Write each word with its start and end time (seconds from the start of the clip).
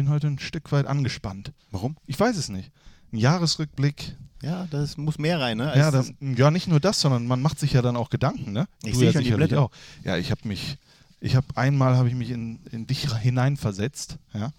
bin 0.00 0.08
heute 0.08 0.28
ein 0.28 0.38
Stück 0.38 0.72
weit 0.72 0.86
angespannt. 0.86 1.52
Warum? 1.70 1.94
Ich 2.06 2.18
weiß 2.18 2.34
es 2.38 2.48
nicht. 2.48 2.72
Ein 3.12 3.18
Jahresrückblick. 3.18 4.16
Ja, 4.42 4.66
das 4.70 4.96
muss 4.96 5.18
mehr 5.18 5.38
rein, 5.38 5.58
ne? 5.58 5.74
Ja, 5.76 5.90
das, 5.90 6.14
ja, 6.20 6.50
nicht 6.50 6.68
nur 6.68 6.80
das, 6.80 7.02
sondern 7.02 7.26
man 7.26 7.42
macht 7.42 7.58
sich 7.60 7.74
ja 7.74 7.82
dann 7.82 7.96
auch 7.96 8.08
Gedanken, 8.08 8.52
ne? 8.52 8.66
Ich 8.82 8.94
sehe 8.94 9.08
ja 9.08 9.12
schon 9.12 9.20
die 9.20 9.26
sicherlich 9.26 9.48
Blätter. 9.50 9.62
auch. 9.64 9.70
Ja, 10.02 10.16
ich 10.16 10.30
habe 10.30 10.48
mich, 10.48 10.78
ich 11.20 11.36
habe 11.36 11.46
einmal 11.54 11.98
habe 11.98 12.08
ich 12.08 12.14
mich 12.14 12.30
in, 12.30 12.60
in 12.72 12.86
dich 12.86 13.14
hineinversetzt. 13.18 14.16
Ja. 14.32 14.52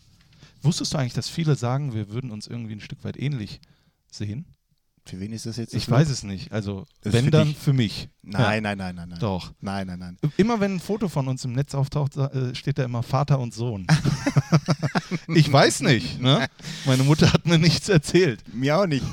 Wusstest 0.61 0.93
du 0.93 0.99
eigentlich, 0.99 1.13
dass 1.13 1.27
viele 1.27 1.55
sagen, 1.55 1.95
wir 1.95 2.09
würden 2.09 2.29
uns 2.29 2.45
irgendwie 2.45 2.73
ein 2.73 2.81
Stück 2.81 3.03
weit 3.03 3.17
ähnlich 3.17 3.61
sehen? 4.11 4.45
Für 5.05 5.19
wen 5.19 5.33
ist 5.33 5.45
das 5.45 5.57
jetzt? 5.57 5.73
Ich 5.73 5.89
weiß 5.89 6.09
es 6.09 6.23
nicht. 6.23 6.51
Also 6.51 6.85
wenn 7.01 7.31
dann 7.31 7.55
für 7.55 7.73
mich. 7.73 8.09
Nein, 8.21 8.63
nein, 8.63 8.77
nein, 8.77 8.95
nein, 8.95 9.09
nein. 9.09 9.19
Doch. 9.19 9.51
Nein, 9.59 9.87
nein, 9.87 9.99
nein. 9.99 10.17
Immer 10.37 10.59
wenn 10.59 10.75
ein 10.75 10.79
Foto 10.79 11.09
von 11.09 11.27
uns 11.27 11.43
im 11.43 11.53
Netz 11.53 11.73
auftaucht, 11.73 12.17
äh, 12.17 12.53
steht 12.53 12.77
da 12.77 12.83
immer 12.83 13.03
Vater 13.03 13.39
und 13.39 13.53
Sohn. 13.53 13.87
ich 15.27 15.51
weiß 15.51 15.81
nicht. 15.81 16.21
Ne? 16.21 16.47
Meine 16.85 17.03
Mutter 17.03 17.33
hat 17.33 17.45
mir 17.45 17.57
nichts 17.57 17.89
erzählt. 17.89 18.43
Mir 18.53 18.77
auch 18.77 18.85
nicht. 18.85 19.05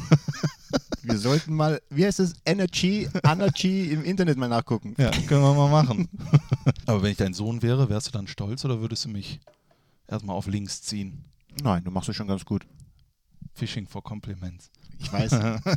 Wir 1.03 1.19
sollten 1.19 1.55
mal, 1.55 1.81
wie 1.89 2.05
heißt 2.05 2.21
es? 2.21 2.35
Energy, 2.45 3.09
Energy 3.25 3.91
im 3.91 4.05
Internet 4.05 4.37
mal 4.37 4.49
nachgucken. 4.49 4.95
Ja, 4.99 5.11
können 5.27 5.43
wir 5.43 5.55
mal 5.55 5.71
machen. 5.71 6.09
Aber 6.87 7.03
wenn 7.03 7.13
ich 7.13 7.17
dein 7.17 7.33
Sohn 7.33 7.63
wäre, 7.63 7.89
wärst 7.89 8.09
du 8.09 8.11
dann 8.11 8.27
stolz 8.27 8.65
oder 8.67 8.81
würdest 8.81 9.07
du 9.07 9.09
mich 9.09 9.41
erstmal 10.07 10.37
auf 10.37 10.47
links 10.47 10.83
ziehen? 10.83 11.25
Nein, 11.63 11.83
du 11.85 11.91
machst 11.91 12.11
es 12.11 12.17
schon 12.17 12.29
ganz 12.29 12.45
gut. 12.45 12.67
Fishing 13.55 13.87
for 13.87 14.05
Compliments. 14.05 14.71
Ich 15.01 15.13
weiß. 15.13 15.31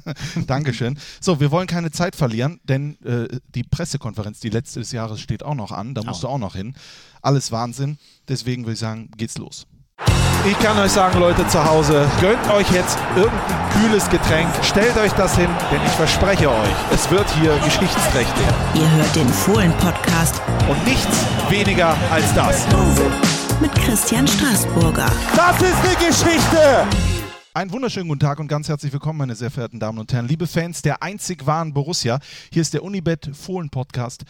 Dankeschön. 0.48 0.98
So, 1.20 1.40
wir 1.40 1.52
wollen 1.52 1.68
keine 1.68 1.92
Zeit 1.92 2.16
verlieren, 2.16 2.60
denn 2.64 2.98
äh, 3.04 3.28
die 3.54 3.64
Pressekonferenz, 3.64 4.40
die 4.40 4.50
letzte 4.50 4.80
des 4.80 4.92
Jahres, 4.92 5.20
steht 5.22 5.44
auch 5.44 5.56
noch 5.56 5.72
an. 5.72 5.94
Da 5.94 6.04
musst 6.04 6.24
du 6.24 6.28
auch 6.28 6.38
noch 6.40 6.56
hin. 6.56 6.74
Alles 7.22 7.52
Wahnsinn. 7.52 7.98
Deswegen 8.28 8.64
würde 8.64 8.74
ich 8.74 8.80
sagen, 8.80 9.10
geht's 9.18 9.38
los. 9.38 9.68
Ich 10.50 10.58
kann 10.58 10.76
euch 10.80 10.92
sagen, 10.92 11.20
Leute 11.20 11.48
zu 11.48 11.64
Hause, 11.64 12.10
gönnt 12.20 12.50
euch 12.50 12.70
jetzt 12.72 12.98
irgendein 13.16 13.70
kühles 13.80 14.10
Getränk, 14.10 14.50
stellt 14.64 14.98
euch 14.98 15.12
das 15.12 15.36
hin, 15.38 15.50
denn 15.72 15.80
ich 15.86 15.92
verspreche 15.92 16.50
euch, 16.50 16.70
es 16.92 17.08
wird 17.12 17.30
hier 17.40 17.56
geschichtsträchtig. 17.60 18.46
Ihr 18.74 18.90
hört 18.90 19.16
den 19.16 19.30
Fohlen-Podcast 19.30 20.42
Und 20.68 20.84
nichts 20.86 21.16
weniger 21.50 21.96
als 22.10 22.34
das. 22.34 22.66
mit 23.62 23.72
Christian 23.76 24.28
Straßburger. 24.28 25.12
Das 25.36 25.62
ist 25.62 25.76
eine 25.86 26.08
Geschichte! 26.08 27.11
Einen 27.54 27.74
wunderschönen 27.74 28.08
guten 28.08 28.22
Tag 28.22 28.40
und 28.40 28.48
ganz 28.48 28.70
herzlich 28.70 28.94
willkommen, 28.94 29.20
meine 29.20 29.36
sehr 29.36 29.52
verehrten 29.52 29.78
Damen 29.78 30.00
und 30.00 30.14
Herren, 30.14 30.26
liebe 30.26 30.48
Fans 30.48 30.84
der 30.84 31.04
einzig 31.04 31.46
wahren 31.46 31.74
Borussia. 31.74 32.22
Hier 32.50 32.62
ist 32.62 32.74
der 32.74 32.82
Unibet 32.82 33.30
Fohlen 33.36 33.70
Podcast, 33.70 34.24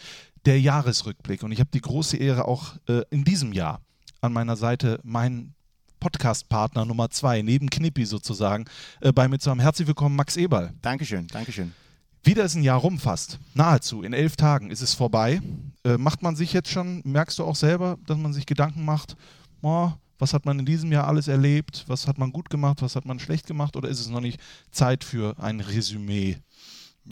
der 0.44 0.60
Jahresrückblick. 0.60 1.44
Und 1.44 1.52
ich 1.52 1.60
habe 1.60 1.70
die 1.72 1.80
große 1.80 2.16
Ehre, 2.16 2.48
auch 2.48 2.74
äh, 2.88 3.02
in 3.10 3.22
diesem 3.22 3.52
Jahr 3.52 3.80
an 4.22 4.32
meiner 4.32 4.56
Seite 4.56 4.98
meinen 5.04 5.54
Podcast-Partner 6.00 6.84
Nummer 6.84 7.10
zwei, 7.10 7.42
neben 7.42 7.70
Knippi 7.70 8.06
sozusagen, 8.06 8.64
äh, 9.00 9.12
bei 9.12 9.28
mir 9.28 9.38
zu 9.38 9.50
haben. 9.50 9.60
Herzlich 9.60 9.86
willkommen, 9.86 10.16
Max 10.16 10.36
Eberl. 10.36 10.72
Dankeschön, 10.82 11.28
Dankeschön. 11.28 11.72
Wieder 12.24 12.42
ist 12.42 12.56
ein 12.56 12.64
Jahr 12.64 12.80
rum 12.80 12.98
fast. 12.98 13.38
Nahezu. 13.54 14.02
In 14.02 14.14
elf 14.14 14.34
Tagen 14.34 14.68
ist 14.72 14.82
es 14.82 14.94
vorbei. 14.94 15.40
Äh, 15.84 15.96
macht 15.96 16.22
man 16.22 16.34
sich 16.34 16.52
jetzt 16.52 16.70
schon, 16.70 17.02
merkst 17.04 17.38
du 17.38 17.44
auch 17.44 17.54
selber, 17.54 17.98
dass 18.04 18.18
man 18.18 18.32
sich 18.32 18.46
Gedanken 18.46 18.84
macht, 18.84 19.16
oh, 19.60 19.92
was 20.22 20.34
hat 20.34 20.46
man 20.46 20.60
in 20.60 20.64
diesem 20.64 20.92
Jahr 20.92 21.08
alles 21.08 21.26
erlebt? 21.26 21.82
Was 21.88 22.06
hat 22.06 22.16
man 22.16 22.30
gut 22.30 22.48
gemacht? 22.48 22.80
Was 22.80 22.94
hat 22.94 23.04
man 23.04 23.18
schlecht 23.18 23.48
gemacht? 23.48 23.74
Oder 23.74 23.88
ist 23.88 23.98
es 23.98 24.08
noch 24.08 24.20
nicht 24.20 24.40
Zeit 24.70 25.02
für 25.02 25.36
ein 25.40 25.58
Resümee? 25.58 26.36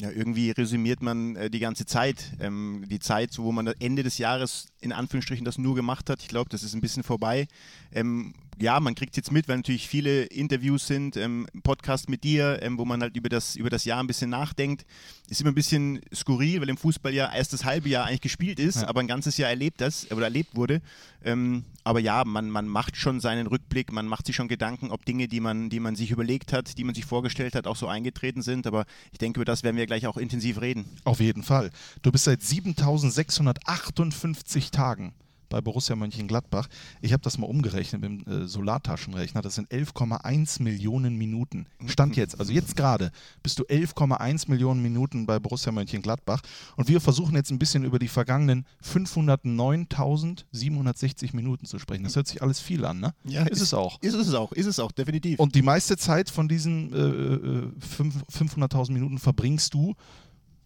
Ja, 0.00 0.12
irgendwie 0.12 0.52
resümiert 0.52 1.02
man 1.02 1.34
äh, 1.34 1.50
die 1.50 1.58
ganze 1.58 1.86
Zeit. 1.86 2.36
Ähm, 2.38 2.84
die 2.88 3.00
Zeit, 3.00 3.32
so, 3.32 3.42
wo 3.42 3.50
man 3.50 3.66
Ende 3.66 4.04
des 4.04 4.18
Jahres 4.18 4.68
in 4.80 4.92
Anführungsstrichen 4.92 5.44
das 5.44 5.58
nur 5.58 5.74
gemacht 5.74 6.08
hat. 6.08 6.22
Ich 6.22 6.28
glaube, 6.28 6.50
das 6.50 6.62
ist 6.62 6.72
ein 6.74 6.80
bisschen 6.80 7.02
vorbei. 7.02 7.48
Ähm, 7.90 8.32
ja, 8.60 8.78
man 8.80 8.94
kriegt 8.94 9.12
es 9.14 9.16
jetzt 9.16 9.32
mit, 9.32 9.48
weil 9.48 9.56
natürlich 9.56 9.88
viele 9.88 10.24
Interviews 10.24 10.86
sind, 10.86 11.16
ähm, 11.16 11.46
Podcast 11.62 12.08
mit 12.08 12.24
dir, 12.24 12.58
ähm, 12.62 12.78
wo 12.78 12.84
man 12.84 13.00
halt 13.00 13.16
über 13.16 13.28
das, 13.28 13.56
über 13.56 13.70
das 13.70 13.84
Jahr 13.84 14.00
ein 14.02 14.06
bisschen 14.06 14.30
nachdenkt. 14.30 14.84
Ist 15.28 15.40
immer 15.40 15.50
ein 15.50 15.54
bisschen 15.54 16.00
skurril, 16.14 16.60
weil 16.60 16.68
im 16.68 16.76
Fußball 16.76 17.12
ja 17.14 17.32
erst 17.32 17.52
das 17.52 17.64
halbe 17.64 17.88
Jahr 17.88 18.06
eigentlich 18.06 18.20
gespielt 18.20 18.58
ist, 18.60 18.82
Ja. 18.82 18.88
aber 18.88 19.00
ein 19.00 19.06
ganzes 19.06 19.36
Jahr 19.36 19.50
erlebt 19.50 19.80
das 19.80 20.10
oder 20.10 20.24
erlebt 20.24 20.54
wurde. 20.56 20.80
Ähm, 21.24 21.64
aber 21.84 22.00
ja, 22.00 22.24
man, 22.24 22.50
man 22.50 22.66
macht 22.68 22.96
schon 22.96 23.20
seinen 23.20 23.46
Rückblick, 23.46 23.92
man 23.92 24.06
macht 24.06 24.26
sich 24.26 24.36
schon 24.36 24.48
Gedanken, 24.48 24.90
ob 24.90 25.04
Dinge, 25.04 25.28
die 25.28 25.40
man, 25.40 25.70
die 25.70 25.80
man 25.80 25.96
sich 25.96 26.10
überlegt 26.10 26.52
hat, 26.52 26.78
die 26.78 26.84
man 26.84 26.94
sich 26.94 27.04
vorgestellt 27.04 27.54
hat, 27.54 27.66
auch 27.66 27.76
so 27.76 27.86
eingetreten 27.88 28.42
sind. 28.42 28.66
Aber 28.66 28.84
ich 29.12 29.18
denke, 29.18 29.38
über 29.40 29.44
das 29.44 29.62
werden 29.62 29.76
wir 29.76 29.86
gleich 29.86 30.06
auch 30.06 30.16
intensiv 30.16 30.60
reden. 30.60 30.84
Auf 31.04 31.20
jeden 31.20 31.42
Fall. 31.42 31.70
Du 32.02 32.10
bist 32.12 32.24
seit 32.24 32.42
7658 32.42 34.70
Tagen 34.70 35.12
bei 35.50 35.60
Borussia 35.60 35.94
Mönchengladbach. 35.94 36.68
Ich 37.02 37.12
habe 37.12 37.22
das 37.22 37.36
mal 37.36 37.44
umgerechnet 37.46 38.00
mit 38.00 38.26
dem 38.26 38.44
äh, 38.44 38.46
Solartaschenrechner. 38.46 39.42
Das 39.42 39.56
sind 39.56 39.70
11,1 39.70 40.62
Millionen 40.62 41.18
Minuten. 41.18 41.66
Stand 41.86 42.16
jetzt, 42.16 42.40
also 42.40 42.50
jetzt 42.52 42.76
gerade, 42.76 43.12
bist 43.42 43.58
du 43.58 43.64
11,1 43.64 44.48
Millionen 44.48 44.80
Minuten 44.80 45.26
bei 45.26 45.38
Borussia 45.38 45.72
Mönchengladbach. 45.72 46.40
Und 46.76 46.88
wir 46.88 47.02
versuchen 47.02 47.34
jetzt 47.34 47.50
ein 47.50 47.58
bisschen 47.58 47.84
über 47.84 47.98
die 47.98 48.08
vergangenen 48.08 48.64
509.760 48.82 51.36
Minuten 51.36 51.66
zu 51.66 51.78
sprechen. 51.78 52.04
Das 52.04 52.16
hört 52.16 52.28
sich 52.28 52.40
alles 52.42 52.60
viel 52.60 52.86
an, 52.86 53.00
ne? 53.00 53.12
ist, 53.44 53.60
es 53.60 53.74
auch. 53.74 54.00
Ist 54.00 54.14
es 54.14 54.32
auch, 54.32 54.52
ist 54.52 54.66
es 54.66 54.78
auch, 54.78 54.92
definitiv. 54.92 55.38
Und 55.40 55.54
die 55.54 55.60
meiste 55.62 55.98
Zeit 55.98 56.30
von 56.30 56.48
diesen 56.48 56.92
äh, 56.92 56.96
äh, 56.96 57.68
fünf- 57.80 58.24
500.000 58.30 58.92
Minuten 58.92 59.18
verbringst 59.18 59.74
du, 59.74 59.96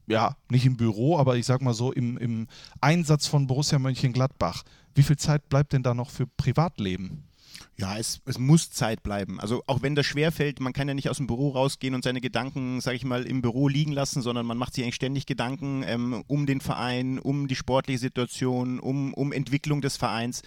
ja, 0.06 0.36
nicht 0.50 0.66
im 0.66 0.76
Büro, 0.76 1.18
aber 1.18 1.36
ich 1.36 1.46
sag 1.46 1.62
mal 1.62 1.74
so, 1.74 1.92
im, 1.92 2.16
im 2.18 2.46
Einsatz 2.80 3.26
von 3.26 3.46
Borussia 3.46 3.78
Mönchengladbach. 3.78 4.62
Wie 4.94 5.02
viel 5.02 5.16
Zeit 5.16 5.48
bleibt 5.48 5.72
denn 5.72 5.82
da 5.82 5.94
noch 5.94 6.10
für 6.10 6.26
Privatleben? 6.26 7.24
Ja, 7.76 7.98
es, 7.98 8.20
es 8.24 8.38
muss 8.38 8.70
Zeit 8.70 9.02
bleiben. 9.02 9.40
Also 9.40 9.64
auch 9.66 9.82
wenn 9.82 9.96
das 9.96 10.06
schwerfällt, 10.06 10.60
man 10.60 10.72
kann 10.72 10.86
ja 10.86 10.94
nicht 10.94 11.08
aus 11.08 11.16
dem 11.16 11.26
Büro 11.26 11.50
rausgehen 11.50 11.94
und 11.94 12.04
seine 12.04 12.20
Gedanken, 12.20 12.80
sage 12.80 12.96
ich 12.96 13.04
mal, 13.04 13.24
im 13.24 13.42
Büro 13.42 13.66
liegen 13.66 13.90
lassen, 13.90 14.22
sondern 14.22 14.46
man 14.46 14.56
macht 14.56 14.74
sich 14.74 14.84
eigentlich 14.84 14.94
ständig 14.94 15.26
Gedanken 15.26 15.82
ähm, 15.84 16.22
um 16.28 16.46
den 16.46 16.60
Verein, 16.60 17.18
um 17.18 17.48
die 17.48 17.56
sportliche 17.56 17.98
Situation, 17.98 18.78
um, 18.78 19.12
um 19.14 19.32
Entwicklung 19.32 19.80
des 19.80 19.96
Vereins. 19.96 20.42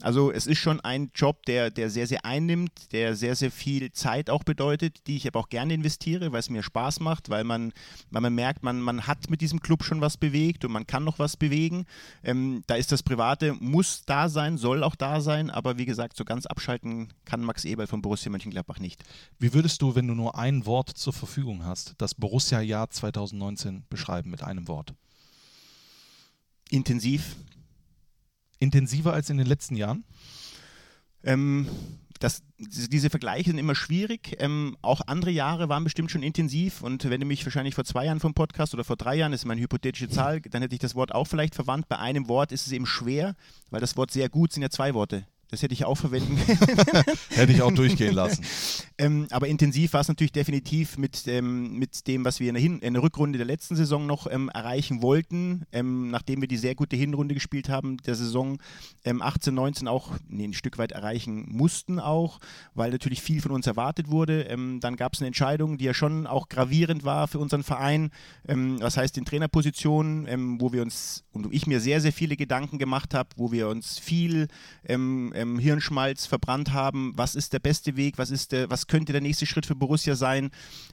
Also 0.00 0.32
es 0.32 0.48
ist 0.48 0.58
schon 0.58 0.80
ein 0.80 1.12
Job, 1.14 1.46
der, 1.46 1.70
der 1.70 1.88
sehr, 1.88 2.08
sehr 2.08 2.24
einnimmt, 2.24 2.72
der 2.90 3.14
sehr, 3.14 3.36
sehr 3.36 3.52
viel 3.52 3.92
Zeit 3.92 4.28
auch 4.28 4.42
bedeutet, 4.42 5.06
die 5.06 5.16
ich 5.16 5.28
aber 5.28 5.38
auch 5.38 5.48
gerne 5.48 5.74
investiere, 5.74 6.32
weil 6.32 6.40
es 6.40 6.50
mir 6.50 6.64
Spaß 6.64 6.98
macht, 6.98 7.30
weil 7.30 7.44
man, 7.44 7.72
weil 8.10 8.22
man 8.22 8.34
merkt, 8.34 8.64
man, 8.64 8.80
man 8.80 9.06
hat 9.06 9.30
mit 9.30 9.40
diesem 9.40 9.60
Club 9.60 9.84
schon 9.84 10.00
was 10.00 10.16
bewegt 10.16 10.64
und 10.64 10.72
man 10.72 10.88
kann 10.88 11.04
noch 11.04 11.20
was 11.20 11.36
bewegen. 11.36 11.86
Ähm, 12.24 12.64
da 12.66 12.74
ist 12.74 12.90
das 12.90 13.04
Private, 13.04 13.54
muss 13.60 14.02
da 14.04 14.28
sein, 14.28 14.58
soll 14.58 14.82
auch 14.82 14.96
da 14.96 15.20
sein, 15.20 15.48
aber 15.48 15.78
wie 15.78 15.86
gesagt, 15.86 16.16
so 16.16 16.24
ganz 16.24 16.46
abschalten 16.52 17.12
kann 17.24 17.42
Max 17.42 17.64
Eberl 17.64 17.88
von 17.88 18.02
Borussia 18.02 18.30
Mönchengladbach 18.30 18.78
nicht. 18.78 19.02
Wie 19.38 19.52
würdest 19.52 19.82
du, 19.82 19.96
wenn 19.96 20.06
du 20.06 20.14
nur 20.14 20.38
ein 20.38 20.64
Wort 20.66 20.90
zur 20.90 21.12
Verfügung 21.12 21.64
hast, 21.64 21.94
das 21.98 22.14
Borussia-Jahr 22.14 22.90
2019 22.90 23.84
beschreiben 23.90 24.30
mit 24.30 24.42
einem 24.42 24.68
Wort? 24.68 24.94
Intensiv. 26.70 27.36
Intensiver 28.60 29.12
als 29.12 29.28
in 29.28 29.38
den 29.38 29.46
letzten 29.46 29.74
Jahren? 29.74 30.04
Ähm, 31.24 31.66
das, 32.22 32.42
diese 32.58 33.10
Vergleiche 33.10 33.50
sind 33.50 33.58
immer 33.58 33.74
schwierig. 33.74 34.36
Ähm, 34.38 34.76
auch 34.80 35.00
andere 35.06 35.32
Jahre 35.32 35.68
waren 35.68 35.82
bestimmt 35.82 36.10
schon 36.10 36.22
intensiv. 36.22 36.82
Und 36.82 37.08
wenn 37.10 37.20
du 37.20 37.26
mich 37.26 37.44
wahrscheinlich 37.44 37.74
vor 37.74 37.84
zwei 37.84 38.04
Jahren 38.06 38.20
vom 38.20 38.34
Podcast 38.34 38.74
oder 38.74 38.84
vor 38.84 38.96
drei 38.96 39.16
Jahren, 39.16 39.32
das 39.32 39.40
ist 39.42 39.46
meine 39.46 39.60
hypothetische 39.60 40.08
Zahl, 40.08 40.40
dann 40.40 40.62
hätte 40.62 40.74
ich 40.74 40.80
das 40.80 40.94
Wort 40.94 41.12
auch 41.12 41.26
vielleicht 41.26 41.54
verwandt. 41.54 41.88
Bei 41.88 41.98
einem 41.98 42.28
Wort 42.28 42.52
ist 42.52 42.66
es 42.66 42.72
eben 42.72 42.86
schwer, 42.86 43.34
weil 43.70 43.80
das 43.80 43.96
Wort 43.96 44.12
sehr 44.12 44.28
gut 44.28 44.52
sind 44.52 44.62
ja 44.62 44.70
zwei 44.70 44.94
Worte. 44.94 45.26
Das 45.52 45.62
hätte 45.62 45.74
ich 45.74 45.84
auch 45.84 45.96
verwenden 45.96 46.38
Hätte 47.28 47.52
ich 47.52 47.60
auch 47.60 47.72
durchgehen 47.72 48.14
lassen. 48.14 48.42
Ähm, 48.96 49.26
aber 49.30 49.48
intensiv 49.48 49.92
war 49.92 50.00
es 50.00 50.08
natürlich 50.08 50.32
definitiv 50.32 50.96
mit, 50.96 51.26
ähm, 51.26 51.78
mit 51.78 52.06
dem, 52.06 52.24
was 52.24 52.40
wir 52.40 52.48
in 52.48 52.54
der, 52.54 52.62
Hin 52.62 52.78
in 52.78 52.94
der 52.94 53.02
Rückrunde 53.02 53.36
der 53.36 53.46
letzten 53.46 53.76
Saison 53.76 54.06
noch 54.06 54.26
ähm, 54.30 54.48
erreichen 54.48 55.02
wollten, 55.02 55.66
ähm, 55.70 56.10
nachdem 56.10 56.40
wir 56.40 56.48
die 56.48 56.56
sehr 56.56 56.74
gute 56.74 56.96
Hinrunde 56.96 57.34
gespielt 57.34 57.68
haben, 57.68 57.98
der 57.98 58.14
Saison 58.14 58.56
ähm, 59.04 59.20
18, 59.20 59.52
19 59.52 59.88
auch 59.88 60.12
nee, 60.26 60.44
ein 60.44 60.54
Stück 60.54 60.78
weit 60.78 60.92
erreichen 60.92 61.44
mussten 61.50 62.00
auch, 62.00 62.38
weil 62.72 62.90
natürlich 62.90 63.20
viel 63.20 63.42
von 63.42 63.52
uns 63.52 63.66
erwartet 63.66 64.10
wurde. 64.10 64.44
Ähm, 64.44 64.80
dann 64.80 64.96
gab 64.96 65.12
es 65.12 65.20
eine 65.20 65.26
Entscheidung, 65.26 65.76
die 65.76 65.84
ja 65.84 65.92
schon 65.92 66.26
auch 66.26 66.48
gravierend 66.48 67.04
war 67.04 67.28
für 67.28 67.38
unseren 67.38 67.62
Verein, 67.62 68.10
ähm, 68.48 68.80
das 68.80 68.96
heißt 68.96 69.18
in 69.18 69.26
Trainerpositionen, 69.26 70.26
ähm, 70.28 70.60
wo 70.62 70.72
wir 70.72 70.80
uns 70.80 71.24
und 71.32 71.52
ich 71.52 71.66
mir 71.66 71.80
sehr, 71.80 72.00
sehr 72.00 72.12
viele 72.12 72.36
Gedanken 72.36 72.78
gemacht 72.78 73.12
habe, 73.12 73.28
wo 73.36 73.52
wir 73.52 73.68
uns 73.68 73.98
viel 73.98 74.48
ähm, 74.86 75.32
ähm, 75.42 75.58
Hirnschmalz 75.58 76.26
verbrannt 76.26 76.72
haben, 76.72 77.12
was 77.16 77.34
ist 77.34 77.52
der 77.52 77.58
beste 77.58 77.96
Weg, 77.96 78.18
was 78.18 78.30
ist 78.30 78.52
der, 78.52 78.70
was 78.70 78.86
könnte 78.86 79.12
der 79.12 79.20
nächste 79.20 79.46
Schritt 79.46 79.66
für 79.66 79.74
Borussia 79.74 80.14
sein. 80.14 80.50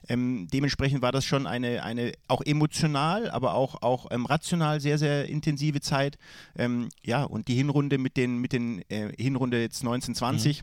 Ähm, 0.08 0.48
dementsprechend 0.52 1.02
war 1.02 1.12
das 1.12 1.24
schon 1.24 1.46
eine, 1.46 1.82
eine 1.82 2.12
auch 2.28 2.42
emotional, 2.42 3.30
aber 3.30 3.54
auch, 3.54 3.82
auch 3.82 4.08
ähm, 4.10 4.26
rational 4.26 4.80
sehr, 4.80 4.98
sehr 4.98 5.28
intensive 5.28 5.80
Zeit. 5.80 6.18
Ähm, 6.56 6.88
ja, 7.02 7.22
und 7.22 7.48
die 7.48 7.54
Hinrunde 7.54 7.98
mit 7.98 8.16
den, 8.16 8.38
mit 8.38 8.52
den 8.52 8.82
äh, 8.90 9.12
Hinrunde 9.16 9.60
jetzt 9.60 9.82
1920 9.82 10.62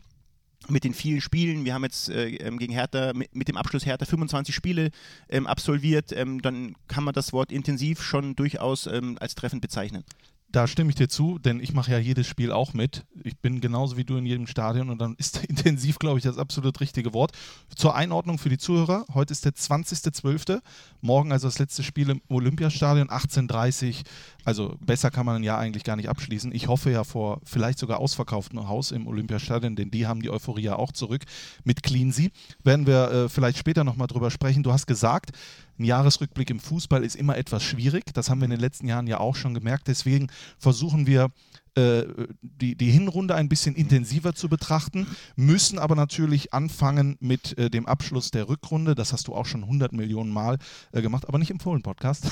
mit 0.68 0.84
den 0.84 0.92
vielen 0.92 1.20
Spielen. 1.20 1.64
Wir 1.64 1.72
haben 1.72 1.84
jetzt 1.84 2.10
äh, 2.10 2.30
ähm, 2.36 2.58
gegen 2.58 2.72
Hertha, 2.72 3.12
mit, 3.14 3.34
mit 3.34 3.48
dem 3.48 3.56
Abschluss 3.56 3.86
Hertha 3.86 4.04
25 4.04 4.54
Spiele 4.54 4.90
ähm, 5.28 5.46
absolviert. 5.46 6.12
Ähm, 6.12 6.42
dann 6.42 6.74
kann 6.88 7.04
man 7.04 7.14
das 7.14 7.32
Wort 7.32 7.52
intensiv 7.52 8.02
schon 8.02 8.34
durchaus 8.34 8.86
ähm, 8.86 9.16
als 9.20 9.34
treffend 9.34 9.62
bezeichnen. 9.62 10.04
Da 10.50 10.66
stimme 10.66 10.90
ich 10.90 10.96
dir 10.96 11.08
zu, 11.08 11.38
denn 11.38 11.60
ich 11.60 11.74
mache 11.74 11.92
ja 11.92 11.98
jedes 11.98 12.26
Spiel 12.26 12.52
auch 12.52 12.72
mit. 12.72 13.04
Ich 13.22 13.38
bin 13.38 13.60
genauso 13.60 13.96
wie 13.98 14.04
du 14.04 14.16
in 14.16 14.24
jedem 14.24 14.46
Stadion 14.46 14.88
und 14.88 14.98
dann 14.98 15.14
ist 15.16 15.44
intensiv, 15.48 15.98
glaube 15.98 16.18
ich, 16.18 16.24
das 16.24 16.38
absolut 16.38 16.80
richtige 16.80 17.12
Wort. 17.12 17.32
Zur 17.74 17.94
Einordnung 17.94 18.38
für 18.38 18.48
die 18.48 18.58
Zuhörer, 18.58 19.04
heute 19.12 19.32
ist 19.32 19.44
der 19.44 19.52
20.12., 19.52 20.60
morgen 21.00 21.32
also 21.32 21.48
das 21.48 21.58
letzte 21.58 21.82
Spiel 21.82 22.08
im 22.08 22.22
Olympiastadion, 22.28 23.08
18.30 23.08 24.04
Also 24.48 24.78
besser 24.80 25.10
kann 25.10 25.26
man 25.26 25.36
ein 25.36 25.42
Jahr 25.42 25.58
eigentlich 25.58 25.84
gar 25.84 25.96
nicht 25.96 26.08
abschließen. 26.08 26.54
Ich 26.54 26.68
hoffe 26.68 26.90
ja 26.90 27.04
vor 27.04 27.42
vielleicht 27.44 27.78
sogar 27.78 28.00
ausverkauftem 28.00 28.66
Haus 28.66 28.92
im 28.92 29.06
Olympiastadion, 29.06 29.76
denn 29.76 29.90
die 29.90 30.06
haben 30.06 30.22
die 30.22 30.30
Euphorie 30.30 30.62
ja 30.62 30.76
auch 30.76 30.90
zurück 30.90 31.24
mit 31.64 31.82
Cleansea. 31.82 32.30
Werden 32.64 32.86
wir 32.86 33.10
äh, 33.10 33.28
vielleicht 33.28 33.58
später 33.58 33.84
nochmal 33.84 34.06
drüber 34.06 34.30
sprechen. 34.30 34.62
Du 34.62 34.72
hast 34.72 34.86
gesagt, 34.86 35.32
ein 35.78 35.84
Jahresrückblick 35.84 36.48
im 36.48 36.60
Fußball 36.60 37.04
ist 37.04 37.14
immer 37.14 37.36
etwas 37.36 37.62
schwierig. 37.62 38.04
Das 38.14 38.30
haben 38.30 38.40
wir 38.40 38.46
in 38.46 38.52
den 38.52 38.60
letzten 38.60 38.88
Jahren 38.88 39.06
ja 39.06 39.20
auch 39.20 39.36
schon 39.36 39.52
gemerkt. 39.52 39.86
Deswegen 39.86 40.28
versuchen 40.56 41.06
wir 41.06 41.28
die, 41.76 42.74
die 42.76 42.90
Hinrunde 42.90 43.34
ein 43.34 43.48
bisschen 43.48 43.74
intensiver 43.74 44.34
zu 44.34 44.48
betrachten, 44.48 45.06
müssen 45.36 45.78
aber 45.78 45.94
natürlich 45.94 46.52
anfangen 46.54 47.16
mit 47.20 47.56
äh, 47.58 47.70
dem 47.70 47.86
Abschluss 47.86 48.30
der 48.30 48.48
Rückrunde. 48.48 48.94
Das 48.94 49.12
hast 49.12 49.28
du 49.28 49.34
auch 49.34 49.46
schon 49.46 49.62
100 49.62 49.92
Millionen 49.92 50.32
Mal 50.32 50.58
äh, 50.92 51.02
gemacht, 51.02 51.28
aber 51.28 51.38
nicht 51.38 51.50
im 51.50 51.60
Fohlen-Podcast. 51.60 52.28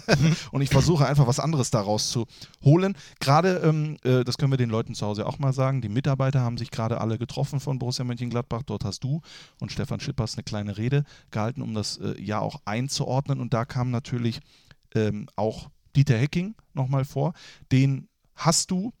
Und 0.52 0.62
ich 0.62 0.70
versuche 0.70 1.06
einfach 1.06 1.26
was 1.26 1.40
anderes 1.40 1.70
daraus 1.70 2.10
zu 2.10 2.26
holen. 2.64 2.96
Gerade, 3.20 3.60
ähm, 3.64 3.96
äh, 4.04 4.24
das 4.24 4.38
können 4.38 4.52
wir 4.52 4.58
den 4.58 4.70
Leuten 4.70 4.94
zu 4.94 5.06
Hause 5.06 5.26
auch 5.26 5.38
mal 5.38 5.52
sagen, 5.52 5.80
die 5.80 5.88
Mitarbeiter 5.88 6.40
haben 6.40 6.58
sich 6.58 6.70
gerade 6.70 7.00
alle 7.00 7.18
getroffen 7.18 7.60
von 7.60 7.78
Borussia 7.78 8.04
Mönchengladbach. 8.04 8.62
Dort 8.62 8.84
hast 8.84 9.04
du 9.04 9.20
und 9.60 9.72
Stefan 9.72 10.00
Schippers 10.00 10.34
eine 10.34 10.44
kleine 10.44 10.78
Rede 10.78 11.04
gehalten, 11.30 11.62
um 11.62 11.74
das 11.74 11.98
äh, 11.98 12.20
Jahr 12.20 12.42
auch 12.42 12.60
einzuordnen. 12.64 13.40
Und 13.40 13.54
da 13.54 13.64
kam 13.64 13.90
natürlich 13.90 14.40
ähm, 14.94 15.28
auch 15.36 15.70
Dieter 15.96 16.16
Hecking 16.16 16.54
nochmal 16.74 17.04
vor, 17.04 17.32
den 17.72 18.08
hast 18.38 18.70
du, 18.70 18.92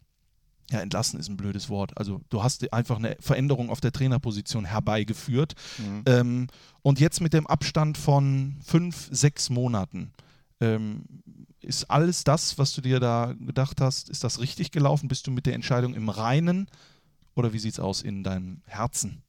ja, 0.70 0.80
entlassen 0.80 1.18
ist 1.18 1.28
ein 1.28 1.36
blödes 1.36 1.68
Wort, 1.68 1.96
also 1.96 2.20
du 2.28 2.42
hast 2.42 2.70
einfach 2.72 2.96
eine 2.96 3.16
Veränderung 3.20 3.70
auf 3.70 3.80
der 3.80 3.92
Trainerposition 3.92 4.66
herbeigeführt. 4.66 5.54
Mhm. 5.78 6.02
Ähm, 6.06 6.46
und 6.82 7.00
jetzt 7.00 7.20
mit 7.20 7.32
dem 7.32 7.46
Abstand 7.46 7.96
von 7.96 8.56
fünf, 8.64 9.08
sechs 9.10 9.48
Monaten, 9.48 10.12
ähm, 10.60 11.04
ist 11.60 11.90
alles 11.90 12.24
das, 12.24 12.58
was 12.58 12.74
du 12.74 12.80
dir 12.80 13.00
da 13.00 13.34
gedacht 13.38 13.80
hast, 13.80 14.10
ist 14.10 14.24
das 14.24 14.40
richtig 14.40 14.70
gelaufen? 14.70 15.08
Bist 15.08 15.26
du 15.26 15.30
mit 15.30 15.46
der 15.46 15.54
Entscheidung 15.54 15.94
im 15.94 16.08
Reinen 16.08 16.68
oder 17.34 17.52
wie 17.52 17.58
sieht 17.58 17.72
es 17.72 17.80
aus 17.80 18.02
in 18.02 18.22
deinem 18.22 18.62
Herzen? 18.66 19.22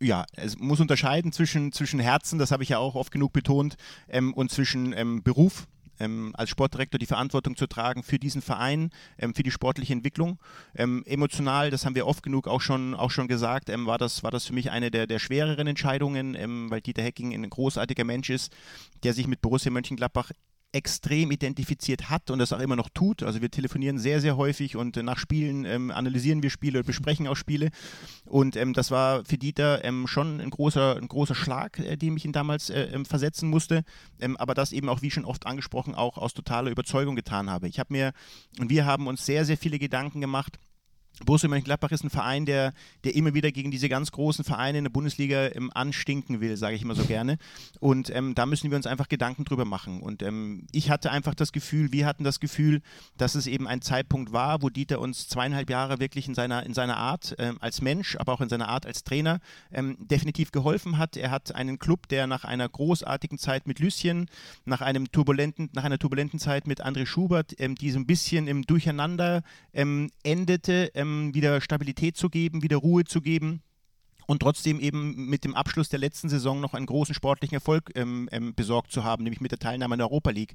ja, 0.00 0.24
es 0.32 0.58
muss 0.58 0.80
unterscheiden 0.80 1.30
zwischen, 1.32 1.72
zwischen 1.72 2.00
Herzen, 2.00 2.38
das 2.38 2.50
habe 2.50 2.62
ich 2.62 2.70
ja 2.70 2.78
auch 2.78 2.94
oft 2.94 3.12
genug 3.12 3.32
betont, 3.32 3.76
ähm, 4.08 4.32
und 4.32 4.50
zwischen 4.50 4.92
ähm, 4.94 5.22
Beruf 5.22 5.66
ähm, 6.00 6.32
als 6.34 6.50
Sportdirektor 6.50 6.98
die 6.98 7.06
Verantwortung 7.06 7.56
zu 7.56 7.66
tragen 7.66 8.02
für 8.02 8.18
diesen 8.18 8.42
Verein, 8.42 8.90
ähm, 9.18 9.34
für 9.34 9.42
die 9.42 9.50
sportliche 9.50 9.92
Entwicklung. 9.92 10.38
Ähm, 10.74 11.04
emotional, 11.06 11.70
das 11.70 11.84
haben 11.86 11.94
wir 11.94 12.06
oft 12.06 12.22
genug 12.22 12.48
auch 12.48 12.60
schon, 12.60 12.94
auch 12.94 13.10
schon 13.10 13.28
gesagt, 13.28 13.68
ähm, 13.68 13.86
war, 13.86 13.98
das, 13.98 14.22
war 14.22 14.30
das 14.30 14.46
für 14.46 14.52
mich 14.52 14.70
eine 14.70 14.90
der, 14.90 15.06
der 15.06 15.18
schwereren 15.18 15.66
Entscheidungen, 15.66 16.34
ähm, 16.34 16.70
weil 16.70 16.80
Dieter 16.80 17.02
Hecking 17.02 17.32
ein 17.32 17.48
großartiger 17.48 18.04
Mensch 18.04 18.30
ist, 18.30 18.52
der 19.02 19.12
sich 19.12 19.26
mit 19.26 19.40
Borussia 19.40 19.70
Mönchengladbach 19.70 20.32
extrem 20.72 21.30
identifiziert 21.30 22.10
hat 22.10 22.30
und 22.30 22.38
das 22.38 22.52
auch 22.52 22.60
immer 22.60 22.76
noch 22.76 22.88
tut. 22.90 23.22
Also 23.22 23.42
wir 23.42 23.50
telefonieren 23.50 23.98
sehr, 23.98 24.20
sehr 24.20 24.36
häufig 24.36 24.76
und 24.76 24.96
äh, 24.96 25.02
nach 25.02 25.18
Spielen 25.18 25.64
ähm, 25.64 25.90
analysieren 25.90 26.42
wir 26.42 26.50
Spiele, 26.50 26.84
besprechen 26.84 27.26
auch 27.26 27.36
Spiele. 27.36 27.70
Und 28.24 28.56
ähm, 28.56 28.72
das 28.72 28.90
war 28.90 29.24
für 29.24 29.38
Dieter 29.38 29.84
ähm, 29.84 30.06
schon 30.06 30.40
ein 30.40 30.50
großer, 30.50 30.96
ein 30.96 31.08
großer 31.08 31.34
Schlag, 31.34 31.78
äh, 31.80 31.96
den 31.96 32.16
ich 32.16 32.24
ihn 32.24 32.32
damals 32.32 32.70
äh, 32.70 32.82
ähm, 32.92 33.04
versetzen 33.04 33.48
musste. 33.48 33.82
Ähm, 34.20 34.36
aber 34.36 34.54
das 34.54 34.72
eben 34.72 34.88
auch, 34.88 35.02
wie 35.02 35.10
schon 35.10 35.24
oft 35.24 35.46
angesprochen, 35.46 35.94
auch 35.94 36.18
aus 36.18 36.34
totaler 36.34 36.70
Überzeugung 36.70 37.16
getan 37.16 37.50
habe. 37.50 37.68
Ich 37.68 37.78
habe 37.80 37.92
mir 37.92 38.12
und 38.58 38.70
wir 38.70 38.86
haben 38.86 39.08
uns 39.08 39.26
sehr, 39.26 39.44
sehr 39.44 39.56
viele 39.56 39.78
Gedanken 39.78 40.20
gemacht 40.20 40.58
Borussia 41.24 41.48
Mönchengladbach 41.48 41.90
ist 41.90 42.02
ein 42.02 42.10
Verein, 42.10 42.46
der, 42.46 42.72
der 43.04 43.14
immer 43.14 43.34
wieder 43.34 43.52
gegen 43.52 43.70
diese 43.70 43.88
ganz 43.88 44.10
großen 44.10 44.44
Vereine 44.44 44.78
in 44.78 44.84
der 44.84 44.90
Bundesliga 44.90 45.48
ähm, 45.54 45.70
anstinken 45.74 46.40
will, 46.40 46.56
sage 46.56 46.76
ich 46.76 46.82
immer 46.82 46.94
so 46.94 47.04
gerne. 47.04 47.36
Und 47.78 48.10
ähm, 48.14 48.34
da 48.34 48.46
müssen 48.46 48.70
wir 48.70 48.76
uns 48.76 48.86
einfach 48.86 49.08
Gedanken 49.08 49.44
drüber 49.44 49.64
machen. 49.64 50.00
Und 50.00 50.22
ähm, 50.22 50.66
ich 50.72 50.90
hatte 50.90 51.10
einfach 51.10 51.34
das 51.34 51.52
Gefühl, 51.52 51.92
wir 51.92 52.06
hatten 52.06 52.24
das 52.24 52.40
Gefühl, 52.40 52.80
dass 53.18 53.34
es 53.34 53.46
eben 53.46 53.68
ein 53.68 53.82
Zeitpunkt 53.82 54.32
war, 54.32 54.62
wo 54.62 54.70
Dieter 54.70 55.00
uns 55.00 55.28
zweieinhalb 55.28 55.68
Jahre 55.68 56.00
wirklich 56.00 56.26
in 56.26 56.34
seiner, 56.34 56.64
in 56.64 56.72
seiner 56.72 56.96
Art 56.96 57.34
ähm, 57.38 57.58
als 57.60 57.82
Mensch, 57.82 58.16
aber 58.16 58.32
auch 58.32 58.40
in 58.40 58.48
seiner 58.48 58.68
Art 58.68 58.86
als 58.86 59.04
Trainer 59.04 59.40
ähm, 59.72 59.96
definitiv 60.00 60.52
geholfen 60.52 60.96
hat. 60.96 61.16
Er 61.16 61.30
hat 61.30 61.54
einen 61.54 61.78
Club, 61.78 62.08
der 62.08 62.26
nach 62.26 62.44
einer 62.44 62.68
großartigen 62.68 63.38
Zeit 63.38 63.66
mit 63.66 63.78
Lüsschen, 63.78 64.26
nach, 64.64 64.80
einem 64.80 65.12
turbulenten, 65.12 65.68
nach 65.74 65.84
einer 65.84 65.98
turbulenten 65.98 66.38
Zeit 66.38 66.66
mit 66.66 66.84
André 66.84 67.04
Schubert, 67.04 67.54
ähm, 67.58 67.74
die 67.74 67.90
so 67.90 67.98
ein 67.98 68.06
bisschen 68.06 68.48
im 68.48 68.62
Durcheinander 68.62 69.42
endete, 69.72 70.90
ähm, 71.10 71.34
wieder 71.34 71.60
Stabilität 71.60 72.16
zu 72.16 72.28
geben, 72.28 72.62
wieder 72.62 72.76
Ruhe 72.76 73.04
zu 73.04 73.20
geben 73.20 73.62
und 74.30 74.38
trotzdem 74.38 74.78
eben 74.78 75.26
mit 75.26 75.42
dem 75.42 75.56
Abschluss 75.56 75.88
der 75.88 75.98
letzten 75.98 76.28
Saison 76.28 76.60
noch 76.60 76.74
einen 76.74 76.86
großen 76.86 77.16
sportlichen 77.16 77.56
Erfolg 77.56 77.90
ähm, 77.96 78.28
ähm, 78.30 78.54
besorgt 78.54 78.92
zu 78.92 79.02
haben, 79.02 79.24
nämlich 79.24 79.40
mit 79.40 79.50
der 79.50 79.58
Teilnahme 79.58 79.94
an 79.94 79.98
der 79.98 80.06
Europa 80.06 80.30
League. 80.30 80.54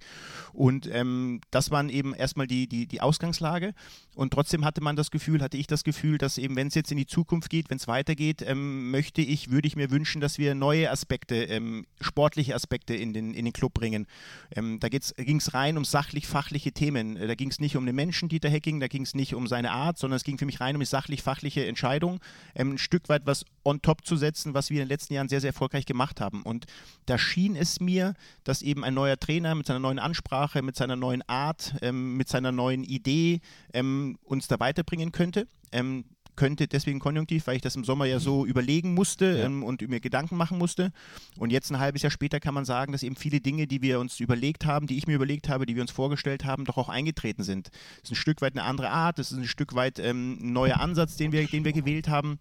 Und 0.53 0.87
ähm, 0.89 1.41
das 1.51 1.71
waren 1.71 1.89
eben 1.89 2.15
erstmal 2.15 2.47
die, 2.47 2.67
die, 2.69 2.87
die 2.87 3.01
Ausgangslage. 3.01 3.73
Und 4.15 4.31
trotzdem 4.31 4.63
hatte 4.63 4.79
man 4.79 4.95
das 4.95 5.11
Gefühl, 5.11 5.41
hatte 5.41 5.57
ich 5.57 5.67
das 5.67 5.83
Gefühl, 5.83 6.17
dass 6.17 6.37
eben, 6.37 6.55
wenn 6.55 6.67
es 6.67 6.75
jetzt 6.75 6.89
in 6.89 6.97
die 6.97 7.05
Zukunft 7.05 7.49
geht, 7.49 7.69
wenn 7.69 7.75
es 7.75 7.85
weitergeht, 7.89 8.41
ähm, 8.47 8.91
möchte 8.91 9.21
ich, 9.21 9.51
würde 9.51 9.67
ich 9.67 9.75
mir 9.75 9.91
wünschen, 9.91 10.21
dass 10.21 10.37
wir 10.37 10.55
neue 10.55 10.89
Aspekte, 10.89 11.35
ähm, 11.35 11.85
sportliche 11.99 12.55
Aspekte 12.55 12.95
in 12.95 13.11
den, 13.11 13.33
in 13.33 13.43
den 13.43 13.51
Club 13.51 13.73
bringen. 13.73 14.07
Ähm, 14.55 14.79
da 14.79 14.87
ging 14.87 15.37
es 15.37 15.53
rein 15.53 15.77
um 15.77 15.83
sachlich-fachliche 15.83 16.71
Themen. 16.71 17.15
Da 17.15 17.35
ging 17.35 17.49
es 17.49 17.59
nicht 17.59 17.75
um 17.75 17.85
den 17.85 17.95
Menschen, 17.95 18.29
Dieter 18.29 18.47
Hecking, 18.47 18.79
da 18.79 18.87
ging 18.87 19.01
es 19.01 19.15
nicht 19.15 19.35
um 19.35 19.47
seine 19.47 19.71
Art, 19.71 19.97
sondern 19.97 20.15
es 20.15 20.23
ging 20.23 20.37
für 20.37 20.45
mich 20.45 20.61
rein 20.61 20.75
um 20.75 20.79
die 20.79 20.85
sachlich-fachliche 20.85 21.65
Entscheidung. 21.65 22.21
ein 22.57 22.77
Stück 22.77 23.09
weit 23.09 23.23
was 23.25 23.43
on 23.65 23.81
top 23.81 24.05
zu 24.05 24.15
setzen, 24.15 24.53
was 24.53 24.69
wir 24.69 24.81
in 24.81 24.87
den 24.87 24.93
letzten 24.93 25.13
Jahren 25.13 25.27
sehr, 25.27 25.41
sehr 25.41 25.49
erfolgreich 25.49 25.85
gemacht 25.85 26.21
haben. 26.21 26.43
Und 26.43 26.65
da 27.05 27.17
schien 27.17 27.55
es 27.55 27.79
mir, 27.79 28.13
dass 28.43 28.61
eben 28.61 28.83
ein 28.83 28.93
neuer 28.93 29.17
Trainer 29.17 29.55
mit 29.55 29.65
seiner 29.65 29.79
neuen 29.79 29.99
Ansprache, 29.99 30.61
mit 30.61 30.75
seiner 30.75 30.95
neuen 30.95 31.27
Art, 31.27 31.75
ähm, 31.81 32.15
mit 32.15 32.29
seiner 32.29 32.51
neuen 32.51 32.83
Idee 32.83 33.41
ähm, 33.73 34.17
uns 34.23 34.47
da 34.47 34.59
weiterbringen 34.59 35.11
könnte. 35.11 35.47
Ähm, 35.71 36.05
könnte 36.35 36.67
deswegen 36.67 36.99
konjunktiv, 36.99 37.47
weil 37.47 37.55
ich 37.55 37.61
das 37.61 37.75
im 37.75 37.83
Sommer 37.83 38.05
ja 38.05 38.19
so 38.19 38.45
überlegen 38.45 38.93
musste 38.93 39.37
ja. 39.37 39.45
ähm, 39.45 39.63
und 39.63 39.87
mir 39.87 39.99
Gedanken 39.99 40.37
machen 40.37 40.57
musste. 40.57 40.91
Und 41.37 41.51
jetzt 41.51 41.71
ein 41.71 41.79
halbes 41.79 42.01
Jahr 42.01 42.11
später 42.11 42.39
kann 42.39 42.53
man 42.53 42.65
sagen, 42.65 42.91
dass 42.91 43.03
eben 43.03 43.15
viele 43.15 43.39
Dinge, 43.39 43.67
die 43.67 43.81
wir 43.81 43.99
uns 43.99 44.19
überlegt 44.19 44.65
haben, 44.65 44.87
die 44.87 44.97
ich 44.97 45.07
mir 45.07 45.15
überlegt 45.15 45.49
habe, 45.49 45.65
die 45.65 45.75
wir 45.75 45.81
uns 45.81 45.91
vorgestellt 45.91 46.45
haben, 46.45 46.65
doch 46.65 46.77
auch 46.77 46.89
eingetreten 46.89 47.43
sind. 47.43 47.69
Es 47.97 48.05
ist 48.05 48.11
ein 48.11 48.15
Stück 48.15 48.41
weit 48.41 48.53
eine 48.53 48.63
andere 48.63 48.89
Art, 48.89 49.19
es 49.19 49.31
ist 49.31 49.37
ein 49.37 49.47
Stück 49.47 49.75
weit 49.75 49.99
ähm, 49.99 50.37
ein 50.41 50.53
neuer 50.53 50.79
Ansatz, 50.79 51.15
den 51.15 51.31
wir, 51.31 51.45
den 51.47 51.65
wir 51.65 51.73
gewählt 51.73 52.09
haben. 52.09 52.39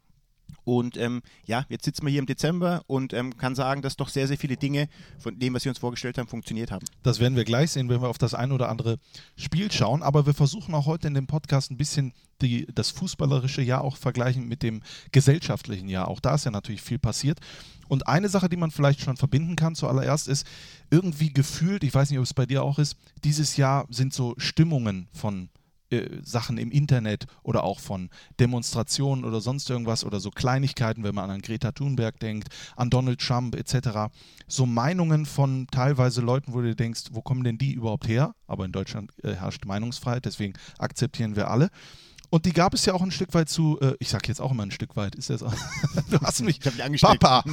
Und 0.64 0.96
ähm, 0.96 1.23
ja, 1.44 1.67
jetzt 1.69 1.85
sitzen 1.85 2.06
wir 2.06 2.11
hier 2.11 2.20
im 2.20 2.26
Dezember 2.26 2.82
und 2.87 3.13
ähm, 3.13 3.36
kann 3.36 3.55
sagen, 3.55 3.82
dass 3.82 3.96
doch 3.96 4.08
sehr, 4.08 4.27
sehr 4.27 4.39
viele 4.39 4.56
Dinge 4.56 4.89
von 5.19 5.39
dem, 5.39 5.55
was 5.55 5.65
wir 5.65 5.70
uns 5.70 5.79
vorgestellt 5.79 6.17
haben, 6.17 6.27
funktioniert 6.27 6.70
haben. 6.70 6.86
Das 7.03 7.20
werden 7.20 7.36
wir 7.36 7.44
gleich 7.44 7.72
sehen, 7.72 7.89
wenn 7.89 8.01
wir 8.01 8.08
auf 8.08 8.19
das 8.19 8.34
ein 8.34 8.51
oder 8.51 8.70
andere 8.70 8.98
Spiel 9.36 9.70
schauen. 9.70 10.03
Aber 10.03 10.27
wir 10.27 10.34
versuchen 10.34 10.74
auch 10.74 10.86
heute 10.86 11.08
in 11.08 11.15
dem 11.15 11.27
Podcast 11.27 11.70
ein 11.70 11.77
bisschen 11.77 12.15
die, 12.41 12.67
das 12.74 12.91
fußballerische 12.91 13.63
Jahr 13.63 13.82
auch 13.82 13.96
vergleichen 13.96 14.48
mit 14.48 14.63
dem 14.63 14.82
gesellschaftlichen 15.13 15.89
Jahr. 15.89 16.08
Auch 16.08 16.20
da 16.20 16.34
ist 16.34 16.44
ja 16.44 16.51
natürlich 16.51 16.82
viel 16.82 16.98
passiert. 16.98 17.41
Und 17.86 18.08
eine 18.08 18.31
Sache, 18.31 18.48
die 18.48 18.56
man 18.56 18.70
vielleicht 18.70 19.03
schon 19.03 19.17
verbinden 19.17 19.56
kann 19.56 19.74
zuallererst, 19.74 20.29
ist 20.29 20.46
irgendwie 20.91 21.32
gefühlt, 21.32 21.84
ich 21.84 21.94
weiß 21.94 22.10
nicht, 22.10 22.19
ob 22.19 22.24
es 22.24 22.34
bei 22.34 22.46
dir 22.46 22.63
auch 22.63 22.79
ist, 22.79 22.96
dieses 23.22 23.56
Jahr 23.56 23.86
sind 23.91 24.15
so 24.15 24.34
Stimmungen 24.39 25.08
von 25.13 25.51
äh, 25.91 26.08
Sachen 26.22 26.58
im 26.58 26.70
Internet 26.70 27.26
oder 27.43 27.64
auch 27.64 27.81
von 27.81 28.10
Demonstrationen 28.41 29.24
oder 29.24 29.41
sonst 29.41 29.69
irgendwas 29.70 30.05
oder 30.05 30.20
so 30.20 30.31
Kleinigkeiten, 30.31 31.05
wenn 31.05 31.14
man 31.14 31.31
an 31.31 31.41
Greta 31.41 31.72
Thunberg 31.72 32.19
denkt, 32.20 32.48
an 32.76 32.91
Donald 32.91 33.20
Trump 33.20 33.55
etc. 33.55 34.12
So 34.46 34.67
Meinungen 34.67 35.26
von 35.26 35.67
teilweise 35.70 36.20
Leuten, 36.20 36.55
wo 36.55 36.60
du 36.60 36.74
denkst, 36.74 37.05
wo 37.12 37.22
kommen 37.22 37.44
denn 37.44 37.58
die 37.58 37.72
überhaupt 37.72 38.08
her? 38.08 38.34
Aber 38.46 38.64
in 38.64 38.72
Deutschland 38.72 39.12
äh, 39.22 39.34
herrscht 39.34 39.64
Meinungsfreiheit, 39.64 40.24
deswegen 40.24 40.55
akzeptieren 40.79 41.36
wir 41.36 41.50
alle. 41.50 41.70
Und 42.31 42.46
die 42.46 42.53
gab 42.53 42.74
es 42.74 42.84
ja 42.84 42.94
auch 42.94 43.03
ein 43.03 43.12
Stück 43.12 43.32
weit 43.34 43.48
zu, 43.48 43.79
äh, 43.81 43.94
ich 44.00 44.08
sag 44.08 44.26
jetzt 44.26 44.41
auch 44.41 44.50
immer 44.50 44.64
ein 44.64 44.72
Stück 44.72 44.96
weit, 44.96 45.14
ist 45.14 45.31
ja 45.31 45.38
so. 45.38 45.46
du 46.10 46.19
hast 46.20 46.43
mich, 46.43 46.58
ich 46.58 46.67
hab 46.67 46.91
dich 46.91 47.00
Papa, 47.00 47.44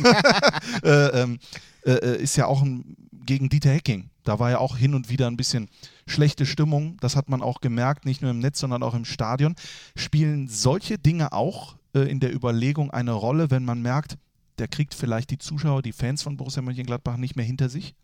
äh, 0.83 1.21
ähm, 1.21 1.37
äh, 1.85 1.91
äh, 1.91 2.23
ist 2.23 2.35
ja 2.35 2.47
auch 2.47 2.63
ein, 2.63 2.97
gegen 3.25 3.49
Dieter 3.49 3.69
Hecking. 3.69 4.09
Da 4.23 4.39
war 4.39 4.49
ja 4.49 4.57
auch 4.57 4.77
hin 4.77 4.95
und 4.95 5.09
wieder 5.09 5.27
ein 5.27 5.37
bisschen 5.37 5.69
schlechte 6.11 6.45
Stimmung. 6.45 6.97
Das 7.01 7.15
hat 7.15 7.29
man 7.29 7.41
auch 7.41 7.61
gemerkt, 7.61 8.05
nicht 8.05 8.21
nur 8.21 8.31
im 8.31 8.39
Netz, 8.39 8.59
sondern 8.59 8.83
auch 8.83 8.93
im 8.93 9.05
Stadion. 9.05 9.55
Spielen 9.95 10.47
solche 10.47 10.97
Dinge 10.97 11.33
auch 11.33 11.77
äh, 11.93 12.01
in 12.01 12.19
der 12.19 12.33
Überlegung 12.33 12.91
eine 12.91 13.11
Rolle, 13.13 13.51
wenn 13.51 13.65
man 13.65 13.81
merkt, 13.81 14.17
der 14.59 14.67
kriegt 14.67 14.93
vielleicht 14.93 15.31
die 15.31 15.37
Zuschauer, 15.37 15.81
die 15.81 15.93
Fans 15.93 16.21
von 16.21 16.37
Borussia 16.37 16.61
Mönchengladbach 16.61 17.17
nicht 17.17 17.35
mehr 17.35 17.45
hinter 17.45 17.69
sich? 17.69 17.95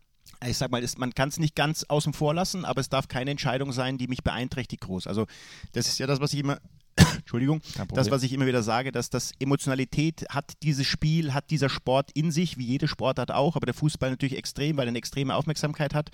ich 0.46 0.58
sag 0.58 0.72
mal, 0.72 0.86
man 0.98 1.14
kann 1.14 1.30
es 1.30 1.40
nicht 1.40 1.56
ganz 1.56 1.84
außen 1.84 2.14
vor 2.14 2.34
lassen, 2.34 2.66
aber 2.66 2.82
es 2.82 2.90
darf 2.90 3.08
keine 3.08 3.32
Entscheidung 3.32 3.72
sein, 3.72 3.98
die 3.98 4.08
mich 4.08 4.24
beeinträchtigt 4.24 4.84
groß. 4.84 5.08
Also 5.08 5.26
das 5.72 5.88
ist 5.88 6.00
ja 6.00 6.08
das, 6.08 6.20
was 6.20 6.34
ich 6.34 6.40
immer 6.40 6.60
Entschuldigung, 7.18 7.62
das, 7.94 8.10
was 8.10 8.24
ich 8.24 8.34
immer 8.34 8.48
wieder 8.48 8.64
sage, 8.64 8.92
dass 8.92 9.10
das 9.10 9.32
Emotionalität 9.40 10.26
hat 10.30 10.54
dieses 10.64 10.88
Spiel, 10.88 11.34
hat 11.34 11.50
dieser 11.52 11.70
Sport 11.70 12.12
in 12.14 12.32
sich, 12.32 12.58
wie 12.58 12.66
jede 12.66 12.88
Sportart 12.88 13.32
auch, 13.32 13.56
aber 13.56 13.66
der 13.66 13.76
Fußball 13.76 14.10
natürlich 14.10 14.38
extrem, 14.38 14.78
weil 14.78 14.88
er 14.88 14.90
eine 14.90 14.98
extreme 14.98 15.36
Aufmerksamkeit 15.36 15.94
hat. 15.94 16.10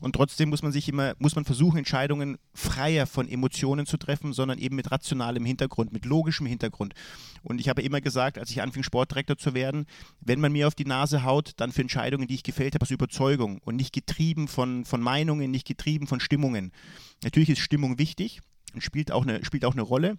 Und 0.00 0.14
trotzdem 0.14 0.50
muss 0.50 0.62
man 0.62 0.72
sich 0.72 0.88
immer, 0.88 1.14
muss 1.18 1.36
man 1.36 1.44
versuchen, 1.44 1.78
Entscheidungen 1.78 2.38
freier 2.52 3.06
von 3.06 3.28
Emotionen 3.28 3.86
zu 3.86 3.96
treffen, 3.96 4.32
sondern 4.32 4.58
eben 4.58 4.76
mit 4.76 4.90
rationalem 4.90 5.44
Hintergrund, 5.44 5.92
mit 5.92 6.04
logischem 6.04 6.46
Hintergrund. 6.46 6.94
Und 7.42 7.60
ich 7.60 7.68
habe 7.68 7.82
immer 7.82 8.00
gesagt, 8.00 8.38
als 8.38 8.50
ich 8.50 8.60
anfing, 8.60 8.82
Sportdirektor 8.82 9.38
zu 9.38 9.54
werden, 9.54 9.86
wenn 10.20 10.40
man 10.40 10.52
mir 10.52 10.66
auf 10.66 10.74
die 10.74 10.84
Nase 10.84 11.24
haut, 11.24 11.52
dann 11.56 11.72
für 11.72 11.82
Entscheidungen, 11.82 12.26
die 12.26 12.34
ich 12.34 12.42
gefällt 12.42 12.74
habe, 12.74 12.82
aus 12.82 12.90
Überzeugung 12.90 13.60
und 13.64 13.76
nicht 13.76 13.92
getrieben 13.92 14.48
von, 14.48 14.84
von 14.84 15.00
Meinungen, 15.00 15.50
nicht 15.50 15.66
getrieben 15.66 16.06
von 16.06 16.20
Stimmungen. 16.20 16.72
Natürlich 17.22 17.50
ist 17.50 17.60
Stimmung 17.60 17.98
wichtig 17.98 18.40
und 18.74 18.82
spielt 18.82 19.10
auch 19.10 19.22
eine, 19.22 19.44
spielt 19.44 19.64
auch 19.64 19.72
eine 19.72 19.82
Rolle. 19.82 20.16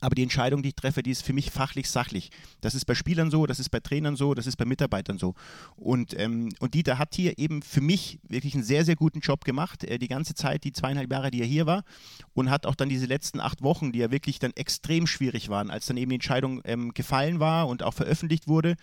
Aber 0.00 0.14
die 0.14 0.22
Entscheidung, 0.22 0.62
die 0.62 0.70
ich 0.70 0.74
treffe, 0.74 1.02
die 1.02 1.10
ist 1.10 1.22
für 1.22 1.32
mich 1.32 1.50
fachlich 1.50 1.88
sachlich. 1.88 2.30
Das 2.60 2.74
ist 2.74 2.84
bei 2.84 2.94
Spielern 2.94 3.30
so, 3.30 3.46
das 3.46 3.58
ist 3.58 3.70
bei 3.70 3.80
Trainern 3.80 4.16
so, 4.16 4.34
das 4.34 4.46
ist 4.46 4.56
bei 4.56 4.64
Mitarbeitern 4.64 5.18
so. 5.18 5.34
Und, 5.76 6.18
ähm, 6.18 6.50
und 6.58 6.74
Dieter 6.74 6.98
hat 6.98 7.14
hier 7.14 7.38
eben 7.38 7.62
für 7.62 7.80
mich 7.80 8.18
wirklich 8.28 8.54
einen 8.54 8.64
sehr, 8.64 8.84
sehr 8.84 8.96
guten 8.96 9.20
Job 9.20 9.44
gemacht, 9.44 9.84
äh, 9.84 9.98
die 9.98 10.08
ganze 10.08 10.34
Zeit, 10.34 10.64
die 10.64 10.72
zweieinhalb 10.72 11.10
Jahre, 11.10 11.30
die 11.30 11.40
er 11.40 11.46
hier 11.46 11.66
war. 11.66 11.84
Und 12.34 12.50
hat 12.50 12.66
auch 12.66 12.74
dann 12.74 12.88
diese 12.88 13.06
letzten 13.06 13.40
acht 13.40 13.62
Wochen, 13.62 13.92
die 13.92 14.00
ja 14.00 14.10
wirklich 14.10 14.38
dann 14.38 14.52
extrem 14.52 15.06
schwierig 15.06 15.48
waren, 15.48 15.70
als 15.70 15.86
dann 15.86 15.96
eben 15.96 16.10
die 16.10 16.16
Entscheidung 16.16 16.60
ähm, 16.64 16.92
gefallen 16.92 17.40
war 17.40 17.68
und 17.68 17.82
auch 17.82 17.94
veröffentlicht 17.94 18.48
wurde, 18.48 18.76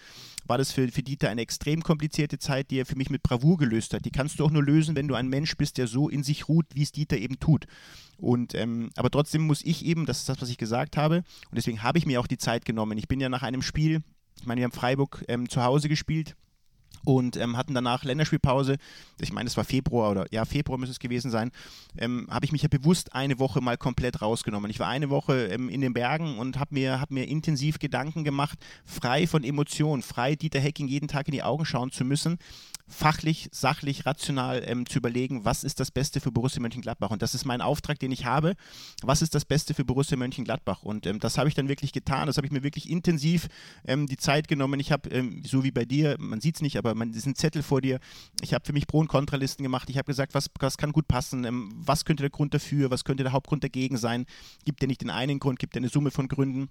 war 0.45 0.57
das 0.57 0.71
für, 0.71 0.87
für 0.89 1.03
Dieter 1.03 1.29
eine 1.29 1.41
extrem 1.41 1.83
komplizierte 1.83 2.39
Zeit, 2.39 2.71
die 2.71 2.79
er 2.79 2.85
für 2.85 2.95
mich 2.95 3.09
mit 3.09 3.23
Bravour 3.23 3.57
gelöst 3.57 3.93
hat. 3.93 4.05
Die 4.05 4.11
kannst 4.11 4.39
du 4.39 4.45
auch 4.45 4.51
nur 4.51 4.63
lösen, 4.63 4.95
wenn 4.95 5.07
du 5.07 5.15
ein 5.15 5.27
Mensch 5.27 5.55
bist, 5.57 5.77
der 5.77 5.87
so 5.87 6.09
in 6.09 6.23
sich 6.23 6.47
ruht, 6.47 6.65
wie 6.73 6.83
es 6.83 6.91
Dieter 6.91 7.17
eben 7.17 7.39
tut. 7.39 7.67
Und, 8.21 8.53
ähm, 8.55 8.91
aber 8.95 9.09
trotzdem 9.09 9.41
muss 9.41 9.65
ich 9.65 9.83
eben, 9.85 10.05
das 10.05 10.19
ist 10.19 10.29
das, 10.29 10.41
was 10.41 10.49
ich 10.49 10.57
gesagt 10.57 10.95
habe, 10.95 11.17
und 11.17 11.55
deswegen 11.55 11.83
habe 11.83 11.97
ich 11.97 12.05
mir 12.05 12.19
auch 12.19 12.27
die 12.27 12.37
Zeit 12.37 12.65
genommen. 12.65 12.97
Ich 12.97 13.07
bin 13.07 13.19
ja 13.19 13.29
nach 13.29 13.41
einem 13.41 13.61
Spiel, 13.61 14.03
ich 14.39 14.45
meine, 14.45 14.59
wir 14.59 14.65
haben 14.65 14.71
Freiburg 14.71 15.25
ähm, 15.27 15.49
zu 15.49 15.63
Hause 15.63 15.89
gespielt 15.89 16.35
und 17.03 17.35
ähm, 17.37 17.57
hatten 17.57 17.73
danach 17.73 18.03
Länderspielpause. 18.03 18.77
Ich 19.19 19.33
meine, 19.33 19.47
es 19.47 19.57
war 19.57 19.63
Februar 19.63 20.11
oder 20.11 20.25
ja, 20.31 20.45
Februar 20.45 20.77
müsste 20.77 20.91
es 20.91 20.99
gewesen 20.99 21.31
sein. 21.31 21.51
Ähm, 21.97 22.27
habe 22.29 22.45
ich 22.45 22.51
mich 22.51 22.61
ja 22.61 22.67
bewusst 22.67 23.13
eine 23.15 23.39
Woche 23.39 23.61
mal 23.61 23.77
komplett 23.77 24.21
rausgenommen. 24.21 24.69
Ich 24.69 24.79
war 24.79 24.87
eine 24.87 25.09
Woche 25.09 25.47
ähm, 25.47 25.69
in 25.69 25.81
den 25.81 25.93
Bergen 25.93 26.37
und 26.37 26.59
habe 26.59 26.75
mir, 26.75 27.01
hab 27.01 27.11
mir 27.11 27.27
intensiv 27.27 27.79
Gedanken 27.79 28.23
gemacht, 28.23 28.59
frei 28.85 29.27
von 29.27 29.43
Emotionen, 29.43 30.03
frei 30.03 30.35
Dieter 30.35 30.59
Hecking 30.59 30.87
jeden 30.87 31.07
Tag 31.07 31.27
in 31.27 31.33
die 31.33 31.43
Augen 31.43 31.65
schauen 31.65 31.91
zu 31.91 32.05
müssen, 32.05 32.37
fachlich, 32.91 33.49
sachlich, 33.51 34.05
rational 34.05 34.63
ähm, 34.65 34.85
zu 34.85 34.99
überlegen, 34.99 35.45
was 35.45 35.63
ist 35.63 35.79
das 35.79 35.91
Beste 35.91 36.19
für 36.19 36.31
Borussia 36.31 36.61
Mönchengladbach. 36.61 37.09
Und 37.09 37.21
das 37.21 37.33
ist 37.33 37.45
mein 37.45 37.61
Auftrag, 37.61 37.99
den 37.99 38.11
ich 38.11 38.25
habe. 38.25 38.55
Was 39.01 39.21
ist 39.21 39.33
das 39.33 39.45
Beste 39.45 39.73
für 39.73 39.85
Borussia 39.85 40.17
Mönchengladbach? 40.17 40.83
Und 40.83 41.05
ähm, 41.05 41.19
das 41.19 41.37
habe 41.37 41.49
ich 41.49 41.55
dann 41.55 41.67
wirklich 41.69 41.93
getan. 41.93 42.27
Das 42.27 42.37
habe 42.37 42.45
ich 42.45 42.53
mir 42.53 42.63
wirklich 42.63 42.89
intensiv 42.89 43.47
ähm, 43.85 44.07
die 44.07 44.17
Zeit 44.17 44.47
genommen. 44.47 44.79
Ich 44.79 44.91
habe, 44.91 45.09
ähm, 45.09 45.41
so 45.45 45.63
wie 45.63 45.71
bei 45.71 45.85
dir, 45.85 46.15
man 46.19 46.41
sieht 46.41 46.55
es 46.55 46.61
nicht, 46.61 46.77
aber 46.77 46.93
man 46.93 47.13
ist 47.13 47.25
ein 47.25 47.35
Zettel 47.35 47.63
vor 47.63 47.81
dir. 47.81 47.99
Ich 48.41 48.53
habe 48.53 48.65
für 48.65 48.73
mich 48.73 48.87
Pro- 48.87 48.99
und 48.99 49.07
Kontralisten 49.07 49.63
gemacht. 49.63 49.89
Ich 49.89 49.97
habe 49.97 50.05
gesagt, 50.05 50.33
was, 50.33 50.47
was 50.59 50.77
kann 50.77 50.91
gut 50.91 51.07
passen? 51.07 51.45
Ähm, 51.45 51.71
was 51.75 52.05
könnte 52.05 52.23
der 52.23 52.29
Grund 52.29 52.53
dafür? 52.53 52.91
Was 52.91 53.03
könnte 53.03 53.23
der 53.23 53.31
Hauptgrund 53.31 53.63
dagegen 53.63 53.97
sein? 53.97 54.25
Gibt 54.65 54.81
ja 54.81 54.87
nicht 54.87 55.01
den 55.01 55.09
einen 55.09 55.39
Grund, 55.39 55.59
gibt 55.59 55.75
ja 55.75 55.79
eine 55.79 55.89
Summe 55.89 56.11
von 56.11 56.27
Gründen. 56.27 56.69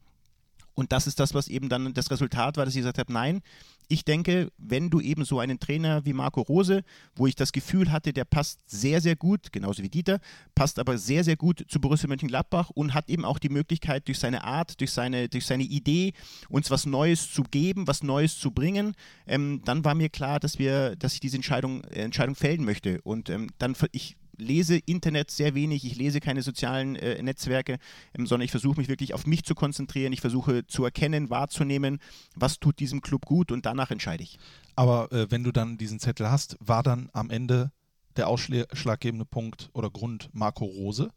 Und 0.80 0.92
das 0.92 1.06
ist 1.06 1.20
das, 1.20 1.34
was 1.34 1.48
eben 1.48 1.68
dann 1.68 1.92
das 1.92 2.10
Resultat 2.10 2.56
war, 2.56 2.64
dass 2.64 2.74
ich 2.74 2.80
gesagt 2.80 2.96
habe, 2.96 3.12
nein, 3.12 3.42
ich 3.88 4.02
denke, 4.06 4.50
wenn 4.56 4.88
du 4.88 5.00
eben 5.00 5.26
so 5.26 5.38
einen 5.38 5.60
Trainer 5.60 6.06
wie 6.06 6.14
Marco 6.14 6.40
Rose, 6.40 6.84
wo 7.14 7.26
ich 7.26 7.34
das 7.34 7.52
Gefühl 7.52 7.92
hatte, 7.92 8.14
der 8.14 8.24
passt 8.24 8.60
sehr, 8.66 9.02
sehr 9.02 9.14
gut, 9.14 9.52
genauso 9.52 9.82
wie 9.82 9.90
Dieter, 9.90 10.20
passt 10.54 10.78
aber 10.78 10.96
sehr, 10.96 11.22
sehr 11.22 11.36
gut 11.36 11.66
zu 11.68 11.82
Borussia 11.82 12.08
Mönchengladbach 12.08 12.70
und 12.70 12.94
hat 12.94 13.10
eben 13.10 13.26
auch 13.26 13.38
die 13.38 13.50
Möglichkeit, 13.50 14.08
durch 14.08 14.18
seine 14.18 14.42
Art, 14.42 14.80
durch 14.80 14.92
seine, 14.92 15.28
durch 15.28 15.44
seine 15.44 15.64
Idee, 15.64 16.14
uns 16.48 16.70
was 16.70 16.86
Neues 16.86 17.30
zu 17.30 17.42
geben, 17.42 17.86
was 17.86 18.02
Neues 18.02 18.38
zu 18.38 18.50
bringen, 18.50 18.94
ähm, 19.26 19.60
dann 19.66 19.84
war 19.84 19.94
mir 19.94 20.08
klar, 20.08 20.40
dass 20.40 20.58
wir, 20.58 20.96
dass 20.96 21.12
ich 21.12 21.20
diese 21.20 21.36
Entscheidung, 21.36 21.84
äh, 21.84 22.00
Entscheidung 22.00 22.36
fällen 22.36 22.64
möchte. 22.64 23.02
Und 23.02 23.28
ähm, 23.28 23.50
dann, 23.58 23.76
ich 23.92 24.16
lese 24.40 24.76
Internet 24.76 25.30
sehr 25.30 25.54
wenig, 25.54 25.84
ich 25.84 25.96
lese 25.96 26.20
keine 26.20 26.42
sozialen 26.42 26.96
äh, 26.96 27.22
Netzwerke, 27.22 27.78
ähm, 28.16 28.26
sondern 28.26 28.44
ich 28.44 28.50
versuche 28.50 28.80
mich 28.80 28.88
wirklich 28.88 29.14
auf 29.14 29.26
mich 29.26 29.44
zu 29.44 29.54
konzentrieren. 29.54 30.12
Ich 30.12 30.20
versuche 30.20 30.66
zu 30.66 30.84
erkennen, 30.84 31.30
wahrzunehmen, 31.30 31.98
was 32.34 32.58
tut 32.58 32.80
diesem 32.80 33.00
Club 33.00 33.26
gut 33.26 33.52
und 33.52 33.66
danach 33.66 33.90
entscheide 33.90 34.22
ich. 34.22 34.38
Aber 34.76 35.12
äh, 35.12 35.30
wenn 35.30 35.44
du 35.44 35.52
dann 35.52 35.78
diesen 35.78 36.00
Zettel 36.00 36.30
hast, 36.30 36.56
war 36.60 36.82
dann 36.82 37.10
am 37.12 37.30
Ende 37.30 37.70
der 38.16 38.28
ausschlaggebende 38.28 39.24
Punkt 39.24 39.70
oder 39.72 39.90
Grund 39.90 40.30
Marco 40.32 40.64
Rose? 40.64 41.10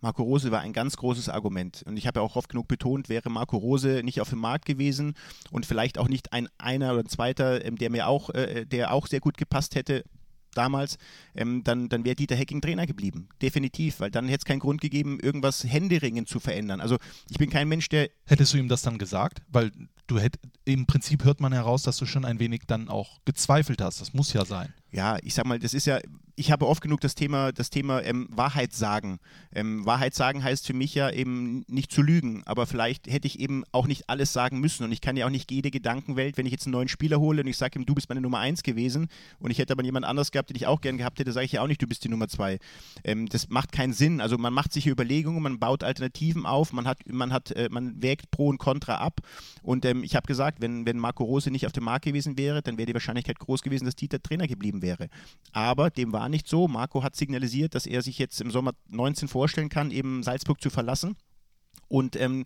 Marco 0.00 0.22
Rose 0.22 0.50
war 0.50 0.60
ein 0.60 0.72
ganz 0.72 0.96
großes 0.96 1.28
Argument. 1.28 1.82
Und 1.86 1.96
ich 1.96 2.06
habe 2.06 2.20
ja 2.20 2.24
auch 2.24 2.36
oft 2.36 2.48
genug 2.48 2.68
betont, 2.68 3.08
wäre 3.08 3.28
Marco 3.28 3.58
Rose 3.58 4.00
nicht 4.02 4.20
auf 4.20 4.30
dem 4.30 4.38
Markt 4.38 4.64
gewesen 4.64 5.14
und 5.50 5.66
vielleicht 5.66 5.98
auch 5.98 6.08
nicht 6.08 6.32
ein 6.32 6.48
einer 6.58 6.92
oder 6.92 7.02
ein 7.02 7.08
zweiter, 7.08 7.64
ähm, 7.64 7.76
der 7.76 7.90
mir 7.90 8.06
auch, 8.06 8.30
äh, 8.30 8.64
der 8.64 8.92
auch 8.92 9.06
sehr 9.06 9.20
gut 9.20 9.36
gepasst 9.36 9.74
hätte, 9.74 10.04
damals, 10.54 10.98
ähm, 11.34 11.62
dann, 11.64 11.88
dann 11.88 12.04
wäre 12.04 12.16
Dieter 12.16 12.36
Hecking 12.36 12.60
Trainer 12.60 12.86
geblieben. 12.86 13.28
Definitiv, 13.42 14.00
weil 14.00 14.10
dann 14.10 14.26
hätte 14.26 14.42
es 14.42 14.44
keinen 14.44 14.60
Grund 14.60 14.80
gegeben, 14.80 15.18
irgendwas 15.20 15.64
händeringend 15.64 16.28
zu 16.28 16.40
verändern. 16.40 16.80
Also 16.80 16.96
ich 17.28 17.38
bin 17.38 17.50
kein 17.50 17.68
Mensch, 17.68 17.88
der. 17.88 18.10
Hättest 18.26 18.54
du 18.54 18.58
ihm 18.58 18.68
das 18.68 18.82
dann 18.82 18.98
gesagt? 18.98 19.42
Weil 19.48 19.72
du 20.06 20.18
hätt, 20.18 20.38
im 20.64 20.86
Prinzip 20.86 21.24
hört 21.24 21.40
man 21.40 21.52
heraus, 21.52 21.82
dass 21.82 21.96
du 21.96 22.06
schon 22.06 22.24
ein 22.24 22.40
wenig 22.40 22.62
dann 22.66 22.88
auch 22.88 23.20
gezweifelt 23.24 23.80
hast. 23.80 24.00
Das 24.00 24.12
muss 24.12 24.32
ja 24.32 24.44
sein 24.44 24.72
ja, 24.92 25.18
ich 25.22 25.34
sag 25.34 25.46
mal, 25.46 25.58
das 25.58 25.74
ist 25.74 25.86
ja, 25.86 26.00
ich 26.40 26.50
habe 26.50 26.66
oft 26.66 26.82
genug 26.82 27.00
das 27.02 27.14
Thema, 27.14 27.52
das 27.52 27.68
Thema 27.68 28.02
ähm, 28.02 28.26
Wahrheit 28.30 28.72
sagen. 28.72 29.18
Ähm, 29.52 29.84
Wahrheit 29.84 30.14
sagen 30.14 30.42
heißt 30.42 30.66
für 30.66 30.72
mich 30.72 30.94
ja 30.94 31.10
eben 31.10 31.64
nicht 31.68 31.92
zu 31.92 32.00
lügen, 32.00 32.42
aber 32.46 32.66
vielleicht 32.66 33.06
hätte 33.08 33.26
ich 33.26 33.40
eben 33.40 33.62
auch 33.72 33.86
nicht 33.86 34.08
alles 34.08 34.32
sagen 34.32 34.58
müssen 34.58 34.84
und 34.84 34.92
ich 34.92 35.02
kann 35.02 35.18
ja 35.18 35.26
auch 35.26 35.30
nicht 35.30 35.50
jede 35.50 35.70
Gedankenwelt, 35.70 36.38
wenn 36.38 36.46
ich 36.46 36.52
jetzt 36.52 36.66
einen 36.66 36.72
neuen 36.72 36.88
Spieler 36.88 37.20
hole 37.20 37.42
und 37.42 37.46
ich 37.46 37.58
sage 37.58 37.78
ihm, 37.78 37.84
du 37.84 37.94
bist 37.94 38.08
meine 38.08 38.22
Nummer 38.22 38.38
eins 38.38 38.62
gewesen 38.62 39.08
und 39.38 39.50
ich 39.50 39.58
hätte 39.58 39.74
aber 39.74 39.84
jemand 39.84 40.06
anders 40.06 40.32
gehabt, 40.32 40.48
den 40.48 40.56
ich 40.56 40.66
auch 40.66 40.80
gern 40.80 40.96
gehabt 40.96 41.18
hätte, 41.18 41.30
sage 41.32 41.44
ich 41.44 41.52
ja 41.52 41.62
auch 41.62 41.66
nicht, 41.66 41.82
du 41.82 41.86
bist 41.86 42.04
die 42.04 42.08
Nummer 42.08 42.28
zwei. 42.28 42.58
Ähm, 43.04 43.28
das 43.28 43.50
macht 43.50 43.72
keinen 43.72 43.92
Sinn. 43.92 44.20
Also 44.22 44.38
man 44.38 44.54
macht 44.54 44.72
sich 44.72 44.86
Überlegungen, 44.86 45.42
man 45.42 45.58
baut 45.58 45.84
Alternativen 45.84 46.46
auf, 46.46 46.72
man 46.72 46.86
hat, 46.86 47.00
man 47.06 47.32
hat, 47.32 47.50
äh, 47.50 47.68
man 47.70 48.02
wägt 48.02 48.30
Pro 48.30 48.48
und 48.48 48.58
Contra 48.58 48.94
ab 48.94 49.20
und 49.62 49.84
ähm, 49.84 50.02
ich 50.04 50.16
habe 50.16 50.26
gesagt, 50.26 50.62
wenn, 50.62 50.86
wenn 50.86 50.98
Marco 50.98 51.22
Rose 51.22 51.50
nicht 51.50 51.66
auf 51.66 51.72
dem 51.72 51.84
Markt 51.84 52.06
gewesen 52.06 52.38
wäre, 52.38 52.62
dann 52.62 52.78
wäre 52.78 52.86
die 52.86 52.94
Wahrscheinlichkeit 52.94 53.38
groß 53.38 53.60
gewesen, 53.62 53.84
dass 53.84 53.94
Dieter 53.94 54.22
Trainer 54.22 54.46
geblieben 54.46 54.79
geblieben 54.80 54.98
wäre. 54.98 55.08
Aber 55.52 55.90
dem 55.90 56.12
war 56.12 56.28
nicht 56.28 56.48
so. 56.48 56.68
Marco 56.68 57.02
hat 57.02 57.16
signalisiert, 57.16 57.74
dass 57.74 57.86
er 57.86 58.02
sich 58.02 58.18
jetzt 58.18 58.40
im 58.40 58.50
Sommer 58.50 58.72
19 58.88 59.28
vorstellen 59.28 59.68
kann, 59.68 59.90
eben 59.90 60.22
Salzburg 60.22 60.60
zu 60.60 60.70
verlassen. 60.70 61.16
Und 61.88 62.14
ähm, 62.16 62.44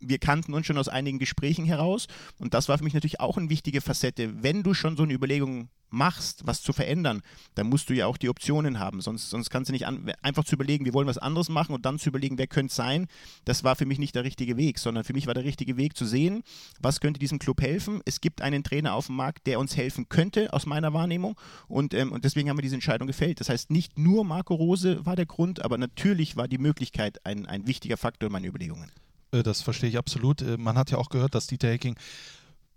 wir 0.00 0.18
kannten 0.18 0.54
uns 0.54 0.66
schon 0.66 0.78
aus 0.78 0.88
einigen 0.88 1.18
Gesprächen 1.18 1.66
heraus. 1.66 2.06
Und 2.38 2.54
das 2.54 2.68
war 2.68 2.78
für 2.78 2.84
mich 2.84 2.94
natürlich 2.94 3.20
auch 3.20 3.36
eine 3.36 3.50
wichtige 3.50 3.80
Facette. 3.82 4.42
Wenn 4.42 4.62
du 4.62 4.72
schon 4.72 4.96
so 4.96 5.02
eine 5.02 5.12
Überlegung 5.12 5.68
machst, 5.90 6.46
was 6.46 6.62
zu 6.62 6.72
verändern, 6.72 7.22
dann 7.54 7.68
musst 7.68 7.88
du 7.88 7.94
ja 7.94 8.06
auch 8.06 8.16
die 8.16 8.28
Optionen 8.28 8.78
haben. 8.78 9.00
Sonst, 9.00 9.30
sonst 9.30 9.50
kannst 9.50 9.68
du 9.68 9.72
nicht 9.72 9.86
an, 9.86 10.12
einfach 10.22 10.44
zu 10.44 10.54
überlegen, 10.54 10.84
wir 10.84 10.94
wollen 10.94 11.06
was 11.06 11.18
anderes 11.18 11.48
machen 11.48 11.74
und 11.74 11.86
dann 11.86 11.98
zu 11.98 12.08
überlegen, 12.08 12.38
wer 12.38 12.46
könnte 12.46 12.70
es 12.70 12.76
sein. 12.76 13.06
Das 13.44 13.64
war 13.64 13.76
für 13.76 13.86
mich 13.86 13.98
nicht 13.98 14.14
der 14.14 14.24
richtige 14.24 14.56
Weg, 14.56 14.78
sondern 14.78 15.04
für 15.04 15.12
mich 15.12 15.26
war 15.26 15.34
der 15.34 15.44
richtige 15.44 15.76
Weg 15.76 15.96
zu 15.96 16.04
sehen, 16.04 16.42
was 16.80 17.00
könnte 17.00 17.18
diesem 17.18 17.38
Club 17.38 17.60
helfen. 17.60 18.00
Es 18.04 18.20
gibt 18.20 18.42
einen 18.42 18.64
Trainer 18.64 18.94
auf 18.94 19.06
dem 19.06 19.16
Markt, 19.16 19.46
der 19.46 19.58
uns 19.60 19.76
helfen 19.76 20.08
könnte, 20.08 20.52
aus 20.52 20.66
meiner 20.66 20.92
Wahrnehmung. 20.92 21.36
Und, 21.68 21.94
ähm, 21.94 22.12
und 22.12 22.24
deswegen 22.24 22.48
haben 22.50 22.58
wir 22.58 22.62
diese 22.62 22.76
Entscheidung 22.76 23.06
gefällt. 23.06 23.40
Das 23.40 23.48
heißt, 23.48 23.70
nicht 23.70 23.98
nur 23.98 24.24
Marco 24.24 24.54
Rose 24.54 25.04
war 25.06 25.16
der 25.16 25.26
Grund, 25.26 25.64
aber 25.64 25.78
natürlich 25.78 26.36
war 26.36 26.48
die 26.48 26.58
Möglichkeit 26.58 27.24
ein, 27.24 27.46
ein 27.46 27.66
wichtiger 27.66 27.96
Faktor 27.96 28.28
in 28.28 28.32
meinen 28.32 28.46
Überlegungen. 28.46 28.90
Äh, 29.32 29.42
das 29.42 29.62
verstehe 29.62 29.88
ich 29.88 29.98
absolut. 29.98 30.42
Äh, 30.42 30.56
man 30.56 30.76
hat 30.76 30.90
ja 30.90 30.98
auch 30.98 31.08
gehört, 31.08 31.34
dass 31.34 31.46
Dieter 31.46 31.68
Hecking 31.68 31.96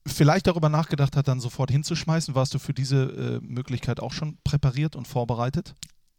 vielleicht 0.10 0.48
darüber 0.48 0.70
nachgedacht 0.70 1.16
hat, 1.16 1.28
dann 1.28 1.40
sofort 1.40 1.72
hinzuschmeißen. 1.72 2.36
Warst 2.36 2.54
du 2.54 2.60
für 2.60 2.74
diese 2.74 3.40
äh, 3.42 3.46
Möglichkeit 3.46 4.00
auch 4.00 4.12
schon 4.12 4.38
präpariert 4.44 4.96
und 4.96 5.08
vorbereitet? 5.08 5.76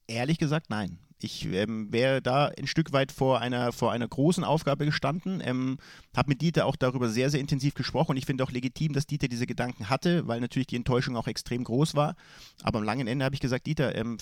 Ehrlich 0.07 0.39
gesagt, 0.39 0.71
nein. 0.71 0.99
Ich 1.23 1.45
ähm, 1.47 1.93
wäre 1.93 2.23
da 2.23 2.47
ein 2.47 2.67
Stück 2.67 2.93
weit 2.93 3.13
vor 3.13 3.41
einer, 3.41 3.73
vor 3.73 3.93
einer 3.93 4.09
großen 4.09 4.43
Aufgabe 4.43 4.87
gestanden. 4.87 5.43
Ähm, 5.45 5.77
habe 6.17 6.31
mit 6.31 6.41
Dieter 6.41 6.65
auch 6.65 6.77
darüber 6.77 7.11
sehr, 7.11 7.29
sehr 7.29 7.41
intensiv 7.41 7.75
gesprochen 7.75 8.13
und 8.13 8.17
ich 8.17 8.25
finde 8.25 8.43
auch 8.43 8.51
legitim, 8.51 8.95
dass 8.95 9.07
Dieter 9.07 9.29
diese 9.29 9.47
Gedanken 9.47 9.91
hatte, 9.91 10.27
weil 10.27 10.41
natürlich 10.41 10.69
die 10.69 10.77
Enttäuschung 10.77 11.17
auch 11.17 11.27
extrem 11.27 11.65
groß 11.65 11.95
war. 11.95 12.17
Aber 12.63 12.79
am 12.79 12.85
langen 12.85 13.07
Ende 13.07 13.25
habe 13.25 13.35
ich 13.35 13.41
gesagt, 13.41 13.67
Dieter, 13.67 13.95
ähm, 13.97 14.17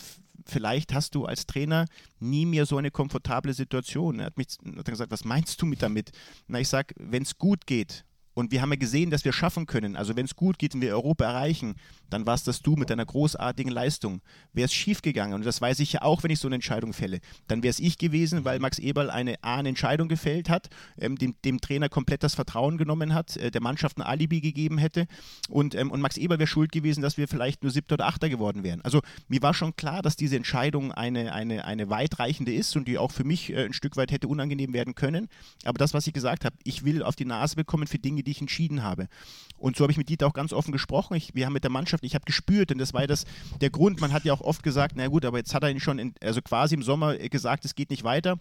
vielleicht 0.45 0.93
hast 0.93 1.15
du 1.15 1.25
als 1.25 1.47
Trainer 1.47 1.87
nie 2.19 2.47
mehr 2.47 2.67
so 2.67 2.77
eine 2.77 2.91
komfortable 2.91 3.55
Situation. 3.55 4.19
Er 4.19 4.27
hat 4.27 4.37
mich 4.37 4.49
hat 4.77 4.87
gesagt, 4.87 5.13
was 5.13 5.25
meinst 5.25 5.63
du 5.63 5.67
mit 5.67 5.83
damit? 5.83 6.11
Na, 6.49 6.59
ich 6.59 6.69
sage, 6.69 6.95
wenn 6.99 7.23
es 7.23 7.39
gut 7.39 7.67
geht, 7.67 8.05
Und 8.39 8.53
wir 8.53 8.63
haben 8.63 8.71
ja 8.71 8.77
gesehen, 8.77 9.11
dass 9.11 9.25
wir 9.25 9.33
schaffen 9.33 9.67
können. 9.67 9.97
Also 9.97 10.15
wenn 10.15 10.25
es 10.25 10.37
gut 10.37 10.61
geht 10.61 10.73
und 10.73 10.81
wir 10.81 10.93
Europa 10.93 11.25
erreichen, 11.25 11.75
dann 12.09 12.25
war 12.25 12.37
es 12.37 12.45
das 12.45 12.63
du 12.63 12.77
mit 12.77 12.89
deiner 12.89 13.05
großartigen 13.05 13.73
Leistung. 13.73 14.21
Wäre 14.53 14.67
es 14.67 14.73
schief 14.73 15.03
gegangen, 15.03 15.35
und 15.35 15.45
das 15.45 15.61
weiß 15.61 15.81
ich 15.81 15.95
ja 15.95 16.03
auch, 16.03 16.23
wenn 16.23 16.31
ich 16.31 16.39
so 16.39 16.47
eine 16.47 16.55
Entscheidung 16.55 16.93
fälle, 16.93 17.19
dann 17.49 17.65
wäre 17.65 17.71
es 17.71 17.81
ich 17.81 17.99
gewesen, 17.99 18.45
weil 18.45 18.61
Max 18.61 18.79
Eberl 18.79 19.11
eine 19.11 19.43
A, 19.43 19.57
eine 19.57 19.71
Entscheidung 19.71 20.07
gefällt 20.07 20.49
hat, 20.49 20.69
ähm, 21.01 21.17
dem, 21.17 21.35
dem, 21.45 21.61
Trainer 21.61 21.89
komplett 21.89 22.23
das 22.23 22.37
Vertrauen 22.37 22.79
genommen 22.79 23.13
hat, 23.13 23.37
äh, 23.39 23.51
der 23.51 23.61
Mannschaft 23.61 23.99
ein 23.99 24.03
Alibi 24.03 24.41
gegeben 24.41 24.79
hätte. 24.79 25.09
Und, 25.49 25.75
ähm, 25.75 25.91
und 25.91 26.01
Max 26.01 26.17
Eberl 26.17 26.39
wäre 26.39 26.47
schuld 26.47 26.71
gewesen, 26.71 27.03
dass 27.03 27.17
wir 27.17 27.27
vielleicht 27.27 27.65
nur 27.65 27.73
Siebter 27.73 27.95
oder 27.95 28.07
Achter 28.07 28.29
geworden 28.29 28.63
wären. 28.63 28.83
Also 28.83 29.01
mir 29.27 29.43
war 29.43 29.53
schon 29.53 29.75
klar, 29.75 30.01
dass 30.01 30.15
diese 30.15 30.37
Entscheidung 30.37 30.93
eine, 30.93 31.33
eine, 31.33 31.65
eine 31.65 31.91
weitreichende 31.91 32.55
ist 32.55 32.77
und 32.77 32.87
die 32.87 32.99
auch 32.99 33.11
für 33.11 33.25
mich 33.25 33.51
äh, 33.51 33.65
ein 33.65 33.73
Stück 33.73 33.97
weit 33.97 34.13
hätte 34.13 34.29
unangenehm 34.29 34.75
werden 34.75 34.95
können. 34.95 35.27
Aber 35.65 35.79
das, 35.79 35.93
was 35.93 36.07
ich 36.07 36.13
gesagt 36.13 36.45
habe, 36.45 36.55
ich 36.63 36.85
will 36.85 37.03
auf 37.03 37.17
die 37.17 37.25
Nase 37.25 37.57
bekommen 37.57 37.89
für 37.89 37.99
Dinge, 37.99 38.23
die 38.29 38.33
ich 38.33 38.41
entschieden 38.41 38.83
habe. 38.83 39.09
Und 39.57 39.77
so 39.77 39.83
habe 39.83 39.91
ich 39.91 39.99
mit 39.99 40.09
Dieter 40.09 40.27
auch 40.27 40.35
ganz 40.35 40.53
offen 40.53 40.71
gesprochen. 40.71 41.15
Ich, 41.15 41.35
wir 41.35 41.47
haben 41.47 41.55
mit 41.55 41.65
der 41.65 41.71
Mannschaft, 41.71 42.05
ich 42.05 42.15
habe 42.15 42.25
gespürt, 42.25 42.71
und 42.71 42.79
das 42.79 42.95
war 42.95 43.01
ja 43.01 43.07
das, 43.07 43.25
der 43.61 43.71
Grund, 43.71 44.01
man 44.01 44.13
hat 44.13 44.25
ja 44.25 44.33
auch 44.33 44.41
oft 44.41 44.63
gesagt, 44.63 44.95
na 44.97 45.09
gut, 45.09 45.25
aber 45.25 45.39
jetzt 45.39 45.55
hat 45.55 45.63
er 45.63 45.71
ihn 45.71 45.81
schon, 45.81 45.99
in, 45.99 46.15
also 46.23 46.43
quasi 46.43 46.75
im 46.75 46.83
Sommer 46.83 47.17
gesagt, 47.17 47.65
es 47.65 47.75
geht 47.75 47.91
nicht 47.91 48.05
weiter. 48.05 48.39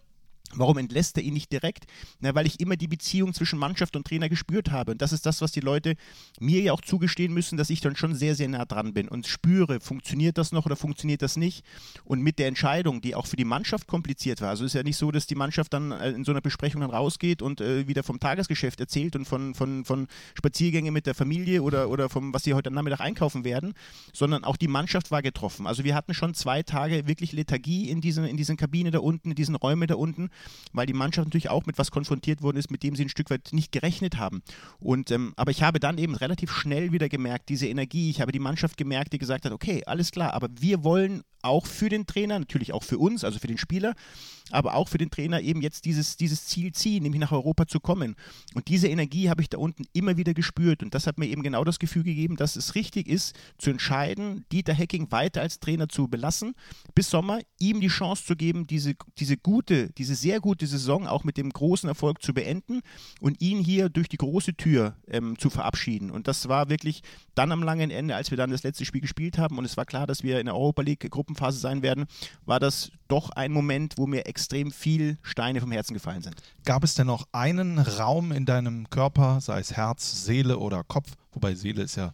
Warum 0.55 0.77
entlässt 0.77 1.17
er 1.17 1.23
ihn 1.23 1.33
nicht 1.33 1.51
direkt? 1.51 1.85
Na, 2.19 2.33
weil 2.33 2.45
ich 2.45 2.59
immer 2.59 2.77
die 2.77 2.87
Beziehung 2.87 3.33
zwischen 3.33 3.59
Mannschaft 3.59 3.95
und 3.95 4.07
Trainer 4.07 4.29
gespürt 4.29 4.71
habe. 4.71 4.93
Und 4.93 5.01
das 5.01 5.11
ist 5.11 5.25
das, 5.25 5.41
was 5.41 5.51
die 5.51 5.59
Leute 5.59 5.95
mir 6.39 6.61
ja 6.61 6.73
auch 6.73 6.81
zugestehen 6.81 7.33
müssen, 7.33 7.57
dass 7.57 7.69
ich 7.69 7.81
dann 7.81 7.95
schon 7.95 8.15
sehr, 8.15 8.33
sehr 8.35 8.47
nah 8.47 8.65
dran 8.65 8.93
bin 8.93 9.09
und 9.09 9.27
spüre, 9.27 9.79
funktioniert 9.81 10.37
das 10.37 10.51
noch 10.51 10.65
oder 10.65 10.75
funktioniert 10.75 11.21
das 11.21 11.35
nicht? 11.35 11.65
Und 12.05 12.21
mit 12.21 12.39
der 12.39 12.47
Entscheidung, 12.47 13.01
die 13.01 13.13
auch 13.13 13.27
für 13.27 13.35
die 13.35 13.45
Mannschaft 13.45 13.87
kompliziert 13.87 14.41
war. 14.41 14.49
Also 14.49 14.63
ist 14.63 14.73
ja 14.73 14.83
nicht 14.83 14.97
so, 14.97 15.11
dass 15.11 15.27
die 15.27 15.35
Mannschaft 15.35 15.73
dann 15.73 15.91
äh, 15.91 16.11
in 16.11 16.23
so 16.23 16.31
einer 16.31 16.41
Besprechung 16.41 16.81
dann 16.81 16.91
rausgeht 16.91 17.41
und 17.41 17.59
äh, 17.59 17.87
wieder 17.87 18.03
vom 18.03 18.19
Tagesgeschäft 18.19 18.79
erzählt 18.79 19.15
und 19.15 19.25
von, 19.25 19.53
von, 19.53 19.83
von 19.83 20.07
Spaziergängen 20.33 20.93
mit 20.93 21.05
der 21.07 21.13
Familie 21.13 21.61
oder, 21.61 21.89
oder 21.89 22.09
vom, 22.09 22.33
was 22.33 22.43
sie 22.43 22.53
heute 22.53 22.71
Nachmittag 22.71 23.01
einkaufen 23.01 23.43
werden, 23.43 23.73
sondern 24.13 24.45
auch 24.45 24.55
die 24.55 24.69
Mannschaft 24.69 25.11
war 25.11 25.21
getroffen. 25.21 25.67
Also 25.67 25.83
wir 25.83 25.93
hatten 25.93 26.13
schon 26.13 26.33
zwei 26.33 26.63
Tage 26.63 27.07
wirklich 27.07 27.33
Lethargie 27.33 27.89
in 27.89 27.99
diesen, 27.99 28.23
in 28.25 28.37
diesen 28.37 28.55
Kabinen 28.55 28.93
da 28.93 28.99
unten, 28.99 29.31
in 29.31 29.35
diesen 29.35 29.55
Räumen 29.55 29.87
da 29.87 29.95
unten 29.95 30.29
weil 30.73 30.85
die 30.85 30.93
Mannschaft 30.93 31.27
natürlich 31.27 31.49
auch 31.49 31.65
mit 31.65 31.77
was 31.77 31.91
konfrontiert 31.91 32.41
worden 32.41 32.57
ist, 32.57 32.71
mit 32.71 32.83
dem 32.83 32.95
sie 32.95 33.05
ein 33.05 33.09
Stück 33.09 33.29
weit 33.29 33.49
nicht 33.51 33.71
gerechnet 33.71 34.17
haben. 34.17 34.41
Und, 34.79 35.11
ähm, 35.11 35.33
aber 35.35 35.51
ich 35.51 35.63
habe 35.63 35.79
dann 35.79 35.97
eben 35.97 36.15
relativ 36.15 36.51
schnell 36.51 36.91
wieder 36.91 37.09
gemerkt, 37.09 37.49
diese 37.49 37.67
Energie, 37.67 38.09
ich 38.09 38.21
habe 38.21 38.31
die 38.31 38.39
Mannschaft 38.39 38.77
gemerkt, 38.77 39.13
die 39.13 39.17
gesagt 39.17 39.45
hat, 39.45 39.51
okay, 39.51 39.83
alles 39.85 40.11
klar, 40.11 40.33
aber 40.33 40.49
wir 40.59 40.83
wollen 40.83 41.23
auch 41.41 41.65
für 41.65 41.89
den 41.89 42.05
Trainer, 42.05 42.39
natürlich 42.39 42.73
auch 42.73 42.83
für 42.83 42.97
uns, 42.97 43.23
also 43.23 43.39
für 43.39 43.47
den 43.47 43.57
Spieler, 43.57 43.93
aber 44.51 44.75
auch 44.75 44.87
für 44.87 44.97
den 44.97 45.09
Trainer 45.09 45.41
eben 45.41 45.61
jetzt 45.61 45.85
dieses, 45.85 46.17
dieses 46.17 46.45
Ziel 46.45 46.71
ziehen, 46.71 47.03
nämlich 47.03 47.19
nach 47.19 47.31
Europa 47.31 47.67
zu 47.67 47.79
kommen. 47.79 48.15
Und 48.53 48.67
diese 48.67 48.87
Energie 48.87 49.29
habe 49.29 49.41
ich 49.41 49.49
da 49.49 49.57
unten 49.57 49.83
immer 49.93 50.17
wieder 50.17 50.33
gespürt 50.33 50.83
und 50.83 50.93
das 50.93 51.07
hat 51.07 51.17
mir 51.17 51.27
eben 51.27 51.43
genau 51.43 51.63
das 51.63 51.79
Gefühl 51.79 52.03
gegeben, 52.03 52.35
dass 52.35 52.55
es 52.55 52.75
richtig 52.75 53.07
ist, 53.07 53.35
zu 53.57 53.69
entscheiden, 53.69 54.45
Dieter 54.51 54.73
Hecking 54.73 55.11
weiter 55.11 55.41
als 55.41 55.59
Trainer 55.59 55.89
zu 55.89 56.07
belassen, 56.07 56.53
bis 56.95 57.09
Sommer, 57.09 57.39
ihm 57.59 57.81
die 57.81 57.87
Chance 57.87 58.25
zu 58.25 58.35
geben, 58.35 58.67
diese, 58.67 58.95
diese 59.17 59.37
gute, 59.37 59.91
diese 59.97 60.15
sehr 60.15 60.39
gute 60.39 60.67
Saison 60.67 61.07
auch 61.07 61.23
mit 61.23 61.37
dem 61.37 61.49
großen 61.49 61.89
Erfolg 61.89 62.21
zu 62.21 62.33
beenden 62.33 62.81
und 63.19 63.41
ihn 63.41 63.59
hier 63.59 63.89
durch 63.89 64.09
die 64.09 64.17
große 64.17 64.55
Tür 64.55 64.95
ähm, 65.07 65.37
zu 65.37 65.49
verabschieden. 65.49 66.11
Und 66.11 66.27
das 66.27 66.47
war 66.47 66.69
wirklich 66.69 67.01
dann 67.35 67.51
am 67.51 67.63
langen 67.63 67.91
Ende, 67.91 68.15
als 68.15 68.31
wir 68.31 68.37
dann 68.37 68.51
das 68.51 68.63
letzte 68.63 68.85
Spiel 68.85 69.01
gespielt 69.01 69.37
haben 69.37 69.57
und 69.57 69.65
es 69.65 69.77
war 69.77 69.85
klar, 69.85 70.07
dass 70.07 70.23
wir 70.23 70.39
in 70.39 70.45
der 70.45 70.55
Europa 70.55 70.81
League 70.81 71.09
Gruppenphase 71.09 71.59
sein 71.59 71.81
werden, 71.81 72.05
war 72.45 72.59
das 72.59 72.91
doch 73.07 73.29
ein 73.31 73.51
Moment, 73.51 73.97
wo 73.97 74.07
mir 74.07 74.25
extrem 74.25 74.36
viel 74.71 75.17
Steine 75.21 75.61
vom 75.61 75.71
Herzen 75.71 75.93
gefallen 75.93 76.21
sind. 76.21 76.35
Gab 76.65 76.83
es 76.83 76.95
denn 76.95 77.07
noch 77.07 77.27
einen 77.31 77.79
Raum 77.79 78.31
in 78.31 78.45
deinem 78.45 78.89
Körper, 78.89 79.41
sei 79.41 79.59
es 79.59 79.73
Herz, 79.75 80.25
Seele 80.25 80.57
oder 80.59 80.83
Kopf, 80.83 81.11
wobei 81.31 81.55
Seele 81.55 81.83
ist 81.83 81.95
ja 81.95 82.13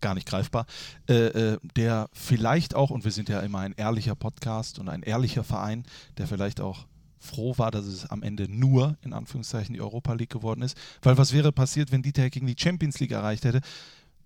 gar 0.00 0.14
nicht 0.14 0.28
greifbar, 0.28 0.66
äh, 1.08 1.14
äh, 1.14 1.58
der 1.76 2.08
vielleicht 2.12 2.74
auch, 2.74 2.90
und 2.90 3.04
wir 3.04 3.10
sind 3.10 3.28
ja 3.28 3.40
immer 3.40 3.60
ein 3.60 3.72
ehrlicher 3.72 4.14
Podcast 4.14 4.78
und 4.78 4.88
ein 4.88 5.02
ehrlicher 5.02 5.44
Verein, 5.44 5.84
der 6.18 6.26
vielleicht 6.26 6.60
auch 6.60 6.86
froh 7.18 7.54
war, 7.56 7.70
dass 7.70 7.84
es 7.86 8.06
am 8.06 8.22
Ende 8.22 8.48
nur 8.48 8.96
in 9.02 9.12
Anführungszeichen 9.12 9.74
die 9.74 9.80
Europa 9.80 10.12
League 10.12 10.30
geworden 10.30 10.62
ist. 10.62 10.76
Weil 11.02 11.18
was 11.18 11.32
wäre 11.32 11.52
passiert, 11.52 11.90
wenn 11.90 12.02
Dieter 12.02 12.30
gegen 12.30 12.46
die 12.46 12.56
Champions 12.56 13.00
League 13.00 13.10
erreicht 13.10 13.44
hätte? 13.44 13.60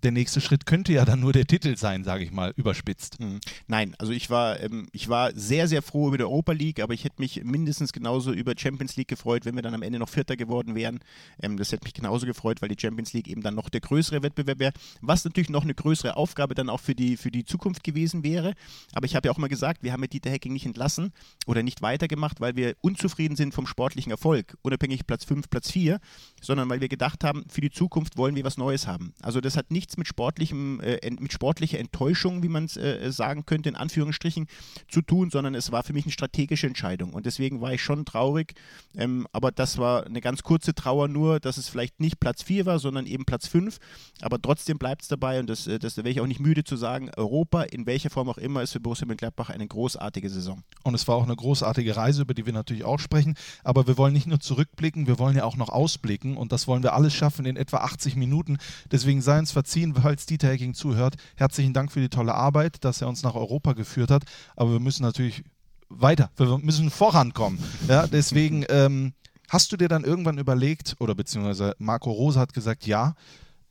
Der 0.03 0.11
nächste 0.11 0.41
Schritt 0.41 0.65
könnte 0.65 0.93
ja 0.93 1.05
dann 1.05 1.19
nur 1.19 1.33
der 1.33 1.45
Titel 1.45 1.77
sein, 1.77 2.03
sage 2.03 2.23
ich 2.23 2.31
mal, 2.31 2.53
überspitzt. 2.55 3.19
Mhm. 3.19 3.39
Nein, 3.67 3.95
also 3.97 4.11
ich 4.11 4.29
war, 4.29 4.59
ähm, 4.59 4.87
ich 4.91 5.09
war 5.09 5.31
sehr, 5.33 5.67
sehr 5.67 5.81
froh 5.81 6.09
über 6.09 6.17
die 6.17 6.23
Europa 6.23 6.51
League, 6.51 6.81
aber 6.81 6.93
ich 6.93 7.03
hätte 7.03 7.21
mich 7.21 7.43
mindestens 7.43 7.93
genauso 7.93 8.31
über 8.31 8.53
Champions 8.57 8.95
League 8.95 9.07
gefreut, 9.07 9.45
wenn 9.45 9.55
wir 9.55 9.61
dann 9.61 9.73
am 9.73 9.81
Ende 9.81 9.99
noch 9.99 10.09
Vierter 10.09 10.35
geworden 10.35 10.75
wären. 10.75 10.99
Ähm, 11.41 11.57
das 11.57 11.71
hätte 11.71 11.85
mich 11.85 11.93
genauso 11.93 12.25
gefreut, 12.25 12.61
weil 12.61 12.69
die 12.69 12.79
Champions 12.79 13.13
League 13.13 13.27
eben 13.27 13.41
dann 13.41 13.55
noch 13.55 13.69
der 13.69 13.81
größere 13.81 14.23
Wettbewerb 14.23 14.59
wäre, 14.59 14.73
was 15.01 15.23
natürlich 15.25 15.49
noch 15.49 15.63
eine 15.63 15.73
größere 15.73 16.17
Aufgabe 16.17 16.55
dann 16.55 16.69
auch 16.69 16.79
für 16.79 16.95
die, 16.95 17.17
für 17.17 17.31
die 17.31 17.45
Zukunft 17.45 17.83
gewesen 17.83 18.23
wäre. 18.23 18.53
Aber 18.93 19.05
ich 19.05 19.15
habe 19.15 19.27
ja 19.27 19.31
auch 19.31 19.37
mal 19.37 19.47
gesagt, 19.47 19.83
wir 19.83 19.93
haben 19.93 20.01
mit 20.01 20.13
Dieter 20.13 20.31
Hacking 20.31 20.53
nicht 20.53 20.65
entlassen 20.65 21.11
oder 21.45 21.63
nicht 21.63 21.81
weitergemacht, 21.81 22.41
weil 22.41 22.55
wir 22.55 22.75
unzufrieden 22.81 23.35
sind 23.35 23.53
vom 23.53 23.67
sportlichen 23.67 24.11
Erfolg, 24.11 24.57
unabhängig 24.61 25.07
Platz 25.07 25.25
5, 25.25 25.49
Platz 25.49 25.71
4, 25.71 25.99
sondern 26.43 26.69
weil 26.69 26.81
wir 26.81 26.89
gedacht 26.89 27.23
haben, 27.23 27.45
für 27.49 27.61
die 27.61 27.71
Zukunft 27.71 28.17
wollen 28.17 28.35
wir 28.35 28.43
was 28.43 28.57
Neues 28.57 28.87
haben. 28.87 29.13
Also 29.21 29.41
das 29.41 29.57
hat 29.57 29.71
nichts 29.71 29.97
mit 29.97 30.07
sportlichem, 30.07 30.79
äh, 30.81 30.99
mit 31.19 31.33
sportlicher 31.33 31.79
Enttäuschung, 31.79 32.43
wie 32.43 32.49
man 32.49 32.65
es 32.65 32.77
äh, 32.77 33.11
sagen 33.11 33.45
könnte, 33.45 33.69
in 33.69 33.75
Anführungsstrichen, 33.75 34.47
zu 34.89 35.01
tun, 35.01 35.29
sondern 35.29 35.55
es 35.55 35.71
war 35.71 35.83
für 35.83 35.93
mich 35.93 36.05
eine 36.05 36.11
strategische 36.11 36.67
Entscheidung. 36.67 37.13
Und 37.13 37.25
deswegen 37.25 37.61
war 37.61 37.73
ich 37.73 37.81
schon 37.81 38.05
traurig. 38.05 38.53
Ähm, 38.95 39.27
aber 39.31 39.51
das 39.51 39.77
war 39.77 40.05
eine 40.05 40.21
ganz 40.21 40.43
kurze 40.43 40.73
Trauer 40.73 41.07
nur, 41.07 41.39
dass 41.39 41.57
es 41.57 41.69
vielleicht 41.69 41.99
nicht 41.99 42.19
Platz 42.19 42.43
4 42.43 42.65
war, 42.65 42.79
sondern 42.79 43.05
eben 43.05 43.25
Platz 43.25 43.47
5. 43.47 43.77
Aber 44.21 44.41
trotzdem 44.41 44.77
bleibt 44.77 45.03
es 45.03 45.07
dabei, 45.07 45.39
und 45.39 45.49
das, 45.49 45.67
äh, 45.67 45.79
das 45.79 45.97
wäre 45.97 46.09
ich 46.09 46.19
auch 46.19 46.27
nicht 46.27 46.39
müde 46.39 46.63
zu 46.63 46.75
sagen, 46.75 47.09
Europa, 47.15 47.63
in 47.63 47.85
welcher 47.85 48.09
Form 48.09 48.29
auch 48.29 48.37
immer, 48.37 48.61
ist 48.61 48.73
für 48.73 48.79
Borussia 48.79 49.07
Mönchengladbach 49.07 49.49
eine 49.49 49.67
großartige 49.67 50.29
Saison. 50.29 50.63
Und 50.83 50.95
es 50.95 51.07
war 51.07 51.15
auch 51.15 51.23
eine 51.23 51.35
großartige 51.35 51.95
Reise, 51.95 52.23
über 52.23 52.33
die 52.33 52.45
wir 52.45 52.53
natürlich 52.53 52.83
auch 52.83 52.99
sprechen. 52.99 53.35
Aber 53.63 53.87
wir 53.87 53.97
wollen 53.97 54.13
nicht 54.13 54.27
nur 54.27 54.39
zurückblicken, 54.39 55.07
wir 55.07 55.19
wollen 55.19 55.35
ja 55.35 55.45
auch 55.45 55.55
noch 55.55 55.69
ausblicken. 55.69 56.32
Und 56.37 56.51
das 56.51 56.67
wollen 56.67 56.83
wir 56.83 56.93
alles 56.93 57.13
schaffen 57.13 57.45
in 57.45 57.57
etwa 57.57 57.77
80 57.77 58.15
Minuten. 58.15 58.57
Deswegen 58.91 59.21
sei 59.21 59.39
uns 59.39 59.51
verziehen 59.51 59.73
ziehen, 59.73 59.95
falls 59.95 60.25
Dieter 60.27 60.49
Hecking 60.49 60.73
zuhört. 60.73 61.15
Herzlichen 61.35 61.73
Dank 61.73 61.91
für 61.91 61.99
die 61.99 62.09
tolle 62.09 62.35
Arbeit, 62.35 62.83
dass 62.83 63.01
er 63.01 63.07
uns 63.07 63.23
nach 63.23 63.35
Europa 63.35 63.73
geführt 63.73 64.11
hat. 64.11 64.23
Aber 64.55 64.71
wir 64.71 64.79
müssen 64.79 65.01
natürlich 65.01 65.43
weiter, 65.89 66.29
wir 66.37 66.59
müssen 66.59 66.89
vorankommen. 66.91 67.59
Ja, 67.87 68.07
deswegen 68.07 68.65
ähm, 68.69 69.13
hast 69.49 69.71
du 69.71 69.77
dir 69.77 69.87
dann 69.87 70.03
irgendwann 70.03 70.37
überlegt, 70.37 70.95
oder 70.99 71.15
beziehungsweise 71.15 71.75
Marco 71.79 72.11
Rose 72.11 72.39
hat 72.39 72.53
gesagt, 72.53 72.85
ja, 72.85 73.15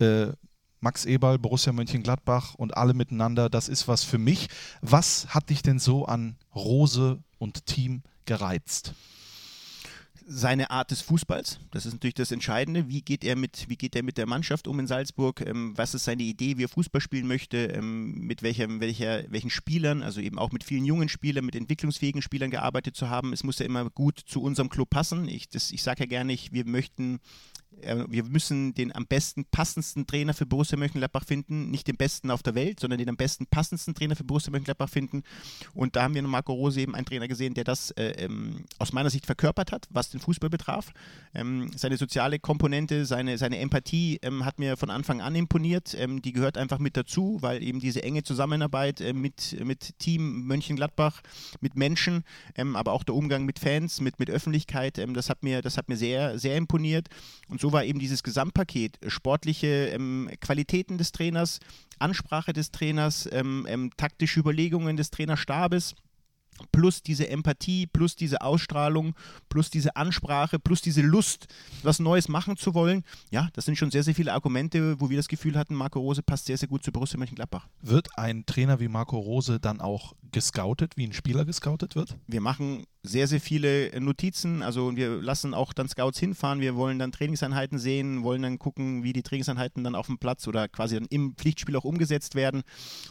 äh, 0.00 0.26
Max 0.80 1.04
Eberl, 1.04 1.38
Borussia 1.38 1.72
Mönchengladbach 1.72 2.54
und 2.54 2.76
alle 2.76 2.94
miteinander, 2.94 3.48
das 3.48 3.68
ist 3.68 3.86
was 3.86 4.02
für 4.02 4.18
mich. 4.18 4.48
Was 4.80 5.28
hat 5.28 5.50
dich 5.50 5.62
denn 5.62 5.78
so 5.78 6.06
an 6.06 6.36
Rose 6.54 7.22
und 7.38 7.66
Team 7.66 8.02
gereizt? 8.24 8.94
Seine 10.26 10.70
Art 10.70 10.90
des 10.90 11.00
Fußballs. 11.02 11.60
Das 11.70 11.86
ist 11.86 11.92
natürlich 11.92 12.14
das 12.14 12.32
Entscheidende. 12.32 12.88
Wie 12.88 13.02
geht 13.02 13.24
er 13.24 13.36
mit, 13.36 13.68
wie 13.68 13.76
geht 13.76 13.96
er 13.96 14.02
mit 14.02 14.18
der 14.18 14.26
Mannschaft 14.26 14.66
um 14.68 14.78
in 14.78 14.86
Salzburg? 14.86 15.40
Ähm, 15.40 15.72
was 15.76 15.94
ist 15.94 16.04
seine 16.04 16.22
Idee, 16.22 16.58
wie 16.58 16.64
er 16.64 16.68
Fußball 16.68 17.00
spielen 17.00 17.26
möchte? 17.26 17.56
Ähm, 17.66 18.12
mit 18.20 18.42
welcher, 18.42 18.68
welcher, 18.80 19.24
welchen 19.30 19.50
Spielern, 19.50 20.02
also 20.02 20.20
eben 20.20 20.38
auch 20.38 20.52
mit 20.52 20.64
vielen 20.64 20.84
jungen 20.84 21.08
Spielern, 21.08 21.44
mit 21.44 21.56
entwicklungsfähigen 21.56 22.22
Spielern 22.22 22.50
gearbeitet 22.50 22.96
zu 22.96 23.08
haben. 23.10 23.32
Es 23.32 23.44
muss 23.44 23.58
ja 23.58 23.66
immer 23.66 23.88
gut 23.90 24.18
zu 24.18 24.42
unserem 24.42 24.68
Club 24.68 24.90
passen. 24.90 25.28
Ich, 25.28 25.48
ich 25.52 25.82
sage 25.82 26.00
ja 26.00 26.06
gerne, 26.06 26.32
ich, 26.32 26.52
wir 26.52 26.66
möchten 26.66 27.20
wir 28.08 28.24
müssen 28.24 28.74
den 28.74 28.94
am 28.94 29.06
besten 29.06 29.44
passendsten 29.44 30.06
Trainer 30.06 30.34
für 30.34 30.46
Borussia 30.46 30.78
Mönchengladbach 30.78 31.24
finden, 31.24 31.70
nicht 31.70 31.88
den 31.88 31.96
besten 31.96 32.30
auf 32.30 32.42
der 32.42 32.54
Welt, 32.54 32.80
sondern 32.80 32.98
den 32.98 33.08
am 33.08 33.16
besten 33.16 33.46
passendsten 33.46 33.94
Trainer 33.94 34.16
für 34.16 34.24
Borussia 34.24 34.50
Mönchengladbach 34.50 34.88
finden. 34.88 35.22
Und 35.74 35.96
da 35.96 36.02
haben 36.04 36.14
wir 36.14 36.20
in 36.20 36.28
Marco 36.28 36.52
Rose 36.52 36.80
eben 36.80 36.94
einen 36.94 37.06
Trainer 37.06 37.28
gesehen, 37.28 37.54
der 37.54 37.64
das 37.64 37.90
äh, 37.92 38.24
ähm, 38.24 38.64
aus 38.78 38.92
meiner 38.92 39.10
Sicht 39.10 39.26
verkörpert 39.26 39.72
hat, 39.72 39.88
was 39.90 40.10
den 40.10 40.20
Fußball 40.20 40.50
betraf. 40.50 40.92
Ähm, 41.34 41.70
seine 41.76 41.96
soziale 41.96 42.38
Komponente, 42.38 43.06
seine, 43.06 43.38
seine 43.38 43.58
Empathie 43.58 44.18
ähm, 44.22 44.44
hat 44.44 44.58
mir 44.58 44.76
von 44.76 44.90
Anfang 44.90 45.20
an 45.20 45.34
imponiert. 45.34 45.94
Ähm, 45.98 46.22
die 46.22 46.32
gehört 46.32 46.58
einfach 46.58 46.78
mit 46.78 46.96
dazu, 46.96 47.38
weil 47.40 47.62
eben 47.62 47.80
diese 47.80 48.02
enge 48.02 48.22
Zusammenarbeit 48.22 49.00
äh, 49.00 49.12
mit, 49.12 49.56
mit 49.64 49.98
Team 49.98 50.46
Mönchengladbach, 50.46 51.22
mit 51.60 51.76
Menschen, 51.76 52.24
ähm, 52.56 52.76
aber 52.76 52.92
auch 52.92 53.04
der 53.04 53.14
Umgang 53.14 53.44
mit 53.44 53.58
Fans, 53.58 54.00
mit, 54.00 54.18
mit 54.18 54.30
Öffentlichkeit, 54.30 54.98
ähm, 54.98 55.14
das 55.14 55.28
hat 55.28 55.42
mir, 55.42 55.62
das 55.62 55.78
hat 55.78 55.88
mir 55.88 55.96
sehr, 55.96 56.38
sehr 56.38 56.56
imponiert. 56.56 57.08
Und 57.48 57.60
so 57.62 57.72
war 57.72 57.84
eben 57.84 58.00
dieses 58.00 58.24
Gesamtpaket, 58.24 58.98
äh, 59.02 59.08
sportliche 59.08 59.86
ähm, 59.94 60.28
Qualitäten 60.40 60.98
des 60.98 61.12
Trainers, 61.12 61.60
Ansprache 62.00 62.52
des 62.52 62.72
Trainers, 62.72 63.28
ähm, 63.30 63.66
ähm, 63.68 63.90
taktische 63.96 64.40
Überlegungen 64.40 64.96
des 64.96 65.10
Trainerstabes 65.10 65.94
plus 66.70 67.02
diese 67.02 67.28
Empathie, 67.28 67.86
plus 67.86 68.14
diese 68.14 68.42
Ausstrahlung, 68.42 69.14
plus 69.48 69.70
diese 69.70 69.96
Ansprache, 69.96 70.58
plus 70.58 70.82
diese 70.82 71.00
Lust, 71.00 71.46
was 71.82 71.98
Neues 71.98 72.28
machen 72.28 72.56
zu 72.56 72.74
wollen. 72.74 73.04
Ja, 73.30 73.48
das 73.54 73.64
sind 73.64 73.78
schon 73.78 73.90
sehr, 73.90 74.02
sehr 74.02 74.14
viele 74.14 74.32
Argumente, 74.32 75.00
wo 75.00 75.08
wir 75.08 75.16
das 75.16 75.28
Gefühl 75.28 75.56
hatten, 75.56 75.74
Marco 75.74 75.98
Rose 76.00 76.22
passt 76.22 76.46
sehr, 76.46 76.58
sehr 76.58 76.68
gut 76.68 76.84
zu 76.84 76.92
Borussia 76.92 77.18
Mönchengladbach. 77.18 77.68
Wird 77.80 78.18
ein 78.18 78.44
Trainer 78.44 78.80
wie 78.80 78.88
Marco 78.88 79.18
Rose 79.18 79.60
dann 79.60 79.80
auch 79.80 80.14
gescoutet, 80.30 80.96
wie 80.96 81.06
ein 81.06 81.12
Spieler 81.12 81.44
gescoutet 81.44 81.96
wird? 81.96 82.16
Wir 82.26 82.40
machen 82.40 82.84
sehr, 83.04 83.26
sehr 83.26 83.40
viele 83.40 84.00
Notizen. 84.00 84.62
Also 84.62 84.94
wir 84.94 85.20
lassen 85.20 85.54
auch 85.54 85.72
dann 85.72 85.88
Scouts 85.88 86.20
hinfahren. 86.20 86.60
Wir 86.60 86.76
wollen 86.76 87.00
dann 87.00 87.10
Trainingseinheiten 87.10 87.78
sehen, 87.78 88.22
wollen 88.22 88.42
dann 88.42 88.60
gucken, 88.60 89.02
wie 89.02 89.12
die 89.12 89.24
Trainingseinheiten 89.24 89.82
dann 89.82 89.96
auf 89.96 90.06
dem 90.06 90.18
Platz 90.18 90.46
oder 90.46 90.68
quasi 90.68 90.94
dann 90.94 91.06
im 91.10 91.34
Pflichtspiel 91.34 91.74
auch 91.74 91.84
umgesetzt 91.84 92.36
werden. 92.36 92.62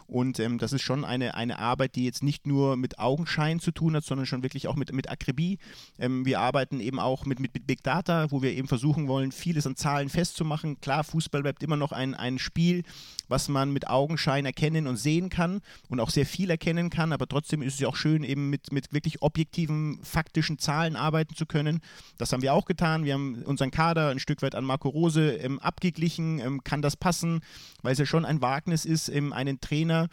Und 0.08 0.40
ähm, 0.40 0.60
das 0.60 0.72
ist 0.72 0.82
schon 0.82 1.04
eine, 1.04 1.36
eine 1.36 1.60
Arbeit, 1.60 1.96
die 1.96 2.06
jetzt 2.06 2.24
nicht 2.24 2.48
nur 2.48 2.78
mit 2.78 3.00
Augenschein 3.00 3.60
zu 3.60 3.72
tun 3.72 3.96
hat, 3.96 4.06
sondern 4.06 4.26
schon 4.26 4.44
wirklich 4.44 4.70
auch 4.70 4.78
mit, 4.78 4.94
mit 4.94 5.10
Akribie. 5.10 5.58
Ähm, 6.00 6.26
wir 6.26 6.40
arbeiten 6.40 6.80
eben 6.80 7.00
auch 7.00 7.26
mit, 7.26 7.42
mit, 7.42 7.54
mit 7.54 7.68
Big 7.68 7.84
Data, 7.84 8.32
wo 8.32 8.42
wir 8.42 8.54
eben 8.54 8.70
versuchen 8.70 9.10
wollen, 9.10 9.34
vieles 9.34 9.68
an 9.68 9.76
Zahlen 9.76 10.08
festzumachen. 10.08 10.80
Klar, 10.80 11.04
Fußball 11.04 11.42
bleibt 11.42 11.64
immer 11.64 11.76
noch 11.76 11.92
ein, 11.92 12.14
ein 12.14 12.40
Spiel, 12.40 12.84
was 13.28 13.50
man 13.50 13.74
mit 13.74 13.90
Augenschein 13.90 14.46
erkennen 14.46 14.88
und 14.88 14.96
sehen 14.96 15.30
kann 15.30 15.60
und 15.90 16.00
auch 16.00 16.12
sehr 16.12 16.26
viel 16.26 16.50
erkennen 16.50 16.90
kann, 16.90 17.12
aber 17.12 17.28
trotzdem 17.28 17.62
ist 17.62 17.74
es 17.74 17.80
ja 17.82 17.90
auch 17.90 17.96
schön, 17.98 18.24
eben 18.24 18.50
mit, 18.50 18.72
mit 18.72 18.94
wirklich 18.94 19.22
objektiven 19.22 19.81
faktischen 20.04 20.58
Zahlen 20.58 20.96
arbeiten 20.96 21.36
zu 21.36 21.46
können. 21.46 21.80
Das 22.18 22.32
haben 22.32 22.42
wir 22.42 22.54
auch 22.54 22.66
getan. 22.66 23.04
Wir 23.04 23.14
haben 23.14 23.44
unseren 23.44 23.72
Kader 23.72 24.10
ein 24.10 24.20
Stück 24.20 24.42
weit 24.42 24.56
an 24.56 24.66
Marco 24.66 24.90
Rose 24.90 25.34
ähm, 25.36 25.60
abgeglichen. 25.60 26.40
Ähm, 26.40 26.64
kann 26.64 26.82
das 26.82 26.96
passen? 26.96 27.42
Weil 27.82 27.94
es 27.94 28.00
ja 28.00 28.06
schon 28.06 28.26
ein 28.26 28.42
Wagnis 28.42 28.86
ist, 28.86 29.10
ähm, 29.10 29.34
einen 29.34 29.60
Trainer 29.60 30.08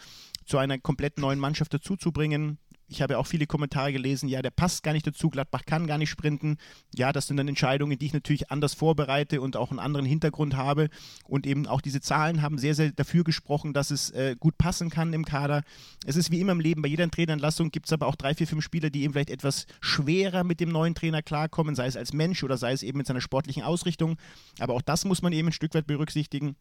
zu 0.44 0.58
einer 0.58 0.78
komplett 0.78 1.18
neuen 1.18 1.38
Mannschaft 1.38 1.74
dazuzubringen 1.74 2.58
ich 2.88 3.02
habe 3.02 3.14
ja 3.14 3.18
auch 3.18 3.26
viele 3.26 3.46
Kommentare 3.46 3.92
gelesen, 3.92 4.28
ja, 4.28 4.40
der 4.40 4.50
passt 4.50 4.82
gar 4.82 4.92
nicht 4.92 5.06
dazu, 5.06 5.28
Gladbach 5.28 5.62
kann 5.66 5.86
gar 5.86 5.98
nicht 5.98 6.08
sprinten. 6.08 6.56
Ja, 6.94 7.12
das 7.12 7.26
sind 7.26 7.36
dann 7.36 7.46
Entscheidungen, 7.46 7.98
die 7.98 8.06
ich 8.06 8.14
natürlich 8.14 8.50
anders 8.50 8.74
vorbereite 8.74 9.40
und 9.40 9.56
auch 9.56 9.70
einen 9.70 9.78
anderen 9.78 10.06
Hintergrund 10.06 10.56
habe. 10.56 10.88
Und 11.24 11.46
eben 11.46 11.66
auch 11.66 11.82
diese 11.82 12.00
Zahlen 12.00 12.40
haben 12.40 12.56
sehr, 12.56 12.74
sehr 12.74 12.92
dafür 12.92 13.24
gesprochen, 13.24 13.74
dass 13.74 13.90
es 13.90 14.10
äh, 14.10 14.36
gut 14.40 14.56
passen 14.56 14.88
kann 14.88 15.12
im 15.12 15.24
Kader. 15.24 15.62
Es 16.06 16.16
ist 16.16 16.30
wie 16.30 16.40
immer 16.40 16.52
im 16.52 16.60
Leben, 16.60 16.80
bei 16.80 16.88
jeder 16.88 17.08
Traineranlassung 17.10 17.70
gibt 17.70 17.86
es 17.86 17.92
aber 17.92 18.06
auch 18.06 18.16
drei, 18.16 18.34
vier, 18.34 18.46
fünf 18.46 18.64
Spieler, 18.64 18.88
die 18.88 19.02
eben 19.02 19.12
vielleicht 19.12 19.30
etwas 19.30 19.66
schwerer 19.80 20.42
mit 20.42 20.60
dem 20.60 20.70
neuen 20.70 20.94
Trainer 20.94 21.22
klarkommen, 21.22 21.74
sei 21.74 21.86
es 21.86 21.96
als 21.96 22.12
Mensch 22.14 22.42
oder 22.42 22.56
sei 22.56 22.72
es 22.72 22.82
eben 22.82 22.98
mit 22.98 23.06
seiner 23.06 23.20
sportlichen 23.20 23.62
Ausrichtung. 23.62 24.16
Aber 24.58 24.74
auch 24.74 24.82
das 24.82 25.04
muss 25.04 25.20
man 25.20 25.32
eben 25.32 25.48
ein 25.48 25.52
Stück 25.52 25.74
weit 25.74 25.86
berücksichtigen. 25.86 26.56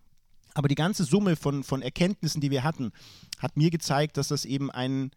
Aber 0.54 0.68
die 0.68 0.76
ganze 0.76 1.04
Summe 1.04 1.36
von, 1.36 1.64
von 1.64 1.82
Erkenntnissen, 1.82 2.42
die 2.42 2.52
wir 2.52 2.64
hatten, 2.64 2.92
hat 3.38 3.56
mir 3.58 3.70
gezeigt, 3.70 4.18
dass 4.18 4.30
das 4.30 4.44
eben 4.44 4.72
ein 4.72 5.12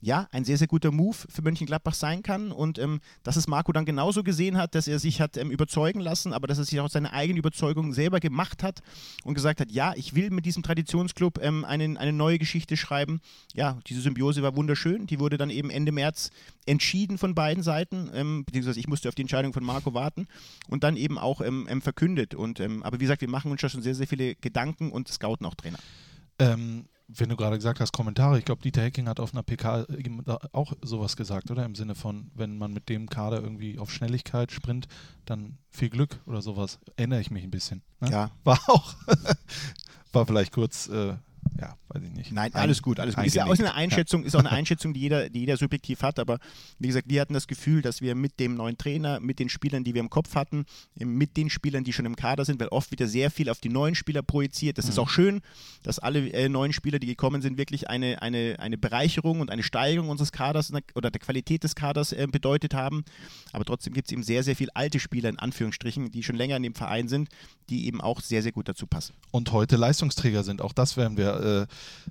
ja, 0.00 0.28
ein 0.30 0.44
sehr, 0.44 0.58
sehr 0.58 0.66
guter 0.66 0.90
Move 0.92 1.16
für 1.28 1.42
Mönchengladbach 1.42 1.94
sein 1.94 2.22
kann 2.22 2.52
und 2.52 2.78
ähm, 2.78 3.00
dass 3.22 3.36
es 3.36 3.48
Marco 3.48 3.72
dann 3.72 3.84
genauso 3.84 4.22
gesehen 4.22 4.56
hat, 4.56 4.74
dass 4.74 4.88
er 4.88 4.98
sich 4.98 5.20
hat 5.20 5.36
ähm, 5.36 5.50
überzeugen 5.50 6.00
lassen, 6.00 6.32
aber 6.32 6.46
dass 6.46 6.58
er 6.58 6.64
sich 6.64 6.80
auch 6.80 6.88
seine 6.88 7.12
eigene 7.12 7.38
Überzeugung 7.38 7.92
selber 7.92 8.20
gemacht 8.20 8.62
hat 8.62 8.82
und 9.24 9.34
gesagt 9.34 9.60
hat, 9.60 9.70
ja, 9.70 9.94
ich 9.96 10.14
will 10.14 10.30
mit 10.30 10.46
diesem 10.46 10.62
Traditionsclub 10.62 11.42
ähm, 11.42 11.64
einen, 11.64 11.96
eine 11.96 12.12
neue 12.12 12.38
Geschichte 12.38 12.76
schreiben. 12.76 13.20
Ja, 13.54 13.78
diese 13.86 14.00
Symbiose 14.00 14.42
war 14.42 14.56
wunderschön, 14.56 15.06
die 15.06 15.20
wurde 15.20 15.36
dann 15.36 15.50
eben 15.50 15.70
Ende 15.70 15.92
März 15.92 16.30
entschieden 16.66 17.18
von 17.18 17.34
beiden 17.34 17.62
Seiten, 17.62 18.10
ähm, 18.14 18.44
beziehungsweise 18.44 18.80
ich 18.80 18.88
musste 18.88 19.08
auf 19.08 19.14
die 19.14 19.22
Entscheidung 19.22 19.52
von 19.52 19.64
Marco 19.64 19.94
warten 19.94 20.26
und 20.68 20.84
dann 20.84 20.96
eben 20.96 21.18
auch 21.18 21.40
ähm, 21.40 21.66
ähm, 21.70 21.82
verkündet. 21.82 22.34
Und, 22.34 22.60
aber 22.60 22.98
wie 22.98 23.04
gesagt, 23.04 23.20
wir 23.20 23.28
machen 23.28 23.50
uns 23.50 23.60
schon 23.60 23.82
sehr, 23.82 23.94
sehr 23.94 24.06
viele 24.06 24.34
Gedanken 24.36 24.90
und 24.90 25.08
scouten 25.08 25.46
auch 25.46 25.54
Trainer. 25.54 25.78
Ähm, 26.38 26.86
wenn 27.08 27.28
du 27.28 27.36
gerade 27.36 27.56
gesagt 27.56 27.80
hast, 27.80 27.92
Kommentare, 27.92 28.38
ich 28.38 28.44
glaube, 28.44 28.62
Dieter 28.62 28.82
Hecking 28.82 29.08
hat 29.08 29.20
auf 29.20 29.32
einer 29.32 29.42
PK 29.42 29.86
auch 30.52 30.72
sowas 30.82 31.16
gesagt, 31.16 31.50
oder? 31.50 31.64
Im 31.64 31.74
Sinne 31.74 31.94
von, 31.94 32.30
wenn 32.34 32.58
man 32.58 32.72
mit 32.72 32.88
dem 32.88 33.08
Kader 33.08 33.40
irgendwie 33.40 33.78
auf 33.78 33.92
Schnelligkeit 33.92 34.50
sprint, 34.50 34.88
dann 35.24 35.58
viel 35.70 35.90
Glück 35.90 36.20
oder 36.26 36.42
sowas. 36.42 36.78
Erinnere 36.96 37.20
ich 37.20 37.30
mich 37.30 37.44
ein 37.44 37.50
bisschen. 37.50 37.82
Ne? 38.00 38.10
Ja. 38.10 38.30
War 38.44 38.58
auch, 38.66 38.94
war 40.12 40.26
vielleicht 40.26 40.52
kurz 40.52 40.88
äh, 40.88 41.14
ja, 41.60 41.76
weiß 41.88 42.02
ich 42.02 42.10
nicht. 42.10 42.32
Nein, 42.32 42.54
alles 42.54 42.82
gut, 42.82 43.00
alles 43.00 43.16
gut. 43.16 43.26
Ist 43.26 43.34
ja 43.34 43.46
auch 43.46 43.58
eine 43.58 43.74
Einschätzung, 43.74 44.24
ist 44.24 44.34
auch 44.34 44.40
eine 44.40 44.50
Einschätzung, 44.50 44.92
die 44.94 45.00
jeder, 45.00 45.30
die 45.30 45.40
jeder 45.40 45.56
subjektiv 45.56 46.02
hat, 46.02 46.18
aber 46.18 46.38
wie 46.78 46.88
gesagt, 46.88 47.08
wir 47.08 47.20
hatten 47.20 47.34
das 47.34 47.46
Gefühl, 47.46 47.82
dass 47.82 48.00
wir 48.00 48.14
mit 48.14 48.38
dem 48.40 48.54
neuen 48.54 48.76
Trainer, 48.76 49.20
mit 49.20 49.38
den 49.38 49.48
Spielern, 49.48 49.84
die 49.84 49.94
wir 49.94 50.00
im 50.00 50.10
Kopf 50.10 50.34
hatten, 50.34 50.64
mit 50.94 51.36
den 51.36 51.50
Spielern, 51.50 51.84
die 51.84 51.92
schon 51.92 52.06
im 52.06 52.16
Kader 52.16 52.44
sind, 52.44 52.60
weil 52.60 52.68
oft 52.68 52.90
wird 52.90 53.00
ja 53.00 53.06
sehr 53.06 53.30
viel 53.30 53.48
auf 53.48 53.60
die 53.60 53.68
neuen 53.68 53.94
Spieler 53.94 54.22
projiziert. 54.22 54.78
Das 54.78 54.86
mhm. 54.86 54.90
ist 54.90 54.98
auch 54.98 55.08
schön, 55.08 55.40
dass 55.82 55.98
alle 55.98 56.28
äh, 56.30 56.48
neuen 56.48 56.72
Spieler, 56.72 56.98
die 56.98 57.06
gekommen 57.06 57.42
sind, 57.42 57.58
wirklich 57.58 57.88
eine, 57.88 58.22
eine, 58.22 58.56
eine 58.58 58.78
Bereicherung 58.78 59.40
und 59.40 59.50
eine 59.50 59.62
Steigerung 59.62 60.08
unseres 60.08 60.32
Kaders 60.32 60.72
oder 60.94 61.10
der 61.10 61.20
Qualität 61.20 61.64
des 61.64 61.74
Kaders 61.74 62.12
äh, 62.12 62.26
bedeutet 62.30 62.74
haben. 62.74 63.04
Aber 63.52 63.64
trotzdem 63.64 63.94
gibt 63.94 64.08
es 64.08 64.12
eben 64.12 64.22
sehr, 64.22 64.42
sehr 64.42 64.56
viele 64.56 64.74
alte 64.74 65.00
Spieler 65.00 65.28
in 65.28 65.38
Anführungsstrichen, 65.38 66.10
die 66.10 66.22
schon 66.22 66.36
länger 66.36 66.56
in 66.56 66.62
dem 66.62 66.74
Verein 66.74 67.08
sind, 67.08 67.28
die 67.68 67.86
eben 67.86 68.00
auch 68.00 68.20
sehr, 68.20 68.42
sehr 68.42 68.52
gut 68.52 68.68
dazu 68.68 68.86
passen. 68.86 69.14
Und 69.30 69.52
heute 69.52 69.76
Leistungsträger 69.76 70.44
sind. 70.44 70.62
Auch 70.62 70.72
das 70.72 70.96
werden 70.96 71.16
wir 71.16 71.40
äh, 71.46 71.66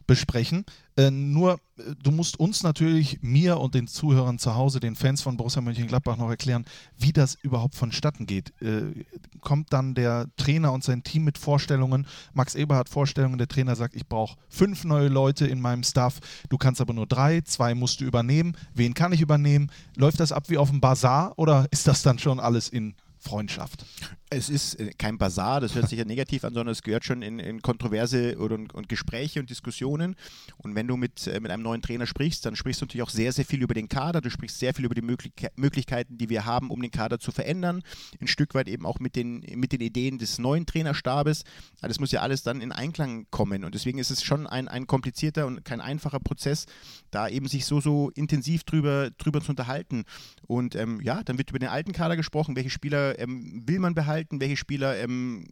besprechen. 0.07 0.65
Äh, 0.97 1.11
nur, 1.11 1.59
äh, 1.77 1.93
du 2.01 2.11
musst 2.11 2.39
uns 2.39 2.63
natürlich, 2.63 3.19
mir 3.21 3.59
und 3.59 3.75
den 3.75 3.87
Zuhörern 3.87 4.39
zu 4.39 4.55
Hause, 4.55 4.79
den 4.79 4.95
Fans 4.95 5.21
von 5.21 5.35
Borussia 5.35 5.61
Mönchengladbach 5.61 6.17
noch 6.17 6.29
erklären, 6.29 6.65
wie 6.97 7.11
das 7.11 7.35
überhaupt 7.35 7.75
vonstatten 7.75 8.25
geht. 8.25 8.53
Äh, 8.61 9.03
kommt 9.41 9.73
dann 9.73 9.93
der 9.93 10.27
Trainer 10.37 10.71
und 10.71 10.83
sein 10.83 11.03
Team 11.03 11.25
mit 11.25 11.37
Vorstellungen, 11.37 12.07
Max 12.33 12.55
Eber 12.55 12.77
hat 12.77 12.89
Vorstellungen, 12.89 13.37
der 13.37 13.47
Trainer 13.47 13.75
sagt, 13.75 13.95
ich 13.95 14.07
brauche 14.07 14.37
fünf 14.47 14.85
neue 14.85 15.09
Leute 15.09 15.45
in 15.45 15.59
meinem 15.59 15.83
Staff, 15.83 16.19
du 16.49 16.57
kannst 16.57 16.79
aber 16.79 16.93
nur 16.93 17.07
drei, 17.07 17.41
zwei 17.41 17.75
musst 17.75 17.99
du 17.99 18.05
übernehmen. 18.05 18.55
Wen 18.73 18.93
kann 18.93 19.11
ich 19.11 19.21
übernehmen? 19.21 19.71
Läuft 19.97 20.19
das 20.19 20.31
ab 20.31 20.49
wie 20.49 20.57
auf 20.57 20.69
dem 20.69 20.81
Bazar 20.81 21.33
oder 21.37 21.67
ist 21.71 21.87
das 21.87 22.03
dann 22.03 22.19
schon 22.19 22.39
alles 22.39 22.69
in 22.69 22.95
Freundschaft? 23.19 23.85
Es 24.31 24.49
ist 24.49 24.79
äh, 24.79 24.91
kein 24.97 25.19
Bazar, 25.19 25.61
das 25.61 25.75
hört 25.75 25.87
sich 25.87 25.99
ja 25.99 26.05
negativ 26.05 26.43
an, 26.45 26.53
sondern 26.55 26.71
es 26.71 26.81
gehört 26.81 27.05
schon 27.05 27.21
in, 27.21 27.37
in 27.37 27.61
Kontroverse 27.61 28.35
und, 28.39 28.73
und, 28.73 28.89
Gespräche 28.89 29.39
und 29.39 29.51
Diskussionen. 29.51 30.15
Und 30.57 30.73
wenn 30.73 30.87
du 30.87 30.97
mit, 30.97 31.27
äh, 31.27 31.39
mit 31.39 31.51
einem 31.51 31.61
neuen 31.61 31.83
Trainer 31.83 32.07
sprichst, 32.07 32.43
dann 32.43 32.55
sprichst 32.55 32.81
du 32.81 32.85
natürlich 32.85 33.03
auch 33.03 33.11
sehr, 33.11 33.31
sehr 33.31 33.45
viel 33.45 33.61
über 33.61 33.75
den 33.75 33.87
Kader. 33.87 34.21
Du 34.21 34.31
sprichst 34.31 34.57
sehr 34.57 34.73
viel 34.73 34.85
über 34.85 34.95
die 34.95 35.03
Möglich 35.03 35.31
Möglichkeiten, 35.55 36.17
die 36.17 36.29
wir 36.29 36.45
haben, 36.45 36.71
um 36.71 36.81
den 36.81 36.89
Kader 36.89 37.19
zu 37.19 37.31
verändern. 37.31 37.83
Ein 38.19 38.27
Stück 38.27 38.55
weit 38.55 38.67
eben 38.67 38.87
auch 38.87 38.99
mit 38.99 39.15
den, 39.15 39.45
mit 39.55 39.71
den 39.71 39.81
Ideen 39.81 40.17
des 40.17 40.39
neuen 40.39 40.65
Trainerstabes. 40.65 41.43
Das 41.81 41.99
muss 41.99 42.11
ja 42.11 42.21
alles 42.21 42.41
dann 42.41 42.61
in 42.61 42.71
Einklang 42.71 43.27
kommen. 43.29 43.63
Und 43.63 43.75
deswegen 43.75 43.99
ist 43.99 44.09
es 44.09 44.23
schon 44.23 44.47
ein, 44.47 44.67
ein 44.67 44.87
komplizierter 44.87 45.45
und 45.45 45.63
kein 45.65 45.81
einfacher 45.81 46.19
Prozess, 46.19 46.65
da 47.11 47.27
eben 47.27 47.47
sich 47.47 47.65
so, 47.65 47.79
so 47.79 48.09
intensiv 48.15 48.63
drüber, 48.63 49.11
drüber 49.19 49.41
zu 49.41 49.51
unterhalten. 49.51 50.03
Und 50.47 50.73
ähm, 50.75 50.99
ja, 51.01 51.21
dann 51.23 51.37
wird 51.37 51.51
über 51.51 51.59
den 51.59 51.69
alten 51.69 51.91
Kader 51.91 52.15
gesprochen, 52.15 52.55
welche 52.55 52.71
Spieler 52.71 53.19
ähm, 53.19 53.61
will 53.67 53.77
man 53.77 53.93
behalten 53.93 54.14
halten, 54.15 54.39
welche 54.39 54.57
Spieler 54.57 54.97
ähm, 54.97 55.45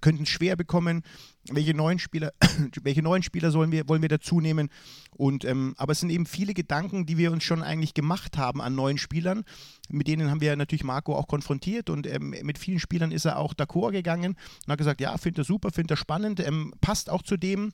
könnten 0.00 0.24
es 0.24 0.28
schwer 0.28 0.56
bekommen, 0.56 1.02
welche 1.50 1.74
neuen 1.74 1.98
Spieler, 1.98 2.32
welche 2.82 3.02
neuen 3.02 3.22
Spieler 3.22 3.50
sollen 3.50 3.72
wir, 3.72 3.88
wollen 3.88 4.02
wir 4.02 4.08
dazu 4.08 4.40
nehmen. 4.40 4.68
Und, 5.16 5.44
ähm, 5.44 5.74
aber 5.78 5.92
es 5.92 6.00
sind 6.00 6.10
eben 6.10 6.26
viele 6.26 6.54
Gedanken, 6.54 7.06
die 7.06 7.18
wir 7.18 7.32
uns 7.32 7.42
schon 7.42 7.62
eigentlich 7.62 7.94
gemacht 7.94 8.36
haben 8.36 8.60
an 8.60 8.74
neuen 8.74 8.98
Spielern. 8.98 9.44
Mit 9.88 10.06
denen 10.06 10.30
haben 10.30 10.40
wir 10.40 10.54
natürlich 10.56 10.84
Marco 10.84 11.16
auch 11.16 11.26
konfrontiert 11.26 11.90
und 11.90 12.06
ähm, 12.06 12.34
mit 12.42 12.58
vielen 12.58 12.78
Spielern 12.78 13.12
ist 13.12 13.24
er 13.24 13.38
auch 13.38 13.54
d'accord 13.54 13.92
gegangen 13.92 14.36
und 14.66 14.72
hat 14.72 14.78
gesagt, 14.78 15.00
ja, 15.00 15.16
findet 15.16 15.38
er 15.38 15.44
super, 15.44 15.70
findet 15.70 15.92
er 15.92 15.96
spannend, 15.96 16.40
ähm, 16.40 16.72
passt 16.80 17.10
auch 17.10 17.22
zu 17.22 17.36
dem, 17.36 17.72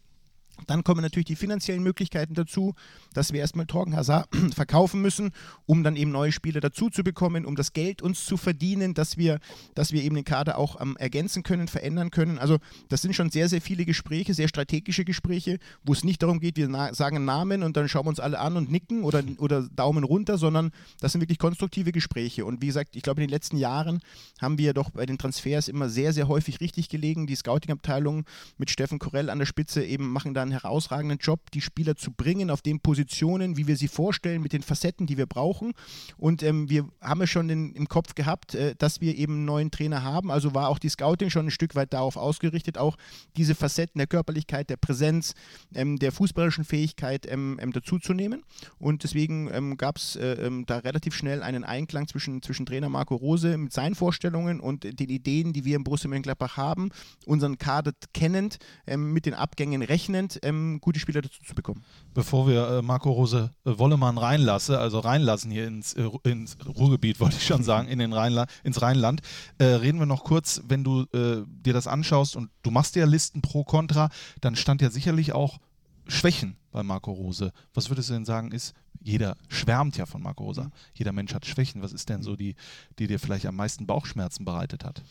dann 0.67 0.85
kommen 0.85 1.03
natürlich 1.03 1.27
die 1.27 1.37
finanziellen 1.37 1.83
Möglichkeiten 1.83 2.35
dazu, 2.35 2.75
dass 3.15 3.33
wir 3.33 3.41
erstmal 3.41 3.67
Torgen 3.67 3.97
Hazard 3.97 4.29
verkaufen 4.55 5.01
müssen, 5.01 5.33
um 5.67 5.85
dann 5.85 5.97
eben 5.97 6.11
neue 6.11 6.33
Spieler 6.33 6.61
dazu 6.61 6.91
zu 6.91 7.05
bekommen, 7.05 7.47
um 7.47 7.57
das 7.57 7.73
Geld 7.73 8.03
uns 8.03 8.25
zu 8.25 8.37
verdienen, 8.37 8.95
dass 8.95 9.17
wir, 9.17 9.39
dass 9.75 9.93
wir 9.93 10.03
eben 10.03 10.17
den 10.17 10.25
Kader 10.25 10.59
auch 10.59 10.81
ähm, 10.81 10.97
ergänzen 10.99 11.43
können, 11.43 11.69
verändern 11.69 12.11
können. 12.11 12.39
Also 12.39 12.59
das 12.89 13.03
sind 13.03 13.15
schon 13.15 13.31
sehr, 13.31 13.49
sehr 13.49 13.61
viele 13.61 13.85
Gespräche, 13.85 14.35
sehr 14.35 14.49
strategische 14.49 15.05
Gespräche, 15.05 15.59
wo 15.85 15.93
es 15.93 16.05
nicht 16.05 16.23
darum 16.23 16.41
geht, 16.41 16.57
wir 16.57 16.69
na 16.69 16.93
sagen 16.95 17.25
Namen 17.25 17.63
und 17.63 17.77
dann 17.77 17.89
schauen 17.89 18.07
wir 18.07 18.11
uns 18.11 18.21
alle 18.21 18.39
an 18.39 18.57
und 18.57 18.71
nicken 18.71 19.05
oder, 19.05 19.23
oder 19.39 19.69
Daumen 19.69 20.05
runter, 20.05 20.39
sondern 20.39 20.73
das 21.01 21.13
sind 21.13 21.21
wirklich 21.21 21.39
konstruktive 21.39 21.93
Gespräche. 21.93 22.45
Und 22.45 22.63
wie 22.63 22.67
gesagt, 22.67 22.97
ich 22.97 23.03
glaube, 23.03 23.21
in 23.21 23.29
den 23.29 23.33
letzten 23.33 23.57
Jahren 23.57 24.01
haben 24.41 24.59
wir 24.59 24.75
doch 24.75 24.91
bei 24.91 25.07
den 25.07 25.19
Transfers 25.19 25.69
immer 25.69 25.89
sehr, 25.89 26.13
sehr 26.13 26.29
häufig 26.29 26.61
richtig 26.61 26.89
gelegen. 26.89 27.27
Die 27.27 27.37
Scouting-Abteilung 27.37 28.25
mit 28.57 28.71
Steffen 28.71 28.99
Korell 28.99 29.31
an 29.31 29.39
der 29.39 29.47
Spitze 29.47 29.85
eben 29.85 30.11
machen 30.11 30.35
da 30.35 30.48
einen 30.49 30.61
herausragenden 30.61 31.19
Job, 31.19 31.51
die 31.53 31.61
Spieler 31.61 31.97
zu 31.97 32.13
bringen 32.13 32.51
auf 32.51 32.63
den 32.63 32.81
Positionen, 32.81 33.57
wie 33.57 33.67
wir 33.67 33.77
sie 33.77 33.89
vorstellen, 33.89 34.43
mit 34.43 34.53
den 34.53 34.63
Facetten, 34.63 35.07
die 35.07 35.17
wir 35.17 35.27
brauchen. 35.27 35.73
Und 36.17 36.43
ähm, 36.43 36.69
wir 36.69 36.89
haben 37.01 37.23
es 37.23 37.31
schon 37.31 37.49
in, 37.51 37.75
im 37.75 37.89
Kopf 37.89 38.15
gehabt, 38.15 38.55
äh, 38.55 38.75
dass 38.77 39.01
wir 39.01 39.17
eben 39.17 39.35
einen 39.35 39.45
neuen 39.45 39.71
Trainer 39.71 40.03
haben. 40.03 40.31
Also 40.31 40.55
war 40.55 40.69
auch 40.69 40.79
die 40.79 40.89
Scouting 40.89 41.31
schon 41.31 41.47
ein 41.47 41.51
Stück 41.51 41.75
weit 41.75 41.93
darauf 41.93 42.17
ausgerichtet, 42.17 42.79
auch 42.79 42.97
diese 43.37 43.55
Facetten 43.55 43.99
der 43.99 44.07
Körperlichkeit, 44.07 44.71
der 44.71 44.77
Präsenz, 44.77 45.35
ähm, 45.75 45.99
der 45.99 46.13
fußballerischen 46.13 46.65
Fähigkeit 46.65 47.27
ähm, 47.31 47.59
ähm 47.61 47.73
dazuzunehmen. 47.73 48.43
Und 48.79 49.05
deswegen 49.05 49.51
ähm, 49.53 49.77
gab 49.77 49.99
es 49.99 50.17
äh, 50.17 50.33
ähm, 50.35 50.65
da 50.67 50.79
relativ 50.79 51.15
schnell 51.15 51.43
einen 51.43 51.65
Einklang 51.65 52.09
zwischen, 52.09 52.43
zwischen 52.43 52.67
Trainer 52.67 52.89
Marco 52.89 53.15
Rose 53.15 53.57
mit 53.59 53.73
seinen 53.73 53.95
Vorstellungen 53.95 54.61
und 54.61 54.85
den 54.85 55.09
Ideen, 55.09 55.53
die 55.53 55.65
wir 55.65 55.77
im 55.77 55.85
Borussia 55.85 56.09
Mönchengladbach 56.09 56.57
haben, 56.57 56.91
unseren 57.27 57.59
Kader 57.59 57.93
kennend, 58.15 58.59
mit 58.97 59.27
den 59.27 59.35
Abgängen 59.35 59.83
rechnend, 59.83 60.38
ähm, 60.43 60.81
gute 60.81 61.01
Spieler 61.01 61.23
dazu 61.23 61.43
zu 61.43 61.55
bekommen. 61.55 61.85
Bevor 62.15 62.49
wir 62.49 62.69
äh, 62.69 62.83
Marco 62.83 63.11
Rose 63.11 63.51
äh, 63.65 63.79
Wollemann 63.79 64.19
reinlassen, 64.19 64.77
also 64.77 64.99
reinlassen 65.01 65.51
hier 65.51 65.67
ins, 65.67 65.95
äh, 65.95 66.09
ins 66.25 66.57
Ruhrgebiet, 66.67 67.21
wollte 67.21 67.37
ich 67.37 67.47
schon 67.47 67.63
sagen, 67.63 67.89
in 67.89 67.99
den 67.99 68.13
Rheinla 68.13 68.47
ins 68.65 68.83
Rheinland, 68.83 69.21
äh, 69.59 69.65
reden 69.65 69.99
wir 69.99 70.07
noch 70.07 70.25
kurz, 70.25 70.63
wenn 70.67 70.85
du 70.85 71.03
äh, 71.13 71.45
dir 71.47 71.73
das 71.73 71.87
anschaust 71.87 72.37
und 72.37 72.51
du 72.63 72.71
machst 72.71 72.97
ja 72.97 73.07
Listen 73.07 73.43
pro 73.43 73.65
Contra, 73.65 74.11
dann 74.41 74.57
stand 74.57 74.83
ja 74.83 74.91
sicherlich 74.91 75.33
auch 75.33 75.59
Schwächen 76.07 76.57
bei 76.71 76.83
Marco 76.83 77.13
Rose. 77.13 77.53
Was 77.75 77.91
würdest 77.91 78.09
du 78.09 78.15
denn 78.15 78.25
sagen, 78.25 78.53
ist 78.53 78.75
jeder 79.01 79.37
schwärmt 79.49 79.97
ja 79.97 80.07
von 80.07 80.23
Marco 80.23 80.45
Rosa. 80.45 80.71
Jeder 80.95 81.13
Mensch 81.13 81.35
hat 81.35 81.47
Schwächen. 81.47 81.83
Was 81.83 81.93
ist 81.93 82.09
denn 82.09 82.23
so 82.23 82.37
die, 82.37 82.57
die 82.99 83.07
dir 83.07 83.19
vielleicht 83.19 83.47
am 83.47 83.57
meisten 83.57 83.87
Bauchschmerzen 83.87 84.45
bereitet 84.45 84.85
hat? 84.85 85.03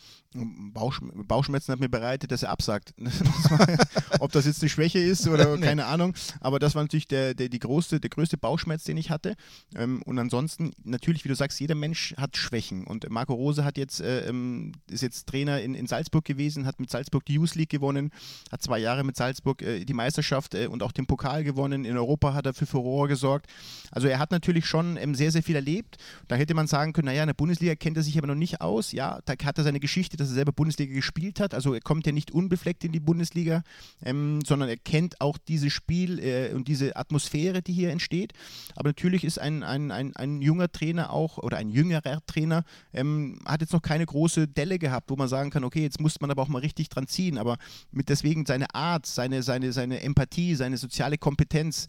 Bauchsch 0.74 1.02
Bauchschmerzen 1.28 1.72
hat 1.72 1.80
mir 1.80 1.90
bereitet, 1.90 2.32
dass 2.32 2.44
er 2.44 2.50
absagt. 2.50 2.94
Ob 4.20 4.32
das 4.32 4.46
jetzt 4.46 4.62
eine 4.62 4.70
Schwäche 4.70 5.00
ist 5.00 5.28
oder 5.28 5.58
keine 5.60 5.86
Ahnung. 5.86 6.14
Aber 6.40 6.60
das 6.60 6.76
war 6.76 6.84
natürlich 6.84 7.08
der, 7.08 7.34
der, 7.34 7.50
die 7.50 7.60
größte, 7.60 8.00
der 8.00 8.10
größte 8.10 8.38
Bauchschmerz, 8.38 8.84
den 8.84 8.98
ich 8.98 9.10
hatte. 9.10 9.36
Ähm, 9.76 10.02
und 10.04 10.20
ansonsten, 10.20 10.72
natürlich, 10.84 11.24
wie 11.24 11.30
du 11.30 11.36
sagst, 11.36 11.60
jeder 11.60 11.76
Mensch 11.76 12.16
hat 12.18 12.38
Schwächen. 12.38 12.86
Und 12.86 13.10
Marco 13.10 13.34
Rose 13.34 13.64
hat 13.64 13.78
jetzt, 13.78 14.02
äh, 14.02 14.28
ähm, 14.28 14.74
ist 14.90 15.02
jetzt 15.02 15.28
Trainer 15.28 15.62
in, 15.62 15.76
in 15.76 15.88
Salzburg 15.88 16.26
gewesen, 16.26 16.66
hat 16.66 16.80
mit 16.80 16.90
Salzburg 16.90 17.26
die 17.26 17.34
Youth 17.34 17.56
League 17.56 17.70
gewonnen, 17.70 18.12
hat 18.52 18.62
zwei 18.62 18.80
Jahre 18.80 19.04
mit 19.04 19.16
Salzburg 19.16 19.62
äh, 19.62 19.86
die 19.86 19.94
Meisterschaft 19.94 20.56
äh, 20.56 20.68
und 20.68 20.84
auch 20.84 20.92
den 20.92 21.06
Pokal 21.06 21.44
gewonnen. 21.44 21.86
In 21.86 21.98
Europa 21.98 22.34
hat 22.34 22.46
er 22.46 22.54
für 22.54 22.66
Furore 22.66 23.08
gesorgt. 23.08 23.48
Also 23.92 24.08
er 24.08 24.20
hat 24.20 24.32
natürlich 24.32 24.66
schon 24.66 24.98
ähm, 24.98 25.16
sehr, 25.16 25.32
sehr 25.32 25.44
viel 25.44 25.56
erlebt. 25.56 25.98
Da 26.28 26.36
hätte 26.36 26.54
man 26.54 26.68
sagen 26.68 26.94
können, 26.94 27.08
naja, 27.08 27.24
in 27.24 27.28
der 27.28 27.34
Bundesliga 27.34 27.76
kennt 27.76 27.98
er 27.98 28.04
sich 28.04 28.18
aber 28.18 28.28
noch 28.28 28.36
nicht 28.36 28.62
aus. 28.62 28.92
Ja, 28.92 29.20
da 29.26 29.34
hat 29.44 29.58
er 29.58 29.64
seine 29.64 29.80
Geschichte, 29.80 30.18
dass 30.28 30.34
er 30.34 30.36
selber 30.36 30.52
Bundesliga 30.52 30.94
gespielt 30.94 31.40
hat. 31.40 31.54
Also 31.54 31.74
er 31.74 31.82
kommt 31.82 32.06
ja 32.06 32.12
nicht 32.12 32.32
unbefleckt 32.32 32.84
in 32.84 32.92
die 32.92 33.00
Bundesliga, 33.00 33.64
ähm, 34.04 34.42
sondern 34.46 34.70
er 34.70 34.78
kennt 34.78 35.22
auch 35.22 35.38
dieses 35.38 35.74
Spiel 35.74 36.20
äh, 36.20 36.54
und 36.54 36.68
diese 36.68 36.96
Atmosphäre, 36.96 37.62
die 37.62 37.74
hier 37.74 37.92
entsteht. 37.92 38.34
Aber 38.76 38.90
natürlich 38.90 39.24
ist 39.24 39.40
ein, 39.40 39.64
ein, 39.64 39.92
ein, 39.92 40.16
ein 40.16 40.42
junger 40.42 40.72
Trainer 40.72 41.12
auch 41.12 41.38
oder 41.38 41.58
ein 41.58 41.70
jüngerer 41.70 42.20
Trainer, 42.28 42.64
ähm, 42.94 43.40
hat 43.46 43.62
jetzt 43.62 43.74
noch 43.74 43.82
keine 43.82 44.06
große 44.06 44.48
Delle 44.48 44.80
gehabt, 44.80 45.10
wo 45.10 45.16
man 45.16 45.28
sagen 45.28 45.50
kann, 45.50 45.64
okay, 45.64 45.82
jetzt 45.82 46.00
muss 46.00 46.20
man 46.20 46.32
aber 46.32 46.42
auch 46.42 46.48
mal 46.48 46.60
richtig 46.60 46.90
dran 46.90 47.08
ziehen. 47.08 47.38
Aber 47.38 47.58
mit 47.92 48.10
deswegen 48.10 48.46
seine 48.46 48.74
Art, 48.74 49.06
seine, 49.06 49.44
seine, 49.44 49.72
seine 49.74 50.02
Empathie, 50.02 50.56
seine 50.56 50.78
soziale 50.78 51.18
Kompetenz 51.18 51.88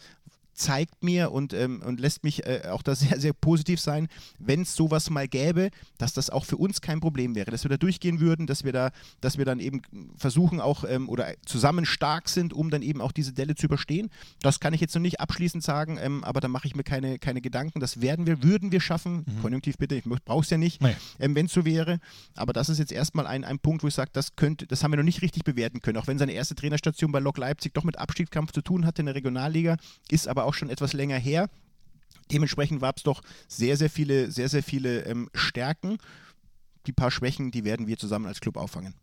zeigt 0.58 1.02
mir 1.02 1.32
und, 1.32 1.52
ähm, 1.52 1.82
und 1.84 2.00
lässt 2.00 2.24
mich 2.24 2.46
äh, 2.46 2.62
auch 2.70 2.82
da 2.82 2.94
sehr, 2.94 3.20
sehr 3.20 3.32
positiv 3.32 3.80
sein, 3.80 4.08
wenn 4.38 4.62
es 4.62 4.74
sowas 4.74 5.10
mal 5.10 5.28
gäbe, 5.28 5.70
dass 5.96 6.12
das 6.12 6.30
auch 6.30 6.44
für 6.44 6.56
uns 6.56 6.80
kein 6.80 7.00
Problem 7.00 7.34
wäre, 7.34 7.50
dass 7.50 7.64
wir 7.64 7.70
da 7.70 7.76
durchgehen 7.76 8.20
würden, 8.20 8.46
dass 8.46 8.64
wir 8.64 8.72
da, 8.72 8.90
dass 9.20 9.38
wir 9.38 9.44
dann 9.44 9.60
eben 9.60 9.82
versuchen 10.16 10.60
auch 10.60 10.84
ähm, 10.84 11.08
oder 11.08 11.34
zusammen 11.46 11.86
stark 11.86 12.28
sind, 12.28 12.52
um 12.52 12.70
dann 12.70 12.82
eben 12.82 13.00
auch 13.00 13.12
diese 13.12 13.32
Delle 13.32 13.54
zu 13.54 13.66
überstehen. 13.66 14.10
Das 14.40 14.60
kann 14.60 14.74
ich 14.74 14.80
jetzt 14.80 14.94
noch 14.94 15.02
nicht 15.02 15.20
abschließend 15.20 15.62
sagen, 15.62 15.98
ähm, 16.00 16.24
aber 16.24 16.40
da 16.40 16.48
mache 16.48 16.66
ich 16.66 16.74
mir 16.74 16.84
keine, 16.84 17.18
keine 17.18 17.40
Gedanken. 17.40 17.80
Das 17.80 18.00
werden 18.00 18.26
wir, 18.26 18.42
würden 18.42 18.72
wir 18.72 18.80
schaffen. 18.80 19.24
Mhm. 19.26 19.42
Konjunktiv 19.42 19.78
bitte, 19.78 19.94
ich 19.94 20.04
brauche 20.04 20.42
es 20.42 20.50
ja 20.50 20.58
nicht, 20.58 20.82
nee. 20.82 20.96
ähm, 21.20 21.34
wenn 21.34 21.46
es 21.46 21.52
so 21.52 21.64
wäre. 21.64 22.00
Aber 22.34 22.52
das 22.52 22.68
ist 22.68 22.78
jetzt 22.78 22.92
erstmal 22.92 23.26
ein, 23.26 23.44
ein 23.44 23.58
Punkt, 23.58 23.82
wo 23.82 23.88
ich 23.88 23.94
sage, 23.94 24.10
das 24.12 24.36
könnte, 24.36 24.66
das 24.66 24.82
haben 24.82 24.92
wir 24.92 24.96
noch 24.96 25.04
nicht 25.04 25.22
richtig 25.22 25.44
bewerten 25.44 25.80
können. 25.80 25.98
Auch 25.98 26.06
wenn 26.06 26.18
seine 26.18 26.32
erste 26.32 26.54
Trainerstation 26.54 27.12
bei 27.12 27.20
Lok 27.20 27.38
Leipzig 27.38 27.74
doch 27.74 27.84
mit 27.84 27.98
Abstiegskampf 27.98 28.52
zu 28.52 28.62
tun 28.62 28.86
hatte 28.86 29.02
in 29.02 29.06
der 29.06 29.14
Regionalliga, 29.14 29.76
ist 30.10 30.28
aber 30.28 30.44
auch 30.44 30.47
schon 30.54 30.70
etwas 30.70 30.92
länger 30.92 31.18
her. 31.18 31.48
Dementsprechend 32.30 32.80
gab 32.80 32.98
es 32.98 33.02
doch 33.02 33.22
sehr, 33.46 33.76
sehr 33.76 33.90
viele, 33.90 34.30
sehr, 34.30 34.48
sehr 34.48 34.62
viele 34.62 35.04
ähm, 35.04 35.30
Stärken. 35.34 35.98
Die 36.86 36.92
paar 36.92 37.10
Schwächen, 37.10 37.50
die 37.50 37.64
werden 37.64 37.86
wir 37.86 37.96
zusammen 37.98 38.26
als 38.26 38.40
Club 38.40 38.56
auffangen. 38.56 38.94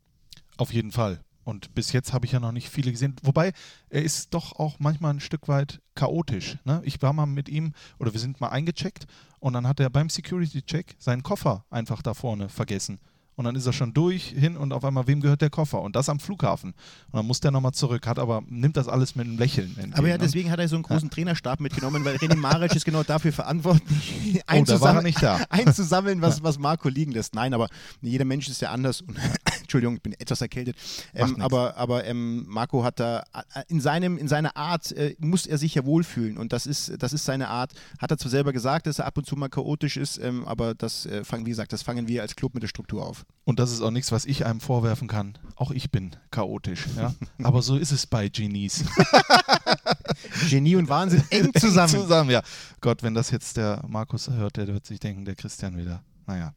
Auf 0.57 0.71
jeden 0.73 0.91
Fall. 0.91 1.23
Und 1.43 1.75
bis 1.75 1.91
jetzt 1.91 2.11
habe 2.11 2.25
ich 2.25 2.31
ja 2.31 2.39
noch 2.39 2.51
nicht 2.51 2.69
viele 2.69 2.91
gesehen. 2.91 3.15
Wobei, 3.21 3.53
er 3.89 4.03
ist 4.03 4.33
doch 4.33 4.53
auch 4.53 4.79
manchmal 4.79 5.13
ein 5.13 5.19
Stück 5.19 5.47
weit 5.47 5.79
chaotisch. 5.93 6.57
Ne? 6.65 6.81
Ich 6.83 7.01
war 7.01 7.13
mal 7.13 7.27
mit 7.27 7.49
ihm, 7.49 7.73
oder 7.99 8.13
wir 8.13 8.19
sind 8.19 8.41
mal 8.41 8.49
eingecheckt 8.49 9.05
und 9.39 9.53
dann 9.53 9.67
hat 9.67 9.79
er 9.79 9.91
beim 9.91 10.09
Security-Check 10.09 10.95
seinen 10.97 11.21
Koffer 11.21 11.65
einfach 11.69 12.01
da 12.01 12.15
vorne 12.15 12.49
vergessen 12.49 12.99
und 13.35 13.45
dann 13.45 13.55
ist 13.55 13.65
er 13.65 13.73
schon 13.73 13.93
durch, 13.93 14.27
hin 14.27 14.57
und 14.57 14.71
auf 14.71 14.83
einmal, 14.85 15.07
wem 15.07 15.21
gehört 15.21 15.41
der 15.41 15.49
Koffer? 15.49 15.81
Und 15.81 15.95
das 15.95 16.09
am 16.09 16.19
Flughafen. 16.19 16.71
Und 17.11 17.17
dann 17.17 17.25
muss 17.25 17.39
der 17.39 17.51
nochmal 17.51 17.73
zurück, 17.73 18.07
hat 18.07 18.19
aber, 18.19 18.43
nimmt 18.47 18.77
das 18.77 18.87
alles 18.87 19.15
mit 19.15 19.27
einem 19.27 19.37
Lächeln. 19.37 19.69
Entgegen. 19.75 19.93
Aber 19.93 20.07
ja, 20.07 20.17
deswegen 20.17 20.51
hat 20.51 20.59
er 20.59 20.67
so 20.67 20.75
einen 20.75 20.83
großen 20.83 21.09
ja. 21.09 21.13
Trainerstab 21.13 21.59
mitgenommen, 21.59 22.05
weil 22.05 22.15
René 22.17 22.35
Maric 22.35 22.75
ist 22.75 22.85
genau 22.85 23.03
dafür 23.03 23.33
verantwortlich, 23.33 24.35
oh, 24.37 24.41
einzusammeln, 24.47 25.13
einzusammeln 25.49 26.21
was, 26.21 26.43
was 26.43 26.59
Marco 26.59 26.89
liegen 26.89 27.11
lässt. 27.11 27.35
Nein, 27.35 27.53
aber 27.53 27.67
jeder 28.01 28.25
Mensch 28.25 28.47
ist 28.47 28.61
ja 28.61 28.71
anders 28.71 29.01
und 29.01 29.17
Entschuldigung, 29.61 29.95
ich 29.95 30.01
bin 30.01 30.13
etwas 30.13 30.41
erkältet. 30.41 30.75
Ähm, 31.13 31.41
aber 31.41 31.75
aber 31.77 32.05
ähm, 32.05 32.45
Marco 32.47 32.83
hat 32.83 32.99
da 32.99 33.23
äh, 33.33 33.63
in, 33.67 33.81
seinem, 33.81 34.17
in 34.17 34.27
seiner 34.27 34.55
Art 34.55 34.91
äh, 34.91 35.15
muss 35.19 35.45
er 35.45 35.57
sich 35.57 35.75
ja 35.75 35.85
wohlfühlen 35.85 36.37
und 36.37 36.53
das 36.53 36.65
ist, 36.65 36.93
das 36.99 37.13
ist 37.13 37.25
seine 37.25 37.49
Art. 37.49 37.73
Hat 37.99 38.11
er 38.11 38.17
zwar 38.17 38.31
selber 38.31 38.53
gesagt, 38.53 38.87
dass 38.87 38.99
er 38.99 39.05
ab 39.05 39.17
und 39.17 39.25
zu 39.25 39.35
mal 39.35 39.49
chaotisch 39.49 39.97
ist, 39.97 40.17
ähm, 40.19 40.45
aber 40.45 40.73
das 40.75 41.05
äh, 41.05 41.23
fangen, 41.23 41.45
wie 41.45 41.49
gesagt, 41.49 41.73
das 41.73 41.81
fangen 41.81 42.07
wir 42.07 42.21
als 42.21 42.35
Club 42.35 42.53
mit 42.53 42.63
der 42.63 42.67
Struktur 42.67 43.05
auf. 43.05 43.24
Und 43.43 43.59
das 43.59 43.71
ist 43.71 43.81
auch 43.81 43.91
nichts, 43.91 44.11
was 44.11 44.25
ich 44.25 44.45
einem 44.45 44.59
vorwerfen 44.59 45.07
kann. 45.07 45.37
Auch 45.55 45.69
ich 45.69 45.91
bin 45.91 46.15
chaotisch, 46.31 46.85
ja. 46.97 47.13
aber 47.43 47.61
so 47.61 47.77
ist 47.77 47.91
es 47.91 48.07
bei 48.07 48.27
Genies. 48.27 48.83
Genie 50.49 50.75
und 50.75 50.89
Wahnsinn 50.89 51.23
eng 51.29 51.53
zusammen. 51.53 51.93
zusammen, 51.93 52.29
ja. 52.31 52.41
Gott, 52.81 53.03
wenn 53.03 53.13
das 53.13 53.29
jetzt 53.29 53.57
der 53.57 53.83
Markus 53.87 54.29
hört, 54.29 54.57
der 54.57 54.67
wird 54.67 54.85
sich 54.85 54.99
denken, 54.99 55.25
der 55.25 55.35
Christian 55.35 55.77
wieder. 55.77 56.01
Naja 56.25 56.55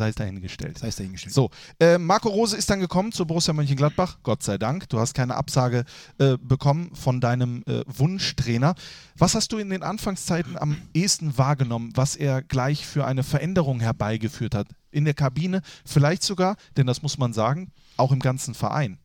sei 0.00 0.08
es 0.08 0.14
dahingestellt. 0.14 0.78
Sei 0.78 0.88
es 0.88 0.96
dahingestellt. 0.96 1.34
So, 1.34 1.50
äh, 1.78 1.98
Marco 1.98 2.30
Rose 2.30 2.56
ist 2.56 2.70
dann 2.70 2.80
gekommen 2.80 3.12
zu 3.12 3.26
Borussia 3.26 3.52
Mönchengladbach, 3.52 4.20
Gott 4.22 4.42
sei 4.42 4.56
Dank. 4.56 4.88
Du 4.88 4.98
hast 4.98 5.12
keine 5.12 5.34
Absage 5.36 5.84
äh, 6.18 6.38
bekommen 6.40 6.94
von 6.94 7.20
deinem 7.20 7.62
äh, 7.66 7.82
Wunschtrainer. 7.86 8.74
Was 9.18 9.34
hast 9.34 9.52
du 9.52 9.58
in 9.58 9.68
den 9.68 9.82
Anfangszeiten 9.82 10.56
am 10.56 10.78
ehesten 10.94 11.36
wahrgenommen, 11.36 11.92
was 11.96 12.16
er 12.16 12.40
gleich 12.40 12.86
für 12.86 13.04
eine 13.04 13.22
Veränderung 13.22 13.80
herbeigeführt 13.80 14.54
hat? 14.54 14.68
In 14.90 15.04
der 15.04 15.12
Kabine, 15.12 15.60
vielleicht 15.84 16.22
sogar, 16.22 16.56
denn 16.78 16.86
das 16.86 17.02
muss 17.02 17.18
man 17.18 17.34
sagen, 17.34 17.70
auch 17.98 18.10
im 18.10 18.20
ganzen 18.20 18.54
Verein. 18.54 18.98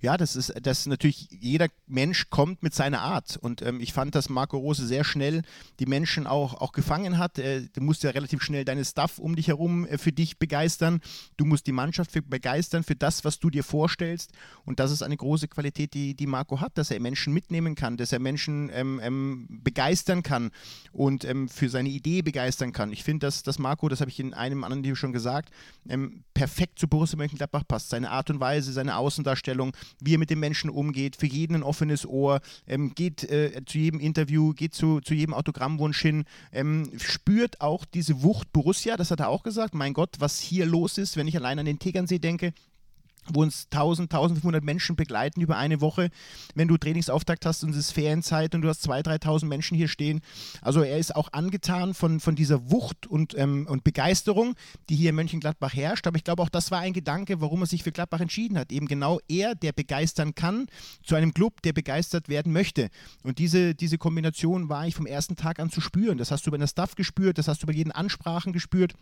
Ja, 0.00 0.16
das 0.16 0.36
ist, 0.36 0.52
das 0.62 0.86
natürlich, 0.86 1.28
jeder 1.30 1.68
Mensch 1.86 2.30
kommt 2.30 2.62
mit 2.62 2.74
seiner 2.74 3.00
Art. 3.00 3.36
Und 3.36 3.62
ähm, 3.62 3.80
ich 3.80 3.92
fand, 3.92 4.14
dass 4.14 4.28
Marco 4.28 4.56
Rose 4.56 4.86
sehr 4.86 5.04
schnell 5.04 5.42
die 5.80 5.86
Menschen 5.86 6.26
auch, 6.26 6.54
auch 6.54 6.72
gefangen 6.72 7.18
hat. 7.18 7.38
Äh, 7.38 7.68
du 7.72 7.80
musst 7.80 8.02
ja 8.02 8.10
relativ 8.10 8.42
schnell 8.42 8.64
deine 8.64 8.84
Stuff 8.84 9.18
um 9.18 9.36
dich 9.36 9.48
herum 9.48 9.86
äh, 9.86 9.98
für 9.98 10.12
dich 10.12 10.38
begeistern. 10.38 11.00
Du 11.36 11.44
musst 11.44 11.66
die 11.66 11.72
Mannschaft 11.72 12.12
für, 12.12 12.22
begeistern 12.22 12.82
für 12.82 12.96
das, 12.96 13.24
was 13.24 13.38
du 13.38 13.50
dir 13.50 13.64
vorstellst. 13.64 14.32
Und 14.64 14.80
das 14.80 14.90
ist 14.90 15.02
eine 15.02 15.16
große 15.16 15.48
Qualität, 15.48 15.94
die, 15.94 16.14
die 16.14 16.26
Marco 16.26 16.60
hat, 16.60 16.76
dass 16.78 16.90
er 16.90 17.00
Menschen 17.00 17.32
mitnehmen 17.32 17.74
kann, 17.74 17.96
dass 17.96 18.12
er 18.12 18.18
Menschen 18.18 18.70
ähm, 18.72 19.00
ähm, 19.02 19.46
begeistern 19.62 20.22
kann 20.22 20.50
und 20.92 21.24
ähm, 21.24 21.48
für 21.48 21.68
seine 21.68 21.88
Idee 21.88 22.22
begeistern 22.22 22.72
kann. 22.72 22.92
Ich 22.92 23.04
finde, 23.04 23.26
dass, 23.26 23.42
dass 23.42 23.58
Marco, 23.58 23.88
das 23.88 24.00
habe 24.00 24.10
ich 24.10 24.20
in 24.20 24.34
einem 24.34 24.64
anderen 24.64 24.82
Video 24.82 24.94
schon 24.94 25.12
gesagt, 25.12 25.50
ähm, 25.88 26.24
perfekt 26.34 26.78
zu 26.78 26.88
Borussia 26.88 27.16
Mönchengladbach 27.16 27.66
passt. 27.66 27.90
Seine 27.90 28.10
Art 28.10 28.30
und 28.30 28.40
Weise, 28.40 28.72
seine 28.72 28.96
Außendarstellung 28.96 29.63
Einstellung, 29.64 29.72
wie 30.00 30.14
er 30.14 30.18
mit 30.18 30.30
den 30.30 30.40
Menschen 30.40 30.70
umgeht, 30.70 31.16
für 31.16 31.26
jeden 31.26 31.54
ein 31.56 31.62
offenes 31.62 32.06
Ohr, 32.06 32.40
ähm, 32.66 32.94
geht 32.94 33.24
äh, 33.24 33.62
zu 33.66 33.78
jedem 33.78 34.00
Interview, 34.00 34.52
geht 34.52 34.74
zu, 34.74 35.00
zu 35.00 35.14
jedem 35.14 35.34
Autogrammwunsch 35.34 36.00
hin, 36.00 36.24
ähm, 36.52 36.90
spürt 36.98 37.60
auch 37.60 37.84
diese 37.84 38.22
Wucht 38.22 38.52
Borussia, 38.52 38.96
das 38.96 39.10
hat 39.10 39.20
er 39.20 39.28
auch 39.28 39.42
gesagt, 39.42 39.74
mein 39.74 39.94
Gott, 39.94 40.16
was 40.18 40.38
hier 40.40 40.66
los 40.66 40.98
ist, 40.98 41.16
wenn 41.16 41.28
ich 41.28 41.36
allein 41.36 41.58
an 41.58 41.66
den 41.66 41.78
Tegernsee 41.78 42.18
denke, 42.18 42.52
wo 43.32 43.42
uns 43.42 43.66
1000, 43.70 44.12
1500 44.12 44.62
Menschen 44.62 44.96
begleiten 44.96 45.40
über 45.40 45.56
eine 45.56 45.80
Woche, 45.80 46.10
wenn 46.54 46.68
du 46.68 46.76
Trainingsauftakt 46.76 47.46
hast 47.46 47.64
und 47.64 47.70
es 47.70 47.76
ist 47.76 47.92
Ferienzeit 47.92 48.54
und 48.54 48.62
du 48.62 48.68
hast 48.68 48.86
2.000, 48.88 49.22
3.000 49.22 49.46
Menschen 49.46 49.76
hier 49.76 49.88
stehen. 49.88 50.20
Also 50.60 50.82
er 50.82 50.98
ist 50.98 51.14
auch 51.14 51.28
angetan 51.32 51.94
von, 51.94 52.20
von 52.20 52.36
dieser 52.36 52.70
Wucht 52.70 53.06
und, 53.06 53.36
ähm, 53.36 53.66
und 53.68 53.84
Begeisterung, 53.84 54.54
die 54.88 54.96
hier 54.96 55.10
in 55.10 55.16
Mönchengladbach 55.16 55.74
herrscht. 55.74 56.06
Aber 56.06 56.16
ich 56.16 56.24
glaube 56.24 56.42
auch, 56.42 56.48
das 56.48 56.70
war 56.70 56.80
ein 56.80 56.92
Gedanke, 56.92 57.40
warum 57.40 57.62
er 57.62 57.66
sich 57.66 57.82
für 57.82 57.92
Gladbach 57.92 58.20
entschieden 58.20 58.58
hat. 58.58 58.72
Eben 58.72 58.86
genau 58.86 59.20
er, 59.28 59.54
der 59.54 59.72
begeistern 59.72 60.34
kann, 60.34 60.66
zu 61.02 61.14
einem 61.14 61.34
Club, 61.34 61.62
der 61.62 61.72
begeistert 61.72 62.28
werden 62.28 62.52
möchte. 62.52 62.90
Und 63.22 63.38
diese, 63.38 63.74
diese 63.74 63.98
Kombination 63.98 64.68
war 64.68 64.86
ich 64.86 64.94
vom 64.94 65.06
ersten 65.06 65.36
Tag 65.36 65.60
an 65.60 65.70
zu 65.70 65.80
spüren. 65.80 66.18
Das 66.18 66.30
hast 66.30 66.46
du 66.46 66.50
bei 66.50 66.58
der 66.58 66.66
Staff 66.66 66.94
gespürt, 66.94 67.38
das 67.38 67.48
hast 67.48 67.62
du 67.62 67.66
bei 67.66 67.72
jeden 67.72 67.92
Ansprachen 67.92 68.52
gespürt. 68.52 68.94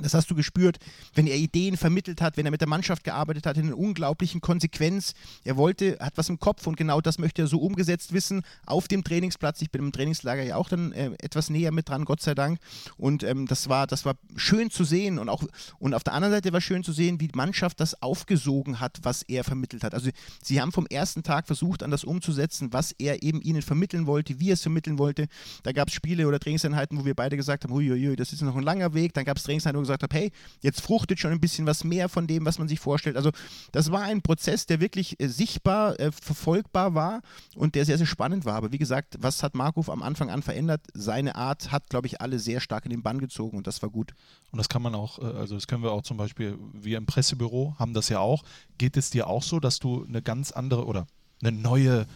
Das 0.00 0.12
hast 0.12 0.30
du 0.30 0.34
gespürt, 0.34 0.78
wenn 1.14 1.26
er 1.26 1.36
Ideen 1.36 1.76
vermittelt 1.76 2.20
hat, 2.20 2.36
wenn 2.36 2.44
er 2.44 2.50
mit 2.50 2.60
der 2.60 2.68
Mannschaft 2.68 3.02
gearbeitet 3.02 3.46
hat, 3.46 3.56
in 3.56 3.66
einer 3.66 3.78
unglaublichen 3.78 4.42
Konsequenz. 4.42 5.14
Er 5.42 5.56
wollte, 5.56 5.96
hat 6.00 6.18
was 6.18 6.28
im 6.28 6.38
Kopf 6.38 6.66
und 6.66 6.76
genau 6.76 7.00
das 7.00 7.18
möchte 7.18 7.42
er 7.42 7.48
so 7.48 7.58
umgesetzt 7.58 8.12
wissen 8.12 8.42
auf 8.66 8.88
dem 8.88 9.04
Trainingsplatz. 9.04 9.62
Ich 9.62 9.70
bin 9.70 9.82
im 9.82 9.92
Trainingslager 9.92 10.42
ja 10.42 10.56
auch 10.56 10.68
dann 10.68 10.92
äh, 10.92 11.12
etwas 11.20 11.48
näher 11.48 11.72
mit 11.72 11.88
dran, 11.88 12.04
Gott 12.04 12.20
sei 12.20 12.34
Dank. 12.34 12.58
Und 12.98 13.22
ähm, 13.22 13.46
das 13.46 13.70
war, 13.70 13.86
das 13.86 14.04
war 14.04 14.16
schön 14.36 14.70
zu 14.70 14.84
sehen 14.84 15.18
und 15.18 15.28
auch 15.28 15.44
und 15.78 15.94
auf 15.94 16.04
der 16.04 16.12
anderen 16.12 16.34
Seite 16.34 16.52
war 16.52 16.60
schön 16.60 16.84
zu 16.84 16.92
sehen, 16.92 17.20
wie 17.20 17.28
die 17.28 17.36
Mannschaft 17.36 17.80
das 17.80 18.02
aufgesogen 18.02 18.80
hat, 18.80 18.98
was 19.02 19.22
er 19.22 19.44
vermittelt 19.44 19.82
hat. 19.82 19.94
Also 19.94 20.10
sie 20.42 20.60
haben 20.60 20.72
vom 20.72 20.86
ersten 20.86 21.22
Tag 21.22 21.46
versucht, 21.46 21.82
an 21.82 21.90
das 21.90 22.04
umzusetzen, 22.04 22.72
was 22.72 22.92
er 22.98 23.22
eben 23.22 23.40
ihnen 23.40 23.62
vermitteln 23.62 24.06
wollte, 24.06 24.40
wie 24.40 24.50
er 24.50 24.54
es 24.54 24.62
vermitteln 24.62 24.98
wollte. 24.98 25.26
Da 25.62 25.72
gab 25.72 25.88
es 25.88 25.94
Spiele 25.94 26.28
oder 26.28 26.38
Trainingseinheiten, 26.38 26.98
wo 26.98 27.04
wir 27.04 27.14
beide 27.14 27.36
gesagt 27.36 27.64
haben, 27.64 27.72
huiuiui, 27.72 28.16
das 28.16 28.32
ist 28.32 28.42
noch 28.42 28.56
ein 28.56 28.62
langer 28.62 28.92
Weg. 28.94 29.14
Dann 29.14 29.24
gab 29.24 29.38
es 29.38 29.44
Trainingseinheiten, 29.44 29.85
gesagt 29.86 30.02
habe, 30.02 30.14
hey, 30.14 30.32
jetzt 30.60 30.80
fruchtet 30.80 31.18
schon 31.18 31.32
ein 31.32 31.40
bisschen 31.40 31.66
was 31.66 31.84
mehr 31.84 32.08
von 32.08 32.26
dem, 32.26 32.44
was 32.44 32.58
man 32.58 32.68
sich 32.68 32.80
vorstellt. 32.80 33.16
Also 33.16 33.30
das 33.72 33.90
war 33.90 34.02
ein 34.02 34.22
Prozess, 34.22 34.66
der 34.66 34.80
wirklich 34.80 35.20
äh, 35.20 35.28
sichtbar, 35.28 35.98
äh, 35.98 36.12
verfolgbar 36.12 36.94
war 36.94 37.20
und 37.54 37.74
der 37.74 37.84
sehr, 37.84 37.98
sehr 37.98 38.06
spannend 38.06 38.44
war. 38.44 38.54
Aber 38.54 38.72
wie 38.72 38.78
gesagt, 38.78 39.16
was 39.18 39.42
hat 39.42 39.54
Markov 39.54 39.90
am 39.90 40.02
Anfang 40.02 40.30
an 40.30 40.42
verändert? 40.42 40.82
Seine 40.94 41.34
Art 41.36 41.72
hat, 41.72 41.88
glaube 41.88 42.06
ich, 42.06 42.20
alle 42.20 42.38
sehr 42.38 42.60
stark 42.60 42.84
in 42.84 42.90
den 42.90 43.02
Bann 43.02 43.18
gezogen 43.18 43.56
und 43.56 43.66
das 43.66 43.82
war 43.82 43.90
gut. 43.90 44.14
Und 44.50 44.58
das 44.58 44.68
kann 44.68 44.82
man 44.82 44.94
auch, 44.94 45.18
äh, 45.18 45.24
also 45.24 45.54
das 45.54 45.66
können 45.66 45.82
wir 45.82 45.92
auch 45.92 46.02
zum 46.02 46.16
Beispiel, 46.16 46.58
wir 46.72 46.98
im 46.98 47.06
Pressebüro 47.06 47.76
haben 47.78 47.94
das 47.94 48.08
ja 48.08 48.20
auch. 48.20 48.44
Geht 48.78 48.96
es 48.96 49.10
dir 49.10 49.26
auch 49.26 49.42
so, 49.42 49.60
dass 49.60 49.78
du 49.78 50.04
eine 50.04 50.22
ganz 50.22 50.52
andere 50.52 50.86
oder 50.86 51.06
eine 51.42 51.52
neue 51.52 52.06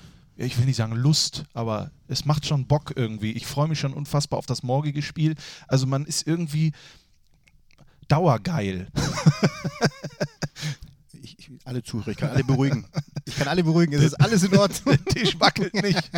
ich 0.47 0.59
will 0.59 0.65
nicht 0.65 0.77
sagen 0.77 0.95
Lust, 0.95 1.45
aber 1.53 1.91
es 2.09 2.25
macht 2.25 2.47
schon 2.47 2.67
Bock 2.67 2.95
irgendwie. 2.97 3.33
Ich 3.33 3.47
freue 3.47 3.69
mich 3.69 3.79
schon 3.79 3.93
unfassbar 3.93 4.39
auf 4.39 4.47
das 4.47 4.63
morgige 4.63 5.03
Spiel. 5.03 5.35
Also 5.69 5.87
man 5.87 6.07
ist 6.07 6.27
irgendwie 6.27 6.73
dauergeil. 8.11 8.87
Ich, 11.41 11.51
alle 11.65 11.83
Zuhörer, 11.83 12.09
ich 12.09 12.19
kann 12.19 12.31
alle 12.31 12.45
beruhigen. 12.45 12.85
Ich 13.25 13.37
kann 13.37 13.49
alle 13.49 13.65
beruhigen, 13.65 13.95
es 13.95 14.05
ist 14.05 14.15
alles 14.21 14.43
in 14.43 14.55
Ordnung. 14.57 14.99
Der 15.05 15.05
Tisch 15.07 15.41
wackelt 15.41 15.73
nicht. 15.75 16.11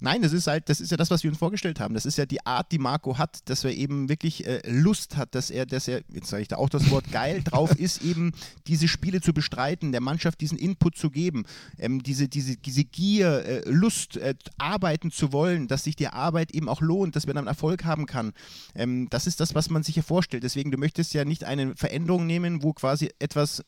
Nein, 0.00 0.20
das 0.20 0.32
ist 0.32 0.46
halt, 0.46 0.68
das 0.68 0.80
ist 0.80 0.90
ja 0.90 0.96
das, 0.96 1.10
was 1.10 1.22
wir 1.22 1.30
uns 1.30 1.38
vorgestellt 1.38 1.80
haben. 1.80 1.94
Das 1.94 2.06
ist 2.06 2.18
ja 2.18 2.26
die 2.26 2.44
Art, 2.44 2.72
die 2.72 2.78
Marco 2.78 3.18
hat, 3.18 3.48
dass 3.48 3.64
er 3.64 3.72
eben 3.72 4.08
wirklich 4.08 4.46
äh, 4.46 4.60
Lust 4.68 5.16
hat, 5.16 5.34
dass 5.34 5.50
er, 5.50 5.64
dass 5.64 5.88
er, 5.88 6.02
jetzt 6.08 6.28
sage 6.28 6.42
ich 6.42 6.48
da 6.48 6.56
auch 6.56 6.68
das 6.68 6.90
Wort 6.90 7.10
geil 7.12 7.42
drauf 7.42 7.78
ist, 7.78 8.02
eben 8.02 8.32
diese 8.66 8.88
Spiele 8.88 9.20
zu 9.20 9.32
bestreiten, 9.32 9.92
der 9.92 10.00
Mannschaft 10.00 10.40
diesen 10.40 10.58
Input 10.58 10.96
zu 10.96 11.10
geben, 11.10 11.44
ähm, 11.78 12.02
diese, 12.02 12.28
diese, 12.28 12.56
diese 12.56 12.84
Gier, 12.84 13.44
äh, 13.44 13.70
Lust, 13.70 14.16
äh, 14.16 14.34
arbeiten 14.58 15.10
zu 15.10 15.32
wollen, 15.32 15.68
dass 15.68 15.84
sich 15.84 15.96
die 15.96 16.08
Arbeit 16.08 16.50
eben 16.52 16.68
auch 16.68 16.80
lohnt, 16.80 17.16
dass 17.16 17.26
man 17.26 17.36
dann 17.36 17.46
Erfolg 17.46 17.84
haben 17.84 18.06
kann. 18.06 18.32
Ähm, 18.74 19.08
das 19.10 19.26
ist 19.26 19.40
das, 19.40 19.54
was 19.54 19.70
man 19.70 19.82
sich 19.82 19.96
ja 19.96 20.02
vorstellt. 20.02 20.42
Deswegen, 20.42 20.70
du 20.70 20.78
möchtest 20.78 21.14
ja 21.14 21.24
nicht 21.24 21.44
eine 21.44 21.74
Veränderung 21.76 22.26
nehmen, 22.26 22.62
wo 22.62 22.72
quasi 22.72 23.10
etwas 23.18 23.64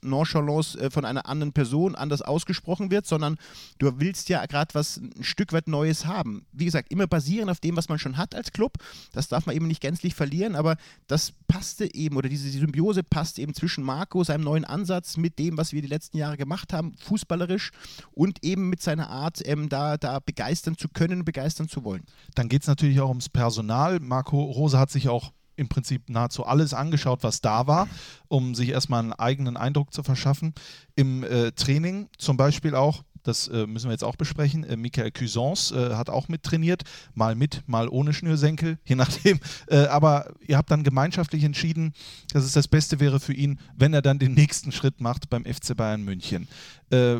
Nonchalance 0.48 0.78
äh, 0.78 0.90
von 0.90 1.04
einer 1.04 1.26
anderen 1.26 1.52
Person 1.52 1.94
anders 1.94 2.22
ausgesprochen 2.22 2.90
wird, 2.90 3.06
sondern 3.06 3.36
du 3.78 4.00
willst 4.00 4.28
ja 4.28 4.44
gerade 4.46 4.74
was 4.74 4.98
ein 4.98 5.22
Stück 5.22 5.52
weit 5.52 5.68
Neues 5.68 6.06
haben. 6.06 6.46
Wie 6.52 6.64
gesagt, 6.64 6.90
immer 6.90 7.06
basieren 7.06 7.48
auf 7.48 7.60
dem, 7.60 7.76
was 7.76 7.88
man 7.88 7.98
schon 7.98 8.16
hat 8.16 8.34
als 8.34 8.52
Club. 8.52 8.78
Das 9.12 9.28
darf 9.28 9.46
man 9.46 9.54
eben 9.54 9.66
nicht 9.66 9.80
gänzlich 9.80 10.14
verlieren, 10.14 10.56
aber 10.56 10.76
das 11.06 11.32
passte 11.46 11.94
eben, 11.94 12.16
oder 12.16 12.28
diese 12.28 12.48
Symbiose 12.48 13.02
passt 13.02 13.38
eben 13.38 13.54
zwischen 13.54 13.84
Marco, 13.84 14.24
seinem 14.24 14.44
neuen 14.44 14.64
Ansatz, 14.64 15.16
mit 15.16 15.38
dem, 15.38 15.56
was 15.56 15.72
wir 15.72 15.82
die 15.82 15.88
letzten 15.88 16.16
Jahre 16.18 16.36
gemacht 16.36 16.72
haben, 16.72 16.94
fußballerisch 16.98 17.70
und 18.12 18.44
eben 18.44 18.68
mit 18.68 18.82
seiner 18.82 19.10
Art, 19.10 19.40
ähm, 19.44 19.68
da, 19.68 19.96
da 19.96 20.20
begeistern 20.20 20.76
zu 20.76 20.88
können, 20.88 21.24
begeistern 21.24 21.68
zu 21.68 21.84
wollen. 21.84 22.02
Dann 22.34 22.48
geht 22.48 22.62
es 22.62 22.68
natürlich 22.68 23.00
auch 23.00 23.08
ums 23.08 23.28
Personal. 23.28 24.00
Marco 24.00 24.42
Rose 24.42 24.78
hat 24.78 24.90
sich 24.90 25.08
auch 25.08 25.32
im 25.58 25.68
Prinzip 25.68 26.08
nahezu 26.08 26.46
alles 26.46 26.74
angeschaut, 26.74 27.22
was 27.22 27.40
da 27.40 27.66
war, 27.66 27.88
um 28.28 28.54
sich 28.54 28.70
erstmal 28.70 29.00
einen 29.00 29.12
eigenen 29.12 29.56
Eindruck 29.56 29.92
zu 29.92 30.02
verschaffen. 30.02 30.54
Im 30.94 31.24
äh, 31.24 31.52
Training 31.52 32.08
zum 32.18 32.36
Beispiel 32.36 32.74
auch 32.74 33.02
das 33.24 33.48
äh, 33.48 33.66
müssen 33.66 33.88
wir 33.88 33.92
jetzt 33.92 34.04
auch 34.04 34.16
besprechen. 34.16 34.64
Äh, 34.64 34.76
Michael 34.76 35.10
Cuisance 35.10 35.74
äh, 35.74 35.94
hat 35.96 36.08
auch 36.08 36.28
mit 36.28 36.42
trainiert, 36.42 36.84
mal 37.14 37.34
mit, 37.34 37.62
mal 37.66 37.88
ohne 37.88 38.14
Schnürsenkel, 38.14 38.78
je 38.84 38.94
nachdem. 38.94 39.38
Äh, 39.66 39.86
aber 39.86 40.32
ihr 40.46 40.56
habt 40.56 40.70
dann 40.70 40.82
gemeinschaftlich 40.82 41.44
entschieden, 41.44 41.92
dass 42.32 42.44
es 42.44 42.52
das 42.52 42.68
Beste 42.68 43.00
wäre 43.00 43.20
für 43.20 43.34
ihn, 43.34 43.58
wenn 43.76 43.92
er 43.92 44.02
dann 44.02 44.18
den 44.18 44.34
nächsten 44.34 44.72
Schritt 44.72 45.00
macht 45.00 45.28
beim 45.28 45.44
FC 45.44 45.76
Bayern 45.76 46.02
München. 46.04 46.48
Äh, 46.90 47.16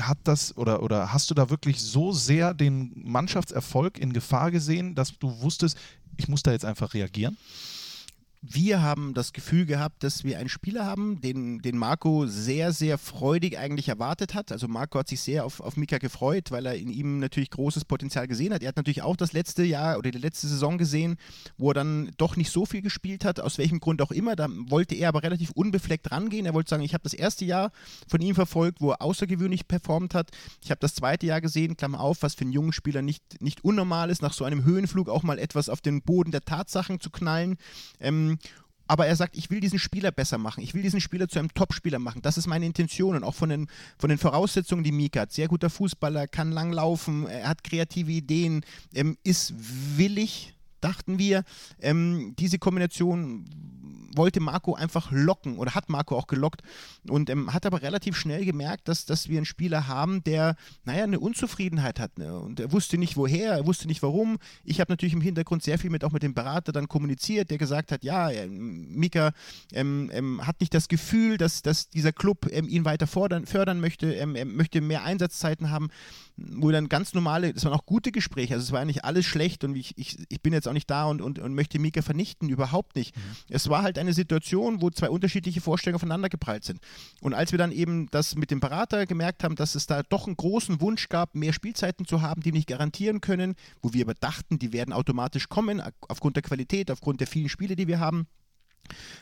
hat 0.00 0.18
das 0.24 0.56
oder, 0.56 0.82
oder 0.82 1.12
hast 1.12 1.30
du 1.30 1.34
da 1.34 1.50
wirklich 1.50 1.80
so 1.80 2.12
sehr 2.12 2.54
den 2.54 2.92
Mannschaftserfolg 2.94 3.98
in 3.98 4.12
Gefahr 4.12 4.50
gesehen, 4.50 4.94
dass 4.94 5.18
du 5.18 5.40
wusstest, 5.40 5.76
ich 6.20 6.28
muss 6.28 6.42
da 6.42 6.52
jetzt 6.52 6.64
einfach 6.64 6.94
reagieren? 6.94 7.36
Wir 8.42 8.80
haben 8.80 9.12
das 9.12 9.34
Gefühl 9.34 9.66
gehabt, 9.66 10.02
dass 10.02 10.24
wir 10.24 10.38
einen 10.38 10.48
Spieler 10.48 10.86
haben, 10.86 11.20
den, 11.20 11.60
den 11.60 11.76
Marco 11.76 12.26
sehr, 12.26 12.72
sehr 12.72 12.96
freudig 12.96 13.58
eigentlich 13.58 13.88
erwartet 13.88 14.34
hat. 14.34 14.50
Also 14.50 14.66
Marco 14.66 14.98
hat 14.98 15.08
sich 15.08 15.20
sehr 15.20 15.44
auf, 15.44 15.60
auf 15.60 15.76
Mika 15.76 15.98
gefreut, 15.98 16.50
weil 16.50 16.64
er 16.64 16.74
in 16.74 16.88
ihm 16.88 17.18
natürlich 17.18 17.50
großes 17.50 17.84
Potenzial 17.84 18.26
gesehen 18.28 18.54
hat. 18.54 18.62
Er 18.62 18.68
hat 18.68 18.76
natürlich 18.76 19.02
auch 19.02 19.16
das 19.16 19.34
letzte 19.34 19.62
Jahr 19.62 19.98
oder 19.98 20.10
die 20.10 20.18
letzte 20.18 20.48
Saison 20.48 20.78
gesehen, 20.78 21.16
wo 21.58 21.70
er 21.70 21.74
dann 21.74 22.12
doch 22.16 22.36
nicht 22.36 22.50
so 22.50 22.64
viel 22.64 22.80
gespielt 22.80 23.26
hat, 23.26 23.40
aus 23.40 23.58
welchem 23.58 23.78
Grund 23.78 24.00
auch 24.00 24.10
immer. 24.10 24.36
Da 24.36 24.48
wollte 24.48 24.94
er 24.94 25.10
aber 25.10 25.22
relativ 25.22 25.50
unbefleckt 25.50 26.10
rangehen. 26.10 26.46
Er 26.46 26.54
wollte 26.54 26.70
sagen, 26.70 26.82
ich 26.82 26.94
habe 26.94 27.04
das 27.04 27.12
erste 27.12 27.44
Jahr 27.44 27.72
von 28.08 28.22
ihm 28.22 28.34
verfolgt, 28.34 28.80
wo 28.80 28.92
er 28.92 29.02
außergewöhnlich 29.02 29.68
performt 29.68 30.14
hat. 30.14 30.30
Ich 30.62 30.70
habe 30.70 30.80
das 30.80 30.94
zweite 30.94 31.26
Jahr 31.26 31.42
gesehen, 31.42 31.76
Klammer 31.76 32.00
auf, 32.00 32.22
was 32.22 32.34
für 32.34 32.42
einen 32.42 32.52
jungen 32.52 32.72
Spieler 32.72 33.02
nicht, 33.02 33.42
nicht 33.42 33.62
unnormal 33.64 34.08
ist, 34.08 34.22
nach 34.22 34.32
so 34.32 34.44
einem 34.44 34.64
Höhenflug 34.64 35.10
auch 35.10 35.24
mal 35.24 35.38
etwas 35.38 35.68
auf 35.68 35.82
den 35.82 36.00
Boden 36.00 36.30
der 36.30 36.40
Tatsachen 36.40 37.00
zu 37.00 37.10
knallen. 37.10 37.58
Ähm, 38.00 38.29
aber 38.90 39.06
er 39.06 39.14
sagt, 39.14 39.36
ich 39.36 39.50
will 39.50 39.60
diesen 39.60 39.78
Spieler 39.78 40.10
besser 40.10 40.36
machen. 40.36 40.64
Ich 40.64 40.74
will 40.74 40.82
diesen 40.82 41.00
Spieler 41.00 41.28
zu 41.28 41.38
einem 41.38 41.54
Topspieler 41.54 42.00
machen. 42.00 42.22
Das 42.22 42.36
ist 42.36 42.48
meine 42.48 42.66
Intention 42.66 43.14
und 43.14 43.22
auch 43.22 43.36
von 43.36 43.48
den, 43.48 43.68
von 43.96 44.10
den 44.10 44.18
Voraussetzungen, 44.18 44.82
die 44.82 44.90
Mika 44.90 45.20
hat. 45.20 45.32
Sehr 45.32 45.46
guter 45.46 45.70
Fußballer, 45.70 46.26
kann 46.26 46.50
lang 46.50 46.72
laufen, 46.72 47.28
er 47.28 47.48
hat 47.48 47.62
kreative 47.62 48.10
Ideen, 48.10 48.64
ähm, 48.92 49.16
ist 49.22 49.54
willig, 49.96 50.54
dachten 50.80 51.18
wir. 51.18 51.44
Ähm, 51.80 52.34
diese 52.38 52.58
Kombination 52.58 53.46
wollte 54.14 54.40
Marco 54.40 54.74
einfach 54.74 55.10
locken 55.10 55.56
oder 55.58 55.74
hat 55.74 55.88
Marco 55.88 56.16
auch 56.16 56.26
gelockt 56.26 56.62
und 57.08 57.30
ähm, 57.30 57.52
hat 57.52 57.66
aber 57.66 57.82
relativ 57.82 58.16
schnell 58.16 58.44
gemerkt, 58.44 58.88
dass, 58.88 59.04
dass 59.04 59.28
wir 59.28 59.38
einen 59.38 59.46
Spieler 59.46 59.86
haben, 59.86 60.24
der, 60.24 60.56
naja, 60.84 61.04
eine 61.04 61.20
Unzufriedenheit 61.20 62.00
hat. 62.00 62.18
Ne? 62.18 62.38
Und 62.38 62.60
er 62.60 62.72
wusste 62.72 62.98
nicht 62.98 63.16
woher, 63.16 63.52
er 63.52 63.66
wusste 63.66 63.86
nicht 63.86 64.02
warum. 64.02 64.38
Ich 64.64 64.80
habe 64.80 64.92
natürlich 64.92 65.14
im 65.14 65.20
Hintergrund 65.20 65.62
sehr 65.62 65.78
viel 65.78 65.90
mit 65.90 66.04
auch 66.04 66.12
mit 66.12 66.22
dem 66.22 66.34
Berater 66.34 66.72
dann 66.72 66.88
kommuniziert, 66.88 67.50
der 67.50 67.58
gesagt 67.58 67.92
hat, 67.92 68.04
ja, 68.04 68.30
äh, 68.30 68.48
Mika 68.48 69.32
ähm, 69.72 70.10
ähm, 70.12 70.46
hat 70.46 70.60
nicht 70.60 70.74
das 70.74 70.88
Gefühl, 70.88 71.36
dass, 71.36 71.62
dass 71.62 71.88
dieser 71.88 72.12
Club 72.12 72.48
ähm, 72.50 72.68
ihn 72.68 72.84
weiter 72.84 73.06
fordern, 73.06 73.46
fördern 73.46 73.80
möchte, 73.80 74.12
ähm, 74.12 74.34
er 74.34 74.44
möchte 74.44 74.80
mehr 74.80 75.04
Einsatzzeiten 75.04 75.70
haben 75.70 75.88
wo 76.40 76.70
dann 76.70 76.88
ganz 76.88 77.14
normale, 77.14 77.52
das 77.52 77.64
waren 77.64 77.72
auch 77.72 77.86
gute 77.86 78.12
Gespräche, 78.12 78.54
also 78.54 78.64
es 78.64 78.72
war 78.72 78.84
nicht 78.84 79.04
alles 79.04 79.26
schlecht 79.26 79.64
und 79.64 79.76
ich, 79.76 79.96
ich, 79.98 80.18
ich 80.28 80.40
bin 80.40 80.52
jetzt 80.52 80.66
auch 80.66 80.72
nicht 80.72 80.90
da 80.90 81.04
und, 81.04 81.20
und, 81.20 81.38
und 81.38 81.54
möchte 81.54 81.78
Mika 81.78 82.02
vernichten, 82.02 82.48
überhaupt 82.48 82.96
nicht. 82.96 83.16
Mhm. 83.16 83.20
Es 83.48 83.68
war 83.68 83.82
halt 83.82 83.98
eine 83.98 84.12
Situation, 84.12 84.80
wo 84.80 84.90
zwei 84.90 85.10
unterschiedliche 85.10 85.60
Vorstellungen 85.60 85.96
aufeinander 85.96 86.28
geprallt 86.28 86.64
sind. 86.64 86.80
Und 87.20 87.34
als 87.34 87.52
wir 87.52 87.58
dann 87.58 87.72
eben 87.72 88.08
das 88.10 88.34
mit 88.36 88.50
dem 88.50 88.60
Berater 88.60 89.06
gemerkt 89.06 89.44
haben, 89.44 89.56
dass 89.56 89.74
es 89.74 89.86
da 89.86 90.02
doch 90.02 90.26
einen 90.26 90.36
großen 90.36 90.80
Wunsch 90.80 91.08
gab, 91.08 91.34
mehr 91.34 91.52
Spielzeiten 91.52 92.06
zu 92.06 92.22
haben, 92.22 92.42
die 92.42 92.52
nicht 92.52 92.66
garantieren 92.68 93.20
können, 93.20 93.54
wo 93.82 93.92
wir 93.92 94.04
aber 94.04 94.14
dachten, 94.14 94.58
die 94.58 94.72
werden 94.72 94.92
automatisch 94.92 95.48
kommen, 95.48 95.82
aufgrund 96.08 96.36
der 96.36 96.42
Qualität, 96.42 96.90
aufgrund 96.90 97.20
der 97.20 97.26
vielen 97.26 97.48
Spiele, 97.48 97.76
die 97.76 97.86
wir 97.86 98.00
haben, 98.00 98.26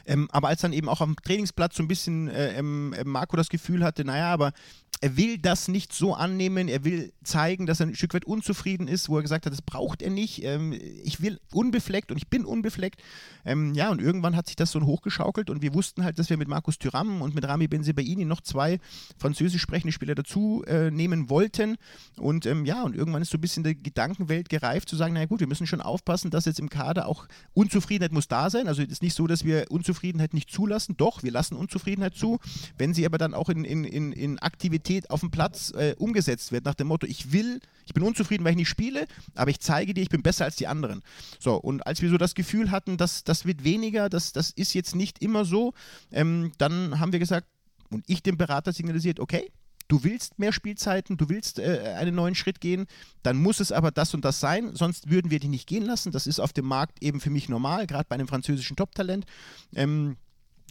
ähm, 0.06 0.28
aber 0.32 0.48
als 0.48 0.60
dann 0.60 0.72
eben 0.72 0.88
auch 0.88 1.00
am 1.00 1.16
Trainingsplatz 1.16 1.76
so 1.76 1.82
ein 1.82 1.88
bisschen 1.88 2.28
äh, 2.28 2.58
ähm, 2.58 2.94
Marco 3.04 3.36
das 3.36 3.48
Gefühl 3.48 3.84
hatte, 3.84 4.04
naja, 4.04 4.32
aber 4.32 4.52
er 5.00 5.16
will 5.16 5.38
das 5.38 5.68
nicht 5.68 5.92
so 5.92 6.14
annehmen, 6.14 6.68
er 6.68 6.84
will 6.84 7.12
zeigen, 7.22 7.66
dass 7.66 7.80
er 7.80 7.86
ein 7.86 7.94
Stück 7.94 8.14
weit 8.14 8.24
unzufrieden 8.24 8.88
ist, 8.88 9.08
wo 9.08 9.16
er 9.16 9.22
gesagt 9.22 9.46
hat, 9.46 9.52
das 9.52 9.62
braucht 9.62 10.02
er 10.02 10.10
nicht, 10.10 10.42
ähm, 10.42 10.72
ich 10.72 11.20
will 11.20 11.38
unbefleckt 11.52 12.10
und 12.10 12.16
ich 12.16 12.28
bin 12.28 12.44
unbefleckt. 12.44 13.00
Ähm, 13.44 13.74
ja, 13.74 13.90
und 13.90 14.00
irgendwann 14.00 14.34
hat 14.34 14.46
sich 14.46 14.56
das 14.56 14.72
so 14.72 14.80
hochgeschaukelt 14.80 15.50
und 15.50 15.62
wir 15.62 15.74
wussten 15.74 16.04
halt, 16.04 16.18
dass 16.18 16.30
wir 16.30 16.36
mit 16.36 16.48
Markus 16.48 16.78
Thuram 16.78 17.22
und 17.22 17.34
mit 17.34 17.46
Rami 17.46 17.68
Benzebaini 17.68 18.24
noch 18.24 18.40
zwei 18.40 18.80
französisch 19.18 19.62
sprechende 19.62 19.92
Spieler 19.92 20.14
dazu 20.14 20.64
äh, 20.66 20.90
nehmen 20.90 21.30
wollten 21.30 21.76
und 22.16 22.46
ähm, 22.46 22.64
ja, 22.64 22.82
und 22.82 22.96
irgendwann 22.96 23.22
ist 23.22 23.30
so 23.30 23.38
ein 23.38 23.40
bisschen 23.40 23.62
die 23.62 23.80
Gedankenwelt 23.80 24.48
gereift, 24.48 24.88
zu 24.88 24.96
sagen, 24.96 25.14
naja 25.14 25.26
gut, 25.26 25.40
wir 25.40 25.46
müssen 25.46 25.66
schon 25.66 25.80
aufpassen, 25.80 26.30
dass 26.30 26.44
jetzt 26.44 26.58
im 26.58 26.68
Kader 26.68 27.06
auch 27.06 27.28
Unzufriedenheit 27.54 28.12
muss 28.12 28.26
da 28.26 28.50
sein, 28.50 28.66
also 28.66 28.82
es 28.82 28.88
ist 28.88 29.02
nicht 29.02 29.14
so, 29.14 29.26
dass 29.26 29.44
wir 29.44 29.57
Unzufriedenheit 29.68 30.34
nicht 30.34 30.50
zulassen, 30.50 30.96
doch, 30.96 31.22
wir 31.22 31.32
lassen 31.32 31.54
Unzufriedenheit 31.54 32.14
zu, 32.14 32.38
wenn 32.76 32.94
sie 32.94 33.06
aber 33.06 33.18
dann 33.18 33.34
auch 33.34 33.48
in, 33.48 33.64
in, 33.64 33.84
in, 33.84 34.12
in 34.12 34.38
Aktivität 34.38 35.10
auf 35.10 35.20
dem 35.20 35.30
Platz 35.30 35.72
äh, 35.72 35.94
umgesetzt 35.98 36.52
wird, 36.52 36.64
nach 36.64 36.74
dem 36.74 36.88
Motto, 36.88 37.06
ich 37.06 37.32
will, 37.32 37.60
ich 37.86 37.94
bin 37.94 38.02
unzufrieden, 38.02 38.44
weil 38.44 38.52
ich 38.52 38.58
nicht 38.58 38.68
spiele, 38.68 39.06
aber 39.34 39.50
ich 39.50 39.60
zeige 39.60 39.94
dir, 39.94 40.02
ich 40.02 40.08
bin 40.08 40.22
besser 40.22 40.44
als 40.44 40.56
die 40.56 40.66
anderen. 40.66 41.02
So, 41.38 41.56
und 41.56 41.86
als 41.86 42.02
wir 42.02 42.10
so 42.10 42.18
das 42.18 42.34
Gefühl 42.34 42.70
hatten, 42.70 42.96
dass 42.96 43.24
das 43.24 43.44
wird 43.44 43.64
weniger, 43.64 44.08
das, 44.08 44.32
das 44.32 44.50
ist 44.50 44.74
jetzt 44.74 44.94
nicht 44.94 45.22
immer 45.22 45.44
so, 45.44 45.74
ähm, 46.12 46.52
dann 46.58 47.00
haben 47.00 47.12
wir 47.12 47.18
gesagt, 47.18 47.46
und 47.90 48.04
ich 48.06 48.22
dem 48.22 48.36
Berater 48.36 48.72
signalisiert, 48.72 49.20
okay, 49.20 49.50
du 49.88 50.04
willst 50.04 50.38
mehr 50.38 50.52
Spielzeiten, 50.52 51.16
du 51.16 51.28
willst 51.28 51.58
äh, 51.58 51.94
einen 51.98 52.14
neuen 52.14 52.34
Schritt 52.34 52.60
gehen, 52.60 52.86
dann 53.22 53.38
muss 53.38 53.60
es 53.60 53.72
aber 53.72 53.90
das 53.90 54.14
und 54.14 54.24
das 54.24 54.40
sein, 54.40 54.74
sonst 54.74 55.10
würden 55.10 55.30
wir 55.30 55.40
dich 55.40 55.50
nicht 55.50 55.66
gehen 55.66 55.84
lassen. 55.84 56.12
Das 56.12 56.26
ist 56.26 56.40
auf 56.40 56.52
dem 56.52 56.66
Markt 56.66 57.02
eben 57.02 57.20
für 57.20 57.30
mich 57.30 57.48
normal, 57.48 57.86
gerade 57.86 58.06
bei 58.08 58.14
einem 58.14 58.28
französischen 58.28 58.76
Top-Talent. 58.76 59.26
Ähm, 59.74 60.16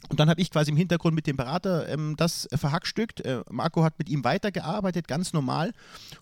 und 0.09 0.19
dann 0.19 0.29
habe 0.29 0.39
ich 0.39 0.51
quasi 0.51 0.71
im 0.71 0.77
Hintergrund 0.77 1.15
mit 1.15 1.27
dem 1.27 1.35
Berater 1.35 1.89
ähm, 1.89 2.15
das 2.15 2.47
verhackstückt. 2.53 3.21
Äh, 3.21 3.41
Marco 3.49 3.83
hat 3.83 3.97
mit 3.97 4.09
ihm 4.09 4.23
weitergearbeitet, 4.23 5.07
ganz 5.07 5.33
normal. 5.33 5.73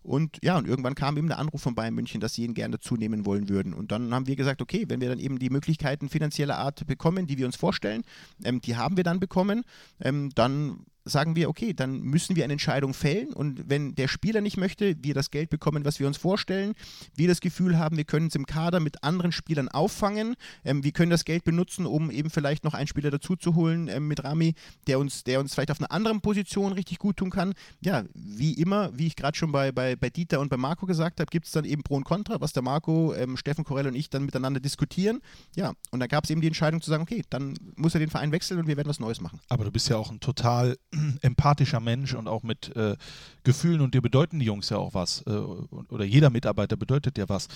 Und 0.02 0.40
ja, 0.42 0.58
und 0.58 0.66
irgendwann 0.68 0.96
kam 0.96 1.18
eben 1.18 1.28
der 1.28 1.38
Anruf 1.40 1.62
von 1.62 1.76
Bayern 1.76 1.94
München, 1.94 2.22
dass 2.22 2.34
sie 2.34 2.46
ihn 2.46 2.54
gerne 2.54 2.80
zunehmen 2.80 3.26
wollen 3.26 3.50
würden. 3.50 3.74
Und 3.74 3.92
dann 3.92 4.14
haben 4.14 4.28
wir 4.28 4.36
gesagt, 4.36 4.62
okay, 4.62 4.86
wenn 4.88 5.02
wir 5.02 5.10
dann 5.10 5.20
eben 5.20 5.40
die 5.40 5.50
Möglichkeiten 5.50 6.10
finanzieller 6.10 6.58
Art 6.58 6.88
bekommen, 6.88 7.28
die 7.28 7.38
wir 7.38 7.46
uns 7.46 7.58
vorstellen, 7.58 8.04
ähm, 8.44 8.62
die 8.62 8.76
haben 8.76 8.98
wir 8.98 9.04
dann 9.04 9.20
bekommen, 9.20 9.64
ähm, 10.00 10.32
dann 10.34 10.86
sagen 11.06 11.36
wir, 11.36 11.50
okay, 11.50 11.74
dann 11.74 12.02
müssen 12.02 12.36
wir 12.36 12.44
eine 12.44 12.54
Entscheidung 12.54 12.94
fällen 12.94 13.34
und 13.34 13.70
wenn 13.70 13.96
der 13.96 14.08
Spieler 14.08 14.42
nicht 14.42 14.58
möchte, 14.58 14.96
wir 15.02 15.14
das 15.14 15.32
Geld 15.32 15.50
bekommen, 15.50 15.86
was 15.86 16.00
wir 16.00 16.08
uns 16.08 16.18
vorstellen, 16.18 16.74
wir 17.16 17.28
das 17.28 17.42
Gefühl 17.42 17.78
haben, 17.78 17.96
wir 17.98 18.04
können 18.04 18.28
es 18.28 18.36
im 18.36 18.46
Kader 18.46 18.80
mit 18.80 19.04
anderen 19.04 19.32
Spielern 19.32 19.70
auffangen, 19.70 20.36
ähm, 20.64 20.84
wir 20.84 20.92
können 20.92 21.12
das 21.12 21.26
Geld 21.26 21.44
benutzen, 21.44 21.86
um 21.86 22.10
eben 22.10 22.30
vielleicht 22.30 22.64
noch 22.64 22.74
einen 22.74 22.88
Spieler 22.88 23.12
dazu 23.12 23.36
zu 23.36 23.56
holen 23.56 23.88
ähm, 23.88 24.08
mit 24.08 24.24
Rami, 24.24 24.56
der 24.88 25.00
uns, 25.00 25.24
der 25.24 25.40
uns 25.40 25.54
vielleicht 25.54 25.72
auf 25.72 25.80
einer 25.80 25.92
anderen 25.92 26.22
Position 26.22 26.74
richtig 26.74 26.98
gut 26.98 27.18
tun 27.18 27.30
kann. 27.30 27.54
Ja, 27.82 28.04
wie 28.14 28.54
immer, 28.54 28.98
wie 28.98 29.08
ich 29.08 29.16
gerade 29.16 29.38
schon 29.38 29.52
bei, 29.52 29.72
bei, 29.72 29.96
bei 29.96 30.10
Dieter 30.10 30.40
und 30.40 30.50
bei 30.50 30.58
Marco 30.58 30.86
gesagt 30.86 31.20
habe, 31.20 31.30
gibt 31.30 31.46
es 31.46 31.52
dann 31.52 31.66
eben 31.66 31.84
Pro 31.84 31.96
und 31.96 32.04
Contra, 32.04 32.42
was 32.42 32.54
der 32.54 32.64
Marco, 32.64 33.14
ähm, 33.14 33.38
Steffen 33.38 33.64
Korell 33.64 33.88
und 33.88 33.96
ich 33.96 34.10
dann 34.10 34.26
miteinander 34.26 34.60
diskutieren. 34.60 35.22
Ja, 35.56 35.74
und 35.92 36.00
da 36.00 36.08
gab 36.08 36.24
es 36.24 36.30
eben 36.30 36.42
die 36.42 36.48
Entscheidung 36.48 36.82
zu 36.82 36.90
sagen, 36.90 37.04
okay, 37.04 37.24
dann 37.30 37.56
muss 37.76 37.94
er 37.94 38.00
den 38.00 38.10
Verein 38.10 38.32
wechseln 38.32 38.60
und 38.60 38.68
wir 38.68 38.78
werden 38.78 38.90
was 38.90 39.00
Neues 39.00 39.22
machen. 39.22 39.40
Aber 39.50 39.64
du 39.64 39.72
bist 39.72 39.90
ja 39.90 39.98
auch 39.98 40.12
ein 40.12 40.20
total 40.20 40.78
empathischer 41.22 41.80
Mensch 41.80 42.14
und 42.14 42.28
auch 42.28 42.44
mit 42.44 42.76
äh, 42.76 42.96
Gefühlen 43.44 43.82
und 43.82 43.94
dir 43.94 44.02
bedeuten 44.02 44.40
die 44.40 44.46
Jungs 44.46 44.70
ja 44.70 44.78
auch 44.78 44.94
was. 44.94 45.22
Äh, 45.28 45.32
oder 45.32 46.06
jeder 46.06 46.30
Mitarbeiter 46.30 46.78
bedeutet 46.78 47.18
dir 47.18 47.30
was. 47.30 47.48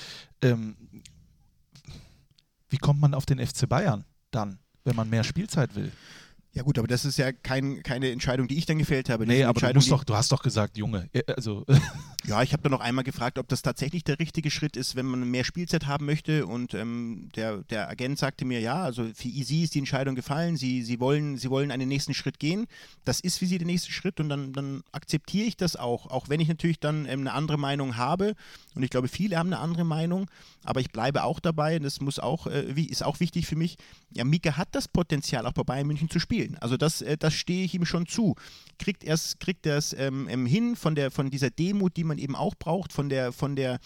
Ähm, 0.42 0.76
wie 2.70 2.78
kommt 2.78 3.00
man 3.00 3.14
auf 3.14 3.26
den 3.26 3.46
FC 3.46 3.68
Bayern 3.68 4.06
dann, 4.32 4.60
wenn 4.84 4.96
man 4.96 5.10
mehr 5.10 5.24
Spielzeit 5.24 5.76
will? 5.76 5.92
Ja 6.54 6.64
gut, 6.64 6.80
aber 6.80 6.88
das 6.88 7.06
ist 7.06 7.18
ja 7.18 7.32
kein, 7.32 7.84
keine 7.84 8.10
Entscheidung, 8.10 8.48
die 8.48 8.58
ich 8.58 8.66
dann 8.66 8.80
gefällt 8.80 9.10
habe. 9.10 9.26
Das 9.26 9.36
Nee, 9.36 9.44
aber 9.44 9.72
du, 9.72 9.80
doch, 9.80 10.04
du 10.04 10.16
hast 10.16 10.32
doch 10.32 10.42
gesagt, 10.42 10.78
Junge. 10.78 11.10
Also, 11.36 11.66
Ja, 12.28 12.44
ich 12.44 12.52
habe 12.52 12.62
dann 12.64 12.72
noch 12.74 12.82
einmal 12.82 13.04
gefragt, 13.04 13.40
ob 13.40 13.48
das 13.48 13.62
tatsächlich 13.62 14.04
der 14.04 14.20
richtige 14.20 14.52
Schritt 14.52 14.76
ist, 14.76 14.96
wenn 14.96 15.06
man 15.06 15.30
mehr 15.32 15.46
Spielzeit 15.46 15.88
haben 15.88 16.06
möchte. 16.06 16.46
Und 16.46 16.74
ähm, 16.74 17.30
der, 17.36 17.64
der 17.64 17.90
Agent 17.90 18.20
sagte 18.20 18.46
mir, 18.46 18.60
ja, 18.60 18.84
also 18.84 19.06
für 19.16 19.30
sie 19.30 19.64
ist 19.64 19.74
die 19.74 19.80
Entscheidung 19.80 20.16
gefallen. 20.16 20.58
Sie, 20.58 20.84
sie, 20.84 21.00
wollen, 21.00 21.38
sie 21.38 21.50
wollen 21.50 21.72
einen 21.72 21.88
nächsten 21.88 22.14
Schritt 22.14 22.38
gehen. 22.38 22.68
Das 23.06 23.20
ist 23.22 23.38
für 23.38 23.46
sie 23.46 23.58
der 23.58 23.66
nächste 23.66 23.92
Schritt 23.92 24.20
und 24.20 24.30
dann, 24.30 24.52
dann 24.52 24.84
akzeptiere 24.92 25.48
ich 25.48 25.56
das 25.56 25.76
auch. 25.76 26.08
Auch 26.08 26.30
wenn 26.30 26.42
ich 26.42 26.50
natürlich 26.50 26.80
dann 26.80 27.06
ähm, 27.06 27.22
eine 27.22 27.34
andere 27.34 27.58
Meinung 27.58 27.96
habe. 27.96 28.36
Und 28.76 28.84
ich 28.84 28.90
glaube, 28.90 29.08
viele 29.08 29.38
haben 29.38 29.48
eine 29.48 29.60
andere 29.60 29.86
Meinung. 29.86 30.30
Aber 30.64 30.82
ich 30.82 30.92
bleibe 30.92 31.24
auch 31.24 31.40
dabei. 31.40 31.78
Und 31.78 31.84
das 31.84 32.02
muss 32.02 32.20
auch, 32.20 32.48
äh, 32.48 32.70
ist 32.82 33.04
auch 33.04 33.22
wichtig 33.22 33.48
für 33.48 33.56
mich. 33.56 33.78
Ja, 34.12 34.26
Mika 34.26 34.58
hat 34.58 34.70
das 34.74 34.88
Potenzial, 34.88 35.46
auch 35.46 35.54
bei 35.54 35.64
Bayern 35.64 35.88
München 35.88 36.10
zu 36.10 36.20
spielen. 36.20 36.39
Also 36.60 36.78
das, 36.78 37.02
äh, 37.02 37.18
das 37.18 37.34
stehe 37.34 37.66
ich 37.66 37.74
ihm 37.74 37.86
schon 37.86 38.06
zu. 38.06 38.36
Kriegt 38.78 39.04
er 39.04 39.16
es 39.16 39.40
kriegt 39.40 39.66
ähm, 39.66 40.28
ähm, 40.30 40.46
hin 40.46 40.76
von, 40.76 40.96
der, 40.96 41.12
von 41.12 41.30
dieser 41.30 41.50
Demut, 41.50 41.98
die 41.98 42.04
man 42.04 42.18
eben 42.18 42.36
auch 42.36 42.56
braucht, 42.56 42.94
von, 42.94 43.10
der, 43.10 43.32
von, 43.32 43.56
der, 43.56 43.80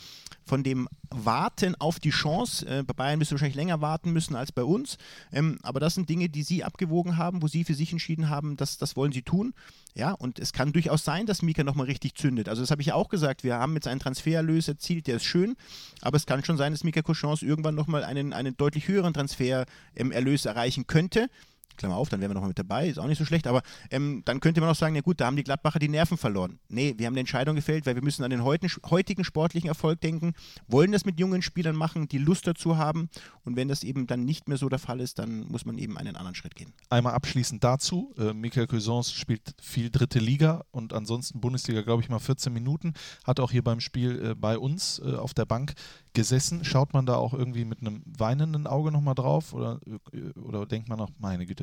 von 0.45 0.64
dem 0.64 0.88
Warten 1.10 1.76
auf 1.76 1.99
die 1.99 2.12
Chance. 2.12 2.66
Äh, 2.68 2.84
bei 2.84 2.93
Bayern 2.93 3.20
wirst 3.20 3.32
du 3.32 3.36
wahrscheinlich 3.36 3.56
länger 3.56 3.82
warten 3.82 4.12
müssen 4.12 4.36
als 4.36 4.51
bei 4.51 4.64
uns. 4.64 4.97
Ähm, 5.32 5.58
aber 5.64 5.80
das 5.80 5.95
sind 5.95 6.10
Dinge, 6.10 6.30
die 6.30 6.43
sie 6.43 6.64
abgewogen 6.64 7.18
haben, 7.18 7.41
wo 7.41 7.47
sie 7.47 7.64
für 7.64 7.74
sich 7.74 7.91
entschieden 7.91 8.30
haben, 8.30 8.56
dass, 8.58 8.78
das 8.78 8.95
wollen 8.95 9.12
sie 9.12 9.24
tun. 9.24 9.54
Ja, 9.95 10.12
und 10.12 10.39
es 10.39 10.54
kann 10.54 10.74
durchaus 10.74 11.06
sein, 11.06 11.26
dass 11.26 11.41
Mika 11.41 11.64
nochmal 11.64 11.86
richtig 11.86 12.16
zündet. 12.16 12.49
Also 12.49 12.62
das 12.62 12.72
habe 12.72 12.82
ich 12.82 12.88
ja 12.88 12.95
auch 12.95 13.10
gesagt. 13.10 13.43
Wir 13.43 13.56
haben 13.56 13.76
jetzt 13.76 13.88
einen 13.88 13.99
Transfererlös 13.99 14.68
erzielt, 14.68 15.08
der 15.08 15.18
ist 15.18 15.24
schön, 15.24 15.56
aber 16.01 16.18
es 16.18 16.26
kann 16.26 16.43
schon 16.43 16.58
sein, 16.58 16.72
dass 16.72 16.84
Mika 16.84 17.01
Cochance 17.04 17.45
irgendwann 17.45 17.76
nochmal 17.76 18.04
einen, 18.04 18.34
einen 18.34 18.58
deutlich 18.58 18.88
höheren 18.88 19.14
Transfererlös 19.14 20.45
erreichen 20.45 20.88
könnte. 20.88 21.30
Klammer 21.78 21.95
auf, 21.95 22.09
dann 22.09 22.21
wären 22.21 22.32
wir 22.32 22.36
nochmal 22.36 22.49
mit 22.49 22.59
dabei, 22.59 22.88
ist 22.88 22.99
auch 22.99 23.07
nicht 23.07 23.17
so 23.17 23.26
schlecht, 23.26 23.47
aber 23.47 23.61
ähm, 23.91 24.21
dann 24.26 24.39
könnte 24.39 24.61
man 24.61 24.69
auch 24.69 24.76
sagen, 24.76 24.95
ja 24.95 25.01
gut, 25.01 25.21
da 25.21 25.26
haben 25.26 25.36
die 25.36 25.43
Gladbacher 25.43 25.80
die 25.80 25.89
Nerven 25.89 26.17
verloren. 26.17 26.59
Nee, 26.69 26.95
wir 26.97 27.05
haben 27.05 27.13
eine 27.13 27.21
Entscheidung 27.21 27.55
gefällt, 27.55 27.86
weil 27.86 27.95
wir 27.95 28.03
müssen 28.03 28.24
an 28.24 28.30
den 28.30 28.43
heutigen, 28.43 29.24
sportlichen 29.24 29.67
Erfolg 29.67 30.01
denken, 30.01 30.34
wollen 30.67 30.91
das 30.91 31.05
mit 31.05 31.19
jungen 31.19 31.41
Spielern 31.41 31.76
machen, 31.76 32.07
die 32.07 32.17
Lust 32.17 32.47
dazu 32.47 32.78
haben 32.78 33.09
und 33.43 33.55
wenn 33.55 33.67
das 33.67 33.84
eben 33.84 34.07
dann 34.07 34.26
nicht 34.26 34.47
mehr 34.47 34.57
so 34.57 34.69
der 34.69 34.80
Fall 34.80 34.99
ist, 34.99 35.19
dann 35.19 35.47
muss 35.47 35.65
man 35.65 35.78
eben 35.78 35.97
einen 35.97 36.15
anderen 36.15 36.36
Schritt 36.36 36.55
gehen. 36.55 36.74
einmal 36.89 37.13
abschließend 37.13 37.63
dazu. 37.63 38.13
Äh, 38.17 38.34
Michael 38.34 38.67
Cousins 38.67 39.11
spielt 39.11 39.55
viel 39.61 39.89
dritte 39.89 40.19
Liga 40.19 40.63
und 40.71 40.93
ansonsten 40.93 41.39
Bundesliga, 41.41 41.82
glaube 41.82 42.01
ich, 42.01 42.09
mal 42.09 42.19
14 42.19 42.53
Minuten. 42.53 42.93
Hat 43.24 43.39
auch 43.39 43.51
hier 43.51 43.63
beim 43.63 43.80
Spiel 43.80 44.32
äh, 44.32 44.36
bei 44.36 44.57
uns 44.57 44.99
äh, 44.99 45.15
auf 45.15 45.34
der 45.34 45.45
Bank 45.45 45.74
gesessen. 46.13 46.63
Schaut 46.63 46.93
man 46.93 47.05
da 47.05 47.15
auch 47.15 47.34
irgendwie 47.34 47.65
mit 47.65 47.82
einem 47.82 48.03
weinenden 48.05 48.67
Auge 48.67 48.91
nochmal 48.91 49.15
drauf 49.15 49.53
oder, 49.53 49.80
äh, 49.86 50.39
oder 50.39 50.65
denkt 50.65 50.89
man 50.89 50.99
auch, 50.99 51.09
meine 51.17 51.45
Güte, 51.45 51.62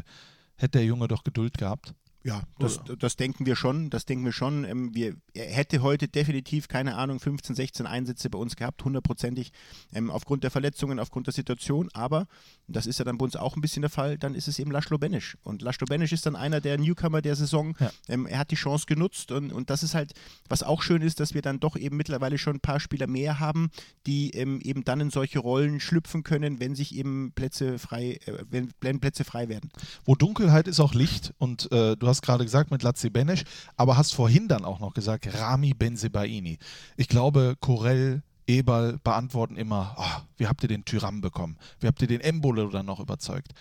hätte 0.56 0.78
der 0.78 0.84
Junge 0.84 1.08
doch 1.08 1.24
Geduld 1.24 1.58
gehabt? 1.58 1.94
Ja, 2.22 2.42
das, 2.58 2.80
das 2.98 3.16
denken 3.16 3.46
wir 3.46 3.56
schon. 3.56 3.88
Das 3.88 4.04
denken 4.04 4.26
wir 4.26 4.32
schon. 4.32 4.64
Ähm, 4.64 4.94
wir, 4.94 5.16
er 5.32 5.46
hätte 5.46 5.80
heute 5.80 6.06
definitiv, 6.06 6.68
keine 6.68 6.96
Ahnung, 6.96 7.18
15, 7.18 7.56
16 7.56 7.86
Einsätze 7.86 8.28
bei 8.28 8.38
uns 8.38 8.56
gehabt, 8.56 8.84
hundertprozentig, 8.84 9.52
ähm, 9.94 10.10
aufgrund 10.10 10.44
der 10.44 10.50
Verletzungen, 10.50 10.98
aufgrund 10.98 11.28
der 11.28 11.32
Situation. 11.32 11.88
Aber, 11.94 12.26
das 12.68 12.86
ist 12.86 12.98
ja 12.98 13.06
dann 13.06 13.16
bei 13.16 13.24
uns 13.24 13.36
auch 13.36 13.56
ein 13.56 13.62
bisschen 13.62 13.80
der 13.80 13.90
Fall, 13.90 14.18
dann 14.18 14.34
ist 14.34 14.48
es 14.48 14.58
eben 14.58 14.70
Laszlo 14.70 14.98
Benisch. 14.98 15.38
Und 15.42 15.62
Laszlo 15.62 15.86
Benisch 15.86 16.12
ist 16.12 16.26
dann 16.26 16.36
einer 16.36 16.60
der 16.60 16.76
Newcomer 16.76 17.22
der 17.22 17.36
Saison. 17.36 17.74
Ja. 17.80 17.90
Ähm, 18.08 18.26
er 18.26 18.40
hat 18.40 18.50
die 18.50 18.56
Chance 18.56 18.84
genutzt 18.86 19.32
und, 19.32 19.50
und 19.50 19.70
das 19.70 19.82
ist 19.82 19.94
halt, 19.94 20.12
was 20.46 20.62
auch 20.62 20.82
schön 20.82 21.00
ist, 21.00 21.20
dass 21.20 21.32
wir 21.32 21.40
dann 21.40 21.58
doch 21.58 21.76
eben 21.76 21.96
mittlerweile 21.96 22.36
schon 22.36 22.56
ein 22.56 22.60
paar 22.60 22.80
Spieler 22.80 23.06
mehr 23.06 23.40
haben, 23.40 23.70
die 24.06 24.30
ähm, 24.32 24.60
eben 24.62 24.84
dann 24.84 25.00
in 25.00 25.10
solche 25.10 25.38
Rollen 25.38 25.80
schlüpfen 25.80 26.22
können, 26.22 26.60
wenn 26.60 26.74
sich 26.74 26.94
eben 26.94 27.32
Plätze 27.32 27.78
frei, 27.78 28.20
äh, 28.26 28.44
wenn, 28.50 28.72
wenn 28.82 29.00
Plätze 29.00 29.24
frei 29.24 29.48
werden. 29.48 29.70
Wo 30.04 30.14
Dunkelheit 30.14 30.68
ist 30.68 30.80
auch 30.80 30.92
Licht 30.92 31.32
und 31.38 31.72
äh, 31.72 31.96
du 31.96 32.09
hast 32.10 32.22
gerade 32.22 32.44
gesagt 32.44 32.70
mit 32.70 32.82
Lazzi 32.82 33.10
Benesch, 33.10 33.44
aber 33.76 33.96
hast 33.96 34.14
vorhin 34.14 34.48
dann 34.48 34.64
auch 34.64 34.80
noch 34.80 34.92
gesagt 34.94 35.32
Rami 35.34 35.72
Benzebaini. 35.74 36.58
Ich 36.96 37.08
glaube, 37.08 37.56
Corell, 37.60 38.22
Eberl 38.46 38.98
beantworten 39.02 39.56
immer, 39.56 39.94
oh, 39.96 40.20
wie 40.36 40.46
habt 40.46 40.62
ihr 40.62 40.68
den 40.68 40.84
Tyram 40.84 41.20
bekommen? 41.20 41.56
Wie 41.78 41.86
habt 41.86 42.02
ihr 42.02 42.08
den 42.08 42.20
Embolo 42.20 42.68
dann 42.68 42.86
noch 42.86 43.00
überzeugt? 43.00 43.52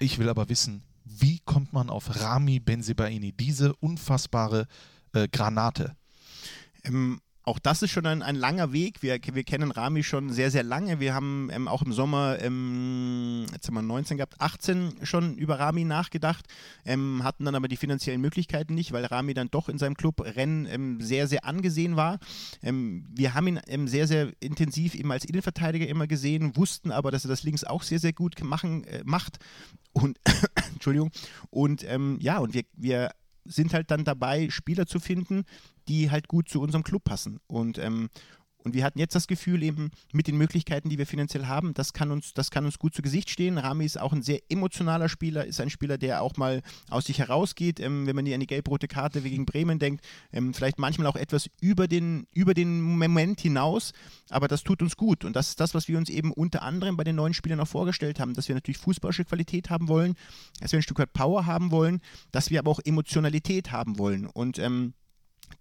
Ich 0.00 0.18
will 0.18 0.28
aber 0.28 0.48
wissen, 0.48 0.82
wie 1.04 1.40
kommt 1.40 1.72
man 1.72 1.90
auf 1.90 2.20
Rami 2.20 2.60
Benzebaini, 2.60 3.32
diese 3.32 3.74
unfassbare 3.76 4.66
äh, 5.12 5.28
Granate? 5.28 5.96
Ähm, 6.84 7.20
auch 7.44 7.58
das 7.58 7.82
ist 7.82 7.90
schon 7.90 8.06
ein, 8.06 8.22
ein 8.22 8.36
langer 8.36 8.72
Weg. 8.72 9.02
Wir, 9.02 9.18
wir 9.32 9.44
kennen 9.44 9.70
Rami 9.70 10.04
schon 10.04 10.30
sehr, 10.30 10.50
sehr 10.50 10.62
lange. 10.62 11.00
Wir 11.00 11.12
haben 11.14 11.50
ähm, 11.52 11.66
auch 11.66 11.82
im 11.82 11.92
Sommer, 11.92 12.38
ähm, 12.40 13.46
jetzt 13.52 13.66
haben 13.66 13.74
wir 13.74 13.82
19 13.82 14.16
gehabt, 14.16 14.40
18 14.40 14.92
schon 15.02 15.36
über 15.36 15.58
Rami 15.58 15.84
nachgedacht, 15.84 16.46
ähm, 16.84 17.24
hatten 17.24 17.44
dann 17.44 17.54
aber 17.54 17.66
die 17.66 17.76
finanziellen 17.76 18.20
Möglichkeiten 18.20 18.74
nicht, 18.74 18.92
weil 18.92 19.04
Rami 19.04 19.34
dann 19.34 19.50
doch 19.50 19.68
in 19.68 19.78
seinem 19.78 19.96
Club 19.96 20.20
Rennen 20.20 20.66
ähm, 20.66 21.00
sehr, 21.00 21.26
sehr 21.26 21.44
angesehen 21.44 21.96
war. 21.96 22.18
Ähm, 22.62 23.06
wir 23.12 23.34
haben 23.34 23.48
ihn 23.48 23.60
ähm, 23.66 23.88
sehr, 23.88 24.06
sehr 24.06 24.32
intensiv 24.38 24.94
eben 24.94 25.10
als 25.10 25.24
Innenverteidiger 25.24 25.88
immer 25.88 26.06
gesehen, 26.06 26.56
wussten 26.56 26.92
aber, 26.92 27.10
dass 27.10 27.24
er 27.24 27.28
das 27.28 27.42
links 27.42 27.64
auch 27.64 27.82
sehr, 27.82 27.98
sehr 27.98 28.12
gut 28.12 28.42
machen, 28.44 28.84
äh, 28.84 29.02
macht. 29.04 29.38
Und, 29.92 30.18
Entschuldigung, 30.72 31.10
und 31.50 31.82
ja, 32.20 32.38
und 32.38 32.54
wir, 32.54 32.62
wir 32.74 33.10
sind 33.44 33.74
halt 33.74 33.90
dann 33.90 34.04
dabei, 34.04 34.48
Spieler 34.50 34.86
zu 34.86 35.00
finden, 35.00 35.44
die 35.88 36.10
halt 36.10 36.28
gut 36.28 36.48
zu 36.48 36.60
unserem 36.60 36.84
Club 36.84 37.04
passen. 37.04 37.40
Und, 37.46 37.78
ähm, 37.78 38.08
und 38.64 38.74
wir 38.74 38.84
hatten 38.84 38.98
jetzt 38.98 39.14
das 39.14 39.26
Gefühl, 39.26 39.62
eben 39.62 39.90
mit 40.12 40.26
den 40.26 40.36
Möglichkeiten, 40.36 40.88
die 40.88 40.98
wir 40.98 41.06
finanziell 41.06 41.46
haben, 41.46 41.74
das 41.74 41.92
kann 41.92 42.10
uns, 42.10 42.34
das 42.34 42.50
kann 42.50 42.64
uns 42.64 42.78
gut 42.78 42.94
zu 42.94 43.02
Gesicht 43.02 43.30
stehen. 43.30 43.58
Rami 43.58 43.84
ist 43.84 44.00
auch 44.00 44.12
ein 44.12 44.22
sehr 44.22 44.40
emotionaler 44.48 45.08
Spieler, 45.08 45.44
ist 45.44 45.60
ein 45.60 45.70
Spieler, 45.70 45.98
der 45.98 46.22
auch 46.22 46.36
mal 46.36 46.62
aus 46.88 47.06
sich 47.06 47.18
herausgeht, 47.18 47.80
ähm, 47.80 48.06
wenn 48.06 48.16
man 48.16 48.26
hier 48.26 48.34
an 48.34 48.40
die 48.40 48.46
gelb-rote 48.46 48.88
Karte 48.88 49.20
gegen 49.22 49.46
Bremen 49.46 49.78
denkt, 49.78 50.04
ähm, 50.32 50.54
vielleicht 50.54 50.78
manchmal 50.78 51.06
auch 51.06 51.16
etwas 51.16 51.50
über 51.60 51.88
den, 51.88 52.26
über 52.32 52.54
den 52.54 52.80
Moment 52.80 53.40
hinaus, 53.40 53.92
aber 54.30 54.48
das 54.48 54.62
tut 54.62 54.82
uns 54.82 54.96
gut. 54.96 55.24
Und 55.24 55.34
das 55.36 55.50
ist 55.50 55.60
das, 55.60 55.74
was 55.74 55.88
wir 55.88 55.98
uns 55.98 56.08
eben 56.08 56.32
unter 56.32 56.62
anderem 56.62 56.96
bei 56.96 57.04
den 57.04 57.16
neuen 57.16 57.34
Spielern 57.34 57.60
auch 57.60 57.68
vorgestellt 57.68 58.20
haben, 58.20 58.34
dass 58.34 58.48
wir 58.48 58.54
natürlich 58.54 58.78
fußballische 58.78 59.24
Qualität 59.24 59.70
haben 59.70 59.88
wollen, 59.88 60.14
dass 60.60 60.72
wir 60.72 60.78
ein 60.78 60.82
Stück 60.82 60.98
weit 60.98 61.12
Power 61.12 61.46
haben 61.46 61.70
wollen, 61.70 62.00
dass 62.30 62.50
wir 62.50 62.58
aber 62.58 62.70
auch 62.70 62.80
Emotionalität 62.84 63.72
haben 63.72 63.98
wollen. 63.98 64.26
Und 64.26 64.58
ähm, 64.58 64.94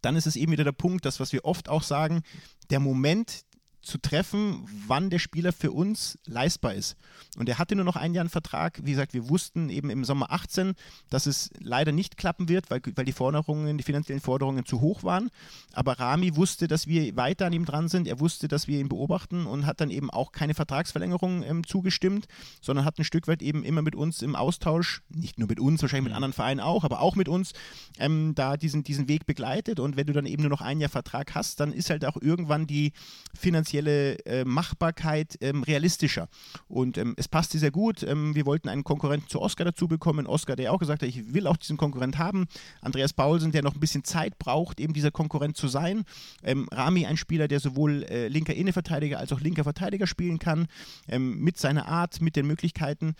dann 0.01 0.15
ist 0.15 0.27
es 0.27 0.35
eben 0.35 0.51
wieder 0.51 0.63
der 0.63 0.71
Punkt, 0.71 1.05
das, 1.05 1.19
was 1.19 1.33
wir 1.33 1.45
oft 1.45 1.69
auch 1.69 1.83
sagen, 1.83 2.23
der 2.69 2.79
Moment 2.79 3.43
zu 3.81 3.97
treffen, 3.97 4.65
wann 4.87 5.09
der 5.09 5.19
Spieler 5.19 5.51
für 5.51 5.71
uns 5.71 6.19
leistbar 6.25 6.73
ist. 6.73 6.95
Und 7.37 7.49
er 7.49 7.57
hatte 7.57 7.75
nur 7.75 7.85
noch 7.85 7.95
ein 7.95 8.13
Jahr 8.13 8.21
einen 8.21 8.29
Vertrag. 8.29 8.79
Wie 8.83 8.91
gesagt, 8.91 9.13
wir 9.13 9.29
wussten 9.29 9.69
eben 9.69 9.89
im 9.89 10.05
Sommer 10.05 10.31
18, 10.31 10.73
dass 11.09 11.25
es 11.25 11.49
leider 11.59 11.91
nicht 11.91 12.17
klappen 12.17 12.47
wird, 12.47 12.69
weil, 12.69 12.81
weil 12.95 13.05
die 13.05 13.11
Forderungen, 13.11 13.77
die 13.77 13.83
finanziellen 13.83 14.21
Forderungen 14.21 14.65
zu 14.65 14.81
hoch 14.81 15.03
waren. 15.03 15.29
Aber 15.73 15.99
Rami 15.99 16.35
wusste, 16.35 16.67
dass 16.67 16.87
wir 16.87 17.15
weiter 17.15 17.47
an 17.47 17.53
ihm 17.53 17.65
dran 17.65 17.87
sind. 17.87 18.07
Er 18.07 18.19
wusste, 18.19 18.47
dass 18.47 18.67
wir 18.67 18.79
ihn 18.79 18.89
beobachten 18.89 19.45
und 19.45 19.65
hat 19.65 19.81
dann 19.81 19.89
eben 19.89 20.09
auch 20.09 20.31
keine 20.31 20.53
Vertragsverlängerung 20.53 21.43
ähm, 21.43 21.65
zugestimmt, 21.65 22.27
sondern 22.61 22.85
hat 22.85 22.99
ein 22.99 23.03
Stück 23.03 23.27
weit 23.27 23.41
eben 23.41 23.63
immer 23.63 23.81
mit 23.81 23.95
uns 23.95 24.21
im 24.21 24.35
Austausch, 24.35 25.01
nicht 25.09 25.39
nur 25.39 25.47
mit 25.47 25.59
uns, 25.59 25.81
wahrscheinlich 25.81 26.09
mit 26.09 26.15
anderen 26.15 26.33
Vereinen 26.33 26.59
auch, 26.59 26.83
aber 26.83 27.01
auch 27.01 27.15
mit 27.15 27.27
uns, 27.27 27.53
ähm, 27.97 28.35
da 28.35 28.57
diesen, 28.57 28.83
diesen 28.83 29.07
Weg 29.07 29.25
begleitet. 29.25 29.79
Und 29.79 29.97
wenn 29.97 30.07
du 30.07 30.13
dann 30.13 30.25
eben 30.25 30.43
nur 30.43 30.51
noch 30.51 30.61
ein 30.61 30.79
Jahr 30.79 30.89
Vertrag 30.89 31.33
hast, 31.33 31.59
dann 31.59 31.73
ist 31.73 31.89
halt 31.89 32.05
auch 32.05 32.17
irgendwann 32.21 32.67
die 32.67 32.93
finanzielle 33.33 33.70
äh, 33.79 34.45
Machbarkeit 34.45 35.37
ähm, 35.41 35.63
realistischer. 35.63 36.27
Und 36.67 36.97
ähm, 36.97 37.13
es 37.17 37.27
passte 37.27 37.57
sehr 37.57 37.71
gut. 37.71 38.03
Ähm, 38.03 38.35
wir 38.35 38.45
wollten 38.45 38.69
einen 38.69 38.83
Konkurrenten 38.83 39.29
zu 39.29 39.41
Oscar 39.41 39.65
dazu 39.65 39.87
bekommen. 39.87 40.27
Oscar, 40.27 40.55
der 40.55 40.73
auch 40.73 40.79
gesagt 40.79 41.01
hat, 41.01 41.09
ich 41.09 41.33
will 41.33 41.47
auch 41.47 41.57
diesen 41.57 41.77
Konkurrent 41.77 42.17
haben. 42.17 42.47
Andreas 42.81 43.13
Paulsen, 43.13 43.51
der 43.51 43.63
noch 43.63 43.73
ein 43.73 43.79
bisschen 43.79 44.03
Zeit 44.03 44.37
braucht, 44.39 44.79
eben 44.79 44.93
dieser 44.93 45.11
Konkurrent 45.11 45.57
zu 45.57 45.67
sein. 45.67 46.03
Ähm, 46.43 46.67
Rami, 46.71 47.05
ein 47.05 47.17
Spieler, 47.17 47.47
der 47.47 47.59
sowohl 47.59 48.03
äh, 48.03 48.27
linker 48.27 48.53
Innenverteidiger 48.53 49.19
als 49.19 49.31
auch 49.31 49.39
linker 49.39 49.63
Verteidiger 49.63 50.07
spielen 50.07 50.39
kann, 50.39 50.67
ähm, 51.07 51.39
mit 51.39 51.57
seiner 51.57 51.87
Art, 51.87 52.21
mit 52.21 52.35
den 52.35 52.47
Möglichkeiten. 52.47 53.15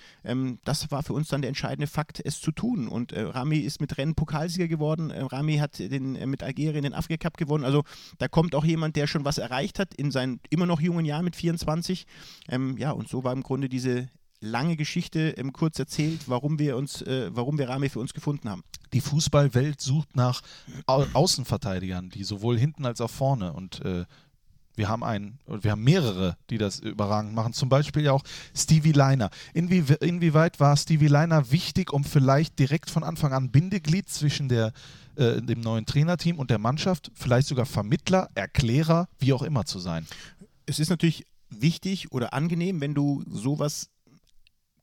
Das 0.64 0.92
war 0.92 1.04
für 1.04 1.14
uns 1.14 1.30
dann 1.30 1.42
der 1.42 1.50
entscheidende 1.50 1.88
Fakt, 1.88 2.22
es 2.24 2.42
zu 2.42 2.52
tun. 2.52 2.88
Und 2.88 3.12
äh, 3.12 3.22
Rami 3.22 3.58
ist 3.58 3.82
mit 3.82 3.98
Rennen 3.98 4.16
Pokalsieger 4.16 4.68
geworden. 4.68 5.10
Äh, 5.12 5.22
Rami 5.22 5.58
hat 5.58 5.80
den, 5.80 6.16
äh, 6.16 6.26
mit 6.26 6.44
Algerien 6.44 6.84
den 6.84 6.94
Afrika 6.94 7.30
Cup 7.30 7.38
gewonnen. 7.38 7.64
Also 7.64 7.84
da 8.18 8.28
kommt 8.28 8.56
auch 8.56 8.66
jemand, 8.66 8.96
der 8.96 9.08
schon 9.08 9.26
was 9.26 9.38
erreicht 9.38 9.80
hat 9.80 9.94
in 9.94 10.12
seinen 10.12 10.41
immer 10.50 10.66
noch 10.66 10.82
jungen 10.82 11.06
Jahren 11.06 11.26
mit 11.26 11.36
24. 11.36 12.06
Ähm, 12.50 12.78
ja, 12.78 12.92
und 12.92 13.08
so 13.08 13.24
war 13.24 13.34
im 13.34 13.44
Grunde 13.44 13.70
diese 13.70 14.10
lange 14.42 14.76
Geschichte 14.76 15.36
ähm, 15.38 15.54
kurz 15.54 15.78
erzählt, 15.78 16.28
warum 16.28 16.58
wir 16.58 16.76
uns, 16.76 17.02
äh, 17.04 17.30
warum 17.32 17.58
wir 17.58 17.70
Rami 17.70 17.90
für 17.90 18.00
uns 18.00 18.14
gefunden 18.14 18.50
haben. 18.50 18.64
Die 18.92 19.02
Fußballwelt 19.02 19.80
sucht 19.80 20.16
nach 20.16 20.42
Au 20.88 21.06
Außenverteidigern, 21.14 22.10
die 22.10 22.24
sowohl 22.24 22.58
hinten 22.58 22.86
als 22.86 23.00
auch 23.02 23.10
vorne 23.12 23.54
und 23.54 23.86
äh, 23.86 24.06
Wir 24.76 24.88
haben 24.88 25.04
einen, 25.04 25.38
wir 25.46 25.72
haben 25.72 25.84
mehrere, 25.84 26.38
die 26.50 26.58
das 26.58 26.80
überragend 26.80 27.36
machen. 27.36 27.54
Zum 27.54 27.68
Beispiel 27.70 28.04
ja 28.04 28.14
auch 28.14 28.24
Stevie 28.56 28.94
Liner. 28.94 29.30
Inwie, 29.54 29.84
inwieweit 30.00 30.60
war 30.60 30.78
Stevie 30.78 31.10
Liner 31.10 31.52
wichtig, 31.52 31.92
um 31.92 32.04
vielleicht 32.06 32.58
direkt 32.58 32.90
von 32.90 33.04
Anfang 33.04 33.34
an 33.34 33.52
Bindeglied 33.52 34.10
zwischen 34.10 34.48
der, 34.48 34.72
äh, 35.16 35.42
dem 35.42 35.62
neuen 35.62 35.86
Trainerteam 35.86 36.40
und 36.40 36.50
der 36.50 36.58
Mannschaft, 36.58 37.12
vielleicht 37.14 37.48
sogar 37.48 37.66
Vermittler, 37.66 38.30
Erklärer, 38.36 39.08
wie 39.20 39.34
auch 39.34 39.44
immer 39.44 39.66
zu 39.66 39.80
sein? 39.80 40.08
Es 40.66 40.80
ist 40.80 40.90
natürlich 40.90 41.26
wichtig 41.50 42.12
oder 42.12 42.34
angenehm, 42.34 42.82
wenn 42.82 42.94
du 42.94 43.24
sowas 43.30 43.90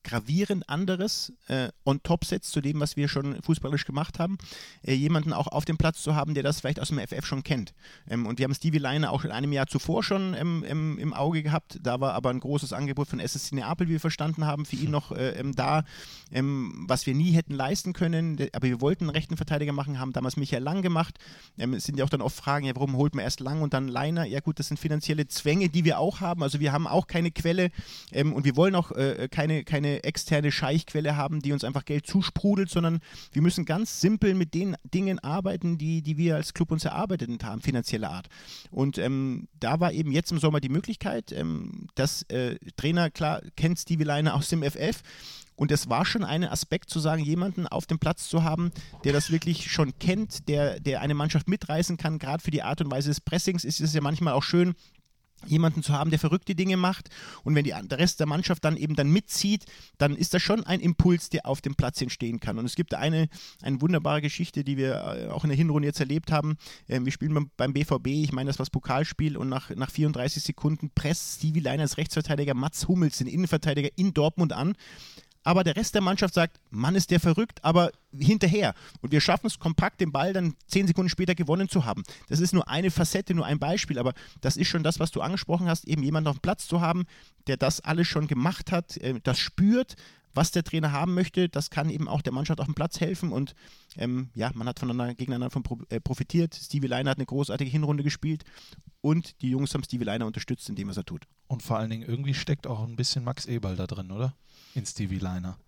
gravierend 0.05 0.68
anderes 0.68 1.32
äh, 1.49 1.68
on 1.84 2.03
top 2.03 2.24
setzt 2.24 2.53
zu 2.53 2.61
dem, 2.61 2.80
was 2.80 2.96
wir 2.96 3.09
schon 3.09 3.40
fußballisch 3.42 3.84
gemacht 3.84 4.18
haben, 4.18 4.38
äh, 4.82 4.94
jemanden 4.94 5.32
auch 5.32 5.49
auf 5.49 5.64
dem 5.64 5.76
Platz 5.76 6.03
zu 6.03 6.14
haben, 6.14 6.34
der 6.34 6.42
das 6.42 6.61
vielleicht 6.61 6.80
aus 6.80 6.88
dem 6.88 6.99
FF 6.99 7.26
schon 7.26 7.42
kennt. 7.42 7.74
Ähm, 8.09 8.26
und 8.26 8.38
wir 8.38 8.44
haben 8.44 8.55
Stevie 8.55 8.78
Leine 8.78 9.11
auch 9.11 9.24
in 9.24 9.30
einem 9.30 9.53
Jahr 9.53 9.66
zuvor 9.66 10.03
schon 10.03 10.34
ähm, 10.34 10.64
im, 10.66 10.99
im, 10.99 11.12
Auge 11.12 11.42
gehabt. 11.42 11.78
Da 11.82 12.01
war 12.01 12.14
aber 12.14 12.30
ein 12.30 12.40
großes 12.40 12.72
Angebot 12.72 13.09
von 13.09 13.20
SSC 13.20 13.57
Neapel, 13.57 13.88
wie 13.88 13.92
wir 13.92 14.01
verstanden 14.01 14.46
haben, 14.46 14.64
für 14.64 14.76
ihn 14.76 14.90
noch 14.90 15.12
äh, 15.12 15.30
ähm, 15.30 15.55
da, 15.55 15.84
ähm, 16.32 16.84
was 16.88 17.07
wir 17.07 17.14
nie 17.14 17.32
hätten 17.32 17.55
leisten 17.55 17.92
können. 17.92 18.38
Aber 18.53 18.66
wir 18.66 18.80
wollten 18.80 19.05
einen 19.05 19.11
rechten 19.11 19.36
Verteidiger 19.36 19.72
machen, 19.72 19.99
haben 19.99 20.12
damals 20.12 20.36
Michael 20.36 20.62
Lang 20.62 20.82
gemacht. 20.82 21.18
Ähm, 21.59 21.74
es 21.74 21.84
sind 21.84 21.99
ja 21.99 22.05
auch 22.05 22.11
dann 22.11 22.22
oft 22.22 22.36
Fragen, 22.36 22.66
ja, 22.66 22.74
warum 22.74 22.96
holt 22.96 23.14
man 23.14 23.24
erst 23.24 23.40
Lang 23.40 23.62
und 23.62 23.74
dann 23.74 23.88
Leiner? 23.88 24.24
Ja 24.24 24.40
gut, 24.40 24.59
das 24.59 24.68
sind 24.68 24.78
finanzielle 24.78 25.26
Zwänge, 25.26 25.68
die 25.68 25.84
wir 25.84 25.99
auch 25.99 26.20
haben. 26.20 26.42
Also 26.42 26.61
wir 26.61 26.72
haben 26.72 26.86
auch 26.86 27.09
keine 27.09 27.30
Quelle 27.30 27.70
ähm, 28.12 28.32
und 28.32 28.44
wir 28.44 28.57
wollen 28.57 28.74
auch 28.74 28.92
äh, 28.92 29.28
keine, 29.30 29.64
keine 29.89 30.05
externe 30.05 30.53
Scheichquelle 30.53 31.16
haben, 31.16 31.41
die 31.41 31.53
uns 31.53 31.64
einfach 31.64 31.84
Geld 31.84 32.07
zusprudelt, 32.07 32.70
sondern 32.70 33.01
wir 33.32 33.43
müssen 33.43 33.64
ganz 33.64 34.01
simpel 34.01 34.34
mit 34.34 34.55
den 34.55 34.76
Dingen 34.84 35.18
arbeiten, 35.18 35.78
die, 35.78 36.03
die 36.03 36.16
wir 36.16 36.36
als 36.36 36.55
Club 36.55 36.70
uns 36.70 36.84
erarbeitet 36.84 37.45
haben, 37.45 37.61
finanzieller 37.61 38.11
Art. 38.11 38.28
Und 38.70 38.99
ähm, 38.99 39.49
da 39.59 39.80
war 39.80 39.93
eben 39.93 40.12
jetzt 40.12 40.32
im 40.32 40.39
Sommer 40.39 40.61
die 40.61 40.68
Möglichkeit, 40.68 41.32
ähm, 41.32 41.89
dass 41.95 42.22
äh, 42.24 42.57
Trainer, 42.76 43.11
klar, 43.11 43.41
kennt 43.57 43.78
Stevie 43.78 44.05
Leiner 44.05 44.34
aus 44.34 44.49
dem 44.49 44.62
FF, 44.62 45.03
und 45.57 45.72
es 45.72 45.89
war 45.91 46.05
schon 46.05 46.22
ein 46.22 46.45
Aspekt 46.45 46.89
zu 46.89 47.01
sagen, 47.01 47.24
jemanden 47.24 47.66
auf 47.66 47.84
dem 47.84 47.99
Platz 47.99 48.28
zu 48.28 48.45
haben, 48.45 48.70
der 49.03 49.12
das 49.12 49.32
wirklich 49.32 49.72
schon 49.72 49.93
kennt, 49.99 50.49
der, 50.49 50.78
der 50.78 51.01
eine 51.01 51.14
Mannschaft 51.14 51.49
mitreißen 51.49 51.97
kann. 51.97 52.20
Gerade 52.20 52.45
für 52.45 52.53
die 52.53 52.62
Art 52.62 52.80
und 52.80 52.93
Weise 52.93 53.09
des 53.09 53.20
Pressings 53.20 53.64
ist 53.64 53.80
es 53.80 53.93
ja 53.93 54.01
manchmal 54.01 54.34
auch 54.34 54.45
schön, 54.45 54.76
jemanden 55.47 55.82
zu 55.82 55.93
haben, 55.93 56.11
der 56.11 56.18
verrückte 56.18 56.55
Dinge 56.55 56.76
macht 56.76 57.11
und 57.45 57.55
wenn 57.55 57.64
die, 57.64 57.74
der 57.82 57.99
Rest 57.99 58.20
der 58.20 58.26
Mannschaft 58.26 58.64
dann 58.64 58.76
eben 58.76 58.95
dann 58.95 59.11
mitzieht, 59.11 59.64
dann 59.99 60.16
ist 60.16 60.34
das 60.34 60.43
schon 60.43 60.64
ein 60.64 60.80
Impuls, 60.80 61.30
der 61.30 61.47
auf 61.47 61.61
dem 61.61 61.74
Platz 61.74 62.01
entstehen 62.01 62.41
kann. 62.41 62.59
Und 62.59 62.64
es 62.64 62.74
gibt 62.74 62.95
eine, 62.95 63.28
eine 63.62 63.80
wunderbare 63.80 64.20
Geschichte, 64.20 64.64
die 64.64 64.76
wir 64.76 64.95
äh, 64.95 65.28
auch 65.28 65.45
in 65.45 65.51
der 65.51 65.57
Hinrunde 65.57 65.86
jetzt 65.86 66.01
erlebt 66.01 66.32
haben. 66.32 66.57
Ähm, 66.89 67.05
wir 67.05 67.12
spielen 67.12 67.51
beim, 67.57 67.72
BVB, 67.72 68.07
ich 68.09 68.32
meine, 68.32 68.49
das 68.49 68.59
war 68.59 68.64
das 68.64 68.70
Pokalspiel 68.70 69.36
und 69.36 69.49
nach, 69.49 69.70
nach 69.70 69.91
34 69.91 70.43
Sekunden 70.43 70.91
presst 70.95 71.39
Stevie 71.39 71.61
Leiner 71.61 71.82
als 71.82 71.97
Rechtsverteidiger 71.97 72.55
Mats 72.55 72.89
Hummels, 72.89 73.18
den 73.18 73.26
Innenverteidiger 73.26 73.91
in 73.97 74.14
Dortmund 74.14 74.53
an 74.53 74.74
aber 75.49 75.64
der 75.64 75.76
Rest 75.76 75.94
der 75.94 76.03
Mannschaft 76.03 76.34
sagt, 76.34 76.61
Mann 76.68 76.94
ist 76.94 77.11
der 77.11 77.20
verrückt, 77.20 77.64
aber 77.64 77.90
hinterher. 78.14 78.74
Und 79.01 79.12
wir 79.12 79.22
schaffen 79.22 79.46
es 79.46 79.59
kompakt, 79.59 79.99
den 79.99 80.12
Ball 80.12 80.34
dann 80.34 80.53
zehn 80.66 80.86
Sekunden 80.86 81.09
später 81.09 81.34
gewonnen 81.34 81.70
zu 81.70 81.86
haben. 81.86 82.03
Das 82.28 82.40
ist 82.40 82.53
nur 82.53 82.68
eine 82.68 82.90
Facette, 82.90 83.32
nur 83.32 83.46
ein 83.46 83.59
Beispiel, 83.59 83.99
aber 83.99 84.12
das 84.42 84.59
ist 84.59 84.68
schon 84.68 84.82
das, 84.82 85.01
was 85.01 85.11
du 85.11 85.22
angesprochen 85.22 85.66
hast, 85.66 85.88
eben 85.88 86.03
jemanden 86.03 86.28
auf 86.28 86.36
dem 86.36 86.42
Platz 86.42 86.68
zu 86.68 86.82
haben, 86.82 87.07
der 87.46 87.57
das 87.57 87.80
alles 87.80 88.07
schon 88.07 88.26
gemacht 88.26 88.72
hat, 88.72 88.99
äh, 88.99 89.20
das 89.22 89.38
spürt, 89.38 89.96
was 90.34 90.51
der 90.51 90.64
Trainer 90.64 90.92
haben 90.92 91.14
möchte, 91.14 91.49
das 91.49 91.70
kann 91.70 91.88
eben 91.88 92.09
auch 92.09 92.20
der 92.20 92.34
Mannschaft 92.34 92.61
auf 92.61 92.66
dem 92.66 92.74
Platz 92.74 93.01
helfen 93.01 93.32
und 93.32 93.55
ähm, 93.96 94.28
ja, 94.34 94.51
man 94.55 94.68
hat 94.68 94.78
voneinander 94.78 95.14
gegeneinander 95.14 95.51
von 95.51 95.64
äh, 95.88 95.99
profitiert. 95.99 96.55
Stevie 96.55 96.88
Leiner 96.88 97.11
hat 97.11 97.18
eine 97.18 97.24
großartige 97.24 97.70
Hinrunde 97.70 98.05
gespielt 98.05 98.44
und 99.01 99.40
die 99.40 99.49
Jungs 99.49 99.72
haben 99.72 99.82
Stevie 99.82 100.05
Leiner 100.05 100.26
unterstützt 100.26 100.68
in 100.68 100.76
dem, 100.76 100.88
was 100.88 100.99
er 100.99 101.07
tut. 101.07 101.22
Und 101.46 101.62
vor 101.62 101.78
allen 101.78 101.88
Dingen 101.88 102.07
irgendwie 102.07 102.34
steckt 102.34 102.66
auch 102.66 102.86
ein 102.86 102.96
bisschen 102.96 103.24
Max 103.24 103.46
Eberl 103.46 103.76
da 103.76 103.86
drin, 103.86 104.11
oder? 104.11 104.36
In 104.75 104.87
Stevie 104.87 105.19
Liner 105.19 105.59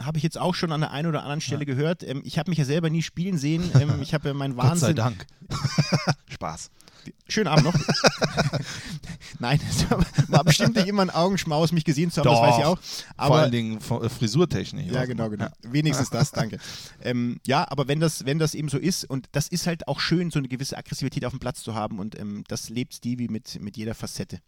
habe 0.00 0.18
ich 0.18 0.24
jetzt 0.24 0.38
auch 0.38 0.54
schon 0.54 0.72
an 0.72 0.80
der 0.80 0.90
einen 0.90 1.08
oder 1.08 1.22
anderen 1.22 1.40
Stelle 1.40 1.60
ja. 1.60 1.66
gehört. 1.66 2.02
Ähm, 2.02 2.22
ich 2.24 2.38
habe 2.38 2.50
mich 2.50 2.58
ja 2.58 2.64
selber 2.64 2.90
nie 2.90 3.02
spielen 3.02 3.38
sehen. 3.38 3.62
Ähm, 3.74 4.00
ich 4.02 4.14
habe 4.14 4.28
ja 4.28 4.34
meinen 4.34 4.56
Wahnsinn. 4.56 4.70
Gott 4.70 4.80
sei 4.80 4.92
Dank. 4.92 5.26
Spaß. 6.28 6.70
Schönen 7.28 7.48
Abend 7.48 7.64
noch. 7.64 7.74
Nein, 9.40 9.60
es 9.68 9.84
war 10.30 10.44
bestimmt 10.44 10.76
nicht 10.76 10.86
immer 10.86 11.02
ein 11.02 11.10
Augenschmaus, 11.10 11.72
mich 11.72 11.84
gesehen 11.84 12.10
zu 12.10 12.20
haben, 12.20 12.26
Doch, 12.26 12.40
das 12.40 12.50
weiß 12.52 12.58
ich 12.60 12.64
auch. 12.64 12.78
Aber, 13.16 13.28
vor 13.28 13.36
allen 13.38 13.52
Dingen 13.52 13.78
äh, 13.78 14.08
Frisurtechnik. 14.08 14.92
Ja, 14.92 15.04
genau, 15.06 15.28
genau. 15.28 15.46
Ja. 15.46 15.52
Wenigstens 15.62 16.08
das, 16.08 16.30
danke. 16.30 16.58
Ähm, 17.02 17.40
ja, 17.46 17.66
aber 17.68 17.88
wenn 17.88 17.98
das, 17.98 18.24
wenn 18.26 18.38
das 18.38 18.54
eben 18.54 18.68
so 18.68 18.78
ist, 18.78 19.04
und 19.04 19.26
das 19.32 19.48
ist 19.48 19.66
halt 19.66 19.88
auch 19.88 19.98
schön, 19.98 20.30
so 20.30 20.38
eine 20.38 20.48
gewisse 20.48 20.78
Aggressivität 20.78 21.24
auf 21.24 21.32
dem 21.32 21.40
Platz 21.40 21.62
zu 21.62 21.74
haben, 21.74 21.98
und 21.98 22.18
ähm, 22.18 22.44
das 22.46 22.68
lebt 22.68 22.94
Stevie 22.94 23.28
mit, 23.28 23.60
mit 23.60 23.76
jeder 23.76 23.94
Facette. 23.94 24.38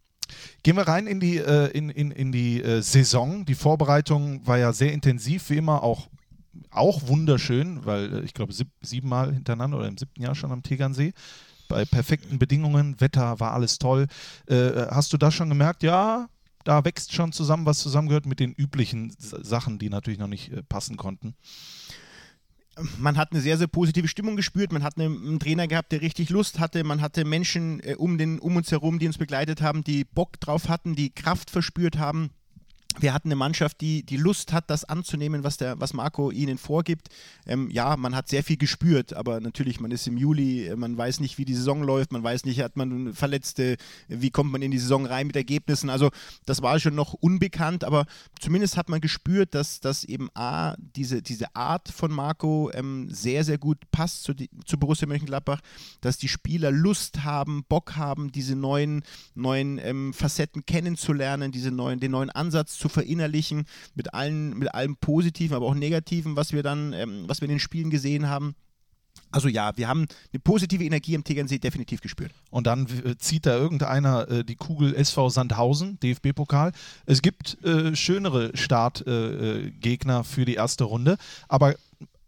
Gehen 0.62 0.77
wir 0.77 0.89
rein 0.89 1.07
in 1.07 1.20
die, 1.20 1.39
äh, 1.39 1.70
in, 1.70 1.91
in, 1.91 2.11
in 2.11 2.33
die 2.33 2.62
äh, 2.62 2.83
Saison. 2.83 3.45
Die 3.45 3.55
Vorbereitung 3.55 4.47
war 4.47 4.59
ja 4.59 4.72
sehr 4.72 4.93
intensiv, 4.93 5.51
wie 5.51 5.57
immer, 5.57 5.83
auch, 5.83 6.09
auch 6.70 7.07
wunderschön, 7.09 7.85
weil 7.85 8.12
äh, 8.12 8.20
ich 8.22 8.35
glaube 8.35 8.53
sieb, 8.53 8.68
siebenmal 8.83 9.33
hintereinander 9.33 9.79
oder 9.79 9.89
im 9.89 9.99
siebten 9.99 10.22
Jahr 10.22 10.35
schon 10.35 10.53
am 10.53 10.62
Tegernsee. 10.62 11.12
Bei 11.68 11.85
perfekten 11.85 12.39
Bedingungen, 12.39 13.01
Wetter 13.01 13.41
war 13.41 13.53
alles 13.53 13.79
toll. 13.79 14.07
Äh, 14.47 14.87
hast 14.91 15.12
du 15.12 15.16
da 15.16 15.31
schon 15.31 15.49
gemerkt, 15.49 15.83
ja, 15.83 16.29
da 16.64 16.85
wächst 16.85 17.12
schon 17.12 17.33
zusammen, 17.33 17.66
was 17.66 17.79
zusammengehört 17.79 18.27
mit 18.27 18.41
den 18.41 18.53
üblichen 18.53 19.14
Sachen, 19.18 19.79
die 19.79 19.89
natürlich 19.89 20.18
noch 20.18 20.29
nicht 20.29 20.53
äh, 20.53 20.62
passen 20.62 20.97
konnten? 20.97 21.35
Man 22.99 23.16
hat 23.16 23.33
eine 23.33 23.41
sehr, 23.41 23.59
sehr 23.59 23.66
positive 23.66 24.09
Stimmung 24.09 24.37
gespürt. 24.37 24.72
Man 24.72 24.83
hat 24.83 24.99
einen, 24.99 25.39
Trainer 25.39 25.66
gehabt, 25.66 25.93
der 25.93 26.03
richtig 26.03 26.31
Lust 26.31 26.59
hatte. 26.59 26.85
Man 26.85 27.01
hatte 27.01 27.24
Menschen 27.24 27.81
äh, 27.81 27.95
um, 27.97 28.18
den, 28.18 28.39
um 28.39 28.57
uns 28.57 28.70
herum, 28.70 28.99
die 28.99 29.07
uns 29.07 29.18
begleitet 29.18 29.62
haben, 29.62 29.85
die 29.85 30.05
Bock 30.05 30.41
drauf 30.41 30.68
hatten, 30.68 30.95
die 30.95 31.11
Kraft 31.11 31.51
verspürt 31.51 31.99
haben 31.99 32.31
wir 33.01 33.13
hatten 33.13 33.29
eine 33.29 33.37
Mannschaft, 33.37 33.81
die 33.81 34.03
die 34.03 34.17
Lust 34.17 34.53
hat, 34.53 34.71
das 34.71 34.85
anzunehmen, 34.85 35.45
was, 35.45 35.57
der, 35.57 35.81
was 35.81 35.93
Marco 35.93 36.31
ihnen 36.31 36.59
vorgibt. 36.59 37.09
Ähm, 37.47 37.71
ja, 37.71 37.97
man 37.97 38.15
hat 38.15 38.29
sehr 38.29 38.43
viel 38.43 38.57
gespürt, 38.57 39.13
aber 39.13 39.41
natürlich, 39.41 39.81
man 39.81 39.91
ist 39.91 40.07
im 40.07 40.17
Juli, 40.17 40.73
man 40.77 40.97
weiß 40.97 41.21
nicht, 41.21 41.39
wie 41.39 41.45
die 41.45 41.55
Saison 41.55 41.83
läuft, 41.83 42.13
man 42.13 42.23
weiß 42.23 42.45
nicht, 42.45 42.61
hat 42.61 42.77
man 42.77 43.13
Verletzte, 43.15 43.77
wie 44.09 44.31
kommt 44.31 44.53
man 44.53 44.63
in 44.63 44.71
die 44.71 44.79
Saison 44.79 45.07
rein 45.07 45.27
mit 45.27 45.37
Ergebnissen. 45.37 45.91
Also 45.91 46.11
das 46.45 46.63
war 46.63 46.79
schon 46.81 46.95
noch 46.95 47.13
unbekannt, 47.13 47.85
aber 47.85 48.07
zumindest 48.41 48.77
hat 48.77 48.89
man 48.89 49.01
gespürt, 49.01 49.55
dass, 49.55 49.81
dass 49.81 50.05
eben 50.05 50.29
A, 50.35 50.75
diese, 50.79 51.23
diese 51.23 51.55
Art 51.55 51.89
von 51.89 52.13
Marco 52.13 52.71
ähm, 52.75 53.09
sehr, 53.11 53.45
sehr 53.45 53.59
gut 53.59 53.79
passt 53.91 54.25
zu, 54.25 54.35
die, 54.35 54.51
zu 54.65 54.79
Borussia 54.79 55.07
Mönchengladbach, 55.07 55.61
dass 56.01 56.19
die 56.19 56.29
Spieler 56.29 56.71
Lust 56.71 57.25
haben, 57.25 57.65
Bock 57.69 57.97
haben, 57.97 58.33
diese 58.33 58.57
neuen, 58.57 59.03
neuen 59.35 59.79
ähm, 59.79 60.13
Facetten 60.13 60.65
kennenzulernen, 60.67 61.53
diese 61.53 61.71
neuen, 61.71 62.01
den 62.01 62.13
neuen 62.13 62.31
Ansatz 62.31 62.79
zu 62.79 62.86
zu 62.87 62.89
verinnerlichen, 62.89 63.66
mit 63.95 64.14
allen, 64.14 64.57
mit 64.57 64.74
allem 64.74 64.97
Positiven, 64.97 65.57
aber 65.57 65.66
auch 65.66 65.74
Negativen, 65.74 66.37
was 66.37 66.53
wir 66.53 66.62
dann, 66.62 66.93
ähm, 66.93 67.24
was 67.26 67.41
wir 67.41 67.47
in 67.47 67.55
den 67.55 67.61
Spielen 67.61 67.91
gesehen 67.91 68.28
haben. 68.28 68.55
Also 69.32 69.49
ja, 69.49 69.76
wir 69.76 69.89
haben 69.89 70.07
eine 70.32 70.41
positive 70.41 70.84
Energie 70.84 71.14
im 71.14 71.24
Tegernsee 71.24 71.59
definitiv 71.59 72.01
gespürt. 72.01 72.32
Und 72.51 72.66
dann 72.66 72.87
äh, 73.05 73.16
zieht 73.16 73.47
da 73.47 73.57
irgendeiner 73.57 74.30
äh, 74.30 74.45
die 74.45 74.57
Kugel 74.57 74.95
SV 74.95 75.30
Sandhausen, 75.30 75.99
DFB-Pokal. 76.01 76.72
Es 77.07 77.22
gibt 77.22 77.62
äh, 77.64 77.97
schönere 77.97 78.57
Startgegner 78.57 80.20
äh, 80.20 80.24
für 80.24 80.45
die 80.45 80.55
erste 80.55 80.84
Runde, 80.84 81.16
aber 81.49 81.74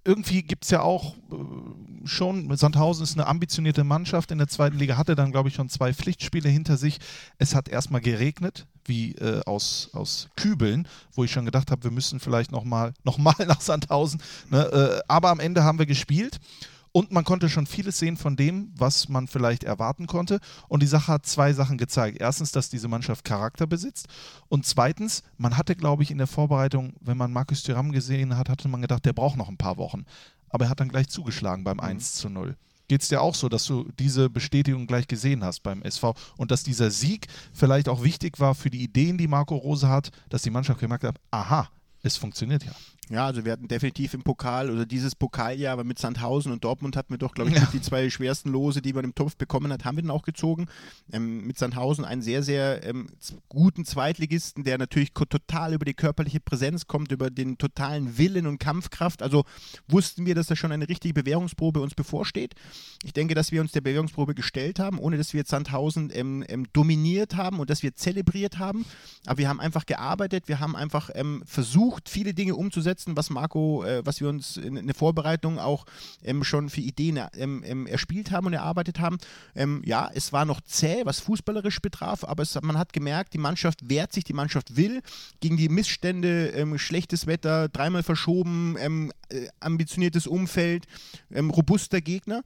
irgendwie 0.08 0.42
gibt 0.42 0.64
es 0.64 0.70
ja 0.70 0.80
auch 0.80 1.14
äh, 1.30 2.06
schon, 2.06 2.56
Sandhausen 2.56 3.04
ist 3.04 3.12
eine 3.12 3.26
ambitionierte 3.26 3.84
Mannschaft 3.84 4.30
in 4.30 4.38
der 4.38 4.48
zweiten 4.48 4.78
Liga, 4.78 4.96
hatte 4.96 5.14
dann, 5.14 5.32
glaube 5.32 5.50
ich, 5.50 5.54
schon 5.54 5.68
zwei 5.68 5.92
Pflichtspiele 5.92 6.48
hinter 6.48 6.78
sich. 6.78 6.98
Es 7.36 7.54
hat 7.54 7.68
erstmal 7.68 8.00
geregnet, 8.00 8.66
wie 8.86 9.12
äh, 9.16 9.42
aus, 9.44 9.90
aus 9.92 10.30
Kübeln, 10.34 10.88
wo 11.12 11.24
ich 11.24 11.30
schon 11.30 11.44
gedacht 11.44 11.70
habe, 11.70 11.84
wir 11.84 11.90
müssen 11.90 12.20
vielleicht 12.20 12.52
nochmal 12.52 12.94
noch 13.04 13.18
mal 13.18 13.34
nach 13.46 13.60
Sandhausen. 13.60 14.22
Ne? 14.48 14.64
Äh, 14.64 15.02
aber 15.08 15.28
am 15.28 15.40
Ende 15.40 15.62
haben 15.62 15.78
wir 15.78 15.86
gespielt. 15.86 16.38
Und 16.98 17.12
man 17.12 17.22
konnte 17.22 17.48
schon 17.48 17.68
vieles 17.68 18.00
sehen 18.00 18.16
von 18.16 18.34
dem, 18.34 18.72
was 18.76 19.08
man 19.08 19.28
vielleicht 19.28 19.62
erwarten 19.62 20.08
konnte. 20.08 20.40
Und 20.66 20.82
die 20.82 20.88
Sache 20.88 21.12
hat 21.12 21.26
zwei 21.26 21.52
Sachen 21.52 21.78
gezeigt. 21.78 22.20
Erstens, 22.20 22.50
dass 22.50 22.70
diese 22.70 22.88
Mannschaft 22.88 23.24
Charakter 23.24 23.68
besitzt. 23.68 24.08
Und 24.48 24.66
zweitens, 24.66 25.22
man 25.36 25.56
hatte, 25.56 25.76
glaube 25.76 26.02
ich, 26.02 26.10
in 26.10 26.18
der 26.18 26.26
Vorbereitung, 26.26 26.94
wenn 27.00 27.16
man 27.16 27.32
Markus 27.32 27.62
Thuram 27.62 27.92
gesehen 27.92 28.36
hat, 28.36 28.48
hatte 28.48 28.66
man 28.66 28.82
gedacht, 28.82 29.04
der 29.04 29.12
braucht 29.12 29.36
noch 29.36 29.48
ein 29.48 29.56
paar 29.56 29.76
Wochen. 29.76 30.06
Aber 30.48 30.64
er 30.64 30.70
hat 30.70 30.80
dann 30.80 30.88
gleich 30.88 31.08
zugeschlagen 31.08 31.62
beim 31.62 31.76
mhm. 31.76 31.84
1 31.84 32.14
zu 32.14 32.30
0. 32.30 32.56
Geht 32.88 33.02
es 33.02 33.08
dir 33.08 33.22
auch 33.22 33.36
so, 33.36 33.48
dass 33.48 33.64
du 33.64 33.88
diese 34.00 34.28
Bestätigung 34.28 34.88
gleich 34.88 35.06
gesehen 35.06 35.44
hast 35.44 35.62
beim 35.62 35.82
SV 35.82 36.16
und 36.36 36.50
dass 36.50 36.64
dieser 36.64 36.90
Sieg 36.90 37.28
vielleicht 37.52 37.88
auch 37.88 38.02
wichtig 38.02 38.40
war 38.40 38.56
für 38.56 38.70
die 38.70 38.82
Ideen, 38.82 39.18
die 39.18 39.28
Marco 39.28 39.54
Rose 39.54 39.88
hat, 39.88 40.10
dass 40.30 40.42
die 40.42 40.50
Mannschaft 40.50 40.80
gemerkt 40.80 41.04
hat, 41.04 41.20
aha, 41.30 41.68
es 42.02 42.16
funktioniert 42.16 42.64
ja. 42.64 42.72
Ja, 43.10 43.24
also 43.24 43.44
wir 43.44 43.52
hatten 43.52 43.68
definitiv 43.68 44.12
im 44.12 44.22
Pokal 44.22 44.70
oder 44.70 44.84
dieses 44.84 45.14
Pokaljahr, 45.14 45.72
aber 45.72 45.84
mit 45.84 45.98
Sandhausen 45.98 46.52
und 46.52 46.62
Dortmund 46.64 46.94
hatten 46.94 47.14
wir 47.14 47.18
doch, 47.18 47.32
glaube 47.32 47.50
ich, 47.50 47.56
ja. 47.56 47.66
die 47.72 47.80
zwei 47.80 48.10
schwersten 48.10 48.50
Lose, 48.50 48.82
die 48.82 48.92
man 48.92 49.04
im 49.04 49.14
Topf 49.14 49.36
bekommen 49.36 49.72
hat, 49.72 49.84
haben 49.84 49.96
wir 49.96 50.02
dann 50.02 50.10
auch 50.10 50.22
gezogen. 50.22 50.66
Ähm, 51.10 51.46
mit 51.46 51.58
Sandhausen 51.58 52.04
einen 52.04 52.20
sehr, 52.20 52.42
sehr 52.42 52.84
ähm, 52.84 53.08
guten 53.48 53.86
Zweitligisten, 53.86 54.64
der 54.64 54.76
natürlich 54.76 55.12
total 55.12 55.72
über 55.72 55.86
die 55.86 55.94
körperliche 55.94 56.40
Präsenz 56.40 56.86
kommt, 56.86 57.10
über 57.10 57.30
den 57.30 57.56
totalen 57.56 58.18
Willen 58.18 58.46
und 58.46 58.58
Kampfkraft. 58.58 59.22
Also 59.22 59.44
wussten 59.86 60.26
wir, 60.26 60.34
dass 60.34 60.48
da 60.48 60.56
schon 60.56 60.72
eine 60.72 60.88
richtige 60.88 61.14
Bewährungsprobe 61.14 61.80
uns 61.80 61.94
bevorsteht. 61.94 62.54
Ich 63.04 63.14
denke, 63.14 63.34
dass 63.34 63.52
wir 63.52 63.62
uns 63.62 63.72
der 63.72 63.80
Bewährungsprobe 63.80 64.34
gestellt 64.34 64.78
haben, 64.78 64.98
ohne 64.98 65.16
dass 65.16 65.32
wir 65.32 65.44
Sandhausen 65.44 66.10
ähm, 66.12 66.44
ähm, 66.48 66.66
dominiert 66.74 67.36
haben 67.36 67.58
und 67.58 67.70
dass 67.70 67.82
wir 67.82 67.94
zelebriert 67.94 68.58
haben. 68.58 68.84
Aber 69.24 69.38
wir 69.38 69.48
haben 69.48 69.60
einfach 69.60 69.86
gearbeitet, 69.86 70.48
wir 70.48 70.60
haben 70.60 70.76
einfach 70.76 71.08
ähm, 71.14 71.42
versucht, 71.46 72.10
viele 72.10 72.34
Dinge 72.34 72.54
umzusetzen 72.54 72.97
umsetzen, 72.98 73.16
was 73.16 73.30
Marco, 73.30 73.84
äh, 73.84 74.04
was 74.04 74.20
wir 74.20 74.28
uns 74.28 74.56
in, 74.56 74.76
in 74.76 74.86
der 74.86 74.94
Vorbereitung 74.94 75.58
auch 75.58 75.86
ähm, 76.24 76.44
schon 76.44 76.68
für 76.68 76.80
Ideen 76.80 77.20
ähm, 77.36 77.62
ähm, 77.64 77.86
erspielt 77.86 78.30
haben 78.30 78.46
und 78.46 78.52
erarbeitet 78.52 78.98
haben. 78.98 79.18
Ähm, 79.54 79.82
ja, 79.84 80.10
es 80.14 80.32
war 80.32 80.44
noch 80.44 80.60
zäh, 80.60 81.02
was 81.04 81.20
fußballerisch 81.20 81.80
betraf, 81.80 82.24
aber 82.24 82.42
es, 82.42 82.60
man 82.60 82.78
hat 82.78 82.92
gemerkt, 82.92 83.34
die 83.34 83.38
Mannschaft 83.38 83.88
wehrt 83.88 84.12
sich, 84.12 84.24
die 84.24 84.32
Mannschaft 84.32 84.76
will 84.76 85.02
gegen 85.40 85.56
die 85.56 85.68
Missstände, 85.68 86.48
ähm, 86.48 86.78
schlechtes 86.78 87.26
Wetter, 87.26 87.68
dreimal 87.68 88.02
verschoben, 88.02 88.76
äh, 88.76 89.48
ambitioniertes 89.60 90.26
Umfeld, 90.26 90.86
robuster 91.34 92.00
Gegner. 92.00 92.42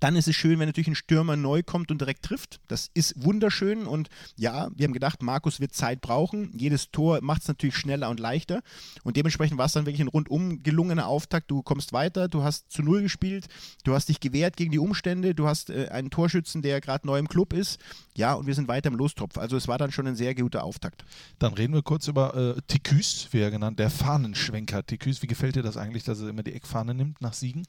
Dann 0.00 0.16
ist 0.16 0.28
es 0.28 0.36
schön, 0.36 0.58
wenn 0.58 0.68
natürlich 0.68 0.88
ein 0.88 0.94
Stürmer 0.94 1.36
neu 1.36 1.62
kommt 1.62 1.90
und 1.90 2.00
direkt 2.00 2.24
trifft. 2.24 2.60
Das 2.68 2.90
ist 2.94 3.14
wunderschön 3.22 3.86
und 3.86 4.08
ja, 4.36 4.68
wir 4.74 4.84
haben 4.84 4.92
gedacht, 4.92 5.22
Markus 5.22 5.60
wird 5.60 5.74
Zeit 5.74 6.00
brauchen. 6.00 6.50
Jedes 6.56 6.90
Tor 6.90 7.20
macht 7.22 7.42
es 7.42 7.48
natürlich 7.48 7.76
schneller 7.76 8.10
und 8.10 8.20
leichter 8.20 8.62
und 9.02 9.16
dementsprechend 9.16 9.58
war 9.58 9.66
es 9.66 9.72
dann 9.72 9.86
wirklich 9.86 10.00
ein 10.00 10.08
rundum 10.08 10.62
gelungener 10.62 11.06
Auftakt. 11.06 11.50
Du 11.50 11.62
kommst 11.62 11.92
weiter, 11.92 12.28
du 12.28 12.42
hast 12.42 12.70
zu 12.70 12.82
Null 12.82 13.02
gespielt, 13.02 13.46
du 13.84 13.94
hast 13.94 14.08
dich 14.08 14.20
gewehrt 14.20 14.56
gegen 14.56 14.72
die 14.72 14.78
Umstände, 14.78 15.34
du 15.34 15.46
hast 15.46 15.70
äh, 15.70 15.88
einen 15.88 16.10
Torschützen, 16.10 16.62
der 16.62 16.80
gerade 16.80 17.06
neu 17.06 17.18
im 17.18 17.28
Club 17.28 17.52
ist. 17.52 17.80
Ja, 18.14 18.34
und 18.34 18.46
wir 18.46 18.54
sind 18.54 18.68
weiter 18.68 18.88
im 18.88 18.96
Lostopf. 18.96 19.38
Also 19.38 19.56
es 19.56 19.68
war 19.68 19.78
dann 19.78 19.92
schon 19.92 20.06
ein 20.06 20.16
sehr 20.16 20.34
guter 20.34 20.64
Auftakt. 20.64 21.04
Dann 21.38 21.54
reden 21.54 21.74
wir 21.74 21.82
kurz 21.82 22.08
über 22.08 22.56
äh, 22.56 22.60
Tiküs, 22.66 23.28
wie 23.32 23.40
er 23.40 23.50
genannt, 23.50 23.78
der 23.78 23.90
Fahnenschwenker. 23.90 24.84
Tiküs, 24.84 25.22
wie 25.22 25.26
gefällt 25.26 25.56
dir 25.56 25.62
das 25.62 25.76
eigentlich, 25.76 26.04
dass 26.04 26.20
er 26.20 26.28
immer 26.28 26.42
die 26.42 26.54
Eckfahne 26.54 26.94
nimmt 26.94 27.20
nach 27.20 27.32
Siegen? 27.32 27.66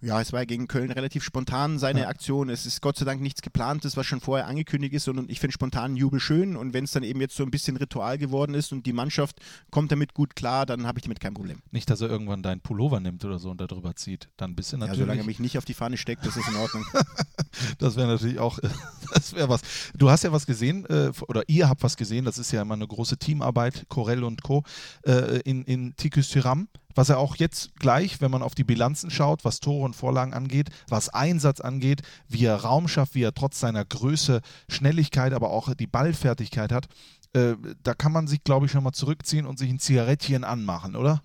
Ja, 0.00 0.20
es 0.20 0.32
war 0.32 0.44
gegen 0.44 0.68
Köln 0.68 0.90
relativ 0.90 1.24
spontan 1.24 1.45
seine 1.46 2.02
ja. 2.02 2.08
Aktion. 2.08 2.48
Es 2.48 2.66
ist 2.66 2.80
Gott 2.80 2.96
sei 2.96 3.04
Dank 3.04 3.20
nichts 3.20 3.42
geplantes, 3.42 3.96
was 3.96 4.06
schon 4.06 4.20
vorher 4.20 4.46
angekündigt 4.46 4.94
ist, 4.94 5.04
sondern 5.04 5.28
ich 5.28 5.40
finde 5.40 5.52
spontanen 5.52 5.96
Jubel 5.96 6.20
schön 6.20 6.56
und 6.56 6.72
wenn 6.72 6.84
es 6.84 6.92
dann 6.92 7.02
eben 7.02 7.20
jetzt 7.20 7.36
so 7.36 7.42
ein 7.42 7.50
bisschen 7.50 7.76
Ritual 7.76 8.18
geworden 8.18 8.54
ist 8.54 8.72
und 8.72 8.86
die 8.86 8.92
Mannschaft 8.92 9.40
kommt 9.70 9.92
damit 9.92 10.14
gut 10.14 10.36
klar, 10.36 10.66
dann 10.66 10.86
habe 10.86 10.98
ich 10.98 11.04
damit 11.04 11.20
kein 11.20 11.34
Problem. 11.34 11.62
Nicht, 11.70 11.88
dass 11.88 12.00
er 12.00 12.08
irgendwann 12.08 12.42
deinen 12.42 12.60
Pullover 12.60 13.00
nimmt 13.00 13.24
oder 13.24 13.38
so 13.38 13.50
und 13.50 13.60
darüber 13.60 13.94
zieht. 13.96 14.28
Dann 14.36 14.54
bist 14.54 14.72
du 14.72 14.76
natürlich. 14.76 14.98
Ja, 14.98 15.04
solange 15.04 15.20
er 15.20 15.26
mich 15.26 15.40
nicht 15.40 15.58
auf 15.58 15.64
die 15.64 15.74
Fahne 15.74 15.96
steckt, 15.96 16.26
das 16.26 16.36
ist 16.36 16.48
in 16.48 16.56
Ordnung. 16.56 16.84
das 17.78 17.96
wäre 17.96 18.08
natürlich 18.08 18.38
auch, 18.38 18.58
das 19.14 19.34
wäre 19.34 19.48
was. 19.48 19.62
Du 19.94 20.10
hast 20.10 20.24
ja 20.24 20.32
was 20.32 20.46
gesehen, 20.46 20.84
äh, 20.86 21.12
oder 21.28 21.42
ihr 21.48 21.68
habt 21.68 21.82
was 21.82 21.96
gesehen, 21.96 22.24
das 22.24 22.38
ist 22.38 22.52
ja 22.52 22.62
immer 22.62 22.74
eine 22.74 22.86
große 22.86 23.16
Teamarbeit, 23.18 23.86
Corell 23.88 24.24
und 24.24 24.42
Co. 24.42 24.64
Äh, 25.02 25.40
in, 25.40 25.64
in 25.64 25.96
Tikus 25.96 26.28
Tyram 26.28 26.68
was 26.96 27.10
er 27.10 27.18
auch 27.18 27.36
jetzt 27.36 27.76
gleich, 27.78 28.20
wenn 28.20 28.30
man 28.30 28.42
auf 28.42 28.56
die 28.56 28.64
Bilanzen 28.64 29.10
schaut, 29.10 29.44
was 29.44 29.60
Tore 29.60 29.84
und 29.84 29.94
Vorlagen 29.94 30.34
angeht, 30.34 30.70
was 30.88 31.08
Einsatz 31.08 31.60
angeht, 31.60 32.02
wie 32.28 32.44
er 32.44 32.56
Raum 32.56 32.88
schafft, 32.88 33.14
wie 33.14 33.22
er 33.22 33.34
trotz 33.34 33.60
seiner 33.60 33.84
Größe, 33.84 34.40
Schnelligkeit, 34.68 35.32
aber 35.32 35.50
auch 35.50 35.72
die 35.74 35.86
Ballfertigkeit 35.86 36.72
hat, 36.72 36.88
äh, 37.36 37.56
da 37.82 37.92
kann 37.92 38.12
man 38.12 38.26
sich, 38.26 38.42
glaube 38.44 38.66
ich, 38.66 38.72
schon 38.72 38.82
mal 38.82 38.92
zurückziehen 38.92 39.46
und 39.46 39.58
sich 39.58 39.68
ein 39.70 39.78
Zigarettchen 39.78 40.42
anmachen, 40.42 40.96
oder? 40.96 41.22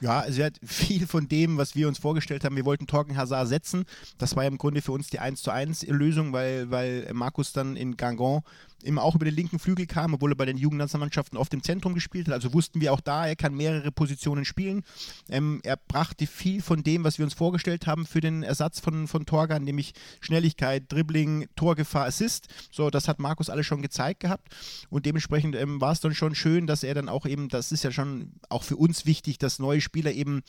Ja, 0.00 0.20
also 0.20 0.40
er 0.40 0.46
hat 0.46 0.60
viel 0.62 1.06
von 1.06 1.28
dem, 1.28 1.56
was 1.56 1.74
wir 1.74 1.88
uns 1.88 1.98
vorgestellt 1.98 2.44
haben. 2.44 2.56
Wir 2.56 2.64
wollten 2.64 2.86
Torgen 2.86 3.16
Hazard 3.16 3.48
setzen. 3.48 3.84
Das 4.18 4.36
war 4.36 4.44
ja 4.44 4.48
im 4.48 4.58
Grunde 4.58 4.82
für 4.82 4.92
uns 4.92 5.08
die 5.08 5.18
1 5.18 5.42
zu 5.42 5.50
1 5.50 5.86
Lösung, 5.88 6.32
weil, 6.32 6.70
weil 6.70 7.10
Markus 7.14 7.52
dann 7.52 7.76
in 7.76 7.96
Gangon 7.96 8.42
immer 8.82 9.02
auch 9.02 9.14
über 9.14 9.24
den 9.24 9.34
linken 9.34 9.58
Flügel 9.58 9.86
kam, 9.86 10.14
obwohl 10.14 10.32
er 10.32 10.36
bei 10.36 10.46
den 10.46 10.58
Jugendnationalmannschaften 10.58 11.38
oft 11.38 11.52
im 11.54 11.62
Zentrum 11.62 11.94
gespielt 11.94 12.28
hat. 12.28 12.34
Also 12.34 12.52
wussten 12.52 12.80
wir 12.80 12.92
auch 12.92 13.00
da, 13.00 13.26
er 13.26 13.36
kann 13.36 13.54
mehrere 13.54 13.90
Positionen 13.90 14.44
spielen. 14.44 14.84
Ähm, 15.28 15.60
er 15.64 15.76
brachte 15.76 16.26
viel 16.26 16.62
von 16.62 16.82
dem, 16.82 17.04
was 17.04 17.18
wir 17.18 17.24
uns 17.24 17.34
vorgestellt 17.34 17.86
haben 17.86 18.06
für 18.06 18.20
den 18.20 18.42
Ersatz 18.42 18.80
von, 18.80 19.08
von 19.08 19.26
Torgan, 19.26 19.64
nämlich 19.64 19.92
Schnelligkeit, 20.20 20.84
Dribbling, 20.92 21.48
Torgefahr, 21.56 22.06
Assist. 22.06 22.48
So, 22.70 22.90
das 22.90 23.08
hat 23.08 23.18
Markus 23.18 23.50
alles 23.50 23.66
schon 23.66 23.82
gezeigt 23.82 24.20
gehabt 24.20 24.48
und 24.88 25.06
dementsprechend 25.06 25.56
ähm, 25.56 25.80
war 25.80 25.92
es 25.92 26.00
dann 26.00 26.14
schon 26.14 26.34
schön, 26.34 26.66
dass 26.66 26.82
er 26.82 26.94
dann 26.94 27.08
auch 27.08 27.26
eben, 27.26 27.48
das 27.48 27.72
ist 27.72 27.82
ja 27.82 27.90
schon 27.90 28.32
auch 28.48 28.62
für 28.62 28.76
uns 28.76 29.06
wichtig, 29.06 29.38
dass 29.38 29.58
neue 29.58 29.80
Spieler 29.86 30.12
eben 30.12 30.42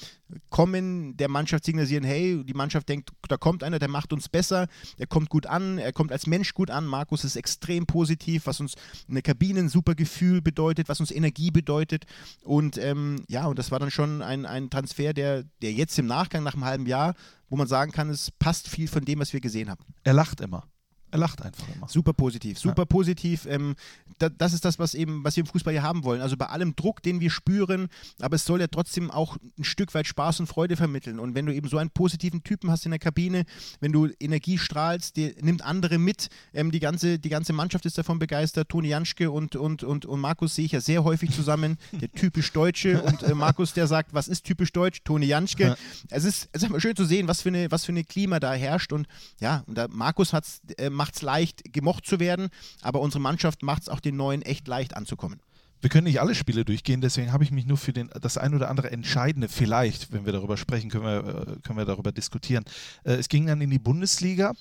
kommen, 0.49 1.15
der 1.17 1.29
Mannschaft 1.29 1.65
signalisieren, 1.65 2.03
hey, 2.03 2.43
die 2.43 2.53
Mannschaft 2.53 2.89
denkt, 2.89 3.11
da 3.29 3.37
kommt 3.37 3.63
einer, 3.63 3.79
der 3.79 3.89
macht 3.89 4.11
uns 4.11 4.27
besser, 4.27 4.67
er 4.97 5.07
kommt 5.07 5.29
gut 5.29 5.45
an, 5.45 5.77
er 5.77 5.93
kommt 5.93 6.11
als 6.11 6.27
Mensch 6.27 6.53
gut 6.53 6.69
an. 6.69 6.85
Markus 6.85 7.23
ist 7.23 7.35
extrem 7.35 7.85
positiv 7.85 8.07
positiv, 8.07 8.45
was 8.45 8.59
uns 8.59 8.75
eine 9.09 9.21
Kabine 9.21 9.59
ein 9.59 9.69
super 9.69 9.95
Gefühl 9.95 10.41
bedeutet, 10.41 10.89
was 10.89 10.99
uns 10.99 11.11
Energie 11.11 11.51
bedeutet. 11.51 12.05
Und 12.43 12.77
ähm, 12.77 13.23
ja, 13.27 13.45
und 13.47 13.59
das 13.59 13.71
war 13.71 13.79
dann 13.79 13.91
schon 13.91 14.21
ein, 14.21 14.45
ein 14.45 14.69
Transfer, 14.69 15.13
der, 15.13 15.43
der 15.61 15.71
jetzt 15.71 15.97
im 15.99 16.07
Nachgang, 16.07 16.43
nach 16.43 16.53
einem 16.53 16.65
halben 16.65 16.85
Jahr, 16.85 17.13
wo 17.49 17.55
man 17.55 17.67
sagen 17.67 17.91
kann, 17.91 18.09
es 18.09 18.31
passt 18.31 18.67
viel 18.67 18.87
von 18.87 19.05
dem, 19.05 19.19
was 19.19 19.33
wir 19.33 19.39
gesehen 19.39 19.69
haben. 19.69 19.83
Er 20.03 20.13
lacht 20.13 20.41
immer. 20.41 20.67
Er 21.09 21.19
lacht 21.19 21.41
einfach 21.41 21.65
immer. 21.73 21.87
Super 21.87 22.13
positiv, 22.13 22.59
super 22.59 22.81
ja. 22.81 22.85
positiv. 22.85 23.45
Ähm, 23.45 23.75
da, 24.19 24.29
das 24.29 24.53
ist 24.53 24.65
das, 24.65 24.77
was 24.77 24.93
eben, 24.93 25.23
was 25.23 25.35
wir 25.35 25.41
im 25.41 25.47
Fußball 25.47 25.73
hier 25.73 25.83
haben 25.83 26.03
wollen. 26.03 26.21
Also 26.21 26.35
bei 26.35 26.47
allem 26.47 26.75
Druck, 26.75 27.01
den 27.01 27.19
wir 27.21 27.29
spüren, 27.29 27.87
aber 28.19 28.35
es 28.35 28.45
soll 28.45 28.59
ja 28.59 28.67
trotzdem 28.67 29.09
auch 29.09 29.37
ein 29.57 29.63
Stück 29.63 29.93
weit 29.93 30.07
Spaß 30.07 30.41
und 30.41 30.47
Freude 30.47 30.75
vermitteln. 30.75 31.19
Und 31.19 31.35
wenn 31.35 31.45
du 31.45 31.53
eben 31.53 31.69
so 31.69 31.77
einen 31.77 31.91
positiven 31.91 32.43
Typen 32.43 32.69
hast 32.71 32.85
in 32.85 32.91
der 32.91 32.99
Kabine, 32.99 33.45
wenn 33.79 33.91
du 33.91 34.09
Energie 34.19 34.57
strahlst, 34.57 35.17
der 35.17 35.33
nimmt 35.41 35.61
andere 35.61 35.97
mit. 35.97 36.29
Ähm, 36.53 36.71
die, 36.71 36.79
ganze, 36.79 37.19
die 37.19 37.29
ganze 37.29 37.53
Mannschaft 37.53 37.85
ist 37.85 37.97
davon 37.97 38.19
begeistert. 38.19 38.69
Toni 38.69 38.89
Janschke 38.89 39.31
und, 39.31 39.55
und, 39.55 39.83
und, 39.83 40.05
und 40.05 40.19
Markus 40.19 40.55
sehe 40.55 40.65
ich 40.65 40.71
ja 40.71 40.81
sehr 40.81 41.03
häufig 41.03 41.31
zusammen. 41.31 41.77
Der 41.93 42.11
typisch 42.11 42.51
Deutsche 42.51 43.01
und 43.03 43.23
äh, 43.23 43.33
Markus, 43.33 43.73
der 43.73 43.87
sagt, 43.87 44.13
was 44.13 44.27
ist 44.27 44.43
typisch 44.43 44.71
deutsch? 44.73 45.03
Toni 45.03 45.25
Janschke. 45.25 45.63
Ja. 45.63 45.77
Es 46.09 46.25
ist, 46.25 46.49
es 46.51 46.63
ist 46.63 46.81
schön 46.81 46.95
zu 46.95 47.05
sehen, 47.05 47.27
was 47.27 47.41
für 47.41 47.49
eine, 47.49 47.71
was 47.71 47.85
für 47.85 47.91
eine 47.91 48.03
Klima 48.03 48.39
da 48.39 48.53
herrscht. 48.53 48.91
Und 48.91 49.07
ja, 49.39 49.63
und 49.67 49.77
da 49.77 49.87
Markus 49.89 50.33
hat's, 50.33 50.61
äh, 50.77 50.89
macht 50.97 51.15
es 51.15 51.21
leicht, 51.21 51.73
gemocht 51.73 52.05
zu 52.05 52.19
werden, 52.19 52.49
aber 52.81 52.99
unsere 52.99 53.21
Mannschaft 53.21 53.63
macht 53.63 53.83
es 53.83 53.89
auch 53.89 54.01
den 54.01 54.17
Neuen 54.17 54.41
echt 54.41 54.67
leicht 54.67 54.97
anzukommen. 54.97 55.39
Wir 55.79 55.91
können 55.91 56.05
nicht 56.05 56.19
alle 56.19 56.33
Spiele 56.33 56.65
durchgehen, 56.65 57.01
deswegen 57.01 57.31
habe 57.31 57.43
ich 57.43 57.51
mich 57.51 57.67
nur 57.67 57.77
für 57.77 57.93
den, 57.93 58.09
das 58.19 58.37
ein 58.37 58.55
oder 58.55 58.69
andere 58.69 58.91
Entscheidende, 58.91 59.47
vielleicht, 59.47 60.11
wenn 60.11 60.25
wir 60.25 60.33
darüber 60.33 60.57
sprechen, 60.57 60.89
können 60.89 61.03
wir, 61.03 61.19
äh, 61.19 61.59
können 61.61 61.77
wir 61.77 61.85
darüber 61.85 62.11
diskutieren. 62.11 62.65
Äh, 63.03 63.13
es 63.13 63.29
ging 63.29 63.45
dann 63.45 63.61
in 63.61 63.69
die 63.69 63.77
Bundesliga 63.77 64.53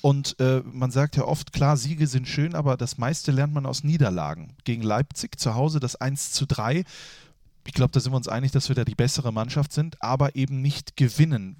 und 0.00 0.38
äh, 0.40 0.62
man 0.64 0.90
sagt 0.90 1.16
ja 1.16 1.24
oft, 1.24 1.52
klar, 1.52 1.76
Siege 1.76 2.08
sind 2.08 2.26
schön, 2.26 2.56
aber 2.56 2.76
das 2.76 2.98
meiste 2.98 3.30
lernt 3.30 3.54
man 3.54 3.66
aus 3.66 3.84
Niederlagen. 3.84 4.56
Gegen 4.64 4.82
Leipzig 4.82 5.38
zu 5.38 5.54
Hause 5.54 5.78
das 5.78 5.94
1 5.94 6.32
zu 6.32 6.44
3. 6.44 6.84
Ich 7.66 7.72
glaube, 7.72 7.92
da 7.92 8.00
sind 8.00 8.12
wir 8.12 8.16
uns 8.16 8.28
einig, 8.28 8.50
dass 8.50 8.68
wir 8.68 8.74
da 8.74 8.84
die 8.84 8.96
bessere 8.96 9.32
Mannschaft 9.32 9.72
sind, 9.72 10.02
aber 10.02 10.34
eben 10.34 10.60
nicht 10.60 10.96
gewinnen. 10.96 11.56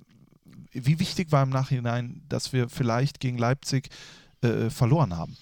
Wie 0.72 0.98
wichtig 0.98 1.30
war 1.30 1.44
im 1.44 1.50
Nachhinein, 1.50 2.22
dass 2.28 2.52
wir 2.52 2.68
vielleicht 2.68 3.20
gegen 3.20 3.38
Leipzig 3.38 3.90
äh, 4.44 4.70
verloren 4.70 5.16
haben. 5.16 5.36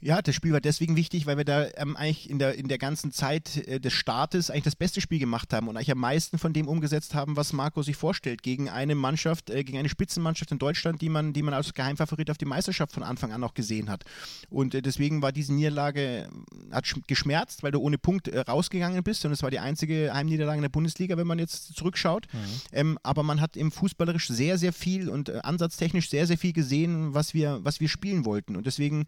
Ja, 0.00 0.22
das 0.22 0.36
Spiel 0.36 0.52
war 0.52 0.60
deswegen 0.60 0.94
wichtig, 0.94 1.26
weil 1.26 1.38
wir 1.38 1.44
da 1.44 1.66
ähm, 1.76 1.96
eigentlich 1.96 2.30
in 2.30 2.38
der, 2.38 2.54
in 2.54 2.68
der 2.68 2.78
ganzen 2.78 3.10
Zeit 3.10 3.56
äh, 3.66 3.80
des 3.80 3.92
Startes 3.92 4.48
eigentlich 4.48 4.62
das 4.62 4.76
beste 4.76 5.00
Spiel 5.00 5.18
gemacht 5.18 5.52
haben 5.52 5.66
und 5.66 5.76
eigentlich 5.76 5.90
am 5.90 5.98
meisten 5.98 6.38
von 6.38 6.52
dem 6.52 6.68
umgesetzt 6.68 7.16
haben, 7.16 7.36
was 7.36 7.52
Marco 7.52 7.82
sich 7.82 7.96
vorstellt, 7.96 8.44
gegen 8.44 8.68
eine 8.68 8.94
Mannschaft, 8.94 9.50
äh, 9.50 9.64
gegen 9.64 9.76
eine 9.76 9.88
Spitzenmannschaft 9.88 10.52
in 10.52 10.60
Deutschland, 10.60 11.00
die 11.02 11.08
man, 11.08 11.32
die 11.32 11.42
man 11.42 11.52
als 11.52 11.74
Geheimfavorit 11.74 12.30
auf 12.30 12.38
die 12.38 12.44
Meisterschaft 12.44 12.92
von 12.92 13.02
Anfang 13.02 13.32
an 13.32 13.42
auch 13.42 13.54
gesehen 13.54 13.90
hat. 13.90 14.04
Und 14.48 14.72
äh, 14.76 14.82
deswegen 14.82 15.20
war 15.20 15.32
diese 15.32 15.52
Niederlage, 15.52 16.00
äh, 16.00 16.28
hat 16.70 16.84
geschmerzt, 17.08 17.64
weil 17.64 17.72
du 17.72 17.80
ohne 17.80 17.98
Punkt 17.98 18.28
äh, 18.28 18.38
rausgegangen 18.38 19.02
bist 19.02 19.24
und 19.24 19.32
es 19.32 19.42
war 19.42 19.50
die 19.50 19.58
einzige 19.58 20.14
Heimniederlage 20.14 20.58
in 20.58 20.62
der 20.62 20.68
Bundesliga, 20.68 21.16
wenn 21.16 21.26
man 21.26 21.40
jetzt 21.40 21.74
zurückschaut. 21.74 22.28
Mhm. 22.32 22.38
Ähm, 22.70 22.98
aber 23.02 23.24
man 23.24 23.40
hat 23.40 23.56
im 23.56 23.72
Fußballerisch 23.72 24.28
sehr, 24.28 24.58
sehr 24.58 24.72
viel 24.72 25.08
und 25.08 25.28
äh, 25.28 25.40
ansatztechnisch 25.42 26.08
sehr, 26.08 26.28
sehr 26.28 26.38
viel 26.38 26.52
gesehen, 26.52 27.14
was 27.14 27.34
wir, 27.34 27.58
was 27.64 27.80
wir 27.80 27.88
spielen 27.88 28.24
wollten. 28.24 28.54
Und 28.54 28.64
deswegen 28.64 29.06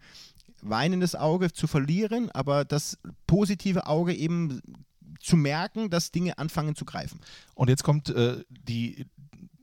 weinendes 0.81 1.13
Auge 1.15 1.53
zu 1.53 1.67
verlieren, 1.67 2.31
aber 2.31 2.65
das 2.65 2.97
positive 3.27 3.85
Auge 3.85 4.15
eben 4.15 4.61
zu 5.19 5.37
merken, 5.37 5.91
dass 5.91 6.11
Dinge 6.11 6.39
anfangen 6.39 6.75
zu 6.75 6.85
greifen. 6.85 7.19
Und 7.53 7.69
jetzt 7.69 7.83
kommt 7.83 8.09
äh, 8.09 8.43
die, 8.49 9.05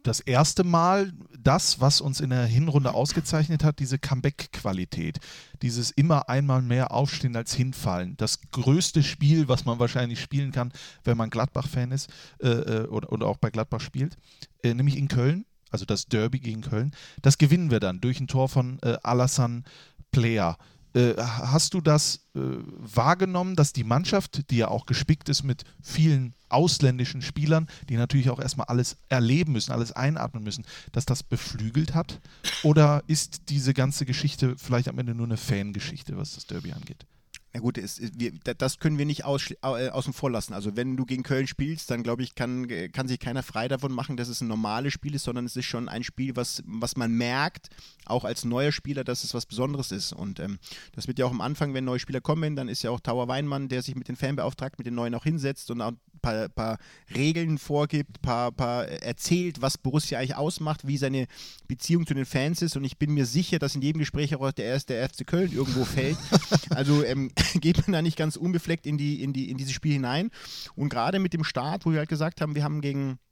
das 0.04 0.20
erste 0.20 0.62
Mal 0.62 1.12
das, 1.36 1.80
was 1.80 2.00
uns 2.00 2.20
in 2.20 2.30
der 2.30 2.46
Hinrunde 2.46 2.94
ausgezeichnet 2.94 3.64
hat, 3.64 3.80
diese 3.80 3.98
Comeback-Qualität. 3.98 5.18
Dieses 5.60 5.90
immer 5.90 6.28
einmal 6.28 6.62
mehr 6.62 6.92
Aufstehen 6.92 7.34
als 7.34 7.52
hinfallen. 7.52 8.16
Das 8.16 8.38
größte 8.52 9.02
Spiel, 9.02 9.48
was 9.48 9.64
man 9.64 9.80
wahrscheinlich 9.80 10.20
spielen 10.20 10.52
kann, 10.52 10.72
wenn 11.02 11.16
man 11.16 11.30
Gladbach-Fan 11.30 11.90
ist 11.90 12.10
äh, 12.40 12.48
äh 12.48 12.86
oder, 12.86 13.12
oder, 13.12 13.26
auch 13.26 13.38
bei 13.38 13.50
Gladbach 13.50 13.80
spielt, 13.80 14.16
äh, 14.62 14.72
nämlich 14.72 14.96
in 14.96 15.08
Köln. 15.08 15.46
Also 15.70 15.84
das 15.84 16.06
Derby 16.06 16.38
gegen 16.38 16.60
Köln. 16.60 16.92
Das 17.22 17.36
gewinnen 17.38 17.72
wir 17.72 17.80
dann 17.80 18.00
durch 18.00 18.20
ein 18.20 18.28
Tor 18.28 18.48
von 18.48 18.78
äh, 18.82 18.96
Alassane 19.02 19.64
Player 20.12 20.56
hast 20.94 21.74
du 21.74 21.80
das 21.80 22.28
äh, 22.34 22.40
wahrgenommen, 22.40 23.56
dass 23.56 23.72
die 23.72 23.84
Mannschaft, 23.84 24.50
die 24.50 24.56
ja 24.56 24.68
auch 24.68 24.86
gespickt 24.86 25.28
ist 25.28 25.42
mit 25.42 25.64
vielen 25.82 26.34
ausländischen 26.48 27.22
Spielern, 27.22 27.68
die 27.88 27.96
natürlich 27.96 28.30
auch 28.30 28.40
erstmal 28.40 28.66
alles 28.66 28.96
erleben 29.08 29.52
müssen, 29.52 29.72
alles 29.72 29.92
einatmen 29.92 30.42
müssen, 30.42 30.64
dass 30.92 31.04
das 31.04 31.22
beflügelt 31.22 31.94
hat? 31.94 32.20
Oder 32.62 33.02
ist 33.06 33.50
diese 33.50 33.74
ganze 33.74 34.06
Geschichte 34.06 34.56
vielleicht 34.56 34.88
am 34.88 34.98
Ende 34.98 35.14
nur 35.14 35.26
eine 35.26 35.36
Fangeschichte, 35.36 36.16
was 36.16 36.34
das 36.34 36.46
Derby 36.46 36.72
angeht? 36.72 37.06
Na 37.54 37.60
gut, 37.60 37.78
es, 37.78 38.00
wir, 38.14 38.32
das 38.32 38.78
können 38.78 38.98
wir 38.98 39.06
nicht 39.06 39.24
aus, 39.24 39.50
äh, 39.50 39.88
außen 39.88 40.12
vor 40.12 40.30
lassen. 40.30 40.52
Also 40.52 40.76
wenn 40.76 40.96
du 40.98 41.06
gegen 41.06 41.22
Köln 41.22 41.46
spielst, 41.46 41.90
dann 41.90 42.02
glaube 42.02 42.22
ich, 42.22 42.34
kann, 42.34 42.68
kann 42.92 43.08
sich 43.08 43.18
keiner 43.18 43.42
frei 43.42 43.68
davon 43.68 43.90
machen, 43.92 44.18
dass 44.18 44.28
es 44.28 44.42
ein 44.42 44.48
normales 44.48 44.92
Spiel 44.92 45.14
ist, 45.14 45.24
sondern 45.24 45.46
es 45.46 45.56
ist 45.56 45.64
schon 45.64 45.88
ein 45.88 46.04
Spiel, 46.04 46.36
was, 46.36 46.62
was 46.66 46.96
man 46.96 47.12
merkt, 47.12 47.70
auch 48.04 48.24
als 48.24 48.44
neuer 48.44 48.70
Spieler, 48.70 49.02
dass 49.02 49.24
es 49.24 49.32
was 49.32 49.46
Besonderes 49.46 49.92
ist. 49.92 50.12
Und 50.12 50.40
ähm, 50.40 50.58
das 50.92 51.08
wird 51.08 51.18
ja 51.18 51.24
auch 51.24 51.30
am 51.30 51.40
Anfang, 51.40 51.72
wenn 51.72 51.84
neue 51.84 51.98
Spieler 51.98 52.20
kommen, 52.20 52.54
dann 52.54 52.68
ist 52.68 52.82
ja 52.82 52.90
auch 52.90 53.00
Tower 53.00 53.28
Weinmann, 53.28 53.68
der 53.68 53.82
sich 53.82 53.94
mit 53.94 54.08
den 54.08 54.16
Fanbeauftragten, 54.16 54.80
mit 54.80 54.86
den 54.86 54.94
Neuen 54.94 55.14
auch 55.14 55.24
hinsetzt 55.24 55.70
und 55.70 55.80
auch 55.80 55.92
paar, 56.18 56.48
paar 56.48 56.78
Regeln 57.14 57.58
vorgibt, 57.58 58.20
paar, 58.22 58.52
paar 58.52 58.86
erzählt, 58.88 59.60
was 59.60 59.78
Borussia 59.78 60.18
eigentlich 60.18 60.36
ausmacht, 60.36 60.86
wie 60.86 60.98
seine 60.98 61.26
Beziehung 61.66 62.06
zu 62.06 62.14
den 62.14 62.26
Fans 62.26 62.62
ist. 62.62 62.76
Und 62.76 62.84
ich 62.84 62.98
bin 62.98 63.14
mir 63.14 63.26
sicher, 63.26 63.58
dass 63.58 63.74
in 63.74 63.82
jedem 63.82 63.98
Gespräch 64.00 64.34
auch 64.34 64.52
der 64.52 64.66
erste 64.66 65.08
FC 65.08 65.26
Köln 65.26 65.52
irgendwo 65.52 65.84
fällt. 65.84 66.18
Also 66.70 67.02
ähm, 67.04 67.30
geht 67.54 67.78
man 67.86 67.92
da 67.92 68.02
nicht 68.02 68.16
ganz 68.16 68.36
unbefleckt 68.36 68.86
in, 68.86 68.98
die, 68.98 69.22
in, 69.22 69.32
die, 69.32 69.50
in 69.50 69.56
dieses 69.56 69.72
Spiel 69.72 69.94
hinein. 69.94 70.30
Und 70.74 70.90
gerade 70.90 71.18
mit 71.18 71.32
dem 71.32 71.44
Start, 71.44 71.86
wo 71.86 71.92
wir 71.92 71.98
halt 71.98 72.08
gesagt 72.08 72.40
haben, 72.40 72.54
wir 72.54 72.62
haben 72.62 72.80
gegen 72.80 73.12
äh, 73.12 73.27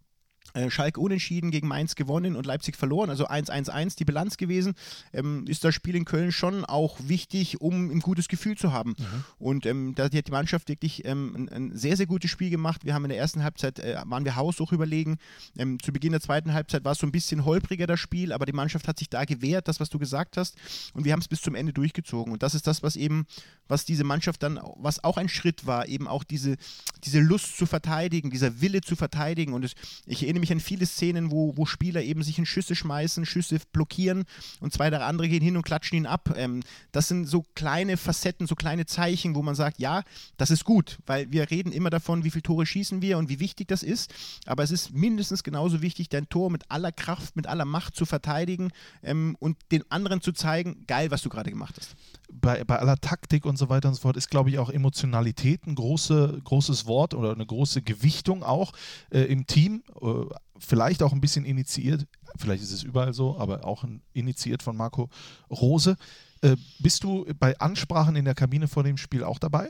Schalke 0.68 1.00
unentschieden 1.00 1.50
gegen 1.50 1.68
Mainz 1.68 1.94
gewonnen 1.94 2.36
und 2.36 2.46
Leipzig 2.46 2.76
verloren, 2.76 3.10
also 3.10 3.28
1-1-1 3.28 3.96
die 3.96 4.04
Bilanz 4.04 4.36
gewesen, 4.36 4.74
ähm, 5.12 5.44
ist 5.46 5.64
das 5.64 5.74
Spiel 5.74 5.96
in 5.96 6.04
Köln 6.04 6.32
schon 6.32 6.64
auch 6.64 6.98
wichtig, 7.02 7.60
um 7.60 7.90
ein 7.90 8.00
gutes 8.00 8.28
Gefühl 8.28 8.56
zu 8.56 8.72
haben. 8.72 8.90
Mhm. 8.90 9.24
Und 9.38 9.66
ähm, 9.66 9.94
da 9.94 10.04
hat 10.04 10.12
die 10.12 10.30
Mannschaft 10.30 10.68
wirklich 10.68 11.04
ähm, 11.04 11.34
ein, 11.34 11.48
ein, 11.48 11.76
sehr, 11.76 11.96
sehr 11.96 12.06
gutes 12.06 12.30
Spiel 12.30 12.50
gemacht. 12.50 12.84
Wir 12.84 12.94
haben 12.94 13.04
in 13.04 13.10
der 13.10 13.18
ersten 13.18 13.42
Halbzeit, 13.42 13.78
äh, 13.78 13.96
waren 14.04 14.24
wir 14.24 14.36
haushoch 14.36 14.72
überlegen. 14.72 15.18
Ähm, 15.58 15.78
zu 15.80 15.92
Beginn 15.92 16.12
der 16.12 16.20
zweiten 16.20 16.52
Halbzeit 16.52 16.84
war 16.84 16.92
es 16.92 16.98
so 16.98 17.06
ein 17.06 17.12
bisschen 17.12 17.44
holpriger 17.44 17.86
das 17.86 18.00
Spiel, 18.00 18.32
aber 18.32 18.46
die 18.46 18.52
Mannschaft 18.52 18.88
hat 18.88 18.98
sich 18.98 19.08
da 19.08 19.24
gewehrt, 19.24 19.68
das, 19.68 19.80
was 19.80 19.90
du 19.90 19.98
gesagt 19.98 20.36
hast. 20.36 20.56
Und 20.94 21.04
wir 21.04 21.12
haben 21.12 21.20
es 21.20 21.28
bis 21.28 21.40
zum 21.40 21.54
Ende 21.54 21.72
durchgezogen. 21.72 22.32
Und 22.32 22.42
das 22.42 22.54
ist 22.54 22.66
das, 22.66 22.82
was 22.82 22.96
eben, 22.96 23.26
was 23.68 23.84
diese 23.84 24.04
Mannschaft 24.04 24.42
dann, 24.42 24.60
was 24.76 25.02
auch 25.04 25.16
ein 25.16 25.28
Schritt 25.28 25.66
war, 25.66 25.88
eben 25.88 26.08
auch 26.08 26.24
diese, 26.24 26.56
diese 27.04 27.20
Lust 27.20 27.56
zu 27.56 27.66
verteidigen, 27.66 28.30
dieser 28.30 28.60
Wille 28.60 28.80
zu 28.80 28.96
verteidigen. 28.96 29.52
Und 29.52 29.64
es, 29.64 29.74
ich 30.06 30.22
erinnere 30.22 30.35
mich 30.40 30.52
an 30.52 30.60
viele 30.60 30.86
Szenen, 30.86 31.30
wo, 31.30 31.56
wo 31.56 31.66
Spieler 31.66 32.02
eben 32.02 32.22
sich 32.22 32.38
in 32.38 32.46
Schüsse 32.46 32.74
schmeißen, 32.74 33.26
Schüsse 33.26 33.58
blockieren 33.72 34.24
und 34.60 34.72
zwei 34.72 34.90
der 34.90 35.04
andere 35.06 35.28
gehen 35.28 35.42
hin 35.42 35.56
und 35.56 35.62
klatschen 35.64 35.98
ihn 35.98 36.06
ab. 36.06 36.34
Ähm, 36.36 36.62
das 36.92 37.08
sind 37.08 37.26
so 37.26 37.44
kleine 37.54 37.96
Facetten, 37.96 38.46
so 38.46 38.54
kleine 38.54 38.86
Zeichen, 38.86 39.34
wo 39.34 39.42
man 39.42 39.54
sagt, 39.54 39.78
ja, 39.78 40.02
das 40.36 40.50
ist 40.50 40.64
gut, 40.64 40.98
weil 41.06 41.30
wir 41.30 41.50
reden 41.50 41.72
immer 41.72 41.90
davon, 41.90 42.24
wie 42.24 42.30
viele 42.30 42.42
Tore 42.42 42.66
schießen 42.66 43.02
wir 43.02 43.18
und 43.18 43.28
wie 43.28 43.40
wichtig 43.40 43.68
das 43.68 43.82
ist. 43.82 44.12
Aber 44.46 44.62
es 44.62 44.70
ist 44.70 44.92
mindestens 44.92 45.42
genauso 45.42 45.82
wichtig, 45.82 46.08
dein 46.08 46.28
Tor 46.28 46.50
mit 46.50 46.70
aller 46.70 46.92
Kraft, 46.92 47.36
mit 47.36 47.46
aller 47.46 47.64
Macht 47.64 47.96
zu 47.96 48.06
verteidigen 48.06 48.70
ähm, 49.02 49.36
und 49.40 49.56
den 49.72 49.90
anderen 49.90 50.20
zu 50.20 50.32
zeigen, 50.32 50.84
geil, 50.86 51.10
was 51.10 51.22
du 51.22 51.28
gerade 51.28 51.50
gemacht 51.50 51.76
hast. 51.78 51.96
Bei, 52.32 52.64
bei 52.64 52.78
aller 52.78 52.96
Taktik 52.96 53.46
und 53.46 53.56
so 53.56 53.68
weiter 53.68 53.88
und 53.88 53.94
so 53.94 54.02
fort 54.02 54.16
ist, 54.16 54.30
glaube 54.30 54.50
ich, 54.50 54.58
auch 54.58 54.70
Emotionalität 54.70 55.66
ein 55.66 55.74
große, 55.74 56.40
großes 56.44 56.86
Wort 56.86 57.14
oder 57.14 57.32
eine 57.32 57.46
große 57.46 57.82
Gewichtung 57.82 58.42
auch 58.42 58.72
äh, 59.10 59.22
im 59.22 59.46
Team. 59.46 59.82
Äh, 60.00 60.24
vielleicht 60.58 61.02
auch 61.02 61.12
ein 61.12 61.20
bisschen 61.20 61.44
initiiert, 61.44 62.06
vielleicht 62.36 62.62
ist 62.62 62.72
es 62.72 62.82
überall 62.82 63.12
so, 63.12 63.38
aber 63.38 63.64
auch 63.64 63.84
initiiert 64.12 64.62
von 64.62 64.76
Marco 64.76 65.08
Rose. 65.50 65.96
Äh, 66.42 66.56
bist 66.78 67.04
du 67.04 67.26
bei 67.38 67.58
Ansprachen 67.58 68.16
in 68.16 68.24
der 68.24 68.34
Kabine 68.34 68.68
vor 68.68 68.82
dem 68.82 68.96
Spiel 68.96 69.24
auch 69.24 69.38
dabei? 69.38 69.68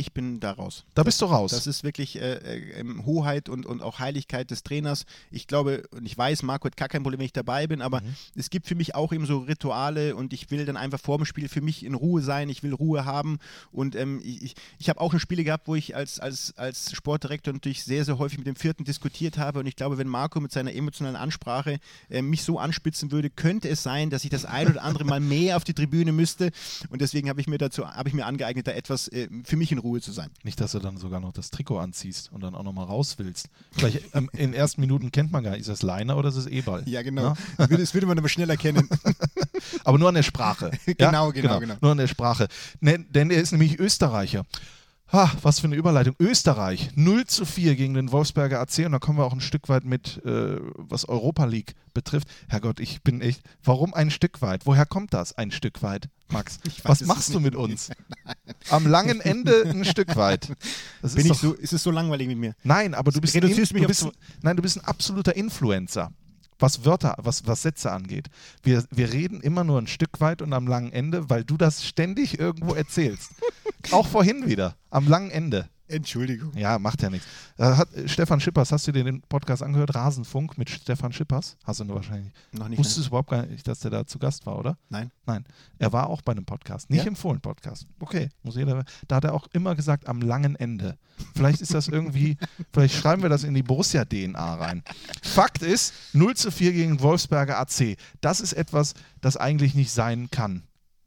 Ich 0.00 0.12
bin 0.12 0.40
da 0.40 0.52
raus. 0.52 0.84
Da 0.94 1.02
bist 1.02 1.20
du 1.20 1.26
raus. 1.26 1.50
Das 1.50 1.66
ist 1.66 1.84
wirklich 1.84 2.20
äh, 2.20 2.36
äh, 2.36 2.84
Hoheit 3.04 3.50
und, 3.50 3.66
und 3.66 3.82
auch 3.82 3.98
Heiligkeit 3.98 4.50
des 4.50 4.62
Trainers. 4.62 5.04
Ich 5.30 5.46
glaube 5.46 5.84
und 5.90 6.06
ich 6.06 6.16
weiß, 6.16 6.42
Marco 6.42 6.64
hat 6.64 6.76
gar 6.76 6.88
kein 6.88 7.02
Problem, 7.02 7.20
wenn 7.20 7.26
ich 7.26 7.34
dabei 7.34 7.66
bin, 7.66 7.82
aber 7.82 8.00
mhm. 8.00 8.14
es 8.34 8.48
gibt 8.48 8.66
für 8.66 8.74
mich 8.74 8.94
auch 8.94 9.12
eben 9.12 9.26
so 9.26 9.38
Rituale 9.40 10.16
und 10.16 10.32
ich 10.32 10.50
will 10.50 10.64
dann 10.64 10.78
einfach 10.78 10.98
vor 10.98 11.18
dem 11.18 11.26
Spiel 11.26 11.48
für 11.48 11.60
mich 11.60 11.84
in 11.84 11.94
Ruhe 11.94 12.22
sein, 12.22 12.48
ich 12.48 12.62
will 12.62 12.72
Ruhe 12.72 13.04
haben 13.04 13.38
und 13.72 13.94
ähm, 13.94 14.20
ich, 14.24 14.42
ich, 14.42 14.54
ich 14.78 14.88
habe 14.88 15.00
auch 15.00 15.10
schon 15.10 15.20
Spiele 15.20 15.44
gehabt, 15.44 15.68
wo 15.68 15.74
ich 15.74 15.94
als, 15.94 16.18
als, 16.18 16.54
als 16.56 16.92
Sportdirektor 16.92 17.52
natürlich 17.52 17.84
sehr, 17.84 18.06
sehr 18.06 18.18
häufig 18.18 18.38
mit 18.38 18.46
dem 18.46 18.56
Vierten 18.56 18.84
diskutiert 18.84 19.36
habe 19.36 19.60
und 19.60 19.66
ich 19.66 19.76
glaube, 19.76 19.98
wenn 19.98 20.08
Marco 20.08 20.40
mit 20.40 20.50
seiner 20.50 20.72
emotionalen 20.72 21.16
Ansprache 21.16 21.78
äh, 22.08 22.22
mich 22.22 22.42
so 22.42 22.58
anspitzen 22.58 23.12
würde, 23.12 23.28
könnte 23.28 23.68
es 23.68 23.82
sein, 23.82 24.08
dass 24.08 24.24
ich 24.24 24.30
das 24.30 24.46
ein 24.46 24.68
oder 24.68 24.82
andere 24.82 25.04
Mal 25.04 25.20
mehr 25.20 25.58
auf 25.58 25.64
die 25.64 25.74
Tribüne 25.74 26.12
müsste 26.12 26.52
und 26.88 27.02
deswegen 27.02 27.28
habe 27.28 27.40
ich 27.40 27.48
mir 27.48 27.58
dazu, 27.58 27.86
habe 27.86 28.08
ich 28.08 28.14
mir 28.14 28.24
angeeignet, 28.24 28.66
da 28.66 28.72
etwas 28.72 29.08
äh, 29.08 29.28
für 29.44 29.56
mich 29.56 29.72
in 29.72 29.78
Ruhe 29.78 29.89
Ruhe 29.90 30.00
zu 30.00 30.12
sein. 30.12 30.30
Nicht, 30.44 30.60
dass 30.60 30.72
du 30.72 30.78
dann 30.78 30.96
sogar 30.96 31.18
noch 31.18 31.32
das 31.32 31.50
Trikot 31.50 31.78
anziehst 31.78 32.30
und 32.32 32.42
dann 32.42 32.54
auch 32.54 32.62
nochmal 32.62 32.84
raus 32.84 33.16
willst. 33.18 33.48
Vielleicht 33.72 34.02
ähm, 34.14 34.30
in 34.32 34.52
den 34.52 34.54
ersten 34.54 34.80
Minuten 34.80 35.10
kennt 35.10 35.32
man 35.32 35.42
gar 35.42 35.50
nicht, 35.50 35.60
ist 35.60 35.68
das 35.68 35.82
Leiner 35.82 36.16
oder 36.16 36.28
ist 36.28 36.36
es 36.36 36.46
E-Ball? 36.46 36.84
Ja, 36.86 37.02
genau. 37.02 37.34
Ja? 37.58 37.66
Das, 37.66 37.92
würde, 37.92 38.06
man 38.06 38.18
aber 38.18 38.28
schnell 38.28 38.48
erkennen. 38.48 38.88
aber 39.84 39.98
nur 39.98 40.08
an 40.08 40.14
der 40.14 40.22
Sprache. 40.22 40.70
genau, 40.86 41.26
ja? 41.26 41.30
genau, 41.30 41.32
genau, 41.32 41.60
genau. 41.60 41.74
Nur 41.80 41.90
an 41.90 41.98
der 41.98 42.06
Sprache. 42.06 42.46
Ne, 42.80 43.00
denn 43.00 43.30
er 43.30 43.40
ist 43.40 43.50
nämlich 43.50 43.80
Österreicher. 43.80 44.44
Ha, 45.12 45.32
was 45.42 45.58
für 45.58 45.66
eine 45.66 45.74
Überleitung. 45.74 46.14
Österreich 46.20 46.90
0 46.94 47.26
zu 47.26 47.44
4 47.44 47.74
gegen 47.74 47.94
den 47.94 48.12
Wolfsberger 48.12 48.60
AC 48.60 48.86
und 48.86 48.92
da 48.92 49.00
kommen 49.00 49.18
wir 49.18 49.24
auch 49.24 49.32
ein 49.32 49.40
Stück 49.40 49.68
weit 49.68 49.84
mit, 49.84 50.24
äh, 50.24 50.56
was 50.76 51.08
Europa 51.08 51.46
League 51.46 51.74
betrifft. 51.92 52.28
Herrgott, 52.48 52.78
ich 52.78 53.02
bin 53.02 53.20
echt. 53.20 53.42
Warum 53.64 53.92
ein 53.92 54.12
Stück 54.12 54.40
weit? 54.40 54.66
Woher 54.66 54.86
kommt 54.86 55.12
das 55.12 55.36
ein 55.36 55.50
Stück 55.50 55.82
weit, 55.82 56.08
Max? 56.28 56.58
Was 56.84 57.00
machst 57.00 57.34
du 57.34 57.40
mit 57.40 57.56
uns? 57.56 57.90
Am 58.70 58.86
langen 58.86 59.20
Ende 59.20 59.64
ein 59.68 59.84
Stück 59.84 60.14
weit. 60.14 60.52
Das 61.02 61.14
bin 61.14 61.26
ist, 61.26 61.32
ich 61.32 61.38
so, 61.38 61.54
ist 61.54 61.72
es 61.72 61.82
so 61.82 61.90
langweilig 61.90 62.28
mit 62.28 62.38
mir? 62.38 62.54
Nein, 62.62 62.94
aber 62.94 63.10
du 63.10 63.20
bist, 63.20 63.34
in, 63.34 63.40
du 63.40 63.86
bist, 63.86 64.06
nein, 64.42 64.56
du 64.56 64.62
bist 64.62 64.76
ein 64.76 64.84
absoluter 64.84 65.34
Influencer 65.34 66.12
was 66.60 66.84
Wörter, 66.84 67.16
was, 67.18 67.46
was 67.46 67.62
Sätze 67.62 67.92
angeht. 67.92 68.28
Wir, 68.62 68.84
wir 68.90 69.12
reden 69.12 69.40
immer 69.40 69.64
nur 69.64 69.80
ein 69.80 69.86
Stück 69.86 70.20
weit 70.20 70.42
und 70.42 70.52
am 70.52 70.66
langen 70.66 70.92
Ende, 70.92 71.30
weil 71.30 71.44
du 71.44 71.56
das 71.56 71.84
ständig 71.84 72.38
irgendwo 72.38 72.74
erzählst. 72.74 73.30
Auch 73.90 74.06
vorhin 74.06 74.46
wieder, 74.46 74.76
am 74.90 75.08
langen 75.08 75.30
Ende. 75.30 75.68
Entschuldigung. 75.90 76.56
Ja, 76.56 76.78
macht 76.78 77.02
ja 77.02 77.10
nichts. 77.10 77.26
Äh, 77.58 77.64
hat, 77.64 77.88
Stefan 78.06 78.40
Schippers, 78.40 78.72
hast 78.72 78.86
du 78.86 78.92
dir 78.92 79.04
den 79.04 79.20
Podcast 79.22 79.62
angehört? 79.62 79.94
Rasenfunk 79.94 80.56
mit 80.56 80.70
Stefan 80.70 81.12
Schippers? 81.12 81.56
Hast 81.64 81.80
du 81.80 81.84
nur 81.84 81.96
wahrscheinlich. 81.96 82.32
Noch 82.52 82.68
nicht. 82.68 82.78
Wusstest 82.78 83.06
du 83.06 83.08
überhaupt 83.08 83.30
gar 83.30 83.46
nicht, 83.46 83.66
dass 83.66 83.80
der 83.80 83.90
da 83.90 84.06
zu 84.06 84.18
Gast 84.18 84.46
war, 84.46 84.58
oder? 84.58 84.78
Nein. 84.88 85.10
Nein. 85.26 85.44
Er 85.78 85.92
war 85.92 86.08
auch 86.08 86.22
bei 86.22 86.32
einem 86.32 86.44
Podcast, 86.44 86.90
nicht 86.90 87.04
ja? 87.04 87.08
im 87.08 87.16
Fohlen-Podcast. 87.16 87.86
Okay, 87.98 88.28
muss 88.42 88.56
jeder. 88.56 88.84
Da 89.08 89.16
hat 89.16 89.24
er 89.24 89.34
auch 89.34 89.46
immer 89.52 89.74
gesagt, 89.74 90.08
am 90.08 90.20
langen 90.20 90.56
Ende. 90.56 90.96
Vielleicht 91.34 91.60
ist 91.60 91.74
das 91.74 91.88
irgendwie, 91.88 92.36
vielleicht 92.72 92.94
schreiben 92.94 93.22
wir 93.22 93.28
das 93.28 93.44
in 93.44 93.54
die 93.54 93.62
Borussia-DNA 93.62 94.54
rein. 94.54 94.82
Fakt 95.22 95.62
ist, 95.62 95.92
0 96.12 96.36
zu 96.36 96.50
4 96.50 96.72
gegen 96.72 97.00
Wolfsberger 97.00 97.58
AC. 97.58 97.96
Das 98.20 98.40
ist 98.40 98.52
etwas, 98.52 98.94
das 99.20 99.36
eigentlich 99.36 99.74
nicht 99.74 99.90
sein 99.90 100.30
kann. 100.30 100.62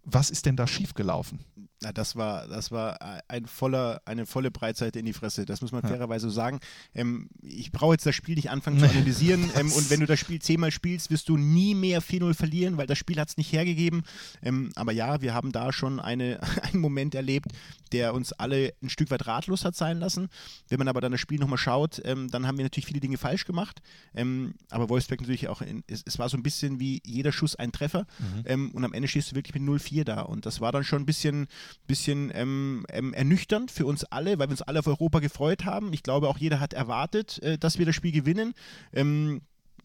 Was 0.05 0.29
ist 0.29 0.45
denn 0.45 0.57
da 0.57 0.67
schiefgelaufen? 0.67 1.39
Na, 1.83 1.91
das 1.91 2.15
war, 2.15 2.47
das 2.47 2.71
war 2.71 2.97
ein 3.27 3.45
voller, 3.45 4.01
eine 4.05 4.25
volle 4.25 4.51
Breitseite 4.51 4.99
in 4.99 5.05
die 5.05 5.13
Fresse. 5.13 5.45
Das 5.45 5.61
muss 5.61 5.73
man 5.73 5.81
ja. 5.83 5.89
fairerweise 5.89 6.29
sagen. 6.29 6.61
Ähm, 6.95 7.29
ich 7.41 7.73
brauche 7.73 7.93
jetzt 7.93 8.05
das 8.05 8.15
Spiel 8.15 8.35
nicht 8.35 8.49
anfangen 8.49 8.79
zu 8.79 8.85
analysieren. 8.85 9.49
ähm, 9.55 9.71
und 9.71 9.89
wenn 9.89 9.99
du 9.99 10.05
das 10.05 10.19
Spiel 10.19 10.41
zehnmal 10.41 10.71
spielst, 10.71 11.11
wirst 11.11 11.27
du 11.27 11.35
nie 11.35 11.75
mehr 11.75 12.01
4-0 12.01 12.33
verlieren, 12.35 12.77
weil 12.77 12.87
das 12.87 12.97
Spiel 12.97 13.19
hat 13.19 13.27
es 13.27 13.37
nicht 13.37 13.51
hergegeben. 13.51 14.03
Ähm, 14.41 14.71
aber 14.75 14.93
ja, 14.93 15.21
wir 15.21 15.33
haben 15.33 15.51
da 15.51 15.73
schon 15.73 15.99
eine, 15.99 16.39
einen 16.63 16.79
Moment 16.79 17.15
erlebt, 17.15 17.51
der 17.91 18.13
uns 18.13 18.31
alle 18.31 18.73
ein 18.81 18.89
Stück 18.89 19.11
weit 19.11 19.27
ratlos 19.27 19.65
hat 19.65 19.75
sein 19.75 19.99
lassen. 19.99 20.29
Wenn 20.69 20.79
man 20.79 20.87
aber 20.87 21.01
dann 21.01 21.11
das 21.11 21.21
Spiel 21.21 21.39
nochmal 21.39 21.57
schaut, 21.57 22.01
ähm, 22.05 22.29
dann 22.31 22.47
haben 22.47 22.57
wir 22.57 22.63
natürlich 22.63 22.87
viele 22.87 23.01
Dinge 23.01 23.17
falsch 23.17 23.45
gemacht. 23.45 23.81
Ähm, 24.15 24.55
aber 24.69 24.87
Wolfsberg 24.87 25.19
natürlich 25.19 25.49
auch, 25.49 25.61
in, 25.61 25.83
es, 25.87 26.01
es, 26.05 26.17
war 26.17 26.29
so 26.29 26.37
ein 26.37 26.43
bisschen 26.43 26.79
wie 26.79 27.01
jeder 27.05 27.33
Schuss 27.33 27.57
ein 27.57 27.73
Treffer. 27.73 28.07
Mhm. 28.19 28.43
Ähm, 28.45 28.71
und 28.71 28.85
am 28.85 28.93
Ende 28.93 29.09
stehst 29.09 29.31
du 29.31 29.35
wirklich 29.35 29.53
mit 29.53 29.63
0-4 29.63 30.05
da. 30.05 30.21
Und 30.21 30.45
das 30.45 30.61
war 30.61 30.71
dann 30.71 30.85
schon 30.85 31.01
ein 31.01 31.05
bisschen 31.05 31.47
bisschen 31.87 32.31
ähm, 32.33 32.85
ähm, 32.89 33.13
ernüchternd 33.13 33.71
für 33.71 33.85
uns 33.85 34.03
alle, 34.05 34.39
weil 34.39 34.47
wir 34.47 34.51
uns 34.51 34.61
alle 34.61 34.79
auf 34.79 34.87
Europa 34.87 35.19
gefreut 35.19 35.65
haben. 35.65 35.93
Ich 35.93 36.03
glaube, 36.03 36.29
auch 36.29 36.37
jeder 36.37 36.59
hat 36.59 36.73
erwartet, 36.73 37.41
äh, 37.43 37.57
dass 37.57 37.77
wir 37.77 37.85
das 37.85 37.95
Spiel 37.95 38.11
gewinnen. 38.11 38.53
Ähm, 38.91 39.41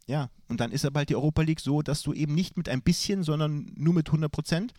ja, 0.07 0.31
und 0.49 0.61
dann 0.61 0.73
ist 0.73 0.85
aber 0.85 1.01
halt 1.01 1.11
die 1.11 1.17
Europa 1.17 1.43
League 1.43 1.61
so, 1.61 1.83
dass 1.83 2.03
du 2.03 2.15
eben 2.15 2.35
nicht 2.35 2.57
mit 2.57 2.69
ein 2.69 2.83
bisschen, 2.83 3.23
sondern 3.23 3.71
nur 3.77 3.93
mit 3.93 4.09
100 4.09 4.33
Prozent 4.33 4.73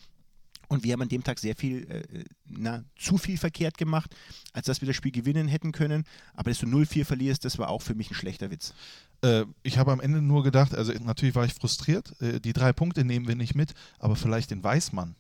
und 0.70 0.84
wir 0.84 0.94
haben 0.94 1.02
an 1.02 1.10
dem 1.10 1.24
Tag 1.24 1.40
sehr 1.40 1.56
viel, 1.56 1.90
äh, 1.90 2.24
na, 2.46 2.84
zu 2.96 3.18
viel 3.18 3.38
verkehrt 3.38 3.78
gemacht, 3.78 4.16
als 4.54 4.68
dass 4.68 4.82
wir 4.82 4.86
das 4.86 4.96
Spiel 4.96 5.12
gewinnen 5.12 5.48
hätten 5.48 5.72
können. 5.72 6.06
Aber 6.36 6.52
dass 6.52 6.60
du 6.60 6.68
0-4 6.68 7.06
verlierst, 7.06 7.44
das 7.44 7.58
war 7.58 7.70
auch 7.70 7.82
für 7.82 7.96
mich 7.96 8.12
ein 8.12 8.14
schlechter 8.14 8.52
Witz. 8.52 8.74
Äh, 9.22 9.46
ich 9.64 9.80
habe 9.80 9.92
am 9.92 10.00
Ende 10.00 10.22
nur 10.22 10.44
gedacht, 10.44 10.76
also 10.76 10.94
natürlich 10.94 11.34
war 11.34 11.44
ich 11.44 11.56
frustriert, 11.56 12.14
äh, 12.22 12.40
die 12.40 12.54
drei 12.54 12.72
Punkte 12.72 13.04
nehmen 13.04 13.28
wir 13.28 13.36
nicht 13.36 13.56
mit, 13.56 13.74
aber 13.98 14.16
vielleicht 14.16 14.52
den 14.52 14.64
Weißmann. 14.64 15.16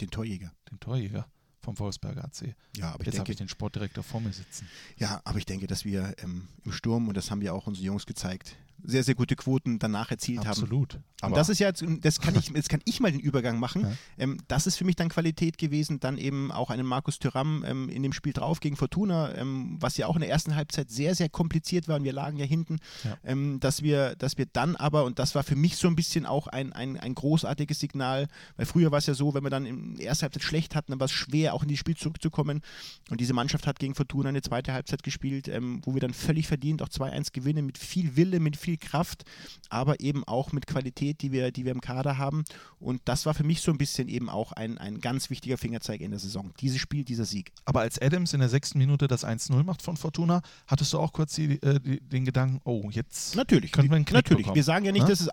Den 0.00 0.10
Torjäger. 0.10 0.52
Den 0.70 0.80
Torjäger 0.80 1.28
vom 1.60 1.78
Wolfsberger 1.78 2.24
AC. 2.24 2.54
Ja, 2.76 2.92
aber 2.92 3.04
Jetzt 3.04 3.18
habe 3.18 3.30
ich 3.30 3.36
den 3.36 3.48
Sportdirektor 3.48 4.02
vor 4.02 4.20
mir 4.20 4.32
sitzen. 4.32 4.66
Ja, 4.96 5.20
aber 5.24 5.38
ich 5.38 5.46
denke, 5.46 5.66
dass 5.66 5.84
wir 5.84 6.14
ähm, 6.22 6.48
im 6.64 6.72
Sturm, 6.72 7.08
und 7.08 7.16
das 7.16 7.30
haben 7.30 7.42
ja 7.42 7.52
auch 7.52 7.66
unsere 7.66 7.86
Jungs 7.86 8.06
gezeigt, 8.06 8.56
sehr, 8.84 9.04
sehr 9.04 9.14
gute 9.14 9.36
Quoten 9.36 9.78
danach 9.78 10.10
erzielt 10.10 10.40
haben. 10.40 10.48
Absolut. 10.48 11.00
Und 11.22 11.36
das 11.36 11.48
ist 11.48 11.58
ja, 11.58 11.68
jetzt, 11.68 11.84
das 12.00 12.20
kann 12.20 12.34
ich, 12.34 12.48
jetzt 12.48 12.68
kann 12.68 12.80
ich 12.84 13.00
mal 13.00 13.12
den 13.12 13.20
Übergang 13.20 13.58
machen. 13.58 13.82
Ja. 13.82 13.92
Ähm, 14.18 14.38
das 14.48 14.66
ist 14.66 14.76
für 14.76 14.84
mich 14.84 14.96
dann 14.96 15.08
Qualität 15.08 15.58
gewesen. 15.58 16.00
Dann 16.00 16.18
eben 16.18 16.50
auch 16.50 16.70
einen 16.70 16.86
Markus 16.86 17.18
Thüram 17.18 17.64
ähm, 17.66 17.88
in 17.88 18.02
dem 18.02 18.12
Spiel 18.12 18.32
drauf 18.32 18.60
gegen 18.60 18.76
Fortuna, 18.76 19.34
ähm, 19.34 19.76
was 19.80 19.96
ja 19.96 20.06
auch 20.06 20.16
in 20.16 20.20
der 20.20 20.30
ersten 20.30 20.56
Halbzeit 20.56 20.90
sehr, 20.90 21.14
sehr 21.14 21.28
kompliziert 21.28 21.88
war 21.88 21.96
und 21.96 22.04
wir 22.04 22.12
lagen 22.12 22.38
ja 22.38 22.46
hinten. 22.46 22.78
Ja. 23.04 23.18
Ähm, 23.24 23.60
dass, 23.60 23.82
wir, 23.82 24.16
dass 24.16 24.38
wir 24.38 24.46
dann 24.46 24.76
aber, 24.76 25.04
und 25.04 25.18
das 25.18 25.34
war 25.34 25.42
für 25.42 25.56
mich 25.56 25.76
so 25.76 25.88
ein 25.88 25.96
bisschen 25.96 26.26
auch 26.26 26.46
ein, 26.46 26.72
ein, 26.72 26.98
ein 26.98 27.14
großartiges 27.14 27.80
Signal, 27.80 28.28
weil 28.56 28.66
früher 28.66 28.90
war 28.90 28.98
es 28.98 29.06
ja 29.06 29.14
so, 29.14 29.34
wenn 29.34 29.42
wir 29.42 29.50
dann 29.50 29.66
in 29.66 29.96
der 29.96 30.06
ersten 30.06 30.22
Halbzeit 30.22 30.42
schlecht 30.42 30.74
hatten, 30.74 30.92
dann 30.92 31.00
war 31.00 31.06
es 31.06 31.12
schwer, 31.12 31.54
auch 31.54 31.62
in 31.62 31.68
die 31.68 31.76
Spiel 31.76 31.96
zurückzukommen. 31.96 32.62
Und 33.10 33.20
diese 33.20 33.34
Mannschaft 33.34 33.66
hat 33.66 33.78
gegen 33.78 33.94
Fortuna 33.94 34.30
eine 34.30 34.42
zweite 34.42 34.72
Halbzeit 34.72 35.02
gespielt, 35.02 35.48
ähm, 35.48 35.82
wo 35.84 35.94
wir 35.94 36.00
dann 36.00 36.14
völlig 36.14 36.46
verdient 36.46 36.82
auch 36.82 36.88
2-1 36.88 37.32
gewinnen, 37.32 37.66
mit 37.66 37.78
viel 37.78 38.16
Wille, 38.16 38.40
mit 38.40 38.56
viel 38.56 38.69
Kraft, 38.78 39.24
aber 39.68 40.00
eben 40.00 40.24
auch 40.24 40.52
mit 40.52 40.66
Qualität, 40.66 41.22
die 41.22 41.32
wir, 41.32 41.50
die 41.50 41.64
wir 41.64 41.72
im 41.72 41.80
Kader 41.80 42.18
haben. 42.18 42.44
Und 42.78 43.00
das 43.04 43.26
war 43.26 43.34
für 43.34 43.44
mich 43.44 43.60
so 43.60 43.70
ein 43.70 43.78
bisschen 43.78 44.08
eben 44.08 44.28
auch 44.28 44.52
ein, 44.52 44.78
ein 44.78 45.00
ganz 45.00 45.30
wichtiger 45.30 45.58
Fingerzeig 45.58 46.00
in 46.00 46.10
der 46.10 46.20
Saison. 46.20 46.52
Dieses 46.60 46.80
Spiel, 46.80 47.04
dieser 47.04 47.24
Sieg. 47.24 47.52
Aber 47.64 47.80
als 47.80 48.00
Adams 48.00 48.32
in 48.32 48.40
der 48.40 48.48
sechsten 48.48 48.78
Minute 48.78 49.06
das 49.08 49.24
1-0 49.24 49.62
macht 49.64 49.82
von 49.82 49.96
Fortuna, 49.96 50.42
hattest 50.66 50.92
du 50.92 50.98
auch 50.98 51.12
kurz 51.12 51.34
die, 51.34 51.60
äh, 51.62 51.80
die, 51.80 52.00
den 52.00 52.24
Gedanken, 52.24 52.60
oh, 52.64 52.88
jetzt 52.90 53.34
Natürlich, 53.36 53.72
könnten 53.72 53.90
wir 53.90 53.96
einen 53.96 54.04
Knick 54.04 54.14
natürlich. 54.16 54.38
bekommen. 54.44 54.56
Wir 54.56 54.64
sagen 54.64 54.84
ja 54.84 54.92
nicht, 54.92 55.02
Ne? 55.02 55.08
dass 55.08 55.20
es, 55.20 55.28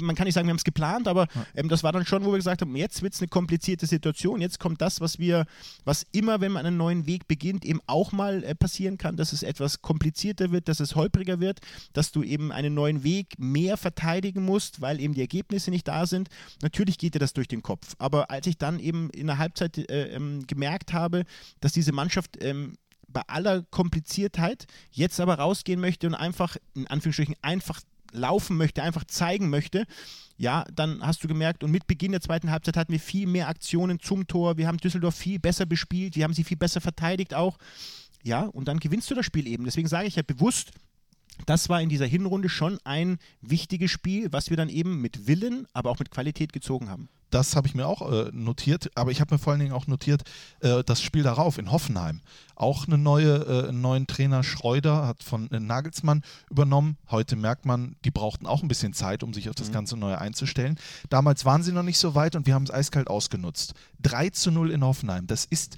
man 0.00 0.14
kann 0.16 0.24
nicht 0.26 0.34
sagen, 0.34 0.46
wir 0.46 0.50
haben 0.50 0.56
es 0.58 0.64
geplant, 0.64 1.06
aber 1.08 1.26
ähm, 1.54 1.68
das 1.68 1.82
war 1.82 1.92
dann 1.92 2.06
schon, 2.06 2.24
wo 2.24 2.30
wir 2.32 2.36
gesagt 2.38 2.62
haben, 2.62 2.74
jetzt 2.76 3.02
wird 3.02 3.14
es 3.14 3.20
eine 3.20 3.28
komplizierte 3.28 3.86
Situation. 3.86 4.40
Jetzt 4.40 4.58
kommt 4.58 4.80
das, 4.80 5.00
was 5.00 5.18
wir, 5.18 5.46
was 5.84 6.06
immer, 6.12 6.40
wenn 6.40 6.52
man 6.52 6.66
einen 6.66 6.76
neuen 6.76 7.06
Weg 7.06 7.28
beginnt, 7.28 7.64
eben 7.64 7.80
auch 7.86 8.12
mal 8.12 8.42
äh, 8.44 8.54
passieren 8.54 8.98
kann, 8.98 9.16
dass 9.16 9.32
es 9.32 9.42
etwas 9.42 9.82
komplizierter 9.82 10.50
wird, 10.52 10.68
dass 10.68 10.80
es 10.80 10.94
holpriger 10.94 11.40
wird, 11.40 11.60
dass 11.92 12.12
du 12.12 12.22
eben 12.22 12.52
einen 12.56 12.74
neuen 12.74 13.04
Weg 13.04 13.38
mehr 13.38 13.76
verteidigen 13.76 14.44
musst, 14.44 14.80
weil 14.80 15.00
eben 15.00 15.14
die 15.14 15.20
Ergebnisse 15.20 15.70
nicht 15.70 15.86
da 15.86 16.06
sind. 16.06 16.28
Natürlich 16.62 16.98
geht 16.98 17.14
dir 17.14 17.18
das 17.18 17.32
durch 17.32 17.48
den 17.48 17.62
Kopf. 17.62 17.94
Aber 17.98 18.30
als 18.30 18.46
ich 18.46 18.58
dann 18.58 18.80
eben 18.80 19.10
in 19.10 19.28
der 19.28 19.38
Halbzeit 19.38 19.78
äh, 19.78 20.08
ähm, 20.08 20.46
gemerkt 20.46 20.92
habe, 20.92 21.24
dass 21.60 21.72
diese 21.72 21.92
Mannschaft 21.92 22.42
ähm, 22.42 22.74
bei 23.08 23.22
aller 23.28 23.62
Kompliziertheit 23.70 24.66
jetzt 24.90 25.20
aber 25.20 25.34
rausgehen 25.38 25.80
möchte 25.80 26.06
und 26.06 26.14
einfach, 26.14 26.56
in 26.74 26.86
Anführungsstrichen, 26.86 27.36
einfach 27.42 27.80
laufen 28.12 28.56
möchte, 28.56 28.82
einfach 28.82 29.04
zeigen 29.04 29.50
möchte, 29.50 29.84
ja, 30.36 30.64
dann 30.74 31.02
hast 31.02 31.24
du 31.24 31.28
gemerkt, 31.28 31.64
und 31.64 31.70
mit 31.70 31.86
Beginn 31.86 32.12
der 32.12 32.20
zweiten 32.20 32.50
Halbzeit 32.50 32.76
hatten 32.76 32.92
wir 32.92 33.00
viel 33.00 33.26
mehr 33.26 33.48
Aktionen 33.48 34.00
zum 34.00 34.26
Tor. 34.26 34.58
Wir 34.58 34.66
haben 34.66 34.78
Düsseldorf 34.78 35.14
viel 35.14 35.38
besser 35.38 35.66
bespielt, 35.66 36.16
wir 36.16 36.24
haben 36.24 36.34
sie 36.34 36.44
viel 36.44 36.56
besser 36.56 36.80
verteidigt 36.80 37.34
auch. 37.34 37.58
Ja, 38.22 38.42
und 38.42 38.66
dann 38.66 38.80
gewinnst 38.80 39.10
du 39.10 39.14
das 39.14 39.24
Spiel 39.24 39.46
eben. 39.46 39.64
Deswegen 39.64 39.88
sage 39.88 40.08
ich 40.08 40.16
ja 40.16 40.22
bewusst, 40.22 40.72
das 41.44 41.68
war 41.68 41.80
in 41.80 41.88
dieser 41.88 42.06
Hinrunde 42.06 42.48
schon 42.48 42.78
ein 42.84 43.18
wichtiges 43.42 43.90
Spiel, 43.90 44.32
was 44.32 44.50
wir 44.50 44.56
dann 44.56 44.68
eben 44.68 45.00
mit 45.00 45.26
Willen, 45.26 45.66
aber 45.72 45.90
auch 45.90 45.98
mit 45.98 46.10
Qualität 46.10 46.52
gezogen 46.52 46.88
haben. 46.88 47.08
Das 47.30 47.56
habe 47.56 47.66
ich 47.66 47.74
mir 47.74 47.86
auch 47.86 48.10
äh, 48.10 48.30
notiert, 48.32 48.90
aber 48.94 49.10
ich 49.10 49.20
habe 49.20 49.34
mir 49.34 49.38
vor 49.38 49.52
allen 49.52 49.60
Dingen 49.60 49.72
auch 49.72 49.88
notiert, 49.88 50.22
äh, 50.60 50.84
das 50.84 51.02
Spiel 51.02 51.24
darauf 51.24 51.58
in 51.58 51.72
Hoffenheim. 51.72 52.20
Auch 52.54 52.86
eine 52.86 52.98
neue, 52.98 53.34
äh, 53.34 53.68
einen 53.68 53.80
neuen 53.80 54.06
Trainer 54.06 54.44
Schreuder 54.44 55.06
hat 55.06 55.24
von 55.24 55.50
äh, 55.50 55.58
Nagelsmann 55.58 56.22
übernommen. 56.50 56.96
Heute 57.10 57.34
merkt 57.34 57.66
man, 57.66 57.96
die 58.04 58.12
brauchten 58.12 58.46
auch 58.46 58.62
ein 58.62 58.68
bisschen 58.68 58.92
Zeit, 58.92 59.24
um 59.24 59.34
sich 59.34 59.48
auf 59.48 59.56
das 59.56 59.72
ganze 59.72 59.96
Neue 59.96 60.20
einzustellen. 60.20 60.78
Damals 61.10 61.44
waren 61.44 61.64
sie 61.64 61.72
noch 61.72 61.82
nicht 61.82 61.98
so 61.98 62.14
weit 62.14 62.36
und 62.36 62.46
wir 62.46 62.54
haben 62.54 62.64
es 62.64 62.70
eiskalt 62.70 63.08
ausgenutzt. 63.08 63.74
3 64.02 64.30
zu 64.30 64.52
0 64.52 64.70
in 64.70 64.84
Hoffenheim. 64.84 65.26
Das 65.26 65.44
ist 65.44 65.76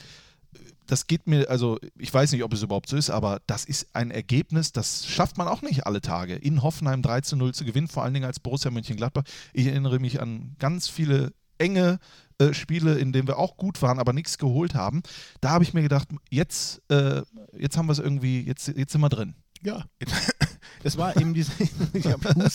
das 0.89 1.07
geht 1.07 1.26
mir, 1.26 1.49
also 1.49 1.78
ich 1.97 2.12
weiß 2.12 2.32
nicht, 2.32 2.43
ob 2.43 2.53
es 2.53 2.62
überhaupt 2.62 2.89
so 2.89 2.97
ist, 2.97 3.11
aber 3.11 3.41
das 3.47 3.64
ist 3.64 3.95
ein 3.95 4.11
Ergebnis, 4.11 4.72
das 4.72 5.07
schafft 5.07 5.36
man 5.36 5.47
auch 5.47 5.62
nicht 5.62 5.86
alle 5.86 6.01
Tage. 6.01 6.34
In 6.34 6.62
Hoffenheim 6.62 7.03
3 7.03 7.20
zu 7.20 7.36
0 7.36 7.55
zu 7.55 7.64
gewinnen, 7.64 7.89
vor 7.89 8.03
allen 8.03 8.14
Dingen 8.14 8.26
als 8.26 8.41
Borussia 8.41 8.70
Mönchengladbach. 8.70 9.22
Ich 9.53 9.66
erinnere 9.66 10.01
mich 10.01 10.20
an 10.20 10.57
ganz 10.59 10.89
viele 10.89 11.32
enge 11.59 11.99
äh, 12.39 12.55
Spiele, 12.55 12.99
in 12.99 13.12
denen 13.12 13.28
wir 13.28 13.39
auch 13.39 13.57
gut 13.57 13.82
waren, 13.82 13.99
aber 13.99 14.12
nichts 14.12 14.39
geholt 14.39 14.74
haben. 14.74 15.03
Da 15.41 15.51
habe 15.51 15.64
ich 15.64 15.74
mir 15.74 15.82
gedacht, 15.82 16.09
jetzt, 16.30 16.82
äh, 16.91 17.22
jetzt 17.57 17.76
haben 17.76 17.86
wir 17.86 17.93
es 17.93 17.99
irgendwie, 17.99 18.43
jetzt, 18.43 18.68
jetzt 18.68 18.93
sind 18.93 19.01
wir 19.01 19.09
drin. 19.09 19.34
Ja, 19.62 19.84
das 20.83 20.97
war 20.97 21.16
eben 21.16 21.35
diese, 21.35 21.53
ich 21.93 22.07
habe 22.07 22.51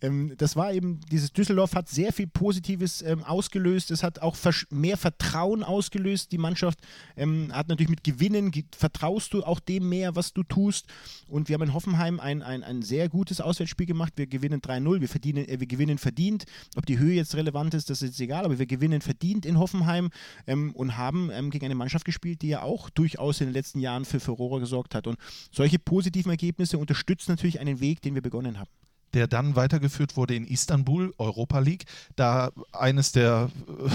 ähm, 0.00 0.34
das 0.38 0.56
war 0.56 0.72
eben, 0.72 1.00
dieses 1.10 1.32
Düsseldorf 1.32 1.74
hat 1.74 1.88
sehr 1.88 2.12
viel 2.12 2.26
Positives 2.26 3.02
ähm, 3.02 3.24
ausgelöst. 3.24 3.90
Es 3.90 4.02
hat 4.02 4.20
auch 4.20 4.36
mehr 4.70 4.96
Vertrauen 4.96 5.62
ausgelöst. 5.62 6.32
Die 6.32 6.38
Mannschaft 6.38 6.78
ähm, 7.16 7.50
hat 7.52 7.68
natürlich 7.68 7.90
mit 7.90 8.04
Gewinnen, 8.04 8.50
ge 8.50 8.64
vertraust 8.76 9.32
du 9.34 9.42
auch 9.42 9.60
dem 9.60 9.88
mehr, 9.88 10.16
was 10.16 10.32
du 10.32 10.42
tust. 10.42 10.86
Und 11.28 11.48
wir 11.48 11.54
haben 11.54 11.62
in 11.62 11.74
Hoffenheim 11.74 12.20
ein, 12.20 12.42
ein, 12.42 12.62
ein 12.62 12.82
sehr 12.82 13.08
gutes 13.08 13.40
Auswärtsspiel 13.40 13.86
gemacht. 13.86 14.12
Wir 14.16 14.26
gewinnen 14.26 14.60
3-0, 14.60 15.00
wir, 15.00 15.08
verdienen, 15.08 15.48
äh, 15.48 15.60
wir 15.60 15.66
gewinnen 15.66 15.98
verdient. 15.98 16.44
Ob 16.76 16.86
die 16.86 16.98
Höhe 16.98 17.14
jetzt 17.14 17.34
relevant 17.34 17.74
ist, 17.74 17.90
das 17.90 18.02
ist 18.02 18.10
jetzt 18.10 18.20
egal, 18.20 18.44
aber 18.44 18.58
wir 18.58 18.66
gewinnen 18.66 19.00
verdient 19.00 19.46
in 19.46 19.58
Hoffenheim 19.58 20.10
ähm, 20.46 20.72
und 20.74 20.96
haben 20.96 21.30
ähm, 21.32 21.50
gegen 21.50 21.64
eine 21.64 21.74
Mannschaft 21.74 22.04
gespielt, 22.04 22.42
die 22.42 22.48
ja 22.48 22.62
auch 22.62 22.90
durchaus 22.90 23.40
in 23.40 23.48
den 23.48 23.54
letzten 23.54 23.80
Jahren 23.80 24.04
für 24.04 24.20
Furore 24.20 24.60
gesorgt 24.60 24.94
hat. 24.94 25.06
Und 25.06 25.18
solche 25.50 25.78
positiven 25.78 26.30
Ergebnisse 26.30 26.78
unterstützen 26.92 27.32
natürlich 27.32 27.58
einen 27.58 27.80
Weg, 27.80 28.02
den 28.02 28.14
wir 28.14 28.22
begonnen 28.22 28.58
haben. 28.58 28.70
der 29.14 29.26
dann 29.26 29.56
weitergeführt 29.56 30.16
wurde 30.16 30.34
in 30.34 30.46
Istanbul, 30.46 31.12
Europa 31.18 31.58
League. 31.58 31.84
Da 32.16 32.50
eines 32.72 33.12
der 33.12 33.50
äh, 33.68 33.90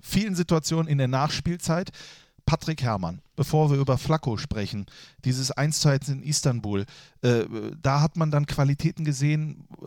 vielen 0.00 0.36
Situationen 0.36 0.86
in 0.86 0.98
der 0.98 1.08
Nachspielzeit. 1.08 1.90
Patrick 2.46 2.82
Herrmann, 2.82 3.20
bevor 3.34 3.70
wir 3.70 3.78
über 3.78 3.98
Flacco 3.98 4.36
sprechen, 4.36 4.86
dieses 5.24 5.50
1 5.50 5.80
zu 5.80 5.88
1 5.88 6.08
in 6.08 6.22
Istanbul, 6.22 6.84
äh, 7.22 7.46
da 7.82 8.00
hat 8.00 8.16
man 8.16 8.30
dann 8.30 8.46
Qualitäten 8.46 9.04
gesehen, 9.04 9.66
äh, 9.82 9.86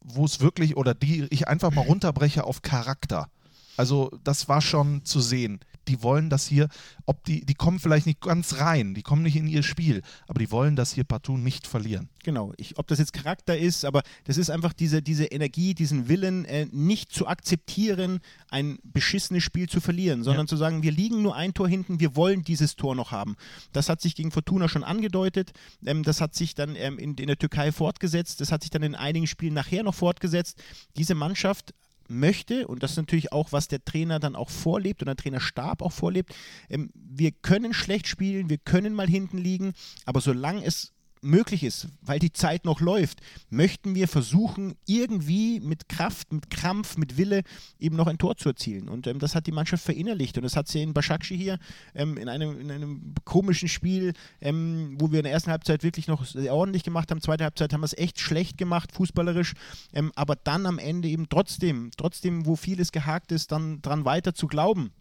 wo 0.00 0.24
es 0.24 0.40
wirklich, 0.40 0.76
oder 0.76 0.94
die 0.94 1.28
ich 1.30 1.46
einfach 1.46 1.70
mal 1.70 1.86
runterbreche 1.86 2.42
auf 2.42 2.62
Charakter. 2.62 3.28
Also 3.76 4.10
das 4.24 4.48
war 4.48 4.60
schon 4.60 5.04
zu 5.04 5.20
sehen. 5.20 5.60
Die 5.90 6.04
wollen 6.04 6.30
das 6.30 6.46
hier, 6.46 6.68
ob 7.04 7.24
die, 7.24 7.44
die 7.44 7.54
kommen 7.54 7.80
vielleicht 7.80 8.06
nicht 8.06 8.20
ganz 8.20 8.58
rein, 8.58 8.94
die 8.94 9.02
kommen 9.02 9.22
nicht 9.22 9.34
in 9.34 9.48
ihr 9.48 9.64
Spiel, 9.64 10.02
aber 10.28 10.38
die 10.38 10.52
wollen 10.52 10.76
das 10.76 10.92
hier 10.92 11.02
partout 11.02 11.36
nicht 11.36 11.66
verlieren. 11.66 12.08
Genau, 12.22 12.52
ich, 12.58 12.78
ob 12.78 12.86
das 12.86 13.00
jetzt 13.00 13.12
Charakter 13.12 13.58
ist, 13.58 13.84
aber 13.84 14.02
das 14.24 14.36
ist 14.36 14.50
einfach 14.50 14.72
diese, 14.72 15.02
diese 15.02 15.24
Energie, 15.24 15.74
diesen 15.74 16.06
Willen, 16.06 16.44
äh, 16.44 16.68
nicht 16.70 17.10
zu 17.10 17.26
akzeptieren, 17.26 18.20
ein 18.50 18.78
beschissenes 18.84 19.42
Spiel 19.42 19.68
zu 19.68 19.80
verlieren, 19.80 20.22
sondern 20.22 20.46
zu 20.46 20.56
sagen, 20.56 20.84
wir 20.84 20.92
liegen 20.92 21.22
nur 21.22 21.34
ein 21.34 21.54
Tor 21.54 21.68
hinten, 21.68 21.98
wir 21.98 22.14
wollen 22.14 22.44
dieses 22.44 22.76
Tor 22.76 22.94
noch 22.94 23.10
haben. 23.10 23.34
Das 23.72 23.88
hat 23.88 24.00
sich 24.00 24.14
gegen 24.14 24.30
Fortuna 24.30 24.68
schon 24.68 24.84
angedeutet, 24.84 25.52
ähm, 25.84 26.04
das 26.04 26.20
hat 26.20 26.36
sich 26.36 26.54
dann 26.54 26.76
ähm, 26.76 27.00
in, 27.00 27.16
in 27.16 27.26
der 27.26 27.38
Türkei 27.38 27.72
fortgesetzt, 27.72 28.40
das 28.40 28.52
hat 28.52 28.62
sich 28.62 28.70
dann 28.70 28.84
in 28.84 28.94
einigen 28.94 29.26
Spielen 29.26 29.54
nachher 29.54 29.82
noch 29.82 29.94
fortgesetzt. 29.94 30.62
Diese 30.96 31.16
Mannschaft 31.16 31.74
möchte, 32.10 32.66
und 32.66 32.82
das 32.82 32.92
ist 32.92 32.96
natürlich 32.96 33.32
auch, 33.32 33.52
was 33.52 33.68
der 33.68 33.84
Trainer 33.84 34.18
dann 34.18 34.36
auch 34.36 34.50
vorlebt 34.50 35.02
und 35.02 35.06
der 35.06 35.16
Trainerstab 35.16 35.82
auch 35.82 35.92
vorlebt, 35.92 36.34
ähm, 36.68 36.90
wir 36.94 37.30
können 37.32 37.72
schlecht 37.72 38.08
spielen, 38.08 38.50
wir 38.50 38.58
können 38.58 38.94
mal 38.94 39.08
hinten 39.08 39.38
liegen, 39.38 39.72
aber 40.04 40.20
solange 40.20 40.64
es 40.64 40.92
möglich 41.22 41.62
ist, 41.62 41.88
weil 42.02 42.18
die 42.18 42.32
Zeit 42.32 42.64
noch 42.64 42.80
läuft, 42.80 43.20
möchten 43.50 43.94
wir 43.94 44.08
versuchen, 44.08 44.74
irgendwie 44.86 45.60
mit 45.60 45.88
Kraft, 45.88 46.32
mit 46.32 46.50
Krampf, 46.50 46.96
mit 46.96 47.16
Wille 47.16 47.42
eben 47.78 47.96
noch 47.96 48.06
ein 48.06 48.18
Tor 48.18 48.36
zu 48.36 48.48
erzielen. 48.48 48.88
Und 48.88 49.06
ähm, 49.06 49.18
das 49.18 49.34
hat 49.34 49.46
die 49.46 49.52
Mannschaft 49.52 49.84
verinnerlicht. 49.84 50.36
Und 50.36 50.44
das 50.44 50.56
hat 50.56 50.68
sie 50.68 50.82
in 50.82 50.94
Başakşehir 50.94 51.40
hier 51.40 51.58
ähm, 51.94 52.16
in, 52.16 52.28
einem, 52.28 52.60
in 52.60 52.70
einem 52.70 53.14
komischen 53.24 53.68
Spiel, 53.68 54.12
ähm, 54.40 54.96
wo 54.98 55.10
wir 55.10 55.20
in 55.20 55.24
der 55.24 55.32
ersten 55.32 55.50
Halbzeit 55.50 55.82
wirklich 55.82 56.06
noch 56.06 56.24
sehr 56.24 56.54
ordentlich 56.54 56.82
gemacht 56.82 57.10
haben. 57.10 57.20
Zweite 57.20 57.44
Halbzeit 57.44 57.72
haben 57.72 57.80
wir 57.80 57.86
es 57.86 57.96
echt 57.96 58.20
schlecht 58.20 58.58
gemacht, 58.58 58.92
fußballerisch. 58.92 59.54
Ähm, 59.92 60.12
aber 60.14 60.36
dann 60.36 60.66
am 60.66 60.78
Ende 60.78 61.08
eben 61.08 61.28
trotzdem, 61.28 61.90
trotzdem, 61.96 62.46
wo 62.46 62.56
vieles 62.56 62.92
gehakt 62.92 63.32
ist, 63.32 63.52
dann 63.52 63.80
dran 63.82 64.04
weiter 64.04 64.34
zu 64.34 64.46
glauben 64.46 64.92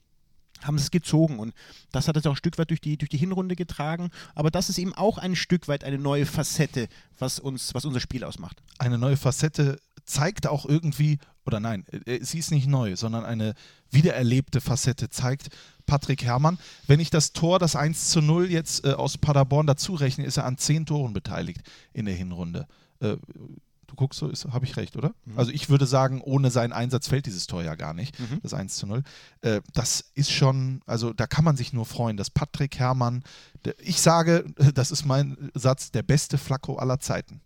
haben 0.63 0.75
es 0.75 0.91
gezogen 0.91 1.39
und 1.39 1.53
das 1.91 2.07
hat 2.07 2.17
es 2.17 2.25
auch 2.25 2.31
ein 2.31 2.35
Stück 2.35 2.57
weit 2.57 2.69
durch 2.69 2.81
die, 2.81 2.97
durch 2.97 3.09
die 3.09 3.17
Hinrunde 3.17 3.55
getragen. 3.55 4.09
Aber 4.35 4.51
das 4.51 4.69
ist 4.69 4.77
eben 4.77 4.93
auch 4.93 5.17
ein 5.17 5.35
Stück 5.35 5.67
weit 5.67 5.83
eine 5.83 5.97
neue 5.97 6.25
Facette, 6.25 6.87
was, 7.17 7.39
uns, 7.39 7.73
was 7.73 7.85
unser 7.85 7.99
Spiel 7.99 8.23
ausmacht. 8.23 8.61
Eine 8.77 8.97
neue 8.97 9.17
Facette 9.17 9.79
zeigt 10.05 10.47
auch 10.47 10.65
irgendwie, 10.65 11.19
oder 11.45 11.59
nein, 11.59 11.85
äh, 12.05 12.23
sie 12.23 12.39
ist 12.39 12.51
nicht 12.51 12.67
neu, 12.67 12.95
sondern 12.95 13.25
eine 13.25 13.53
wiedererlebte 13.91 14.61
Facette 14.61 15.09
zeigt 15.09 15.49
Patrick 15.85 16.23
Herrmann. 16.23 16.59
Wenn 16.87 16.99
ich 16.99 17.09
das 17.09 17.33
Tor, 17.33 17.59
das 17.59 17.75
1 17.75 18.09
zu 18.09 18.21
0 18.21 18.51
jetzt 18.51 18.85
äh, 18.85 18.93
aus 18.93 19.17
Paderborn 19.17 19.67
dazu 19.67 19.93
rechne, 19.95 20.25
ist 20.25 20.37
er 20.37 20.45
an 20.45 20.57
zehn 20.57 20.85
Toren 20.85 21.13
beteiligt 21.13 21.61
in 21.93 22.05
der 22.05 22.15
Hinrunde. 22.15 22.67
Äh, 22.99 23.17
du 23.89 23.95
guckst 23.95 24.19
so, 24.19 24.31
habe 24.53 24.65
ich 24.65 24.77
recht, 24.77 24.95
oder? 24.95 25.13
Also 25.35 25.51
ich 25.51 25.69
würde 25.69 25.85
sagen, 25.85 26.21
ohne 26.21 26.51
seinen 26.51 26.73
Einsatz 26.73 27.07
fällt 27.07 27.25
dieses 27.25 27.47
Tor 27.47 27.63
ja 27.63 27.75
gar 27.75 27.93
nicht, 27.93 28.15
das 28.43 28.53
1 28.53 28.75
zu 28.75 28.87
0. 28.87 29.03
Äh, 29.41 29.61
das 29.73 30.11
ist 30.13 30.31
schon, 30.31 30.81
also 30.85 31.13
da 31.13 31.27
kann 31.27 31.43
man 31.43 31.57
sich 31.57 31.73
nur 31.73 31.85
freuen, 31.85 32.17
dass 32.17 32.29
Patrick 32.29 32.77
Herrmann, 32.77 33.23
der, 33.65 33.75
ich 33.79 33.99
sage, 33.99 34.45
das 34.73 34.91
ist 34.91 35.05
mein 35.05 35.51
Satz, 35.53 35.91
der 35.91 36.03
beste 36.03 36.37
Flacco 36.37 36.75
aller 36.75 36.99
Zeiten. 36.99 37.41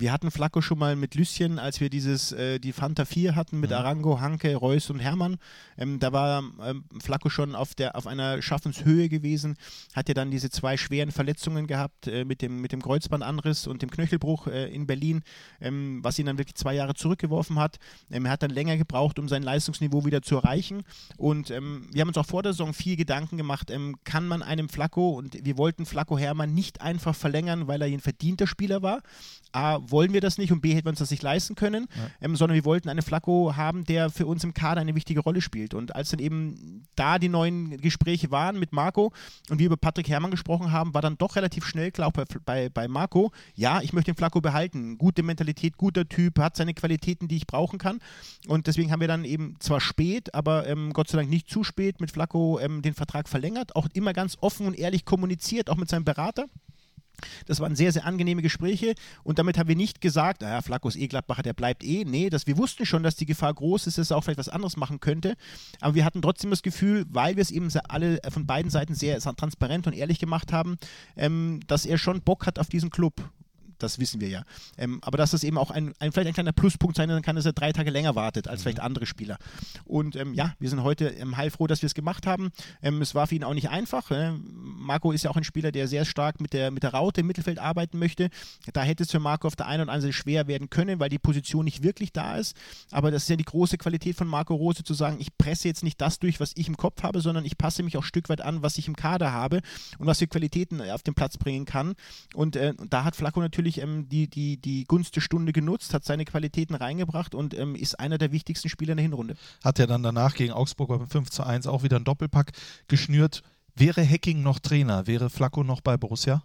Wir 0.00 0.12
hatten 0.12 0.30
Flacco 0.30 0.60
schon 0.60 0.78
mal 0.78 0.96
mit 0.96 1.14
Lüsschen, 1.14 1.58
als 1.58 1.80
wir 1.80 1.90
dieses, 1.90 2.32
äh, 2.32 2.58
die 2.58 2.72
Fanta 2.72 3.04
4 3.04 3.34
hatten 3.34 3.60
mit 3.60 3.70
Mhm. 3.70 3.76
Arango, 3.76 4.20
Hanke, 4.20 4.54
Reus 4.56 4.90
und 4.90 5.00
Hermann. 5.00 5.38
Ähm, 5.76 5.98
da 5.98 6.12
war 6.12 6.42
ähm, 6.64 6.84
Flacco 7.00 7.28
schon 7.28 7.54
auf, 7.54 7.74
der, 7.74 7.96
auf 7.96 8.06
einer 8.06 8.40
Schaffenshöhe 8.42 9.08
gewesen, 9.08 9.56
hat 9.94 10.08
ja 10.08 10.14
dann 10.14 10.30
diese 10.30 10.50
zwei 10.50 10.76
schweren 10.76 11.10
Verletzungen 11.10 11.66
gehabt 11.66 12.06
äh, 12.06 12.24
mit, 12.24 12.42
dem, 12.42 12.60
mit 12.60 12.72
dem 12.72 12.82
Kreuzbandanriss 12.82 13.66
und 13.66 13.82
dem 13.82 13.90
Knöchelbruch 13.90 14.46
äh, 14.46 14.72
in 14.72 14.86
Berlin, 14.86 15.22
ähm, 15.60 16.00
was 16.02 16.18
ihn 16.18 16.26
dann 16.26 16.38
wirklich 16.38 16.56
zwei 16.56 16.74
Jahre 16.74 16.94
zurückgeworfen 16.94 17.58
hat. 17.58 17.78
Ähm, 18.10 18.24
er 18.26 18.32
hat 18.32 18.42
dann 18.42 18.50
länger 18.50 18.76
gebraucht, 18.76 19.18
um 19.18 19.28
sein 19.28 19.42
Leistungsniveau 19.42 20.04
wieder 20.04 20.22
zu 20.22 20.36
erreichen. 20.36 20.82
Und 21.16 21.50
ähm, 21.50 21.88
wir 21.92 22.02
haben 22.02 22.08
uns 22.08 22.18
auch 22.18 22.26
vor 22.26 22.42
der 22.42 22.52
Saison 22.52 22.72
viel 22.74 22.96
Gedanken 22.96 23.36
gemacht, 23.36 23.70
ähm, 23.70 23.96
kann 24.04 24.26
man 24.26 24.42
einem 24.42 24.68
Flacco, 24.68 25.10
und 25.10 25.44
wir 25.44 25.58
wollten 25.58 25.86
Flacco 25.86 26.18
Hermann 26.18 26.54
nicht 26.54 26.80
einfach 26.80 27.14
verlängern, 27.14 27.68
weil 27.68 27.82
er 27.82 27.88
ein 27.88 28.00
verdienter 28.00 28.46
Spieler 28.46 28.82
war. 28.82 29.02
A, 29.52 29.78
wollen 29.90 30.12
wir 30.12 30.20
das 30.20 30.38
nicht 30.38 30.52
und 30.52 30.60
B, 30.60 30.74
hätten 30.74 30.86
wir 30.86 30.90
uns 30.90 30.98
das 30.98 31.10
nicht 31.10 31.22
leisten 31.22 31.54
können, 31.54 31.86
ähm, 32.20 32.36
sondern 32.36 32.54
wir 32.54 32.64
wollten 32.64 32.88
einen 32.88 33.02
Flacco 33.02 33.56
haben, 33.56 33.84
der 33.84 34.10
für 34.10 34.26
uns 34.26 34.44
im 34.44 34.54
Kader 34.54 34.80
eine 34.80 34.94
wichtige 34.94 35.20
Rolle 35.20 35.40
spielt. 35.40 35.74
Und 35.74 35.94
als 35.94 36.10
dann 36.10 36.20
eben 36.20 36.84
da 36.96 37.18
die 37.18 37.28
neuen 37.28 37.76
Gespräche 37.78 38.30
waren 38.30 38.58
mit 38.58 38.72
Marco 38.72 39.12
und 39.50 39.58
wir 39.58 39.66
über 39.66 39.76
Patrick 39.76 40.08
Herrmann 40.08 40.30
gesprochen 40.30 40.72
haben, 40.72 40.94
war 40.94 41.02
dann 41.02 41.18
doch 41.18 41.36
relativ 41.36 41.64
schnell 41.64 41.90
klar, 41.90 42.08
auch 42.08 42.12
bei, 42.12 42.24
bei, 42.44 42.68
bei 42.68 42.88
Marco, 42.88 43.32
ja, 43.54 43.80
ich 43.80 43.92
möchte 43.92 44.12
den 44.12 44.16
Flacco 44.16 44.40
behalten. 44.40 44.98
Gute 44.98 45.22
Mentalität, 45.22 45.76
guter 45.76 46.08
Typ, 46.08 46.38
hat 46.38 46.56
seine 46.56 46.74
Qualitäten, 46.74 47.28
die 47.28 47.36
ich 47.36 47.46
brauchen 47.46 47.78
kann. 47.78 48.00
Und 48.46 48.66
deswegen 48.66 48.90
haben 48.90 49.00
wir 49.00 49.08
dann 49.08 49.24
eben 49.24 49.56
zwar 49.60 49.80
spät, 49.80 50.34
aber 50.34 50.66
ähm, 50.66 50.92
Gott 50.92 51.08
sei 51.08 51.18
Dank 51.18 51.30
nicht 51.30 51.48
zu 51.48 51.64
spät 51.64 52.00
mit 52.00 52.10
Flacco 52.10 52.58
ähm, 52.60 52.82
den 52.82 52.94
Vertrag 52.94 53.28
verlängert, 53.28 53.76
auch 53.76 53.88
immer 53.92 54.12
ganz 54.12 54.36
offen 54.40 54.66
und 54.66 54.78
ehrlich 54.78 55.04
kommuniziert, 55.04 55.70
auch 55.70 55.76
mit 55.76 55.88
seinem 55.88 56.04
Berater. 56.04 56.46
Das 57.46 57.60
waren 57.60 57.76
sehr, 57.76 57.92
sehr 57.92 58.06
angenehme 58.06 58.42
Gespräche 58.42 58.94
und 59.22 59.38
damit 59.38 59.58
haben 59.58 59.68
wir 59.68 59.76
nicht 59.76 60.00
gesagt, 60.00 60.42
naja, 60.42 60.62
Flacco 60.62 60.88
ist 60.88 60.96
eh 60.96 61.08
Gladbacher, 61.08 61.42
der 61.42 61.52
bleibt 61.52 61.84
eh. 61.84 62.04
Nee, 62.04 62.30
das, 62.30 62.46
wir 62.46 62.58
wussten 62.58 62.86
schon, 62.86 63.02
dass 63.02 63.16
die 63.16 63.26
Gefahr 63.26 63.52
groß 63.54 63.86
ist, 63.86 63.98
dass 63.98 64.10
er 64.10 64.16
auch 64.16 64.24
vielleicht 64.24 64.38
was 64.38 64.48
anderes 64.48 64.76
machen 64.76 65.00
könnte. 65.00 65.36
Aber 65.80 65.94
wir 65.94 66.04
hatten 66.04 66.22
trotzdem 66.22 66.50
das 66.50 66.62
Gefühl, 66.62 67.04
weil 67.08 67.36
wir 67.36 67.42
es 67.42 67.50
eben 67.50 67.68
alle 67.88 68.22
äh, 68.22 68.30
von 68.30 68.46
beiden 68.46 68.70
Seiten 68.70 68.94
sehr 68.94 69.18
transparent 69.20 69.86
und 69.86 69.92
ehrlich 69.92 70.18
gemacht 70.18 70.52
haben, 70.52 70.76
ähm, 71.16 71.60
dass 71.66 71.86
er 71.86 71.98
schon 71.98 72.22
Bock 72.22 72.46
hat 72.46 72.58
auf 72.58 72.68
diesen 72.68 72.90
Club. 72.90 73.14
Das 73.78 73.98
wissen 73.98 74.20
wir 74.20 74.28
ja. 74.28 74.44
Ähm, 74.76 74.98
aber 75.02 75.18
dass 75.18 75.30
das 75.30 75.44
eben 75.44 75.58
auch 75.58 75.70
ein, 75.70 75.94
ein, 75.98 76.12
vielleicht 76.12 76.28
ein 76.28 76.34
kleiner 76.34 76.52
Pluspunkt 76.52 76.96
sein 76.96 77.22
kann, 77.22 77.36
dass 77.36 77.46
er 77.46 77.52
drei 77.52 77.72
Tage 77.72 77.90
länger 77.90 78.14
wartet 78.14 78.48
als 78.48 78.62
vielleicht 78.62 78.80
andere 78.80 79.06
Spieler. 79.06 79.38
Und 79.84 80.16
ähm, 80.16 80.34
ja, 80.34 80.54
wir 80.58 80.68
sind 80.68 80.82
heute 80.82 81.08
ähm, 81.08 81.36
heilfroh, 81.36 81.66
dass 81.66 81.82
wir 81.82 81.86
es 81.86 81.94
gemacht 81.94 82.26
haben. 82.26 82.50
Ähm, 82.82 83.00
es 83.02 83.14
war 83.14 83.26
für 83.26 83.34
ihn 83.34 83.44
auch 83.44 83.54
nicht 83.54 83.70
einfach. 83.70 84.10
Äh. 84.10 84.32
Marco 84.32 85.12
ist 85.12 85.24
ja 85.24 85.30
auch 85.30 85.36
ein 85.36 85.44
Spieler, 85.44 85.72
der 85.72 85.88
sehr 85.88 86.04
stark 86.04 86.40
mit 86.40 86.52
der, 86.52 86.70
mit 86.70 86.82
der 86.82 86.92
Raute 86.94 87.20
im 87.20 87.26
Mittelfeld 87.26 87.58
arbeiten 87.58 87.98
möchte. 87.98 88.30
Da 88.72 88.82
hätte 88.82 89.04
es 89.04 89.10
für 89.10 89.20
Marco 89.20 89.46
auf 89.46 89.56
der 89.56 89.66
einen 89.66 89.82
oder 89.82 89.92
anderen 89.92 90.12
Seite 90.12 90.12
schwer 90.12 90.46
werden 90.46 90.70
können, 90.70 91.00
weil 91.00 91.08
die 91.08 91.18
Position 91.18 91.64
nicht 91.64 91.82
wirklich 91.82 92.12
da 92.12 92.36
ist. 92.36 92.56
Aber 92.90 93.10
das 93.10 93.22
ist 93.22 93.28
ja 93.28 93.36
die 93.36 93.44
große 93.44 93.78
Qualität 93.78 94.16
von 94.16 94.26
Marco 94.26 94.54
Rose, 94.54 94.82
zu 94.82 94.94
sagen, 94.94 95.16
ich 95.20 95.36
presse 95.36 95.68
jetzt 95.68 95.82
nicht 95.82 96.00
das 96.00 96.18
durch, 96.18 96.40
was 96.40 96.52
ich 96.56 96.68
im 96.68 96.76
Kopf 96.76 97.02
habe, 97.02 97.20
sondern 97.20 97.44
ich 97.44 97.58
passe 97.58 97.82
mich 97.82 97.96
auch 97.96 98.02
ein 98.02 98.06
Stück 98.06 98.28
weit 98.28 98.40
an, 98.40 98.62
was 98.62 98.78
ich 98.78 98.88
im 98.88 98.96
Kader 98.96 99.32
habe 99.32 99.60
und 99.98 100.06
was 100.06 100.18
für 100.18 100.26
Qualitäten 100.26 100.80
er 100.80 100.94
auf 100.94 101.02
den 101.02 101.14
Platz 101.14 101.36
bringen 101.36 101.64
kann. 101.64 101.94
Und 102.34 102.56
äh, 102.56 102.74
da 102.88 103.04
hat 103.04 103.16
Flacco 103.16 103.40
natürlich 103.40 103.67
ähm, 103.76 104.08
die, 104.08 104.28
die, 104.28 104.56
die 104.56 104.84
Gunst 104.84 105.14
der 105.14 105.20
Stunde 105.20 105.52
genutzt, 105.52 105.92
hat 105.92 106.06
seine 106.06 106.24
Qualitäten 106.24 106.74
reingebracht 106.74 107.34
und 107.34 107.52
ähm, 107.52 107.74
ist 107.74 108.00
einer 108.00 108.16
der 108.16 108.32
wichtigsten 108.32 108.70
Spieler 108.70 108.92
in 108.92 108.96
der 108.96 109.02
Hinrunde. 109.02 109.36
Hat 109.62 109.78
er 109.78 109.86
dann 109.86 110.02
danach 110.02 110.34
gegen 110.34 110.52
Augsburg 110.52 110.88
beim 110.88 111.06
5 111.06 111.28
zu 111.28 111.42
1 111.44 111.66
auch 111.66 111.82
wieder 111.82 111.96
einen 111.96 112.06
Doppelpack 112.06 112.52
geschnürt. 112.88 113.42
Wäre 113.74 114.08
Hacking 114.08 114.42
noch 114.42 114.58
Trainer? 114.58 115.06
Wäre 115.06 115.28
Flacco 115.28 115.62
noch 115.62 115.82
bei 115.82 115.98
Borussia? 115.98 116.42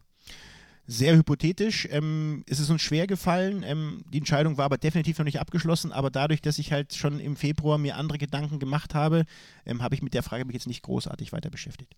Sehr 0.85 1.15
hypothetisch. 1.15 1.87
Ähm, 1.91 2.43
es 2.45 2.59
ist 2.59 2.69
uns 2.69 2.81
schwer 2.81 3.07
gefallen. 3.07 3.63
Ähm, 3.65 4.03
die 4.11 4.17
Entscheidung 4.17 4.57
war 4.57 4.65
aber 4.65 4.77
definitiv 4.77 5.17
noch 5.17 5.25
nicht 5.25 5.39
abgeschlossen. 5.39 5.93
Aber 5.93 6.11
dadurch, 6.11 6.41
dass 6.41 6.59
ich 6.59 6.73
halt 6.73 6.93
schon 6.93 7.21
im 7.21 7.37
Februar 7.37 7.77
mir 7.77 7.95
andere 7.95 8.17
Gedanken 8.17 8.59
gemacht 8.59 8.93
habe, 8.93 9.25
ähm, 9.65 9.81
habe 9.81 9.95
ich 9.95 10.01
mit 10.01 10.13
der 10.13 10.23
Frage 10.23 10.43
mich 10.43 10.55
jetzt 10.55 10.67
nicht 10.67 10.83
großartig 10.83 11.31
weiter 11.31 11.49
beschäftigt. 11.49 11.95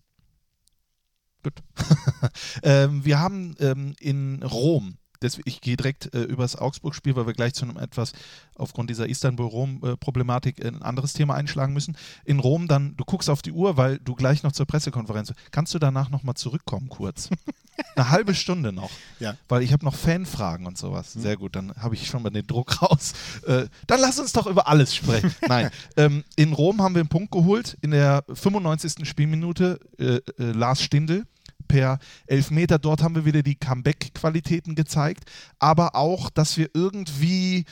Gut. 1.42 1.62
ähm, 2.62 3.04
wir 3.04 3.18
haben 3.18 3.56
ähm, 3.58 3.94
in 4.00 4.42
Rom, 4.42 4.98
das, 5.20 5.38
ich 5.44 5.60
gehe 5.60 5.76
direkt 5.76 6.14
äh, 6.14 6.22
über 6.22 6.42
das 6.42 6.56
Augsburg-Spiel, 6.56 7.16
weil 7.16 7.26
wir 7.26 7.34
gleich 7.34 7.54
zu 7.54 7.64
einem 7.64 7.76
etwas 7.76 8.12
aufgrund 8.54 8.90
dieser 8.90 9.08
Istanbul-Rom-Problematik 9.08 10.64
ein 10.64 10.82
anderes 10.82 11.12
Thema 11.12 11.34
einschlagen 11.34 11.72
müssen. 11.72 11.96
In 12.24 12.38
Rom 12.38 12.68
dann, 12.68 12.96
du 12.96 13.04
guckst 13.04 13.30
auf 13.30 13.42
die 13.42 13.52
Uhr, 13.52 13.76
weil 13.76 13.98
du 13.98 14.14
gleich 14.14 14.42
noch 14.42 14.52
zur 14.52 14.66
Pressekonferenz. 14.66 15.32
Kannst 15.50 15.74
du 15.74 15.78
danach 15.78 16.10
nochmal 16.10 16.34
zurückkommen 16.34 16.88
kurz? 16.88 17.30
Eine 17.94 18.10
halbe 18.10 18.34
Stunde 18.34 18.72
noch. 18.72 18.90
Ja. 19.20 19.36
Weil 19.48 19.62
ich 19.62 19.72
habe 19.72 19.84
noch 19.84 19.94
Fanfragen 19.94 20.66
und 20.66 20.78
sowas. 20.78 21.12
Sehr 21.12 21.36
gut, 21.36 21.56
dann 21.56 21.74
habe 21.76 21.94
ich 21.94 22.06
schon 22.06 22.22
mal 22.22 22.30
den 22.30 22.46
Druck 22.46 22.82
raus. 22.82 23.12
Äh, 23.46 23.66
dann 23.86 24.00
lass 24.00 24.18
uns 24.18 24.32
doch 24.32 24.46
über 24.46 24.66
alles 24.66 24.94
sprechen. 24.94 25.34
Nein, 25.48 25.70
ähm, 25.96 26.24
in 26.36 26.52
Rom 26.52 26.82
haben 26.82 26.94
wir 26.94 27.00
einen 27.00 27.08
Punkt 27.08 27.32
geholt. 27.32 27.76
In 27.82 27.90
der 27.90 28.24
95. 28.32 29.06
Spielminute 29.06 29.80
äh, 29.98 30.16
äh, 30.16 30.52
Lars 30.52 30.82
Stindl 30.82 31.26
per 31.66 31.98
Elfmeter. 32.26 32.78
Dort 32.78 33.02
haben 33.02 33.14
wir 33.14 33.24
wieder 33.24 33.42
die 33.42 33.56
Comeback-Qualitäten 33.56 34.74
gezeigt, 34.74 35.30
aber 35.58 35.94
auch, 35.94 36.30
dass 36.30 36.56
wir 36.56 36.70
irgendwie 36.74 37.64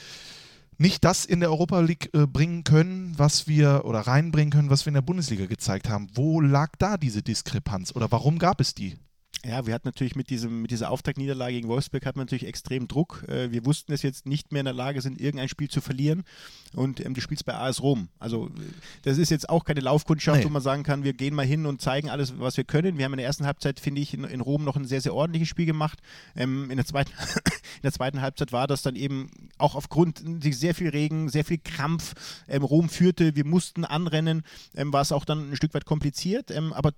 nicht 0.77 1.03
das 1.03 1.25
in 1.25 1.39
der 1.39 1.49
Europa 1.49 1.79
League 1.79 2.09
äh, 2.13 2.27
bringen 2.27 2.63
können, 2.63 3.13
was 3.17 3.47
wir 3.47 3.83
oder 3.85 4.01
reinbringen 4.01 4.51
können, 4.51 4.69
was 4.69 4.85
wir 4.85 4.89
in 4.89 4.95
der 4.95 5.01
Bundesliga 5.01 5.45
gezeigt 5.45 5.89
haben. 5.89 6.09
Wo 6.13 6.41
lag 6.41 6.71
da 6.77 6.97
diese 6.97 7.21
Diskrepanz 7.21 7.95
oder 7.95 8.11
warum 8.11 8.39
gab 8.39 8.59
es 8.59 8.73
die? 8.73 8.97
Ja, 9.47 9.67
wir 9.67 9.75
hatten 9.75 9.87
natürlich 9.87 10.15
mit, 10.15 10.31
diesem, 10.31 10.63
mit 10.63 10.71
dieser 10.71 10.89
Auftaktniederlage 10.89 11.53
gegen 11.53 11.67
Wolfsburg 11.67 12.05
hatten 12.05 12.17
wir 12.17 12.23
natürlich 12.23 12.47
extrem 12.47 12.87
Druck. 12.87 13.23
Äh, 13.27 13.51
wir 13.51 13.63
wussten, 13.65 13.91
dass 13.91 14.01
wir 14.01 14.09
jetzt 14.09 14.25
nicht 14.25 14.51
mehr 14.51 14.61
in 14.61 14.65
der 14.65 14.73
Lage 14.73 15.01
sind, 15.01 15.21
irgendein 15.21 15.49
Spiel 15.49 15.69
zu 15.69 15.81
verlieren. 15.81 16.23
Und 16.73 17.05
ähm, 17.05 17.13
du 17.13 17.21
spielst 17.21 17.45
bei 17.45 17.53
AS 17.53 17.83
Rom. 17.83 18.09
Also 18.17 18.49
das 19.03 19.19
ist 19.19 19.29
jetzt 19.29 19.47
auch 19.49 19.63
keine 19.63 19.81
Laufkundschaft, 19.81 20.39
Nee. 20.39 20.45
wo 20.45 20.49
man 20.49 20.63
sagen 20.63 20.81
kann, 20.81 21.03
wir 21.03 21.13
gehen 21.13 21.35
mal 21.35 21.45
hin 21.45 21.67
und 21.67 21.79
zeigen 21.79 22.09
alles, 22.09 22.39
was 22.39 22.57
wir 22.57 22.63
können. 22.63 22.97
Wir 22.97 23.05
haben 23.05 23.13
in 23.13 23.17
der 23.17 23.27
ersten 23.27 23.45
Halbzeit, 23.45 23.79
finde 23.79 24.01
ich, 24.01 24.15
in, 24.15 24.23
in 24.23 24.41
Rom 24.41 24.63
noch 24.63 24.77
ein 24.77 24.85
sehr, 24.85 25.01
sehr 25.01 25.13
ordentliches 25.13 25.47
Spiel 25.47 25.67
gemacht. 25.67 25.99
Ähm, 26.35 26.71
in, 26.71 26.77
der 26.77 26.85
zweiten, 26.85 27.11
in 27.45 27.81
der 27.83 27.91
zweiten 27.91 28.21
Halbzeit 28.21 28.51
war 28.51 28.65
das 28.65 28.81
dann 28.81 28.95
eben 28.95 29.29
auch 29.59 29.75
aufgrund 29.75 30.23
sehr 30.41 30.73
viel 30.73 30.89
Regen, 30.89 31.29
sehr 31.29 31.45
viel 31.45 31.59
Krampf. 31.59 32.13
Ähm, 32.47 32.63
Rom 32.63 32.89
führte, 32.89 33.35
wir 33.35 33.45
mussten 33.45 33.85
anrennen, 33.85 34.41
ähm, 34.75 34.91
war 34.91 35.01
es 35.01 35.11
auch 35.11 35.23
dann 35.23 35.51
ein 35.51 35.55
Stück 35.55 35.75
weit 35.75 35.85
kompliziert. 35.85 36.49
Ähm, 36.49 36.73
aber 36.73 36.93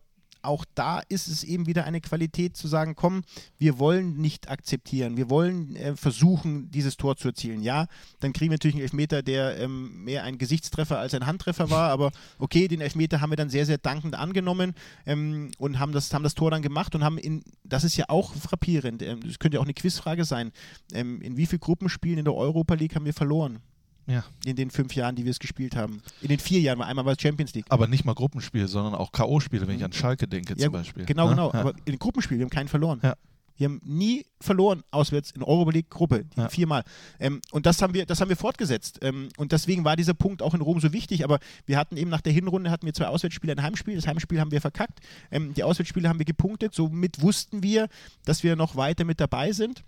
auch 0.48 0.66
da 0.76 1.02
ist 1.10 1.28
es 1.28 1.44
eben 1.44 1.68
wieder 1.68 1.84
eine 1.86 2.02
Qualität 2.02 2.56
zu 2.58 2.68
sagen, 2.68 2.96
komm, 2.96 3.24
wir 3.58 3.80
wollen 3.80 4.18
nicht 4.18 4.50
akzeptieren, 4.50 5.18
wir 5.18 5.30
wollen 5.30 5.76
äh, 5.76 5.96
versuchen, 5.96 6.72
dieses 6.72 6.98
Tor 6.98 7.18
zu 7.18 7.28
erzielen. 7.28 7.62
Ja, 7.62 7.88
dann 8.20 8.34
kriegen 8.34 8.50
wir 8.52 8.56
natürlich 8.56 8.76
einen 8.76 8.84
Elfmeter, 8.84 9.22
der 9.22 9.60
ähm, 9.60 10.04
mehr 10.04 10.24
ein 10.24 10.38
Gesichtstreffer 10.38 10.98
als 10.98 11.14
ein 11.14 11.26
Handtreffer 11.26 11.70
war, 11.70 11.90
aber 11.92 12.12
okay, 12.40 12.68
den 12.68 12.82
Elfmeter 12.82 13.22
haben 13.22 13.32
wir 13.32 13.38
dann 13.38 13.50
sehr, 13.50 13.66
sehr 13.66 13.78
dankend 13.78 14.16
angenommen 14.16 14.74
ähm, 15.06 15.52
und 15.58 15.80
haben 15.80 15.92
das, 15.92 16.14
haben 16.14 16.24
das 16.24 16.36
Tor 16.36 16.52
dann 16.52 16.62
gemacht 16.62 16.96
und 16.96 17.04
haben 17.04 17.18
in, 17.18 17.44
das 17.64 17.84
ist 17.84 17.98
ja 17.98 18.06
auch 18.08 18.34
frappierend, 18.34 19.02
ähm, 19.02 19.20
das 19.22 19.40
könnte 19.40 19.56
ja 19.56 19.62
auch 19.62 19.66
eine 19.66 19.74
Quizfrage 19.74 20.26
sein, 20.26 20.52
ähm, 20.94 21.22
in 21.22 21.38
wie 21.38 21.46
vielen 21.46 21.60
Gruppenspielen 21.60 22.20
in 22.20 22.26
der 22.26 22.36
Europa 22.36 22.74
League 22.76 22.96
haben 22.96 23.06
wir 23.06 23.14
verloren? 23.14 23.60
Ja. 24.08 24.24
In 24.46 24.56
den 24.56 24.72
fünf 24.72 24.96
Jahren, 24.96 25.16
die 25.16 25.26
wir 25.26 25.32
es 25.32 25.40
gespielt 25.40 25.76
haben. 25.76 26.02
In 26.22 26.30
den 26.30 26.40
vier 26.40 26.62
Jahren, 26.62 26.80
weil 26.80 26.88
einmal 26.88 27.06
war 27.06 27.14
es 27.14 27.22
Champions 27.22 27.54
League. 27.54 27.66
Aber 27.70 27.88
nicht 27.88 28.06
mal 28.06 28.16
Gruppenspiele, 28.16 28.68
sondern 28.68 28.96
auch 28.96 29.12
K.O.-Spiele, 29.12 29.68
wenn 29.68 29.76
ich 29.78 29.84
an 29.84 29.92
Schalke 29.94 30.28
denke 30.28 30.54
Ja, 30.58 30.66
zum 30.66 30.72
Beispiel. 30.74 31.06
Genau, 31.06 31.26
Ne? 31.26 31.32
genau. 31.32 31.52
Ja. 31.54 31.60
Aber 31.60 31.72
in 31.86 31.94
den 31.94 32.00
Gruppenspielen, 32.00 32.40
wir 32.40 32.46
haben 32.46 32.50
keinen 32.52 32.70
verloren. 32.70 33.00
Ja. 33.04 33.16
Wir 33.60 33.66
haben 33.70 33.82
nie 33.84 34.24
verloren 34.40 34.84
auswärts 34.92 35.32
in 35.32 35.42
Europa 35.42 35.72
League 35.72 35.90
Gruppe, 35.90 36.26
Ja. 36.38 36.48
viermal. 36.48 36.84
Ähm, 37.20 37.42
und 37.52 37.66
das 37.66 37.82
haben 37.82 37.94
wir, 37.96 38.06
das 38.06 38.22
haben 38.22 38.30
wir 38.30 38.38
fortgesetzt. 38.38 39.00
Ähm, 39.02 39.30
und 39.38 39.52
deswegen 39.52 39.84
war 39.84 39.96
dieser 39.96 40.14
Punkt 40.14 40.44
auch 40.44 40.54
in 40.54 40.62
Rom 40.62 40.80
so 40.80 40.94
wichtig. 40.94 41.24
Aber 41.24 41.40
wir 41.66 41.78
hatten 41.78 41.98
eben 41.98 42.12
nach 42.12 42.22
der 42.22 42.32
Hinrunde 42.34 42.70
hatten 42.70 42.86
wir 42.86 42.94
zwei 42.94 43.08
Auswärtsspiele, 43.08 43.54
ein 43.54 43.64
Heimspiel. 43.64 43.96
Das 43.96 44.06
Heimspiel 44.06 44.40
haben 44.40 44.52
wir 44.52 44.62
verkackt. 44.62 45.00
Ähm, 45.32 45.56
die 45.56 45.64
Auswärtsspiele 45.64 46.08
haben 46.08 46.20
wir 46.20 46.26
gepunktet. 46.26 46.76
Somit 46.76 47.22
wussten 47.22 47.64
wir, 47.64 47.88
dass 48.26 48.44
wir 48.44 48.56
noch 48.56 48.76
weiter 48.76 49.06
mit 49.06 49.20
dabei 49.20 49.52
sind. 49.52 49.84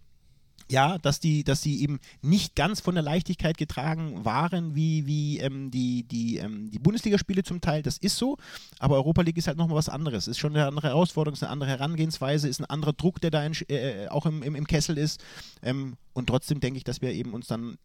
Ja, 0.71 0.99
dass 0.99 1.19
die, 1.19 1.43
dass 1.43 1.63
sie 1.63 1.81
eben 1.81 1.99
nicht 2.21 2.55
ganz 2.55 2.79
von 2.79 2.93
der 2.93 3.03
Leichtigkeit 3.03 3.57
getragen 3.57 4.23
waren, 4.23 4.75
wie, 4.75 5.07
wie 5.07 5.39
ähm, 5.39 5.71
die, 5.71 6.03
die, 6.03 6.37
ähm, 6.37 6.69
die 6.69 6.77
Bundesligaspiele 6.77 7.43
zum 7.43 7.59
Teil. 7.59 7.81
Das 7.81 7.97
ist 7.97 8.17
so, 8.17 8.37
aber 8.77 8.95
Europa 8.95 9.23
League 9.23 9.37
ist 9.37 9.47
halt 9.47 9.57
nochmal 9.57 9.77
was 9.77 9.89
anderes. 9.89 10.27
Ist 10.27 10.37
schon 10.37 10.55
eine 10.55 10.67
andere 10.67 10.89
Herausforderung, 10.89 11.33
ist 11.33 11.43
eine 11.43 11.51
andere 11.51 11.71
Herangehensweise, 11.71 12.47
ist 12.47 12.59
ein 12.59 12.65
anderer 12.65 12.93
Druck, 12.93 13.19
der 13.19 13.31
da 13.31 13.43
in, 13.43 13.53
äh, 13.69 14.07
auch 14.09 14.27
im, 14.27 14.43
im, 14.43 14.53
im 14.53 14.67
Kessel 14.67 14.97
ist. 14.97 15.23
Ähm, 15.63 15.97
und 16.13 16.27
trotzdem 16.27 16.59
denke 16.59 16.77
ich, 16.77 16.83
dass 16.83 17.01
wir 17.01 17.13
eben 17.13 17.33
uns 17.33 17.47
dann 17.47 17.77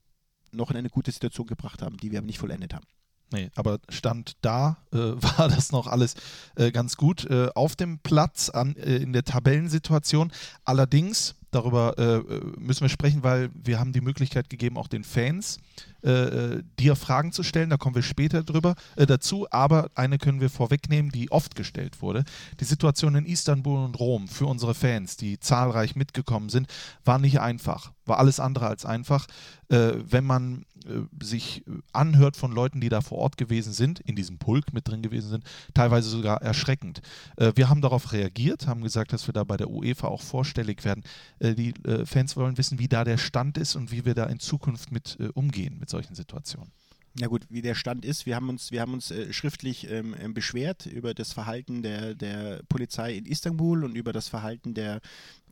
noch 0.52 0.70
in 0.70 0.76
eine 0.76 0.90
gute 0.90 1.10
Situation 1.10 1.46
gebracht 1.46 1.82
haben, 1.82 1.96
die 1.96 2.12
wir 2.12 2.18
aber 2.18 2.26
nicht 2.26 2.38
vollendet 2.38 2.74
haben. 2.74 2.86
Nee, 3.32 3.50
aber 3.56 3.80
Stand 3.88 4.36
da 4.42 4.78
äh, 4.92 4.96
war 4.98 5.48
das 5.48 5.72
noch 5.72 5.86
alles 5.86 6.14
äh, 6.56 6.70
ganz 6.70 6.96
gut 6.96 7.24
äh, 7.24 7.48
auf 7.54 7.74
dem 7.76 7.98
Platz 7.98 8.48
an, 8.48 8.76
äh, 8.76 8.96
in 8.96 9.12
der 9.12 9.24
Tabellensituation. 9.24 10.32
Allerdings, 10.64 11.34
darüber 11.54 11.98
äh, 11.98 12.20
müssen 12.58 12.82
wir 12.82 12.88
sprechen, 12.88 13.22
weil 13.22 13.50
wir 13.54 13.78
haben 13.78 13.92
die 13.92 14.00
Möglichkeit 14.00 14.50
gegeben, 14.50 14.76
auch 14.76 14.88
den 14.88 15.04
Fans 15.04 15.58
äh, 16.04 16.62
dir 16.78 16.96
Fragen 16.96 17.32
zu 17.32 17.42
stellen. 17.42 17.70
Da 17.70 17.76
kommen 17.76 17.94
wir 17.94 18.02
später 18.02 18.42
drüber 18.42 18.74
äh, 18.96 19.06
dazu. 19.06 19.46
Aber 19.50 19.90
eine 19.94 20.18
können 20.18 20.40
wir 20.40 20.50
vorwegnehmen, 20.50 21.10
die 21.10 21.30
oft 21.30 21.54
gestellt 21.54 22.02
wurde. 22.02 22.24
Die 22.60 22.64
Situation 22.64 23.14
in 23.14 23.26
Istanbul 23.26 23.84
und 23.84 23.98
Rom 23.98 24.28
für 24.28 24.46
unsere 24.46 24.74
Fans, 24.74 25.16
die 25.16 25.40
zahlreich 25.40 25.96
mitgekommen 25.96 26.48
sind, 26.48 26.68
war 27.04 27.18
nicht 27.18 27.40
einfach. 27.40 27.92
War 28.06 28.18
alles 28.18 28.38
andere 28.38 28.66
als 28.66 28.84
einfach. 28.84 29.26
Äh, 29.70 29.94
wenn 30.06 30.24
man 30.24 30.66
äh, 30.84 31.24
sich 31.24 31.64
anhört 31.92 32.36
von 32.36 32.52
Leuten, 32.52 32.80
die 32.80 32.90
da 32.90 33.00
vor 33.00 33.18
Ort 33.18 33.38
gewesen 33.38 33.72
sind, 33.72 34.00
in 34.00 34.14
diesem 34.14 34.38
Pulk 34.38 34.74
mit 34.74 34.86
drin 34.86 35.00
gewesen 35.00 35.30
sind, 35.30 35.44
teilweise 35.72 36.10
sogar 36.10 36.42
erschreckend. 36.42 37.00
Äh, 37.36 37.52
wir 37.54 37.70
haben 37.70 37.80
darauf 37.80 38.12
reagiert, 38.12 38.66
haben 38.66 38.82
gesagt, 38.82 39.14
dass 39.14 39.26
wir 39.26 39.32
da 39.32 39.44
bei 39.44 39.56
der 39.56 39.70
UEFA 39.70 40.08
auch 40.08 40.20
vorstellig 40.20 40.84
werden. 40.84 41.02
Äh, 41.38 41.54
die 41.54 41.70
äh, 41.84 42.04
Fans 42.04 42.36
wollen 42.36 42.58
wissen, 42.58 42.78
wie 42.78 42.88
da 42.88 43.04
der 43.04 43.16
Stand 43.16 43.56
ist 43.56 43.74
und 43.74 43.90
wie 43.90 44.04
wir 44.04 44.14
da 44.14 44.26
in 44.26 44.38
Zukunft 44.38 44.92
mit 44.92 45.16
äh, 45.18 45.28
umgehen 45.34 45.78
mit 45.78 45.88
solchen 45.94 46.14
Situationen. 46.16 46.72
Ja 47.16 47.28
gut, 47.28 47.46
wie 47.48 47.62
der 47.62 47.76
Stand 47.76 48.04
ist, 48.04 48.26
wir 48.26 48.34
haben 48.34 48.48
uns, 48.48 48.72
wir 48.72 48.80
haben 48.80 48.92
uns 48.92 49.12
äh, 49.12 49.32
schriftlich 49.32 49.88
ähm, 49.88 50.16
ähm, 50.18 50.34
beschwert 50.34 50.86
über 50.86 51.14
das 51.14 51.32
Verhalten 51.32 51.82
der, 51.82 52.16
der 52.16 52.62
Polizei 52.68 53.14
in 53.14 53.24
Istanbul 53.24 53.84
und 53.84 53.94
über 53.94 54.12
das 54.12 54.26
Verhalten 54.26 54.74
der, 54.74 55.00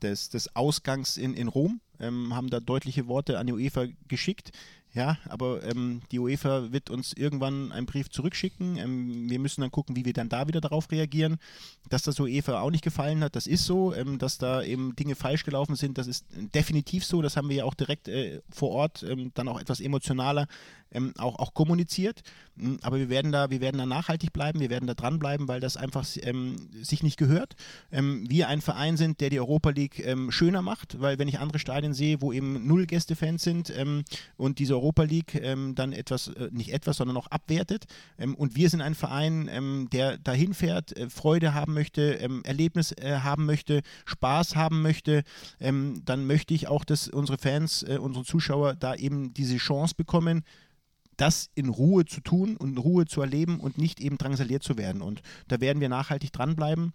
des, 0.03 0.28
des 0.28 0.57
Ausgangs 0.57 1.16
in, 1.16 1.34
in 1.34 1.47
Rom, 1.47 1.80
ähm, 2.01 2.34
haben 2.34 2.51
da 2.51 2.59
deutliche 2.59 3.07
Worte 3.07 3.38
an 3.38 3.47
die 3.47 3.53
UEFA 3.53 3.86
geschickt. 4.09 4.51
Ja, 4.95 5.16
aber 5.26 5.64
ähm, 5.64 6.03
die 6.11 6.18
UEFA 6.18 6.70
wird 6.70 6.90
uns 6.90 7.14
irgendwann 7.14 7.72
einen 7.72 7.86
Brief 7.86 8.11
zurückschicken. 8.11 8.76
Ähm, 8.76 9.30
wir 9.30 9.38
müssen 9.38 9.62
dann 9.62 9.70
gucken, 9.70 9.97
wie 9.97 10.05
wir 10.05 10.12
dann 10.12 10.28
da 10.28 10.49
wieder 10.49 10.61
darauf 10.61 10.90
reagieren. 10.90 11.38
Dass 11.88 12.03
das 12.03 12.20
UEFA 12.20 12.61
auch 12.61 12.70
nicht 12.70 12.84
gefallen 12.84 13.24
hat, 13.24 13.34
das 13.34 13.47
ist 13.47 13.64
so. 13.64 13.95
Ähm, 13.95 14.18
dass 14.18 14.36
da 14.36 14.62
eben 14.62 14.95
Dinge 14.95 15.14
falsch 15.14 15.45
gelaufen 15.45 15.76
sind, 15.76 15.97
das 15.97 16.09
ist 16.09 16.26
definitiv 16.55 17.07
so. 17.07 17.22
Das 17.22 17.38
haben 17.38 17.49
wir 17.49 17.57
ja 17.57 17.64
auch 17.64 17.74
direkt 17.74 18.09
äh, 18.09 18.43
vor 18.51 18.70
Ort 18.70 19.03
ähm, 19.03 19.30
dann 19.32 19.49
auch 19.49 19.59
etwas 19.59 19.80
emotionaler 19.80 20.47
ähm, 20.93 21.12
auch, 21.18 21.38
auch 21.38 21.55
kommuniziert. 21.55 22.22
Mm, 22.57 22.76
aber 22.82 22.99
wir 22.99 23.09
werden 23.09 23.32
da, 23.32 23.51
wir 23.51 23.61
werden 23.61 23.78
da 23.78 23.86
nachhaltig 23.86 24.32
bleiben, 24.32 24.61
wir 24.61 24.70
werden 24.70 24.86
da 24.86 24.95
dranbleiben, 24.95 25.49
weil 25.49 25.61
das 25.61 25.76
einfach 25.76 26.07
ähm, 26.22 26.68
sich 26.82 27.03
nicht 27.03 27.16
gehört. 27.16 27.55
Ähm, 27.90 28.28
wir 28.28 28.49
ein 28.49 28.61
Verein 28.61 28.97
sind, 28.97 29.20
der 29.20 29.30
die 29.30 29.40
Europa 29.40 29.70
League 29.70 30.05
ähm, 30.05 30.30
schöner 30.30 30.62
macht, 30.62 31.01
weil 31.01 31.18
wenn 31.18 31.28
ich 31.28 31.38
andere 31.38 31.59
Stadien 31.59 31.95
sehe, 31.95 32.20
wo 32.20 32.32
eben 32.32 32.66
null 32.66 32.86
Gästefans 32.86 33.43
sind 33.43 33.72
ähm, 33.76 34.05
und 34.36 34.59
diese 34.59 34.74
Europa 34.74 35.03
League 35.03 35.34
ähm, 35.34 35.74
dann 35.74 35.93
etwas, 35.93 36.28
äh, 36.28 36.49
nicht 36.53 36.72
etwas, 36.72 36.97
sondern 36.97 37.16
auch 37.16 37.26
abwertet. 37.28 37.84
und 38.36 38.57
wir 38.57 38.68
sind 38.70 38.80
ein 38.80 38.95
Verein, 38.95 39.88
der 39.93 40.18
dahin 40.18 40.55
fährt, 40.55 40.97
äh, 40.97 41.09
Freude 41.09 41.55
haben 41.55 41.74
möchte, 41.74 42.18
Erlebnis 42.45 42.93
äh, 42.93 43.20
haben 43.22 43.47
möchte, 43.47 43.82
Spaß 44.05 44.57
haben 44.57 44.82
möchte, 44.82 45.22
dann 45.59 46.26
möchte 46.26 46.55
ich 46.55 46.68
auch, 46.68 46.84
dass 46.84 47.09
unsere 47.09 47.38
Fans, 47.38 47.82
äh, 47.82 47.99
unsere 47.99 48.24
Zuschauer 48.24 48.74
da 48.74 48.95
eben 48.95 49.34
diese 49.34 49.57
Chance 49.57 49.95
bekommen, 49.97 50.45
das 51.16 51.50
in 51.54 51.68
Ruhe 51.68 52.04
zu 52.04 52.20
tun 52.20 52.56
und 52.56 52.70
in 52.70 52.78
Ruhe 52.78 53.06
zu 53.06 53.20
erleben 53.20 53.60
und 53.60 53.78
nicht 53.78 54.00
eben 54.00 54.18
drangsaliert 54.18 54.62
zu 54.62 54.76
werden. 54.78 55.02
Und 55.02 55.22
da 55.48 55.60
werden 55.60 55.80
wir 55.80 55.88
nachhaltig 55.88 56.32
dranbleiben 56.32 56.92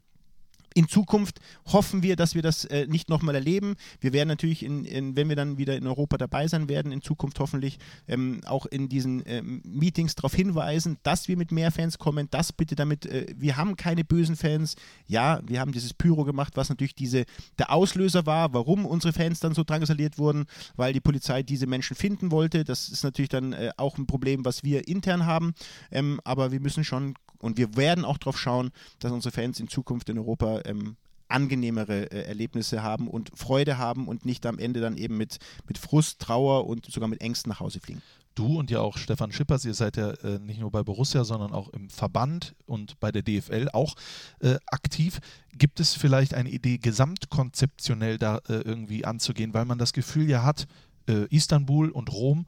in 0.77 0.87
Zukunft 0.87 1.39
hoffen 1.65 2.03
wir, 2.03 2.15
dass 2.15 2.35
wir 2.35 2.43
das 2.43 2.63
äh, 2.65 2.85
nicht 2.85 3.09
nochmal 3.09 3.33
erleben. 3.33 3.77
Wir 3.99 4.13
werden 4.13 4.29
natürlich, 4.29 4.61
in, 4.61 4.85
in, 4.85 5.15
wenn 5.15 5.27
wir 5.27 5.35
dann 5.35 5.57
wieder 5.57 5.75
in 5.75 5.87
Europa 5.87 6.19
dabei 6.19 6.47
sein 6.47 6.69
werden, 6.69 6.91
in 6.91 7.01
Zukunft 7.01 7.39
hoffentlich 7.39 7.79
ähm, 8.07 8.41
auch 8.45 8.67
in 8.67 8.87
diesen 8.87 9.23
ähm, 9.25 9.63
Meetings 9.65 10.13
darauf 10.13 10.35
hinweisen, 10.35 10.97
dass 11.01 11.27
wir 11.27 11.35
mit 11.35 11.51
mehr 11.51 11.71
Fans 11.71 11.97
kommen. 11.97 12.27
Das 12.29 12.53
bitte 12.53 12.75
damit, 12.75 13.07
äh, 13.07 13.25
wir 13.35 13.57
haben 13.57 13.75
keine 13.75 14.03
bösen 14.03 14.35
Fans. 14.35 14.75
Ja, 15.07 15.41
wir 15.47 15.59
haben 15.59 15.71
dieses 15.71 15.95
Pyro 15.95 16.25
gemacht, 16.25 16.53
was 16.57 16.69
natürlich 16.69 16.93
diese, 16.93 17.25
der 17.57 17.71
Auslöser 17.71 18.27
war, 18.27 18.53
warum 18.53 18.85
unsere 18.85 19.13
Fans 19.13 19.39
dann 19.39 19.55
so 19.55 19.63
drangsaliert 19.63 20.19
wurden, 20.19 20.45
weil 20.75 20.93
die 20.93 21.01
Polizei 21.01 21.41
diese 21.41 21.65
Menschen 21.65 21.95
finden 21.95 22.29
wollte. 22.29 22.63
Das 22.63 22.89
ist 22.89 23.03
natürlich 23.03 23.29
dann 23.29 23.53
äh, 23.53 23.71
auch 23.77 23.97
ein 23.97 24.05
Problem, 24.05 24.45
was 24.45 24.63
wir 24.63 24.87
intern 24.87 25.25
haben. 25.25 25.55
Ähm, 25.89 26.21
aber 26.23 26.51
wir 26.51 26.59
müssen 26.59 26.83
schon 26.83 27.15
und 27.39 27.57
wir 27.57 27.75
werden 27.75 28.05
auch 28.05 28.17
darauf 28.17 28.39
schauen, 28.39 28.71
dass 28.99 29.11
unsere 29.11 29.31
Fans 29.31 29.59
in 29.59 29.67
Zukunft 29.67 30.09
in 30.09 30.17
Europa 30.17 30.61
ähm, 30.65 30.97
angenehmere 31.27 32.11
äh, 32.11 32.27
Erlebnisse 32.27 32.83
haben 32.83 33.07
und 33.07 33.31
Freude 33.35 33.77
haben 33.77 34.07
und 34.07 34.25
nicht 34.25 34.45
am 34.45 34.59
Ende 34.59 34.81
dann 34.81 34.97
eben 34.97 35.17
mit, 35.17 35.37
mit 35.67 35.77
Frust, 35.77 36.19
Trauer 36.19 36.67
und 36.67 36.85
sogar 36.85 37.09
mit 37.09 37.21
Ängsten 37.21 37.49
nach 37.49 37.59
Hause 37.59 37.79
fliegen. 37.79 38.01
Du 38.35 38.59
und 38.59 38.69
ja 38.69 38.81
auch 38.81 38.97
Stefan 38.97 39.31
Schippers, 39.31 39.65
ihr 39.65 39.73
seid 39.73 39.97
ja 39.97 40.11
äh, 40.11 40.37
nicht 40.37 40.59
nur 40.59 40.69
bei 40.69 40.83
Borussia, 40.83 41.23
sondern 41.23 41.53
auch 41.53 41.69
im 41.69 41.89
Verband 41.89 42.53
und 42.67 42.99
bei 42.99 43.11
der 43.11 43.23
DFL 43.23 43.69
auch 43.73 43.95
äh, 44.41 44.57
aktiv. 44.67 45.19
Gibt 45.57 45.79
es 45.79 45.95
vielleicht 45.95 46.35
eine 46.35 46.49
Idee, 46.49 46.77
gesamtkonzeptionell 46.77 48.19
da 48.19 48.37
äh, 48.47 48.53
irgendwie 48.53 49.05
anzugehen, 49.05 49.55
weil 49.55 49.65
man 49.65 49.79
das 49.79 49.91
Gefühl 49.91 50.29
ja 50.29 50.43
hat, 50.43 50.67
äh, 51.09 51.25
Istanbul 51.35 51.89
und 51.89 52.13
Rom 52.13 52.45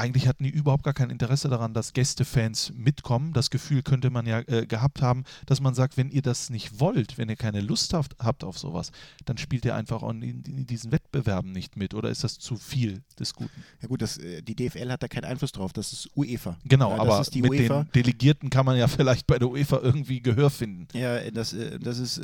eigentlich 0.00 0.26
hatten 0.26 0.44
die 0.44 0.50
überhaupt 0.50 0.82
gar 0.82 0.94
kein 0.94 1.10
Interesse 1.10 1.48
daran, 1.48 1.74
dass 1.74 1.92
Gästefans 1.92 2.72
mitkommen. 2.74 3.32
Das 3.32 3.50
Gefühl 3.50 3.82
könnte 3.82 4.10
man 4.10 4.26
ja 4.26 4.40
äh, 4.46 4.66
gehabt 4.66 5.02
haben, 5.02 5.24
dass 5.46 5.60
man 5.60 5.74
sagt, 5.74 5.96
wenn 5.96 6.10
ihr 6.10 6.22
das 6.22 6.50
nicht 6.50 6.80
wollt, 6.80 7.18
wenn 7.18 7.28
ihr 7.28 7.36
keine 7.36 7.60
Lust 7.60 7.92
habt, 7.92 8.16
habt 8.18 8.42
auf 8.42 8.58
sowas, 8.58 8.90
dann 9.26 9.36
spielt 9.36 9.64
ihr 9.64 9.74
einfach 9.74 10.02
in, 10.02 10.22
in, 10.22 10.66
diesen 10.66 10.90
Wettbewerben 10.90 11.52
nicht 11.52 11.76
mit. 11.76 11.94
Oder 11.94 12.10
ist 12.10 12.24
das 12.24 12.38
zu 12.38 12.56
viel 12.56 13.02
des 13.18 13.34
Guten? 13.34 13.62
Ja 13.82 13.88
gut, 13.88 14.00
das, 14.00 14.16
äh, 14.18 14.42
die 14.42 14.56
DFL 14.56 14.90
hat 14.90 15.02
da 15.02 15.08
keinen 15.08 15.26
Einfluss 15.26 15.52
drauf. 15.52 15.72
Das 15.72 15.92
ist 15.92 16.08
UEFA. 16.16 16.56
Genau, 16.64 16.90
ja, 16.90 17.00
aber 17.00 17.18
mit 17.18 17.50
UEFA. 17.50 17.82
den 17.82 17.92
Delegierten 17.92 18.50
kann 18.50 18.64
man 18.64 18.76
ja 18.78 18.88
vielleicht 18.88 19.26
bei 19.26 19.38
der 19.38 19.50
UEFA 19.50 19.80
irgendwie 19.82 20.22
Gehör 20.22 20.50
finden. 20.50 20.88
Ja, 20.96 21.30
das, 21.30 21.52
äh, 21.52 21.78
das 21.78 21.98
ist, 21.98 22.20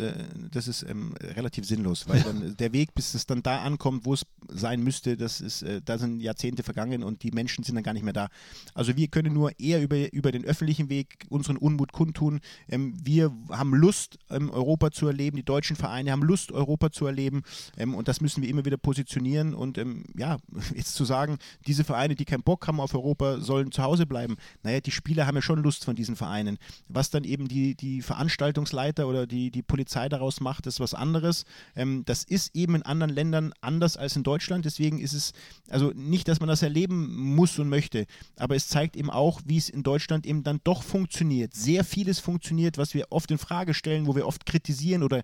das 0.51 0.67
ist 0.67 0.83
ähm, 0.83 1.15
relativ 1.21 1.67
sinnlos, 1.67 2.09
weil 2.09 2.23
dann 2.23 2.57
der 2.57 2.73
Weg, 2.73 2.95
bis 2.95 3.15
es 3.15 3.27
dann 3.27 3.43
da 3.43 3.63
ankommt, 3.63 4.05
wo 4.05 4.15
es 4.15 4.25
sein 4.49 4.83
müsste, 4.83 5.17
das 5.17 5.41
ist, 5.41 5.65
da 5.85 5.99
sind 5.99 6.21
Jahrzehnte 6.21 6.63
vergangen 6.63 7.03
und 7.03 7.23
die 7.23 7.33
Menschen 7.33 7.65
sind 7.67 7.75
dann 7.75 7.85
gar 7.85 7.93
nicht 7.93 8.03
mehr 8.03 8.13
da. 8.13 8.29
Also 8.75 8.97
wir 8.97 9.09
können 9.09 9.33
nur 9.33 9.59
eher 9.59 9.83
über, 9.83 10.13
über 10.13 10.33
den 10.33 10.45
öffentlichen 10.45 10.89
Weg 10.89 11.27
unseren 11.29 11.57
Unmut 11.57 11.93
kundtun. 11.93 12.41
Ähm, 12.69 12.95
wir 13.03 13.33
haben 13.51 13.75
Lust, 13.75 14.19
ähm, 14.31 14.51
Europa 14.51 14.91
zu 14.91 15.07
erleben, 15.07 15.37
die 15.37 15.45
deutschen 15.45 15.77
Vereine 15.77 16.13
haben 16.13 16.23
Lust, 16.23 16.53
Europa 16.53 16.91
zu 16.91 17.07
erleben 17.07 17.43
ähm, 17.77 17.95
und 17.95 18.09
das 18.09 18.21
müssen 18.21 18.43
wir 18.43 18.49
immer 18.49 18.65
wieder 18.65 18.77
positionieren 18.77 19.55
und 19.55 19.79
ähm, 19.79 20.05
ja, 20.17 20.39
jetzt 20.75 20.95
zu 20.95 21.05
sagen, 21.05 21.39
diese 21.67 21.85
Vereine, 21.85 22.15
die 22.15 22.25
keinen 22.25 22.43
Bock 22.43 22.67
haben 22.67 22.81
auf 22.81 22.95
Europa, 22.95 23.41
sollen 23.41 23.73
zu 23.73 23.83
Hause 23.83 24.07
bleiben. 24.07 24.37
Naja, 24.63 24.81
die 24.81 24.91
Spieler 24.91 25.27
haben 25.27 25.37
ja 25.37 25.43
schon 25.43 25.63
Lust 25.63 25.85
von 25.85 25.97
diesen 25.97 26.17
Vereinen. 26.17 26.59
Was 26.89 27.11
dann 27.11 27.25
eben 27.25 27.49
die, 27.49 27.75
die 27.75 28.03
Veranstaltungsleiter 28.03 29.07
oder 29.07 29.27
die, 29.27 29.51
die 29.51 29.63
Polizei 29.63 30.09
daraus 30.09 30.41
macht, 30.41 30.67
ist 30.67 30.81
was 30.81 30.95
anderes. 30.95 31.45
Ähm, 31.75 32.05
das 32.05 32.25
ist 32.25 32.55
eben 32.55 32.75
in 32.75 32.83
anderen 32.83 33.13
Ländern 33.13 33.53
anders 33.61 33.97
als 33.97 34.17
in 34.17 34.23
Deutschland. 34.23 34.65
Deswegen 34.65 34.99
ist 34.99 35.13
es, 35.13 35.33
also 35.69 35.93
nicht, 35.95 36.29
dass 36.29 36.41
man 36.41 36.49
das 36.49 36.63
erleben 36.63 37.35
muss 37.35 37.56
und 37.59 37.69
möchte. 37.69 38.07
Aber 38.37 38.57
es 38.57 38.69
zeigt 38.69 38.97
eben 38.97 39.11
auch, 39.11 39.41
wie 39.45 39.57
es 39.57 39.69
in 39.69 39.83
Deutschland 39.83 40.27
eben 40.27 40.43
dann 40.43 40.61
doch 40.65 40.83
funktioniert. 40.83 41.55
Sehr 41.55 41.85
vieles 41.85 42.19
funktioniert, 42.19 42.79
was 42.79 42.95
wir 42.95 43.07
oft 43.11 43.31
in 43.31 43.39
Frage 43.39 43.75
stellen, 43.75 44.07
wo 44.07 44.15
wir 44.15 44.27
oft 44.27 44.47
kritisieren 44.47 45.03
oder 45.03 45.23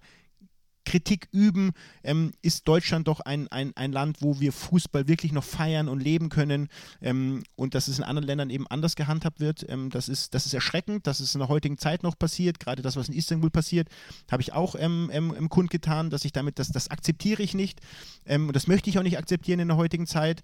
Kritik 0.85 1.29
üben, 1.33 1.73
ähm, 2.03 2.33
ist 2.43 2.67
Deutschland 2.69 3.09
doch 3.09 3.21
ein, 3.21 3.49
ein, 3.49 3.73
ein 3.77 3.93
Land, 3.93 4.19
wo 4.21 4.41
wir 4.41 4.53
Fußball 4.53 5.09
wirklich 5.09 5.33
noch 5.33 5.45
feiern 5.45 5.89
und 5.89 6.01
leben 6.01 6.29
können 6.29 6.69
ähm, 7.01 7.43
und 7.57 7.75
dass 7.75 7.89
es 7.89 7.99
in 7.99 8.05
anderen 8.05 8.27
Ländern 8.27 8.51
eben 8.51 8.67
anders 8.67 8.97
gehandhabt 8.97 9.41
wird. 9.41 9.65
Ähm, 9.69 9.91
das, 9.91 10.09
ist, 10.09 10.35
das 10.35 10.47
ist 10.47 10.55
erschreckend, 10.55 11.07
dass 11.07 11.21
es 11.21 11.35
in 11.35 11.39
der 11.39 11.49
heutigen 11.49 11.79
Zeit 11.79 12.03
noch 12.03 12.19
passiert, 12.19 12.61
gerade 12.61 12.83
das, 12.83 12.97
was 12.97 13.09
in 13.09 13.15
Istanbul 13.15 13.51
passiert, 13.51 13.89
habe 14.31 14.43
ich 14.43 14.53
auch 14.53 14.75
ähm, 14.79 15.11
ähm, 15.13 15.35
im 15.37 15.49
Kund 15.49 15.71
getan, 15.71 16.11
dass 16.11 16.25
ich 16.25 16.33
damit, 16.33 16.59
das, 16.59 16.69
das 16.69 16.89
akzeptiere 16.89 17.43
ich 17.43 17.55
nicht 17.55 17.81
ähm, 18.27 18.49
und 18.49 18.57
das 18.57 18.67
möchte 18.67 18.91
ich 18.91 18.99
auch 18.99 19.03
nicht 19.03 19.19
akzeptieren 19.19 19.61
in 19.61 19.69
der 19.69 19.77
heutigen 19.77 20.07
Zeit, 20.07 20.43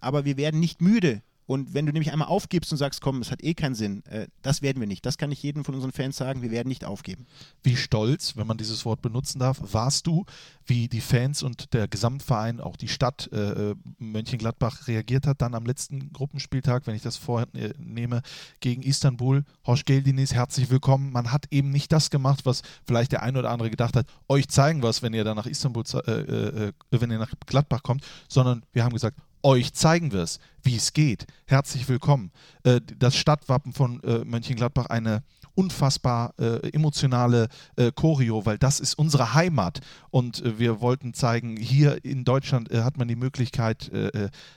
aber 0.00 0.24
wir 0.24 0.36
werden 0.36 0.60
nicht 0.60 0.80
müde, 0.80 1.22
und 1.46 1.74
wenn 1.74 1.84
du 1.84 1.92
nämlich 1.92 2.12
einmal 2.12 2.28
aufgibst 2.28 2.72
und 2.72 2.78
sagst, 2.78 3.00
komm, 3.00 3.20
es 3.20 3.30
hat 3.30 3.42
eh 3.42 3.54
keinen 3.54 3.74
Sinn, 3.74 4.04
äh, 4.06 4.28
das 4.42 4.62
werden 4.62 4.80
wir 4.80 4.86
nicht. 4.86 5.04
Das 5.04 5.18
kann 5.18 5.30
ich 5.30 5.42
jedem 5.42 5.64
von 5.64 5.74
unseren 5.74 5.92
Fans 5.92 6.16
sagen, 6.16 6.42
wir 6.42 6.50
werden 6.50 6.68
nicht 6.68 6.84
aufgeben. 6.84 7.26
Wie 7.62 7.76
stolz, 7.76 8.36
wenn 8.36 8.46
man 8.46 8.56
dieses 8.56 8.84
Wort 8.84 9.02
benutzen 9.02 9.38
darf, 9.38 9.60
warst 9.60 10.06
du, 10.06 10.24
wie 10.64 10.88
die 10.88 11.02
Fans 11.02 11.42
und 11.42 11.74
der 11.74 11.86
Gesamtverein, 11.86 12.60
auch 12.60 12.76
die 12.76 12.88
Stadt 12.88 13.28
äh, 13.32 13.70
äh 13.70 13.74
Mönchengladbach 13.98 14.88
reagiert 14.88 15.26
hat, 15.26 15.42
dann 15.42 15.54
am 15.54 15.66
letzten 15.66 16.12
Gruppenspieltag, 16.12 16.86
wenn 16.86 16.94
ich 16.94 17.02
das 17.02 17.16
vornehme, 17.16 18.22
gegen 18.60 18.82
Istanbul. 18.82 19.44
Horst 19.66 19.86
Geldinis, 19.86 20.32
herzlich 20.32 20.70
willkommen. 20.70 21.12
Man 21.12 21.32
hat 21.32 21.46
eben 21.50 21.70
nicht 21.70 21.92
das 21.92 22.10
gemacht, 22.10 22.46
was 22.46 22.62
vielleicht 22.86 23.12
der 23.12 23.22
ein 23.22 23.36
oder 23.36 23.50
andere 23.50 23.70
gedacht 23.70 23.96
hat, 23.96 24.06
euch 24.28 24.48
zeigen 24.48 24.82
was, 24.82 25.02
wenn 25.02 25.12
ihr 25.12 25.24
dann 25.24 25.36
nach 25.36 25.46
Istanbul, 25.46 25.84
äh, 26.06 26.10
äh, 26.10 26.68
äh, 26.68 26.72
wenn 26.90 27.10
ihr 27.10 27.18
nach 27.18 27.32
Gladbach 27.46 27.82
kommt, 27.82 28.04
sondern 28.28 28.62
wir 28.72 28.84
haben 28.84 28.92
gesagt, 28.92 29.18
euch 29.44 29.74
zeigen 29.74 30.10
wir 30.12 30.22
es, 30.22 30.40
wie 30.62 30.76
es 30.76 30.92
geht. 30.92 31.26
Herzlich 31.46 31.88
willkommen. 31.88 32.32
Äh, 32.64 32.80
das 32.98 33.16
Stadtwappen 33.16 33.72
von 33.72 34.02
äh, 34.02 34.24
Mönchengladbach 34.24 34.86
eine 34.86 35.22
unfassbar 35.56 36.34
äh, 36.40 36.68
emotionale 36.70 37.46
Choreo, 37.94 38.44
weil 38.44 38.58
das 38.58 38.80
ist 38.80 38.98
unsere 38.98 39.34
Heimat 39.34 39.82
und 40.10 40.42
wir 40.58 40.80
wollten 40.80 41.14
zeigen, 41.14 41.56
hier 41.56 42.04
in 42.04 42.24
Deutschland 42.24 42.72
hat 42.72 42.96
man 42.96 43.06
die 43.06 43.14
Möglichkeit, 43.14 43.92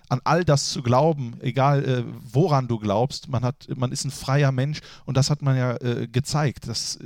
an 0.10 0.22
all 0.24 0.44
das 0.44 0.70
zu 0.70 0.82
glauben, 0.82 1.36
egal 1.42 2.04
woran 2.24 2.68
du 2.68 2.80
glaubst. 2.80 3.30
Man, 3.30 3.44
hat, 3.44 3.68
man 3.76 3.92
ist 3.92 4.06
ein 4.06 4.12
freier 4.12 4.52
Mensch 4.52 4.80
und 5.06 5.18
das 5.18 5.30
hat 5.30 5.44
man 5.44 5.56
ja 5.56 5.78
gezeigt. 6.08 6.68
Das 6.68 6.98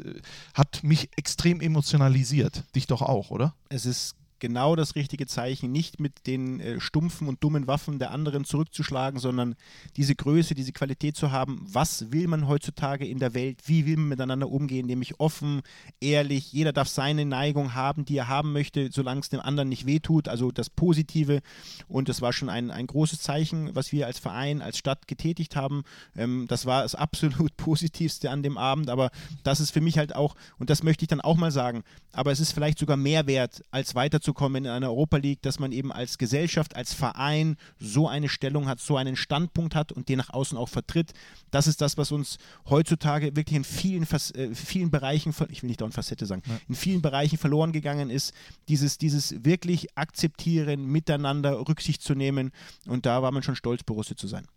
hat 0.54 0.86
mich 0.86 1.10
extrem 1.18 1.60
emotionalisiert. 1.60 2.64
Dich 2.74 2.88
doch 2.88 3.02
auch, 3.02 3.30
oder? 3.30 3.56
Es 3.68 3.86
ist 3.86 4.16
genau 4.42 4.76
das 4.76 4.96
richtige 4.96 5.28
Zeichen, 5.28 5.72
nicht 5.72 6.02
mit 6.02 6.28
den 6.28 6.60
äh, 6.60 6.82
stumpfen 6.82 7.30
und 7.30 7.42
dummen 7.42 7.68
Waffen 7.68 8.00
der 8.00 8.12
anderen 8.12 8.44
zurückzuschlagen, 8.44 9.20
sondern 9.20 9.56
diese 9.96 10.16
Größe, 10.16 10.56
diese 10.56 10.74
Qualität 10.74 11.16
zu 11.16 11.32
haben. 11.32 11.66
Was 11.72 12.12
will 12.12 12.28
man 12.28 12.50
heutzutage 12.50 13.08
in 13.08 13.20
der 13.20 13.34
Welt? 13.34 13.62
Wie 13.68 13.86
will 13.86 13.96
man 13.96 14.10
miteinander 14.10 14.50
umgehen? 14.50 14.88
Nämlich 14.88 15.20
offen, 15.20 15.62
ehrlich. 16.02 16.52
Jeder 16.52 16.74
darf 16.74 16.90
seine 16.90 17.26
Neigung 17.26 17.74
haben, 17.74 18.04
die 18.04 18.18
er 18.18 18.28
haben 18.28 18.52
möchte, 18.52 18.90
solange 18.92 19.22
es 19.22 19.30
dem 19.30 19.40
anderen 19.40 19.70
nicht 19.70 19.86
wehtut. 19.86 20.28
Also 20.28 20.52
das 20.52 20.70
Positive. 20.70 21.42
Und 21.88 22.10
das 22.10 22.22
war 22.22 22.34
schon 22.34 22.50
ein, 22.50 22.72
ein 22.72 22.88
großes 22.88 23.22
Zeichen, 23.22 23.74
was 23.76 23.92
wir 23.92 24.08
als 24.08 24.20
Verein, 24.20 24.62
als 24.62 24.78
Stadt 24.78 25.08
getätigt 25.08 25.56
haben. 25.56 25.84
Ähm, 26.18 26.48
das 26.50 26.66
war 26.66 26.82
das 26.82 26.96
absolut 27.02 27.56
Positivste 27.56 28.32
an 28.32 28.44
dem 28.44 28.58
Abend. 28.58 28.90
Aber 28.90 29.12
das 29.44 29.60
ist 29.60 29.72
für 29.72 29.82
mich 29.82 29.98
halt 29.98 30.16
auch, 30.16 30.36
und 30.58 30.70
das 30.72 30.82
möchte 30.84 31.04
ich 31.04 31.10
dann 31.10 31.22
auch 31.22 31.38
mal 31.38 31.52
sagen, 31.52 31.84
aber 32.12 32.32
es 32.32 32.40
ist 32.40 32.52
vielleicht 32.52 32.80
sogar 32.80 32.98
mehr 32.98 33.28
wert, 33.28 33.64
als 33.70 33.96
weiterzukommen 34.32 34.66
in 34.66 34.72
einer 34.72 34.88
Europa 34.88 35.18
League, 35.18 35.42
dass 35.42 35.60
man 35.60 35.72
eben 35.72 35.92
als 35.92 36.18
Gesellschaft, 36.18 36.76
als 36.76 36.94
Verein 36.94 37.58
so 37.80 38.08
eine 38.08 38.30
Stellung 38.30 38.68
hat, 38.68 38.80
so 38.80 38.98
einen 38.98 39.16
Standpunkt 39.16 39.76
hat 39.76 39.92
und 39.92 40.10
den 40.10 40.18
nach 40.18 40.30
außen 40.30 40.58
auch 40.58 40.70
vertritt. 40.70 41.14
Das 41.52 41.68
ist 41.68 41.82
das, 41.82 41.98
was 41.98 42.12
uns 42.12 42.38
heutzutage 42.70 43.36
wirklich 43.36 43.56
in 43.56 43.64
vielen, 43.64 44.04
äh, 44.04 44.56
vielen 44.56 44.92
Bereichen, 44.92 45.34
ich 45.50 45.64
will 45.64 45.68
nicht 45.68 45.82
dauernd 45.82 45.94
Facette 45.94 46.26
sagen, 46.26 46.42
ja. 46.48 46.60
in 46.68 46.76
vielen 46.76 47.02
Bereichen 47.02 47.38
verloren 47.38 47.72
gegangen 47.72 48.10
ist. 48.10 48.34
Dieses, 48.68 48.98
dieses 48.98 49.44
wirklich 49.44 49.98
akzeptieren, 49.98 50.86
miteinander 50.86 51.68
Rücksicht 51.68 52.02
zu 52.02 52.16
nehmen. 52.16 52.52
Und 52.88 53.06
da 53.06 53.22
war 53.22 53.32
man 53.32 53.44
schon 53.44 53.56
stolz, 53.56 53.84
Borussia 53.84 54.16
zu 54.16 54.28
sein. 54.28 54.48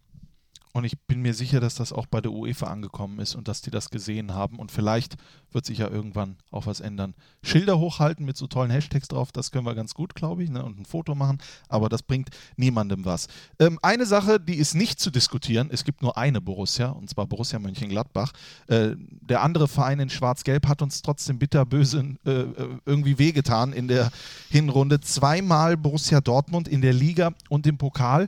Und 0.76 0.82
ich 0.82 1.00
bin 1.06 1.22
mir 1.22 1.34
sicher, 1.34 1.60
dass 1.60 1.76
das 1.76 1.92
auch 1.92 2.06
bei 2.06 2.20
der 2.20 2.32
UEFA 2.32 2.66
angekommen 2.66 3.20
ist 3.20 3.36
und 3.36 3.46
dass 3.46 3.62
die 3.62 3.70
das 3.70 3.90
gesehen 3.90 4.34
haben. 4.34 4.58
Und 4.58 4.72
vielleicht 4.72 5.14
wird 5.52 5.64
sich 5.64 5.78
ja 5.78 5.88
irgendwann 5.88 6.36
auch 6.50 6.66
was 6.66 6.80
ändern. 6.80 7.14
Schilder 7.44 7.78
hochhalten 7.78 8.26
mit 8.26 8.36
so 8.36 8.48
tollen 8.48 8.72
Hashtags 8.72 9.06
drauf, 9.06 9.30
das 9.30 9.52
können 9.52 9.66
wir 9.66 9.76
ganz 9.76 9.94
gut, 9.94 10.16
glaube 10.16 10.42
ich, 10.42 10.50
ne? 10.50 10.64
und 10.64 10.80
ein 10.80 10.84
Foto 10.84 11.14
machen. 11.14 11.38
Aber 11.68 11.88
das 11.88 12.02
bringt 12.02 12.30
niemandem 12.56 13.04
was. 13.04 13.28
Ähm, 13.60 13.78
eine 13.82 14.04
Sache, 14.04 14.40
die 14.40 14.56
ist 14.56 14.74
nicht 14.74 14.98
zu 14.98 15.12
diskutieren. 15.12 15.68
Es 15.70 15.84
gibt 15.84 16.02
nur 16.02 16.18
eine 16.18 16.40
Borussia, 16.40 16.88
und 16.88 17.08
zwar 17.08 17.28
Borussia 17.28 17.60
Mönchengladbach. 17.60 18.32
Äh, 18.66 18.96
der 18.98 19.42
andere 19.42 19.68
Verein 19.68 20.00
in 20.00 20.10
Schwarz-Gelb 20.10 20.66
hat 20.66 20.82
uns 20.82 21.02
trotzdem 21.02 21.38
bitterböse 21.38 22.16
äh, 22.26 22.30
äh, 22.30 22.78
irgendwie 22.84 23.20
wehgetan 23.20 23.72
in 23.72 23.86
der 23.86 24.10
Hinrunde. 24.50 25.00
Zweimal 25.00 25.76
Borussia 25.76 26.20
Dortmund 26.20 26.66
in 26.66 26.80
der 26.80 26.94
Liga 26.94 27.32
und 27.48 27.64
im 27.68 27.78
Pokal. 27.78 28.26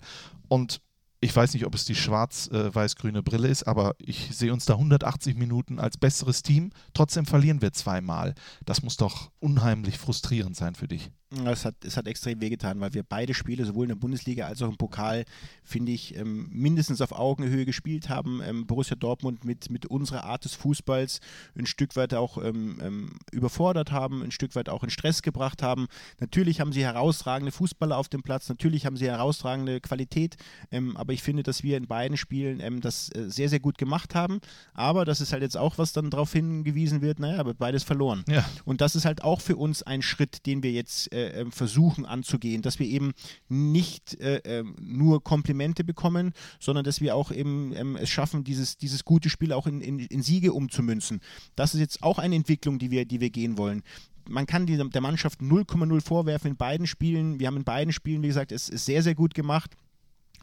Und 0.48 0.81
ich 1.27 1.35
weiß 1.35 1.55
nicht, 1.55 1.66
ob 1.66 1.74
es 1.74 1.85
die 1.85 1.97
schwarz-weiß-grüne 1.97 3.20
Brille 3.20 3.48
ist, 3.48 3.65
aber 3.65 3.97
ich 3.98 4.28
sehe 4.31 4.53
uns 4.53 4.65
da 4.65 4.74
180 4.74 5.36
Minuten 5.36 5.81
als 5.81 5.98
besseres 5.98 6.44
Team. 6.44 6.70
Trotzdem 6.94 7.27
verlieren 7.27 7.61
wir 7.61 7.73
zweimal. 7.73 8.35
Das 8.65 8.85
muss 8.85 8.97
doch 8.97 9.32
unheimlich 9.40 9.98
frustrierend 9.98 10.55
sein 10.55 10.77
für 10.77 10.86
dich. 10.86 11.11
Es 11.31 11.65
hat, 11.65 11.74
es 11.85 11.97
hat 11.97 12.07
extrem 12.07 12.40
wehgetan, 12.40 12.81
weil 12.81 12.94
wir 12.94 13.03
beide 13.03 13.35
Spiele, 13.35 13.65
sowohl 13.65 13.86
in 13.86 13.89
der 13.89 13.97
Bundesliga 13.97 14.47
als 14.47 14.62
auch 14.62 14.69
im 14.69 14.77
Pokal, 14.77 15.24
finde 15.65 15.90
ich, 15.90 16.16
ähm, 16.16 16.48
mindestens 16.53 17.01
auf 17.01 17.11
Augenhöhe 17.11 17.65
gespielt 17.65 18.09
haben. 18.09 18.40
Ähm, 18.44 18.66
Borussia 18.66 18.94
Dortmund 18.94 19.44
mit, 19.44 19.69
mit 19.69 19.86
unserer 19.86 20.23
Art 20.23 20.44
des 20.44 20.55
Fußballs 20.55 21.20
ein 21.59 21.66
Stück 21.66 21.97
weit 21.97 22.15
auch 22.15 22.39
ähm, 22.43 22.78
ähm, 22.81 23.19
überfordert 23.32 23.90
haben, 23.90 24.23
ein 24.23 24.31
Stück 24.31 24.55
weit 24.55 24.69
auch 24.69 24.85
in 24.85 24.90
Stress 24.90 25.23
gebracht 25.23 25.65
haben. 25.65 25.89
Natürlich 26.20 26.61
haben 26.61 26.73
sie 26.73 26.85
herausragende 26.85 27.51
Fußballer 27.51 27.97
auf 27.97 28.09
dem 28.09 28.23
Platz, 28.23 28.48
natürlich 28.48 28.86
haben 28.86 28.97
sie 28.97 29.07
herausragende 29.07 29.81
Qualität, 29.81 30.36
ähm, 30.70 30.97
aber 30.97 31.12
ich 31.12 31.24
finde, 31.24 31.43
dass 31.43 31.65
wir 31.65 31.77
in 31.77 31.89
beiden 31.89 32.16
Spielen 32.16 32.61
ähm, 32.61 32.81
das 32.81 33.09
äh, 33.16 33.28
sehr, 33.28 33.48
sehr 33.48 33.61
gut 33.61 33.78
gemacht 33.78 34.15
haben. 34.15 34.39
Aber 34.74 35.05
das 35.05 35.20
ist 35.20 35.32
halt 35.32 35.43
jetzt 35.43 35.57
auch, 35.57 35.77
was 35.77 35.93
dann 35.93 36.11
darauf 36.11 36.32
hingewiesen 36.32 37.03
wird, 37.03 37.19
naja, 37.19 37.40
aber 37.40 37.55
beides 37.55 37.82
verloren. 37.82 38.24
Ja. 38.28 38.48
Und 38.65 38.81
das 38.81 38.94
ist 38.94 39.05
halt 39.05 39.24
auch 39.24 39.40
für 39.40 39.57
uns 39.57 39.82
ein 39.82 40.03
Schritt, 40.03 40.47
den 40.47 40.62
wir 40.62 40.70
jetzt 40.70 41.12
äh, 41.17 41.41
ähm, 41.41 41.51
versuchen 41.51 42.05
anzugehen, 42.05 42.61
dass 42.61 42.79
wir 42.79 42.87
eben 42.87 43.13
nicht 43.49 44.21
äh, 44.21 44.43
ähm, 44.45 44.77
nur 44.79 45.25
Komplimente 45.25 45.83
bekommen, 45.83 46.35
sondern 46.61 46.85
dass 46.85 47.01
wir 47.01 47.17
auch 47.17 47.33
eben 47.33 47.73
ähm, 47.75 47.97
es 47.97 48.11
schaffen, 48.11 48.45
dieses, 48.45 48.77
dieses 48.77 49.05
gute 49.05 49.31
Spiel 49.31 49.55
auch 49.55 49.67
in, 49.67 49.81
in, 49.81 49.99
in 49.99 50.21
Siege 50.21 50.53
umzumünzen. 50.53 51.21
Das 51.55 51.73
ist 51.73 51.81
jetzt 51.81 52.03
auch 52.03 52.19
eine 52.19 52.37
Entwicklung, 52.37 52.79
die 52.79 52.91
wir, 52.91 53.07
die 53.07 53.21
wir 53.21 53.31
gehen 53.31 53.57
wollen 53.57 53.83
man 54.29 54.45
kann 54.45 54.67
die, 54.67 54.77
der 54.77 55.01
Mannschaft 55.01 55.41
0,0 55.41 56.01
vorwerfen 56.01 56.51
in 56.51 56.57
beiden 56.57 56.89
Spielen. 56.89 57.39
Wir 57.39 57.47
haben 57.47 57.59
in 57.59 57.63
beiden 57.63 57.93
Spielen, 57.93 58.25
wie 58.25 58.27
gesagt, 58.27 58.51
es 58.51 58.69
ist 58.69 58.85
sehr, 58.85 59.05
sehr 59.05 59.15
gut 59.15 59.35
gemacht. 59.35 59.77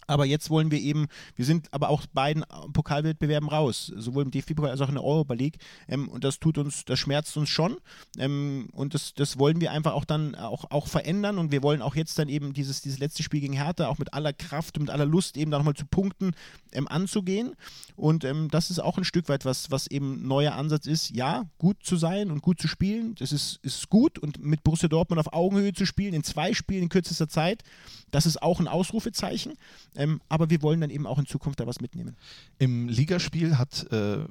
Aber 0.08 0.26
jetzt 0.26 0.50
wollen 0.50 0.72
wir 0.72 0.80
eben, 0.80 1.08
wir 1.36 1.46
sind 1.46 1.74
aber 1.74 1.90
auch 1.90 2.06
beiden 2.14 2.44
Pokalwettbewerben 2.74 3.50
raus, 3.50 3.92
sowohl 3.96 4.24
im 4.24 4.32
DFB-Pokal 4.32 4.72
als 4.72 4.82
auch 4.82 4.90
in 4.90 4.96
der 4.96 5.04
Europa 5.04 5.34
League. 5.34 5.58
Ähm, 5.88 6.08
und 6.10 6.24
das 6.24 6.40
tut 6.40 6.58
uns, 6.58 6.86
das 6.86 7.00
schmerzt 7.00 7.36
uns 7.38 7.50
schon. 7.50 7.78
Ähm, 8.18 8.70
und 8.74 8.94
das, 8.94 9.14
das 9.14 9.40
wollen 9.40 9.62
wir 9.62 9.72
einfach 9.72 9.94
auch 9.94 10.06
dann 10.06 10.36
auch, 10.36 10.72
auch 10.72 10.88
verändern. 10.88 11.38
Und 11.38 11.52
wir 11.52 11.64
wollen 11.64 11.82
auch 11.82 11.96
jetzt 11.96 12.18
dann 12.20 12.30
eben 12.30 12.54
dieses, 12.54 12.82
dieses 12.82 13.00
letzte 13.00 13.24
Spiel 13.24 13.42
gegen 13.42 13.54
Hertha 13.54 13.88
auch 13.88 13.98
mit 13.98 14.14
aller 14.14 14.34
Kraft 14.34 14.78
und 14.78 14.84
mit 14.84 14.92
aller 14.92 15.06
Lust 15.06 15.38
eben 15.38 15.52
da 15.52 15.58
nochmal 15.58 15.76
zu 15.76 15.86
punkten 15.86 16.32
ähm, 16.74 16.88
anzugehen. 16.88 17.56
Und 17.96 18.24
ähm, 18.24 18.50
das 18.50 18.70
ist 18.70 18.80
auch 18.80 18.98
ein 18.98 19.04
Stück 19.04 19.30
weit 19.30 19.46
was, 19.46 19.72
was 19.72 19.88
eben 19.88 20.28
neuer 20.28 20.54
Ansatz 20.54 20.88
ist. 20.88 21.12
Ja, 21.12 21.46
gut 21.58 21.78
zu 21.84 21.96
sein 21.96 22.32
und 22.32 22.42
gut 22.42 22.60
zu 22.60 22.68
spielen, 22.68 23.16
das 23.16 23.32
ist, 23.32 23.60
ist 23.64 23.90
gut. 23.90 24.20
Und 24.20 24.44
mit 24.44 24.64
Borussia 24.64 24.90
Dortmund 24.90 25.20
auf 25.20 25.34
Augenhöhe 25.34 25.74
zu 25.74 25.86
spielen, 25.86 26.14
in 26.14 26.24
zwei 26.24 26.54
Spielen 26.54 26.84
in 26.84 26.90
kürzester 26.90 27.30
Zeit, 27.30 27.64
das 28.12 28.26
ist 28.26 28.42
auch 28.42 28.60
ein 28.60 28.68
Ausrufezeichen. 28.68 29.54
Ähm, 29.96 30.22
aber 30.30 30.50
wir 30.50 30.62
wollen 30.62 30.82
dann 30.82 30.90
eben 30.90 31.08
auch 31.08 31.20
in 31.20 31.26
Zukunft 31.26 31.60
da 31.60 31.68
was 31.68 31.82
mitnehmen. 31.82 32.16
Im 32.60 32.88
Ligaspiel 32.88 33.58
hat 33.58 33.92
äh, 33.92 34.26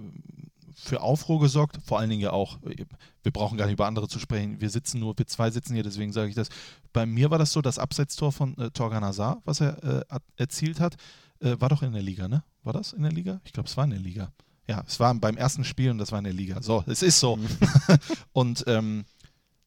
für 0.74 1.00
Aufruhr 1.00 1.40
gesorgt, 1.40 1.78
vor 1.84 1.98
allen 1.98 2.10
Dingen 2.10 2.22
ja 2.22 2.32
auch, 2.32 2.58
wir 2.62 3.32
brauchen 3.32 3.58
gar 3.58 3.66
nicht 3.66 3.74
über 3.74 3.86
andere 3.86 4.08
zu 4.08 4.18
sprechen, 4.18 4.60
wir 4.60 4.70
sitzen 4.70 5.00
nur, 5.00 5.16
wir 5.16 5.26
zwei 5.26 5.50
sitzen 5.50 5.74
hier, 5.74 5.82
deswegen 5.82 6.12
sage 6.12 6.28
ich 6.28 6.34
das. 6.34 6.48
Bei 6.92 7.06
mir 7.06 7.30
war 7.30 7.38
das 7.38 7.52
so, 7.52 7.62
das 7.62 7.78
Abseitstor 7.78 8.32
von 8.32 8.56
äh, 8.58 8.70
Torgan 8.70 9.04
Hazard, 9.04 9.40
was 9.44 9.60
er 9.60 9.82
äh, 9.84 10.18
erzielt 10.36 10.80
hat, 10.80 10.96
äh, 11.42 11.60
war 11.60 11.68
doch 11.68 11.82
in 11.82 11.92
der 11.92 12.02
Liga, 12.02 12.28
ne? 12.28 12.42
War 12.62 12.72
das 12.72 12.92
in 12.92 13.02
der 13.02 13.12
Liga? 13.12 13.40
Ich 13.44 13.52
glaube, 13.52 13.68
es 13.68 13.76
war 13.76 13.84
in 13.84 13.90
der 13.90 13.98
Liga. 13.98 14.32
Ja, 14.68 14.84
es 14.86 15.00
war 15.00 15.12
beim 15.14 15.36
ersten 15.36 15.64
Spiel 15.64 15.90
und 15.90 15.98
das 15.98 16.12
war 16.12 16.18
in 16.18 16.24
der 16.24 16.32
Liga. 16.32 16.62
So, 16.62 16.84
es 16.86 17.02
ist 17.02 17.18
so. 17.18 17.36
Mhm. 17.36 17.48
und 18.32 18.64
ähm, 18.66 19.04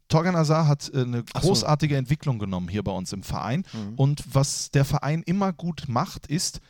Torgan 0.07 0.35
Azar 0.35 0.67
hat 0.67 0.91
äh, 0.93 1.01
eine 1.01 1.23
großartige 1.23 1.95
so. 1.95 1.99
Entwicklung 1.99 2.39
genommen 2.39 2.69
hier 2.69 2.83
bei 2.83 2.91
uns 2.91 3.11
im 3.11 3.23
Verein. 3.23 3.65
Mhm. 3.73 3.95
Und 3.95 4.23
was 4.33 4.71
der 4.71 4.85
Verein 4.85 5.23
immer 5.23 5.51
gut 5.51 5.85
macht, 5.87 6.27
ist, 6.27 6.61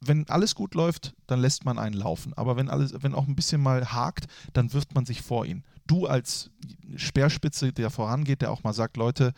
wenn 0.00 0.28
alles 0.28 0.54
gut 0.54 0.74
läuft, 0.74 1.14
dann 1.26 1.40
lässt 1.40 1.64
man 1.64 1.78
einen 1.78 1.94
laufen. 1.94 2.32
Aber 2.34 2.56
wenn 2.56 2.70
alles, 2.70 2.94
wenn 3.02 3.14
auch 3.14 3.26
ein 3.26 3.36
bisschen 3.36 3.60
mal 3.60 3.92
hakt, 3.92 4.26
dann 4.52 4.72
wirft 4.72 4.94
man 4.94 5.04
sich 5.04 5.22
vor 5.22 5.44
ihn. 5.44 5.64
Du 5.86 6.06
als 6.06 6.50
Speerspitze, 6.96 7.72
der 7.72 7.90
vorangeht, 7.90 8.42
der 8.42 8.52
auch 8.52 8.62
mal 8.62 8.72
sagt, 8.72 8.96
Leute, 8.96 9.32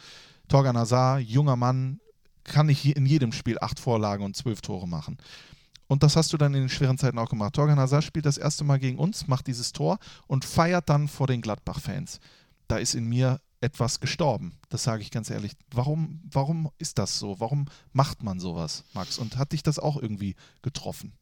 Torgan 0.49 0.77
Azar, 0.77 1.19
junger 1.19 1.57
Mann, 1.57 2.01
kann 2.51 2.69
ich 2.69 2.95
in 2.97 3.07
jedem 3.07 3.33
Spiel 3.33 3.59
acht 3.61 3.81
Vorlagen 3.81 4.25
und 4.25 4.37
zwölf 4.37 4.61
Tore 4.61 4.87
machen. 4.87 5.17
Und 5.87 6.03
das 6.03 6.15
hast 6.17 6.33
du 6.33 6.37
dann 6.37 6.55
in 6.55 6.61
den 6.61 6.69
schweren 6.69 6.99
Zeiten 6.99 7.19
auch 7.19 7.31
gemacht. 7.31 7.55
Torgan 7.55 7.81
Hazard 7.81 8.05
spielt 8.05 8.27
das 8.27 8.39
erste 8.39 8.63
Mal 8.63 8.79
gegen 8.79 8.99
uns, 8.99 9.27
macht 9.27 9.47
dieses 9.47 9.73
Tor 9.73 9.99
und 10.27 10.45
feiert 10.45 10.89
dann 10.89 11.09
vor 11.09 11.27
den 11.27 11.41
Gladbach-Fans 11.41 12.21
da 12.71 12.77
ist 12.77 12.95
in 12.95 13.05
mir 13.09 13.41
etwas 13.61 14.01
gestorben. 14.01 14.59
Das 14.69 14.85
sage 14.85 15.03
ich 15.03 15.11
ganz 15.11 15.29
ehrlich. 15.29 15.53
Warum, 15.73 16.21
warum 16.31 16.71
ist 16.79 16.99
das 16.99 17.19
so? 17.19 17.41
Warum 17.41 17.67
macht 17.93 18.23
man 18.23 18.39
sowas, 18.41 18.85
Max? 18.95 19.19
Und 19.19 19.37
hat 19.37 19.53
dich 19.53 19.63
das 19.63 19.79
auch 19.79 19.97
irgendwie 20.01 20.37
getroffen? 20.63 21.13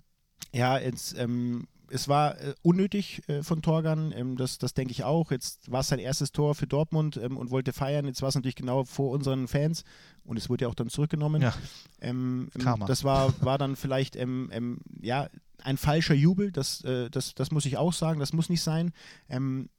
Ja, 0.53 0.79
jetzt, 0.79 1.17
ähm, 1.19 1.67
es 1.91 2.09
war 2.09 2.39
äh, 2.41 2.55
unnötig 2.63 3.23
äh, 3.29 3.43
von 3.43 3.63
Torgan, 3.63 4.13
ähm, 4.13 4.37
das, 4.37 4.59
das 4.59 4.75
denke 4.75 4.93
ich 4.93 5.05
auch. 5.05 5.31
Jetzt 5.31 5.71
war 5.71 5.81
es 5.81 5.89
sein 5.89 5.99
erstes 5.99 6.33
Tor 6.33 6.55
für 6.55 6.67
Dortmund 6.67 7.17
ähm, 7.17 7.37
und 7.37 7.51
wollte 7.51 7.73
feiern. 7.73 8.07
Jetzt 8.07 8.23
war 8.23 8.29
es 8.29 8.35
natürlich 8.35 8.57
genau 8.57 8.85
vor 8.85 9.11
unseren 9.11 9.49
Fans 9.49 9.85
und 10.25 10.37
es 10.37 10.49
wurde 10.49 10.65
ja 10.65 10.69
auch 10.69 10.75
dann 10.75 10.89
zurückgenommen. 10.89 11.43
Ja. 11.43 11.55
Ähm, 12.01 12.51
ähm 12.59 12.85
das 12.87 13.05
war, 13.05 13.33
war 13.43 13.59
dann 13.59 13.77
vielleicht 13.77 14.17
ähm, 14.17 14.51
ähm, 14.53 14.81
ja, 15.01 15.29
ein 15.63 15.77
falscher 15.77 16.15
Jubel, 16.15 16.53
das, 16.53 16.85
äh, 16.85 17.11
das, 17.11 17.35
das 17.35 17.51
muss 17.51 17.67
ich 17.67 17.77
auch 17.77 17.93
sagen, 17.93 18.21
das 18.21 18.33
muss 18.33 18.49
nicht 18.49 18.63
sein. 18.63 18.93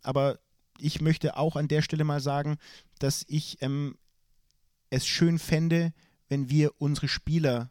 aber 0.04 0.40
ich 0.82 1.02
möchte 1.02 1.36
auch 1.36 1.56
an 1.56 1.68
der 1.68 1.82
Stelle 1.82 2.06
mal 2.06 2.22
sagen, 2.22 2.58
dass 3.00 3.26
ich 3.28 3.58
es 4.90 5.06
schön 5.06 5.40
fände, 5.40 5.92
wenn 6.30 6.50
wir 6.50 6.72
unsere 6.78 7.10
Spieler 7.10 7.70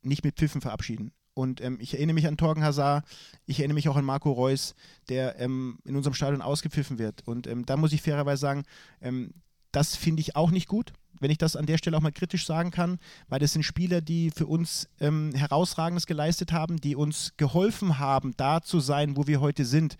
nicht 0.00 0.24
mit 0.24 0.36
Pfiffen 0.36 0.62
verabschieden. 0.62 1.12
Und 1.34 1.60
ähm, 1.60 1.78
ich 1.80 1.94
erinnere 1.94 2.14
mich 2.14 2.26
an 2.26 2.36
Torgen 2.36 2.62
Hazard, 2.62 3.06
ich 3.46 3.58
erinnere 3.58 3.74
mich 3.74 3.88
auch 3.88 3.96
an 3.96 4.04
Marco 4.04 4.30
Reus, 4.32 4.74
der 5.08 5.38
ähm, 5.38 5.78
in 5.84 5.96
unserem 5.96 6.14
Stadion 6.14 6.42
ausgepfiffen 6.42 6.98
wird. 6.98 7.26
Und 7.26 7.46
ähm, 7.46 7.64
da 7.64 7.76
muss 7.76 7.92
ich 7.92 8.02
fairerweise 8.02 8.40
sagen, 8.40 8.64
ähm, 9.00 9.32
das 9.70 9.96
finde 9.96 10.20
ich 10.20 10.36
auch 10.36 10.50
nicht 10.50 10.68
gut, 10.68 10.92
wenn 11.18 11.30
ich 11.30 11.38
das 11.38 11.56
an 11.56 11.66
der 11.66 11.78
Stelle 11.78 11.96
auch 11.96 12.02
mal 12.02 12.12
kritisch 12.12 12.46
sagen 12.46 12.70
kann, 12.70 12.98
weil 13.28 13.38
das 13.38 13.52
sind 13.52 13.62
Spieler, 13.62 14.00
die 14.00 14.30
für 14.30 14.46
uns 14.46 14.88
ähm, 15.00 15.32
herausragendes 15.34 16.06
geleistet 16.06 16.52
haben, 16.52 16.78
die 16.78 16.96
uns 16.96 17.32
geholfen 17.36 17.98
haben, 17.98 18.34
da 18.36 18.60
zu 18.60 18.80
sein, 18.80 19.16
wo 19.16 19.26
wir 19.26 19.40
heute 19.40 19.64
sind. 19.64 19.96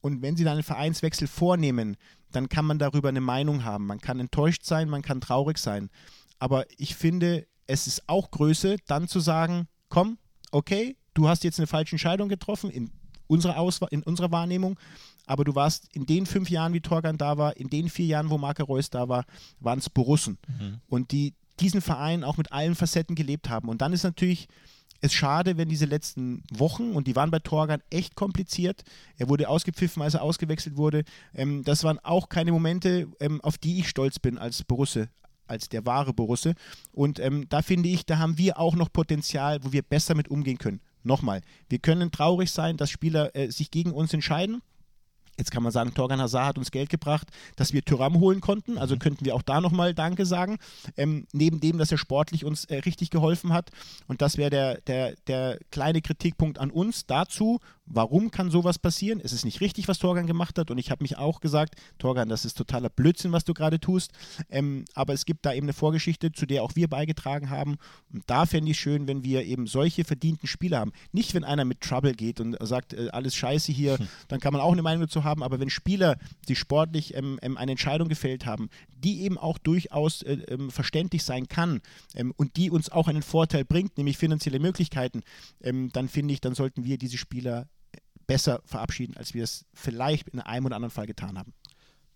Und 0.00 0.22
wenn 0.22 0.36
sie 0.36 0.44
dann 0.44 0.54
einen 0.54 0.62
Vereinswechsel 0.62 1.28
vornehmen, 1.28 1.96
dann 2.32 2.48
kann 2.48 2.64
man 2.64 2.78
darüber 2.78 3.08
eine 3.08 3.20
Meinung 3.20 3.64
haben. 3.64 3.86
Man 3.86 4.00
kann 4.00 4.20
enttäuscht 4.20 4.64
sein, 4.64 4.88
man 4.88 5.02
kann 5.02 5.20
traurig 5.20 5.58
sein. 5.58 5.90
Aber 6.38 6.64
ich 6.78 6.94
finde, 6.94 7.46
es 7.66 7.86
ist 7.86 8.08
auch 8.08 8.30
Größe, 8.30 8.76
dann 8.86 9.08
zu 9.08 9.20
sagen, 9.20 9.68
komm, 9.88 10.18
okay, 10.50 10.96
du 11.14 11.28
hast 11.28 11.44
jetzt 11.44 11.58
eine 11.58 11.66
falsche 11.66 11.92
Entscheidung 11.92 12.28
getroffen, 12.28 12.70
in 12.70 12.90
unserer, 13.26 13.58
Auswahl, 13.58 13.88
in 13.92 14.02
unserer 14.02 14.30
Wahrnehmung. 14.30 14.78
Aber 15.26 15.44
du 15.44 15.54
warst 15.54 15.88
in 15.94 16.06
den 16.06 16.26
fünf 16.26 16.50
Jahren, 16.50 16.72
wie 16.72 16.80
Torgan 16.80 17.16
da 17.16 17.38
war, 17.38 17.56
in 17.56 17.68
den 17.68 17.88
vier 17.88 18.06
Jahren, 18.06 18.30
wo 18.30 18.38
Marco 18.38 18.64
Reus 18.64 18.90
da 18.90 19.08
war, 19.08 19.24
waren 19.60 19.78
es 19.78 19.88
Borussen. 19.88 20.38
Mhm. 20.48 20.80
Und 20.88 21.12
die 21.12 21.34
diesen 21.60 21.80
Verein 21.80 22.24
auch 22.24 22.36
mit 22.36 22.52
allen 22.52 22.74
Facetten 22.74 23.14
gelebt 23.14 23.48
haben. 23.48 23.68
Und 23.68 23.82
dann 23.82 23.92
ist 23.92 24.02
natürlich 24.02 24.48
es 25.02 25.12
schade, 25.12 25.56
wenn 25.56 25.68
diese 25.68 25.86
letzten 25.86 26.42
Wochen, 26.52 26.92
und 26.92 27.06
die 27.06 27.16
waren 27.16 27.30
bei 27.30 27.38
Torgan 27.38 27.82
echt 27.90 28.16
kompliziert, 28.16 28.82
er 29.16 29.28
wurde 29.28 29.48
ausgepfiffen, 29.48 30.02
als 30.02 30.14
er 30.14 30.22
ausgewechselt 30.22 30.76
wurde, 30.76 31.04
ähm, 31.34 31.64
das 31.64 31.84
waren 31.84 31.98
auch 32.00 32.28
keine 32.28 32.52
Momente, 32.52 33.08
ähm, 33.18 33.40
auf 33.40 33.56
die 33.56 33.78
ich 33.78 33.88
stolz 33.88 34.18
bin 34.18 34.36
als 34.36 34.62
Borusse, 34.64 35.08
als 35.50 35.68
der 35.68 35.84
wahre 35.84 36.14
Borusse. 36.14 36.54
Und 36.92 37.18
ähm, 37.18 37.46
da 37.48 37.62
finde 37.62 37.88
ich, 37.88 38.06
da 38.06 38.18
haben 38.18 38.38
wir 38.38 38.58
auch 38.58 38.76
noch 38.76 38.92
Potenzial, 38.92 39.62
wo 39.62 39.72
wir 39.72 39.82
besser 39.82 40.14
mit 40.14 40.28
umgehen 40.28 40.58
können. 40.58 40.80
Nochmal, 41.02 41.40
wir 41.68 41.78
können 41.78 42.10
traurig 42.10 42.50
sein, 42.50 42.76
dass 42.76 42.90
Spieler 42.90 43.34
äh, 43.34 43.50
sich 43.50 43.70
gegen 43.70 43.92
uns 43.92 44.12
entscheiden. 44.12 44.62
Jetzt 45.40 45.50
kann 45.52 45.62
man 45.62 45.72
sagen, 45.72 45.94
Torgan 45.94 46.20
Hazard 46.20 46.48
hat 46.48 46.58
uns 46.58 46.70
Geld 46.70 46.90
gebracht, 46.90 47.28
dass 47.56 47.72
wir 47.72 47.82
Tyram 47.82 48.20
holen 48.20 48.42
konnten. 48.42 48.76
Also 48.76 48.94
mhm. 48.94 48.98
könnten 48.98 49.24
wir 49.24 49.34
auch 49.34 49.40
da 49.40 49.62
nochmal 49.62 49.94
Danke 49.94 50.26
sagen. 50.26 50.58
Ähm, 50.98 51.26
neben 51.32 51.60
dem, 51.60 51.78
dass 51.78 51.90
er 51.90 51.96
sportlich 51.96 52.44
uns 52.44 52.66
äh, 52.66 52.76
richtig 52.80 53.08
geholfen 53.08 53.54
hat. 53.54 53.70
Und 54.06 54.20
das 54.20 54.36
wäre 54.36 54.50
der, 54.50 54.80
der, 54.82 55.14
der 55.26 55.58
kleine 55.70 56.02
Kritikpunkt 56.02 56.58
an 56.58 56.70
uns 56.70 57.06
dazu. 57.06 57.58
Warum 57.86 58.30
kann 58.30 58.50
sowas 58.50 58.78
passieren? 58.78 59.20
Es 59.22 59.32
ist 59.32 59.46
nicht 59.46 59.62
richtig, 59.62 59.88
was 59.88 59.98
Torgan 59.98 60.26
gemacht 60.26 60.58
hat. 60.58 60.70
Und 60.70 60.76
ich 60.76 60.90
habe 60.90 61.02
mich 61.02 61.16
auch 61.16 61.40
gesagt, 61.40 61.74
Torgan, 61.98 62.28
das 62.28 62.44
ist 62.44 62.58
totaler 62.58 62.90
Blödsinn, 62.90 63.32
was 63.32 63.44
du 63.44 63.54
gerade 63.54 63.80
tust. 63.80 64.12
Ähm, 64.50 64.84
aber 64.94 65.14
es 65.14 65.24
gibt 65.24 65.46
da 65.46 65.54
eben 65.54 65.64
eine 65.64 65.72
Vorgeschichte, 65.72 66.32
zu 66.32 66.44
der 66.44 66.62
auch 66.62 66.76
wir 66.76 66.86
beigetragen 66.86 67.48
haben. 67.48 67.78
Und 68.12 68.24
da 68.26 68.44
fände 68.44 68.70
ich 68.70 68.78
schön, 68.78 69.08
wenn 69.08 69.24
wir 69.24 69.42
eben 69.44 69.66
solche 69.66 70.04
verdienten 70.04 70.46
Spieler 70.46 70.80
haben. 70.80 70.92
Nicht, 71.12 71.32
wenn 71.32 71.44
einer 71.44 71.64
mit 71.64 71.80
Trouble 71.80 72.12
geht 72.12 72.40
und 72.40 72.58
sagt, 72.60 72.92
äh, 72.92 73.08
alles 73.10 73.34
scheiße 73.34 73.72
hier, 73.72 73.98
hm. 73.98 74.06
dann 74.28 74.38
kann 74.38 74.52
man 74.52 74.60
auch 74.60 74.72
eine 74.72 74.82
Meinung 74.82 75.00
dazu 75.00 75.24
haben. 75.24 75.29
Aber 75.38 75.60
wenn 75.60 75.70
Spieler, 75.70 76.18
die 76.48 76.56
sportlich 76.56 77.14
ähm, 77.14 77.38
ähm, 77.42 77.56
eine 77.56 77.72
Entscheidung 77.72 78.08
gefällt 78.08 78.46
haben, 78.46 78.68
die 78.90 79.22
eben 79.22 79.38
auch 79.38 79.58
durchaus 79.58 80.22
äh, 80.22 80.34
ähm, 80.48 80.70
verständlich 80.70 81.24
sein 81.24 81.48
kann 81.48 81.80
ähm, 82.14 82.32
und 82.36 82.56
die 82.56 82.70
uns 82.70 82.90
auch 82.90 83.08
einen 83.08 83.22
Vorteil 83.22 83.64
bringt, 83.64 83.96
nämlich 83.96 84.18
finanzielle 84.18 84.58
Möglichkeiten, 84.58 85.22
ähm, 85.62 85.90
dann 85.92 86.08
finde 86.08 86.34
ich, 86.34 86.40
dann 86.40 86.54
sollten 86.54 86.84
wir 86.84 86.98
diese 86.98 87.18
Spieler 87.18 87.68
besser 88.26 88.60
verabschieden, 88.64 89.16
als 89.16 89.34
wir 89.34 89.42
es 89.42 89.64
vielleicht 89.74 90.28
in 90.28 90.40
einem 90.40 90.66
oder 90.66 90.76
anderen 90.76 90.92
Fall 90.92 91.06
getan 91.06 91.38
haben. 91.38 91.52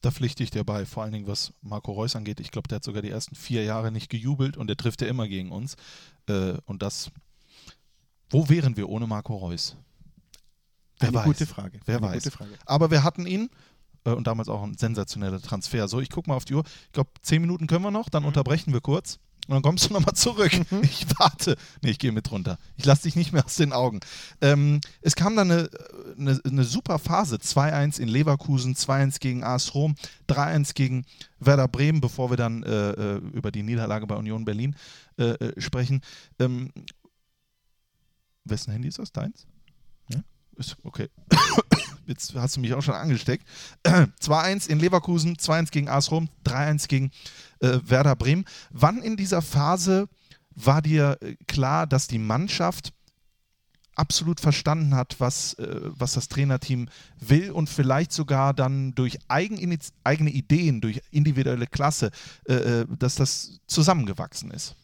Da 0.00 0.10
pflichte 0.10 0.44
ich 0.44 0.50
dir 0.50 0.64
bei, 0.64 0.84
vor 0.84 1.02
allen 1.02 1.12
Dingen 1.12 1.26
was 1.26 1.54
Marco 1.62 1.90
Reus 1.90 2.14
angeht. 2.14 2.38
Ich 2.38 2.50
glaube, 2.50 2.68
der 2.68 2.76
hat 2.76 2.84
sogar 2.84 3.00
die 3.00 3.08
ersten 3.08 3.34
vier 3.34 3.64
Jahre 3.64 3.90
nicht 3.90 4.10
gejubelt 4.10 4.58
und 4.58 4.66
der 4.66 4.76
trifft 4.76 5.00
ja 5.00 5.08
immer 5.08 5.26
gegen 5.28 5.50
uns. 5.50 5.76
Äh, 6.26 6.58
und 6.66 6.82
das, 6.82 7.10
wo 8.28 8.48
wären 8.50 8.76
wir 8.76 8.90
ohne 8.90 9.06
Marco 9.06 9.34
Reus? 9.34 9.76
Wer 11.04 11.08
Eine 11.08 11.18
weiß. 11.18 11.24
gute 11.24 11.46
Frage. 11.46 11.80
Wer 11.84 11.96
Eine 11.98 12.06
weiß. 12.06 12.28
Frage. 12.30 12.50
Aber 12.66 12.90
wir 12.90 13.02
hatten 13.02 13.26
ihn 13.26 13.50
äh, 14.04 14.10
und 14.10 14.26
damals 14.26 14.48
auch 14.48 14.62
ein 14.62 14.76
sensationeller 14.76 15.40
Transfer. 15.40 15.88
So, 15.88 16.00
ich 16.00 16.10
gucke 16.10 16.28
mal 16.28 16.36
auf 16.36 16.44
die 16.44 16.54
Uhr. 16.54 16.64
Ich 16.86 16.92
glaube, 16.92 17.10
zehn 17.22 17.40
Minuten 17.40 17.66
können 17.66 17.84
wir 17.84 17.90
noch, 17.90 18.08
dann 18.08 18.22
mhm. 18.22 18.28
unterbrechen 18.28 18.72
wir 18.72 18.80
kurz. 18.80 19.18
Und 19.46 19.56
dann 19.56 19.62
kommst 19.62 19.90
du 19.90 19.92
nochmal 19.92 20.14
zurück. 20.14 20.52
Mhm. 20.70 20.82
Ich 20.84 21.06
warte. 21.18 21.56
Nee, 21.82 21.90
ich 21.90 21.98
gehe 21.98 22.12
mit 22.12 22.30
runter. 22.30 22.58
Ich 22.76 22.84
lasse 22.84 23.02
dich 23.02 23.16
nicht 23.16 23.32
mehr 23.32 23.44
aus 23.44 23.56
den 23.56 23.72
Augen. 23.72 24.00
Ähm, 24.40 24.80
es 25.02 25.16
kam 25.16 25.36
dann 25.36 25.50
eine, 25.50 25.70
eine, 26.18 26.40
eine 26.44 26.64
super 26.64 26.98
Phase. 26.98 27.36
2-1 27.36 28.00
in 28.00 28.08
Leverkusen, 28.08 28.74
2-1 28.74 29.20
gegen 29.20 29.44
AS 29.44 29.74
Rom, 29.74 29.96
3-1 30.28 30.74
gegen 30.74 31.04
Werder 31.40 31.68
Bremen, 31.68 32.00
bevor 32.00 32.30
wir 32.30 32.36
dann 32.36 32.62
äh, 32.62 32.90
äh, 32.90 33.16
über 33.32 33.50
die 33.50 33.62
Niederlage 33.62 34.06
bei 34.06 34.16
Union 34.16 34.44
Berlin 34.44 34.76
äh, 35.18 35.32
äh 35.32 35.60
sprechen. 35.60 36.00
Ähm, 36.38 36.70
wessen 38.44 38.72
Handy 38.72 38.88
ist 38.88 38.98
das? 38.98 39.12
Deins? 39.12 39.46
Okay. 40.82 41.08
Jetzt 42.06 42.34
hast 42.34 42.56
du 42.56 42.60
mich 42.60 42.74
auch 42.74 42.82
schon 42.82 42.94
angesteckt. 42.94 43.46
2-1 43.84 44.68
in 44.68 44.78
Leverkusen, 44.78 45.36
2-1 45.36 45.70
gegen 45.70 45.88
AS 45.88 46.10
Rom, 46.10 46.28
3-1 46.44 46.88
gegen 46.88 47.10
äh, 47.60 47.78
Werder 47.82 48.14
Bremen. 48.14 48.44
Wann 48.70 49.02
in 49.02 49.16
dieser 49.16 49.42
Phase 49.42 50.08
war 50.54 50.82
dir 50.82 51.18
äh, 51.20 51.36
klar, 51.46 51.86
dass 51.86 52.06
die 52.06 52.18
Mannschaft 52.18 52.92
absolut 53.96 54.40
verstanden 54.40 54.94
hat, 54.94 55.16
was, 55.18 55.54
äh, 55.54 55.80
was 55.82 56.14
das 56.14 56.28
Trainerteam 56.28 56.88
will 57.20 57.50
und 57.50 57.68
vielleicht 57.68 58.12
sogar 58.12 58.52
dann 58.54 58.94
durch 58.94 59.18
eigene 59.28 60.30
Ideen, 60.30 60.80
durch 60.80 61.00
individuelle 61.10 61.66
Klasse, 61.66 62.10
äh, 62.46 62.54
äh, 62.54 62.86
dass 62.98 63.14
das 63.14 63.60
zusammengewachsen 63.66 64.50
ist? 64.50 64.76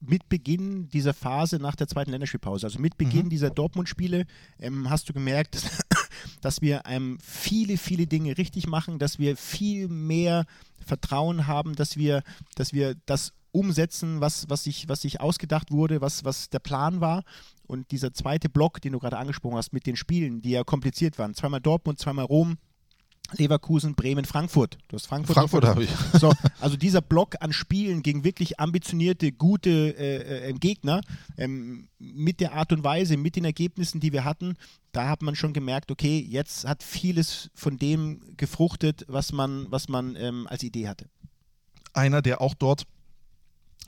Mit 0.00 0.28
Beginn 0.28 0.88
dieser 0.88 1.14
Phase 1.14 1.58
nach 1.58 1.76
der 1.76 1.86
zweiten 1.86 2.10
Länderspielpause, 2.10 2.66
also 2.66 2.78
mit 2.78 2.96
Beginn 2.96 3.26
mhm. 3.26 3.30
dieser 3.30 3.50
Dortmund-Spiele, 3.50 4.24
ähm, 4.58 4.88
hast 4.88 5.08
du 5.08 5.12
gemerkt, 5.12 5.62
dass 6.40 6.62
wir 6.62 6.82
ähm, 6.86 7.18
viele, 7.22 7.76
viele 7.76 8.06
Dinge 8.06 8.38
richtig 8.38 8.66
machen, 8.66 8.98
dass 8.98 9.18
wir 9.18 9.36
viel 9.36 9.88
mehr 9.88 10.46
Vertrauen 10.84 11.46
haben, 11.46 11.74
dass 11.74 11.96
wir, 11.96 12.22
dass 12.54 12.72
wir 12.72 12.94
das 13.06 13.32
umsetzen, 13.52 14.20
was, 14.20 14.48
was, 14.48 14.64
sich, 14.64 14.88
was 14.88 15.02
sich 15.02 15.20
ausgedacht 15.20 15.70
wurde, 15.70 16.00
was, 16.00 16.24
was 16.24 16.50
der 16.50 16.60
Plan 16.60 17.00
war. 17.00 17.24
Und 17.66 17.90
dieser 17.90 18.12
zweite 18.12 18.48
Block, 18.48 18.80
den 18.80 18.92
du 18.92 18.98
gerade 18.98 19.18
angesprochen 19.18 19.56
hast, 19.56 19.72
mit 19.72 19.86
den 19.86 19.96
Spielen, 19.96 20.40
die 20.40 20.50
ja 20.50 20.64
kompliziert 20.64 21.18
waren, 21.18 21.34
zweimal 21.34 21.60
Dortmund, 21.60 21.98
zweimal 21.98 22.24
Rom, 22.24 22.58
Leverkusen, 23.36 23.94
Bremen, 23.94 24.24
Frankfurt. 24.24 24.78
Du 24.88 24.96
hast 24.96 25.06
Frankfurt. 25.06 25.34
Frankfurt 25.34 25.64
habe 25.64 25.84
ich. 25.84 25.90
So, 26.18 26.32
also 26.60 26.76
dieser 26.76 27.00
Block 27.00 27.36
an 27.40 27.52
Spielen 27.52 28.02
gegen 28.02 28.24
wirklich 28.24 28.60
ambitionierte, 28.60 29.32
gute 29.32 29.70
äh, 29.70 30.48
äh, 30.48 30.52
Gegner, 30.54 31.00
ähm, 31.36 31.88
mit 31.98 32.40
der 32.40 32.54
Art 32.54 32.72
und 32.72 32.84
Weise, 32.84 33.16
mit 33.16 33.36
den 33.36 33.44
Ergebnissen, 33.44 34.00
die 34.00 34.12
wir 34.12 34.24
hatten, 34.24 34.56
da 34.92 35.08
hat 35.08 35.22
man 35.22 35.36
schon 35.36 35.52
gemerkt, 35.52 35.90
okay, 35.90 36.18
jetzt 36.18 36.66
hat 36.66 36.82
vieles 36.82 37.50
von 37.54 37.78
dem 37.78 38.20
gefruchtet, 38.36 39.04
was 39.08 39.32
man, 39.32 39.66
was 39.70 39.88
man 39.88 40.16
ähm, 40.16 40.46
als 40.48 40.62
Idee 40.62 40.88
hatte. 40.88 41.06
Einer, 41.92 42.22
der 42.22 42.40
auch 42.40 42.54
dort 42.54 42.86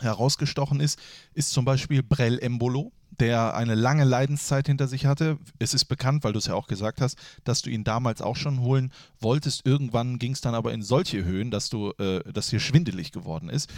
herausgestochen 0.00 0.80
ist, 0.80 0.98
ist 1.34 1.50
zum 1.50 1.64
Beispiel 1.64 2.02
Brell 2.02 2.38
Embolo 2.38 2.92
der 3.20 3.54
eine 3.54 3.74
lange 3.74 4.04
Leidenszeit 4.04 4.66
hinter 4.66 4.88
sich 4.88 5.06
hatte. 5.06 5.38
Es 5.58 5.74
ist 5.74 5.84
bekannt, 5.86 6.24
weil 6.24 6.32
du 6.32 6.38
es 6.38 6.46
ja 6.46 6.54
auch 6.54 6.66
gesagt 6.66 7.00
hast, 7.00 7.18
dass 7.44 7.62
du 7.62 7.70
ihn 7.70 7.84
damals 7.84 8.22
auch 8.22 8.36
schon 8.36 8.60
holen 8.60 8.92
wolltest. 9.20 9.66
Irgendwann 9.66 10.18
ging 10.18 10.32
es 10.32 10.40
dann 10.40 10.54
aber 10.54 10.72
in 10.72 10.82
solche 10.82 11.24
Höhen, 11.24 11.50
dass 11.50 11.68
du, 11.68 11.92
äh, 11.98 12.20
dass 12.32 12.48
dir 12.48 12.60
schwindelig 12.60 13.12
geworden 13.12 13.48
ist. 13.48 13.70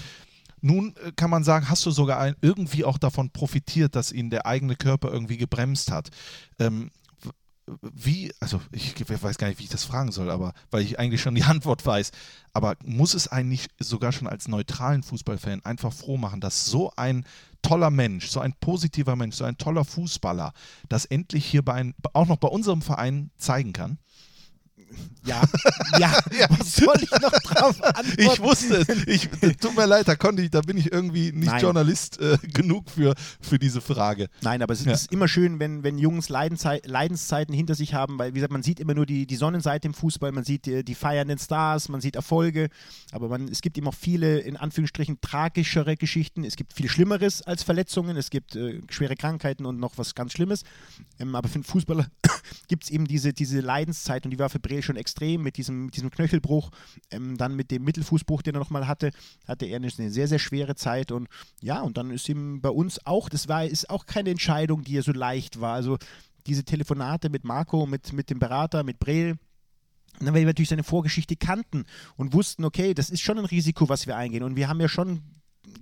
Nun 0.60 0.94
äh, 0.96 1.12
kann 1.12 1.30
man 1.30 1.44
sagen, 1.44 1.68
hast 1.68 1.84
du 1.84 1.90
sogar 1.90 2.20
ein, 2.20 2.36
irgendwie 2.40 2.84
auch 2.84 2.98
davon 2.98 3.30
profitiert, 3.30 3.96
dass 3.96 4.12
ihn 4.12 4.30
der 4.30 4.46
eigene 4.46 4.76
Körper 4.76 5.12
irgendwie 5.12 5.36
gebremst 5.36 5.90
hat. 5.90 6.10
Ähm, 6.58 6.90
wie, 7.80 8.32
also 8.40 8.60
ich 8.72 8.94
weiß 9.08 9.38
gar 9.38 9.48
nicht, 9.48 9.58
wie 9.58 9.64
ich 9.64 9.70
das 9.70 9.84
fragen 9.84 10.12
soll, 10.12 10.30
aber 10.30 10.52
weil 10.70 10.82
ich 10.82 10.98
eigentlich 10.98 11.22
schon 11.22 11.34
die 11.34 11.42
Antwort 11.44 11.84
weiß, 11.84 12.12
aber 12.52 12.76
muss 12.84 13.14
es 13.14 13.28
eigentlich 13.28 13.68
sogar 13.78 14.12
schon 14.12 14.28
als 14.28 14.48
neutralen 14.48 15.02
Fußballfan 15.02 15.64
einfach 15.64 15.92
froh 15.92 16.16
machen, 16.16 16.40
dass 16.40 16.66
so 16.66 16.92
ein 16.96 17.24
toller 17.64 17.90
Mensch, 17.90 18.28
so 18.28 18.40
ein 18.40 18.54
positiver 18.60 19.16
Mensch, 19.16 19.36
so 19.36 19.44
ein 19.44 19.58
toller 19.58 19.84
Fußballer 19.84 20.52
das 20.88 21.04
endlich 21.06 21.46
hier 21.46 21.64
bei 21.64 21.72
ein, 21.74 21.94
auch 22.12 22.26
noch 22.26 22.36
bei 22.36 22.48
unserem 22.48 22.82
Verein 22.82 23.30
zeigen 23.36 23.72
kann? 23.72 23.98
Ja, 25.24 25.42
ja, 25.98 26.12
ja, 26.38 26.46
was 26.50 26.76
soll 26.76 26.96
ich 27.00 27.10
noch 27.10 27.30
drauf 27.30 27.82
antworten? 27.82 28.14
Ich 28.18 28.40
wusste 28.40 28.84
es. 28.86 29.06
Ich, 29.06 29.28
tut 29.60 29.74
mir 29.74 29.86
leid, 29.86 30.06
da 30.06 30.16
konnte 30.16 30.42
ich, 30.42 30.50
da 30.50 30.60
bin 30.60 30.76
ich 30.76 30.92
irgendwie 30.92 31.32
nicht 31.32 31.46
Nein. 31.46 31.62
Journalist 31.62 32.20
äh, 32.20 32.36
genug 32.42 32.90
für, 32.90 33.14
für 33.40 33.58
diese 33.58 33.80
Frage. 33.80 34.28
Nein, 34.42 34.60
aber 34.60 34.74
es 34.74 34.84
ja. 34.84 34.92
ist 34.92 35.10
immer 35.12 35.26
schön, 35.26 35.60
wenn, 35.60 35.82
wenn 35.82 35.96
Jungs 35.96 36.28
Leidenszei 36.28 36.82
Leidenszeiten 36.84 37.54
hinter 37.54 37.74
sich 37.74 37.94
haben, 37.94 38.18
weil, 38.18 38.32
wie 38.32 38.34
gesagt, 38.34 38.52
man 38.52 38.62
sieht 38.62 38.80
immer 38.80 38.92
nur 38.92 39.06
die, 39.06 39.26
die 39.26 39.36
Sonnenseite 39.36 39.88
im 39.88 39.94
Fußball, 39.94 40.30
man 40.32 40.44
sieht 40.44 40.66
die, 40.66 40.84
die 40.84 40.94
feiernden 40.94 41.38
Stars, 41.38 41.88
man 41.88 42.02
sieht 42.02 42.16
Erfolge, 42.16 42.68
aber 43.10 43.28
man, 43.28 43.48
es 43.48 43.62
gibt 43.62 43.78
immer 43.78 43.94
auch 43.94 43.98
viele, 43.98 44.38
in 44.38 44.56
Anführungsstrichen, 44.56 45.20
tragischere 45.20 45.96
Geschichten. 45.96 46.44
Es 46.44 46.56
gibt 46.56 46.72
viel 46.72 46.88
Schlimmeres 46.88 47.42
als 47.42 47.62
Verletzungen, 47.62 48.16
es 48.16 48.30
gibt 48.30 48.56
äh, 48.56 48.80
schwere 48.90 49.14
Krankheiten 49.14 49.64
und 49.64 49.78
noch 49.78 49.96
was 49.96 50.14
ganz 50.14 50.32
Schlimmes. 50.32 50.64
Ähm, 51.18 51.34
aber 51.34 51.48
für 51.48 51.58
den 51.58 51.64
Fußballer 51.64 52.06
gibt 52.68 52.84
es 52.84 52.90
eben 52.90 53.06
diese, 53.06 53.32
diese 53.32 53.60
Leidenszeit 53.60 54.24
und 54.24 54.30
die 54.30 54.38
war 54.38 54.50
für 54.50 54.58
Breel 54.58 54.82
schon 54.84 54.96
extrem 54.96 55.42
mit 55.42 55.56
diesem, 55.56 55.86
mit 55.86 55.96
diesem 55.96 56.10
Knöchelbruch, 56.10 56.70
ähm, 57.10 57.36
dann 57.36 57.56
mit 57.56 57.70
dem 57.70 57.84
Mittelfußbruch, 57.84 58.42
den 58.42 58.54
er 58.54 58.60
nochmal 58.60 58.86
hatte, 58.86 59.10
hatte 59.46 59.66
er 59.66 59.76
eine, 59.76 59.90
sehr, 59.90 60.28
sehr 60.28 60.38
schwere 60.38 60.74
Zeit 60.74 61.12
und 61.12 61.28
ja, 61.60 61.80
und 61.80 61.96
dann 61.96 62.10
ist 62.10 62.28
ihm 62.28 62.60
bei 62.60 62.70
uns 62.70 63.04
auch, 63.06 63.28
das 63.28 63.48
war, 63.48 63.64
ist 63.64 63.90
auch 63.90 64.06
keine 64.06 64.30
Entscheidung, 64.30 64.84
die 64.84 64.92
ja 64.92 65.02
so 65.02 65.12
leicht 65.12 65.60
war. 65.60 65.74
Also 65.74 65.98
diese 66.46 66.64
Telefonate 66.64 67.30
mit 67.30 67.44
Marco, 67.44 67.86
mit, 67.86 68.12
mit 68.12 68.30
dem 68.30 68.38
Berater, 68.38 68.84
mit 68.84 68.98
Breel, 68.98 69.36
weil 70.20 70.34
wir 70.34 70.46
natürlich 70.46 70.68
seine 70.68 70.84
Vorgeschichte 70.84 71.36
kannten 71.36 71.84
und 72.16 72.32
wussten, 72.32 72.64
okay, 72.64 72.94
das 72.94 73.10
ist 73.10 73.20
schon 73.20 73.38
ein 73.38 73.44
Risiko, 73.44 73.88
was 73.88 74.06
wir 74.06 74.16
eingehen. 74.16 74.42
Und 74.42 74.56
wir 74.56 74.68
haben 74.68 74.80
ja 74.80 74.88
schon 74.88 75.22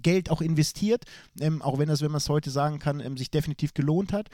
Geld 0.03 0.31
auch 0.31 0.41
investiert, 0.41 1.05
ähm, 1.41 1.61
auch 1.61 1.79
wenn 1.79 1.89
das, 1.89 2.01
wenn 2.01 2.11
man 2.11 2.19
es 2.19 2.29
heute 2.29 2.51
sagen 2.51 2.79
kann, 2.79 3.01
ähm, 3.01 3.17
sich 3.17 3.31
definitiv 3.31 3.75
gelohnt 3.75 4.13
hat. 4.13 4.29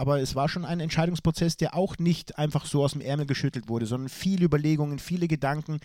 Aber 0.00 0.18
es 0.18 0.34
war 0.34 0.48
schon 0.48 0.64
ein 0.64 0.80
Entscheidungsprozess, 0.80 1.58
der 1.58 1.74
auch 1.74 1.98
nicht 1.98 2.38
einfach 2.38 2.64
so 2.64 2.82
aus 2.82 2.92
dem 2.92 3.02
Ärmel 3.02 3.26
geschüttelt 3.26 3.68
wurde, 3.68 3.84
sondern 3.84 4.08
viele 4.08 4.46
Überlegungen, 4.46 4.98
viele 4.98 5.28
Gedanken. 5.28 5.78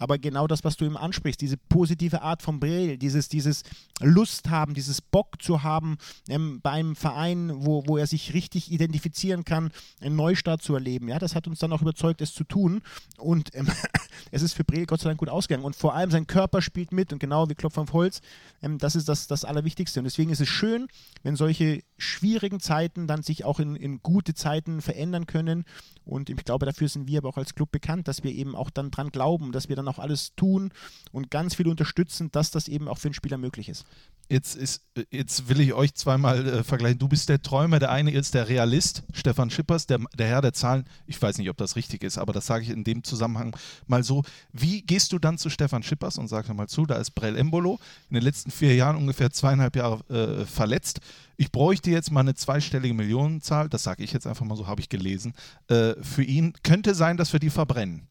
Aber 0.00 0.18
genau 0.18 0.48
das, 0.48 0.64
was 0.64 0.76
du 0.76 0.84
ihm 0.84 0.96
ansprichst, 0.96 1.40
diese 1.40 1.56
positive 1.56 2.20
Art 2.20 2.42
von 2.42 2.58
Brill, 2.58 2.98
dieses, 2.98 3.28
dieses 3.28 3.62
Lust 4.00 4.50
haben, 4.50 4.74
dieses 4.74 5.00
Bock 5.00 5.40
zu 5.40 5.62
haben, 5.62 5.98
ähm, 6.28 6.58
bei 6.60 6.70
einem 6.70 6.96
Verein, 6.96 7.52
wo, 7.54 7.86
wo 7.86 7.96
er 7.96 8.08
sich 8.08 8.34
richtig 8.34 8.72
identifizieren 8.72 9.44
kann, 9.44 9.70
einen 10.00 10.16
Neustart 10.16 10.62
zu 10.62 10.74
erleben. 10.74 11.06
Ja, 11.06 11.20
das 11.20 11.36
hat 11.36 11.46
uns 11.46 11.60
dann 11.60 11.72
auch 11.72 11.82
überzeugt, 11.82 12.20
es 12.22 12.34
zu 12.34 12.42
tun. 12.42 12.82
Und 13.18 13.54
ähm, 13.54 13.68
es 14.32 14.42
ist 14.42 14.54
für 14.54 14.64
Brill 14.64 14.86
Gott 14.86 15.00
sei 15.00 15.10
Dank 15.10 15.20
gut 15.20 15.28
ausgegangen. 15.28 15.64
Und 15.64 15.76
vor 15.76 15.94
allem 15.94 16.10
sein 16.10 16.26
Körper 16.26 16.60
spielt 16.60 16.90
mit 16.90 17.12
und 17.12 17.20
genau 17.20 17.48
wie 17.48 17.54
Klopf 17.54 17.78
auf 17.78 17.92
Holz, 17.92 18.20
ähm, 18.62 18.78
das 18.78 18.96
ist 18.96 19.08
das, 19.08 19.28
das 19.28 19.44
Allerwichtigste. 19.44 20.00
Und 20.00 20.04
deswegen 20.04 20.30
ist 20.30 20.40
es 20.40 20.48
schön, 20.48 20.88
wenn 21.22 21.36
solche 21.36 21.84
schwierigen 21.98 22.58
Zeiten 22.58 23.06
dann 23.06 23.22
sich 23.22 23.44
auch 23.44 23.59
in, 23.60 23.76
in 23.76 24.02
gute 24.02 24.34
Zeiten 24.34 24.80
verändern 24.82 25.26
können. 25.26 25.64
Und 26.04 26.30
ich 26.30 26.36
glaube, 26.44 26.66
dafür 26.66 26.88
sind 26.88 27.06
wir 27.06 27.18
aber 27.18 27.28
auch 27.28 27.36
als 27.36 27.54
Club 27.54 27.70
bekannt, 27.70 28.08
dass 28.08 28.24
wir 28.24 28.32
eben 28.32 28.56
auch 28.56 28.70
dann 28.70 28.90
dran 28.90 29.10
glauben, 29.10 29.52
dass 29.52 29.68
wir 29.68 29.76
dann 29.76 29.88
auch 29.88 29.98
alles 29.98 30.34
tun 30.34 30.72
und 31.12 31.30
ganz 31.30 31.54
viel 31.54 31.68
unterstützen, 31.68 32.30
dass 32.32 32.50
das 32.50 32.68
eben 32.68 32.88
auch 32.88 32.98
für 32.98 33.08
einen 33.08 33.14
Spieler 33.14 33.38
möglich 33.38 33.68
ist. 33.68 33.84
Jetzt, 34.30 34.54
ist, 34.54 34.84
jetzt 35.10 35.48
will 35.48 35.58
ich 35.58 35.74
euch 35.74 35.92
zweimal 35.94 36.46
äh, 36.46 36.62
vergleichen. 36.62 37.00
Du 37.00 37.08
bist 37.08 37.28
der 37.28 37.42
Träumer, 37.42 37.80
der 37.80 37.90
eine 37.90 38.12
ist 38.12 38.34
der 38.34 38.48
Realist, 38.48 39.02
Stefan 39.12 39.50
Schippers, 39.50 39.86
der, 39.86 39.98
der 40.16 40.28
Herr 40.28 40.40
der 40.40 40.52
Zahlen. 40.52 40.84
Ich 41.06 41.20
weiß 41.20 41.38
nicht, 41.38 41.50
ob 41.50 41.56
das 41.56 41.74
richtig 41.74 42.04
ist, 42.04 42.16
aber 42.16 42.32
das 42.32 42.46
sage 42.46 42.62
ich 42.62 42.70
in 42.70 42.84
dem 42.84 43.02
Zusammenhang 43.02 43.56
mal 43.88 44.04
so. 44.04 44.22
Wie 44.52 44.82
gehst 44.82 45.10
du 45.12 45.18
dann 45.18 45.36
zu 45.36 45.50
Stefan 45.50 45.82
Schippers 45.82 46.16
und 46.16 46.28
sagst 46.28 46.54
mal 46.54 46.68
zu, 46.68 46.86
da 46.86 46.94
ist 46.94 47.10
Brell 47.10 47.36
Embolo, 47.36 47.80
in 48.08 48.14
den 48.14 48.22
letzten 48.22 48.52
vier 48.52 48.76
Jahren 48.76 48.96
ungefähr 48.96 49.32
zweieinhalb 49.32 49.74
Jahre 49.74 49.98
äh, 50.08 50.46
verletzt. 50.46 51.00
Ich 51.36 51.50
bräuchte 51.50 51.90
jetzt 51.90 52.12
mal 52.12 52.20
eine 52.20 52.36
zweistellige 52.36 52.94
Millionenzahl, 52.94 53.68
das 53.68 53.82
sage 53.82 54.04
ich 54.04 54.12
jetzt 54.12 54.28
einfach 54.28 54.46
mal 54.46 54.56
so, 54.56 54.68
habe 54.68 54.80
ich 54.80 54.88
gelesen, 54.88 55.34
äh, 55.66 55.94
für 56.02 56.22
ihn. 56.22 56.52
Könnte 56.62 56.94
sein, 56.94 57.16
dass 57.16 57.32
wir 57.32 57.40
die 57.40 57.50
verbrennen. 57.50 58.09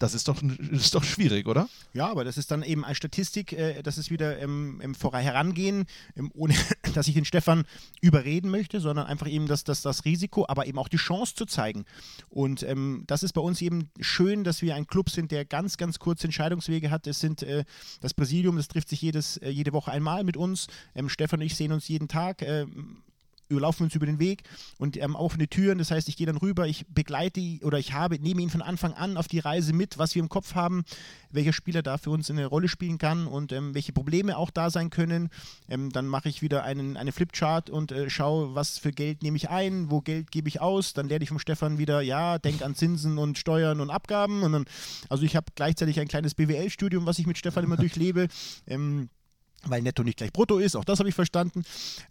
Das 0.00 0.14
ist 0.14 0.28
doch, 0.28 0.42
ist 0.70 0.94
doch 0.94 1.04
schwierig, 1.04 1.46
oder? 1.46 1.68
Ja, 1.92 2.10
aber 2.10 2.24
das 2.24 2.38
ist 2.38 2.50
dann 2.50 2.62
eben 2.62 2.86
eine 2.86 2.94
Statistik, 2.94 3.52
äh, 3.52 3.82
das 3.82 3.98
ist 3.98 4.10
wieder 4.10 4.38
ähm, 4.40 4.80
im 4.80 4.94
Herangehen, 4.94 5.84
ähm, 6.16 6.32
ohne 6.34 6.54
dass 6.94 7.06
ich 7.06 7.14
den 7.14 7.26
Stefan 7.26 7.64
überreden 8.00 8.50
möchte, 8.50 8.80
sondern 8.80 9.06
einfach 9.06 9.28
eben 9.28 9.46
das, 9.46 9.62
das, 9.62 9.82
das 9.82 10.06
Risiko, 10.06 10.46
aber 10.48 10.66
eben 10.66 10.78
auch 10.78 10.88
die 10.88 10.96
Chance 10.96 11.34
zu 11.34 11.44
zeigen. 11.44 11.84
Und 12.30 12.62
ähm, 12.62 13.04
das 13.06 13.22
ist 13.22 13.34
bei 13.34 13.42
uns 13.42 13.60
eben 13.60 13.90
schön, 14.00 14.42
dass 14.42 14.62
wir 14.62 14.74
ein 14.74 14.86
Club 14.86 15.10
sind, 15.10 15.32
der 15.32 15.44
ganz, 15.44 15.76
ganz 15.76 15.98
kurze 15.98 16.24
Entscheidungswege 16.24 16.90
hat. 16.90 17.06
Es 17.06 17.20
sind 17.20 17.42
äh, 17.42 17.64
das 18.00 18.14
Präsidium, 18.14 18.56
das 18.56 18.68
trifft 18.68 18.88
sich 18.88 19.02
jedes, 19.02 19.36
äh, 19.36 19.50
jede 19.50 19.74
Woche 19.74 19.92
einmal 19.92 20.24
mit 20.24 20.38
uns. 20.38 20.66
Ähm, 20.94 21.10
Stefan 21.10 21.40
und 21.40 21.46
ich 21.46 21.56
sehen 21.56 21.72
uns 21.72 21.88
jeden 21.88 22.08
Tag. 22.08 22.42
Laufen 23.58 23.84
uns 23.84 23.94
über 23.94 24.06
den 24.06 24.18
Weg 24.18 24.42
und 24.78 24.96
ähm, 24.96 25.14
offene 25.14 25.48
Türen. 25.48 25.78
Das 25.78 25.90
heißt, 25.90 26.08
ich 26.08 26.16
gehe 26.16 26.26
dann 26.26 26.36
rüber, 26.36 26.66
ich 26.66 26.86
begleite 26.88 27.40
oder 27.62 27.78
ich 27.78 27.92
habe, 27.92 28.18
nehme 28.18 28.42
ihn 28.42 28.50
von 28.50 28.62
Anfang 28.62 28.92
an 28.94 29.16
auf 29.16 29.28
die 29.28 29.38
Reise 29.38 29.72
mit, 29.72 29.98
was 29.98 30.14
wir 30.14 30.22
im 30.22 30.28
Kopf 30.28 30.54
haben, 30.54 30.84
welcher 31.30 31.52
Spieler 31.52 31.82
da 31.82 31.98
für 31.98 32.10
uns 32.10 32.30
eine 32.30 32.46
Rolle 32.46 32.68
spielen 32.68 32.98
kann 32.98 33.26
und 33.26 33.52
ähm, 33.52 33.74
welche 33.74 33.92
Probleme 33.92 34.36
auch 34.36 34.50
da 34.50 34.70
sein 34.70 34.90
können. 34.90 35.28
Ähm, 35.68 35.90
dann 35.90 36.06
mache 36.06 36.28
ich 36.28 36.42
wieder 36.42 36.64
einen, 36.64 36.96
eine 36.96 37.12
Flipchart 37.12 37.70
und 37.70 37.92
äh, 37.92 38.10
schaue, 38.10 38.54
was 38.54 38.78
für 38.78 38.92
Geld 38.92 39.22
nehme 39.22 39.36
ich 39.36 39.50
ein, 39.50 39.90
wo 39.90 40.00
Geld 40.00 40.30
gebe 40.30 40.48
ich 40.48 40.60
aus. 40.60 40.92
Dann 40.92 41.08
lerne 41.08 41.22
ich 41.22 41.28
vom 41.28 41.38
Stefan 41.38 41.78
wieder, 41.78 42.00
ja, 42.00 42.38
denk 42.38 42.62
an 42.62 42.74
Zinsen 42.74 43.18
und 43.18 43.38
Steuern 43.38 43.80
und 43.80 43.90
Abgaben. 43.90 44.42
Und 44.42 44.52
dann, 44.52 44.64
also 45.08 45.24
ich 45.24 45.36
habe 45.36 45.46
gleichzeitig 45.54 46.00
ein 46.00 46.08
kleines 46.08 46.34
BWL-Studium, 46.34 47.06
was 47.06 47.18
ich 47.18 47.26
mit 47.26 47.38
Stefan 47.38 47.64
immer 47.64 47.76
durchlebe. 47.78 48.28
Ähm, 48.66 49.08
weil 49.66 49.82
Netto 49.82 50.02
nicht 50.02 50.18
gleich 50.18 50.32
Brutto 50.32 50.58
ist, 50.58 50.76
auch 50.76 50.84
das 50.84 50.98
habe 50.98 51.08
ich 51.08 51.14
verstanden. 51.14 51.62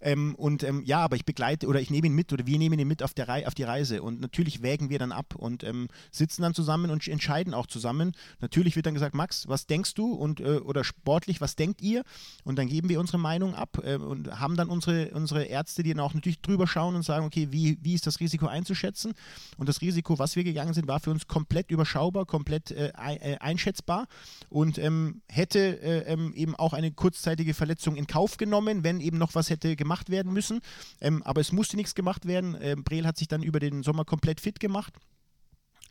Ähm, 0.02 0.36
und 0.36 0.64
ähm, 0.64 0.84
ja, 0.86 1.00
aber 1.00 1.16
ich 1.16 1.26
begleite 1.26 1.68
oder 1.68 1.82
ich 1.82 1.90
nehme 1.90 2.08
ihn 2.08 2.14
mit 2.14 2.32
oder 2.32 2.46
wir 2.46 2.58
nehmen 2.58 2.80
ihn 2.80 2.88
mit 2.88 3.04
auf, 3.04 3.14
der 3.14 3.28
Rei 3.28 3.48
auf 3.48 3.56
die 3.56 3.64
Reise 3.64 4.02
und 4.02 4.22
natürlich 4.22 4.62
wägen 4.62 4.90
wir 4.90 5.00
dann 5.00 5.12
ab 5.12 5.36
und 5.36 5.64
ähm, 5.64 5.88
sitzen 6.12 6.42
dann 6.42 6.54
zusammen 6.54 6.92
und 6.92 7.08
entscheiden 7.08 7.54
auch 7.54 7.68
zusammen. 7.68 8.14
Natürlich 8.40 8.76
wird 8.76 8.86
dann 8.86 8.94
gesagt, 8.94 9.16
Max, 9.16 9.48
was 9.48 9.68
denkst 9.68 9.94
du 9.96 10.14
und 10.14 10.40
äh, 10.40 10.58
oder 10.60 10.84
sportlich, 10.84 11.42
was 11.42 11.56
denkt 11.56 11.82
ihr? 11.82 12.04
Und 12.44 12.58
dann 12.58 12.68
geben 12.68 12.90
wir 12.90 13.00
unsere 13.00 13.18
Meinung 13.18 13.56
ab 13.56 13.80
äh, 13.84 13.96
und 13.96 14.40
haben 14.40 14.56
dann 14.56 14.70
unsere, 14.70 15.12
unsere 15.12 15.44
Ärzte, 15.44 15.84
die 15.84 15.94
dann 15.94 16.00
auch 16.00 16.14
natürlich 16.14 16.42
drüber 16.42 16.68
schauen 16.68 16.96
und 16.96 17.04
sagen, 17.04 17.26
okay, 17.26 17.48
wie, 17.52 17.78
wie 17.82 17.94
ist 17.94 18.08
das 18.08 18.20
Risiko 18.20 18.48
einzuschätzen? 18.48 19.14
Und 19.58 19.70
das 19.70 19.82
Risiko, 19.82 20.20
was 20.20 20.36
wir 20.36 20.44
gegangen 20.44 20.74
sind, 20.74 20.88
war 20.88 21.00
für 21.00 21.12
uns 21.12 21.28
komplett 21.28 21.72
überschaubar, 21.72 22.26
komplett 22.26 22.72
äh, 22.72 22.92
äh 22.96 23.38
einschätzbar 23.40 24.08
und 24.50 24.78
ähm, 24.78 25.22
hätte 25.28 25.82
äh, 25.82 26.12
ähm, 26.12 26.34
eben 26.36 26.56
auch 26.56 26.74
eine 26.74 26.92
kurzzeitige 26.92 27.39
kurzzeitige 27.40 27.53
Verletzung 27.53 27.95
in 27.95 28.07
Kauf 28.07 28.38
genommen, 28.38 28.84
wenn 28.84 28.99
eben 28.99 29.18
noch 29.18 29.36
was 29.36 29.49
hätte 29.49 29.76
gemacht 29.76 30.10
werden 30.10 30.34
müssen. 30.34 30.61
Ähm, 31.02 31.24
aber 31.24 31.41
es 31.41 31.52
musste 31.52 31.78
nichts 31.78 31.95
gemacht 31.95 32.26
werden. 32.26 32.57
Ähm, 32.60 32.84
Breel 32.84 33.06
hat 33.06 33.18
sich 33.18 33.28
dann 33.28 33.44
über 33.44 33.60
den 33.60 33.84
Sommer 33.84 34.06
komplett 34.06 34.41
fit 34.41 34.60
gemacht. 34.60 34.94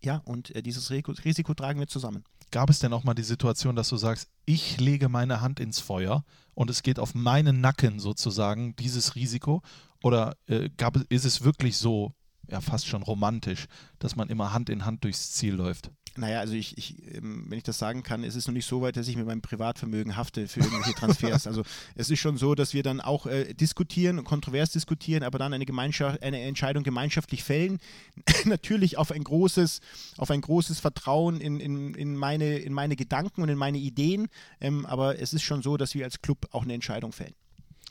Ja, 0.04 0.20
und 0.24 0.54
äh, 0.54 0.62
dieses 0.62 0.90
Risiko, 0.90 1.12
Risiko 1.12 1.54
tragen 1.54 1.80
wir 1.80 1.88
zusammen. 1.88 2.24
Gab 2.50 2.70
es 2.70 2.78
denn 2.78 2.92
auch 2.92 3.04
mal 3.04 3.14
die 3.14 3.24
Situation, 3.24 3.76
dass 3.76 3.88
du 3.88 3.96
sagst, 3.96 4.28
ich 4.46 4.78
lege 4.78 5.08
meine 5.08 5.40
Hand 5.40 5.60
ins 5.60 5.80
Feuer 5.80 6.24
und 6.54 6.70
es 6.70 6.82
geht 6.82 6.98
auf 6.98 7.14
meinen 7.14 7.60
Nacken 7.60 7.98
sozusagen, 7.98 8.74
dieses 8.76 9.14
Risiko? 9.14 9.62
Oder 10.02 10.36
äh, 10.46 10.70
gab, 10.76 10.96
ist 11.08 11.24
es 11.24 11.42
wirklich 11.42 11.76
so, 11.76 12.12
ja 12.50 12.60
fast 12.60 12.86
schon 12.86 13.02
romantisch, 13.02 13.66
dass 13.98 14.16
man 14.16 14.28
immer 14.28 14.52
Hand 14.52 14.70
in 14.70 14.84
Hand 14.84 15.04
durchs 15.04 15.32
Ziel 15.32 15.54
läuft? 15.54 15.90
Naja, 16.18 16.40
also 16.40 16.54
ich, 16.54 16.76
ich 16.76 16.96
ähm, 17.14 17.46
wenn 17.48 17.58
ich 17.58 17.64
das 17.64 17.78
sagen 17.78 18.02
kann, 18.02 18.24
ist 18.24 18.34
es 18.34 18.46
noch 18.46 18.54
nicht 18.54 18.66
so 18.66 18.82
weit, 18.82 18.96
dass 18.96 19.06
ich 19.06 19.16
mit 19.16 19.26
meinem 19.26 19.40
Privatvermögen 19.40 20.16
hafte 20.16 20.48
für 20.48 20.60
irgendwelche 20.60 20.94
Transfers. 20.94 21.46
also 21.46 21.62
es 21.94 22.10
ist 22.10 22.18
schon 22.18 22.36
so, 22.36 22.54
dass 22.54 22.74
wir 22.74 22.82
dann 22.82 23.00
auch 23.00 23.26
äh, 23.26 23.54
diskutieren, 23.54 24.24
kontrovers 24.24 24.70
diskutieren, 24.70 25.22
aber 25.22 25.38
dann 25.38 25.52
eine, 25.52 25.64
Gemeinschaft, 25.64 26.22
eine 26.22 26.40
Entscheidung 26.42 26.82
gemeinschaftlich 26.82 27.44
fällen. 27.44 27.78
Natürlich 28.44 28.98
auf 28.98 29.12
ein 29.12 29.22
großes, 29.22 29.80
auf 30.16 30.30
ein 30.30 30.40
großes 30.40 30.80
Vertrauen 30.80 31.40
in, 31.40 31.60
in, 31.60 31.94
in, 31.94 32.16
meine, 32.16 32.58
in 32.58 32.72
meine 32.72 32.96
Gedanken 32.96 33.42
und 33.42 33.48
in 33.48 33.58
meine 33.58 33.78
Ideen. 33.78 34.28
Ähm, 34.60 34.86
aber 34.86 35.20
es 35.20 35.32
ist 35.32 35.42
schon 35.42 35.62
so, 35.62 35.76
dass 35.76 35.94
wir 35.94 36.04
als 36.04 36.20
Club 36.20 36.48
auch 36.50 36.62
eine 36.64 36.74
Entscheidung 36.74 37.12
fällen 37.12 37.34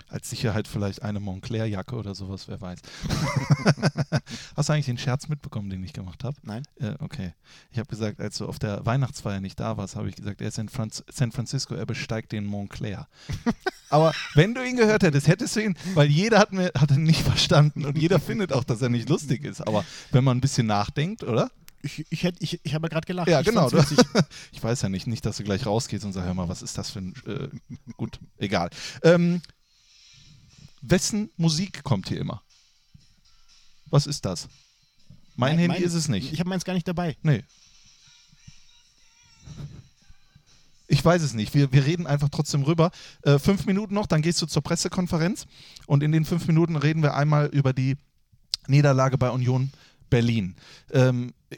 als 0.10 0.30
Sicherheit 0.30 0.68
vielleicht 0.68 1.02
eine 1.02 1.20
Montclair-Jacke 1.20 1.96
oder 1.96 2.16
sowas, 2.16 2.48
wer 2.48 2.62
weiß. 2.62 2.80
Hast 4.56 4.70
du 4.70 4.74
eigentlich 4.74 4.86
den 4.86 4.98
Scherz 4.98 5.28
mitbekommen, 5.28 5.70
den 5.70 5.84
ich 5.84 5.94
gemacht 5.94 6.24
habe? 6.24 6.38
Nein. 6.44 6.64
Äh, 6.80 6.94
okay. 7.00 7.34
Ich 7.72 7.80
habe 7.80 7.88
gesagt, 7.88 8.20
als 8.20 8.38
du 8.38 8.46
auf 8.46 8.60
der 8.60 8.86
Weihnachtsfeier 8.86 9.42
nicht 9.42 9.60
da 9.60 9.78
warst, 9.78 9.96
habe 9.96 10.10
ich 10.10 10.16
gesagt, 10.16 10.42
er 10.42 10.48
ist 10.48 10.58
in 10.58 10.70
Franz 10.70 11.04
San 11.12 11.32
Francisco, 11.32 11.76
er 11.76 11.86
besteigt 11.86 12.32
den 12.32 12.46
Montclair. 12.46 13.08
Aber 13.90 14.14
wenn 14.34 14.54
du 14.54 14.66
ihn 14.66 14.78
gehört 14.78 15.04
hättest, 15.04 15.28
hättest 15.28 15.56
du 15.56 15.62
ihn, 15.62 15.78
weil 15.94 16.08
jeder 16.08 16.40
hat, 16.40 16.52
mir, 16.52 16.72
hat 16.78 16.92
ihn 16.92 17.04
nicht 17.04 17.22
verstanden 17.22 17.86
und 17.86 17.98
jeder 17.98 18.20
findet 18.20 18.54
auch, 18.54 18.64
dass 18.64 18.82
er 18.82 18.90
nicht 18.90 19.10
lustig 19.10 19.44
ist. 19.44 19.62
Aber 19.62 19.86
wenn 20.12 20.24
man 20.24 20.38
ein 20.38 20.42
bisschen 20.42 20.68
nachdenkt, 20.68 21.24
oder? 21.24 21.52
Ich, 21.84 22.06
ich, 22.10 22.24
ich, 22.40 22.60
ich 22.64 22.74
habe 22.74 22.90
gerade 22.90 23.06
gelacht. 23.06 23.28
Ja, 23.28 23.42
genau. 23.42 23.70
ich 24.52 24.64
weiß 24.64 24.82
ja 24.82 24.90
nicht, 24.90 25.08
nicht, 25.08 25.26
dass 25.26 25.38
du 25.38 25.44
gleich 25.44 25.66
rausgehst 25.66 26.04
und 26.06 26.14
sagst, 26.14 26.28
hör 26.28 26.34
mal, 26.34 26.50
was 26.50 26.62
ist 26.62 26.78
das 26.78 26.90
für 26.90 27.00
ein. 27.00 27.14
Äh, 27.26 27.50
gut, 27.96 28.20
egal. 28.38 28.70
Ähm, 29.04 29.42
Wessen 30.90 31.30
Musik 31.38 31.84
kommt 31.84 32.10
hier 32.10 32.20
immer? 32.20 32.42
Was 33.90 34.08
ist 34.08 34.26
das? 34.26 34.48
Mein 35.36 35.52
Nein, 35.52 35.60
Handy 35.60 35.80
mein, 35.80 35.84
ist 35.84 35.94
es 35.94 36.08
nicht. 36.08 36.34
Ich 36.34 36.40
habe 36.40 36.50
meins 36.50 36.66
gar 36.66 36.74
nicht 36.74 36.88
dabei. 36.88 37.16
Nee. 37.22 37.44
Ich 40.88 41.04
weiß 41.04 41.22
es 41.22 41.34
nicht. 41.34 41.54
Wir, 41.54 41.72
wir 41.72 41.86
reden 41.86 42.08
einfach 42.08 42.30
trotzdem 42.30 42.64
rüber. 42.64 42.92
Äh, 43.24 43.40
fünf 43.40 43.66
Minuten 43.66 43.94
noch, 43.94 44.08
dann 44.08 44.22
gehst 44.22 44.42
du 44.42 44.46
zur 44.46 44.64
Pressekonferenz 44.64 45.46
und 45.86 46.02
in 46.02 46.12
den 46.12 46.26
fünf 46.26 46.48
Minuten 46.48 46.76
reden 46.76 47.04
wir 47.04 47.14
einmal 47.14 47.48
über 47.48 47.74
die 47.74 47.98
Niederlage 48.68 49.18
bei 49.18 49.30
Union 49.30 49.72
Berlin. 50.10 50.56
Ähm, 50.92 51.34
äh, 51.50 51.58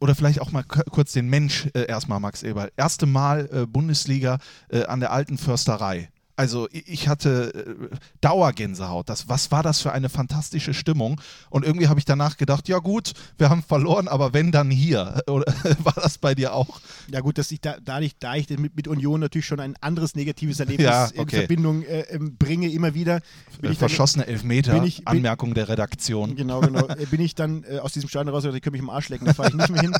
oder 0.00 0.14
vielleicht 0.14 0.40
auch 0.40 0.52
mal 0.52 0.64
kurz 0.64 1.12
den 1.12 1.28
Mensch 1.28 1.66
äh, 1.74 1.86
erstmal, 1.86 2.20
Max 2.20 2.42
Eberl. 2.42 2.72
Erste 2.76 3.06
Mal 3.06 3.48
äh, 3.52 3.66
Bundesliga 3.66 4.38
äh, 4.68 4.84
an 4.84 5.00
der 5.00 5.12
alten 5.12 5.38
Försterei. 5.38 6.10
Also 6.34 6.68
ich 6.72 7.08
hatte 7.08 7.88
äh, 7.92 7.96
Dauergänsehaut. 8.20 9.08
Das, 9.08 9.28
was 9.28 9.50
war 9.50 9.62
das 9.62 9.80
für 9.80 9.92
eine 9.92 10.08
fantastische 10.08 10.72
Stimmung? 10.72 11.20
Und 11.50 11.64
irgendwie 11.64 11.88
habe 11.88 12.00
ich 12.00 12.06
danach 12.06 12.38
gedacht, 12.38 12.68
ja 12.68 12.78
gut, 12.78 13.12
wir 13.36 13.50
haben 13.50 13.62
verloren, 13.62 14.08
aber 14.08 14.32
wenn 14.32 14.50
dann 14.50 14.70
hier. 14.70 15.22
Oder 15.28 15.52
war 15.84 15.94
das 15.94 16.18
bei 16.18 16.34
dir 16.34 16.54
auch? 16.54 16.80
Ja 17.10 17.20
gut, 17.20 17.36
dass 17.36 17.50
ich 17.52 17.60
da, 17.60 17.76
dadurch, 17.84 18.12
da 18.18 18.34
ich 18.34 18.48
mit, 18.48 18.74
mit 18.74 18.88
Union 18.88 19.20
natürlich 19.20 19.46
schon 19.46 19.60
ein 19.60 19.76
anderes 19.80 20.14
negatives 20.14 20.58
Erlebnis 20.60 20.86
ja, 20.86 21.06
okay. 21.06 21.20
in 21.20 21.28
Verbindung 21.28 21.82
äh, 21.82 22.00
ähm, 22.10 22.36
bringe, 22.36 22.70
immer 22.70 22.94
wieder. 22.94 23.20
Bin 23.60 23.74
Verschossene 23.74 24.26
Elfmeter, 24.26 24.72
bin 24.72 24.84
ich, 24.84 24.98
bin, 24.98 25.06
Anmerkung 25.06 25.54
der 25.54 25.68
Redaktion. 25.68 26.34
Genau, 26.34 26.60
genau. 26.60 26.86
Äh, 26.88 27.06
bin 27.06 27.20
ich 27.20 27.34
dann 27.34 27.64
äh, 27.64 27.78
aus 27.78 27.92
diesem 27.92 28.08
Stadion 28.08 28.34
raus, 28.34 28.44
ich 28.44 28.50
könnte 28.52 28.72
mich 28.72 28.80
im 28.80 28.90
Arsch 28.90 29.08
lecken, 29.10 29.26
da 29.26 29.34
fahre 29.34 29.50
ich 29.50 29.54
nicht 29.54 29.70
mehr 29.70 29.82
hin. 29.82 29.94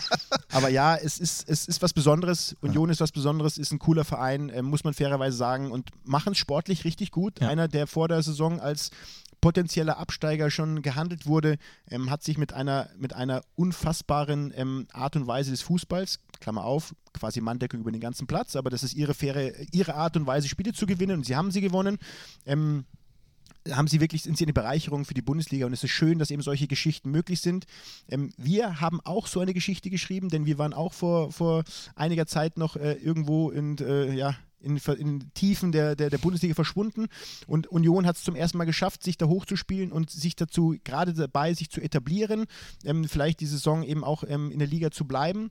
Aber 0.51 0.69
ja, 0.69 0.97
es 0.97 1.19
ist, 1.19 1.49
es 1.49 1.67
ist 1.67 1.83
was 1.83 1.93
Besonderes. 1.93 2.57
Union 2.61 2.89
ja. 2.89 2.93
ist 2.93 3.01
was 3.01 3.13
Besonderes, 3.13 3.59
ist 3.59 3.73
ein 3.73 3.79
cooler 3.79 4.05
Verein, 4.05 4.49
äh, 4.49 4.63
muss 4.63 4.85
man 4.85 4.95
fairerweise 4.95 5.37
sagen 5.37 5.71
und 5.71 5.91
machen 6.23 6.33
machen 6.33 6.35
sportlich 6.35 6.85
richtig 6.85 7.11
gut. 7.11 7.41
Ja. 7.41 7.49
Einer, 7.49 7.69
der 7.69 7.87
vor 7.87 8.09
der 8.09 8.23
Saison 8.23 8.61
als 8.61 8.91
potenzieller 9.41 9.99
Absteiger 9.99 10.51
schon 10.51 10.83
gehandelt 10.83 11.27
wurde, 11.27 11.59
ähm, 11.91 12.11
hat 12.11 12.23
sich 12.23 12.39
mit 12.39 12.53
einer, 12.53 12.89
mit 12.97 13.13
einer 13.13 13.43
unfassbaren 13.57 14.53
ähm, 14.55 14.87
Art 14.93 15.17
und 15.17 15.27
Weise 15.27 15.51
des 15.51 15.63
Fußballs, 15.63 16.21
Klammer 16.41 16.65
auf, 16.65 16.95
quasi 17.13 17.41
Manndeckung 17.41 17.81
über 17.81 17.91
den 17.91 18.01
ganzen 18.01 18.29
Platz, 18.29 18.55
aber 18.55 18.71
das 18.71 18.85
ist 18.85 18.95
ihre 18.95 19.15
faire, 19.15 19.53
ihre 19.73 19.95
Art 19.97 20.17
und 20.17 20.27
Weise, 20.27 20.49
Spiele 20.49 20.73
zu 20.73 20.87
gewinnen 20.87 21.19
und 21.19 21.27
sie 21.27 21.35
haben 21.35 21.51
sie 21.51 21.61
gewonnen. 21.61 21.99
Ähm, 22.47 22.85
haben 23.71 23.87
sie 23.87 24.01
wirklich, 24.01 24.23
sind 24.23 24.37
sie 24.37 24.45
eine 24.45 24.53
Bereicherung 24.53 25.05
für 25.05 25.15
die 25.15 25.23
Bundesliga 25.23 25.67
und 25.67 25.73
es 25.73 25.85
ist 25.85 25.91
schön, 25.91 26.19
dass 26.19 26.31
eben 26.31 26.43
solche 26.43 26.67
Geschichten 26.67 27.11
möglich 27.11 27.41
sind. 27.41 27.67
Ähm, 28.09 28.33
wir 28.37 28.81
haben 28.81 29.01
auch 29.01 29.27
so 29.27 29.41
eine 29.41 29.55
Geschichte 29.55 29.91
geschrieben, 29.91 30.29
denn 30.29 30.47
wir 30.47 30.59
waren 30.59 30.73
auch 30.73 30.93
vor, 30.93 31.33
vor 31.33 31.65
einiger 31.95 32.27
Zeit 32.27 32.59
noch 32.59 32.77
äh, 32.77 32.93
irgendwo 32.95 33.51
in, 33.51 33.79
äh, 33.79 34.15
ja, 34.15 34.37
in, 34.63 34.77
in 34.77 35.33
Tiefen 35.35 35.73
der, 35.73 35.97
der, 35.97 36.11
der, 36.11 36.19
Bundesliga 36.19 36.55
verschwunden 36.55 37.07
und 37.47 37.67
Union 37.67 38.07
hat 38.07 38.17
es 38.17 38.25
zum 38.25 38.37
ersten 38.37 38.59
Mal 38.59 38.65
geschafft, 38.65 39.03
sich 39.03 39.19
da 39.19 39.27
hochzuspielen 39.27 39.93
und 39.93 40.11
sich 40.11 40.37
dazu 40.37 40.77
gerade 40.85 41.15
dabei, 41.15 41.55
sich 41.55 41.71
zu 41.71 41.81
etablieren, 41.81 42.47
ähm, 42.85 43.05
vielleicht 43.05 43.41
die 43.41 43.47
Saison 43.47 43.83
eben 43.83 44.05
auch 44.05 44.25
ähm, 44.27 44.51
in 44.51 44.59
der 44.59 44.69
Liga 44.69 44.91
zu 44.91 45.05
bleiben. 45.05 45.51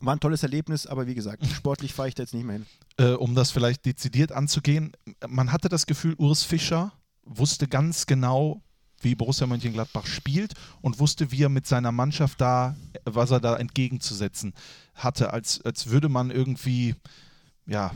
War 0.00 0.14
ein 0.14 0.20
tolles 0.20 0.42
Erlebnis, 0.42 0.86
aber 0.86 1.06
wie 1.06 1.14
gesagt, 1.14 1.46
sportlich 1.54 1.92
fahre 1.92 2.08
ich 2.08 2.14
da 2.14 2.22
jetzt 2.22 2.34
nicht 2.34 2.44
mehr 2.44 2.56
hin. 2.56 2.66
Äh, 2.96 3.12
um 3.12 3.34
das 3.34 3.50
vielleicht 3.50 3.84
dezidiert 3.84 4.32
anzugehen, 4.32 4.92
man 5.26 5.52
hatte 5.52 5.68
das 5.68 5.86
Gefühl, 5.86 6.14
Urs 6.18 6.42
Fischer 6.42 6.92
wusste 7.24 7.68
ganz 7.68 8.06
genau, 8.06 8.62
wie 9.00 9.14
Borussia 9.14 9.46
Mönchengladbach 9.46 10.06
spielt 10.06 10.54
und 10.80 10.98
wusste, 10.98 11.30
wie 11.30 11.42
er 11.42 11.48
mit 11.48 11.66
seiner 11.66 11.92
Mannschaft 11.92 12.40
da, 12.40 12.76
was 13.04 13.30
er 13.30 13.40
da 13.40 13.56
entgegenzusetzen 13.56 14.54
hatte, 14.94 15.32
als, 15.32 15.60
als 15.62 15.88
würde 15.88 16.08
man 16.08 16.30
irgendwie, 16.30 16.94
ja, 17.66 17.90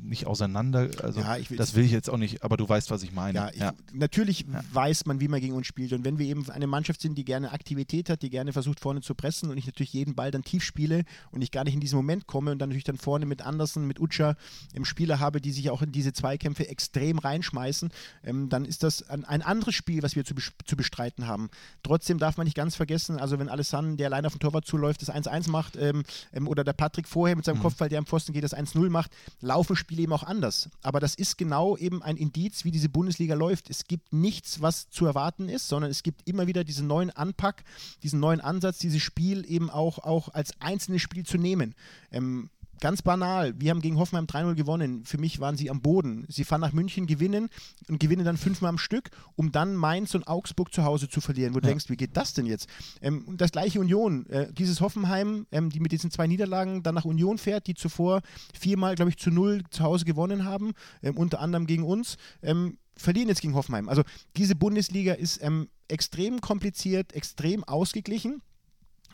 nicht 0.00 0.26
auseinander. 0.26 0.90
Also 1.02 1.20
ja, 1.20 1.36
will 1.48 1.56
das 1.56 1.74
will 1.74 1.84
ich 1.84 1.92
jetzt 1.92 2.10
auch 2.10 2.16
nicht, 2.16 2.42
aber 2.42 2.56
du 2.56 2.68
weißt, 2.68 2.90
was 2.90 3.02
ich 3.02 3.12
meine. 3.12 3.38
Ja, 3.38 3.50
ich, 3.50 3.60
ja. 3.60 3.72
natürlich 3.92 4.46
weiß 4.72 5.06
man, 5.06 5.20
wie 5.20 5.28
man 5.28 5.40
gegen 5.40 5.54
uns 5.54 5.66
spielt. 5.66 5.92
Und 5.92 6.04
wenn 6.04 6.18
wir 6.18 6.26
eben 6.26 6.48
eine 6.50 6.66
Mannschaft 6.66 7.00
sind, 7.00 7.16
die 7.16 7.24
gerne 7.24 7.52
Aktivität 7.52 8.10
hat, 8.10 8.22
die 8.22 8.30
gerne 8.30 8.52
versucht, 8.52 8.80
vorne 8.80 9.00
zu 9.00 9.14
pressen 9.14 9.50
und 9.50 9.58
ich 9.58 9.66
natürlich 9.66 9.92
jeden 9.92 10.14
Ball 10.14 10.30
dann 10.30 10.42
tief 10.42 10.62
spiele 10.62 11.04
und 11.30 11.42
ich 11.42 11.50
gar 11.50 11.64
nicht 11.64 11.74
in 11.74 11.80
diesen 11.80 11.96
Moment 11.96 12.26
komme 12.26 12.52
und 12.52 12.58
dann 12.58 12.70
natürlich 12.70 12.84
dann 12.84 12.98
vorne 12.98 13.26
mit 13.26 13.42
Andersen, 13.42 13.86
mit 13.86 14.00
Utscha 14.00 14.36
im 14.74 14.84
Spieler 14.84 15.20
habe, 15.20 15.40
die 15.40 15.52
sich 15.52 15.70
auch 15.70 15.82
in 15.82 15.92
diese 15.92 16.12
Zweikämpfe 16.12 16.68
extrem 16.68 17.18
reinschmeißen, 17.18 17.90
ähm, 18.24 18.48
dann 18.48 18.64
ist 18.64 18.82
das 18.82 19.08
ein, 19.08 19.24
ein, 19.24 19.42
anderes 19.42 19.74
Spiel, 19.74 20.02
was 20.02 20.16
wir 20.16 20.24
zu, 20.24 20.34
zu 20.64 20.76
bestreiten 20.76 21.26
haben. 21.26 21.50
Trotzdem 21.82 22.18
darf 22.18 22.36
man 22.36 22.44
nicht 22.44 22.56
ganz 22.56 22.76
vergessen, 22.76 23.18
also 23.18 23.38
wenn 23.38 23.48
Alessandro, 23.48 23.96
der 23.96 24.06
allein 24.06 24.26
auf 24.26 24.34
den 24.34 24.40
Torwart 24.40 24.66
zuläuft, 24.66 25.02
das 25.02 25.10
1-1 25.10 25.50
macht 25.50 25.76
ähm, 25.76 26.04
ähm, 26.32 26.48
oder 26.48 26.64
der 26.64 26.72
Patrick 26.72 27.08
vorher 27.08 27.36
mit 27.36 27.44
seinem 27.44 27.58
mhm. 27.58 27.62
Kopfball, 27.62 27.88
der 27.88 27.98
am 27.98 28.06
Pfosten 28.06 28.32
geht, 28.32 28.44
das 28.44 28.56
1-0 28.56 28.88
macht, 28.90 29.10
laufen 29.50 29.74
Spiele 29.74 30.02
eben 30.02 30.12
auch 30.12 30.22
anders. 30.22 30.70
Aber 30.80 31.00
das 31.00 31.16
ist 31.16 31.36
genau 31.36 31.76
eben 31.76 32.04
ein 32.04 32.16
Indiz, 32.16 32.64
wie 32.64 32.70
diese 32.70 32.88
Bundesliga 32.88 33.34
läuft. 33.34 33.68
Es 33.68 33.84
gibt 33.84 34.12
nichts, 34.12 34.62
was 34.62 34.90
zu 34.90 35.06
erwarten 35.06 35.48
ist, 35.48 35.66
sondern 35.66 35.90
es 35.90 36.04
gibt 36.04 36.28
immer 36.28 36.46
wieder 36.46 36.62
diesen 36.62 36.86
neuen 36.86 37.10
Anpack, 37.10 37.64
diesen 38.04 38.20
neuen 38.20 38.40
Ansatz, 38.40 38.78
dieses 38.78 39.02
Spiel 39.02 39.44
eben 39.50 39.68
auch, 39.68 39.98
auch 39.98 40.28
als 40.34 40.52
einzelnes 40.60 41.02
Spiel 41.02 41.26
zu 41.26 41.36
nehmen. 41.36 41.74
Ähm, 42.12 42.48
Ganz 42.80 43.02
banal, 43.02 43.52
wir 43.58 43.70
haben 43.70 43.82
gegen 43.82 43.98
Hoffenheim 43.98 44.24
3-0 44.24 44.54
gewonnen. 44.54 45.04
Für 45.04 45.18
mich 45.18 45.38
waren 45.38 45.54
sie 45.54 45.68
am 45.68 45.82
Boden. 45.82 46.24
Sie 46.28 46.44
fahren 46.44 46.62
nach 46.62 46.72
München, 46.72 47.06
gewinnen 47.06 47.50
und 47.88 48.00
gewinnen 48.00 48.24
dann 48.24 48.38
fünfmal 48.38 48.70
am 48.70 48.78
Stück, 48.78 49.10
um 49.36 49.52
dann 49.52 49.76
Mainz 49.76 50.14
und 50.14 50.26
Augsburg 50.26 50.72
zu 50.72 50.82
Hause 50.82 51.10
zu 51.10 51.20
verlieren. 51.20 51.52
Wo 51.52 51.58
ja. 51.58 51.62
du 51.62 51.68
denkst, 51.68 51.90
wie 51.90 51.96
geht 51.96 52.16
das 52.16 52.32
denn 52.32 52.46
jetzt? 52.46 52.68
Ähm, 53.02 53.24
und 53.26 53.42
das 53.42 53.52
gleiche 53.52 53.80
Union. 53.80 54.26
Äh, 54.30 54.50
dieses 54.54 54.80
Hoffenheim, 54.80 55.46
ähm, 55.52 55.68
die 55.68 55.78
mit 55.78 55.92
diesen 55.92 56.10
zwei 56.10 56.26
Niederlagen 56.26 56.82
dann 56.82 56.94
nach 56.94 57.04
Union 57.04 57.36
fährt, 57.36 57.66
die 57.66 57.74
zuvor 57.74 58.22
viermal, 58.58 58.94
glaube 58.94 59.10
ich, 59.10 59.18
zu 59.18 59.30
null 59.30 59.62
zu 59.70 59.84
Hause 59.84 60.06
gewonnen 60.06 60.46
haben, 60.46 60.72
ähm, 61.02 61.18
unter 61.18 61.40
anderem 61.40 61.66
gegen 61.66 61.84
uns, 61.84 62.16
ähm, 62.42 62.78
verlieren 62.96 63.28
jetzt 63.28 63.42
gegen 63.42 63.54
Hoffenheim. 63.54 63.90
Also 63.90 64.04
diese 64.36 64.54
Bundesliga 64.54 65.12
ist 65.12 65.42
ähm, 65.42 65.68
extrem 65.88 66.40
kompliziert, 66.40 67.12
extrem 67.12 67.62
ausgeglichen 67.64 68.40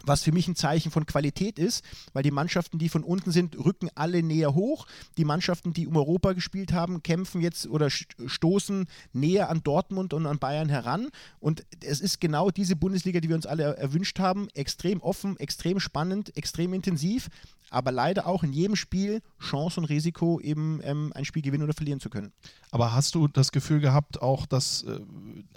was 0.07 0.23
für 0.23 0.33
mich 0.33 0.49
ein 0.49 0.57
Zeichen 0.57 0.91
von 0.91 1.07
Qualität 1.07 1.59
ist, 1.59 1.85
weil 2.13 2.23
die 2.23 2.31
Mannschaften, 2.31 2.79
die 2.79 2.89
von 2.89 3.05
unten 3.05 3.33
sind, 3.33 3.57
rücken 3.57 3.91
alle 3.95 4.23
näher 4.23 4.55
hoch. 4.55 4.87
Die 5.17 5.25
Mannschaften, 5.25 5.73
die 5.73 5.87
um 5.87 5.97
Europa 5.97 6.33
gespielt 6.33 6.73
haben, 6.73 7.03
kämpfen 7.03 7.41
jetzt 7.41 7.67
oder 7.67 7.91
stoßen 7.91 8.87
näher 9.13 9.51
an 9.51 9.63
Dortmund 9.63 10.15
und 10.15 10.27
an 10.27 10.39
Bayern 10.39 10.69
heran. 10.69 11.09
Und 11.41 11.65
es 11.85 12.01
ist 12.01 12.21
genau 12.21 12.51
diese 12.51 12.77
Bundesliga, 12.77 13.21
die 13.21 13.29
wir 13.29 13.37
uns 13.37 13.47
alle 13.47 13.77
erwünscht 13.77 14.19
haben. 14.19 14.49
Extrem 14.55 15.01
offen, 15.01 15.39
extrem 15.39 15.81
spannend, 15.81 16.37
extrem 16.37 16.73
intensiv, 16.73 17.29
aber 17.77 17.93
leider 17.93 18.27
auch 18.27 18.43
in 18.43 18.55
jedem 18.55 18.75
Spiel 18.75 19.21
Chance 19.39 19.79
und 19.79 19.85
Risiko, 19.85 20.41
eben 20.41 20.81
ähm, 20.83 21.13
ein 21.15 21.27
Spiel 21.27 21.43
gewinnen 21.43 21.63
oder 21.63 21.75
verlieren 21.75 22.01
zu 22.01 22.09
können. 22.09 22.33
Aber 22.71 22.95
hast 22.95 23.15
du 23.15 23.29
das 23.29 23.53
Gefühl 23.53 23.81
gehabt, 23.81 24.23
auch, 24.23 24.47
dass 24.47 24.83
äh, 24.85 24.99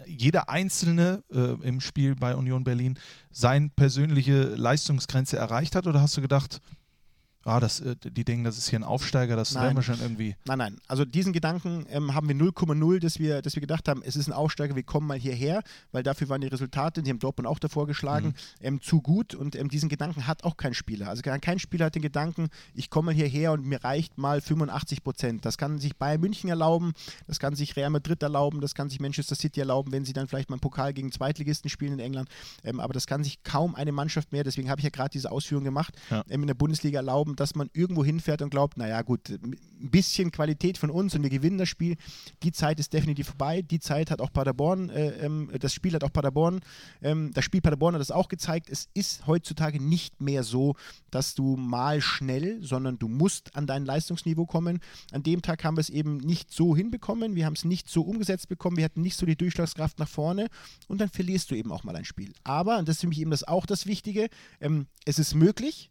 jeder 0.06 0.50
Einzelne 0.50 1.24
äh, 1.32 1.54
im 1.66 1.80
Spiel 1.80 2.16
bei 2.16 2.36
Union 2.36 2.66
Berlin 2.66 3.00
seine 3.32 3.70
persönliche 3.70 4.44
Leistungsgrenze 4.44 5.38
erreicht 5.38 5.76
hat? 5.76 5.88
Oder 5.88 6.02
hast 6.02 6.18
du 6.18 6.22
gedacht, 6.22 6.60
ah, 7.46 7.60
das, 7.60 7.80
äh, 7.80 7.96
die 7.96 8.24
denken, 8.24 8.44
das 8.44 8.58
ist 8.58 8.70
hier 8.70 8.80
ein 8.80 8.84
Aufsteiger, 8.84 9.36
das 9.36 9.54
nein. 9.54 9.64
werden 9.64 9.78
wir 9.78 9.84
schon 9.84 10.00
irgendwie. 10.02 10.36
Nein, 10.46 10.58
nein. 10.58 10.78
Also 10.88 11.06
diesen 11.06 11.34
Gedanken 11.34 11.86
ähm, 11.90 12.14
haben 12.14 12.28
wir 12.28 12.36
0,0, 12.36 13.00
dass 13.00 13.20
wir, 13.20 13.42
dass 13.42 13.56
wir 13.56 13.62
gedacht 13.62 13.88
haben, 13.88 14.02
es 14.04 14.16
ist 14.16 14.28
ein 14.28 14.34
Aufsteiger, 14.34 14.76
wir 14.76 14.84
kommen 14.84 15.08
mal 15.08 15.18
hierher, 15.18 15.64
weil 15.92 16.04
dafür 16.04 16.30
waren 16.30 16.42
die 16.42 16.48
Resultate, 16.48 17.02
die 17.02 17.10
haben 17.10 17.20
Dortmund 17.20 17.48
auch 17.48 17.60
davor 17.60 17.88
geschlagen, 17.88 18.28
mhm. 18.28 18.66
ähm, 18.66 18.82
zu 18.82 19.02
gut 19.02 19.36
und 19.36 19.56
ähm, 19.56 19.70
diesen 19.70 19.90
Gedanken 19.90 20.28
hat 20.28 20.44
auch 20.44 20.58
kein 20.58 20.74
Spieler. 20.74 21.10
Also 21.10 21.22
kein 21.22 21.60
Spieler 21.60 21.86
hat 21.86 21.96
den 21.96 22.02
Gedanken, 22.02 22.50
ich 22.74 22.90
komme 22.90 23.08
mal 23.08 23.16
hierher 23.16 23.52
und 23.52 23.66
mir 23.66 23.84
reicht 23.84 24.18
mal 24.18 24.42
85 24.42 25.04
Prozent. 25.04 25.46
Das 25.46 25.58
kann 25.58 25.80
sich 25.80 25.96
Bayern 25.96 26.22
München 26.22 26.50
erlauben, 26.50 26.94
das 27.28 27.40
kann 27.40 27.56
sich 27.56 27.76
Real 27.76 27.90
Madrid 27.90 28.22
erlauben, 28.22 28.62
das 28.62 28.76
kann 28.76 28.90
sich 28.90 29.00
Manchester 29.00 29.36
City 29.36 29.60
erlauben, 29.60 29.92
wenn 29.92 30.06
sie 30.06 30.14
dann 30.14 30.28
vielleicht 30.28 30.50
mal 30.50 30.56
einen 30.56 30.62
Pokal 30.62 30.94
gegen 30.94 31.12
Zweitligisten 31.12 31.70
spielen 31.70 31.94
in 31.94 32.00
England. 32.00 32.30
Ähm, 32.64 32.80
aber 32.80 32.94
das 32.94 33.08
kann 33.08 33.24
sich 33.24 33.44
kaum 33.44 33.76
eine 33.76 33.92
Mannschaft 33.92 34.32
mehr, 34.32 34.44
deswegen 34.44 34.70
habe 34.70 34.80
ich 34.80 34.84
ja 34.84 34.90
gerade 34.90 35.10
diese 35.10 35.32
Ausführung 35.32 35.64
gemacht, 35.64 35.96
ja. 36.10 36.24
Ähm, 36.30 36.42
in 36.42 36.48
der 36.48 36.54
Bundesliga 36.54 37.00
erlauben, 37.00 37.36
dass 37.40 37.56
man 37.56 37.70
irgendwo 37.74 38.04
hinfährt 38.04 38.42
und 38.42 38.50
glaubt, 38.50 38.78
naja 38.78 39.02
gut, 39.02 39.30
ein 39.30 39.56
bisschen 39.80 40.32
Qualität 40.32 40.78
von 40.78 40.90
uns 40.90 41.16
und 41.16 41.24
wir 41.24 41.30
gewinnen 41.30 41.58
das 41.58 41.70
Spiel. 41.70 41.96
Die 42.44 42.52
Zeit 42.52 42.80
ist 42.80 42.92
definitiv 42.92 43.28
vorbei. 43.28 43.62
Die 43.62 43.80
Zeit 43.80 44.12
hat 44.12 44.20
auch 44.22 44.34
Paderborn, 44.34 44.90
äh, 44.90 45.26
ähm, 45.26 45.50
das 45.60 45.74
Spiel 45.74 45.94
hat 45.94 46.04
auch 46.04 46.12
Paderborn, 46.12 46.60
ähm, 47.02 47.32
das 47.34 47.46
Spiel 47.46 47.62
Paderborn 47.62 47.94
hat 47.94 48.02
das 48.02 48.12
auch 48.12 48.28
gezeigt. 48.28 48.70
Es 48.70 48.90
ist 48.94 49.26
heutzutage 49.26 49.82
nicht 49.82 50.22
mehr 50.22 50.44
so, 50.44 50.76
dass 51.12 51.34
du 51.34 51.56
mal 51.56 52.02
schnell, 52.02 52.62
sondern 52.62 53.00
du 53.00 53.08
musst 53.08 53.56
an 53.56 53.68
dein 53.68 53.86
Leistungsniveau 53.86 54.46
kommen. 54.46 54.80
An 55.12 55.24
dem 55.24 55.42
Tag 55.42 55.64
haben 55.64 55.78
wir 55.78 55.82
es 55.82 55.90
eben 55.90 56.18
nicht 56.18 56.52
so 56.52 56.76
hinbekommen, 56.76 57.36
wir 57.36 57.46
haben 57.46 57.54
es 57.54 57.64
nicht 57.64 57.90
so 57.90 58.02
umgesetzt 58.02 58.50
bekommen, 58.50 58.78
wir 58.78 58.86
hatten 58.86 59.02
nicht 59.02 59.18
so 59.18 59.26
die 59.26 59.38
Durchschlagskraft 59.38 60.00
nach 60.00 60.10
vorne 60.10 60.48
und 60.88 61.00
dann 61.00 61.10
verlierst 61.10 61.52
du 61.52 61.56
eben 61.56 61.72
auch 61.72 61.84
mal 61.84 61.96
ein 61.96 62.06
Spiel. 62.06 62.34
Aber, 62.44 62.80
und 62.80 62.88
das 62.88 62.98
ist 62.98 63.02
für 63.02 63.08
mich 63.08 63.22
eben 63.22 63.32
das 63.32 63.44
auch 63.44 63.66
das 63.66 63.86
Wichtige, 63.86 64.30
ähm, 64.60 64.88
es 65.06 65.20
ist 65.20 65.36
möglich, 65.36 65.90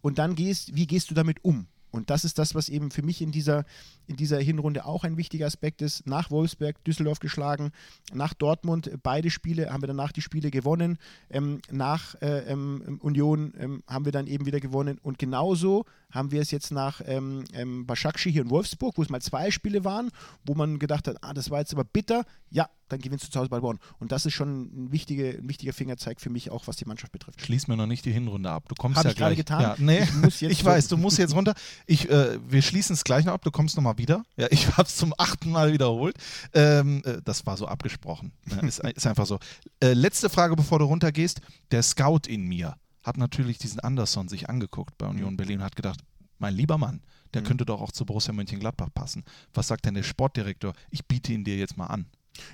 und 0.00 0.18
dann 0.18 0.34
gehst, 0.34 0.74
wie 0.74 0.86
gehst 0.86 1.10
du 1.10 1.14
damit 1.14 1.44
um? 1.44 1.66
Und 1.90 2.10
das 2.10 2.24
ist 2.24 2.38
das, 2.38 2.54
was 2.54 2.68
eben 2.68 2.90
für 2.90 3.02
mich 3.02 3.22
in 3.22 3.32
dieser, 3.32 3.64
in 4.06 4.16
dieser 4.16 4.38
Hinrunde 4.38 4.84
auch 4.84 5.04
ein 5.04 5.16
wichtiger 5.16 5.46
Aspekt 5.46 5.80
ist. 5.82 6.06
Nach 6.06 6.30
Wolfsberg, 6.30 6.82
Düsseldorf 6.84 7.18
geschlagen, 7.18 7.72
nach 8.12 8.34
Dortmund, 8.34 8.90
beide 9.02 9.30
Spiele 9.30 9.70
haben 9.70 9.82
wir 9.82 9.86
danach 9.86 10.12
die 10.12 10.20
Spiele 10.20 10.50
gewonnen. 10.50 10.98
Ähm, 11.30 11.60
nach 11.70 12.14
äh, 12.20 12.50
ähm, 12.50 12.98
Union 13.00 13.54
ähm, 13.58 13.82
haben 13.86 14.04
wir 14.04 14.12
dann 14.12 14.26
eben 14.26 14.46
wieder 14.46 14.60
gewonnen. 14.60 14.98
Und 15.02 15.18
genauso 15.18 15.86
haben 16.10 16.30
wir 16.30 16.42
es 16.42 16.50
jetzt 16.50 16.70
nach 16.70 17.00
ähm, 17.04 17.44
ähm, 17.54 17.86
Başakşehir 17.86 18.32
hier 18.32 18.42
in 18.42 18.50
Wolfsburg, 18.50 18.98
wo 18.98 19.02
es 19.02 19.08
mal 19.08 19.22
zwei 19.22 19.50
Spiele 19.50 19.84
waren, 19.84 20.10
wo 20.44 20.54
man 20.54 20.78
gedacht 20.78 21.08
hat, 21.08 21.16
ah, 21.22 21.32
das 21.32 21.50
war 21.50 21.60
jetzt 21.60 21.72
aber 21.72 21.84
bitter. 21.84 22.24
Ja, 22.50 22.68
dann 22.88 23.00
gewinnst 23.00 23.26
du 23.26 23.30
zu 23.30 23.38
Hause 23.38 23.50
bei 23.50 23.60
Bonn. 23.60 23.78
Und 23.98 24.12
das 24.12 24.26
ist 24.26 24.34
schon 24.34 24.62
ein, 24.62 24.92
wichtige, 24.92 25.38
ein 25.38 25.48
wichtiger 25.48 25.72
Fingerzeig 25.72 26.20
für 26.20 26.30
mich 26.30 26.50
auch, 26.50 26.66
was 26.66 26.76
die 26.76 26.84
Mannschaft 26.84 27.12
betrifft. 27.12 27.40
Schließ 27.40 27.68
mir 27.68 27.76
noch 27.76 27.86
nicht 27.86 28.04
die 28.04 28.12
Hinrunde 28.12 28.50
ab. 28.50 28.64
Du 28.68 28.74
kommst 28.74 28.98
Hab 28.98 29.04
ja 29.04 29.10
ich 29.10 29.16
gerade 29.16 29.36
getan. 29.36 29.60
Ja, 29.62 29.76
nee, 29.78 30.06
ich, 30.26 30.42
ich 30.42 30.64
weiß, 30.64 30.88
du 30.88 30.96
musst 30.96 31.18
jetzt 31.18 31.34
runter. 31.34 31.54
Ich, 31.86 32.08
äh, 32.10 32.38
wir 32.48 32.62
schließen 32.62 32.94
es 32.94 33.04
gleich 33.04 33.24
noch 33.24 33.34
ab. 33.34 33.44
Du 33.44 33.50
kommst 33.50 33.76
nochmal 33.76 33.98
wieder. 33.98 34.24
Ja, 34.36 34.48
ich 34.50 34.66
habe 34.76 34.88
es 34.88 34.96
zum 34.96 35.14
achten 35.16 35.50
Mal 35.50 35.72
wiederholt. 35.72 36.16
Ähm, 36.52 37.02
äh, 37.04 37.20
das 37.24 37.46
war 37.46 37.56
so 37.56 37.66
abgesprochen. 37.66 38.32
Ja, 38.50 38.58
ist, 38.60 38.80
ist, 38.80 39.06
einfach 39.06 39.26
so. 39.26 39.38
Äh, 39.80 39.92
letzte 39.92 40.30
Frage, 40.30 40.56
bevor 40.56 40.78
du 40.78 40.86
runtergehst. 40.86 41.40
Der 41.70 41.82
Scout 41.82 42.22
in 42.26 42.44
mir 42.44 42.76
hat 43.02 43.16
natürlich 43.16 43.58
diesen 43.58 43.80
Anderson 43.80 44.28
sich 44.28 44.48
angeguckt 44.48 44.96
bei 44.98 45.06
Union 45.06 45.36
Berlin 45.36 45.58
und 45.58 45.64
hat 45.64 45.76
gedacht, 45.76 46.00
mein 46.38 46.54
lieber 46.54 46.78
Mann, 46.78 47.00
der 47.34 47.42
mhm. 47.42 47.46
könnte 47.46 47.64
doch 47.64 47.80
auch 47.80 47.92
zu 47.92 48.04
Borussia 48.04 48.32
Mönchengladbach 48.32 48.88
passen. 48.94 49.24
Was 49.54 49.68
sagt 49.68 49.86
denn 49.86 49.94
der 49.94 50.02
Sportdirektor? 50.02 50.72
Ich 50.90 51.06
biete 51.06 51.32
ihn 51.32 51.44
dir 51.44 51.56
jetzt 51.56 51.76
mal 51.76 51.86
an. 51.86 52.06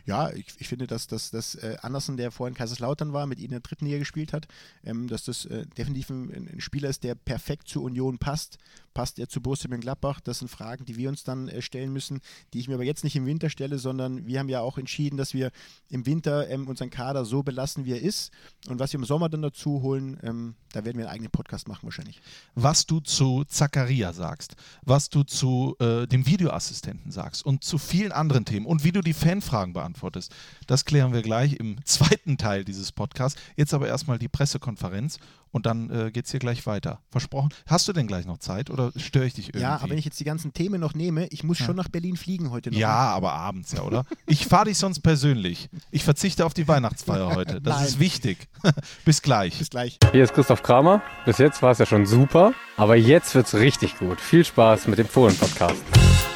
Ja, 0.07 0.31
ich, 0.31 0.47
ich 0.59 0.69
finde, 0.69 0.87
dass, 0.87 1.07
dass, 1.07 1.31
dass 1.31 1.55
äh, 1.57 1.77
Andersen, 1.83 2.17
der 2.17 2.31
vorhin 2.31 2.55
Kaiserslautern 2.55 3.13
war, 3.13 3.27
mit 3.27 3.39
ihnen 3.39 3.47
in 3.47 3.51
der 3.51 3.61
dritten 3.61 3.87
Liga 3.87 3.99
gespielt 3.99 4.33
hat, 4.33 4.47
ähm, 4.85 5.09
dass 5.09 5.25
das 5.25 5.45
äh, 5.47 5.67
definitiv 5.67 6.11
ein, 6.11 6.49
ein, 6.53 6.61
Spieler 6.61 6.89
ist, 6.89 7.05
der 7.05 7.15
perfekt 7.15 7.69
zur 7.69 7.83
Union 7.83 8.19
passt. 8.19 8.59
Passt 8.95 9.19
er 9.19 9.29
zu 9.29 9.41
Borussia 9.41 9.69
Mönchengladbach? 9.69 10.21
Das 10.21 10.39
sind 10.39 10.49
Fragen, 10.49 10.85
die 10.85 10.97
wir 10.97 11.09
uns 11.09 11.25
dann 11.25 11.49
äh, 11.49 11.63
stellen 11.63 11.93
müssen, 11.93 12.21
die 12.53 12.61
ich 12.61 12.69
mir 12.69 12.75
aber 12.75 12.85
jetzt 12.85 13.05
nicht 13.05 13.17
im 13.17 13.27
Winter 13.27 13.51
stelle, 13.51 13.79
sondern 13.79 14.27
wir 14.27 14.39
haben 14.39 14.49
ja 14.49 14.61
auch 14.61 14.79
entschieden, 14.79 15.17
dass 15.17 15.35
wir 15.35 15.51
im 15.89 16.07
Winter 16.07 16.49
ähm, 16.49 16.69
unseren 16.69 16.91
Kader 16.91 17.25
so 17.25 17.43
belassen, 17.43 17.85
wie 17.85 17.93
er 17.93 18.01
ist. 18.01 18.31
Und 18.69 18.79
was 18.79 18.93
wir 18.93 19.01
im 19.01 19.05
Sommer 19.05 19.29
dann 19.29 19.43
dazu 19.43 19.83
holen, 19.83 20.19
ähm, 20.23 20.55
da 20.73 20.85
werden 20.85 20.99
wir 20.99 21.07
einen 21.07 21.15
eigenen 21.15 21.31
Podcast 21.31 21.69
machen 21.69 21.85
wahrscheinlich. 21.85 22.21
Was 22.55 22.87
du 22.87 23.01
zu 23.01 23.45
Zacharia 23.45 24.13
sagst, 24.13 24.57
was 24.83 25.09
du 25.09 25.23
zu 25.23 25.77
äh, 25.81 26.07
dem 26.07 26.27
Videoassistenten 26.27 27.11
sagst 27.11 27.45
und 27.45 27.65
zu 27.65 27.79
vielen 27.79 28.13
anderen 28.13 28.45
Themen 28.45 28.67
und 28.67 28.85
wie 28.85 28.93
du 28.93 29.01
die 29.01 29.13
Fanfragen 29.13 29.64
Fragen 29.65 29.73
beantwortest. 29.73 30.33
Das 30.67 30.85
klären 30.85 31.13
wir 31.15 31.23
gleich 31.23 31.55
im 31.55 31.77
zweiten 31.85 32.37
Teil 32.37 32.65
dieses 32.65 32.93
Podcasts. 32.93 33.41
Jetzt 33.57 33.73
aber 33.73 33.89
erstmal 33.89 34.19
die 34.19 34.29
Pressekonferenz 34.29 35.19
und 35.53 35.65
dann 35.67 35.89
äh, 35.91 36.11
geht 36.11 36.27
es 36.27 36.31
hier 36.33 36.41
gleich 36.41 36.67
weiter. 36.67 37.01
Versprochen. 37.11 37.49
Hast 37.67 37.89
du 37.89 37.93
denn 37.95 38.07
gleich 38.07 38.27
noch 38.27 38.39
Zeit 38.39 38.69
oder 38.71 38.93
störe 38.97 39.25
ich 39.27 39.35
dich 39.35 39.47
irgendwie? 39.49 39.63
Ja, 39.63 39.77
aber 39.77 39.89
wenn 39.91 39.99
ich 39.99 40.05
jetzt 40.05 40.21
die 40.21 40.25
ganzen 40.25 40.53
Themen 40.53 40.81
noch 40.81 40.95
nehme, 40.95 41.27
ich 41.29 41.45
muss 41.45 41.61
Ja. 41.61 41.67
schon 41.67 41.77
nach 41.77 41.89
Berlin 41.89 42.17
fliegen 42.17 42.51
heute 42.51 42.71
noch. 42.71 42.77
ja, 42.79 42.91
aber 42.91 43.33
abends 43.33 43.73
ja, 43.73 43.83
oder? 43.83 44.05
Ich 44.27 44.47
fahre 44.47 44.67
dich 44.67 44.77
sonst 44.77 45.01
persönlich. 45.01 45.71
Ich 45.91 46.05
verzichte 46.05 46.45
auf 46.45 46.53
die 46.53 46.69
Weihnachtsfeier 46.69 47.31
heute. 47.35 47.61
Das 47.63 47.77
Nein. 47.77 47.87
ist 47.87 47.99
wichtig. 48.01 48.49
Bis 49.07 49.23
gleich. 49.23 49.59
Bis 49.59 49.71
gleich. 49.71 49.99
Hier 50.13 50.25
ist 50.25 50.35
Christoph 50.35 50.63
Kramer. 50.63 51.03
Bis 51.25 51.39
jetzt 51.39 51.63
war 51.63 51.71
es 51.71 51.79
ja 51.79 51.87
schon 51.87 52.05
super, 52.05 52.53
aber 52.77 52.97
jetzt 52.97 53.35
wird's 53.35 53.55
richtig 53.55 53.99
gut. 53.99 54.21
Viel 54.21 54.45
Spaß 54.45 54.89
mit 54.89 54.99
dem 54.99 55.07
Fohlen-Podcast. 55.09 56.34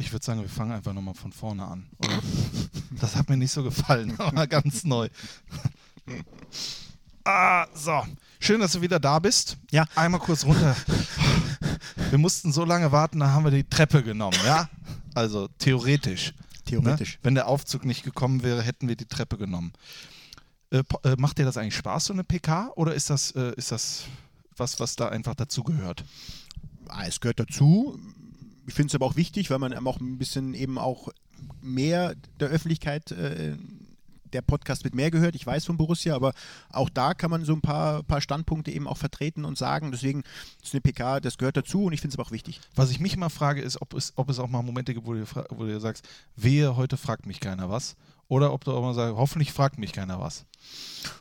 Ich 0.00 0.12
würde 0.12 0.24
sagen, 0.24 0.40
wir 0.40 0.48
fangen 0.48 0.72
einfach 0.72 0.94
nochmal 0.94 1.14
von 1.14 1.30
vorne 1.30 1.64
an. 1.64 1.86
Oder? 1.98 2.18
Das 3.00 3.16
hat 3.16 3.30
mir 3.30 3.36
nicht 3.36 3.52
so 3.52 3.62
gefallen, 3.62 4.14
aber 4.18 4.46
ganz 4.46 4.84
neu. 4.84 5.08
Ah, 7.24 7.66
so. 7.72 8.02
Schön, 8.40 8.60
dass 8.60 8.72
du 8.72 8.80
wieder 8.80 8.98
da 8.98 9.18
bist. 9.18 9.56
Ja. 9.70 9.84
Einmal 9.94 10.20
kurz 10.20 10.44
runter. 10.44 10.76
Wir 12.10 12.18
mussten 12.18 12.52
so 12.52 12.64
lange 12.64 12.92
warten, 12.92 13.20
da 13.20 13.30
haben 13.30 13.44
wir 13.44 13.52
die 13.52 13.64
Treppe 13.64 14.02
genommen, 14.02 14.36
ja? 14.44 14.68
Also 15.14 15.48
theoretisch. 15.58 16.34
Theoretisch. 16.64 17.14
Ne? 17.14 17.18
Wenn 17.22 17.34
der 17.36 17.46
Aufzug 17.46 17.84
nicht 17.84 18.02
gekommen 18.02 18.42
wäre, 18.42 18.62
hätten 18.62 18.88
wir 18.88 18.96
die 18.96 19.06
Treppe 19.06 19.38
genommen. 19.38 19.72
Äh, 20.70 20.82
äh, 21.04 21.16
macht 21.16 21.38
dir 21.38 21.44
das 21.44 21.56
eigentlich 21.56 21.76
Spaß, 21.76 22.06
so 22.06 22.12
eine 22.12 22.24
PK? 22.24 22.72
Oder 22.74 22.94
ist 22.94 23.10
das, 23.10 23.30
äh, 23.32 23.54
ist 23.56 23.70
das 23.70 24.04
was, 24.56 24.80
was 24.80 24.96
da 24.96 25.08
einfach 25.08 25.34
dazugehört? 25.34 26.04
Ah, 26.88 27.04
es 27.06 27.20
gehört 27.20 27.40
dazu. 27.40 27.98
Ich 28.66 28.74
finde 28.74 28.88
es 28.88 28.94
aber 28.94 29.06
auch 29.06 29.16
wichtig, 29.16 29.50
weil 29.50 29.58
man 29.58 29.72
eben 29.72 29.86
auch 29.86 30.00
ein 30.00 30.18
bisschen 30.18 30.54
eben 30.54 30.78
auch 30.78 31.08
mehr 31.62 32.14
der 32.38 32.48
Öffentlichkeit 32.48 33.10
äh, 33.12 33.56
der 34.32 34.42
Podcast 34.42 34.84
mit 34.84 34.94
mehr 34.94 35.10
gehört. 35.10 35.34
Ich 35.34 35.46
weiß 35.46 35.64
von 35.64 35.76
Borussia, 35.76 36.14
aber 36.14 36.34
auch 36.70 36.88
da 36.88 37.14
kann 37.14 37.30
man 37.30 37.44
so 37.44 37.52
ein 37.52 37.60
paar, 37.60 38.02
paar 38.02 38.20
Standpunkte 38.20 38.70
eben 38.70 38.86
auch 38.86 38.96
vertreten 38.96 39.44
und 39.44 39.58
sagen. 39.58 39.90
Deswegen 39.90 40.22
ist 40.62 40.74
eine 40.74 40.80
PK, 40.80 41.20
das 41.20 41.38
gehört 41.38 41.56
dazu 41.56 41.84
und 41.84 41.92
ich 41.92 42.00
finde 42.00 42.14
es 42.14 42.18
aber 42.18 42.28
auch 42.28 42.32
wichtig. 42.32 42.60
Was 42.74 42.90
ich 42.90 43.00
mich 43.00 43.14
immer 43.14 43.30
frage, 43.30 43.60
ist, 43.60 43.80
ob 43.80 43.94
es, 43.94 44.12
ob 44.16 44.30
es 44.30 44.38
auch 44.38 44.48
mal 44.48 44.62
Momente 44.62 44.94
gibt, 44.94 45.06
wo 45.06 45.14
du, 45.14 45.24
wo 45.50 45.64
du 45.64 45.80
sagst, 45.80 46.08
wehe, 46.36 46.76
heute 46.76 46.96
fragt 46.96 47.26
mich 47.26 47.40
keiner 47.40 47.70
was. 47.70 47.96
Oder 48.28 48.52
ob 48.52 48.64
du 48.64 48.72
auch 48.72 48.82
mal 48.82 48.94
sagst, 48.94 49.16
hoffentlich 49.16 49.52
fragt 49.52 49.78
mich 49.78 49.92
keiner 49.92 50.20
was. 50.20 50.46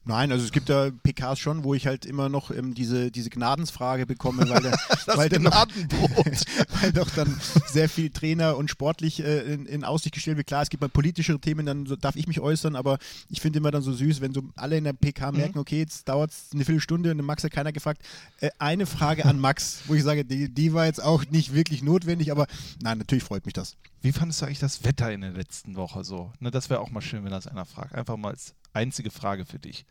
Nein, 0.05 0.31
also 0.31 0.43
es 0.43 0.51
gibt 0.51 0.69
da 0.69 0.89
PKs 1.03 1.39
schon, 1.39 1.63
wo 1.63 1.73
ich 1.73 1.87
halt 1.87 2.05
immer 2.05 2.29
noch 2.29 2.51
ähm, 2.51 2.73
diese, 2.73 3.11
diese 3.11 3.29
Gnadensfrage 3.29 4.05
bekomme, 4.05 4.49
weil, 4.49 4.61
der, 4.61 4.71
weil, 5.15 5.29
dann 5.29 5.43
noch, 5.43 5.51
weil 6.81 6.91
doch 6.91 7.09
dann 7.11 7.39
sehr 7.67 7.89
viel 7.89 8.09
Trainer 8.09 8.57
und 8.57 8.69
sportlich 8.69 9.23
äh, 9.23 9.53
in, 9.53 9.65
in 9.65 9.83
Aussicht 9.83 10.15
gestellt 10.15 10.37
wird. 10.37 10.47
Klar, 10.47 10.63
es 10.63 10.69
gibt 10.69 10.81
mal 10.81 10.89
politischere 10.89 11.39
Themen, 11.39 11.65
dann 11.65 11.85
so 11.85 11.95
darf 11.95 12.15
ich 12.15 12.27
mich 12.27 12.39
äußern, 12.39 12.75
aber 12.75 12.97
ich 13.29 13.41
finde 13.41 13.59
immer 13.59 13.71
dann 13.71 13.81
so 13.81 13.93
süß, 13.93 14.21
wenn 14.21 14.33
so 14.33 14.43
alle 14.55 14.77
in 14.77 14.83
der 14.83 14.93
PK 14.93 15.31
merken, 15.31 15.59
okay, 15.59 15.79
jetzt 15.79 16.07
dauert 16.09 16.31
es 16.31 16.49
eine 16.53 16.65
Viertelstunde 16.65 17.11
und 17.11 17.17
den 17.17 17.25
Max 17.25 17.43
hat 17.43 17.51
keiner 17.51 17.71
gefragt. 17.71 18.01
Äh, 18.39 18.49
eine 18.59 18.85
Frage 18.85 19.25
an 19.25 19.39
Max, 19.39 19.81
wo 19.87 19.93
ich 19.93 20.03
sage, 20.03 20.25
die, 20.25 20.49
die 20.53 20.73
war 20.73 20.85
jetzt 20.85 21.03
auch 21.03 21.25
nicht 21.29 21.53
wirklich 21.53 21.83
notwendig, 21.83 22.31
aber 22.31 22.47
nein, 22.81 22.97
natürlich 22.97 23.23
freut 23.23 23.45
mich 23.45 23.53
das. 23.53 23.75
Wie 24.01 24.11
fandest 24.11 24.41
du 24.41 24.45
eigentlich 24.45 24.59
das 24.59 24.83
Wetter 24.85 25.11
in 25.11 25.21
der 25.21 25.31
letzten 25.31 25.75
Woche 25.75 26.03
so? 26.03 26.31
Ne, 26.39 26.51
das 26.51 26.69
wäre 26.69 26.79
auch 26.79 26.89
mal 26.89 27.01
schön, 27.01 27.25
wenn 27.25 27.31
das 27.31 27.47
einer 27.47 27.65
fragt. 27.65 27.93
Einfach 27.93 28.15
mal 28.15 28.29
als 28.29 28.53
einzige 28.73 29.11
Frage 29.11 29.28
für 29.45 29.59
dich. 29.59 29.85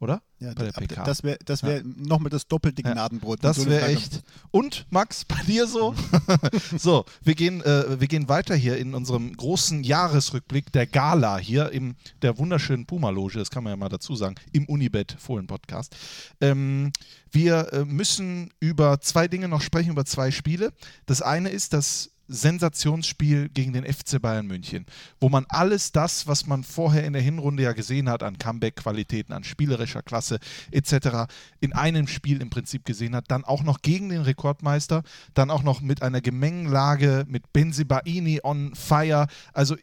Oder? 0.00 0.22
Ja, 0.38 0.52
Bei 0.54 0.64
der 0.64 0.72
PK. 0.72 1.04
Das 1.04 1.22
wäre 1.22 1.38
das 1.44 1.62
wär 1.62 1.82
nochmal 1.84 2.28
das 2.28 2.46
doppelte 2.46 2.82
Ja. 2.82 2.92
Gnadenbrot. 2.92 3.42
Das 3.42 3.56
So 3.56 3.62
eine 3.62 3.70
wäre 3.70 3.80
Frage. 3.82 3.94
echt. 3.94 4.22
Und 4.50 4.86
Max, 4.90 5.24
bei 5.24 5.40
dir 5.46 5.66
so? 5.66 5.94
so, 6.76 7.06
wir 7.22 7.34
gehen, 7.34 7.62
äh, 7.62 7.98
wir 8.00 8.08
gehen 8.08 8.28
weiter 8.28 8.54
hier 8.54 8.76
in 8.76 8.92
unserem 8.94 9.34
großen 9.34 9.82
Jahresrückblick 9.84 10.72
der 10.72 10.86
Gala 10.86 11.38
hier 11.38 11.70
in 11.70 11.96
der 12.22 12.36
wunderschönen 12.38 12.84
Puma-Loge, 12.86 13.38
das 13.38 13.50
kann 13.50 13.64
man 13.64 13.72
ja 13.72 13.76
mal 13.76 13.88
dazu 13.88 14.14
sagen, 14.16 14.34
im 14.52 14.66
Unibet 14.66 15.16
Fohlen-Podcast. 15.18 15.96
Ähm, 16.40 16.92
wir 17.30 17.72
äh, 17.72 17.84
müssen 17.84 18.50
über 18.60 19.00
zwei 19.00 19.28
Dinge 19.28 19.48
noch 19.48 19.62
sprechen, 19.62 19.90
über 19.92 20.04
zwei 20.04 20.30
Spiele. 20.32 20.72
Das 21.06 21.22
eine 21.22 21.48
ist 21.48 21.72
das 21.72 22.10
Sensationsspiel 22.28 23.48
gegen 23.48 23.72
den 23.72 23.84
FC 23.84 24.20
Bayern 24.20 24.46
München, 24.46 24.86
wo 25.20 25.28
man 25.28 25.46
alles 25.48 25.92
das, 25.92 26.26
was 26.26 26.46
man 26.46 26.64
vorher 26.64 27.04
in 27.04 27.12
der 27.12 27.22
Hinrunde 27.22 27.62
ja 27.62 27.72
gesehen 27.72 28.08
hat, 28.08 28.22
an 28.22 28.38
Comeback-Qualitäten, 28.38 29.32
an 29.32 29.44
spielerischer 29.44 30.02
Klasse 30.02 30.38
etc., 30.70 31.32
in 31.60 31.72
einem 31.72 32.06
Spiel 32.06 32.40
im 32.40 32.50
Prinzip 32.50 32.84
gesehen 32.84 33.14
hat, 33.14 33.30
dann 33.30 33.44
auch 33.44 33.62
noch 33.62 33.82
gegen 33.82 34.08
den 34.08 34.22
Rekordmeister, 34.22 35.02
dann 35.34 35.50
auch 35.50 35.62
noch 35.62 35.80
mit 35.80 36.02
einer 36.02 36.20
Gemengelage 36.20 37.24
mit 37.28 37.52
Benzibaini 37.52 38.40
on 38.42 38.74
fire. 38.74 39.26
Also 39.52 39.76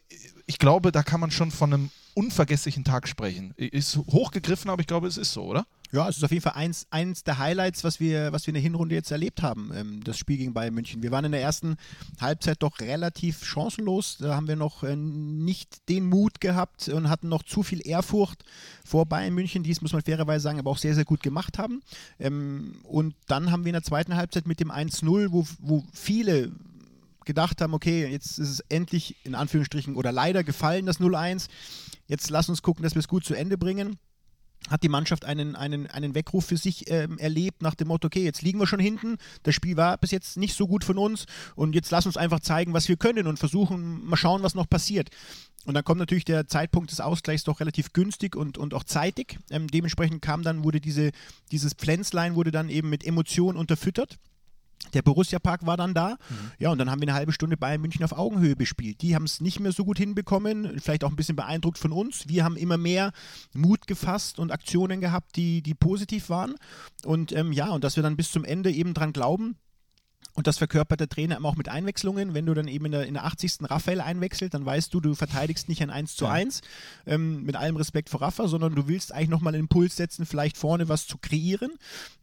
ich 0.46 0.58
glaube, 0.58 0.92
da 0.92 1.02
kann 1.02 1.20
man 1.20 1.30
schon 1.30 1.50
von 1.50 1.72
einem 1.72 1.90
unvergesslichen 2.14 2.84
Tag 2.84 3.08
sprechen. 3.08 3.52
Ist 3.56 3.96
hochgegriffen, 3.96 4.70
aber 4.70 4.80
ich 4.80 4.86
glaube, 4.86 5.06
es 5.06 5.16
ist 5.16 5.32
so, 5.32 5.44
oder? 5.44 5.66
Ja, 5.92 6.08
es 6.08 6.16
ist 6.16 6.24
auf 6.24 6.30
jeden 6.30 6.42
Fall 6.42 6.54
eins, 6.54 6.86
eins 6.88 7.22
der 7.22 7.36
Highlights, 7.36 7.84
was 7.84 8.00
wir, 8.00 8.32
was 8.32 8.46
wir 8.46 8.52
in 8.52 8.54
der 8.54 8.62
Hinrunde 8.62 8.94
jetzt 8.94 9.10
erlebt 9.10 9.42
haben, 9.42 9.70
ähm, 9.74 10.02
das 10.02 10.16
Spiel 10.16 10.38
gegen 10.38 10.54
Bayern 10.54 10.72
München. 10.72 11.02
Wir 11.02 11.10
waren 11.10 11.26
in 11.26 11.32
der 11.32 11.42
ersten 11.42 11.76
Halbzeit 12.18 12.62
doch 12.62 12.80
relativ 12.80 13.44
chancenlos. 13.44 14.16
Da 14.18 14.34
haben 14.34 14.48
wir 14.48 14.56
noch 14.56 14.84
äh, 14.84 14.96
nicht 14.96 15.86
den 15.90 16.06
Mut 16.06 16.40
gehabt 16.40 16.88
und 16.88 17.10
hatten 17.10 17.28
noch 17.28 17.42
zu 17.42 17.62
viel 17.62 17.86
Ehrfurcht 17.86 18.42
vor 18.86 19.04
Bayern 19.04 19.34
München, 19.34 19.64
die 19.64 19.70
es, 19.70 19.82
muss 19.82 19.92
man 19.92 20.00
fairerweise 20.00 20.42
sagen, 20.42 20.58
aber 20.58 20.70
auch 20.70 20.78
sehr, 20.78 20.94
sehr 20.94 21.04
gut 21.04 21.22
gemacht 21.22 21.58
haben. 21.58 21.82
Ähm, 22.18 22.76
und 22.84 23.14
dann 23.26 23.50
haben 23.50 23.64
wir 23.64 23.70
in 23.70 23.74
der 23.74 23.82
zweiten 23.82 24.16
Halbzeit 24.16 24.46
mit 24.46 24.60
dem 24.60 24.72
1-0, 24.72 25.30
wo, 25.30 25.46
wo 25.60 25.84
viele 25.92 26.52
gedacht 27.24 27.60
haben, 27.60 27.74
okay, 27.74 28.06
jetzt 28.06 28.38
ist 28.38 28.48
es 28.50 28.60
endlich 28.68 29.16
in 29.24 29.34
Anführungsstrichen 29.34 29.96
oder 29.96 30.12
leider 30.12 30.44
gefallen, 30.44 30.86
das 30.86 31.00
0-1. 31.00 31.48
Jetzt 32.06 32.30
lass 32.30 32.48
uns 32.48 32.62
gucken, 32.62 32.82
dass 32.82 32.94
wir 32.94 33.00
es 33.00 33.08
gut 33.08 33.24
zu 33.24 33.34
Ende 33.34 33.58
bringen 33.58 33.98
hat 34.70 34.82
die 34.82 34.88
Mannschaft 34.88 35.24
einen, 35.24 35.56
einen, 35.56 35.86
einen 35.88 36.14
Weckruf 36.14 36.46
für 36.46 36.56
sich 36.56 36.90
ähm, 36.90 37.18
erlebt 37.18 37.62
nach 37.62 37.74
dem 37.74 37.88
Motto, 37.88 38.06
okay, 38.06 38.24
jetzt 38.24 38.42
liegen 38.42 38.58
wir 38.58 38.66
schon 38.66 38.80
hinten, 38.80 39.16
das 39.42 39.54
Spiel 39.54 39.76
war 39.76 39.98
bis 39.98 40.10
jetzt 40.10 40.36
nicht 40.36 40.54
so 40.54 40.66
gut 40.66 40.84
von 40.84 40.98
uns 40.98 41.26
und 41.56 41.74
jetzt 41.74 41.90
lass 41.90 42.06
uns 42.06 42.16
einfach 42.16 42.40
zeigen, 42.40 42.72
was 42.72 42.88
wir 42.88 42.96
können 42.96 43.26
und 43.26 43.38
versuchen, 43.38 44.04
mal 44.04 44.16
schauen, 44.16 44.42
was 44.42 44.54
noch 44.54 44.68
passiert. 44.68 45.10
Und 45.64 45.74
dann 45.74 45.84
kommt 45.84 46.00
natürlich 46.00 46.24
der 46.24 46.48
Zeitpunkt 46.48 46.90
des 46.90 47.00
Ausgleichs 47.00 47.44
doch 47.44 47.60
relativ 47.60 47.92
günstig 47.92 48.34
und, 48.34 48.58
und 48.58 48.74
auch 48.74 48.84
zeitig. 48.84 49.38
Ähm, 49.50 49.68
dementsprechend 49.68 50.20
kam 50.20 50.42
dann, 50.42 50.64
wurde 50.64 50.80
diese, 50.80 51.12
dieses 51.52 51.74
Pflänzlein 51.74 52.34
wurde 52.34 52.50
dann 52.50 52.68
eben 52.68 52.90
mit 52.90 53.06
Emotionen 53.06 53.56
unterfüttert. 53.56 54.18
Der 54.94 55.02
Borussia-Park 55.02 55.64
war 55.66 55.76
dann 55.76 55.94
da. 55.94 56.18
Ja, 56.58 56.70
und 56.70 56.78
dann 56.78 56.90
haben 56.90 57.00
wir 57.00 57.08
eine 57.08 57.16
halbe 57.16 57.32
Stunde 57.32 57.56
Bayern 57.56 57.80
München 57.80 58.04
auf 58.04 58.12
Augenhöhe 58.12 58.56
bespielt. 58.56 59.00
Die 59.02 59.14
haben 59.14 59.24
es 59.24 59.40
nicht 59.40 59.60
mehr 59.60 59.72
so 59.72 59.84
gut 59.84 59.98
hinbekommen, 59.98 60.80
vielleicht 60.80 61.04
auch 61.04 61.10
ein 61.10 61.16
bisschen 61.16 61.36
beeindruckt 61.36 61.78
von 61.78 61.92
uns. 61.92 62.28
Wir 62.28 62.44
haben 62.44 62.56
immer 62.56 62.76
mehr 62.76 63.12
Mut 63.54 63.86
gefasst 63.86 64.38
und 64.38 64.52
Aktionen 64.52 65.00
gehabt, 65.00 65.36
die, 65.36 65.62
die 65.62 65.74
positiv 65.74 66.28
waren. 66.28 66.54
Und 67.04 67.32
ähm, 67.32 67.52
ja, 67.52 67.70
und 67.70 67.84
dass 67.84 67.96
wir 67.96 68.02
dann 68.02 68.16
bis 68.16 68.30
zum 68.30 68.44
Ende 68.44 68.70
eben 68.70 68.94
dran 68.94 69.12
glauben, 69.12 69.56
und 70.34 70.46
das 70.46 70.56
verkörpert 70.56 71.00
der 71.00 71.08
Trainer 71.08 71.36
immer 71.36 71.50
auch 71.50 71.56
mit 71.56 71.68
Einwechslungen. 71.68 72.32
Wenn 72.32 72.46
du 72.46 72.54
dann 72.54 72.66
eben 72.66 72.86
in 72.86 72.92
der, 72.92 73.06
in 73.06 73.14
der 73.14 73.24
80. 73.24 73.58
Raphael 73.62 74.00
einwechselt, 74.00 74.54
dann 74.54 74.64
weißt 74.64 74.92
du, 74.94 75.00
du 75.00 75.14
verteidigst 75.14 75.68
nicht 75.68 75.82
ein 75.82 75.90
1 75.90 76.16
zu 76.16 76.26
1, 76.26 76.62
ähm, 77.06 77.42
mit 77.42 77.54
allem 77.54 77.76
Respekt 77.76 78.08
vor 78.08 78.22
Rafa, 78.22 78.48
sondern 78.48 78.74
du 78.74 78.88
willst 78.88 79.12
eigentlich 79.12 79.28
nochmal 79.28 79.52
einen 79.54 79.64
Impuls 79.64 79.96
setzen, 79.96 80.24
vielleicht 80.24 80.56
vorne 80.56 80.88
was 80.88 81.06
zu 81.06 81.18
kreieren. 81.18 81.72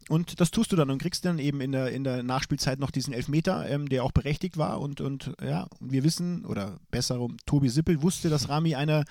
Und 0.09 0.41
das 0.41 0.49
tust 0.49 0.71
du 0.71 0.75
dann 0.75 0.89
und 0.89 0.99
kriegst 0.99 1.23
dann 1.23 1.37
eben 1.37 1.61
in 1.61 1.71
der, 1.71 1.91
in 1.91 2.03
der 2.03 2.23
Nachspielzeit 2.23 2.79
noch 2.79 2.89
diesen 2.89 3.13
Elfmeter, 3.13 3.69
ähm, 3.69 3.87
der 3.87 4.03
auch 4.03 4.11
berechtigt 4.11 4.57
war. 4.57 4.81
Und, 4.81 5.01
und 5.01 5.33
ja, 5.39 5.67
wir 5.79 6.03
wissen, 6.03 6.45
oder 6.45 6.79
besser, 6.89 7.19
Tobi 7.45 7.69
Sippel 7.69 8.01
wusste, 8.01 8.27
dass 8.27 8.49
Rami 8.49 8.73
einer, 8.73 9.05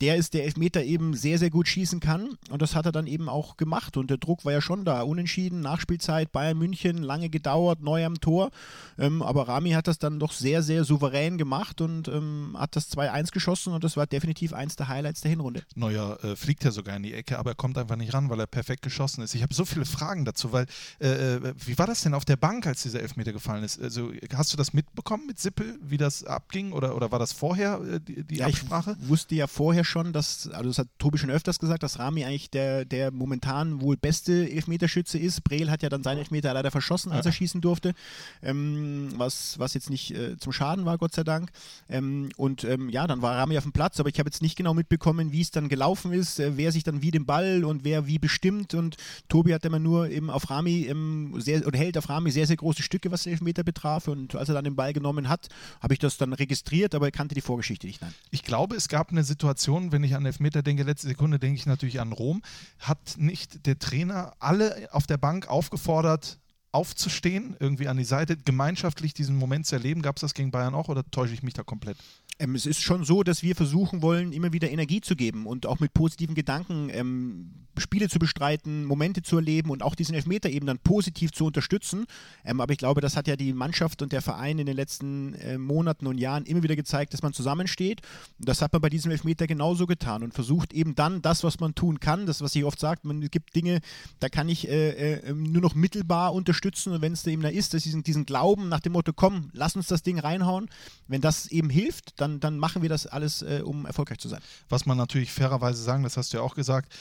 der 0.00 0.14
ist, 0.14 0.32
der 0.32 0.44
Elfmeter 0.44 0.84
eben 0.84 1.14
sehr, 1.14 1.40
sehr 1.40 1.50
gut 1.50 1.66
schießen 1.66 1.98
kann. 1.98 2.38
Und 2.50 2.62
das 2.62 2.76
hat 2.76 2.86
er 2.86 2.92
dann 2.92 3.08
eben 3.08 3.28
auch 3.28 3.56
gemacht. 3.56 3.96
Und 3.96 4.10
der 4.10 4.18
Druck 4.18 4.44
war 4.44 4.52
ja 4.52 4.60
schon 4.60 4.84
da. 4.84 5.02
Unentschieden, 5.02 5.60
Nachspielzeit, 5.60 6.30
Bayern 6.30 6.56
München, 6.56 6.98
lange 6.98 7.30
gedauert, 7.30 7.82
neu 7.82 8.04
am 8.04 8.20
Tor. 8.20 8.52
Ähm, 8.96 9.22
aber 9.22 9.48
Rami 9.48 9.70
hat 9.70 9.88
das 9.88 9.98
dann 9.98 10.20
doch 10.20 10.30
sehr, 10.30 10.62
sehr 10.62 10.84
souverän 10.84 11.36
gemacht 11.36 11.80
und 11.80 12.06
ähm, 12.06 12.54
hat 12.56 12.76
das 12.76 12.96
2-1 12.96 13.32
geschossen. 13.32 13.72
Und 13.72 13.82
das 13.82 13.96
war 13.96 14.06
definitiv 14.06 14.52
eins 14.52 14.76
der 14.76 14.86
Highlights 14.86 15.22
der 15.22 15.30
Hinrunde. 15.30 15.64
Neuer 15.74 16.22
äh, 16.22 16.36
fliegt 16.36 16.62
ja 16.62 16.70
sogar 16.70 16.96
in 16.96 17.02
die 17.02 17.12
Ecke, 17.12 17.40
aber 17.40 17.50
er 17.50 17.56
kommt 17.56 17.76
einfach 17.76 17.96
nicht 17.96 18.14
ran, 18.14 18.30
weil 18.30 18.38
er 18.38 18.46
perfekt 18.46 18.82
geschossen 18.82 19.24
ist. 19.24 19.34
Ich 19.34 19.42
habe 19.42 19.52
so 19.52 19.64
viele 19.64 19.84
Fragen 19.84 20.24
dazu, 20.24 20.43
weil 20.52 20.66
äh, 21.00 21.34
äh, 21.36 21.54
wie 21.64 21.78
war 21.78 21.86
das 21.86 22.02
denn 22.02 22.14
auf 22.14 22.24
der 22.24 22.36
Bank, 22.36 22.66
als 22.66 22.82
dieser 22.82 23.00
Elfmeter 23.00 23.32
gefallen 23.32 23.64
ist? 23.64 23.80
Also 23.80 24.12
hast 24.34 24.52
du 24.52 24.56
das 24.56 24.72
mitbekommen 24.72 25.26
mit 25.26 25.38
Sippel, 25.38 25.78
wie 25.82 25.96
das 25.96 26.24
abging 26.24 26.72
oder, 26.72 26.96
oder 26.96 27.10
war 27.12 27.18
das 27.18 27.32
vorher 27.32 27.80
äh, 27.80 28.00
die, 28.00 28.22
die 28.24 28.36
Ja, 28.36 28.46
Absprache? 28.46 28.96
ich 29.00 29.08
wusste 29.08 29.34
ja 29.34 29.46
vorher 29.46 29.84
schon, 29.84 30.12
dass, 30.12 30.48
also 30.48 30.68
das 30.70 30.78
hat 30.78 30.88
Tobi 30.98 31.18
schon 31.18 31.30
öfters 31.30 31.58
gesagt, 31.58 31.82
dass 31.82 31.98
Rami 31.98 32.24
eigentlich 32.24 32.50
der, 32.50 32.84
der 32.84 33.10
momentan 33.10 33.80
wohl 33.80 33.96
beste 33.96 34.50
Elfmeterschütze 34.50 35.18
ist. 35.18 35.44
Breel 35.44 35.70
hat 35.70 35.82
ja 35.82 35.88
dann 35.88 36.02
seinen 36.02 36.18
Elfmeter 36.18 36.52
leider 36.54 36.70
verschossen, 36.70 37.12
als 37.12 37.26
er 37.26 37.32
schießen 37.32 37.60
durfte, 37.60 37.94
ähm, 38.42 39.12
was, 39.16 39.58
was 39.58 39.74
jetzt 39.74 39.90
nicht 39.90 40.10
äh, 40.14 40.36
zum 40.38 40.52
Schaden 40.52 40.84
war, 40.84 40.98
Gott 40.98 41.14
sei 41.14 41.24
Dank. 41.24 41.50
Ähm, 41.88 42.30
und 42.36 42.64
ähm, 42.64 42.88
ja, 42.88 43.06
dann 43.06 43.22
war 43.22 43.36
Rami 43.36 43.56
auf 43.58 43.64
dem 43.64 43.72
Platz, 43.72 44.00
aber 44.00 44.08
ich 44.08 44.18
habe 44.18 44.28
jetzt 44.28 44.42
nicht 44.42 44.56
genau 44.56 44.74
mitbekommen, 44.74 45.32
wie 45.32 45.40
es 45.40 45.50
dann 45.50 45.68
gelaufen 45.68 46.12
ist, 46.12 46.38
äh, 46.40 46.56
wer 46.56 46.72
sich 46.72 46.84
dann 46.84 47.02
wie 47.02 47.10
den 47.10 47.26
Ball 47.26 47.64
und 47.64 47.84
wer 47.84 48.06
wie 48.06 48.18
bestimmt. 48.18 48.74
Und 48.74 48.96
Tobi 49.28 49.54
hat 49.54 49.64
immer 49.64 49.78
nur 49.78 50.08
eben 50.10 50.30
auf 50.34 50.50
Rami 50.50 50.86
ähm, 50.88 51.34
sehr, 51.38 51.66
oder 51.66 51.78
hält 51.78 51.96
auf 51.96 52.08
Rami 52.08 52.30
sehr, 52.30 52.46
sehr 52.46 52.56
große 52.56 52.82
Stücke, 52.82 53.10
was 53.10 53.22
den 53.24 53.32
Elfmeter 53.32 53.62
betraf. 53.62 54.08
Und 54.08 54.34
als 54.34 54.48
er 54.48 54.54
dann 54.54 54.64
den 54.64 54.76
Ball 54.76 54.92
genommen 54.92 55.28
hat, 55.28 55.48
habe 55.80 55.94
ich 55.94 56.00
das 56.00 56.16
dann 56.16 56.32
registriert, 56.32 56.94
aber 56.94 57.10
kannte 57.10 57.34
die 57.34 57.40
Vorgeschichte 57.40 57.86
nicht. 57.86 58.02
Nein. 58.02 58.14
Ich 58.30 58.42
glaube, 58.42 58.76
es 58.76 58.88
gab 58.88 59.10
eine 59.10 59.24
Situation, 59.24 59.92
wenn 59.92 60.04
ich 60.04 60.14
an 60.14 60.26
Elfmeter 60.26 60.62
denke, 60.62 60.82
letzte 60.82 61.08
Sekunde 61.08 61.38
denke 61.38 61.58
ich 61.58 61.66
natürlich 61.66 62.00
an 62.00 62.12
Rom. 62.12 62.42
Hat 62.78 63.14
nicht 63.16 63.66
der 63.66 63.78
Trainer 63.78 64.34
alle 64.38 64.88
auf 64.92 65.06
der 65.06 65.16
Bank 65.16 65.48
aufgefordert, 65.48 66.38
aufzustehen, 66.74 67.56
irgendwie 67.60 67.88
an 67.88 67.96
die 67.96 68.04
Seite, 68.04 68.36
gemeinschaftlich 68.36 69.14
diesen 69.14 69.36
Moment 69.36 69.66
zu 69.66 69.76
erleben? 69.76 70.02
Gab 70.02 70.16
es 70.16 70.22
das 70.22 70.34
gegen 70.34 70.50
Bayern 70.50 70.74
auch 70.74 70.88
oder 70.88 71.08
täusche 71.10 71.32
ich 71.32 71.42
mich 71.42 71.54
da 71.54 71.62
komplett? 71.62 71.96
Ähm, 72.38 72.56
es 72.56 72.66
ist 72.66 72.82
schon 72.82 73.04
so, 73.04 73.22
dass 73.22 73.42
wir 73.42 73.54
versuchen 73.54 74.02
wollen, 74.02 74.32
immer 74.32 74.52
wieder 74.52 74.70
Energie 74.70 75.00
zu 75.00 75.14
geben 75.14 75.46
und 75.46 75.66
auch 75.66 75.78
mit 75.78 75.94
positiven 75.94 76.34
Gedanken 76.34 76.90
ähm, 76.90 77.50
Spiele 77.78 78.08
zu 78.08 78.18
bestreiten, 78.18 78.84
Momente 78.84 79.22
zu 79.22 79.36
erleben 79.36 79.70
und 79.70 79.82
auch 79.82 79.94
diesen 79.94 80.14
Elfmeter 80.14 80.50
eben 80.50 80.66
dann 80.66 80.78
positiv 80.78 81.32
zu 81.32 81.44
unterstützen. 81.46 82.06
Ähm, 82.44 82.60
aber 82.60 82.72
ich 82.72 82.78
glaube, 82.78 83.00
das 83.00 83.16
hat 83.16 83.28
ja 83.28 83.36
die 83.36 83.52
Mannschaft 83.52 84.02
und 84.02 84.12
der 84.12 84.22
Verein 84.22 84.58
in 84.58 84.66
den 84.66 84.74
letzten 84.74 85.34
äh, 85.34 85.58
Monaten 85.58 86.08
und 86.08 86.18
Jahren 86.18 86.44
immer 86.44 86.64
wieder 86.64 86.76
gezeigt, 86.76 87.14
dass 87.14 87.22
man 87.22 87.32
zusammensteht. 87.32 88.00
Und 88.38 88.48
das 88.48 88.62
hat 88.62 88.72
man 88.72 88.82
bei 88.82 88.90
diesem 88.90 89.12
Elfmeter 89.12 89.46
genauso 89.46 89.86
getan 89.86 90.24
und 90.24 90.34
versucht 90.34 90.72
eben 90.72 90.96
dann 90.96 91.22
das, 91.22 91.44
was 91.44 91.60
man 91.60 91.76
tun 91.76 92.00
kann, 92.00 92.26
das, 92.26 92.40
was 92.40 92.56
ich 92.56 92.64
oft 92.64 92.80
sage, 92.80 93.00
man 93.04 93.20
gibt 93.20 93.54
Dinge, 93.54 93.80
da 94.18 94.28
kann 94.28 94.48
ich 94.48 94.68
äh, 94.68 95.14
äh, 95.14 95.32
nur 95.32 95.62
noch 95.62 95.74
mittelbar 95.76 96.34
unterstützen 96.34 96.63
und 96.64 97.02
wenn 97.02 97.12
es 97.12 97.26
eben 97.26 97.42
da 97.42 97.48
ist, 97.48 97.74
dass 97.74 97.82
diesen, 97.82 98.02
diesen 98.02 98.26
Glauben 98.26 98.68
nach 98.68 98.80
dem 98.80 98.92
Motto, 98.92 99.12
komm, 99.12 99.50
lass 99.52 99.76
uns 99.76 99.86
das 99.88 100.02
Ding 100.02 100.18
reinhauen, 100.18 100.70
wenn 101.06 101.20
das 101.20 101.46
eben 101.46 101.70
hilft, 101.70 102.20
dann, 102.20 102.40
dann 102.40 102.58
machen 102.58 102.82
wir 102.82 102.88
das 102.88 103.06
alles, 103.06 103.42
äh, 103.42 103.62
um 103.64 103.86
erfolgreich 103.86 104.18
zu 104.18 104.28
sein. 104.28 104.40
Was 104.68 104.86
man 104.86 104.96
natürlich 104.96 105.32
fairerweise 105.32 105.82
sagen, 105.82 106.02
das 106.02 106.16
hast 106.16 106.32
du 106.32 106.38
ja 106.38 106.42
auch 106.42 106.54
gesagt, 106.54 106.92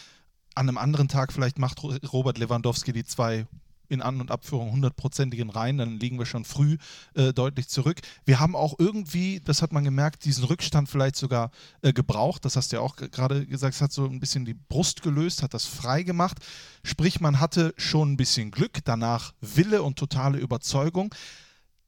an 0.56 0.70
einem 0.70 0.78
anderen 0.78 1.08
Tag 1.08 1.34
vielleicht 1.34 1.58
macht 1.60 1.82
Robert 1.84 2.38
Lewandowski 2.38 2.94
die 2.94 3.06
zwei 3.06 3.48
in 3.94 4.02
An- 4.02 4.20
und 4.20 4.32
Abführung 4.32 4.72
hundertprozentigen 4.72 5.50
rein, 5.50 5.78
dann 5.78 6.00
liegen 6.00 6.20
wir 6.20 6.26
schon 6.26 6.44
früh 6.44 6.78
äh, 7.14 7.32
deutlich 7.32 7.70
zurück. 7.70 8.02
Wir 8.26 8.40
haben 8.40 8.56
auch 8.56 8.76
irgendwie, 8.78 9.40
das 9.40 9.62
hat 9.62 9.72
man 9.72 9.84
gemerkt, 9.84 10.26
diesen 10.26 10.44
Rückstand 10.44 10.90
vielleicht 10.90 11.16
sogar 11.16 11.52
äh, 11.82 11.94
gebraucht. 11.94 12.44
Das 12.46 12.56
hast 12.56 12.72
du 12.72 12.78
ja 12.78 12.82
auch 12.82 12.96
gerade 12.96 13.46
gesagt, 13.46 13.76
es 13.76 13.82
hat 13.82 13.92
so 13.94 14.06
ein 14.06 14.20
bisschen 14.20 14.46
die 14.46 14.56
Brust 14.56 15.02
gelöst, 15.02 15.44
hat 15.44 15.54
das 15.54 15.66
frei 15.66 16.04
gemacht. 16.04 16.38
Sprich, 16.84 17.22
man 17.22 17.40
hatte 17.40 17.74
schon 17.78 18.14
ein 18.14 18.18
bisschen 18.18 18.52
Glück, 18.52 18.80
danach 18.84 19.34
Wille 19.40 19.84
und 19.84 19.98
totale 19.98 20.40
Überzeugung. 20.40 21.14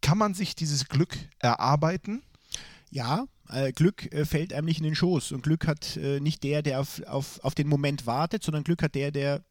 Kann 0.01 0.17
man 0.17 0.33
sich 0.33 0.55
dieses 0.55 0.87
Glück 0.87 1.17
erarbeiten? 1.39 2.21
Ja, 2.91 3.25
äh, 3.49 3.71
Glück 3.71 4.11
äh, 4.13 4.25
fällt 4.25 4.53
einem 4.53 4.65
nicht 4.65 4.77
in 4.77 4.83
den 4.83 4.95
Schoß. 4.95 5.31
Und 5.31 5.43
Glück 5.43 5.67
hat 5.67 5.97
äh, 5.97 6.19
nicht 6.19 6.43
der, 6.43 6.61
der 6.61 6.79
auf, 6.79 7.01
auf, 7.07 7.39
auf 7.43 7.55
den 7.55 7.67
Moment 7.67 8.05
wartet, 8.05 8.43
sondern 8.43 8.63
Glück 8.63 8.81
hat 8.83 8.95
der, 8.95 9.11
der 9.11 9.43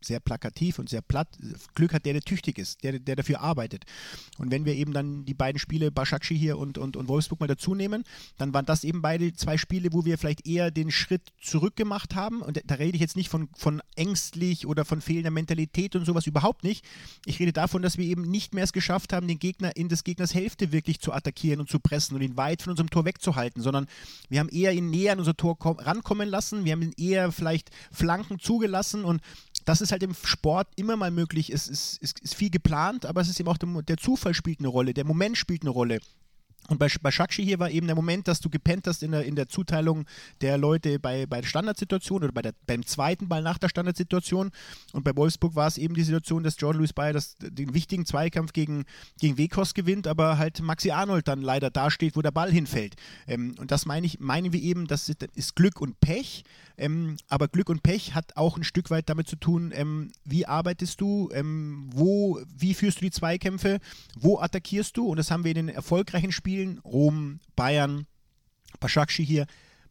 sehr 0.00 0.20
plakativ 0.20 0.78
und 0.78 0.88
sehr 0.88 1.02
platt. 1.02 1.28
Glück 1.74 1.92
hat 1.92 2.06
der, 2.06 2.12
der 2.12 2.22
tüchtig 2.22 2.58
ist, 2.58 2.82
der, 2.82 2.98
der 2.98 3.16
dafür 3.16 3.40
arbeitet. 3.40 3.84
Und 4.38 4.50
wenn 4.50 4.64
wir 4.64 4.74
eben 4.74 4.92
dann 4.92 5.24
die 5.24 5.34
beiden 5.34 5.58
Spiele, 5.58 5.90
Başakşehir 5.90 6.46
hier 6.46 6.58
und, 6.58 6.78
und, 6.78 6.96
und 6.96 7.08
Wolfsburg 7.08 7.40
mal 7.40 7.46
dazu 7.46 7.74
nehmen, 7.74 8.04
dann 8.36 8.52
waren 8.54 8.66
das 8.66 8.84
eben 8.84 9.02
beide 9.02 9.32
zwei 9.34 9.56
Spiele, 9.56 9.92
wo 9.92 10.04
wir 10.04 10.18
vielleicht 10.18 10.46
eher 10.46 10.70
den 10.70 10.90
Schritt 10.90 11.32
zurück 11.40 11.76
gemacht 11.76 12.14
haben. 12.14 12.42
Und 12.42 12.62
da 12.64 12.74
rede 12.76 12.94
ich 12.94 13.00
jetzt 13.00 13.16
nicht 13.16 13.28
von, 13.28 13.48
von 13.56 13.82
ängstlich 13.96 14.66
oder 14.66 14.84
von 14.84 15.00
fehlender 15.00 15.30
Mentalität 15.30 15.96
und 15.96 16.04
sowas 16.04 16.26
überhaupt 16.26 16.62
nicht. 16.62 16.84
Ich 17.24 17.40
rede 17.40 17.52
davon, 17.52 17.82
dass 17.82 17.98
wir 17.98 18.04
eben 18.04 18.22
nicht 18.22 18.54
mehr 18.54 18.64
es 18.64 18.72
geschafft 18.72 19.12
haben, 19.12 19.26
den 19.26 19.38
Gegner 19.38 19.76
in 19.76 19.88
des 19.88 20.04
Gegners 20.04 20.34
Hälfte 20.34 20.72
wirklich 20.72 21.00
zu 21.00 21.12
attackieren 21.12 21.60
und 21.60 21.70
zu 21.70 21.80
pressen 21.80 22.14
und 22.14 22.22
ihn 22.22 22.36
weit 22.36 22.62
von 22.62 22.72
unserem 22.72 22.90
Tor 22.90 23.04
wegzuhalten, 23.04 23.62
sondern 23.62 23.86
wir 24.28 24.40
haben 24.40 24.48
eher 24.48 24.72
ihn 24.72 24.90
näher 24.90 25.12
an 25.12 25.18
unser 25.18 25.36
Tor 25.36 25.56
rankommen 25.60 26.28
lassen. 26.28 26.64
Wir 26.64 26.72
haben 26.72 26.82
ihn 26.82 26.94
eher 26.96 27.32
vielleicht 27.32 27.70
Flanken 27.90 28.38
zugelassen 28.38 29.04
und 29.04 29.22
das 29.64 29.80
ist 29.80 29.85
halt 29.92 30.02
im 30.02 30.14
Sport 30.14 30.68
immer 30.76 30.96
mal 30.96 31.10
möglich. 31.10 31.50
Es 31.50 31.68
ist, 31.68 32.02
ist, 32.02 32.20
ist 32.20 32.34
viel 32.34 32.50
geplant, 32.50 33.06
aber 33.06 33.20
es 33.20 33.28
ist 33.28 33.40
eben 33.40 33.48
auch 33.48 33.58
der, 33.58 33.82
der 33.82 33.96
Zufall 33.96 34.34
spielt 34.34 34.60
eine 34.60 34.68
Rolle, 34.68 34.94
der 34.94 35.04
Moment 35.04 35.36
spielt 35.36 35.62
eine 35.62 35.70
Rolle. 35.70 36.00
Und 36.68 36.78
bei, 36.78 36.88
bei 37.00 37.10
Shakshi 37.10 37.44
hier 37.44 37.58
war 37.58 37.70
eben 37.70 37.86
der 37.86 37.96
Moment, 37.96 38.28
dass 38.28 38.40
du 38.40 38.50
gepennt 38.50 38.86
hast 38.86 39.02
in 39.02 39.12
der, 39.12 39.24
in 39.24 39.36
der 39.36 39.48
Zuteilung 39.48 40.06
der 40.40 40.58
Leute 40.58 40.98
bei, 40.98 41.26
bei 41.26 41.40
der 41.40 41.48
Standardsituation 41.48 42.24
oder 42.24 42.32
bei 42.32 42.42
der, 42.42 42.54
beim 42.66 42.84
zweiten 42.84 43.28
Ball 43.28 43.42
nach 43.42 43.58
der 43.58 43.68
Standardsituation. 43.68 44.50
Und 44.92 45.04
bei 45.04 45.14
Wolfsburg 45.16 45.54
war 45.54 45.68
es 45.68 45.78
eben 45.78 45.94
die 45.94 46.02
Situation, 46.02 46.42
dass 46.42 46.56
Jordan 46.58 46.78
Louis 46.78 46.92
Bayer 46.92 47.12
das, 47.12 47.36
den 47.38 47.74
wichtigen 47.74 48.06
Zweikampf 48.06 48.52
gegen, 48.52 48.84
gegen 49.20 49.38
Wekos 49.38 49.74
gewinnt, 49.74 50.06
aber 50.06 50.38
halt 50.38 50.60
Maxi 50.60 50.90
Arnold 50.90 51.28
dann 51.28 51.42
leider 51.42 51.70
dasteht, 51.70 52.16
wo 52.16 52.22
der 52.22 52.30
Ball 52.30 52.50
hinfällt. 52.50 52.96
Ähm, 53.26 53.54
und 53.58 53.70
das 53.70 53.86
meine 53.86 54.06
ich, 54.06 54.20
meinen 54.20 54.52
wir 54.52 54.60
eben, 54.60 54.86
das 54.86 55.08
ist, 55.08 55.22
ist 55.34 55.56
Glück 55.56 55.80
und 55.80 56.00
Pech. 56.00 56.44
Ähm, 56.78 57.16
aber 57.28 57.48
Glück 57.48 57.70
und 57.70 57.82
Pech 57.82 58.14
hat 58.14 58.36
auch 58.36 58.56
ein 58.56 58.64
Stück 58.64 58.90
weit 58.90 59.08
damit 59.08 59.28
zu 59.28 59.36
tun, 59.36 59.72
ähm, 59.74 60.10
wie 60.24 60.46
arbeitest 60.46 61.00
du, 61.00 61.30
ähm, 61.32 61.88
wo, 61.92 62.40
wie 62.54 62.74
führst 62.74 62.98
du 62.98 63.06
die 63.06 63.10
Zweikämpfe, 63.10 63.78
wo 64.18 64.38
attackierst 64.38 64.96
du. 64.96 65.06
Und 65.06 65.16
das 65.16 65.30
haben 65.30 65.44
wir 65.44 65.52
in 65.52 65.66
den 65.66 65.68
erfolgreichen 65.68 66.32
Spielen, 66.32 66.55
Rom, 66.84 67.40
Bayern, 67.56 68.06
Başakşehir 68.82 69.28
hier, 69.28 69.46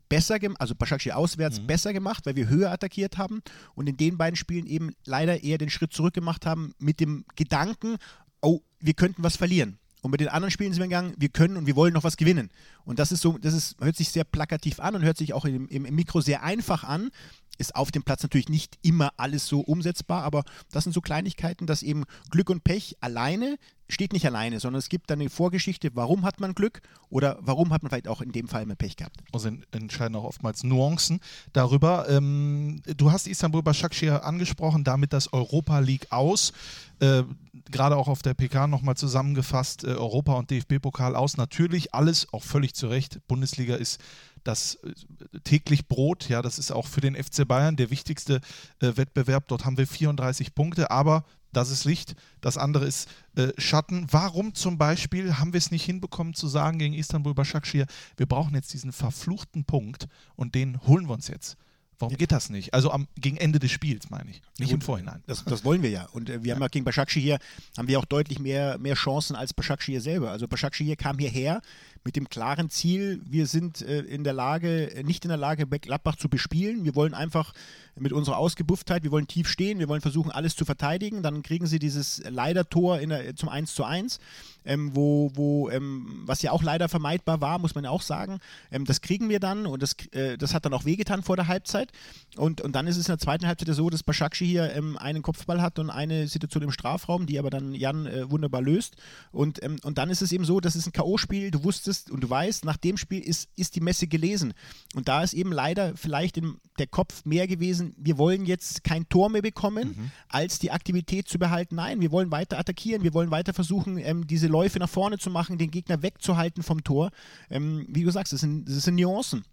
besser 0.09 0.37
gemacht, 0.37 0.61
also 0.61 0.75
Başakşehir 0.79 1.15
auswärts 1.15 1.59
mhm. 1.59 1.67
besser 1.67 1.91
gemacht, 1.91 2.25
weil 2.25 2.35
wir 2.35 2.49
höher 2.49 2.71
attackiert 2.71 3.17
haben 3.17 3.41
und 3.75 3.89
in 3.89 3.97
den 3.97 4.17
beiden 4.17 4.35
Spielen 4.35 4.65
eben 4.65 4.91
leider 5.05 5.43
eher 5.43 5.57
den 5.57 5.69
Schritt 5.69 5.93
zurück 5.93 6.13
gemacht 6.13 6.45
haben 6.45 6.73
mit 6.79 6.99
dem 6.99 7.25
Gedanken, 7.35 7.97
oh, 8.41 8.61
wir 8.79 8.93
könnten 8.93 9.23
was 9.23 9.35
verlieren. 9.35 9.79
Und 10.01 10.11
bei 10.11 10.17
den 10.17 10.27
anderen 10.27 10.51
Spielen 10.51 10.71
sind 10.71 10.83
wir 10.83 10.87
gegangen, 10.87 11.15
wir 11.17 11.29
können 11.29 11.57
und 11.57 11.65
wir 11.65 11.75
wollen 11.75 11.93
noch 11.93 12.03
was 12.03 12.15
gewinnen. 12.15 12.51
Und 12.85 12.99
das 12.99 13.11
ist 13.11 13.21
so, 13.21 13.37
das 13.37 13.53
ist, 13.53 13.75
hört 13.79 13.95
sich 13.95 14.09
sehr 14.09 14.23
plakativ 14.23 14.79
an 14.79 14.95
und 14.95 15.03
hört 15.03 15.17
sich 15.17 15.33
auch 15.33 15.45
im, 15.45 15.67
im 15.67 15.95
Mikro 15.95 16.21
sehr 16.21 16.43
einfach 16.43 16.83
an. 16.83 17.09
Ist 17.57 17.75
auf 17.75 17.89
dem 17.89 18.03
Platz 18.03 18.21
natürlich 18.21 18.49
nicht 18.49 18.77
immer 18.81 19.11
alles 19.17 19.47
so 19.47 19.61
umsetzbar, 19.61 20.23
aber 20.23 20.43
das 20.71 20.83
sind 20.83 20.93
so 20.93 20.99
Kleinigkeiten, 20.99 21.65
dass 21.65 21.83
eben 21.83 22.03
Glück 22.29 22.49
und 22.49 22.63
Pech 22.65 22.97
alleine 22.99 23.57
steht 23.87 24.13
nicht 24.13 24.25
alleine, 24.25 24.59
sondern 24.59 24.79
es 24.79 24.89
gibt 24.89 25.09
dann 25.09 25.19
eine 25.19 25.29
Vorgeschichte, 25.29 25.91
warum 25.93 26.25
hat 26.25 26.39
man 26.39 26.55
Glück 26.55 26.81
oder 27.09 27.37
warum 27.41 27.71
hat 27.71 27.83
man 27.83 27.89
vielleicht 27.89 28.07
auch 28.07 28.21
in 28.21 28.31
dem 28.31 28.47
Fall 28.47 28.65
mehr 28.65 28.75
Pech 28.75 28.95
gehabt. 28.95 29.17
Also 29.31 29.49
entscheiden 29.71 30.15
auch 30.15 30.23
oftmals 30.23 30.63
Nuancen 30.63 31.19
darüber. 31.53 32.09
Ähm, 32.09 32.81
du 32.97 33.11
hast 33.11 33.27
Istanbul 33.27 33.61
Başakşehir 33.61 34.23
angesprochen, 34.23 34.83
damit 34.83 35.13
das 35.13 35.31
Europa 35.33 35.79
League 35.79 36.11
aus. 36.11 36.53
Äh, 36.99 37.23
Gerade 37.71 37.97
auch 37.97 38.07
auf 38.07 38.21
der 38.21 38.33
PK 38.33 38.67
nochmal 38.67 38.95
zusammengefasst, 38.95 39.83
äh, 39.83 39.87
Europa 39.87 40.33
und 40.33 40.51
DFB-Pokal 40.51 41.15
aus. 41.15 41.37
Natürlich 41.37 41.93
alles, 41.93 42.31
auch 42.31 42.43
völlig 42.43 42.74
zu 42.75 42.87
Recht. 42.87 43.19
Bundesliga 43.27 43.75
ist 43.75 43.99
das 44.43 44.75
äh, 44.75 45.39
täglich 45.43 45.87
Brot, 45.87 46.29
ja, 46.29 46.41
das 46.41 46.59
ist 46.59 46.71
auch 46.71 46.87
für 46.87 47.01
den 47.01 47.15
FC 47.15 47.47
Bayern 47.47 47.75
der 47.75 47.89
wichtigste 47.89 48.41
äh, 48.79 48.95
Wettbewerb. 48.95 49.47
Dort 49.47 49.65
haben 49.65 49.77
wir 49.77 49.87
34 49.87 50.55
Punkte, 50.55 50.91
aber 50.91 51.25
das 51.51 51.69
ist 51.71 51.85
Licht, 51.85 52.15
das 52.41 52.57
andere 52.57 52.85
ist 52.85 53.09
äh, 53.35 53.53
Schatten. 53.57 54.07
Warum 54.11 54.53
zum 54.53 54.77
Beispiel 54.77 55.37
haben 55.37 55.53
wir 55.53 55.57
es 55.57 55.71
nicht 55.71 55.85
hinbekommen 55.85 56.33
zu 56.33 56.47
sagen 56.47 56.79
gegen 56.79 56.93
Istanbul 56.93 57.33
Başakşehir, 57.33 57.87
wir 58.17 58.25
brauchen 58.25 58.55
jetzt 58.55 58.73
diesen 58.73 58.91
verfluchten 58.91 59.65
Punkt 59.65 60.07
und 60.35 60.53
den 60.53 60.81
holen 60.85 61.07
wir 61.07 61.13
uns 61.13 61.27
jetzt? 61.27 61.57
Warum 61.97 62.17
geht 62.17 62.33
das 62.33 62.49
nicht? 62.49 62.73
Also 62.73 62.91
am, 62.91 63.07
gegen 63.15 63.37
Ende 63.37 63.59
des 63.59 63.71
Spiels, 63.71 64.09
meine 64.09 64.29
ich. 64.29 64.41
Nicht 64.59 64.69
Gut, 64.69 64.73
im 64.73 64.81
Vorhinein. 64.81 65.23
Das, 65.27 65.45
das, 65.45 65.63
wollen 65.63 65.81
wir 65.81 65.89
ja. 65.89 66.05
Und 66.11 66.29
äh, 66.29 66.43
wir 66.43 66.49
ja. 66.49 66.55
haben 66.55 66.61
ja 66.61 66.67
gegen 66.67 66.83
Başakşehir 66.83 67.21
hier, 67.21 67.39
haben 67.77 67.87
wir 67.87 67.99
auch 67.99 68.05
deutlich 68.05 68.39
mehr, 68.39 68.77
mehr 68.77 68.95
Chancen 68.95 69.35
als 69.35 69.53
Başakşehir 69.53 70.01
selber. 70.01 70.31
Also 70.31 70.47
Başakşehir 70.47 70.97
kam 70.97 71.17
hierher 71.19 71.61
mit 72.05 72.15
dem 72.15 72.29
klaren 72.29 72.69
Ziel, 72.69 73.19
wir 73.25 73.47
sind 73.47 73.81
äh, 73.81 74.01
in 74.01 74.23
der 74.23 74.33
Lage, 74.33 75.01
nicht 75.03 75.25
in 75.25 75.29
der 75.29 75.37
Lage, 75.37 75.65
Gladbach 75.65 76.15
zu 76.15 76.29
bespielen. 76.29 76.85
Wir 76.85 76.93
wollen 76.93 77.15
einfach 77.15 77.51
mit 77.95 78.13
unserer 78.13 78.37
Ausgebufftheit, 78.37 79.03
wir 79.03 79.11
wollen 79.11 79.27
tief 79.27 79.49
stehen, 79.49 79.79
wir 79.79 79.89
wollen 79.89 80.01
versuchen, 80.01 80.31
alles 80.31 80.55
zu 80.55 80.65
verteidigen. 80.65 81.23
Dann 81.23 81.41
kriegen 81.41 81.65
sie 81.65 81.79
dieses 81.79 82.21
Leider-Tor 82.29 82.99
zum 83.35 83.49
1 83.49 83.73
zu 83.73 83.83
1, 83.83 84.19
ähm, 84.65 84.95
wo, 84.95 85.31
wo 85.35 85.69
ähm, 85.69 86.23
was 86.25 86.41
ja 86.41 86.51
auch 86.51 86.63
leider 86.63 86.89
vermeidbar 86.89 87.41
war, 87.41 87.59
muss 87.59 87.75
man 87.75 87.83
ja 87.83 87.89
auch 87.89 88.01
sagen. 88.01 88.39
Ähm, 88.71 88.85
das 88.85 89.01
kriegen 89.01 89.29
wir 89.29 89.39
dann 89.39 89.65
und 89.65 89.81
das, 89.83 89.95
äh, 90.11 90.37
das 90.37 90.53
hat 90.53 90.65
dann 90.65 90.73
auch 90.73 90.85
wehgetan 90.85 91.23
vor 91.23 91.35
der 91.35 91.47
Halbzeit. 91.47 91.91
Und, 92.35 92.61
und 92.61 92.75
dann 92.75 92.87
ist 92.87 92.97
es 92.97 93.07
in 93.07 93.11
der 93.11 93.19
zweiten 93.19 93.47
Halbzeit 93.47 93.73
so, 93.73 93.89
dass 93.89 94.03
Başakşehir 94.03 94.55
hier 94.55 94.75
ähm, 94.75 94.97
einen 94.97 95.21
Kopfball 95.21 95.61
hat 95.61 95.79
und 95.79 95.89
eine 95.89 96.27
Situation 96.27 96.63
im 96.63 96.71
Strafraum, 96.71 97.25
die 97.25 97.39
aber 97.39 97.49
dann 97.49 97.73
Jan 97.73 98.05
äh, 98.05 98.29
wunderbar 98.29 98.61
löst. 98.61 98.95
Und, 99.31 99.61
ähm, 99.63 99.77
und 99.83 99.97
dann 99.97 100.09
ist 100.09 100.21
es 100.21 100.31
eben 100.31 100.45
so, 100.45 100.59
das 100.59 100.75
ist 100.75 100.87
ein 100.87 100.93
K.O.-Spiel, 100.93 101.51
du 101.51 101.63
wusstest 101.63 102.11
und 102.11 102.21
du 102.21 102.29
weißt, 102.29 102.63
nach 102.65 102.77
dem 102.77 102.97
Spiel 102.97 103.19
ist, 103.19 103.49
ist 103.55 103.75
die 103.75 103.81
Messe 103.81 104.07
gelesen. 104.07 104.53
Und 104.95 105.07
da 105.07 105.23
ist 105.23 105.33
eben 105.33 105.51
leider 105.51 105.95
vielleicht 105.97 106.37
in 106.37 106.55
der 106.79 106.87
Kopf 106.87 107.25
mehr 107.25 107.47
gewesen, 107.47 107.93
wir 107.97 108.17
wollen 108.17 108.45
jetzt 108.45 108.83
kein 108.83 109.09
Tor 109.09 109.29
mehr 109.29 109.41
bekommen, 109.41 109.95
mhm. 109.97 110.11
als 110.29 110.59
die 110.59 110.71
Aktivität 110.71 111.27
zu 111.27 111.39
behalten. 111.39 111.75
Nein, 111.75 112.01
wir 112.01 112.11
wollen 112.11 112.31
weiter 112.31 112.57
attackieren, 112.57 113.03
wir 113.03 113.13
wollen 113.13 113.31
weiter 113.31 113.53
versuchen, 113.53 113.97
ähm, 113.97 114.27
diese 114.27 114.47
Läufe 114.55 114.79
nach 114.79 114.89
vorne 114.89 115.17
zu 115.17 115.29
machen, 115.29 115.57
den 115.57 115.71
Gegner 115.71 116.01
wegzuhalten 116.01 116.63
vom 116.63 116.83
Tor. 116.83 117.11
Ähm, 117.49 117.85
wie 117.89 118.03
du 118.03 118.11
sagst, 118.11 118.31
das 118.31 118.41
sind, 118.41 118.69
das 118.69 118.83
sind 118.83 118.95
Nuancen. 118.95 119.43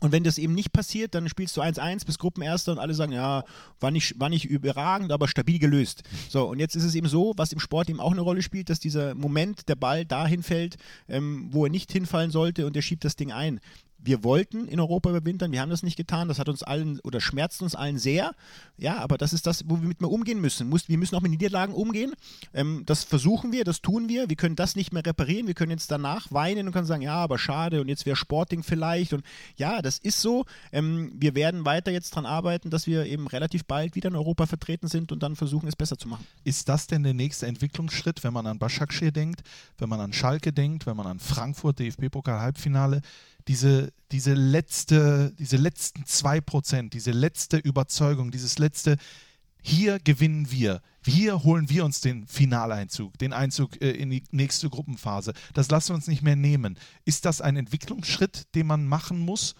Und 0.00 0.12
wenn 0.12 0.24
das 0.24 0.38
eben 0.38 0.54
nicht 0.54 0.72
passiert, 0.72 1.14
dann 1.14 1.28
spielst 1.28 1.56
du 1.56 1.62
1-1 1.62 2.04
bis 2.04 2.18
Gruppenerster 2.18 2.72
und 2.72 2.78
alle 2.78 2.94
sagen, 2.94 3.12
ja, 3.12 3.44
war 3.80 3.90
nicht, 3.90 4.18
war 4.18 4.28
nicht 4.28 4.44
überragend, 4.44 5.12
aber 5.12 5.28
stabil 5.28 5.58
gelöst. 5.58 6.02
So, 6.28 6.48
und 6.48 6.58
jetzt 6.58 6.76
ist 6.76 6.84
es 6.84 6.94
eben 6.94 7.08
so, 7.08 7.32
was 7.36 7.52
im 7.52 7.60
Sport 7.60 7.88
eben 7.88 8.00
auch 8.00 8.12
eine 8.12 8.20
Rolle 8.20 8.42
spielt, 8.42 8.70
dass 8.70 8.80
dieser 8.80 9.14
Moment, 9.14 9.68
der 9.68 9.76
Ball 9.76 10.04
dahin 10.04 10.42
fällt, 10.42 10.76
ähm, 11.08 11.48
wo 11.50 11.64
er 11.64 11.70
nicht 11.70 11.92
hinfallen 11.92 12.30
sollte 12.30 12.66
und 12.66 12.76
er 12.76 12.82
schiebt 12.82 13.04
das 13.04 13.16
Ding 13.16 13.32
ein 13.32 13.60
Wir 14.04 14.22
wollten 14.22 14.68
in 14.68 14.80
Europa 14.80 15.08
überwintern, 15.08 15.50
wir 15.50 15.62
haben 15.62 15.70
das 15.70 15.82
nicht 15.82 15.96
getan. 15.96 16.28
Das 16.28 16.38
hat 16.38 16.48
uns 16.48 16.62
allen 16.62 17.00
oder 17.00 17.20
schmerzt 17.20 17.62
uns 17.62 17.74
allen 17.74 17.98
sehr. 17.98 18.34
Ja, 18.76 18.98
aber 18.98 19.16
das 19.16 19.32
ist 19.32 19.46
das, 19.46 19.64
wo 19.66 19.80
wir 19.80 19.88
mit 19.88 20.02
mir 20.02 20.08
umgehen 20.08 20.40
müssen. 20.40 20.70
Wir 20.70 20.98
müssen 20.98 21.16
auch 21.16 21.22
mit 21.22 21.30
Niederlagen 21.30 21.72
umgehen. 21.72 22.12
Ähm, 22.52 22.82
das 22.84 23.04
versuchen 23.04 23.52
wir, 23.52 23.64
das 23.64 23.80
tun 23.80 24.08
wir. 24.08 24.28
Wir 24.28 24.36
können 24.36 24.56
das 24.56 24.76
nicht 24.76 24.92
mehr 24.92 25.04
reparieren. 25.06 25.46
Wir 25.46 25.54
können 25.54 25.70
jetzt 25.70 25.90
danach 25.90 26.30
weinen 26.30 26.66
und 26.66 26.72
können 26.72 26.86
sagen, 26.86 27.02
ja, 27.02 27.16
aber 27.16 27.38
schade 27.38 27.80
und 27.80 27.88
jetzt 27.88 28.04
wäre 28.04 28.16
Sporting 28.16 28.62
vielleicht. 28.62 29.14
Und 29.14 29.24
ja, 29.56 29.80
das 29.80 29.98
ist 29.98 30.20
so. 30.20 30.44
Ähm, 30.70 31.12
wir 31.14 31.34
werden 31.34 31.64
weiter 31.64 31.90
jetzt 31.90 32.12
daran 32.12 32.26
arbeiten, 32.26 32.68
dass 32.68 32.86
wir 32.86 33.06
eben 33.06 33.26
relativ 33.26 33.64
bald 33.64 33.94
wieder 33.94 34.10
in 34.10 34.16
Europa 34.16 34.44
vertreten 34.46 34.88
sind 34.88 35.12
und 35.12 35.22
dann 35.22 35.34
versuchen, 35.34 35.66
es 35.66 35.76
besser 35.76 35.96
zu 35.96 36.08
machen. 36.08 36.26
Ist 36.44 36.68
das 36.68 36.86
denn 36.86 37.02
der 37.04 37.14
nächste 37.14 37.46
Entwicklungsschritt, 37.46 38.22
wenn 38.22 38.34
man 38.34 38.46
an 38.46 38.58
Başakşehir 38.58 39.12
denkt, 39.12 39.42
wenn 39.78 39.88
man 39.88 40.00
an 40.00 40.12
Schalke 40.12 40.52
denkt, 40.52 40.86
wenn 40.86 40.96
man 40.96 41.06
an 41.06 41.20
Frankfurt, 41.20 41.78
DFB-Pokal-Halbfinale? 41.78 43.00
Diese, 43.48 43.92
diese, 44.12 44.34
letzte, 44.34 45.34
diese 45.38 45.56
letzten 45.56 46.06
zwei 46.06 46.40
Prozent, 46.40 46.94
diese 46.94 47.10
letzte 47.10 47.58
Überzeugung, 47.58 48.30
dieses 48.30 48.58
letzte, 48.58 48.96
hier 49.62 49.98
gewinnen 49.98 50.50
wir, 50.50 50.82
hier 51.06 51.42
holen 51.42 51.68
wir 51.70 51.84
uns 51.84 52.00
den 52.00 52.26
Finaleinzug, 52.26 53.18
den 53.18 53.32
Einzug 53.32 53.80
äh, 53.80 53.90
in 53.90 54.10
die 54.10 54.22
nächste 54.30 54.68
Gruppenphase. 54.70 55.32
Das 55.52 55.70
lassen 55.70 55.90
wir 55.90 55.94
uns 55.96 56.06
nicht 56.06 56.22
mehr 56.22 56.36
nehmen. 56.36 56.78
Ist 57.04 57.24
das 57.24 57.40
ein 57.40 57.56
Entwicklungsschritt, 57.56 58.54
den 58.54 58.66
man 58.66 58.86
machen 58.86 59.18
muss? 59.18 59.54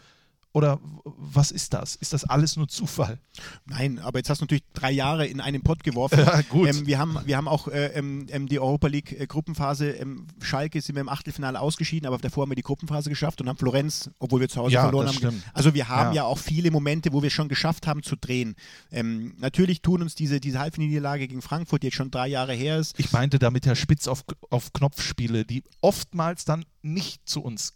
Oder 0.55 0.79
was 1.05 1.51
ist 1.51 1.75
das? 1.75 1.97
Ist 1.97 2.13
das 2.13 2.23
alles 2.23 2.57
nur 2.57 2.69
Zufall? 2.69 3.19
Nein, 3.67 3.99
aber 3.99 4.21
jetzt 4.21 4.31
hast 4.31 4.41
du 4.41 4.45
natürlich 4.45 4.63
drei 4.73 4.93
Jahre 4.93 5.27
in 5.27 5.41
einen 5.41 5.63
Pott 5.63 5.83
geworfen. 5.83 6.15
Ja, 6.25 6.43
gut. 6.43 6.69
Ähm, 6.69 6.87
wir, 6.87 6.99
haben, 6.99 7.19
wir 7.25 7.37
haben 7.37 7.49
auch 7.49 7.67
äh, 7.67 7.87
ähm, 7.87 8.27
ähm 8.31 8.49
die 8.49 8.61
Europa 8.61 8.87
League 8.87 9.19
äh, 9.19 9.27
Gruppenphase. 9.27 9.91
Ähm, 9.91 10.29
Schalke 10.41 10.81
sind 10.81 10.95
wir 10.95 11.01
im 11.01 11.09
Achtelfinale 11.09 11.59
ausgeschieden, 11.59 12.07
aber 12.07 12.19
davor 12.19 12.43
haben 12.43 12.51
wir 12.53 12.57
die 12.57 12.63
Gruppenphase 12.63 13.11
geschafft 13.11 13.41
und 13.41 13.49
haben 13.49 13.59
Florenz, 13.59 14.11
obwohl 14.21 14.41
wir 14.41 14.49
zu 14.49 14.61
Hause 14.61 14.75
ja, 14.75 14.83
verloren 14.83 15.09
haben. 15.09 15.17
Stimmt. 15.17 15.43
Also 15.53 15.75
wir 15.75 15.89
haben 15.89 16.15
ja. 16.15 16.23
ja. 16.23 16.25
auch 16.25 16.39
viele 16.39 16.71
Momente, 16.71 17.13
wo 17.13 17.23
wir 17.23 17.31
schon 17.31 17.49
geschafft 17.49 17.89
haben 17.89 18.05
zu 18.05 18.15
drehen. 18.15 18.55
Ähm, 18.93 19.35
natürlich 19.39 19.83
tun 19.83 20.03
uns 20.03 20.15
diese, 20.15 20.41
diese 20.41 20.61
Halbfinalniederlage 20.61 21.27
gegen 21.27 21.43
Frankfurt, 21.43 21.83
die 21.83 21.89
jetzt 21.89 21.97
schon 21.97 22.13
drei 22.13 22.29
Jahre 22.29 22.55
her 22.55 22.79
ist. 22.79 22.99
Ich 22.99 23.11
meinte 23.11 23.41
damit 23.41 23.67
ja 23.67 23.75
Spitz 23.75 24.07
auf, 24.07 24.25
auf 24.51 24.73
Knopfspiele, 24.73 25.45
die 25.45 25.65
oftmals 25.81 26.45
dann 26.45 26.65
nicht 26.83 27.29
zu 27.29 27.43
uns 27.43 27.75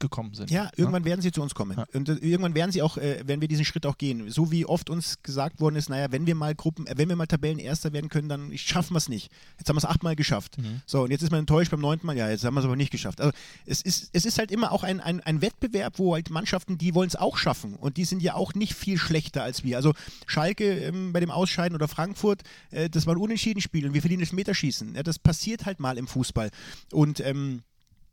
gekommen 0.00 0.34
sind. 0.34 0.50
Ja, 0.50 0.70
irgendwann 0.76 1.02
ja? 1.02 1.10
werden 1.10 1.20
sie 1.20 1.32
zu 1.32 1.42
uns 1.42 1.54
kommen. 1.54 1.76
Ja. 1.76 1.86
Und 1.94 2.08
äh, 2.08 2.14
irgendwann 2.14 2.54
werden 2.54 2.72
sie 2.72 2.82
auch, 2.82 2.96
äh, 2.96 3.22
wenn 3.26 3.40
wir 3.40 3.48
diesen 3.48 3.64
Schritt 3.64 3.86
auch 3.86 3.98
gehen. 3.98 4.30
So 4.30 4.50
wie 4.50 4.64
oft 4.64 4.90
uns 4.90 5.22
gesagt 5.22 5.60
worden 5.60 5.76
ist, 5.76 5.88
naja, 5.88 6.10
wenn 6.10 6.26
wir 6.26 6.34
mal 6.34 6.54
Gruppen, 6.54 6.86
äh, 6.86 6.94
wenn 6.96 7.08
wir 7.08 7.16
mal 7.16 7.26
Tabellenerster 7.26 7.92
werden 7.92 8.08
können, 8.08 8.28
dann 8.28 8.56
schaffen 8.56 8.94
wir 8.94 8.98
es 8.98 9.08
nicht. 9.08 9.30
Jetzt 9.58 9.68
haben 9.68 9.76
wir 9.76 9.78
es 9.78 9.84
achtmal 9.84 10.16
geschafft. 10.16 10.58
Mhm. 10.58 10.82
So, 10.86 11.02
und 11.02 11.10
jetzt 11.10 11.22
ist 11.22 11.30
man 11.30 11.40
enttäuscht 11.40 11.70
beim 11.70 11.80
neunten 11.80 12.06
Mal, 12.06 12.16
ja, 12.16 12.28
jetzt 12.28 12.44
haben 12.44 12.54
wir 12.54 12.60
es 12.60 12.66
aber 12.66 12.76
nicht 12.76 12.90
geschafft. 12.90 13.20
Also 13.20 13.32
es 13.66 13.82
ist, 13.82 14.10
es 14.12 14.24
ist 14.24 14.38
halt 14.38 14.50
immer 14.50 14.72
auch 14.72 14.84
ein, 14.84 15.00
ein, 15.00 15.20
ein 15.20 15.42
Wettbewerb, 15.42 15.98
wo 15.98 16.14
halt 16.14 16.30
Mannschaften, 16.30 16.78
die 16.78 16.94
wollen 16.94 17.08
es 17.08 17.16
auch 17.16 17.36
schaffen. 17.36 17.74
Und 17.74 17.96
die 17.96 18.04
sind 18.04 18.22
ja 18.22 18.34
auch 18.34 18.54
nicht 18.54 18.74
viel 18.74 18.98
schlechter 18.98 19.42
als 19.42 19.64
wir. 19.64 19.76
Also 19.76 19.92
Schalke 20.26 20.78
ähm, 20.78 21.12
bei 21.12 21.20
dem 21.20 21.30
Ausscheiden 21.30 21.74
oder 21.74 21.88
Frankfurt, 21.88 22.42
äh, 22.70 22.88
das 22.88 23.06
war 23.06 23.14
ein 23.14 23.20
Unentschieden-Spiel 23.20 23.86
und 23.86 23.94
wir 23.94 24.00
verdienen 24.00 24.20
das 24.20 24.32
Meterschießen. 24.32 24.94
Ja, 24.94 25.02
das 25.02 25.18
passiert 25.18 25.66
halt 25.66 25.80
mal 25.80 25.98
im 25.98 26.06
Fußball. 26.06 26.50
Und 26.92 27.20
ähm, 27.20 27.62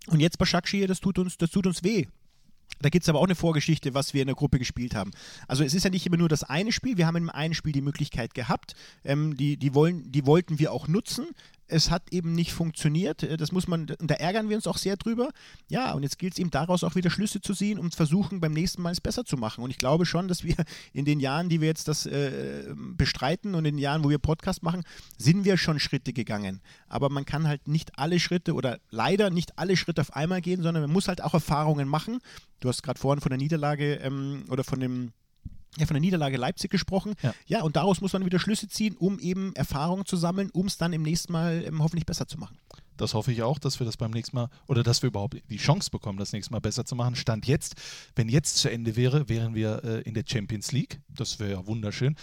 und 0.07 0.19
jetzt 0.19 0.37
Başakşehir, 0.37 0.87
das 0.87 0.99
tut 0.99 1.17
uns, 1.19 1.37
das 1.37 1.51
tut 1.51 1.67
uns 1.67 1.83
weh. 1.83 2.07
Da 2.81 2.89
gibt 2.89 3.03
es 3.03 3.09
aber 3.09 3.19
auch 3.19 3.25
eine 3.25 3.35
Vorgeschichte, 3.35 3.93
was 3.93 4.13
wir 4.13 4.21
in 4.21 4.27
der 4.27 4.35
Gruppe 4.35 4.59
gespielt 4.59 4.95
haben. 4.95 5.11
Also 5.47 5.63
es 5.63 5.73
ist 5.73 5.83
ja 5.83 5.89
nicht 5.89 6.05
immer 6.05 6.17
nur 6.17 6.27
das 6.27 6.43
eine 6.43 6.71
Spiel, 6.71 6.97
wir 6.97 7.07
haben 7.07 7.15
im 7.15 7.29
einen 7.29 7.53
Spiel 7.53 7.71
die 7.71 7.81
Möglichkeit 7.81 8.33
gehabt, 8.33 8.75
ähm, 9.05 9.37
die, 9.37 9.57
die, 9.57 9.73
wollen, 9.73 10.11
die 10.11 10.25
wollten 10.25 10.59
wir 10.59 10.71
auch 10.71 10.87
nutzen 10.87 11.27
es 11.73 11.89
hat 11.89 12.11
eben 12.11 12.33
nicht 12.33 12.53
funktioniert. 12.53 13.23
Äh, 13.23 13.37
das 13.37 13.51
muss 13.51 13.67
man, 13.67 13.87
da 13.87 14.15
ärgern 14.15 14.49
wir 14.49 14.55
uns 14.55 14.67
auch 14.67 14.77
sehr 14.77 14.95
drüber. 14.95 15.29
Ja, 15.69 15.93
und 15.93 16.03
jetzt 16.03 16.19
gilt 16.19 16.33
es 16.33 16.39
eben 16.39 16.51
daraus 16.51 16.83
auch 16.83 16.95
wieder 16.95 17.09
Schlüsse 17.09 17.41
zu 17.41 17.53
ziehen 17.53 17.79
und 17.79 17.95
versuchen, 17.95 18.39
beim 18.39 18.53
nächsten 18.53 18.81
Mal 18.81 18.91
es 18.91 19.01
besser 19.01 19.25
zu 19.25 19.37
machen. 19.37 19.63
Und 19.63 19.71
ich 19.71 19.77
glaube 19.77 20.05
schon, 20.05 20.27
dass 20.27 20.43
wir 20.43 20.55
in 20.93 21.05
den 21.05 21.19
Jahren, 21.19 21.49
die 21.49 21.61
wir 21.61 21.67
jetzt 21.67 21.87
das 21.87 22.05
äh, 22.05 22.73
bestreiten 22.75 23.55
und 23.55 23.65
in 23.65 23.75
den 23.75 23.81
Jahren, 23.81 24.03
wo 24.03 24.09
wir 24.09 24.19
Podcast 24.19 24.63
machen, 24.63 24.83
sind 25.17 25.45
wir 25.45 25.57
schon 25.57 25.79
Schritte 25.79 26.13
gegangen. 26.13 26.61
Aber 26.87 27.09
man 27.09 27.25
kann 27.25 27.47
halt 27.47 27.67
nicht 27.67 27.97
alle 27.97 28.19
Schritte 28.19 28.53
oder 28.53 28.79
leider 28.89 29.29
nicht 29.29 29.57
alle 29.57 29.75
Schritte 29.75 30.01
auf 30.01 30.13
einmal 30.15 30.41
gehen, 30.41 30.61
sondern 30.61 30.83
man 30.83 30.91
muss 30.91 31.07
halt 31.07 31.23
auch 31.23 31.33
Erfahrungen 31.33 31.87
machen. 31.87 32.19
Du 32.59 32.69
hast 32.69 32.83
gerade 32.83 32.99
vorhin 32.99 33.21
von 33.21 33.29
der 33.29 33.39
Niederlage 33.39 33.95
ähm, 33.95 34.45
oder 34.49 34.63
von 34.63 34.79
dem 34.79 35.11
ja, 35.77 35.85
von 35.85 35.95
der 35.95 36.01
Niederlage 36.01 36.37
Leipzig 36.37 36.71
gesprochen. 36.71 37.13
Ja. 37.21 37.33
ja, 37.45 37.61
und 37.63 37.75
daraus 37.75 38.01
muss 38.01 38.13
man 38.13 38.25
wieder 38.25 38.39
Schlüsse 38.39 38.67
ziehen, 38.67 38.95
um 38.97 39.19
eben 39.19 39.55
Erfahrungen 39.55 40.05
zu 40.05 40.17
sammeln, 40.17 40.49
um 40.51 40.67
es 40.67 40.77
dann 40.77 40.93
im 40.93 41.01
nächsten 41.01 41.33
Mal 41.33 41.63
ähm, 41.65 41.81
hoffentlich 41.81 42.05
besser 42.05 42.27
zu 42.27 42.37
machen. 42.37 42.57
Das 42.97 43.13
hoffe 43.13 43.31
ich 43.31 43.41
auch, 43.41 43.57
dass 43.57 43.79
wir 43.79 43.85
das 43.85 43.97
beim 43.97 44.11
nächsten 44.11 44.35
Mal 44.35 44.49
oder 44.67 44.83
dass 44.83 45.01
wir 45.01 45.07
überhaupt 45.07 45.41
die 45.49 45.57
Chance 45.57 45.89
bekommen, 45.89 46.19
das 46.19 46.31
nächste 46.31 46.51
Mal 46.51 46.59
besser 46.59 46.85
zu 46.85 46.95
machen. 46.95 47.15
Stand 47.15 47.47
jetzt, 47.47 47.75
wenn 48.15 48.29
jetzt 48.29 48.57
zu 48.57 48.69
Ende 48.69 48.95
wäre, 48.95 49.29
wären 49.29 49.55
wir 49.55 49.83
äh, 49.83 50.01
in 50.01 50.13
der 50.13 50.23
Champions 50.27 50.71
League. 50.71 51.01
Das 51.09 51.39
wäre 51.39 51.51
ja 51.51 51.67
wunderschön. 51.67 52.15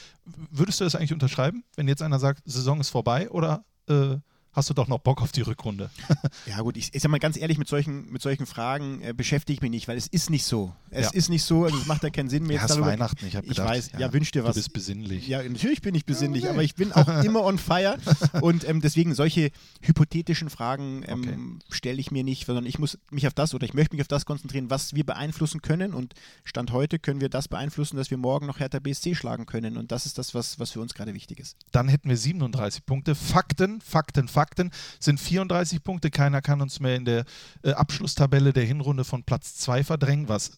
Würdest 0.50 0.80
du 0.80 0.84
das 0.84 0.94
eigentlich 0.94 1.12
unterschreiben, 1.12 1.64
wenn 1.76 1.88
jetzt 1.88 2.02
einer 2.02 2.18
sagt, 2.18 2.42
Saison 2.44 2.80
ist 2.80 2.90
vorbei 2.90 3.30
oder 3.30 3.64
äh, 3.88 4.18
hast 4.52 4.68
du 4.68 4.74
doch 4.74 4.88
noch 4.88 4.98
Bock 4.98 5.22
auf 5.22 5.32
die 5.32 5.42
Rückrunde. 5.42 5.90
ja 6.46 6.60
gut, 6.60 6.76
ich, 6.76 6.92
ich 6.92 7.02
sag 7.02 7.10
mal 7.10 7.18
ganz 7.18 7.36
ehrlich, 7.36 7.58
mit 7.58 7.68
solchen, 7.68 8.10
mit 8.10 8.20
solchen 8.20 8.46
Fragen 8.46 9.00
äh, 9.02 9.12
beschäftige 9.12 9.54
ich 9.54 9.62
mich 9.62 9.70
nicht, 9.70 9.88
weil 9.88 9.96
es 9.96 10.08
ist 10.08 10.28
nicht 10.28 10.44
so. 10.44 10.74
Es 10.90 11.06
ja. 11.06 11.10
ist 11.12 11.28
nicht 11.28 11.44
so, 11.44 11.64
also 11.64 11.78
es 11.78 11.86
macht 11.86 12.02
ja 12.02 12.10
keinen 12.10 12.28
Sinn 12.28 12.44
mehr. 12.44 12.56
Ja, 12.56 12.64
es 12.64 12.72
ist 12.72 12.80
Weihnachten, 12.80 13.24
ich 13.26 13.36
habe 13.36 13.46
gedacht. 13.46 13.64
Ich 13.64 13.70
weiß, 13.70 13.92
ja, 13.92 14.00
ja, 14.00 14.12
wünsch 14.12 14.32
dir 14.32 14.42
was. 14.42 14.54
Du 14.54 14.60
bist 14.60 14.72
besinnlich. 14.72 15.28
Ja, 15.28 15.42
natürlich 15.42 15.82
bin 15.82 15.94
ich 15.94 16.04
besinnlich, 16.04 16.44
okay. 16.44 16.52
aber 16.52 16.62
ich 16.64 16.74
bin 16.74 16.92
auch 16.92 17.06
immer 17.24 17.44
on 17.44 17.58
fire 17.58 17.96
und 18.40 18.68
ähm, 18.68 18.80
deswegen 18.80 19.14
solche 19.14 19.50
hypothetischen 19.82 20.50
Fragen 20.50 21.04
ähm, 21.06 21.60
okay. 21.60 21.74
stelle 21.76 22.00
ich 22.00 22.10
mir 22.10 22.24
nicht, 22.24 22.46
sondern 22.46 22.66
ich 22.66 22.78
muss 22.80 22.98
mich 23.10 23.26
auf 23.28 23.34
das 23.34 23.54
oder 23.54 23.64
ich 23.64 23.74
möchte 23.74 23.94
mich 23.94 24.02
auf 24.02 24.08
das 24.08 24.26
konzentrieren, 24.26 24.68
was 24.68 24.94
wir 24.94 25.04
beeinflussen 25.04 25.62
können 25.62 25.94
und 25.94 26.14
Stand 26.44 26.72
heute 26.72 26.98
können 26.98 27.20
wir 27.20 27.28
das 27.28 27.46
beeinflussen, 27.46 27.96
dass 27.96 28.10
wir 28.10 28.18
morgen 28.18 28.46
noch 28.46 28.58
Hertha 28.58 28.80
BSC 28.80 29.14
schlagen 29.14 29.46
können 29.46 29.76
und 29.76 29.92
das 29.92 30.06
ist 30.06 30.18
das, 30.18 30.34
was, 30.34 30.58
was 30.58 30.72
für 30.72 30.80
uns 30.80 30.94
gerade 30.94 31.14
wichtig 31.14 31.38
ist. 31.38 31.56
Dann 31.70 31.88
hätten 31.88 32.08
wir 32.08 32.16
37 32.16 32.84
Punkte. 32.84 33.14
Fakten, 33.14 33.80
Fakten, 33.80 34.26
Fakten. 34.26 34.39
Fakten 34.40 34.70
sind 34.98 35.20
34 35.20 35.84
Punkte. 35.84 36.10
Keiner 36.10 36.40
kann 36.40 36.62
uns 36.62 36.80
mehr 36.80 36.96
in 36.96 37.04
der 37.04 37.26
äh, 37.62 37.72
Abschlusstabelle 37.72 38.54
der 38.54 38.64
Hinrunde 38.64 39.04
von 39.04 39.22
Platz 39.22 39.56
2 39.56 39.84
verdrängen, 39.84 40.28
was, 40.28 40.52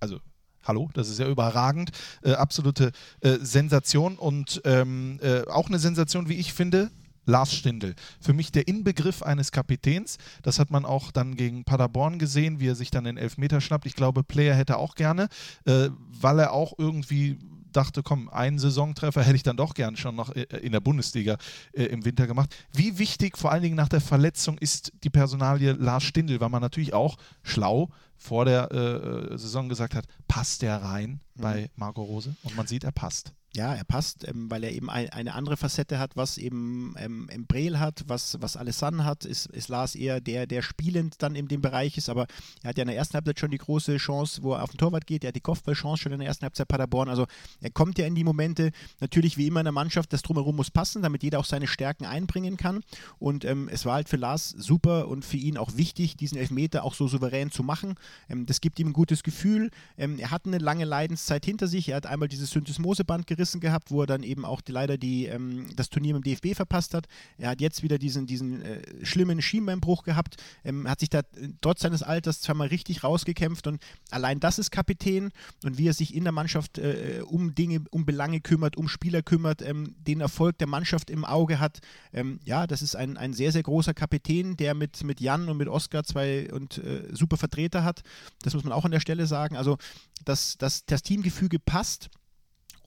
also 0.00 0.20
Hallo, 0.64 0.90
das 0.94 1.10
ist 1.10 1.18
ja 1.18 1.28
überragend. 1.28 1.90
Äh, 2.22 2.32
absolute 2.32 2.92
äh, 3.20 3.36
Sensation 3.40 4.16
und 4.16 4.62
ähm, 4.64 5.18
äh, 5.22 5.46
auch 5.48 5.68
eine 5.68 5.78
Sensation, 5.78 6.30
wie 6.30 6.34
ich 6.34 6.54
finde. 6.54 6.90
Lars 7.26 7.52
Stindl. 7.52 7.94
Für 8.20 8.32
mich 8.32 8.52
der 8.52 8.68
Inbegriff 8.68 9.22
eines 9.22 9.52
Kapitäns. 9.52 10.16
Das 10.42 10.58
hat 10.58 10.70
man 10.70 10.86
auch 10.86 11.10
dann 11.10 11.36
gegen 11.36 11.64
Paderborn 11.64 12.18
gesehen, 12.18 12.58
wie 12.58 12.68
er 12.68 12.74
sich 12.74 12.90
dann 12.90 13.04
den 13.04 13.18
Elfmeter 13.18 13.60
schnappt. 13.60 13.84
Ich 13.84 13.96
glaube, 13.96 14.24
Player 14.24 14.54
hätte 14.54 14.78
auch 14.78 14.94
gerne, 14.94 15.28
äh, 15.66 15.90
weil 16.20 16.38
er 16.38 16.52
auch 16.52 16.72
irgendwie 16.78 17.38
dachte, 17.78 18.02
komm, 18.02 18.28
einen 18.28 18.58
Saisontreffer 18.58 19.22
hätte 19.22 19.36
ich 19.36 19.42
dann 19.42 19.56
doch 19.56 19.74
gern 19.74 19.96
schon 19.96 20.16
noch 20.16 20.34
äh, 20.34 20.42
in 20.60 20.72
der 20.72 20.80
Bundesliga 20.80 21.38
äh, 21.72 21.84
im 21.84 22.04
Winter 22.04 22.26
gemacht. 22.26 22.54
Wie 22.72 22.98
wichtig, 22.98 23.38
vor 23.38 23.52
allen 23.52 23.62
Dingen 23.62 23.76
nach 23.76 23.88
der 23.88 24.00
Verletzung, 24.00 24.58
ist 24.58 24.92
die 25.04 25.10
Personalie 25.10 25.72
Lars 25.72 26.02
Stindl, 26.02 26.40
weil 26.40 26.48
man 26.48 26.60
natürlich 26.60 26.92
auch 26.92 27.16
schlau 27.42 27.90
vor 28.16 28.44
der 28.44 28.72
äh, 28.72 29.38
Saison 29.38 29.68
gesagt 29.68 29.94
hat, 29.94 30.06
passt 30.26 30.62
der 30.62 30.82
rein 30.82 31.20
mhm. 31.34 31.40
bei 31.40 31.70
Marco 31.76 32.02
Rose? 32.02 32.34
Und 32.42 32.56
man 32.56 32.66
sieht, 32.66 32.84
er 32.84 32.92
passt. 32.92 33.32
Ja, 33.56 33.74
er 33.74 33.84
passt, 33.84 34.28
ähm, 34.28 34.50
weil 34.50 34.62
er 34.62 34.72
eben 34.72 34.90
ein, 34.90 35.08
eine 35.08 35.34
andere 35.34 35.56
Facette 35.56 35.98
hat, 35.98 36.16
was 36.16 36.36
eben 36.36 36.94
ähm, 36.98 37.28
Breel 37.48 37.78
hat, 37.78 38.04
was, 38.06 38.36
was 38.40 38.58
Alessandro 38.58 39.04
hat, 39.04 39.24
ist, 39.24 39.46
ist 39.46 39.68
Lars 39.68 39.94
eher 39.94 40.20
der, 40.20 40.46
der 40.46 40.60
spielend 40.60 41.22
dann 41.22 41.34
in 41.34 41.48
dem 41.48 41.62
Bereich 41.62 41.96
ist, 41.96 42.10
aber 42.10 42.26
er 42.62 42.70
hat 42.70 42.78
ja 42.78 42.82
in 42.82 42.88
der 42.88 42.96
ersten 42.96 43.14
Halbzeit 43.14 43.40
schon 43.40 43.50
die 43.50 43.58
große 43.58 43.96
Chance, 43.96 44.42
wo 44.42 44.52
er 44.52 44.62
auf 44.62 44.70
den 44.70 44.78
Torwart 44.78 45.06
geht, 45.06 45.24
er 45.24 45.28
hat 45.28 45.36
die 45.36 45.40
Kopfballchance 45.40 46.02
schon 46.02 46.12
in 46.12 46.18
der 46.18 46.28
ersten 46.28 46.42
Halbzeit 46.42 46.68
Paderborn, 46.68 47.08
also 47.08 47.26
er 47.60 47.70
kommt 47.70 47.98
ja 47.98 48.06
in 48.06 48.14
die 48.14 48.22
Momente, 48.22 48.70
natürlich 49.00 49.38
wie 49.38 49.46
immer 49.46 49.60
in 49.60 49.64
der 49.64 49.72
Mannschaft, 49.72 50.12
das 50.12 50.22
Drumherum 50.22 50.56
muss 50.56 50.70
passen, 50.70 51.00
damit 51.00 51.22
jeder 51.22 51.38
auch 51.38 51.46
seine 51.46 51.66
Stärken 51.66 52.04
einbringen 52.04 52.58
kann. 52.58 52.82
Und 53.18 53.44
ähm, 53.46 53.68
es 53.72 53.86
war 53.86 53.94
halt 53.94 54.10
für 54.10 54.16
Lars 54.16 54.50
super 54.50 55.08
und 55.08 55.24
für 55.24 55.38
ihn 55.38 55.56
auch 55.56 55.74
wichtig, 55.74 56.16
diesen 56.16 56.36
Elfmeter 56.36 56.84
auch 56.84 56.94
so 56.94 57.08
souverän 57.08 57.50
zu 57.50 57.62
machen, 57.62 57.94
ähm, 58.28 58.44
das 58.44 58.60
gibt 58.60 58.78
ihm 58.78 58.88
ein 58.88 58.92
gutes 58.92 59.22
Gefühl, 59.22 59.70
ähm, 59.96 60.18
er 60.18 60.30
hat 60.30 60.44
eine 60.44 60.58
lange 60.58 60.84
Leidenszeit 60.84 61.46
hinter 61.46 61.66
sich, 61.66 61.88
er 61.88 61.96
hat 61.96 62.06
einmal 62.06 62.28
dieses 62.28 62.50
Synthes-Moseband 62.50 63.26
gerissen, 63.26 63.37
gerissen 63.38 63.60
gehabt, 63.60 63.90
wo 63.90 64.02
er 64.02 64.06
dann 64.06 64.24
eben 64.24 64.44
auch 64.44 64.60
die, 64.60 64.72
leider 64.72 64.98
die, 64.98 65.26
ähm, 65.26 65.68
das 65.76 65.88
Turnier 65.88 66.14
mit 66.14 66.26
dem 66.26 66.34
DFB 66.34 66.56
verpasst 66.56 66.92
hat. 66.92 67.06
Er 67.38 67.50
hat 67.50 67.60
jetzt 67.60 67.82
wieder 67.82 67.98
diesen, 67.98 68.26
diesen 68.26 68.62
äh, 68.62 69.06
schlimmen 69.06 69.40
Schienbeinbruch 69.40 70.02
gehabt, 70.02 70.36
ähm, 70.64 70.88
hat 70.88 71.00
sich 71.00 71.08
da 71.08 71.20
äh, 71.20 71.48
trotz 71.60 71.82
seines 71.82 72.02
Alters 72.02 72.40
zweimal 72.40 72.68
richtig 72.68 73.04
rausgekämpft 73.04 73.66
und 73.68 73.80
allein 74.10 74.40
das 74.40 74.58
ist 74.58 74.72
Kapitän 74.72 75.30
und 75.64 75.78
wie 75.78 75.88
er 75.88 75.94
sich 75.94 76.14
in 76.14 76.24
der 76.24 76.32
Mannschaft 76.32 76.78
äh, 76.78 77.22
um 77.24 77.54
Dinge, 77.54 77.84
um 77.90 78.04
Belange 78.04 78.40
kümmert, 78.40 78.76
um 78.76 78.88
Spieler 78.88 79.22
kümmert, 79.22 79.62
ähm, 79.62 79.94
den 79.98 80.20
Erfolg 80.20 80.58
der 80.58 80.66
Mannschaft 80.66 81.08
im 81.08 81.24
Auge 81.24 81.60
hat. 81.60 81.78
Ähm, 82.12 82.40
ja, 82.44 82.66
das 82.66 82.82
ist 82.82 82.96
ein, 82.96 83.16
ein 83.16 83.32
sehr, 83.32 83.52
sehr 83.52 83.62
großer 83.62 83.94
Kapitän, 83.94 84.56
der 84.56 84.74
mit, 84.74 85.04
mit 85.04 85.20
Jan 85.20 85.48
und 85.48 85.56
mit 85.56 85.68
Oskar 85.68 86.02
zwei 86.02 86.52
und 86.52 86.78
äh, 86.78 87.04
super 87.12 87.36
Vertreter 87.36 87.84
hat. 87.84 88.02
Das 88.42 88.54
muss 88.54 88.64
man 88.64 88.72
auch 88.72 88.84
an 88.84 88.90
der 88.90 89.00
Stelle 89.00 89.26
sagen. 89.26 89.56
Also, 89.56 89.78
dass, 90.24 90.58
dass 90.58 90.84
das 90.84 91.02
Teamgefüge 91.02 91.60
passt 91.60 92.10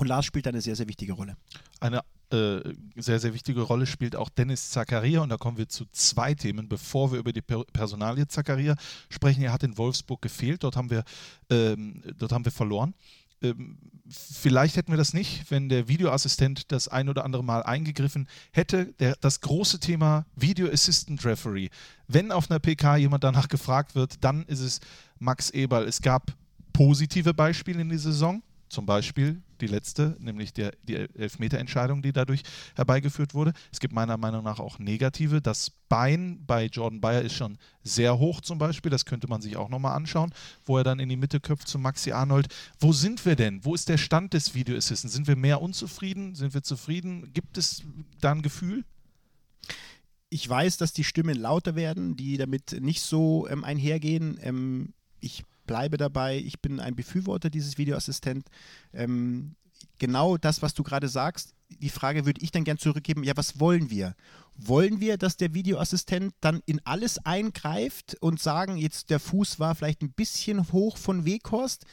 und 0.02 0.08
Lars 0.08 0.26
spielt 0.26 0.48
eine 0.48 0.62
sehr, 0.62 0.76
sehr 0.76 0.88
wichtige 0.88 1.14
Rolle. 1.14 1.38
Eine 1.80 2.02
äh, 2.32 2.74
sehr, 2.96 3.20
sehr 3.20 3.36
wichtige 3.36 3.62
Rolle 3.62 3.86
spielt 3.86 4.16
auch 4.16 4.30
Dennis 4.30 4.72
Zakaria. 4.72 5.22
Und 5.22 5.30
da 5.30 5.38
kommen 5.38 5.60
wir 5.60 5.70
zu 5.70 5.86
zwei 5.92 6.34
Themen, 6.34 6.68
bevor 6.68 7.12
wir 7.12 7.20
über 7.20 7.32
die 7.32 7.44
per 7.44 7.64
Personalie 7.66 8.28
Zakaria 8.28 8.76
sprechen. 9.10 9.44
Er 9.44 9.54
hat 9.54 9.62
in 9.62 9.78
Wolfsburg 9.78 10.20
gefehlt, 10.20 10.64
dort 10.64 10.76
haben 10.76 10.90
wir, 10.90 11.04
ähm, 11.52 12.02
dort 12.18 12.32
haben 12.32 12.44
wir 12.44 12.52
verloren. 12.52 12.96
Ähm, 13.44 13.78
vielleicht 14.10 14.76
hätten 14.76 14.92
wir 14.92 14.98
das 14.98 15.14
nicht, 15.14 15.52
wenn 15.52 15.70
der 15.70 15.88
Videoassistent 15.88 16.72
das 16.72 16.88
ein 16.88 17.08
oder 17.08 17.24
andere 17.24 17.44
Mal 17.44 17.62
eingegriffen 17.62 18.28
hätte. 18.52 18.94
Der, 18.94 19.16
das 19.22 19.40
große 19.42 19.80
Thema 19.80 20.26
Video 20.36 20.68
Assistant 20.68 21.24
Referee. 21.26 21.70
Wenn 22.08 22.32
auf 22.32 22.50
einer 22.50 22.60
PK 22.60 22.98
jemand 22.98 23.24
danach 23.24 23.50
gefragt 23.50 23.94
wird, 23.94 24.16
dann 24.24 24.46
ist 24.46 24.62
es 24.62 24.80
Max 25.20 25.52
Eberl. 25.52 25.88
Es 25.88 26.02
gab 26.02 26.34
positive 26.74 27.36
Beispiele 27.36 27.82
in 27.82 27.90
dieser 27.90 28.12
Saison 28.14 28.42
zum 28.72 28.86
Beispiel 28.86 29.42
die 29.60 29.68
letzte, 29.68 30.16
nämlich 30.20 30.54
der, 30.54 30.74
die 30.84 30.96
Elfmeterentscheidung, 30.96 32.02
die 32.02 32.14
dadurch 32.14 32.42
herbeigeführt 32.76 33.34
wurde. 33.34 33.54
Es 33.72 33.80
gibt 33.80 33.94
meiner 33.94 34.18
Meinung 34.18 34.44
nach 34.44 34.60
auch 34.60 34.80
negative. 34.80 35.42
Das 35.42 35.70
Bein 35.90 36.44
bei 36.46 36.66
Jordan 36.66 37.02
Bayer 37.02 37.22
ist 37.22 37.34
schon 37.34 37.58
sehr 37.84 38.18
hoch 38.18 38.42
zum 38.42 38.58
Beispiel. 38.58 38.90
Das 38.90 39.06
könnte 39.06 39.28
man 39.28 39.42
sich 39.42 39.58
auch 39.58 39.70
nochmal 39.70 39.96
anschauen, 39.96 40.34
wo 40.66 40.78
er 40.78 40.84
dann 40.84 41.00
in 41.00 41.10
die 41.10 41.18
Mitte 41.18 41.40
köpft 41.40 41.68
zu 41.68 41.80
Maxi 41.80 42.12
Arnold. 42.12 42.48
Wo 42.80 42.94
sind 42.94 43.26
wir 43.26 43.36
denn? 43.36 43.64
Wo 43.64 43.76
ist 43.76 43.90
der 43.90 43.98
Stand 43.98 44.34
des 44.34 44.56
Video 44.56 44.76
Assistants? 44.76 45.14
Sind 45.14 45.28
wir 45.28 45.36
mehr 45.36 45.62
unzufrieden? 45.62 46.34
Sind 46.36 46.54
wir 46.54 46.64
zufrieden? 46.64 47.32
Gibt 47.34 47.58
es 47.58 47.84
da 48.20 48.32
ein 48.32 48.42
Gefühl? 48.42 48.84
Ich 50.30 50.48
weiß, 50.48 50.78
dass 50.78 50.94
die 50.94 51.04
Stimmen 51.04 51.38
lauter 51.38 51.76
werden, 51.76 52.16
die 52.16 52.38
damit 52.38 52.82
nicht 52.82 53.02
so 53.02 53.48
ähm, 53.50 53.66
einhergehen. 53.66 54.40
Ähm, 54.42 54.94
ich 55.20 55.44
bleibe 55.66 55.98
dabei, 55.98 56.38
ich 56.38 56.60
bin 56.60 56.80
ein 56.80 56.96
Befürworter 56.96 57.50
dieses 57.50 57.78
Videoassistent. 57.78 58.48
Ähm, 58.94 59.56
genau 60.00 60.38
das, 60.38 60.62
was 60.62 60.74
du 60.74 60.84
gerade 60.84 61.08
sagst, 61.08 61.54
die 61.70 61.90
Frage 61.90 62.26
würde 62.26 62.42
ich 62.42 62.52
dann 62.52 62.64
gern 62.64 62.78
zurückgeben, 62.78 63.24
ja, 63.24 63.34
was 63.36 63.60
wollen 63.60 63.90
wir? 63.90 64.16
Wollen 64.56 65.00
wir, 65.00 65.18
dass 65.18 65.38
der 65.38 65.54
Videoassistent 65.54 66.34
dann 66.42 66.62
in 66.66 66.82
alles 66.86 67.18
eingreift 67.26 68.18
und 68.20 68.40
sagen, 68.40 68.78
jetzt 68.78 69.10
der 69.10 69.20
Fuß 69.20 69.60
war 69.60 69.76
vielleicht 69.76 70.02
ein 70.02 70.12
bisschen 70.12 70.72
hoch 70.72 70.98
von 70.98 71.26
Weghorst? 71.26 71.86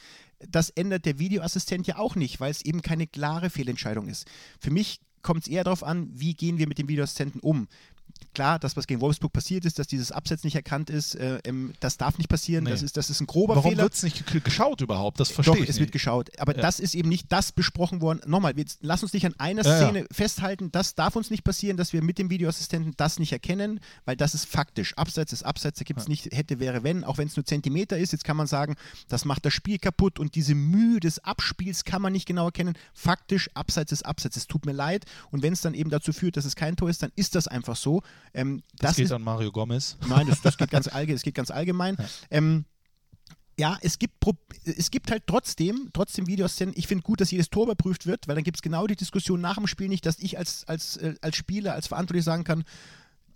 Das 0.47 0.69
ändert 0.69 1.05
der 1.05 1.19
Videoassistent 1.19 1.87
ja 1.87 1.97
auch 1.97 2.15
nicht, 2.15 2.39
weil 2.39 2.51
es 2.51 2.63
eben 2.63 2.81
keine 2.81 3.07
klare 3.07 3.49
Fehlentscheidung 3.49 4.07
ist. 4.07 4.27
Für 4.59 4.71
mich 4.71 4.99
kommt 5.21 5.43
es 5.43 5.47
eher 5.47 5.63
darauf 5.63 5.83
an, 5.83 6.09
wie 6.13 6.33
gehen 6.33 6.57
wir 6.57 6.67
mit 6.67 6.77
dem 6.77 6.87
Videoassistenten 6.87 7.41
um 7.41 7.67
klar, 8.33 8.59
das, 8.59 8.77
was 8.77 8.87
gegen 8.87 9.01
Wolfsburg 9.01 9.33
passiert 9.33 9.65
ist, 9.65 9.79
dass 9.79 9.87
dieses 9.87 10.11
Abseits 10.11 10.43
nicht 10.43 10.55
erkannt 10.55 10.89
ist, 10.89 11.15
äh, 11.15 11.39
das 11.79 11.97
darf 11.97 12.17
nicht 12.17 12.29
passieren. 12.29 12.63
Nee. 12.63 12.71
Das, 12.71 12.81
ist, 12.81 12.97
das 12.97 13.09
ist 13.09 13.21
ein 13.21 13.27
grober 13.27 13.55
Warum 13.55 13.71
Fehler. 13.71 13.83
Warum 13.83 13.85
wird 13.85 13.93
es 13.93 14.03
nicht 14.03 14.43
geschaut 14.43 14.81
überhaupt? 14.81 15.19
Das 15.19 15.29
verstehe 15.29 15.55
Doch, 15.55 15.61
ich 15.61 15.69
es 15.69 15.75
nicht. 15.75 15.81
wird 15.81 15.91
geschaut. 15.91 16.29
Aber 16.39 16.55
ja. 16.55 16.61
das 16.61 16.79
ist 16.79 16.95
eben 16.95 17.09
nicht 17.09 17.31
das 17.31 17.51
besprochen 17.51 18.01
worden. 18.01 18.21
Nochmal, 18.25 18.55
wir, 18.55 18.65
lass 18.81 19.03
uns 19.03 19.13
nicht 19.13 19.25
an 19.25 19.35
einer 19.37 19.63
ja, 19.63 19.77
Szene 19.77 19.99
ja. 19.99 20.05
festhalten. 20.11 20.71
Das 20.71 20.95
darf 20.95 21.15
uns 21.15 21.29
nicht 21.29 21.43
passieren, 21.43 21.77
dass 21.77 21.93
wir 21.93 22.03
mit 22.03 22.17
dem 22.17 22.29
Videoassistenten 22.29 22.93
das 22.97 23.19
nicht 23.19 23.31
erkennen, 23.31 23.79
weil 24.05 24.15
das 24.15 24.33
ist 24.33 24.45
faktisch. 24.45 24.97
Abseits 24.97 25.33
ist 25.33 25.43
Abseits, 25.43 25.79
da 25.79 25.83
gibt 25.83 25.99
es 25.99 26.07
nicht 26.07 26.25
hätte, 26.31 26.59
wäre, 26.59 26.83
wenn, 26.83 27.03
auch 27.03 27.17
wenn 27.17 27.27
es 27.27 27.35
nur 27.35 27.45
Zentimeter 27.45 27.97
ist. 27.97 28.11
Jetzt 28.11 28.23
kann 28.23 28.37
man 28.37 28.47
sagen, 28.47 28.75
das 29.07 29.25
macht 29.25 29.45
das 29.45 29.53
Spiel 29.53 29.79
kaputt 29.79 30.19
und 30.19 30.35
diese 30.35 30.55
Mühe 30.55 30.99
des 30.99 31.23
Abspiels 31.23 31.83
kann 31.83 32.01
man 32.01 32.13
nicht 32.13 32.25
genau 32.25 32.45
erkennen. 32.45 32.75
Faktisch, 32.93 33.49
Abseits 33.53 33.91
ist 33.91 34.05
Abseits. 34.05 34.37
Es 34.37 34.47
tut 34.47 34.65
mir 34.65 34.73
leid. 34.73 35.05
Und 35.31 35.43
wenn 35.43 35.53
es 35.53 35.61
dann 35.61 35.73
eben 35.73 35.89
dazu 35.89 36.13
führt, 36.13 36.37
dass 36.37 36.45
es 36.45 36.55
kein 36.55 36.75
Tor 36.75 36.89
ist, 36.89 37.03
dann 37.03 37.11
ist 37.15 37.35
das 37.35 37.47
einfach 37.47 37.75
so. 37.75 38.01
Ähm, 38.33 38.63
das, 38.77 38.89
das 38.91 38.95
geht 38.97 39.05
ist, 39.05 39.11
an 39.11 39.23
Mario 39.23 39.51
Gomez. 39.51 39.97
Nein, 40.07 40.27
das, 40.27 40.41
das, 40.41 40.57
geht, 40.57 40.69
ganz 40.71 40.87
allgemein, 40.87 41.15
das 41.15 41.23
geht 41.23 41.35
ganz 41.35 41.51
allgemein. 41.51 41.95
Ja. 41.97 42.05
Ähm, 42.31 42.65
ja, 43.59 43.77
es 43.81 43.99
gibt, 43.99 44.13
es 44.63 44.89
gibt 44.89 45.11
halt 45.11 45.23
trotzdem, 45.27 45.89
trotzdem 45.91 46.27
Videoszenen. 46.27 46.73
Ich 46.77 46.87
finde 46.87 47.03
gut, 47.03 47.19
dass 47.19 47.29
jedes 47.29 47.49
Tor 47.49 47.65
überprüft 47.65 48.05
wird, 48.05 48.27
weil 48.27 48.35
dann 48.35 48.45
gibt 48.45 48.57
es 48.57 48.61
genau 48.61 48.87
die 48.87 48.95
Diskussion 48.95 49.41
nach 49.41 49.55
dem 49.55 49.67
Spiel 49.67 49.89
nicht, 49.89 50.05
dass 50.05 50.17
ich 50.19 50.37
als, 50.37 50.65
als, 50.65 50.95
äh, 50.97 51.15
als 51.21 51.35
Spieler, 51.35 51.73
als 51.73 51.87
Verantwortlich 51.87 52.23
sagen 52.23 52.45
kann, 52.45 52.63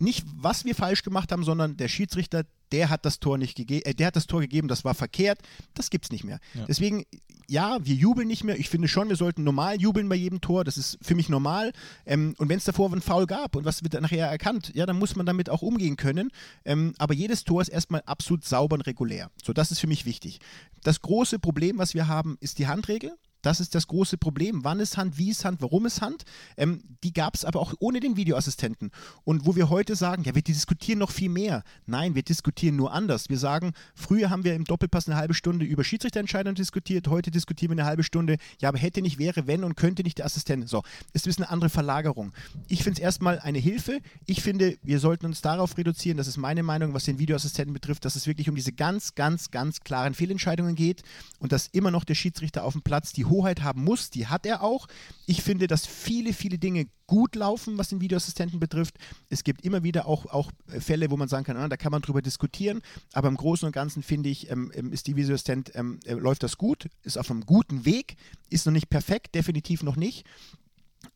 nicht, 0.00 0.24
was 0.34 0.64
wir 0.64 0.74
falsch 0.74 1.02
gemacht 1.02 1.32
haben, 1.32 1.44
sondern 1.44 1.76
der 1.76 1.88
Schiedsrichter, 1.88 2.44
der 2.72 2.90
hat 2.90 3.04
das 3.04 3.20
Tor 3.20 3.38
nicht 3.38 3.56
gegeben, 3.56 3.84
äh, 3.84 3.94
der 3.94 4.08
hat 4.08 4.16
das 4.16 4.26
Tor 4.26 4.40
gegeben, 4.40 4.68
das 4.68 4.84
war 4.84 4.94
verkehrt. 4.94 5.40
Das 5.74 5.90
gibt's 5.90 6.10
nicht 6.10 6.24
mehr. 6.24 6.40
Ja. 6.54 6.64
Deswegen, 6.66 7.04
ja, 7.48 7.78
wir 7.82 7.94
jubeln 7.94 8.26
nicht 8.26 8.44
mehr. 8.44 8.58
Ich 8.58 8.68
finde 8.68 8.88
schon, 8.88 9.08
wir 9.08 9.16
sollten 9.16 9.44
normal 9.44 9.80
jubeln 9.80 10.08
bei 10.08 10.16
jedem 10.16 10.40
Tor. 10.40 10.64
Das 10.64 10.76
ist 10.76 10.98
für 11.02 11.14
mich 11.14 11.28
normal. 11.28 11.72
Ähm, 12.06 12.34
und 12.38 12.48
wenn 12.48 12.58
es 12.58 12.64
davor 12.64 12.90
einen 12.90 13.02
Foul 13.02 13.26
gab 13.26 13.56
und 13.56 13.64
was 13.64 13.82
wird 13.82 13.94
dann 13.94 14.02
nachher 14.02 14.28
erkannt, 14.28 14.72
ja, 14.74 14.86
dann 14.86 14.98
muss 14.98 15.16
man 15.16 15.26
damit 15.26 15.50
auch 15.50 15.62
umgehen 15.62 15.96
können. 15.96 16.30
Ähm, 16.64 16.94
aber 16.98 17.14
jedes 17.14 17.44
Tor 17.44 17.62
ist 17.62 17.68
erstmal 17.68 18.02
absolut 18.06 18.44
sauber 18.44 18.74
und 18.74 18.82
regulär. 18.82 19.30
So, 19.42 19.52
das 19.52 19.70
ist 19.70 19.78
für 19.78 19.86
mich 19.86 20.06
wichtig. 20.06 20.40
Das 20.82 21.00
große 21.00 21.38
Problem, 21.38 21.78
was 21.78 21.94
wir 21.94 22.08
haben, 22.08 22.36
ist 22.40 22.58
die 22.58 22.66
Handregel. 22.66 23.12
Das 23.44 23.60
ist 23.60 23.74
das 23.74 23.86
große 23.86 24.16
Problem. 24.16 24.64
Wann 24.64 24.80
ist 24.80 24.96
Hand, 24.96 25.18
wie 25.18 25.30
ist 25.30 25.44
Hand, 25.44 25.60
warum 25.60 25.84
ist 25.84 26.00
Hand? 26.00 26.24
Ähm, 26.56 26.82
die 27.02 27.12
gab 27.12 27.34
es 27.34 27.44
aber 27.44 27.60
auch 27.60 27.74
ohne 27.78 28.00
den 28.00 28.16
Videoassistenten. 28.16 28.90
Und 29.24 29.44
wo 29.44 29.54
wir 29.54 29.68
heute 29.68 29.96
sagen, 29.96 30.24
ja, 30.24 30.34
wir 30.34 30.40
diskutieren 30.40 30.98
noch 30.98 31.10
viel 31.10 31.28
mehr. 31.28 31.62
Nein, 31.84 32.14
wir 32.14 32.22
diskutieren 32.22 32.76
nur 32.76 32.92
anders. 32.92 33.28
Wir 33.28 33.38
sagen, 33.38 33.74
früher 33.94 34.30
haben 34.30 34.44
wir 34.44 34.54
im 34.54 34.64
Doppelpass 34.64 35.08
eine 35.08 35.16
halbe 35.16 35.34
Stunde 35.34 35.66
über 35.66 35.84
Schiedsrichterentscheidungen 35.84 36.54
diskutiert, 36.54 37.06
heute 37.08 37.30
diskutieren 37.30 37.72
wir 37.72 37.82
eine 37.82 37.88
halbe 37.88 38.02
Stunde, 38.02 38.38
ja, 38.62 38.70
aber 38.70 38.78
hätte 38.78 39.02
nicht, 39.02 39.18
wäre, 39.18 39.46
wenn 39.46 39.62
und 39.62 39.76
könnte 39.76 40.02
nicht 40.02 40.18
der 40.18 40.24
Assistent. 40.24 40.66
So, 40.66 40.82
ist 41.12 41.26
ein 41.26 41.28
bisschen 41.28 41.44
eine 41.44 41.52
andere 41.52 41.68
Verlagerung. 41.68 42.32
Ich 42.68 42.82
finde 42.82 42.98
es 42.98 43.04
erstmal 43.04 43.38
eine 43.40 43.58
Hilfe. 43.58 44.00
Ich 44.24 44.42
finde, 44.42 44.78
wir 44.82 45.00
sollten 45.00 45.26
uns 45.26 45.42
darauf 45.42 45.76
reduzieren, 45.76 46.16
das 46.16 46.28
ist 46.28 46.38
meine 46.38 46.62
Meinung, 46.62 46.94
was 46.94 47.04
den 47.04 47.18
Videoassistenten 47.18 47.74
betrifft, 47.74 48.06
dass 48.06 48.16
es 48.16 48.26
wirklich 48.26 48.48
um 48.48 48.54
diese 48.54 48.72
ganz, 48.72 49.14
ganz, 49.14 49.50
ganz 49.50 49.80
klaren 49.80 50.14
Fehlentscheidungen 50.14 50.76
geht 50.76 51.02
und 51.40 51.52
dass 51.52 51.66
immer 51.66 51.90
noch 51.90 52.04
der 52.04 52.14
Schiedsrichter 52.14 52.64
auf 52.64 52.72
dem 52.72 52.80
Platz 52.80 53.12
die 53.12 53.26
Hoheit 53.34 53.62
haben 53.62 53.82
muss, 53.82 54.10
die 54.10 54.28
hat 54.28 54.46
er 54.46 54.62
auch. 54.62 54.86
Ich 55.26 55.42
finde, 55.42 55.66
dass 55.66 55.86
viele, 55.86 56.32
viele 56.32 56.58
Dinge 56.58 56.86
gut 57.06 57.34
laufen, 57.34 57.76
was 57.76 57.88
den 57.88 58.00
Videoassistenten 58.00 58.60
betrifft. 58.60 58.96
Es 59.28 59.44
gibt 59.44 59.64
immer 59.64 59.82
wieder 59.82 60.06
auch, 60.06 60.26
auch 60.26 60.50
Fälle, 60.68 61.10
wo 61.10 61.16
man 61.16 61.28
sagen 61.28 61.44
kann, 61.44 61.56
ah, 61.56 61.68
da 61.68 61.76
kann 61.76 61.92
man 61.92 62.00
drüber 62.00 62.22
diskutieren, 62.22 62.80
aber 63.12 63.28
im 63.28 63.36
Großen 63.36 63.66
und 63.66 63.72
Ganzen 63.72 64.02
finde 64.02 64.28
ich, 64.28 64.50
ähm, 64.50 64.70
ähm 64.74 64.92
ist 64.92 65.06
die 65.06 65.16
Videoassistent, 65.16 65.72
ähm, 65.74 66.00
äh, 66.04 66.14
läuft 66.14 66.42
das 66.42 66.56
gut, 66.56 66.88
ist 67.02 67.18
auf 67.18 67.30
einem 67.30 67.44
guten 67.44 67.84
Weg, 67.84 68.16
ist 68.50 68.66
noch 68.66 68.72
nicht 68.72 68.88
perfekt, 68.88 69.34
definitiv 69.34 69.82
noch 69.82 69.96
nicht. 69.96 70.24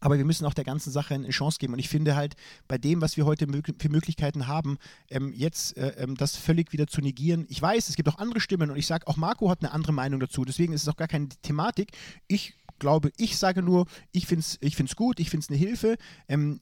Aber 0.01 0.19
wir 0.19 0.25
müssen 0.25 0.45
auch 0.47 0.55
der 0.55 0.65
ganzen 0.65 0.91
Sache 0.91 1.15
eine 1.15 1.31
Chance 1.31 1.59
geben. 1.59 1.73
Und 1.73 1.79
ich 1.79 1.89
finde 1.89 2.15
halt, 2.17 2.35
bei 2.69 2.79
dem, 2.79 3.01
was 3.01 3.17
wir 3.17 3.27
heute 3.27 3.47
für 3.79 3.89
Möglichkeiten 3.89 4.47
haben, 4.47 4.79
ähm, 5.11 5.33
jetzt 5.35 5.77
äh, 5.77 5.95
ähm, 5.99 6.17
das 6.17 6.37
völlig 6.37 6.73
wieder 6.73 6.87
zu 6.87 7.01
negieren. 7.01 7.47
Ich 7.49 7.61
weiß, 7.61 7.89
es 7.89 7.97
gibt 7.97 8.09
auch 8.09 8.19
andere 8.19 8.41
Stimmen 8.41 8.71
und 8.71 8.77
ich 8.77 8.87
sage, 8.87 9.07
auch 9.07 9.17
Marco 9.17 9.51
hat 9.51 9.63
eine 9.63 9.73
andere 9.73 9.93
Meinung 9.93 10.21
dazu. 10.21 10.45
Deswegen 10.45 10.73
ist 10.73 10.83
es 10.83 10.89
auch 10.89 10.97
gar 10.97 11.09
keine 11.09 11.29
Thematik. 11.43 11.93
Ich 12.29 12.55
glaube, 12.79 13.11
ich 13.17 13.37
sage 13.37 13.63
nur, 13.63 13.87
ich 14.13 14.27
finde 14.27 14.41
es 14.41 14.59
ich 14.61 14.77
find's 14.77 14.97
gut, 14.97 15.21
ich 15.21 15.31
finde 15.31 15.45
es 15.45 15.51
eine 15.51 15.59
Hilfe. 15.59 15.97
Ähm, 16.29 16.61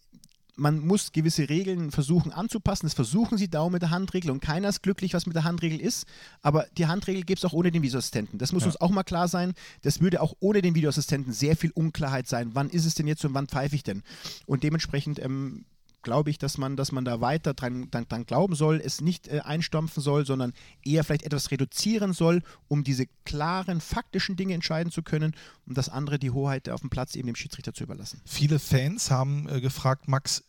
man 0.56 0.78
muss 0.78 1.12
gewisse 1.12 1.48
Regeln 1.48 1.90
versuchen 1.90 2.32
anzupassen. 2.32 2.86
Das 2.86 2.94
versuchen 2.94 3.38
sie 3.38 3.48
da 3.48 3.68
mit 3.68 3.82
der 3.82 3.90
Handregel 3.90 4.30
und 4.30 4.40
keiner 4.40 4.68
ist 4.68 4.82
glücklich, 4.82 5.14
was 5.14 5.26
mit 5.26 5.36
der 5.36 5.44
Handregel 5.44 5.80
ist. 5.80 6.06
Aber 6.42 6.66
die 6.76 6.86
Handregel 6.86 7.22
gibt 7.24 7.40
es 7.40 7.44
auch 7.44 7.52
ohne 7.52 7.70
den 7.70 7.82
Videoassistenten. 7.82 8.38
Das 8.38 8.52
muss 8.52 8.62
ja. 8.62 8.68
uns 8.68 8.80
auch 8.80 8.90
mal 8.90 9.04
klar 9.04 9.28
sein. 9.28 9.52
Das 9.82 10.00
würde 10.00 10.20
auch 10.20 10.34
ohne 10.40 10.62
den 10.62 10.74
Videoassistenten 10.74 11.32
sehr 11.32 11.56
viel 11.56 11.70
Unklarheit 11.72 12.26
sein. 12.26 12.50
Wann 12.54 12.70
ist 12.70 12.86
es 12.86 12.94
denn 12.94 13.06
jetzt 13.06 13.24
und 13.24 13.34
wann 13.34 13.48
pfeife 13.48 13.76
ich 13.76 13.82
denn? 13.82 14.02
Und 14.46 14.62
dementsprechend 14.62 15.22
ähm, 15.22 15.66
glaube 16.06 16.30
ich, 16.30 16.38
dass 16.38 16.56
man, 16.56 16.76
dass 16.76 16.92
man 16.92 17.04
da 17.04 17.20
weiter 17.20 17.52
dran, 17.52 17.90
dran, 17.90 18.06
dran 18.08 18.26
glauben 18.26 18.54
soll, 18.54 18.80
es 18.82 19.00
nicht 19.00 19.26
äh, 19.26 19.40
einstampfen 19.40 20.00
soll, 20.00 20.24
sondern 20.24 20.52
eher 20.84 21.02
vielleicht 21.02 21.24
etwas 21.24 21.50
reduzieren 21.50 22.12
soll, 22.12 22.42
um 22.68 22.84
diese 22.84 23.06
klaren, 23.24 23.80
faktischen 23.80 24.36
Dinge 24.36 24.54
entscheiden 24.54 24.92
zu 24.92 25.02
können, 25.02 25.34
um 25.66 25.74
das 25.74 25.88
andere, 25.88 26.20
die 26.20 26.30
Hoheit 26.30 26.68
auf 26.68 26.80
dem 26.80 26.90
Platz 26.90 27.16
eben 27.16 27.26
dem 27.26 27.34
Schiedsrichter 27.34 27.74
zu 27.74 27.82
überlassen. 27.82 28.22
Viele 28.24 28.60
Fans 28.60 29.10
haben 29.10 29.48
äh, 29.48 29.60
gefragt, 29.60 30.06
Max, 30.06 30.44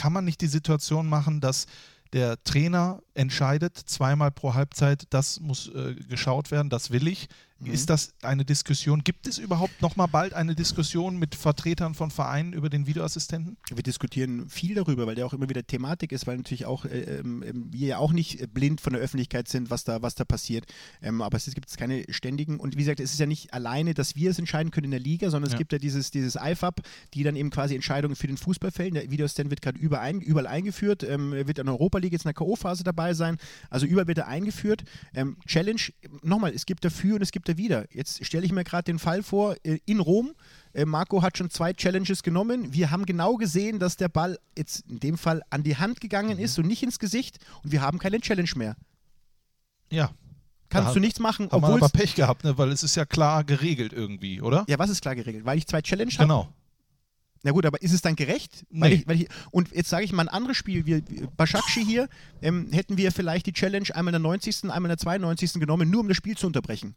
kann 0.00 0.14
man 0.14 0.24
nicht 0.24 0.40
die 0.40 0.46
Situation 0.46 1.10
machen, 1.10 1.42
dass 1.42 1.66
der 2.14 2.42
Trainer 2.42 3.02
entscheidet 3.12 3.76
zweimal 3.76 4.30
pro 4.30 4.54
Halbzeit, 4.54 5.04
das 5.10 5.40
muss 5.40 5.68
äh, 5.68 5.94
geschaut 6.08 6.50
werden, 6.50 6.70
das 6.70 6.90
will 6.90 7.06
ich. 7.06 7.28
Mhm. 7.60 7.72
Ist 7.72 7.90
das 7.90 8.14
eine 8.22 8.44
Diskussion? 8.44 9.04
Gibt 9.04 9.26
es 9.26 9.38
überhaupt 9.38 9.82
noch 9.82 9.96
mal 9.96 10.06
bald 10.06 10.32
eine 10.32 10.54
Diskussion 10.54 11.18
mit 11.18 11.34
Vertretern 11.34 11.94
von 11.94 12.10
Vereinen 12.10 12.54
über 12.54 12.70
den 12.70 12.86
Videoassistenten? 12.86 13.58
Wir 13.72 13.82
diskutieren 13.82 14.48
viel 14.48 14.74
darüber, 14.74 15.06
weil 15.06 15.14
der 15.14 15.26
auch 15.26 15.34
immer 15.34 15.48
wieder 15.48 15.66
Thematik 15.66 16.12
ist, 16.12 16.26
weil 16.26 16.38
natürlich 16.38 16.64
auch 16.64 16.86
äh, 16.86 17.18
ähm, 17.18 17.42
ähm 17.46 17.68
wir 17.70 17.88
ja 17.88 17.98
auch 17.98 18.12
nicht 18.12 18.52
blind 18.54 18.80
von 18.80 18.94
der 18.94 19.02
Öffentlichkeit 19.02 19.48
sind, 19.48 19.70
was 19.70 19.84
da, 19.84 20.00
was 20.00 20.14
da 20.14 20.24
passiert. 20.24 20.64
Ähm, 21.02 21.20
aber 21.20 21.36
es 21.36 21.54
gibt 21.54 21.76
keine 21.76 22.04
ständigen 22.08 22.58
und 22.58 22.76
wie 22.76 22.80
gesagt, 22.80 23.00
es 23.00 23.12
ist 23.12 23.20
ja 23.20 23.26
nicht 23.26 23.52
alleine, 23.52 23.92
dass 23.92 24.16
wir 24.16 24.30
es 24.30 24.38
entscheiden 24.38 24.70
können 24.70 24.86
in 24.86 24.90
der 24.92 25.00
Liga, 25.00 25.30
sondern 25.30 25.48
es 25.48 25.52
ja. 25.52 25.58
gibt 25.58 25.72
ja 25.72 25.78
dieses, 25.78 26.10
dieses 26.10 26.36
IFAB, 26.36 26.80
die 27.12 27.22
dann 27.22 27.36
eben 27.36 27.50
quasi 27.50 27.74
Entscheidungen 27.74 28.16
für 28.16 28.26
den 28.26 28.38
Fußball 28.38 28.70
fällen. 28.70 28.94
Der 28.94 29.10
Videoassistent 29.10 29.50
wird 29.50 29.60
gerade 29.60 29.78
überall, 29.78 30.16
überall 30.16 30.46
eingeführt, 30.46 31.02
ähm, 31.02 31.32
wird 31.32 31.58
in 31.58 31.66
der 31.66 31.74
Europa 31.74 31.98
League 31.98 32.12
jetzt 32.12 32.24
in 32.24 32.28
der 32.28 32.34
K.O.-Phase 32.34 32.84
dabei 32.84 33.12
sein. 33.12 33.36
Also 33.68 33.84
überall 33.84 34.06
wird 34.06 34.18
er 34.18 34.28
eingeführt. 34.28 34.84
Ähm, 35.14 35.36
Challenge, 35.46 35.80
nochmal, 36.22 36.52
es 36.54 36.64
gibt 36.64 36.84
dafür 36.84 37.16
und 37.16 37.22
es 37.22 37.32
gibt 37.32 37.49
wieder. 37.56 37.86
Jetzt 37.94 38.24
stelle 38.24 38.44
ich 38.44 38.52
mir 38.52 38.64
gerade 38.64 38.84
den 38.84 38.98
Fall 38.98 39.22
vor, 39.22 39.56
äh, 39.64 39.78
in 39.86 40.00
Rom, 40.00 40.32
äh, 40.72 40.84
Marco 40.84 41.22
hat 41.22 41.38
schon 41.38 41.50
zwei 41.50 41.72
Challenges 41.72 42.22
genommen. 42.22 42.72
Wir 42.72 42.90
haben 42.90 43.06
genau 43.06 43.36
gesehen, 43.36 43.78
dass 43.78 43.96
der 43.96 44.08
Ball 44.08 44.38
jetzt 44.56 44.84
in 44.88 45.00
dem 45.00 45.18
Fall 45.18 45.42
an 45.50 45.62
die 45.62 45.76
Hand 45.76 46.00
gegangen 46.00 46.38
mhm. 46.38 46.44
ist 46.44 46.58
und 46.58 46.66
nicht 46.66 46.82
ins 46.82 46.98
Gesicht 46.98 47.38
und 47.62 47.72
wir 47.72 47.82
haben 47.82 47.98
keine 47.98 48.20
Challenge 48.20 48.50
mehr. 48.56 48.76
Ja. 49.90 50.10
Kannst 50.68 50.94
du 50.94 51.00
nichts 51.00 51.18
machen, 51.18 51.48
obwohl. 51.50 51.74
aber 51.74 51.88
Pech 51.88 52.14
gehabt, 52.14 52.44
ne? 52.44 52.56
weil 52.56 52.70
es 52.70 52.84
ist 52.84 52.94
ja 52.94 53.04
klar 53.04 53.42
geregelt 53.42 53.92
irgendwie, 53.92 54.40
oder? 54.40 54.64
Ja, 54.68 54.78
was 54.78 54.88
ist 54.88 55.02
klar 55.02 55.16
geregelt? 55.16 55.44
Weil 55.44 55.58
ich 55.58 55.66
zwei 55.66 55.82
Challenge 55.82 56.12
habe? 56.12 56.22
Genau. 56.22 56.48
Na 57.42 57.52
gut, 57.52 57.64
aber 57.64 57.80
ist 57.82 57.92
es 57.92 58.02
dann 58.02 58.16
gerecht? 58.16 58.66
Nee. 58.70 58.80
Weil 58.80 58.92
ich, 58.92 59.08
weil 59.08 59.20
ich, 59.22 59.28
und 59.50 59.72
jetzt 59.72 59.88
sage 59.88 60.04
ich 60.04 60.12
mal 60.12 60.22
ein 60.22 60.28
anderes 60.28 60.56
Spiel. 60.56 60.84
Wir, 60.84 61.02
Başakşehir 61.36 61.86
hier, 61.86 62.08
ähm, 62.42 62.68
hätten 62.70 62.98
wir 62.98 63.12
vielleicht 63.12 63.46
die 63.46 63.52
Challenge 63.52 63.86
einmal 63.94 64.14
in 64.14 64.22
der 64.22 64.30
90., 64.30 64.64
einmal 64.64 64.84
in 64.84 64.96
der 64.96 64.98
92. 64.98 65.54
genommen, 65.54 65.90
nur 65.90 66.02
um 66.02 66.08
das 66.08 66.16
Spiel 66.16 66.36
zu 66.36 66.46
unterbrechen. 66.46 66.94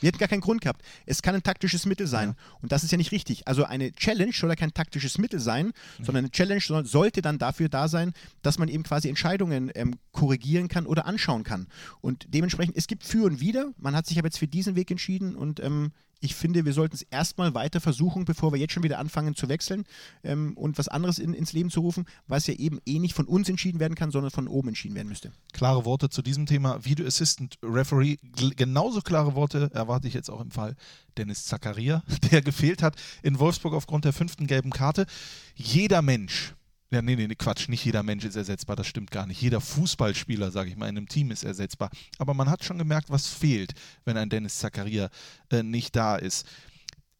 Wir 0.00 0.08
hätten 0.08 0.18
gar 0.18 0.28
keinen 0.28 0.40
Grund 0.40 0.60
gehabt. 0.60 0.82
Es 1.06 1.22
kann 1.22 1.34
ein 1.34 1.42
taktisches 1.42 1.86
Mittel 1.86 2.06
sein. 2.06 2.34
Und 2.60 2.72
das 2.72 2.84
ist 2.84 2.90
ja 2.90 2.98
nicht 2.98 3.12
richtig. 3.12 3.46
Also 3.48 3.64
eine 3.64 3.92
Challenge 3.92 4.32
soll 4.32 4.50
ja 4.50 4.56
kein 4.56 4.74
taktisches 4.74 5.18
Mittel 5.18 5.40
sein, 5.40 5.72
sondern 5.98 6.24
eine 6.24 6.30
Challenge 6.30 6.60
soll, 6.60 6.86
sollte 6.86 7.22
dann 7.22 7.38
dafür 7.38 7.68
da 7.68 7.88
sein, 7.88 8.12
dass 8.42 8.58
man 8.58 8.68
eben 8.68 8.82
quasi 8.82 9.08
Entscheidungen 9.08 9.70
ähm, 9.74 9.96
korrigieren 10.12 10.68
kann 10.68 10.86
oder 10.86 11.06
anschauen 11.06 11.44
kann. 11.44 11.66
Und 12.00 12.26
dementsprechend, 12.28 12.76
es 12.76 12.86
gibt 12.86 13.04
für 13.04 13.24
und 13.24 13.40
wider. 13.40 13.72
Man 13.78 13.94
hat 13.94 14.06
sich 14.06 14.18
aber 14.18 14.28
jetzt 14.28 14.38
für 14.38 14.48
diesen 14.48 14.76
Weg 14.76 14.90
entschieden 14.90 15.36
und 15.36 15.60
ähm, 15.60 15.92
ich 16.20 16.34
finde, 16.34 16.64
wir 16.64 16.72
sollten 16.72 16.94
es 16.94 17.02
erstmal 17.02 17.54
weiter 17.54 17.80
versuchen, 17.80 18.24
bevor 18.24 18.52
wir 18.52 18.58
jetzt 18.58 18.72
schon 18.72 18.82
wieder 18.82 18.98
anfangen 18.98 19.34
zu 19.34 19.48
wechseln 19.48 19.84
ähm, 20.24 20.56
und 20.56 20.78
was 20.78 20.88
anderes 20.88 21.18
in, 21.18 21.34
ins 21.34 21.52
Leben 21.52 21.70
zu 21.70 21.80
rufen, 21.80 22.06
was 22.26 22.46
ja 22.46 22.54
eben 22.54 22.80
eh 22.86 22.98
nicht 22.98 23.14
von 23.14 23.26
uns 23.26 23.48
entschieden 23.48 23.80
werden 23.80 23.94
kann, 23.94 24.10
sondern 24.10 24.30
von 24.30 24.48
oben 24.48 24.68
entschieden 24.68 24.94
werden 24.94 25.08
müsste. 25.08 25.32
Klare 25.52 25.84
Worte 25.84 26.08
zu 26.08 26.22
diesem 26.22 26.46
Thema. 26.46 26.84
Video 26.84 27.06
Assistant 27.06 27.58
Referee. 27.62 28.16
Genauso 28.56 29.00
klare 29.00 29.34
Worte 29.34 29.70
erwarte 29.72 30.08
ich 30.08 30.14
jetzt 30.14 30.30
auch 30.30 30.40
im 30.40 30.50
Fall 30.50 30.74
Dennis 31.16 31.44
Zakaria, 31.44 32.02
der 32.30 32.42
gefehlt 32.42 32.82
hat 32.82 32.96
in 33.22 33.38
Wolfsburg 33.38 33.74
aufgrund 33.74 34.04
der 34.04 34.12
fünften 34.12 34.46
gelben 34.46 34.70
Karte. 34.70 35.06
Jeder 35.54 36.02
Mensch, 36.02 36.54
ja, 36.90 37.02
nee, 37.02 37.16
nee, 37.16 37.34
Quatsch, 37.34 37.68
nicht 37.68 37.84
jeder 37.84 38.02
Mensch 38.02 38.24
ist 38.24 38.36
ersetzbar, 38.36 38.74
das 38.74 38.86
stimmt 38.86 39.10
gar 39.10 39.26
nicht. 39.26 39.42
Jeder 39.42 39.60
Fußballspieler, 39.60 40.50
sage 40.50 40.70
ich 40.70 40.76
mal, 40.76 40.88
in 40.88 40.96
einem 40.96 41.08
Team 41.08 41.30
ist 41.30 41.44
ersetzbar. 41.44 41.90
Aber 42.18 42.32
man 42.32 42.48
hat 42.48 42.64
schon 42.64 42.78
gemerkt, 42.78 43.10
was 43.10 43.26
fehlt, 43.26 43.74
wenn 44.06 44.16
ein 44.16 44.30
Dennis 44.30 44.58
Zakaria 44.58 45.10
äh, 45.50 45.62
nicht 45.62 45.94
da 45.96 46.16
ist. 46.16 46.46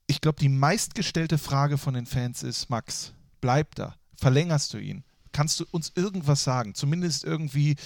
Ich 0.07 0.23
glaube, 0.23 0.41
die 0.41 0.49
meistgestellte 0.49 1.37
Frage 1.37 1.77
von 1.77 1.93
den 1.93 2.07
Fans 2.07 2.43
ist, 2.43 2.71
Max, 2.71 3.13
bleib 3.43 3.75
da, 3.75 3.95
verlängerst 4.17 4.73
du 4.73 4.79
ihn? 4.79 5.05
Kannst 5.33 5.61
du 5.61 5.67
uns 5.71 5.93
irgendwas 5.95 6.45
sagen? 6.45 6.75
Zumindest 6.75 7.25
irgendwie 7.25 7.77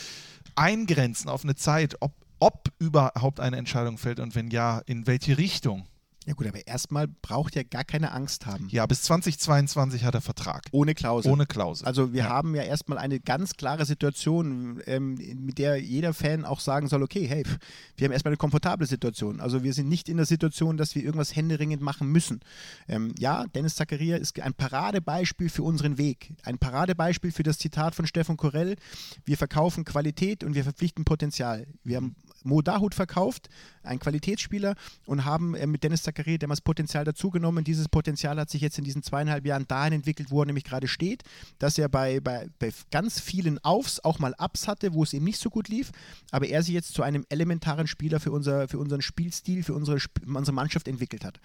eingrenzen 0.54 1.28
auf 1.28 1.42
eine 1.42 1.56
Zeit, 1.56 1.96
ob, 2.00 2.14
ob 2.38 2.72
überhaupt 2.78 3.40
eine 3.40 3.56
Entscheidung 3.56 3.98
fällt 3.98 4.20
und 4.20 4.36
wenn 4.36 4.52
ja, 4.52 4.78
in 4.86 5.08
welche 5.08 5.36
Richtung? 5.36 5.88
Ja 6.26 6.34
gut, 6.34 6.46
aber 6.46 6.64
erstmal 6.66 7.08
braucht 7.08 7.56
er 7.56 7.64
gar 7.64 7.82
keine 7.82 8.12
Angst 8.12 8.46
haben. 8.46 8.68
Ja, 8.68 8.86
bis 8.86 9.02
2022 9.02 10.04
hat 10.04 10.14
er 10.14 10.20
Vertrag. 10.20 10.62
Ohne 10.70 10.94
Klausel. 10.94 11.32
Ohne 11.32 11.46
Klausel. 11.46 11.86
Also 11.86 12.12
wir 12.12 12.20
Ja. 12.24 12.28
haben 12.28 12.54
ja 12.54 12.62
erstmal 12.62 12.98
eine 12.98 13.18
ganz 13.18 13.54
klare 13.56 13.84
Situation, 13.86 14.80
ähm, 14.86 15.14
mit 15.14 15.58
der 15.58 15.80
jeder 15.82 16.14
Fan 16.14 16.44
auch 16.44 16.60
sagen 16.60 16.86
soll, 16.86 17.02
okay, 17.02 17.26
hey, 17.26 17.44
pff, 17.44 17.58
wir 17.96 18.04
haben 18.06 18.12
erstmal 18.12 18.30
eine 18.30 18.36
komfortable 18.36 18.86
Situation. 18.86 19.40
Also 19.40 19.64
wir 19.64 19.72
sind 19.72 19.88
nicht 19.88 20.08
in 20.08 20.16
der 20.16 20.26
Situation, 20.26 20.76
dass 20.76 20.94
wir 20.94 21.02
irgendwas 21.02 21.34
händeringend 21.34 21.82
machen 21.82 22.08
müssen. 22.08 22.40
Ähm, 22.86 23.12
ja, 23.18 23.44
Dennis 23.48 23.74
Zakaria 23.74 24.16
ist 24.16 24.38
ein 24.40 24.54
Paradebeispiel 24.54 25.48
für 25.48 25.64
unseren 25.64 25.98
Weg. 25.98 26.34
Ein 26.44 26.58
Paradebeispiel 26.58 27.32
für 27.32 27.42
das 27.42 27.58
Zitat 27.58 27.94
von 27.96 28.06
Stefan 28.06 28.36
Korell. 28.36 28.76
Wir 29.24 29.36
verkaufen 29.36 29.84
Qualität 29.84 30.44
und 30.44 30.54
wir 30.54 30.62
verpflichten 30.62 31.04
Potenzial. 31.04 31.66
Wir 31.82 31.96
haben 31.96 32.14
Mo 32.44 32.62
Dahut 32.62 32.94
verkauft, 32.94 33.48
ein 33.82 33.98
Qualitätsspieler, 33.98 34.74
und 35.06 35.24
haben 35.24 35.54
äh, 35.54 35.66
mit 35.66 35.84
Dennis 35.84 36.02
Zakaria 36.02 36.38
damals 36.38 36.60
Potenzial 36.60 37.04
dazugenommen. 37.04 37.64
Dieses 37.64 37.88
Potenzial 37.88 38.38
hat 38.38 38.50
sich 38.50 38.62
jetzt 38.62 38.78
in 38.78 38.84
diesen 38.84 39.02
zweieinhalb 39.02 39.46
Jahren 39.46 39.66
dahin 39.68 39.92
entwickelt, 39.92 40.30
wo 40.30 40.42
er 40.42 40.46
nämlich 40.46 40.64
gerade 40.64 40.88
steht, 40.88 41.22
dass 41.58 41.78
er 41.78 41.88
bei, 41.88 42.20
bei, 42.20 42.48
bei 42.58 42.72
ganz 42.90 43.20
vielen 43.20 43.58
Aufs 43.64 44.00
auch 44.00 44.18
mal 44.18 44.34
Ups 44.38 44.68
hatte, 44.68 44.94
wo 44.94 45.02
es 45.02 45.12
ihm 45.12 45.24
nicht 45.24 45.40
so 45.40 45.50
gut 45.50 45.68
lief, 45.68 45.90
aber 46.30 46.46
er 46.46 46.62
sich 46.62 46.74
jetzt 46.74 46.94
zu 46.94 47.02
einem 47.02 47.24
elementaren 47.28 47.86
Spieler 47.86 48.20
für, 48.20 48.32
unser, 48.32 48.68
für 48.68 48.78
unseren 48.78 49.02
Spielstil, 49.02 49.62
für 49.62 49.74
unsere, 49.74 49.98
unsere 50.26 50.54
Mannschaft 50.54 50.88
entwickelt 50.88 51.24
hat. 51.24 51.40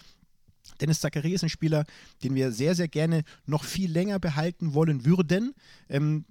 Dennis 0.81 0.99
Zakaria 0.99 1.35
ist 1.35 1.43
ein 1.43 1.49
Spieler, 1.49 1.85
den 2.23 2.35
wir 2.35 2.51
sehr, 2.51 2.75
sehr 2.75 2.87
gerne 2.87 3.23
noch 3.45 3.63
viel 3.63 3.91
länger 3.91 4.19
behalten 4.19 4.73
wollen 4.73 5.05
würden. 5.05 5.53
Ähm, 5.89 6.25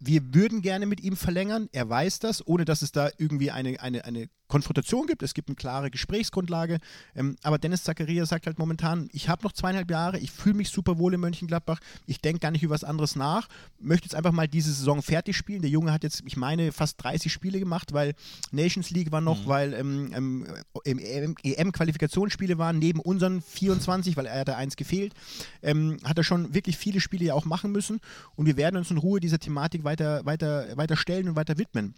wir 0.00 0.34
würden 0.34 0.62
gerne 0.62 0.86
mit 0.86 1.00
ihm 1.00 1.16
verlängern. 1.16 1.68
Er 1.72 1.88
weiß 1.88 2.20
das, 2.20 2.46
ohne 2.46 2.64
dass 2.64 2.82
es 2.82 2.92
da 2.92 3.10
irgendwie 3.18 3.50
eine, 3.50 3.80
eine, 3.80 4.04
eine 4.04 4.28
Konfrontation 4.48 5.06
gibt. 5.06 5.22
Es 5.22 5.34
gibt 5.34 5.48
eine 5.48 5.56
klare 5.56 5.90
Gesprächsgrundlage. 5.90 6.78
Ähm, 7.14 7.36
aber 7.42 7.58
Dennis 7.58 7.84
Zakaria 7.84 8.24
sagt 8.26 8.46
halt 8.46 8.58
momentan, 8.58 9.08
ich 9.12 9.28
habe 9.28 9.44
noch 9.44 9.52
zweieinhalb 9.52 9.90
Jahre, 9.90 10.18
ich 10.18 10.30
fühle 10.30 10.56
mich 10.56 10.70
super 10.70 10.98
wohl 10.98 11.14
in 11.14 11.20
Mönchengladbach, 11.20 11.80
ich 12.06 12.20
denke 12.20 12.40
gar 12.40 12.50
nicht 12.50 12.62
über 12.62 12.74
was 12.74 12.84
anderes 12.84 13.14
nach, 13.14 13.48
möchte 13.78 14.06
jetzt 14.06 14.14
einfach 14.14 14.32
mal 14.32 14.48
diese 14.48 14.72
Saison 14.72 15.02
fertig 15.02 15.36
spielen. 15.36 15.60
Der 15.60 15.70
Junge 15.70 15.92
hat 15.92 16.02
jetzt, 16.02 16.22
ich 16.26 16.36
meine, 16.36 16.72
fast 16.72 17.02
30 17.02 17.30
Spiele 17.30 17.58
gemacht, 17.58 17.92
weil 17.92 18.14
Nations 18.50 18.90
League 18.90 19.12
war 19.12 19.20
noch, 19.20 19.46
weil 19.46 19.74
ähm, 19.74 20.46
ähm, 20.84 21.34
EM-Qualifikationsspiele 21.42 22.56
waren, 22.56 22.78
neben 22.78 23.00
unseren 23.00 23.42
24, 23.42 24.16
weil 24.16 24.26
er 24.26 24.40
hatte 24.40 24.56
eins 24.56 24.76
gefehlt, 24.76 25.12
ähm, 25.62 25.98
hat 26.04 26.16
er 26.16 26.24
schon 26.24 26.54
wirklich 26.54 26.78
viele 26.78 27.00
Spiele 27.00 27.26
ja 27.26 27.34
auch 27.34 27.44
machen 27.44 27.70
müssen. 27.70 28.00
Und 28.34 28.46
wir 28.46 28.56
werden 28.56 28.76
uns 28.76 28.90
in 28.90 28.96
Ruhe 28.96 29.20
dieser 29.20 29.38
Thematik 29.38 29.84
weiter, 29.88 30.24
weiter, 30.26 30.76
weiter 30.76 30.96
stellen 30.96 31.28
und 31.30 31.36
weiter 31.36 31.56
widmen. 31.58 31.94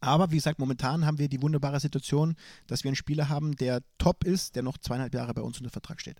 Aber 0.00 0.30
wie 0.30 0.36
gesagt, 0.36 0.58
momentan 0.58 1.06
haben 1.06 1.18
wir 1.18 1.28
die 1.28 1.40
wunderbare 1.40 1.80
Situation, 1.80 2.36
dass 2.66 2.84
wir 2.84 2.90
einen 2.90 2.96
Spieler 2.96 3.30
haben, 3.30 3.56
der 3.56 3.80
top 3.96 4.24
ist, 4.24 4.54
der 4.54 4.62
noch 4.62 4.76
zweieinhalb 4.76 5.14
Jahre 5.14 5.32
bei 5.32 5.40
uns 5.40 5.56
unter 5.58 5.70
Vertrag 5.70 6.00
steht. 6.00 6.18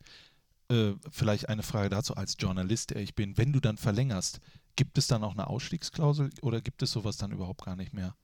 äh, 0.70 0.94
vielleicht 1.10 1.51
eine 1.51 1.62
Frage 1.62 1.90
dazu 1.90 2.14
als 2.16 2.36
Journalist, 2.39 2.90
der 2.90 3.02
ich 3.02 3.14
bin. 3.14 3.36
Wenn 3.36 3.52
du 3.52 3.60
dann 3.60 3.76
verlängerst, 3.76 4.40
gibt 4.76 4.97
es 4.97 5.06
dann 5.06 5.22
auch 5.22 5.32
eine 5.32 5.47
Ausstiegsklausel 5.48 6.31
oder 6.40 6.62
gibt 6.62 6.82
es 6.82 6.90
sowas 6.93 7.18
dann 7.18 7.31
überhaupt 7.32 7.62
gar 7.66 7.76
nicht 7.76 7.93
mehr? 7.93 8.14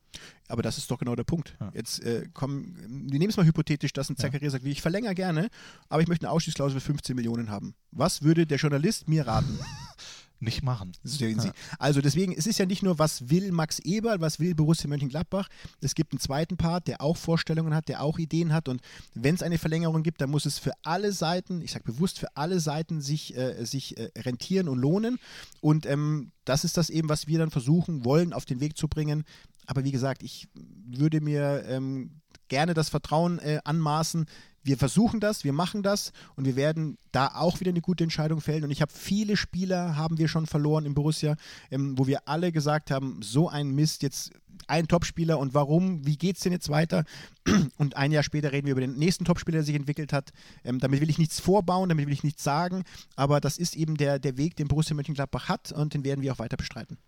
Aber 0.49 0.63
das 0.63 0.79
ist 0.79 0.91
doch 0.91 0.99
genau 0.99 1.15
der 1.15 1.25
Punkt. 1.25 1.57
Ja. 1.61 1.71
Jetzt 1.75 2.03
äh, 2.03 2.27
kommen, 2.33 2.75
wir 3.11 3.19
nehmen 3.19 3.31
es 3.31 3.37
mal 3.37 3.45
hypothetisch, 3.47 3.93
dass 3.93 4.09
ein 4.09 4.17
Zakaria 4.17 4.51
sagt, 4.51 4.65
wie 4.65 4.73
ich 4.73 4.81
verlängere 4.83 5.15
gerne, 5.15 5.49
aber 5.91 6.01
ich 6.03 6.09
möchte 6.09 6.27
eine 6.27 6.33
Ausstiegsklausel 6.33 6.81
für 6.81 6.87
15 6.87 7.15
Millionen 7.15 7.51
haben. 7.51 7.75
Was 7.93 8.23
würde 8.23 8.47
der 8.47 8.59
Journalist 8.59 9.07
mir 9.07 9.27
raten? 9.27 9.59
Nicht 10.41 10.63
machen. 10.63 10.93
Sehen 11.05 11.39
Sie. 11.39 11.51
Also 11.79 12.01
deswegen, 12.01 12.33
es 12.33 12.47
ist 12.47 12.59
ja 12.59 12.65
nicht 12.65 12.83
nur, 12.83 12.99
was 12.99 13.29
will 13.29 13.53
Max 13.53 13.79
Eberl, 13.79 14.21
was 14.21 14.41
will 14.41 14.55
Borussia 14.55 14.89
Mönchengladbach. 14.89 15.49
Es 15.83 15.95
gibt 15.95 16.13
einen 16.13 16.21
zweiten 16.21 16.57
Part, 16.57 16.89
der 16.89 17.03
auch 17.03 17.19
Vorstellungen 17.19 17.75
hat, 17.75 17.89
der 17.89 18.03
auch 18.03 18.19
Ideen 18.19 18.55
hat. 18.55 18.69
Und 18.69 18.81
wenn 19.15 19.35
es 19.35 19.43
eine 19.43 19.59
Verlängerung 19.59 20.03
gibt, 20.03 20.23
dann 20.23 20.31
muss 20.31 20.47
es 20.47 20.59
für 20.59 20.73
alle 20.83 21.13
Seiten, 21.13 21.61
ich 21.61 21.73
sage 21.73 21.85
bewusst 21.85 22.19
für 22.19 22.37
alle 22.37 22.59
Seiten, 22.59 23.03
sich, 23.03 23.37
äh, 23.37 23.65
sich 23.67 23.99
äh, 23.99 24.11
rentieren 24.17 24.69
und 24.69 24.79
lohnen. 24.79 25.19
Und 25.61 25.85
ähm, 25.85 26.33
das 26.47 26.65
ist 26.65 26.79
das 26.79 26.89
eben, 26.89 27.11
was 27.11 27.27
wir 27.27 27.39
dann 27.39 27.51
versuchen 27.51 28.07
wollen, 28.07 28.33
auf 28.33 28.47
den 28.47 28.61
Weg 28.61 28.79
zu 28.79 28.89
bringen. 28.89 29.25
Aber 29.67 29.85
wie 29.85 29.93
gesagt, 29.93 30.23
ich 30.23 30.49
würde 30.55 31.21
mir 31.21 31.65
ähm, 31.69 32.20
gerne 32.51 32.75
das 32.75 32.91
Vertrauen 32.91 33.39
äh, 33.39 33.61
anmaßen. 33.65 34.27
Wir 34.63 34.77
versuchen 34.77 35.21
das, 35.21 35.43
wir 35.43 35.55
machen 35.55 35.83
das 35.83 36.13
und 36.37 36.45
wir 36.45 36.55
werden 36.55 36.99
da 37.13 37.29
auch 37.29 37.61
wieder 37.61 37.71
eine 37.71 37.81
gute 37.81 38.05
Entscheidung 38.05 38.43
fällen. 38.43 38.65
Und 38.65 38.71
ich 38.71 38.83
habe 38.83 38.93
viele 38.95 39.39
Spieler, 39.39 39.97
haben 39.97 40.19
wir 40.19 40.29
schon 40.29 40.45
verloren 40.45 40.85
im 40.85 40.93
Borussia, 40.93 41.37
ähm, 41.71 41.97
wo 41.97 42.07
wir 42.07 42.29
alle 42.29 42.53
gesagt 42.53 42.91
haben, 42.91 43.21
so 43.23 43.49
ein 43.49 43.71
Mist, 43.71 44.03
jetzt 44.03 44.33
ein 44.67 44.87
Topspieler 44.87 45.39
und 45.39 45.55
warum, 45.55 46.07
wie 46.07 46.19
geht 46.19 46.37
es 46.37 46.43
denn 46.43 46.53
jetzt 46.53 46.69
weiter? 46.69 47.05
Und 47.79 47.97
ein 47.97 48.13
Jahr 48.13 48.23
später 48.23 48.53
reden 48.53 48.67
wir 48.67 48.73
über 48.73 48.83
den 48.83 48.99
nächsten 48.99 49.25
Topspieler, 49.25 49.59
der 49.59 49.65
sich 49.65 49.75
entwickelt 49.75 50.13
hat. 50.13 50.31
Ähm, 50.65 50.79
damit 50.79 51.01
will 51.01 51.09
ich 51.09 51.19
nichts 51.19 51.41
vorbauen, 51.41 51.89
damit 51.89 52.07
will 52.07 52.13
ich 52.13 52.25
nichts 52.25 52.45
sagen, 52.45 52.85
aber 53.17 53.41
das 53.41 53.57
ist 53.57 53.75
eben 53.75 53.97
der, 53.97 54.19
der 54.19 54.37
Weg, 54.37 54.57
den 54.57 54.69
Borussia 54.69 54.95
Mönchengladbach 54.95 55.49
hat 55.49 55.73
und 55.73 55.95
den 55.95 56.05
werden 56.05 56.21
wir 56.21 56.33
auch 56.33 56.39
weiter 56.39 56.59
bestreiten. 56.59 56.99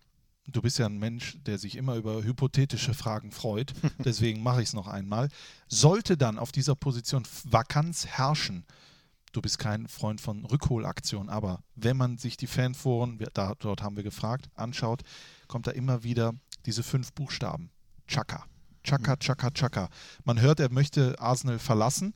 Du 0.45 0.61
bist 0.61 0.77
ja 0.77 0.85
ein 0.85 0.97
Mensch, 0.97 1.37
der 1.45 1.57
sich 1.57 1.77
immer 1.77 1.95
über 1.95 2.23
hypothetische 2.23 2.93
Fragen 2.93 3.31
freut. 3.31 3.73
Deswegen 4.03 4.43
mache 4.43 4.61
ich 4.61 4.69
es 4.69 4.73
noch 4.73 4.87
einmal. 4.87 5.29
Sollte 5.67 6.17
dann 6.17 6.37
auf 6.37 6.51
dieser 6.51 6.75
Position 6.75 7.23
Vakanz 7.45 8.05
herrschen, 8.05 8.65
du 9.31 9.41
bist 9.41 9.57
kein 9.57 9.87
Freund 9.87 10.21
von 10.21 10.45
Rückholaktionen, 10.45 11.29
aber 11.29 11.63
wenn 11.75 11.97
man 11.97 12.17
sich 12.17 12.37
die 12.37 12.47
Fanforen, 12.47 13.19
da, 13.33 13.53
dort 13.57 13.81
haben 13.81 13.95
wir 13.95 14.03
gefragt, 14.03 14.49
anschaut, 14.55 15.01
kommt 15.47 15.67
da 15.67 15.71
immer 15.71 16.03
wieder 16.03 16.33
diese 16.65 16.83
fünf 16.83 17.13
Buchstaben. 17.13 17.71
Chaka. 18.07 18.45
Chaka, 18.83 19.15
Chaka, 19.15 19.49
Chaka. 19.51 19.89
Man 20.25 20.41
hört, 20.41 20.59
er 20.59 20.69
möchte 20.69 21.19
Arsenal 21.19 21.57
verlassen. 21.57 22.13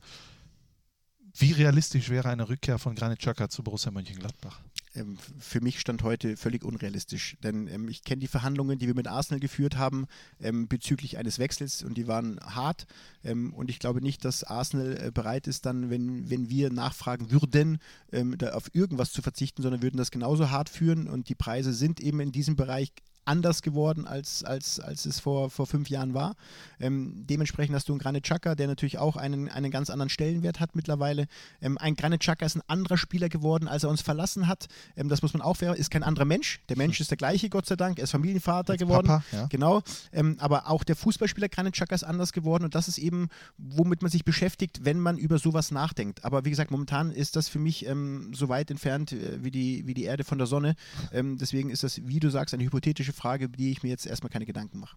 Wie 1.38 1.52
realistisch 1.52 2.10
wäre 2.10 2.28
eine 2.28 2.48
Rückkehr 2.48 2.78
von 2.78 2.94
Granit 2.94 3.20
Xhaka 3.20 3.48
zu 3.48 3.62
Borussia 3.62 3.90
Mönchengladbach? 3.92 4.60
ähm, 4.98 5.18
für 5.38 5.60
mich 5.60 5.80
stand 5.80 6.02
heute 6.02 6.36
völlig 6.36 6.64
unrealistisch. 6.64 7.36
Denn 7.42 7.68
ähm, 7.68 7.88
ich 7.88 8.02
kenne 8.02 8.20
die 8.20 8.28
Verhandlungen, 8.28 8.78
die 8.78 8.86
wir 8.86 8.94
mit 8.94 9.08
Arsenal 9.08 9.40
geführt 9.40 9.76
haben 9.76 10.06
ähm, 10.40 10.68
bezüglich 10.68 11.18
eines 11.18 11.38
Wechsels 11.38 11.82
und 11.82 11.94
die 11.96 12.06
waren 12.06 12.38
hart. 12.40 12.86
Ähm, 13.24 13.52
und 13.54 13.70
ich 13.70 13.78
glaube 13.78 14.00
nicht, 14.00 14.24
dass 14.24 14.44
Arsenal 14.44 14.96
äh, 14.96 15.10
bereit 15.10 15.46
ist, 15.46 15.66
dann, 15.66 15.90
wenn, 15.90 16.30
wenn 16.30 16.50
wir 16.50 16.70
nachfragen 16.70 17.30
würden, 17.30 17.78
ähm, 18.12 18.36
da 18.38 18.52
auf 18.52 18.74
irgendwas 18.74 19.12
zu 19.12 19.22
verzichten, 19.22 19.62
sondern 19.62 19.82
würden 19.82 19.96
das 19.96 20.10
genauso 20.10 20.50
hart 20.50 20.68
führen. 20.68 21.08
Und 21.08 21.28
die 21.28 21.34
Preise 21.34 21.72
sind 21.72 22.00
eben 22.00 22.20
in 22.20 22.32
diesem 22.32 22.56
Bereich 22.56 22.92
anders 23.28 23.62
geworden, 23.62 24.06
als, 24.06 24.42
als, 24.42 24.80
als 24.80 25.04
es 25.04 25.20
vor, 25.20 25.50
vor 25.50 25.66
fünf 25.66 25.90
Jahren 25.90 26.14
war. 26.14 26.34
Ähm, 26.80 27.26
dementsprechend 27.28 27.76
hast 27.76 27.88
du 27.88 27.92
einen 27.92 28.00
Granit 28.00 28.24
Xhaka, 28.24 28.54
der 28.54 28.66
natürlich 28.66 28.98
auch 28.98 29.16
einen, 29.16 29.48
einen 29.48 29.70
ganz 29.70 29.90
anderen 29.90 30.08
Stellenwert 30.08 30.60
hat 30.60 30.74
mittlerweile. 30.74 31.26
Ähm, 31.60 31.76
ein 31.78 31.94
Granit 31.94 32.20
Xhaka 32.20 32.46
ist 32.46 32.56
ein 32.56 32.62
anderer 32.66 32.96
Spieler 32.96 33.28
geworden, 33.28 33.68
als 33.68 33.84
er 33.84 33.90
uns 33.90 34.00
verlassen 34.00 34.48
hat. 34.48 34.66
Ähm, 34.96 35.08
das 35.08 35.22
muss 35.22 35.34
man 35.34 35.42
auch 35.42 35.58
fair, 35.58 35.76
ist 35.76 35.90
kein 35.90 36.02
anderer 36.02 36.24
Mensch. 36.24 36.60
Der 36.70 36.78
Mensch 36.78 37.00
ist 37.00 37.10
der 37.10 37.18
gleiche, 37.18 37.50
Gott 37.50 37.66
sei 37.66 37.76
Dank. 37.76 37.98
Er 37.98 38.04
ist 38.04 38.12
Familienvater 38.12 38.72
Als 38.72 38.80
geworden. 38.80 39.08
Papa, 39.08 39.24
ja. 39.32 39.46
Genau. 39.46 39.82
Ähm, 40.12 40.36
aber 40.40 40.70
auch 40.70 40.82
der 40.82 40.96
Fußballspieler 40.96 41.48
Granit 41.48 41.74
Xhaka 41.74 41.94
ist 41.94 42.04
anders 42.04 42.32
geworden 42.32 42.64
und 42.64 42.74
das 42.74 42.88
ist 42.88 42.98
eben, 42.98 43.28
womit 43.58 44.00
man 44.00 44.10
sich 44.10 44.24
beschäftigt, 44.24 44.84
wenn 44.84 45.00
man 45.00 45.18
über 45.18 45.38
sowas 45.38 45.70
nachdenkt. 45.70 46.24
Aber 46.24 46.46
wie 46.46 46.50
gesagt, 46.50 46.70
momentan 46.70 47.10
ist 47.10 47.36
das 47.36 47.48
für 47.48 47.58
mich 47.58 47.84
ähm, 47.86 48.32
so 48.32 48.48
weit 48.48 48.70
entfernt 48.70 49.12
äh, 49.12 49.44
wie, 49.44 49.50
die, 49.50 49.86
wie 49.86 49.94
die 49.94 50.04
Erde 50.04 50.24
von 50.24 50.38
der 50.38 50.46
Sonne. 50.46 50.74
Ähm, 51.10 51.38
deswegen 51.38 51.70
ist 51.70 51.82
das, 51.84 52.06
wie 52.06 52.20
du 52.20 52.28
sagst, 52.28 52.52
eine 52.52 52.64
hypothetische 52.64 53.12
Frage, 53.18 53.46
über 53.46 53.56
die 53.56 53.70
ich 53.70 53.82
mir 53.82 53.90
jetzt 53.90 54.06
erstmal 54.06 54.30
keine 54.30 54.46
Gedanken 54.46 54.78
mache. 54.78 54.96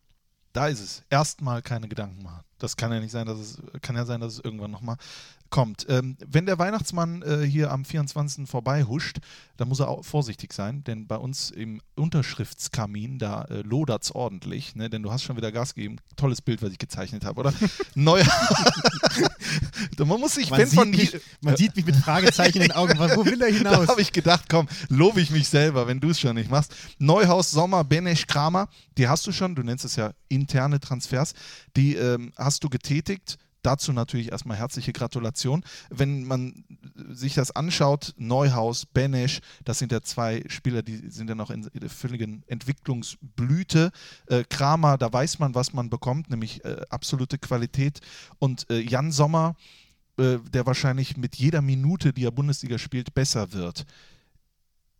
Da 0.54 0.68
ist 0.68 0.80
es. 0.80 1.04
Erstmal 1.10 1.62
keine 1.62 1.88
Gedanken 1.88 2.24
machen. 2.24 2.44
Das 2.64 2.78
kann 2.78 2.92
ja 2.92 3.00
nicht 3.00 3.12
sein, 3.12 3.26
dass 3.26 3.40
es 3.40 3.58
kann 3.82 3.96
ja 3.96 4.06
sein, 4.06 4.22
dass 4.22 4.34
es 4.34 4.40
irgendwann 4.40 4.72
nochmal 4.72 4.98
kommt. 5.52 5.86
Ähm, 5.90 6.18
wenn 6.26 6.46
der 6.48 6.58
Weihnachtsmann 6.58 7.22
äh, 7.22 7.46
hier 7.46 7.72
am 7.72 7.86
24. 7.86 8.50
vorbei 8.50 8.84
huscht, 8.84 9.20
dann 9.58 9.68
muss 9.68 9.80
er 9.80 9.90
auch 9.90 10.04
vorsichtig 10.04 10.54
sein, 10.54 10.84
denn 10.86 11.06
bei 11.06 11.18
uns 11.18 11.52
im 11.52 11.82
Unterschriftskamin, 11.96 13.20
da 13.20 13.44
äh, 13.44 13.62
lodert 13.62 14.04
es 14.04 14.16
ordentlich, 14.16 14.76
ne? 14.76 14.90
denn 14.90 15.04
du 15.04 15.12
hast 15.12 15.24
schon 15.24 15.38
wieder 15.38 15.52
Gas 15.52 15.76
gegeben. 15.76 15.98
Tolles 16.16 16.42
Bild, 16.42 16.64
was 16.64 16.72
ich 16.72 16.80
gezeichnet 16.80 17.26
habe, 17.26 17.42
oder? 17.42 17.54
Neu. 17.96 18.24
man 20.00 20.20
muss 20.20 20.36
sich, 20.36 20.50
Man, 20.50 20.62
wenn 20.62 20.68
sieht, 20.68 20.80
von 20.80 20.90
mich, 20.90 21.18
man 21.42 21.58
sieht 21.58 21.76
mich 21.76 21.86
mit 21.86 21.96
Fragezeichen 21.98 22.58
in 22.58 22.70
den 22.70 22.72
Augen. 22.72 22.98
Wo 22.98 23.26
will 23.26 23.42
er 23.42 23.52
Da 23.52 23.58
hinaus? 23.58 23.88
habe 23.90 24.02
ich 24.02 24.12
gedacht, 24.12 24.46
komm, 24.50 24.68
lobe 24.90 25.22
ich 25.22 25.30
mich 25.30 25.48
selber, 25.48 25.86
wenn 25.86 26.00
du 26.00 26.10
es 26.10 26.20
schon 26.20 26.36
nicht 26.36 26.50
machst. 26.50 26.74
Neuhaus, 26.98 27.52
Sommer, 27.52 27.84
Benesch, 27.84 28.26
Kramer, 28.26 28.68
die 28.98 29.08
hast 29.08 29.28
du 29.28 29.32
schon, 29.32 29.54
du 29.54 29.64
nennst 29.64 29.86
es 29.86 29.96
ja 29.96 30.14
interne 30.30 30.80
Transfers, 30.80 31.34
die 31.76 31.96
ähm, 31.96 32.32
hast 32.38 32.51
du 32.60 32.70
getätigt. 32.70 33.38
Dazu 33.64 33.94
natürlich 33.94 34.32
erstmal 34.32 34.58
herzliche 34.58 34.92
Gratulation. 34.92 35.64
Wenn 35.90 36.26
man 36.26 36.64
sich 37.10 37.36
das 37.36 37.52
anschaut, 37.52 38.14
Neuhaus, 38.18 38.88
Benesch, 38.88 39.42
das 39.66 39.78
sind 39.78 39.92
ja 39.92 40.02
zwei 40.02 40.44
Spieler, 40.48 40.82
die 40.82 41.10
sind 41.10 41.30
ja 41.30 41.36
noch 41.36 41.52
in 41.52 41.70
der 41.74 41.90
völligen 41.90 42.44
Entwicklungsblüte. 42.48 43.92
Äh, 44.26 44.44
Kramer, 44.50 44.98
da 44.98 45.14
weiß 45.14 45.38
man, 45.38 45.54
was 45.54 45.74
man 45.74 45.92
bekommt, 45.92 46.30
nämlich 46.32 46.66
äh, 46.66 46.82
absolute 46.90 47.38
Qualität. 47.38 48.00
Und 48.40 48.68
äh, 48.72 48.80
Jan 48.80 49.12
Sommer, 49.12 49.56
äh, 50.18 50.40
der 50.52 50.66
wahrscheinlich 50.66 51.18
mit 51.18 51.36
jeder 51.36 51.62
Minute, 51.62 52.14
die 52.14 52.26
er 52.26 52.32
Bundesliga 52.32 52.80
spielt, 52.80 53.14
besser 53.14 53.54
wird. 53.54 53.86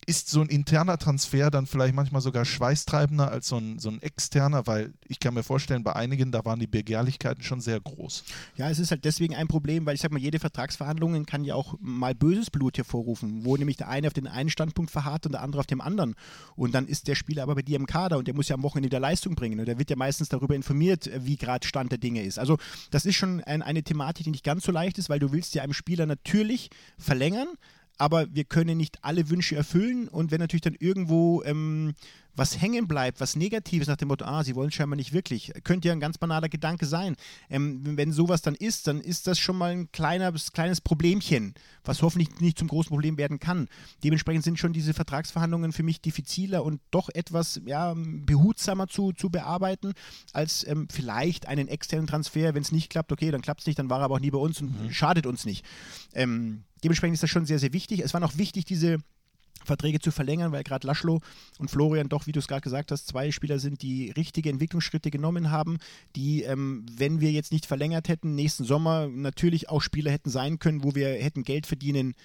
Ist 0.08 0.30
so 0.30 0.42
ein 0.42 0.48
interner 0.48 0.98
Transfer 0.98 1.52
dann 1.52 1.68
vielleicht 1.68 1.94
manchmal 1.94 2.22
sogar 2.22 2.44
schweißtreibender 2.44 3.32
als 3.32 3.48
so 3.48 3.58
ein, 3.58 3.78
so 3.78 3.90
ein 3.90 4.02
externer? 4.02 4.66
Weil 4.66 4.94
ich 5.08 5.20
kann 5.20 5.34
mir 5.34 5.44
vorstellen, 5.44 5.84
bei 5.84 5.96
einigen, 5.96 6.32
da 6.32 6.44
waren 6.44 6.60
die 6.60 6.68
Begehrlichkeiten 6.68 7.44
schon 7.44 7.62
sehr 7.62 7.80
groß. 7.80 8.24
Ja, 8.58 8.70
es 8.70 8.80
ist 8.80 8.92
halt 8.92 9.06
deswegen 9.06 9.36
ein 9.36 9.48
Problem, 9.48 9.86
weil 9.86 9.96
ich 9.96 10.02
sag 10.02 10.12
mal, 10.12 10.20
jede 10.20 10.40
Vertragsverhandlung 10.40 11.26
kann 11.26 11.44
ja 11.44 11.56
auch 11.56 11.76
mal 11.80 12.16
böses 12.16 12.50
Blut 12.50 12.78
hervorrufen, 12.78 13.46
wo 13.46 13.56
nämlich 13.58 13.78
der 13.78 13.90
eine 13.90 14.08
auf 14.08 14.14
den 14.14 14.28
einen 14.28 14.50
Standpunkt 14.50 14.90
verharrt 14.90 15.26
und 15.26 15.34
der 15.34 15.42
andere 15.42 15.60
auf 15.60 15.68
dem 15.68 15.82
anderen. 15.82 16.16
Und 16.56 16.74
dann 16.74 16.88
ist 16.88 17.08
der 17.08 17.16
Spieler 17.16 17.44
aber 17.44 17.56
bei 17.56 17.62
dir 17.62 17.76
im 17.76 17.86
Kader 17.86 18.18
und 18.18 18.28
der 18.28 18.34
muss 18.34 18.50
ja 18.50 18.56
am 18.56 18.64
Wochenende 18.64 18.88
wieder 18.88 19.00
Leistung 19.00 19.36
bringen. 19.36 19.60
Und 19.60 19.68
der 19.68 19.78
wird 19.78 19.90
ja 19.90 19.96
meistens 19.96 20.30
darüber 20.30 20.56
informiert, 20.56 21.10
wie 21.20 21.36
gerade 21.36 21.68
Stand 21.68 21.92
der 21.92 22.00
Dinge 22.00 22.24
ist. 22.24 22.40
Also 22.40 22.58
das 22.90 23.06
ist 23.06 23.16
schon 23.16 23.42
ein, 23.44 23.62
eine 23.62 23.84
Thematik, 23.84 24.24
die 24.24 24.32
nicht 24.32 24.44
ganz 24.44 24.64
so 24.64 24.72
leicht 24.72 24.98
ist, 24.98 25.10
weil 25.10 25.20
du 25.20 25.32
willst 25.32 25.54
ja 25.54 25.64
einem 25.64 25.74
Spieler 25.74 26.06
natürlich 26.06 26.70
verlängern, 26.98 27.48
aber 28.02 28.34
wir 28.34 28.46
können 28.46 28.78
nicht 28.78 28.98
alle 29.04 29.30
Wünsche 29.30 29.56
erfüllen 29.56 30.08
und 30.08 30.32
wenn 30.32 30.40
natürlich 30.40 30.64
dann 30.64 30.76
irgendwo 30.80 31.44
ähm, 31.44 31.94
was 32.36 32.60
hängen 32.60 32.88
bleibt, 32.88 33.20
was 33.20 33.36
Negatives 33.36 33.88
nach 33.88 33.98
dem 33.98 34.08
Motto, 34.08 34.26
ah, 34.26 34.44
sie 34.44 34.56
wollen 34.56 34.72
scheinbar 34.72 34.96
nicht 34.96 35.14
wirklich, 35.14 35.52
könnte 35.64 35.88
ja 35.88 35.94
ein 35.94 36.00
ganz 36.00 36.18
banaler 36.18 36.50
Gedanke 36.50 36.88
sein. 36.88 37.16
Ähm, 37.48 37.82
wenn 37.84 38.12
sowas 38.12 38.42
dann 38.42 38.56
ist, 38.56 38.88
dann 38.88 39.02
ist 39.02 39.28
das 39.28 39.38
schon 39.38 39.56
mal 39.56 39.72
ein 39.72 39.92
kleines, 39.92 40.52
kleines 40.52 40.82
Problemchen, 40.82 41.54
was 41.84 42.02
hoffentlich 42.02 42.40
nicht 42.40 42.58
zum 42.58 42.70
großen 42.70 42.90
Problem 42.90 43.20
werden 43.20 43.38
kann. 43.38 43.68
Dementsprechend 44.04 44.46
sind 44.46 44.58
schon 44.58 44.74
diese 44.74 44.96
Vertragsverhandlungen 44.96 45.72
für 45.72 45.84
mich 45.84 46.02
diffiziler 46.02 46.64
und 46.64 46.82
doch 46.90 47.08
etwas 47.14 47.62
ja, 47.66 47.94
behutsamer 47.96 48.88
zu, 48.88 49.12
zu 49.12 49.30
bearbeiten, 49.30 49.94
als 50.34 50.66
ähm, 50.68 50.88
vielleicht 50.92 51.48
einen 51.48 51.68
externen 51.68 52.08
Transfer. 52.08 52.56
Wenn 52.56 52.64
es 52.64 52.72
nicht 52.72 52.90
klappt, 52.90 53.12
okay, 53.12 53.30
dann 53.30 53.42
klappt 53.42 53.62
es 53.62 53.68
nicht, 53.68 53.78
dann 53.78 53.92
war 53.92 54.00
er 54.00 54.06
aber 54.06 54.16
auch 54.16 54.20
nie 54.20 54.32
bei 54.32 54.40
uns 54.40 54.60
und 54.60 54.74
schadet 54.92 55.28
uns 55.28 55.46
nicht. 55.46 55.64
Ähm, 56.14 56.64
dementsprechend 56.84 57.16
ist 57.16 57.24
das 57.24 57.30
schon 57.30 57.46
sehr, 57.46 57.60
sehr 57.60 57.74
wichtig. 57.74 58.00
Es 58.02 58.14
war 58.14 58.22
noch 58.22 58.38
wichtig, 58.38 58.66
diese 58.66 59.00
Verträge 59.66 60.00
zu 60.00 60.12
verlängern, 60.12 60.52
weil 60.52 60.64
gerade 60.64 60.88
Laschlo 60.88 61.22
und 61.60 61.70
Florian 61.70 62.10
doch, 62.10 62.28
wie 62.28 62.32
du 62.32 62.40
es 62.40 62.48
gerade 62.48 62.62
gesagt 62.62 62.92
hast, 62.92 63.08
zwei 63.08 63.32
Spieler 63.32 63.60
sind, 63.60 63.82
die 63.82 64.12
richtige 64.12 64.50
Entwicklungsschritte 64.50 65.12
genommen 65.12 65.52
haben, 65.52 65.78
die, 66.16 66.44
ähm, 66.44 66.86
wenn 66.92 67.22
wir 67.22 67.32
jetzt 67.32 67.52
nicht 67.52 67.66
verlängert 67.66 68.10
hätten, 68.10 68.36
nächsten 68.36 68.64
Sommer 68.64 69.08
natürlich 69.08 69.70
auch 69.70 69.82
Spieler 69.82 70.12
hätten 70.12 70.30
sein 70.30 70.60
können, 70.60 70.84
wo 70.84 70.96
wir 70.96 71.10
hätten 71.10 71.44
Geld 71.44 71.68
verdienen 71.68 72.16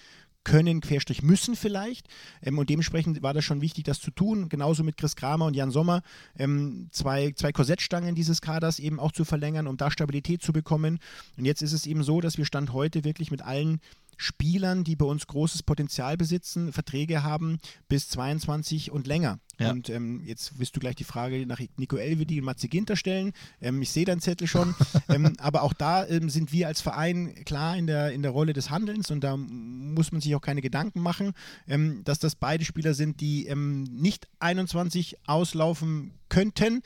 können, 0.47 0.81
Querstrich 0.81 1.23
müssen 1.23 1.57
vielleicht. 1.57 2.07
Ähm, 2.41 2.59
und 2.59 2.71
dementsprechend 2.71 3.21
war 3.23 3.35
das 3.35 3.45
schon 3.45 3.61
wichtig, 3.61 3.85
das 3.85 4.01
zu 4.01 4.13
tun. 4.13 4.49
Genauso 4.49 4.85
mit 4.85 4.97
Chris 4.97 5.17
Kramer 5.17 5.47
und 5.47 5.57
Jan 5.57 5.73
Sommer, 5.73 6.03
ähm, 6.39 6.89
zwei, 6.93 7.33
zwei 7.33 7.51
Korsettstangen 7.51 8.15
dieses 8.15 8.41
Kaders 8.41 8.79
eben 8.79 9.01
auch 9.01 9.11
zu 9.11 9.25
verlängern, 9.25 9.67
um 9.67 9.77
da 9.77 9.91
Stabilität 9.91 10.43
zu 10.43 10.53
bekommen. 10.53 11.01
Und 11.37 11.45
jetzt 11.45 11.63
ist 11.63 11.73
es 11.73 11.85
eben 11.85 12.05
so, 12.05 12.21
dass 12.21 12.39
wir 12.39 12.45
Stand 12.45 12.73
heute 12.73 13.03
wirklich 13.03 13.33
mit 13.33 13.43
allen 13.43 13.81
Spielern, 14.17 14.85
die 14.85 14.97
bei 14.97 15.07
uns 15.07 15.27
großes 15.27 15.63
Potenzial 15.63 16.17
besitzen, 16.17 16.73
Verträge 16.73 17.23
haben 17.23 17.59
bis 17.89 18.09
22 18.09 18.91
und 18.91 19.07
länger. 19.07 19.39
Ja. 19.59 19.71
Und 19.71 19.89
ähm, 19.89 20.23
jetzt 20.25 20.59
wirst 20.59 20.77
du 20.77 20.81
gleich 20.81 20.97
die 20.97 21.05
Frage 21.05 21.47
nach 21.47 21.61
Nico 21.77 21.97
Elvedi 21.97 22.39
und 22.39 22.45
Matze 22.45 22.69
Ginter 22.69 22.97
stellen. 22.97 23.33
Ähm, 23.61 23.81
ich 23.81 23.91
sehe 23.91 24.05
deinen 24.05 24.21
Zettel 24.21 24.47
schon. 24.47 24.75
ähm, 25.09 25.33
aber 25.39 25.63
auch 25.63 25.73
da 25.73 26.07
ähm, 26.07 26.29
sind 26.29 26.53
wir 26.53 26.67
als 26.67 26.81
Verein 26.81 27.35
klar 27.45 27.77
in 27.77 27.87
der, 27.87 28.13
in 28.13 28.23
der 28.23 28.33
Rolle 28.33 28.53
des 28.53 28.71
Handelns 28.71 29.11
und 29.11 29.23
da 29.23 29.37
muss 29.37 30.13
man 30.13 30.21
sich 30.21 30.35
auch 30.35 30.41
keine 30.41 30.61
Gedanken 30.61 31.01
machen, 31.01 31.33
ähm, 31.67 32.03
dass 32.05 32.19
das 32.19 32.35
beide 32.35 32.65
Spieler 32.65 32.95
sind, 32.95 33.21
die 33.21 33.47
ähm, 33.47 33.85
nicht 33.85 34.29
21 34.41 35.17
auslaufen 35.27 36.13
könnten. 36.29 36.83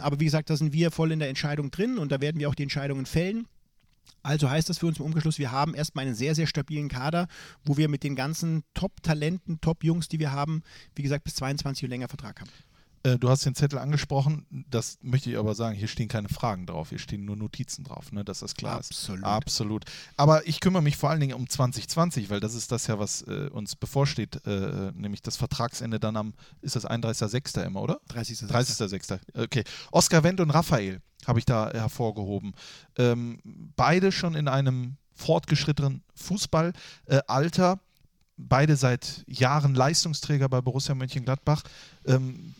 Aber 0.00 0.18
wie 0.18 0.24
gesagt, 0.24 0.50
da 0.50 0.56
sind 0.56 0.72
wir 0.72 0.90
voll 0.90 1.12
in 1.12 1.20
der 1.20 1.28
Entscheidung 1.28 1.70
drin 1.70 1.96
und 1.96 2.10
da 2.10 2.20
werden 2.20 2.40
wir 2.40 2.48
auch 2.48 2.56
die 2.56 2.64
Entscheidungen 2.64 3.06
fällen. 3.06 3.46
Also 4.22 4.48
heißt 4.48 4.68
das 4.68 4.78
für 4.78 4.86
uns 4.86 4.98
im 4.98 5.04
Umgeschluss, 5.04 5.38
wir 5.38 5.52
haben 5.52 5.74
erstmal 5.74 6.06
einen 6.06 6.14
sehr, 6.14 6.34
sehr 6.34 6.46
stabilen 6.46 6.88
Kader, 6.88 7.28
wo 7.64 7.76
wir 7.76 7.88
mit 7.88 8.02
den 8.02 8.16
ganzen 8.16 8.64
Top-Talenten, 8.72 9.60
Top-Jungs, 9.60 10.08
die 10.08 10.18
wir 10.18 10.32
haben, 10.32 10.62
wie 10.94 11.02
gesagt, 11.02 11.24
bis 11.24 11.34
22 11.34 11.84
und 11.84 11.90
länger 11.90 12.08
Vertrag 12.08 12.40
haben. 12.40 12.50
Äh, 13.04 13.18
du 13.18 13.28
hast 13.28 13.44
den 13.44 13.54
Zettel 13.54 13.78
angesprochen, 13.78 14.46
das 14.70 14.98
möchte 15.02 15.30
ich 15.30 15.36
aber 15.36 15.54
sagen, 15.54 15.76
hier 15.76 15.88
stehen 15.88 16.08
keine 16.08 16.28
Fragen 16.28 16.66
drauf, 16.66 16.88
hier 16.88 16.98
stehen 16.98 17.24
nur 17.24 17.36
Notizen 17.36 17.84
drauf, 17.84 18.12
ne, 18.12 18.24
dass 18.24 18.40
das 18.40 18.54
klar 18.54 18.78
Absolut. 18.78 19.20
ist. 19.20 19.26
Absolut. 19.26 19.84
Aber 20.16 20.48
ich 20.48 20.60
kümmere 20.60 20.82
mich 20.82 20.96
vor 20.96 21.10
allen 21.10 21.20
Dingen 21.20 21.34
um 21.34 21.48
2020, 21.48 22.30
weil 22.30 22.40
das 22.40 22.54
ist 22.54 22.72
das 22.72 22.86
ja, 22.86 22.98
was 22.98 23.22
äh, 23.22 23.48
uns 23.52 23.76
bevorsteht, 23.76 24.44
äh, 24.46 24.90
nämlich 24.94 25.22
das 25.22 25.36
Vertragsende 25.36 26.00
dann 26.00 26.16
am, 26.16 26.34
ist 26.62 26.76
das 26.76 26.86
31.06. 26.86 27.62
immer, 27.62 27.82
oder? 27.82 28.00
30. 28.08 28.38
30.06. 28.38 29.20
Okay. 29.34 29.64
Oskar 29.92 30.22
Wendt 30.24 30.40
und 30.40 30.50
Raphael 30.50 31.00
habe 31.26 31.38
ich 31.38 31.44
da 31.44 31.70
hervorgehoben. 31.72 32.54
Ähm, 32.96 33.38
beide 33.76 34.12
schon 34.12 34.34
in 34.34 34.48
einem 34.48 34.96
fortgeschrittenen 35.12 36.02
Fußballalter. 36.14 37.80
beide 38.36 38.76
seit 38.76 39.24
Jahren 39.28 39.74
Leistungsträger 39.74 40.48
bei 40.48 40.60
Borussia 40.60 40.94
Mönchengladbach. 40.94 41.62
Ähm, 42.06 42.54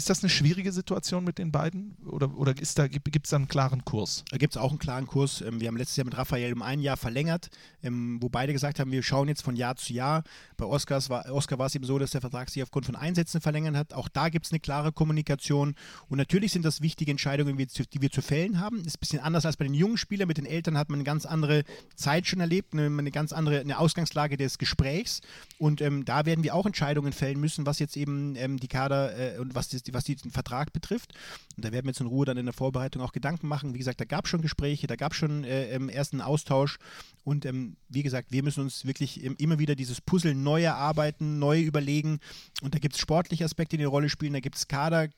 ist 0.00 0.08
das 0.08 0.22
eine 0.22 0.30
schwierige 0.30 0.72
Situation 0.72 1.24
mit 1.24 1.36
den 1.36 1.52
beiden? 1.52 1.94
Oder, 2.06 2.34
oder 2.38 2.54
da, 2.54 2.88
gibt 2.88 3.26
es 3.26 3.30
da 3.30 3.36
einen 3.36 3.48
klaren 3.48 3.84
Kurs? 3.84 4.24
Da 4.30 4.38
gibt 4.38 4.54
es 4.54 4.56
auch 4.56 4.70
einen 4.70 4.78
klaren 4.78 5.06
Kurs. 5.06 5.42
Ähm, 5.42 5.60
Wir 5.60 5.68
haben 5.68 5.76
letztes 5.76 5.96
Jahr 5.96 6.06
mit 6.06 6.16
Raphael 6.16 6.54
um 6.54 6.62
ein 6.62 6.80
Jahr 6.80 6.96
verlängert, 6.96 7.50
ähm, 7.82 8.16
wo 8.22 8.30
beide 8.30 8.54
gesagt 8.54 8.80
haben, 8.80 8.90
wir 8.92 9.02
schauen 9.02 9.28
jetzt 9.28 9.42
von 9.42 9.56
Jahr 9.56 9.76
zu 9.76 9.92
Jahr. 9.92 10.24
Bei 10.56 10.64
Oscars 10.64 11.10
war, 11.10 11.30
Oscar 11.30 11.58
war 11.58 11.66
es 11.66 11.74
eben 11.74 11.84
so, 11.84 11.98
dass 11.98 12.12
der 12.12 12.22
Vertrag 12.22 12.48
sich 12.48 12.62
aufgrund 12.62 12.86
von 12.86 12.96
Einsätzen 12.96 13.42
verlängert 13.42 13.76
hat. 13.76 13.92
Auch 13.92 14.08
da 14.08 14.30
gibt 14.30 14.46
es 14.46 14.52
eine 14.52 14.60
klare 14.60 14.90
Kommunikation. 14.90 15.74
Und 16.08 16.16
natürlich 16.16 16.52
sind 16.52 16.64
das 16.64 16.80
wichtige 16.80 17.10
Entscheidungen, 17.10 17.52
die 17.52 17.58
wir 17.58 17.68
zu- 17.68 17.84
die 17.84 18.08
fällen 18.22 18.58
haben. 18.58 18.80
Ist 18.86 18.96
ein 18.96 19.00
bisschen 19.00 19.20
anders 19.20 19.44
als 19.44 19.58
bei 19.58 19.64
den 19.64 19.74
jungen 19.74 19.98
Spielern. 19.98 20.28
Mit 20.28 20.38
den 20.38 20.46
Eltern 20.46 20.78
hat 20.78 20.88
man 20.88 20.96
eine 21.00 21.04
ganz 21.04 21.26
andere 21.26 21.64
Zeit 21.94 22.26
schon 22.26 22.40
erlebt, 22.40 22.72
eine, 22.72 22.86
eine 22.86 23.10
ganz 23.10 23.34
andere 23.34 23.60
eine 23.60 23.78
Ausgangslage 23.78 24.38
des 24.38 24.56
Gesprächs. 24.56 25.20
Und 25.58 25.82
ähm, 25.82 26.06
da 26.06 26.24
werden 26.24 26.42
wir 26.42 26.54
auch 26.54 26.64
Entscheidungen 26.64 27.12
fällen 27.12 27.38
müssen, 27.38 27.66
was 27.66 27.78
jetzt 27.78 27.96
eben 27.98 28.34
ähm, 28.36 28.58
die 28.58 28.68
Kader 28.68 29.36
äh, 29.36 29.38
und 29.38 29.54
was, 29.54 29.68
das, 29.68 29.82
was 29.94 30.04
die, 30.04 30.16
den 30.16 30.30
Vertrag 30.30 30.72
betrifft. 30.72 31.12
Und 31.56 31.64
da 31.64 31.72
werden 31.72 31.86
wir 31.86 31.90
jetzt 31.90 32.00
in 32.00 32.06
Ruhe 32.06 32.26
dann 32.26 32.36
in 32.36 32.46
der 32.46 32.52
Vorbereitung 32.52 33.02
auch 33.02 33.12
Gedanken 33.12 33.48
machen. 33.48 33.74
Wie 33.74 33.78
gesagt, 33.78 34.00
da 34.00 34.04
gab 34.04 34.24
es 34.24 34.30
schon 34.30 34.42
Gespräche, 34.42 34.86
da 34.86 34.96
gab 34.96 35.12
es 35.12 35.18
schon 35.18 35.44
äh, 35.44 35.70
ähm, 35.70 35.88
ersten 35.88 36.20
Austausch. 36.20 36.78
Und 37.24 37.44
ähm, 37.46 37.76
wie 37.88 38.02
gesagt, 38.02 38.32
wir 38.32 38.42
müssen 38.42 38.60
uns 38.62 38.84
wirklich 38.84 39.24
ähm, 39.24 39.36
immer 39.38 39.58
wieder 39.58 39.74
dieses 39.74 40.00
Puzzle 40.00 40.34
neu 40.34 40.62
erarbeiten, 40.62 41.38
neu 41.38 41.60
überlegen. 41.60 42.18
Und 42.62 42.74
da 42.74 42.78
gibt 42.78 42.94
es 42.94 43.00
sportliche 43.00 43.44
Aspekte, 43.44 43.76
die 43.76 43.82
eine 43.82 43.88
Rolle 43.88 44.08
spielen. 44.08 44.32
Da 44.32 44.40
gibt 44.40 44.56
es 44.56 44.68
Kader, 44.68 45.08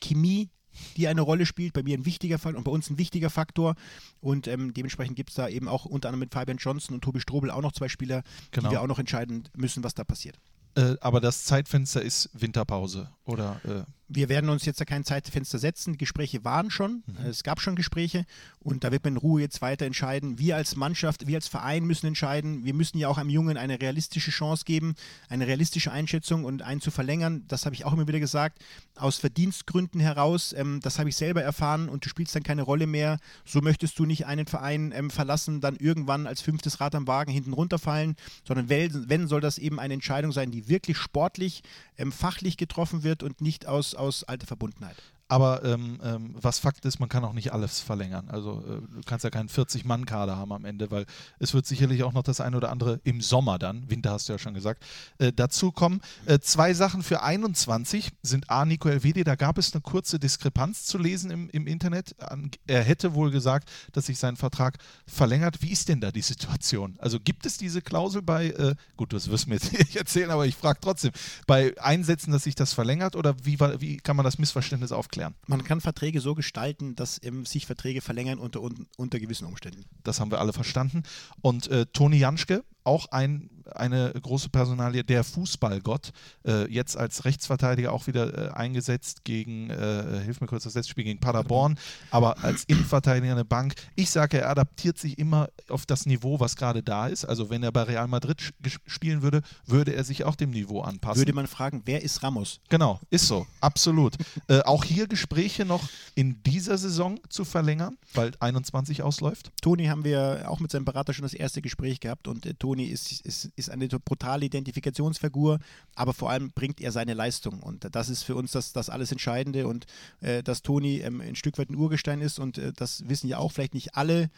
Chemie, 0.00 0.50
die 0.96 1.06
eine 1.06 1.20
Rolle 1.20 1.44
spielt, 1.46 1.74
bei 1.74 1.82
mir 1.82 1.96
ein 1.98 2.06
wichtiger 2.06 2.38
Faktor 2.38 2.58
und 2.58 2.64
bei 2.64 2.70
uns 2.72 2.88
ein 2.90 2.98
wichtiger 2.98 3.30
Faktor. 3.30 3.74
Und 4.20 4.48
ähm, 4.48 4.72
dementsprechend 4.74 5.16
gibt 5.16 5.30
es 5.30 5.36
da 5.36 5.48
eben 5.48 5.68
auch 5.68 5.84
unter 5.84 6.08
anderem 6.08 6.20
mit 6.20 6.32
Fabian 6.32 6.56
Johnson 6.58 6.94
und 6.94 7.02
Tobi 7.02 7.20
Strobel 7.20 7.50
auch 7.50 7.60
noch 7.62 7.72
zwei 7.72 7.88
Spieler, 7.88 8.22
Genau. 8.50 8.68
die 8.68 8.74
wir 8.74 8.80
auch 8.80 8.86
noch 8.86 8.98
entscheiden 8.98 9.48
müssen, 9.56 9.84
was 9.84 9.94
da 9.94 10.04
passiert. 10.04 10.38
Äh, 10.74 10.96
aber 11.02 11.20
das 11.20 11.44
Zeitfenster 11.44 12.00
ist 12.00 12.30
Winterpause. 12.32 13.10
Oder 13.24 13.60
äh, 13.64 13.84
wir 14.14 14.28
werden 14.28 14.50
uns 14.50 14.64
jetzt 14.64 14.80
da 14.80 14.84
kein 14.84 15.04
Zeitfenster 15.04 15.58
setzen. 15.58 15.92
Die 15.92 15.98
Gespräche 15.98 16.44
waren 16.44 16.70
schon, 16.70 17.02
Mhm. 17.06 17.26
es 17.26 17.42
gab 17.42 17.60
schon 17.60 17.76
Gespräche 17.76 18.24
und 18.60 18.84
da 18.84 18.92
wird 18.92 19.04
man 19.04 19.14
in 19.14 19.16
Ruhe 19.18 19.40
jetzt 19.40 19.62
weiter 19.62 19.86
entscheiden. 19.86 20.38
Wir 20.38 20.56
als 20.56 20.76
Mannschaft, 20.76 21.26
wir 21.26 21.36
als 21.36 21.48
Verein 21.48 21.84
müssen 21.84 22.06
entscheiden. 22.06 22.64
Wir 22.64 22.74
müssen 22.74 22.98
ja 22.98 23.08
auch 23.08 23.18
einem 23.18 23.30
Jungen 23.30 23.56
eine 23.56 23.80
realistische 23.80 24.30
Chance 24.30 24.64
geben, 24.64 24.94
eine 25.28 25.46
realistische 25.46 25.92
Einschätzung 25.92 26.44
und 26.44 26.62
einen 26.62 26.80
zu 26.80 26.90
verlängern. 26.90 27.44
Das 27.48 27.64
habe 27.64 27.74
ich 27.74 27.84
auch 27.84 27.92
immer 27.92 28.06
wieder 28.08 28.20
gesagt. 28.20 28.62
Aus 28.96 29.18
Verdienstgründen 29.18 30.00
heraus, 30.00 30.54
ähm, 30.56 30.80
das 30.82 30.98
habe 30.98 31.08
ich 31.08 31.16
selber 31.16 31.42
erfahren 31.42 31.88
und 31.88 32.04
du 32.04 32.08
spielst 32.08 32.34
dann 32.36 32.42
keine 32.42 32.62
Rolle 32.62 32.86
mehr. 32.86 33.18
So 33.44 33.60
möchtest 33.60 33.98
du 33.98 34.04
nicht 34.04 34.26
einen 34.26 34.46
Verein 34.46 34.92
ähm, 34.94 35.10
verlassen, 35.10 35.60
dann 35.60 35.76
irgendwann 35.76 36.26
als 36.26 36.40
fünftes 36.40 36.80
Rad 36.80 36.94
am 36.94 37.06
Wagen 37.06 37.32
hinten 37.32 37.52
runterfallen, 37.52 38.16
sondern 38.46 38.68
wenn, 38.68 39.08
wenn 39.08 39.28
soll 39.28 39.40
das 39.40 39.58
eben 39.58 39.80
eine 39.80 39.94
Entscheidung 39.94 40.32
sein, 40.32 40.50
die 40.50 40.68
wirklich 40.68 40.96
sportlich, 40.98 41.62
ähm, 41.98 42.12
fachlich 42.12 42.56
getroffen 42.56 43.02
wird 43.02 43.22
und 43.22 43.40
nicht 43.40 43.66
aus, 43.66 43.94
aus 44.02 44.24
alter 44.24 44.48
Verbundenheit. 44.48 44.96
Aber 45.32 45.64
ähm, 45.64 45.98
ähm, 46.04 46.34
was 46.34 46.58
Fakt 46.58 46.84
ist, 46.84 47.00
man 47.00 47.08
kann 47.08 47.24
auch 47.24 47.32
nicht 47.32 47.54
alles 47.54 47.80
verlängern. 47.80 48.28
Also 48.28 48.62
äh, 48.68 48.96
du 48.96 49.00
kannst 49.06 49.24
ja 49.24 49.30
keinen 49.30 49.48
40-Mann-Kader 49.48 50.36
haben 50.36 50.52
am 50.52 50.66
Ende, 50.66 50.90
weil 50.90 51.06
es 51.38 51.54
wird 51.54 51.64
sicherlich 51.64 52.02
auch 52.02 52.12
noch 52.12 52.22
das 52.22 52.42
eine 52.42 52.54
oder 52.54 52.70
andere 52.70 53.00
im 53.04 53.22
Sommer 53.22 53.58
dann, 53.58 53.88
Winter 53.88 54.10
hast 54.10 54.28
du 54.28 54.34
ja 54.34 54.38
schon 54.38 54.52
gesagt, 54.52 54.84
äh, 55.16 55.32
dazu 55.32 55.72
kommen. 55.72 56.02
Äh, 56.26 56.40
zwei 56.40 56.74
Sachen 56.74 57.02
für 57.02 57.22
21 57.22 58.10
sind 58.20 58.50
A, 58.50 58.66
Nico 58.66 58.90
Elvedi, 58.90 59.24
da 59.24 59.34
gab 59.34 59.56
es 59.56 59.72
eine 59.72 59.80
kurze 59.80 60.18
Diskrepanz 60.18 60.84
zu 60.84 60.98
lesen 60.98 61.30
im, 61.30 61.48
im 61.48 61.66
Internet. 61.66 62.14
An, 62.20 62.50
er 62.66 62.82
hätte 62.82 63.14
wohl 63.14 63.30
gesagt, 63.30 63.70
dass 63.92 64.04
sich 64.04 64.18
sein 64.18 64.36
Vertrag 64.36 64.76
verlängert. 65.06 65.62
Wie 65.62 65.72
ist 65.72 65.88
denn 65.88 66.02
da 66.02 66.12
die 66.12 66.20
Situation? 66.20 66.96
Also 66.98 67.18
gibt 67.18 67.46
es 67.46 67.56
diese 67.56 67.80
Klausel 67.80 68.20
bei, 68.20 68.48
äh, 68.48 68.74
gut, 68.98 69.14
das 69.14 69.30
wirst 69.30 69.46
du 69.46 69.48
mir 69.48 69.54
jetzt 69.54 69.72
nicht 69.78 69.96
erzählen, 69.96 70.30
aber 70.30 70.44
ich 70.44 70.56
frage 70.56 70.80
trotzdem, 70.82 71.12
bei 71.46 71.72
Einsätzen, 71.80 72.32
dass 72.32 72.44
sich 72.44 72.54
das 72.54 72.74
verlängert 72.74 73.16
oder 73.16 73.34
wie, 73.46 73.58
wie 73.78 73.96
kann 73.96 74.16
man 74.16 74.24
das 74.24 74.36
Missverständnis 74.36 74.92
aufklären? 74.92 75.21
Man 75.46 75.64
kann 75.64 75.80
Verträge 75.80 76.20
so 76.20 76.34
gestalten, 76.34 76.96
dass 76.96 77.20
sich 77.44 77.66
Verträge 77.66 78.00
verlängern 78.00 78.38
unter, 78.38 78.62
un, 78.62 78.86
unter 78.96 79.20
gewissen 79.20 79.46
Umständen. 79.46 79.84
Das 80.02 80.20
haben 80.20 80.30
wir 80.30 80.40
alle 80.40 80.52
verstanden. 80.52 81.02
Und 81.40 81.68
äh, 81.68 81.86
Toni 81.86 82.16
Janschke, 82.16 82.64
auch 82.84 83.06
ein, 83.06 83.50
eine 83.74 84.12
große 84.12 84.48
Personalie, 84.48 85.04
der 85.04 85.24
Fußballgott, 85.24 86.12
äh, 86.46 86.70
jetzt 86.72 86.96
als 86.96 87.24
Rechtsverteidiger 87.24 87.92
auch 87.92 88.06
wieder 88.06 88.50
äh, 88.50 88.52
eingesetzt 88.52 89.24
gegen, 89.24 89.70
äh, 89.70 90.20
hilf 90.24 90.40
mir 90.40 90.46
kurz 90.46 90.64
das 90.64 90.74
letzte 90.74 90.90
Spiel 90.90 91.04
gegen 91.04 91.20
Paderborn, 91.20 91.78
aber 92.10 92.42
als 92.42 92.64
Innenverteidiger 92.64 93.32
eine 93.32 93.44
Bank. 93.44 93.74
Ich 93.94 94.10
sage, 94.10 94.40
er 94.40 94.50
adaptiert 94.50 94.98
sich 94.98 95.18
immer 95.18 95.48
auf 95.68 95.86
das 95.86 96.06
Niveau, 96.06 96.40
was 96.40 96.56
gerade 96.56 96.82
da 96.82 97.06
ist. 97.06 97.24
Also 97.24 97.50
wenn 97.50 97.62
er 97.62 97.72
bei 97.72 97.82
Real 97.82 98.08
Madrid 98.08 98.52
spielen 98.86 99.22
würde, 99.22 99.42
würde 99.66 99.94
er 99.94 100.04
sich 100.04 100.24
auch 100.24 100.36
dem 100.36 100.50
Niveau 100.50 100.80
anpassen. 100.80 101.20
Würde 101.20 101.32
man 101.32 101.46
fragen, 101.46 101.82
wer 101.84 102.02
ist 102.02 102.22
Ramos? 102.22 102.60
Genau, 102.68 103.00
ist 103.10 103.26
so, 103.26 103.46
absolut. 103.60 104.16
äh, 104.48 104.60
auch 104.60 104.84
hier 104.84 105.06
Gespräche 105.06 105.64
noch 105.64 105.88
in 106.14 106.42
dieser 106.42 106.78
Saison 106.78 107.18
zu 107.28 107.44
verlängern, 107.44 107.96
weil 108.14 108.32
21 108.40 109.02
ausläuft. 109.02 109.52
Toni 109.60 109.86
haben 109.86 110.04
wir 110.04 110.44
auch 110.48 110.60
mit 110.60 110.70
seinem 110.70 110.84
Berater 110.84 111.12
schon 111.12 111.22
das 111.22 111.34
erste 111.34 111.62
Gespräch 111.62 112.00
gehabt 112.00 112.28
und 112.28 112.46
äh, 112.46 112.54
Toni 112.54 112.84
ist, 112.84 113.20
ist, 113.22 113.50
ist 113.56 113.70
eine 113.70 113.88
brutale 113.88 114.46
Identifikationsfigur, 114.46 115.58
aber 115.94 116.14
vor 116.14 116.30
allem 116.30 116.52
bringt 116.52 116.80
er 116.80 116.92
seine 116.92 117.14
Leistung. 117.14 117.60
Und 117.60 117.94
das 117.94 118.08
ist 118.08 118.22
für 118.22 118.34
uns 118.34 118.52
das, 118.52 118.72
das 118.72 118.90
alles 118.90 119.12
Entscheidende. 119.12 119.66
Und 119.66 119.86
äh, 120.20 120.42
dass 120.42 120.62
Toni 120.62 121.00
ähm, 121.00 121.20
ein 121.20 121.36
Stück 121.36 121.58
weit 121.58 121.70
ein 121.70 121.76
Urgestein 121.76 122.20
ist 122.20 122.38
und 122.38 122.58
äh, 122.58 122.72
das 122.72 123.08
wissen 123.08 123.28
ja 123.28 123.38
auch 123.38 123.52
vielleicht 123.52 123.74
nicht 123.74 123.94
alle, 123.94 124.30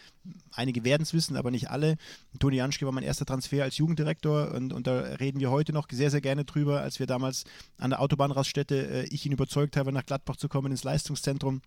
einige 0.53 0.85
werden 0.85 1.03
es 1.03 1.15
wissen, 1.15 1.37
aber 1.37 1.51
nicht 1.51 1.71
alle. 1.71 1.97
Toni 2.39 2.57
Janschke 2.57 2.87
war 2.87 2.93
mein 2.93 3.05
erster 3.05 3.27
Transfer 3.27 3.63
als 3.63 3.77
Jugenddirektor 3.79 4.53
und, 4.53 4.73
und 4.73 4.87
da 4.87 5.01
reden 5.01 5.41
wir 5.41 5.51
heute 5.51 5.73
noch 5.73 5.87
sehr, 5.91 6.11
sehr 6.11 6.21
gerne 6.21 6.45
drüber, 6.45 6.81
als 6.81 6.99
wir 6.99 7.07
damals 7.07 7.45
an 7.79 7.91
der 7.91 8.01
Autobahnraststätte, 8.01 9.05
äh, 9.05 9.05
ich 9.07 9.27
ihn 9.27 9.33
überzeugt 9.33 9.77
habe, 9.77 9.93
nach 9.93 10.07
Gladbach 10.07 10.37
zu 10.37 10.49
kommen 10.49 10.71
ins 10.73 10.85
Leistungszentrum 10.85 11.63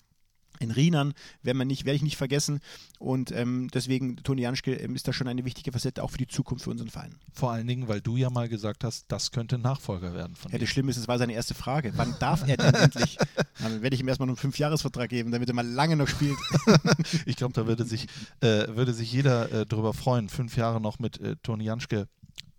in 0.60 0.72
Rienern, 0.72 1.14
werde 1.44 1.74
ich 1.74 2.02
nicht 2.02 2.18
vergessen. 2.18 2.60
Und 3.00 3.32
ähm, 3.32 3.70
deswegen, 3.74 4.18
Toni 4.18 4.42
Janschke 4.42 4.74
ähm, 4.74 4.96
ist 4.96 5.08
da 5.08 5.14
schon 5.14 5.28
eine 5.28 5.46
wichtige 5.46 5.72
Facette 5.72 6.04
auch 6.04 6.12
für 6.12 6.18
die 6.18 6.28
Zukunft 6.28 6.64
für 6.64 6.72
unseren 6.72 6.90
Verein. 6.90 7.16
Vor 7.34 7.52
allen 7.52 7.68
Dingen, 7.68 7.88
weil 7.88 8.02
du 8.02 8.18
ja 8.18 8.30
mal 8.30 8.50
gesagt 8.50 8.84
hast, 8.84 9.06
das 9.10 9.32
könnte 9.32 9.58
Nachfolger 9.58 10.14
werden 10.14 10.36
von 10.36 10.52
Ja, 10.52 10.58
das 10.58 10.70
Schlimme 10.70 10.92
ist, 10.92 10.98
es 10.98 11.08
war 11.08 11.18
seine 11.18 11.34
erste 11.34 11.54
Frage. 11.54 11.94
Wann 11.96 12.16
darf 12.20 12.48
er 12.48 12.58
denn 12.58 12.74
endlich? 12.74 13.18
Dann 13.60 13.82
werde 13.82 13.96
ich 13.96 14.02
ihm 14.02 14.08
erstmal 14.08 14.30
einen 14.30 14.38
Fünfjahresvertrag 14.38 15.10
geben, 15.10 15.32
damit 15.32 15.50
er 15.50 15.56
mal 15.56 15.68
lange 15.68 15.96
noch 15.96 16.08
spielt. 16.08 16.38
Ich 17.26 17.36
glaube, 17.36 17.54
da 17.54 17.68
würde 17.68 17.86
sich, 17.86 18.08
äh, 18.42 18.68
würde 18.70 18.94
sich 18.94 19.12
jeder 19.12 19.52
äh, 19.52 19.66
darüber 19.66 19.94
freuen, 19.94 20.30
fünf 20.30 20.58
Jahre 20.58 20.82
noch 20.82 21.00
mit 21.00 21.20
äh, 21.20 21.36
Toni 21.38 21.64
Janschke 21.66 22.08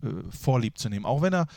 äh, 0.01 0.07
vorlieb 0.29 0.77
zu 0.77 0.89
nehmen. 0.89 1.05
Auch 1.05 1.21
wenn 1.21 1.33
er 1.33 1.47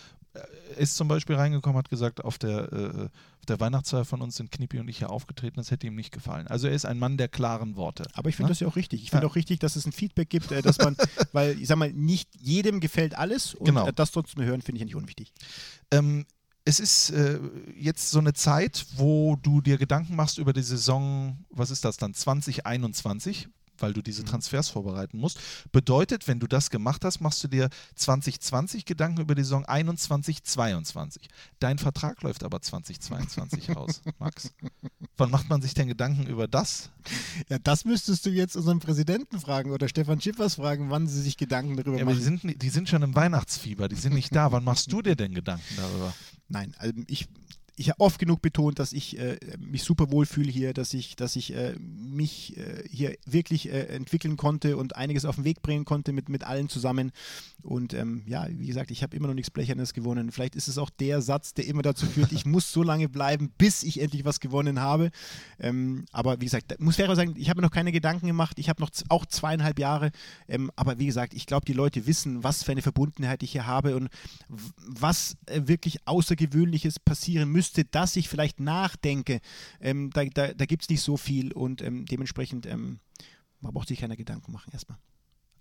ist 0.79 0.97
zum 0.97 1.09
Beispiel 1.09 1.37
reingekommen, 1.37 1.77
hat 1.77 1.91
gesagt, 1.91 2.25
auf 2.25 2.39
der, 2.39 2.73
äh, 2.73 3.05
auf 3.05 3.47
der 3.49 3.61
Weihnachtsfeier 3.61 4.05
von 4.05 4.23
uns 4.23 4.37
sind 4.37 4.51
Knippi 4.51 4.79
und 4.79 4.89
ich 4.89 4.99
hier 4.99 5.11
aufgetreten, 5.11 5.57
das 5.57 5.71
hätte 5.71 5.87
ihm 5.87 5.95
nicht 5.95 6.13
gefallen. 6.13 6.47
Also 6.47 6.69
er 6.69 6.75
ist 6.75 6.87
ein 6.87 6.99
Mann 6.99 7.17
der 7.19 7.29
klaren 7.29 7.77
Worte. 7.77 8.05
Aber 8.15 8.29
ich 8.31 8.37
finde 8.37 8.47
Ne? 8.47 8.51
das 8.53 8.61
ja 8.61 8.69
auch 8.69 8.77
richtig. 8.77 9.03
Ich 9.03 9.11
finde 9.11 9.27
Ja. 9.27 9.31
auch 9.31 9.37
richtig, 9.37 9.59
dass 9.61 9.77
es 9.77 9.85
ein 9.87 9.93
Feedback 9.93 10.31
gibt, 10.31 10.51
äh, 10.53 10.63
dass 10.63 10.79
man, 10.79 10.97
weil 11.33 11.61
ich 11.61 11.67
sag 11.69 11.77
mal, 11.77 11.93
nicht 11.93 12.31
jedem 12.41 12.81
gefällt 12.81 13.17
alles 13.17 13.55
und 13.55 13.67
Genau. 13.67 13.87
äh, 13.89 13.93
das 13.93 14.11
trotzdem 14.13 14.43
hören, 14.45 14.63
finde 14.63 14.77
ich 14.79 14.81
ja 14.81 14.87
nicht 14.87 14.97
unwichtig. 14.97 15.33
Ähm, 15.91 16.25
es 16.65 16.79
ist 16.81 17.11
äh, 17.11 17.41
jetzt 17.77 18.11
so 18.11 18.21
eine 18.21 18.33
Zeit, 18.33 18.87
wo 18.97 19.37
du 19.37 19.61
dir 19.61 19.77
Gedanken 19.79 20.15
machst 20.17 20.39
über 20.39 20.53
die 20.53 20.63
Saison, 20.63 21.45
was 21.51 21.71
ist 21.73 21.85
das 21.85 21.97
dann, 21.97 22.15
2021, 22.15 23.49
weil 23.83 23.93
du 23.93 24.01
Mhm. 24.01 24.05
diese 24.05 24.25
Transfers 24.25 24.69
vorbereiten 24.69 25.19
musst. 25.19 25.39
Bedeutet, 25.73 26.29
wenn 26.29 26.41
du 26.41 26.47
das 26.47 26.71
gemacht 26.71 27.05
hast, 27.05 27.21
machst 27.21 27.43
du 27.45 27.49
dir 27.49 27.69
2020 27.97 28.85
Gedanken 28.85 29.21
über 29.21 29.35
die 29.35 29.43
Saison 29.43 29.65
21, 29.65 30.43
22. 30.45 31.29
Dein 31.59 31.79
Vertrag 31.79 32.23
läuft 32.23 32.45
aber 32.45 32.61
2022 32.61 33.77
aus, 33.77 34.03
Max. 34.19 34.53
Wann 35.17 35.31
macht 35.31 35.49
man 35.49 35.61
sich 35.63 35.75
denn 35.75 35.89
Gedanken 35.89 36.27
über 36.27 36.49
das? 36.49 36.91
Ja, 37.49 37.59
das 37.59 37.85
müsstest 37.85 38.25
du 38.27 38.31
jetzt 38.31 38.57
unseren 38.57 38.79
Präsidenten 38.81 39.41
fragen 39.41 39.71
oder 39.71 39.89
Stefan 39.89 40.21
Schippers 40.21 40.55
fragen, 40.57 40.91
wann 40.91 41.07
sie 41.07 41.21
sich 41.21 41.37
Gedanken 41.37 41.77
darüber 41.77 41.97
Ja, 41.97 42.03
aber 42.05 42.13
die 42.15 42.21
machen. 42.21 42.39
sind, 42.43 42.63
die 42.63 42.69
sind 42.71 42.89
schon 42.89 43.03
im 43.03 43.15
Weihnachtsfieber, 43.15 43.89
die 43.89 43.97
sind 43.97 44.15
nicht 44.15 44.35
da. 44.35 44.53
Wann 44.53 44.65
machst 44.65 44.93
du 44.93 45.03
dir 45.03 45.17
denn 45.17 45.35
Gedanken 45.35 45.75
darüber? 45.77 46.13
Nein, 46.49 46.75
also 46.79 46.95
ich, 47.07 47.27
ich 47.77 47.89
habe 47.89 48.01
oft 48.01 48.19
genug 48.19 48.43
betont, 48.43 48.79
dass 48.79 48.93
ich 48.93 49.19
äh, 49.19 49.39
mich 49.59 49.83
super 49.83 50.11
wohl 50.11 50.27
fühle 50.27 50.51
hier, 50.51 50.75
dass 50.75 50.93
ich, 50.93 51.17
dass 51.17 51.37
ich 51.37 51.55
äh, 51.55 51.75
mich 51.79 52.57
äh, 52.59 52.85
hier 52.91 53.17
wirklich 53.25 53.71
äh, 53.71 53.87
entwickeln 53.87 54.37
konnte 54.37 54.77
und 54.77 54.97
einiges 54.97 55.25
auf 55.25 55.37
den 55.37 55.45
Weg 55.45 55.63
bringen 55.63 55.85
konnte 55.85 56.13
mit, 56.13 56.29
mit 56.29 56.45
allen 56.45 56.69
zusammen. 56.69 57.13
Und 57.63 57.95
ähm, 57.95 58.23
ja, 58.27 58.47
wie 58.51 58.67
gesagt, 58.67 58.91
ich 58.91 59.03
habe 59.03 59.17
immer 59.17 59.29
noch 59.29 59.35
nichts 59.35 59.51
Blechernes 59.51 59.95
gewonnen. 59.95 60.33
Vielleicht 60.33 60.55
ist 60.55 60.69
es 60.69 60.77
auch 60.77 60.91
der 60.91 61.23
Satz, 61.23 61.55
der 61.55 61.67
immer 61.67 61.83
dazu 61.83 62.07
führt, 62.07 62.33
ich 62.33 62.45
muss 62.45 62.73
so 62.73 62.83
lange 62.83 63.09
bleiben, 63.09 63.51
bis 63.57 63.83
ich 63.83 64.01
endlich 64.01 64.25
was 64.25 64.41
gewonnen 64.41 64.81
habe. 64.81 65.11
Ähm, 65.59 66.05
aber 66.13 66.41
wie 66.41 66.47
gesagt, 66.47 66.79
muss 66.79 66.97
fair 66.97 67.15
sagen, 67.17 67.35
ich 67.37 67.49
habe 67.49 67.61
mir 67.61 67.67
noch 67.67 67.73
keine 67.73 67.93
Gedanken 67.93 68.27
gemacht. 68.27 68.59
Ich 68.59 68.69
habe 68.69 68.83
noch 68.83 68.91
auch 69.09 69.25
zweieinhalb 69.25 69.79
Jahre. 69.79 70.11
Ähm, 70.47 70.71
aber 70.77 70.99
wie 70.99 71.07
gesagt, 71.07 71.33
ich 71.35 71.47
glaube, 71.47 71.65
die 71.65 71.73
Leute 71.73 72.07
wissen, 72.07 72.45
was 72.45 72.63
für 72.63 72.73
eine 72.73 72.83
Verbundenheit 72.83 73.43
ich 73.43 73.53
hier 73.53 73.67
habe 73.67 73.97
und 73.97 74.09
was 74.49 75.37
äh, 75.47 75.63
wirklich 75.65 76.07
Außergewöhnliches 76.07 76.99
passieren 76.99 77.49
müsste, 77.49 77.62
dass 77.91 78.17
ich 78.17 78.29
vielleicht 78.29 78.61
nachdenke. 78.61 79.41
Ähm, 79.81 80.11
da 80.11 80.25
da, 80.25 80.53
da 80.55 80.67
gibt 80.67 80.83
es 80.83 80.89
nicht 80.89 81.03
so 81.03 81.17
viel 81.17 81.53
und 81.53 81.83
ähm, 81.83 82.07
dementsprechend 82.07 82.67
ähm, 82.67 83.01
man 83.61 83.73
braucht 83.75 83.89
sich 83.89 83.99
keine 84.01 84.17
Gedanken 84.17 84.53
machen 84.53 84.71
erstmal. 84.73 84.99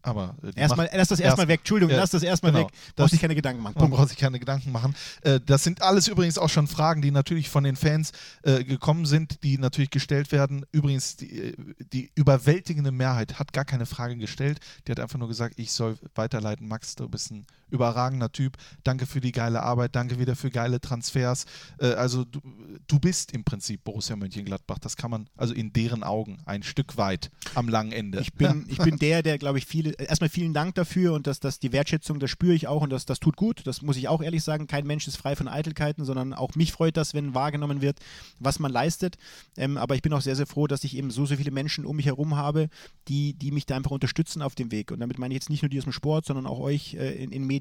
Aber 0.04 0.36
äh, 0.42 0.60
Erstmal, 0.60 0.90
lass 0.94 1.10
das 1.10 1.20
erstmal 1.20 1.44
erst- 1.44 1.50
weg. 1.50 1.60
Entschuldigung, 1.60 1.92
Ja, 1.94 2.00
lass 2.00 2.10
das 2.10 2.24
erstmal 2.24 2.52
genau. 2.52 2.66
weg. 2.66 2.74
Braucht 2.96 3.12
sich 3.12 3.22
keine 3.22 3.36
Gedanken 3.36 3.62
machen. 3.62 3.76
Man 3.78 3.92
braucht 3.92 4.10
sich 4.10 4.18
keine 4.18 4.40
Gedanken 4.40 4.72
machen. 4.72 4.96
Äh, 5.22 5.40
Das 5.46 5.64
sind 5.64 5.84
alles 5.84 6.08
übrigens 6.08 6.40
auch 6.40 6.50
schon 6.50 6.66
Fragen, 6.68 7.04
die 7.04 7.12
natürlich 7.12 7.50
von 7.50 7.64
den 7.64 7.76
Fans 7.76 8.12
äh, 8.42 8.64
gekommen 8.64 9.06
sind, 9.06 9.44
die 9.44 9.60
natürlich 9.60 9.92
gestellt 9.92 10.32
werden. 10.32 10.66
Übrigens, 10.72 11.18
die, 11.18 11.30
äh, 11.50 11.56
die 11.94 12.10
überwältigende 12.16 12.92
Mehrheit 12.92 13.38
hat 13.38 13.54
gar 13.54 13.64
keine 13.66 13.86
Frage 13.86 14.18
gestellt. 14.18 14.60
Die 14.88 14.92
hat 14.92 15.00
einfach 15.00 15.20
nur 15.20 15.28
gesagt, 15.28 15.60
ich 15.60 15.72
soll 15.72 16.00
weiterleiten. 16.16 16.68
Max, 16.68 16.96
du 16.96 17.08
bist 17.08 17.30
ein 17.30 17.46
überragender 17.72 18.32
Typ. 18.32 18.58
Danke 18.84 19.06
für 19.06 19.22
die 19.22 19.32
geile 19.32 19.64
Arbeit. 19.64 19.96
Danke 19.96 20.20
wieder 20.20 20.36
für 20.36 20.50
geile 20.50 20.80
Transfers. 20.80 21.46
Äh, 21.80 21.94
Also 21.94 22.26
du, 22.26 22.40
du 22.88 23.00
bist 23.00 23.32
im 23.32 23.44
Prinzip 23.44 23.84
Borussia 23.84 24.16
Mönchengladbach. 24.16 24.80
Das 24.80 24.98
kann 24.98 25.12
man 25.12 25.30
also 25.36 25.54
in 25.54 25.74
deren 25.74 26.04
Augen 26.04 26.40
ein 26.46 26.64
Stück 26.64 26.98
weit 26.98 27.32
am 27.56 27.70
langen 27.70 27.92
Ende. 27.92 28.20
Ich 28.20 28.34
bin, 28.34 28.66
ich 28.70 28.78
bin 28.78 28.98
der, 28.98 29.24
der, 29.24 29.38
glaube 29.38 29.58
ich, 29.58 29.66
viele, 29.66 29.92
erstmal 29.92 30.30
vielen 30.30 30.54
Dank 30.54 30.76
dafür 30.76 31.14
und 31.14 31.28
dass 31.28 31.40
das 31.40 31.60
die 31.60 31.72
Wertschätzung, 31.72 32.20
das 32.20 32.30
spüre 32.30 32.54
ich 32.54 32.68
auch 32.68 32.82
und 32.82 32.90
das, 32.90 33.06
das 33.06 33.20
tut 33.20 33.36
gut. 33.38 33.62
Das 33.66 33.82
muss 33.82 33.98
ich 33.98 34.08
auch 34.08 34.22
ehrlich 34.22 34.44
sagen. 34.44 34.68
Kein 34.68 34.86
Mensch 34.86 35.08
ist 35.08 35.18
frei 35.18 35.36
von 35.36 35.48
Eitelkeiten, 35.48 36.06
sondern 36.06 36.34
auch 36.34 36.56
mich 36.56 36.72
freut 36.72 36.98
das, 36.98 37.14
wenn 37.14 37.34
wahrgenommen 37.34 37.82
wird, 37.82 38.00
was 38.40 38.60
man 38.60 38.72
leistet. 38.72 39.18
Ähm, 39.58 39.78
aber 39.78 39.96
ich 39.96 40.02
bin 40.02 40.14
auch 40.14 40.22
sehr, 40.22 40.36
sehr 40.36 40.48
froh, 40.48 40.68
dass 40.68 40.84
ich 40.84 40.98
eben 40.98 41.12
so, 41.12 41.26
so 41.26 41.36
viele 41.36 41.52
Menschen 41.52 41.86
um 41.86 41.96
mich 41.96 42.06
herum 42.06 42.36
habe, 42.36 42.70
die, 43.08 43.34
die 43.34 43.52
mich 43.52 43.66
da 43.66 43.76
einfach 43.76 43.92
unterstützen 43.92 44.42
auf 44.42 44.56
dem 44.56 44.72
Weg. 44.72 44.92
Und 44.92 45.00
damit 45.00 45.18
meine 45.18 45.34
ich 45.34 45.42
jetzt 45.42 45.50
nicht 45.50 45.62
nur 45.62 45.70
die 45.70 45.78
aus 45.78 45.86
dem 45.86 45.94
Sport, 45.94 46.26
sondern 46.26 46.48
auch 46.48 46.60
euch 46.60 46.96
äh, 46.96 47.24
in, 47.24 47.32
in 47.32 47.46
Medien, 47.46 47.61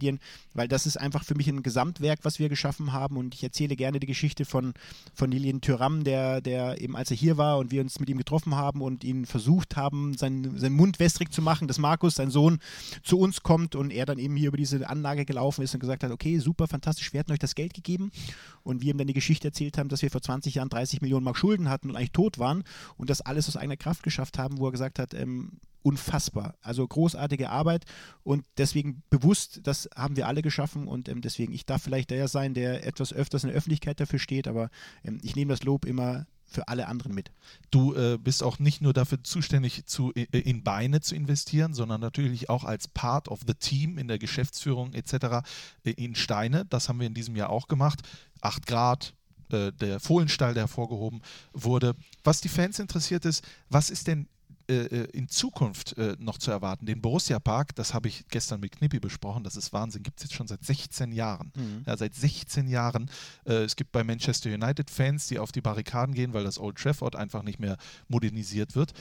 weil 0.55 0.69
das 0.69 0.87
ist 0.87 0.97
einfach 0.97 1.25
für 1.25 1.35
mich 1.35 1.49
ein 1.49 1.63
Gesamtwerk, 1.63 2.21
was 2.23 2.39
wir 2.39 2.49
geschaffen 2.49 2.93
haben. 2.93 3.17
Und 3.17 3.35
ich 3.35 3.43
erzähle 3.43 3.77
gerne 3.77 4.01
die 4.01 4.07
Geschichte 4.07 4.45
von, 4.45 4.75
von 5.15 5.31
Lilian 5.31 5.61
Thüram, 5.61 6.05
der, 6.05 6.41
der 6.41 6.81
eben, 6.81 6.97
als 6.97 7.11
er 7.11 7.17
hier 7.17 7.37
war 7.37 7.59
und 7.59 7.71
wir 7.71 7.81
uns 7.81 8.01
mit 8.01 8.09
ihm 8.09 8.19
getroffen 8.19 8.55
haben 8.55 8.83
und 8.83 9.05
ihn 9.05 9.27
versucht 9.27 9.77
haben, 9.77 10.17
seinen, 10.17 10.59
seinen 10.59 10.77
Mund 10.77 10.99
wässrig 10.99 11.33
zu 11.33 11.43
machen, 11.43 11.69
des 11.69 11.79
Markus, 11.79 12.15
sein 12.15 12.31
Sohn 12.31 12.59
zu 13.03 13.19
uns 13.19 13.43
kommt 13.43 13.75
und 13.75 13.91
er 13.91 14.07
dann 14.07 14.19
eben 14.19 14.37
hier 14.37 14.49
über 14.49 14.57
diese 14.57 14.89
Anlage 14.89 15.25
gelaufen 15.25 15.63
ist 15.63 15.75
und 15.75 15.81
gesagt 15.81 16.03
hat, 16.03 16.11
okay, 16.11 16.39
super, 16.39 16.67
fantastisch, 16.67 17.13
wir 17.13 17.21
hatten 17.21 17.33
euch 17.33 17.39
das 17.39 17.55
Geld 17.55 17.75
gegeben 17.75 18.11
und 18.63 18.83
wir 18.83 18.93
ihm 18.93 18.99
dann 18.99 19.07
die 19.07 19.15
Geschichte 19.15 19.49
erzählt 19.49 19.79
haben, 19.79 19.89
dass 19.89 20.03
wir 20.03 20.11
vor 20.11 20.23
20 20.23 20.55
Jahren 20.55 20.69
30 20.69 21.01
Millionen 21.01 21.25
Mark 21.25 21.37
Schulden 21.37 21.69
hatten 21.69 21.91
und 21.91 21.97
eigentlich 21.97 22.13
tot 22.13 22.39
waren 22.39 22.65
und 22.97 23.11
das 23.11 23.21
alles 23.21 23.49
aus 23.49 23.57
eigener 23.57 23.77
Kraft 23.77 24.03
geschafft 24.03 24.39
haben, 24.39 24.59
wo 24.59 24.67
er 24.67 24.73
gesagt 24.73 24.99
hat, 24.99 25.15
ähm, 25.15 25.53
unfassbar. 25.83 26.55
Also 26.61 26.87
großartige 26.87 27.51
Arbeit 27.51 27.85
und 28.23 28.45
deswegen 28.59 29.03
bewusst, 29.11 29.61
das 29.65 29.89
haben 29.95 30.17
wir 30.17 30.27
alle 30.27 30.43
geschaffen 30.43 30.87
und 30.87 31.09
ähm, 31.09 31.21
deswegen, 31.21 31.53
ich 31.53 31.67
darf 31.67 31.83
vielleicht 31.83 32.11
der 32.11 32.29
sein, 32.29 32.55
der 32.55 32.87
etwas 32.87 33.13
öfters 33.13 33.45
in 33.45 33.49
der 33.49 33.57
Öffentlichkeit 33.57 34.01
dafür 34.01 34.19
steht, 34.19 34.49
aber 34.49 34.71
ähm, 35.05 35.19
ich 35.23 35.37
nehme 35.37 35.53
das 35.53 35.63
Lob 35.63 35.85
immer 35.85 36.27
für 36.51 36.69
alle 36.69 36.89
anderen 36.89 37.15
mit. 37.15 37.31
Du 37.71 37.95
äh, 37.95 38.19
bist 38.19 38.43
auch 38.43 38.59
nicht 38.59 38.83
nur 38.83 38.93
dafür 38.93 39.23
zuständig, 39.23 39.87
zu, 39.87 40.13
äh, 40.15 40.25
in 40.39 40.65
Beine 40.65 41.01
zu 41.01 41.15
investieren, 41.15 41.75
sondern 41.75 42.01
natürlich 42.01 42.51
auch 42.51 42.65
als 42.65 42.89
Part 42.89 43.29
of 43.29 43.41
the 43.47 43.55
Team 43.55 43.99
in 43.99 44.09
der 44.09 44.19
Geschäftsführung 44.19 44.93
etc. 44.93 45.47
Äh, 45.85 45.93
in 45.93 46.17
Steine. 46.17 46.67
Das 46.67 46.89
haben 46.89 46.99
wir 46.99 47.07
in 47.07 47.15
diesem 47.15 47.37
Jahr 47.37 47.51
auch 47.51 47.69
gemacht. 47.69 48.01
8 48.41 48.67
Grad, 48.67 49.15
äh, 49.53 49.73
der 49.73 50.01
Fohlenstall, 50.01 50.55
der 50.55 50.65
hervorgehoben 50.65 51.23
wurde. 51.53 51.95
Was 52.25 52.41
die 52.41 52.49
Fans 52.49 52.79
interessiert 52.79 53.25
ist, 53.25 53.45
was 53.69 53.91
ist 53.91 54.09
denn 54.09 54.29
äh, 54.71 54.85
äh, 54.85 55.05
in 55.13 55.29
Zukunft 55.29 55.99
äh, 55.99 56.15
noch 56.21 56.39
zu 56.39 56.53
erwarten. 56.53 56.87
Den 56.87 57.01
Borussia 57.01 57.41
Park, 57.41 57.75
das 57.75 57.93
habe 57.93 58.07
ich 58.07 58.25
gestern 58.29 58.61
mit 58.61 58.77
Knippi 58.77 59.01
besprochen, 59.01 59.43
das 59.43 59.57
ist 59.57 59.73
Wahnsinn, 59.73 60.05
gibt 60.05 60.19
es 60.19 60.25
jetzt 60.25 60.35
schon 60.35 60.47
seit 60.47 60.65
16 60.65 61.11
Jahren. 61.11 61.51
Mhm. 61.57 61.83
Ja, 61.87 61.97
seit 61.97 62.15
16 62.15 62.69
Jahren. 62.69 63.11
Äh, 63.45 63.65
es 63.65 63.75
gibt 63.75 63.91
bei 63.91 64.05
Manchester 64.05 64.49
United 64.49 64.89
Fans, 64.89 65.27
die 65.27 65.41
auf 65.41 65.51
die 65.51 65.61
Barrikaden 65.61 66.15
gehen, 66.15 66.35
weil 66.35 66.45
das 66.45 66.61
Old 66.61 66.77
Trafford 66.77 67.17
einfach 67.17 67.43
nicht 67.43 67.59
mehr 67.59 67.79
modernisiert 68.07 68.77
wird. 68.77 68.93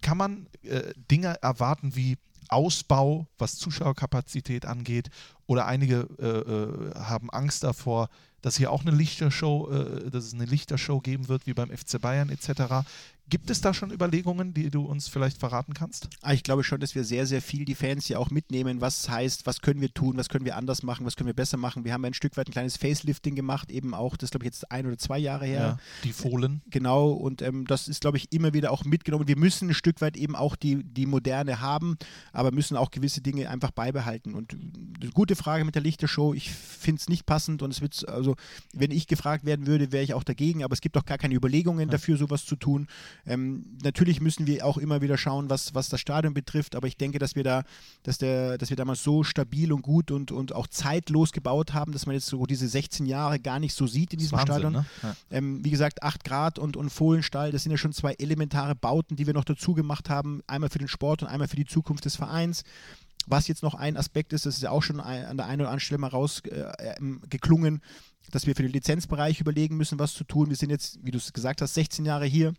Kann 0.00 0.16
man 0.16 0.46
äh, 0.62 0.92
Dinge 1.10 1.42
erwarten 1.42 1.96
wie 1.96 2.18
Ausbau, 2.48 3.26
was 3.36 3.56
Zuschauerkapazität 3.56 4.64
angeht, 4.64 5.10
oder 5.46 5.66
einige 5.66 6.94
äh, 6.94 7.00
haben 7.00 7.30
Angst 7.30 7.64
davor, 7.64 8.10
dass 8.42 8.56
hier 8.56 8.70
auch 8.70 8.82
eine 8.82 8.92
Lichtershow, 8.92 9.68
dass 10.12 10.24
es 10.24 10.34
eine 10.34 10.44
Lichtershow 10.44 11.00
geben 11.00 11.26
wird, 11.26 11.48
wie 11.48 11.54
beim 11.54 11.76
FC 11.76 12.00
Bayern 12.00 12.28
etc. 12.28 12.86
Gibt 13.28 13.50
es 13.50 13.60
da 13.60 13.74
schon 13.74 13.90
Überlegungen, 13.90 14.54
die 14.54 14.70
du 14.70 14.82
uns 14.82 15.08
vielleicht 15.08 15.38
verraten 15.38 15.74
kannst? 15.74 16.08
Ah, 16.22 16.32
ich 16.32 16.44
glaube 16.44 16.62
schon, 16.62 16.78
dass 16.78 16.94
wir 16.94 17.02
sehr, 17.02 17.26
sehr 17.26 17.42
viel 17.42 17.64
die 17.64 17.74
Fans 17.74 18.08
ja 18.08 18.18
auch 18.18 18.30
mitnehmen, 18.30 18.80
was 18.80 19.08
heißt, 19.08 19.46
was 19.46 19.60
können 19.62 19.80
wir 19.80 19.92
tun, 19.92 20.16
was 20.16 20.28
können 20.28 20.44
wir 20.44 20.56
anders 20.56 20.84
machen, 20.84 21.04
was 21.04 21.16
können 21.16 21.26
wir 21.26 21.34
besser 21.34 21.56
machen. 21.56 21.84
Wir 21.84 21.92
haben 21.92 22.04
ein 22.04 22.14
Stück 22.14 22.36
weit 22.36 22.48
ein 22.48 22.52
kleines 22.52 22.76
Facelifting 22.76 23.34
gemacht, 23.34 23.72
eben 23.72 23.94
auch, 23.94 24.16
das 24.16 24.30
glaube 24.30 24.44
ich 24.44 24.52
jetzt 24.52 24.70
ein 24.70 24.86
oder 24.86 24.96
zwei 24.96 25.18
Jahre 25.18 25.44
her. 25.44 25.60
Ja, 25.60 25.78
die 26.04 26.12
Fohlen. 26.12 26.62
Genau, 26.70 27.10
und 27.10 27.42
ähm, 27.42 27.66
das 27.66 27.88
ist, 27.88 28.00
glaube 28.00 28.16
ich, 28.16 28.32
immer 28.32 28.54
wieder 28.54 28.70
auch 28.70 28.84
mitgenommen. 28.84 29.26
Wir 29.26 29.36
müssen 29.36 29.70
ein 29.70 29.74
Stück 29.74 30.00
weit 30.00 30.16
eben 30.16 30.36
auch 30.36 30.54
die, 30.54 30.84
die 30.84 31.06
Moderne 31.06 31.60
haben, 31.60 31.98
aber 32.32 32.52
müssen 32.52 32.76
auch 32.76 32.92
gewisse 32.92 33.22
Dinge 33.22 33.50
einfach 33.50 33.72
beibehalten. 33.72 34.34
Und 34.34 34.56
eine 35.00 35.10
gute 35.10 35.34
Frage 35.34 35.64
mit 35.64 35.74
der 35.74 35.82
Lichtershow, 35.82 36.32
ich 36.32 36.50
finde 36.50 37.00
es 37.00 37.08
nicht 37.08 37.26
passend 37.26 37.62
und 37.62 37.72
es 37.72 37.80
wird, 37.80 38.08
also 38.08 38.36
wenn 38.72 38.92
ich 38.92 39.08
gefragt 39.08 39.44
werden 39.44 39.66
würde, 39.66 39.90
wäre 39.90 40.04
ich 40.04 40.14
auch 40.14 40.24
dagegen, 40.24 40.62
aber 40.62 40.74
es 40.74 40.80
gibt 40.80 40.96
auch 40.96 41.04
gar 41.04 41.18
keine 41.18 41.34
Überlegungen 41.34 41.88
ja. 41.88 41.92
dafür, 41.92 42.16
sowas 42.16 42.44
zu 42.44 42.54
tun. 42.54 42.86
Ähm, 43.26 43.78
natürlich 43.82 44.20
müssen 44.20 44.46
wir 44.46 44.64
auch 44.64 44.78
immer 44.78 45.02
wieder 45.02 45.18
schauen, 45.18 45.50
was, 45.50 45.74
was 45.74 45.88
das 45.88 46.00
Stadion 46.00 46.32
betrifft, 46.32 46.76
aber 46.76 46.86
ich 46.86 46.96
denke, 46.96 47.18
dass 47.18 47.34
wir 47.34 47.42
da, 47.42 47.64
dass 48.04 48.18
der, 48.18 48.56
dass 48.56 48.70
wir 48.70 48.76
damals 48.76 49.02
so 49.02 49.24
stabil 49.24 49.72
und 49.72 49.82
gut 49.82 50.10
und, 50.10 50.30
und 50.30 50.54
auch 50.54 50.68
zeitlos 50.68 51.32
gebaut 51.32 51.74
haben, 51.74 51.92
dass 51.92 52.06
man 52.06 52.14
jetzt 52.14 52.26
so 52.26 52.46
diese 52.46 52.68
16 52.68 53.06
Jahre 53.06 53.40
gar 53.40 53.58
nicht 53.58 53.74
so 53.74 53.86
sieht 53.86 54.12
in 54.12 54.18
diesem 54.18 54.38
Wahnsinn, 54.38 54.54
Stadion. 54.54 54.72
Ne? 54.72 54.86
Ja. 55.02 55.16
Ähm, 55.30 55.64
wie 55.64 55.70
gesagt, 55.70 56.02
8 56.02 56.24
Grad 56.24 56.58
und, 56.58 56.76
und 56.76 56.90
Fohlenstall, 56.90 57.50
das 57.50 57.64
sind 57.64 57.72
ja 57.72 57.78
schon 57.78 57.92
zwei 57.92 58.14
elementare 58.14 58.74
Bauten, 58.74 59.16
die 59.16 59.26
wir 59.26 59.34
noch 59.34 59.44
dazu 59.44 59.74
gemacht 59.74 60.08
haben, 60.08 60.42
einmal 60.46 60.70
für 60.70 60.78
den 60.78 60.88
Sport 60.88 61.22
und 61.22 61.28
einmal 61.28 61.48
für 61.48 61.56
die 61.56 61.66
Zukunft 61.66 62.04
des 62.04 62.16
Vereins. 62.16 62.62
Was 63.28 63.48
jetzt 63.48 63.64
noch 63.64 63.74
ein 63.74 63.96
Aspekt 63.96 64.32
ist, 64.32 64.46
das 64.46 64.56
ist 64.56 64.62
ja 64.62 64.70
auch 64.70 64.84
schon 64.84 65.00
an 65.00 65.36
der 65.36 65.46
einen 65.46 65.62
oder 65.62 65.70
anderen 65.70 65.80
Stelle 65.80 65.98
mal 65.98 66.10
rausgeklungen, 66.10 67.76
äh, 67.76 68.30
dass 68.30 68.46
wir 68.46 68.54
für 68.54 68.62
den 68.62 68.70
Lizenzbereich 68.70 69.40
überlegen 69.40 69.76
müssen, 69.76 69.98
was 69.98 70.14
zu 70.14 70.22
tun. 70.22 70.48
Wir 70.48 70.56
sind 70.56 70.70
jetzt, 70.70 71.00
wie 71.02 71.10
du 71.10 71.18
es 71.18 71.32
gesagt 71.32 71.60
hast, 71.60 71.74
16 71.74 72.04
Jahre 72.04 72.26
hier 72.26 72.54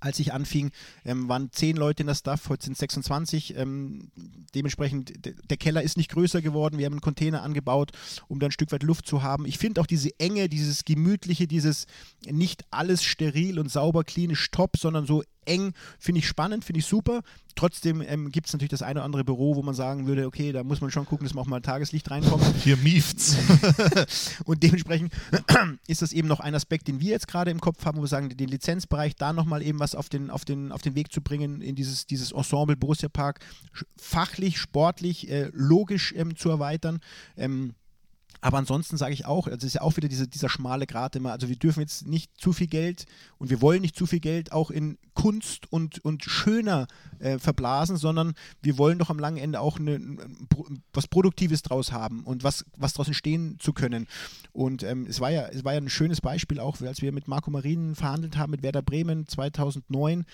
als 0.00 0.18
ich 0.18 0.32
anfing, 0.32 0.70
ähm, 1.04 1.28
waren 1.28 1.50
zehn 1.52 1.76
Leute 1.76 2.02
in 2.02 2.06
der 2.06 2.14
Staff, 2.14 2.48
heute 2.48 2.64
sind 2.64 2.72
es 2.72 2.80
26. 2.80 3.56
Ähm, 3.56 4.10
dementsprechend, 4.54 5.12
der 5.24 5.56
Keller 5.56 5.82
ist 5.82 5.96
nicht 5.96 6.10
größer 6.10 6.42
geworden. 6.42 6.78
Wir 6.78 6.86
haben 6.86 6.94
einen 6.94 7.00
Container 7.00 7.42
angebaut, 7.42 7.92
um 8.28 8.40
da 8.40 8.46
ein 8.46 8.52
Stück 8.52 8.72
weit 8.72 8.82
Luft 8.82 9.06
zu 9.06 9.22
haben. 9.22 9.46
Ich 9.46 9.58
finde 9.58 9.80
auch 9.80 9.86
diese 9.86 10.10
Enge, 10.18 10.48
dieses 10.48 10.84
Gemütliche, 10.84 11.46
dieses 11.46 11.86
nicht 12.26 12.64
alles 12.70 13.04
steril 13.04 13.58
und 13.58 13.70
sauber, 13.70 14.04
klinisch 14.04 14.50
top, 14.50 14.76
sondern 14.76 15.06
so 15.06 15.22
eng, 15.50 15.72
finde 15.98 16.20
ich 16.20 16.28
spannend, 16.28 16.64
finde 16.64 16.80
ich 16.80 16.86
super. 16.86 17.22
Trotzdem 17.56 18.00
ähm, 18.00 18.30
gibt 18.30 18.46
es 18.46 18.52
natürlich 18.52 18.70
das 18.70 18.82
eine 18.82 19.00
oder 19.00 19.04
andere 19.04 19.24
Büro, 19.24 19.56
wo 19.56 19.62
man 19.62 19.74
sagen 19.74 20.06
würde, 20.06 20.26
okay, 20.26 20.52
da 20.52 20.62
muss 20.62 20.80
man 20.80 20.90
schon 20.90 21.04
gucken, 21.04 21.26
dass 21.26 21.34
man 21.34 21.44
auch 21.44 21.48
mal 21.48 21.60
Tageslicht 21.60 22.10
reinkommt. 22.10 22.44
Hier 22.62 22.76
mieft's. 22.76 23.36
und 24.44 24.62
dementsprechend 24.62 25.12
ist 25.86 26.02
das 26.02 26.12
eben 26.12 26.28
noch 26.28 26.40
ein 26.40 26.54
Aspekt, 26.54 26.88
den 26.88 27.00
wir 27.00 27.10
jetzt 27.10 27.28
gerade 27.28 27.50
im 27.50 27.60
Kopf 27.60 27.84
haben, 27.84 27.98
wo 27.98 28.02
wir 28.02 28.08
sagen, 28.08 28.28
den 28.30 28.48
Lizenzbereich 28.48 29.16
da 29.16 29.32
nochmal 29.32 29.62
eben 29.62 29.80
was 29.80 29.89
auf 29.94 30.08
den, 30.08 30.30
auf, 30.30 30.44
den, 30.44 30.72
auf 30.72 30.82
den 30.82 30.94
Weg 30.94 31.12
zu 31.12 31.20
bringen, 31.20 31.60
in 31.60 31.74
dieses, 31.74 32.06
dieses 32.06 32.32
Ensemble 32.32 32.76
Borussia 32.76 33.08
Park, 33.08 33.40
fachlich, 33.96 34.58
sportlich, 34.58 35.30
äh, 35.30 35.50
logisch 35.52 36.12
ähm, 36.16 36.36
zu 36.36 36.50
erweitern. 36.50 37.00
Ähm, 37.36 37.74
aber 38.40 38.58
ansonsten 38.58 38.96
sage 38.96 39.12
ich 39.12 39.26
auch, 39.26 39.46
also 39.46 39.66
ist 39.66 39.74
ja 39.74 39.82
auch 39.82 39.96
wieder 39.96 40.08
diese, 40.08 40.26
dieser 40.26 40.48
schmale 40.48 40.86
Grat 40.86 41.16
immer, 41.16 41.32
also 41.32 41.48
wir 41.48 41.56
dürfen 41.56 41.80
jetzt 41.80 42.06
nicht 42.06 42.30
zu 42.40 42.52
viel 42.52 42.66
Geld 42.66 43.06
und 43.38 43.50
wir 43.50 43.60
wollen 43.60 43.82
nicht 43.82 43.96
zu 43.96 44.06
viel 44.06 44.20
Geld 44.20 44.52
auch 44.52 44.70
in 44.70 44.98
Kunst 45.14 45.70
und, 45.70 46.02
und 46.04 46.24
schöner 46.24 46.86
äh, 47.18 47.38
verblasen, 47.38 47.96
sondern 47.96 48.34
wir 48.62 48.78
wollen 48.78 48.98
doch 48.98 49.10
am 49.10 49.18
langen 49.18 49.36
Ende 49.36 49.60
auch 49.60 49.78
eine, 49.78 50.00
was 50.92 51.08
Produktives 51.08 51.62
draus 51.62 51.92
haben 51.92 52.24
und 52.24 52.42
was, 52.42 52.64
was 52.76 52.94
daraus 52.94 53.08
entstehen 53.08 53.58
zu 53.58 53.72
können. 53.72 54.06
Und 54.52 54.82
ähm, 54.82 55.06
es, 55.06 55.20
war 55.20 55.30
ja, 55.30 55.48
es 55.48 55.64
war 55.64 55.74
ja 55.74 55.80
ein 55.80 55.90
schönes 55.90 56.20
Beispiel 56.20 56.60
auch, 56.60 56.80
als 56.80 57.02
wir 57.02 57.12
mit 57.12 57.28
Marco 57.28 57.50
Marin 57.50 57.94
verhandelt 57.94 58.38
haben 58.38 58.52
mit 58.52 58.62
Werder 58.62 58.82
Bremen 58.82 59.26
2009 59.26 60.24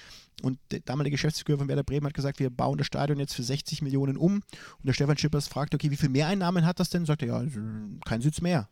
und 0.43 0.59
der 0.71 0.81
damalige 0.81 1.15
Geschäftsführer 1.15 1.59
von 1.59 1.69
Werder 1.69 1.83
Bremen 1.83 2.07
hat 2.07 2.15
gesagt, 2.15 2.41
wir 2.41 2.51
bauen 2.51 2.77
das 2.77 2.87
Stadion 2.87 3.19
jetzt 3.19 3.35
für 3.35 3.43
60 3.43 3.81
Millionen 3.81 4.19
um. 4.19 4.35
Und 4.35 4.85
der 4.85 4.93
Stefan 4.93 5.17
Schippers 5.17 5.49
fragt, 5.49 5.75
okay, 5.75 5.91
wie 5.91 5.97
viel 5.97 6.11
Mehreinnahmen 6.11 6.67
hat 6.67 6.79
das 6.79 6.91
denn? 6.91 7.07
Sagt 7.07 7.23
er, 7.23 7.29
ja, 7.29 7.43
kein 8.05 8.21
Sitz 8.21 8.41
mehr. 8.41 8.69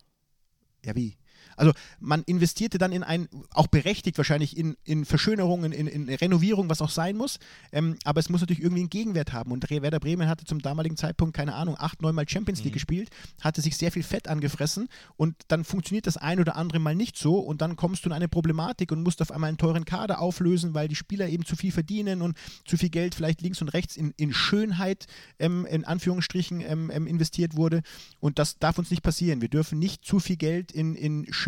Ja, 0.85 0.95
wie? 0.95 1.17
Also 1.57 1.73
man 2.01 2.23
investierte 2.25 2.79
dann 2.79 2.93
in 2.93 3.03
ein, 3.03 3.29
auch 3.53 3.67
berechtigt 3.67 4.17
wahrscheinlich 4.19 4.57
in, 4.57 4.77
in 4.85 5.05
Verschönerungen, 5.05 5.73
in, 5.73 5.87
in 5.87 6.09
Renovierung, 6.09 6.69
was 6.71 6.83
auch 6.83 6.91
sein 6.91 7.17
muss. 7.17 7.39
Ähm, 7.73 7.97
aber 8.05 8.21
es 8.21 8.29
muss 8.29 8.41
natürlich 8.41 8.63
irgendwie 8.63 8.83
einen 8.83 8.91
Gegenwert 8.91 9.33
haben. 9.33 9.53
Und 9.53 9.69
Werder 9.71 10.01
Bremen 10.01 10.29
hatte 10.29 10.45
zum 10.45 10.61
damaligen 10.61 10.97
Zeitpunkt, 10.97 11.37
keine 11.37 11.55
Ahnung, 11.55 11.77
acht, 11.79 12.03
neun 12.03 12.15
Mal 12.15 12.29
Champions 12.29 12.61
League 12.61 12.73
mhm. 12.73 12.75
gespielt, 12.75 13.11
hatte 13.41 13.61
sich 13.61 13.77
sehr 13.77 13.93
viel 13.93 14.03
Fett 14.03 14.29
angefressen 14.29 14.89
und 15.17 15.37
dann 15.49 15.65
funktioniert 15.65 16.07
das 16.07 16.17
ein 16.17 16.41
oder 16.41 16.57
andere 16.57 16.79
Mal 16.79 16.95
nicht 16.95 17.17
so 17.17 17.39
und 17.39 17.61
dann 17.61 17.77
kommst 17.77 18.05
du 18.05 18.09
in 18.09 18.13
eine 18.13 18.29
Problematik 18.29 18.93
und 18.93 19.03
musst 19.03 19.23
auf 19.23 19.31
einmal 19.31 19.49
einen 19.49 19.59
teuren 19.59 19.85
Kader 19.85 20.21
auflösen, 20.21 20.75
weil 20.75 20.89
die 20.89 20.97
Spieler 20.97 21.29
eben 21.29 21.45
zu 21.45 21.57
viel 21.57 21.73
verdienen 21.73 22.23
und 22.23 22.37
zu 22.67 22.77
viel 22.77 22.91
Geld 22.91 23.15
vielleicht 23.15 23.41
links 23.43 23.61
und 23.61 23.69
rechts 23.69 23.97
in, 23.97 24.13
in 24.17 24.33
Schönheit 24.33 25.07
ähm, 25.39 25.67
in 25.67 25.85
Anführungsstrichen 25.85 26.61
ähm, 26.61 26.91
ähm 26.93 27.07
investiert 27.07 27.57
wurde. 27.57 27.83
Und 28.21 28.39
das 28.39 28.59
darf 28.59 28.79
uns 28.79 28.91
nicht 28.91 29.03
passieren. 29.03 29.41
Wir 29.41 29.49
dürfen 29.49 29.79
nicht 29.79 30.05
zu 30.05 30.19
viel 30.19 30.37
Geld 30.37 30.73
in, 30.73 30.95
in 30.95 31.33
Schönheit, 31.33 31.44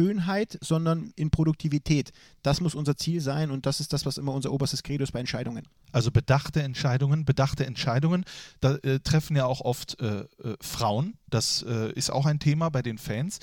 sondern 0.61 1.13
in 1.17 1.31
Produktivität. 1.31 2.13
Das 2.43 2.61
muss 2.61 2.75
unser 2.75 2.97
Ziel 2.97 3.21
sein 3.21 3.51
und 3.51 3.67
das 3.67 3.81
ist 3.81 3.93
das, 3.93 4.07
was 4.07 4.19
immer 4.19 4.33
unser 4.33 4.53
oberstes 4.53 4.83
Credo 4.83 5.05
ist 5.05 5.13
bei 5.13 5.21
Entscheidungen. 5.21 5.67
Also 5.93 6.11
bedachte 6.11 6.63
Entscheidungen, 6.63 7.25
bedachte 7.25 7.65
Entscheidungen, 7.65 8.25
da 8.61 8.75
äh, 8.77 9.01
treffen 9.01 9.37
ja 9.37 9.47
auch 9.47 9.61
oft 9.63 9.99
äh, 10.01 10.21
äh, 10.21 10.57
Frauen. 10.61 11.15
Das 11.31 11.63
äh, 11.63 11.93
ist 11.93 12.11
auch 12.11 12.27
ein 12.27 12.39
Thema 12.39 12.69
bei 12.69 12.83
den 12.83 12.99
Fans. 12.99 13.39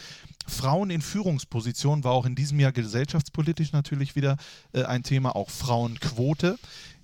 Frauen 0.48 0.90
in 0.90 1.02
Führungspositionen 1.02 2.04
war 2.04 2.12
auch 2.12 2.26
in 2.26 2.36
diesem 2.36 2.60
Jahr 2.60 2.72
gesellschaftspolitisch 2.72 3.72
natürlich 3.72 4.16
wieder 4.16 4.38
äh, 4.74 4.84
ein 4.84 5.04
Thema, 5.04 5.36
auch 5.36 5.50
Frauenquote. 5.50 6.58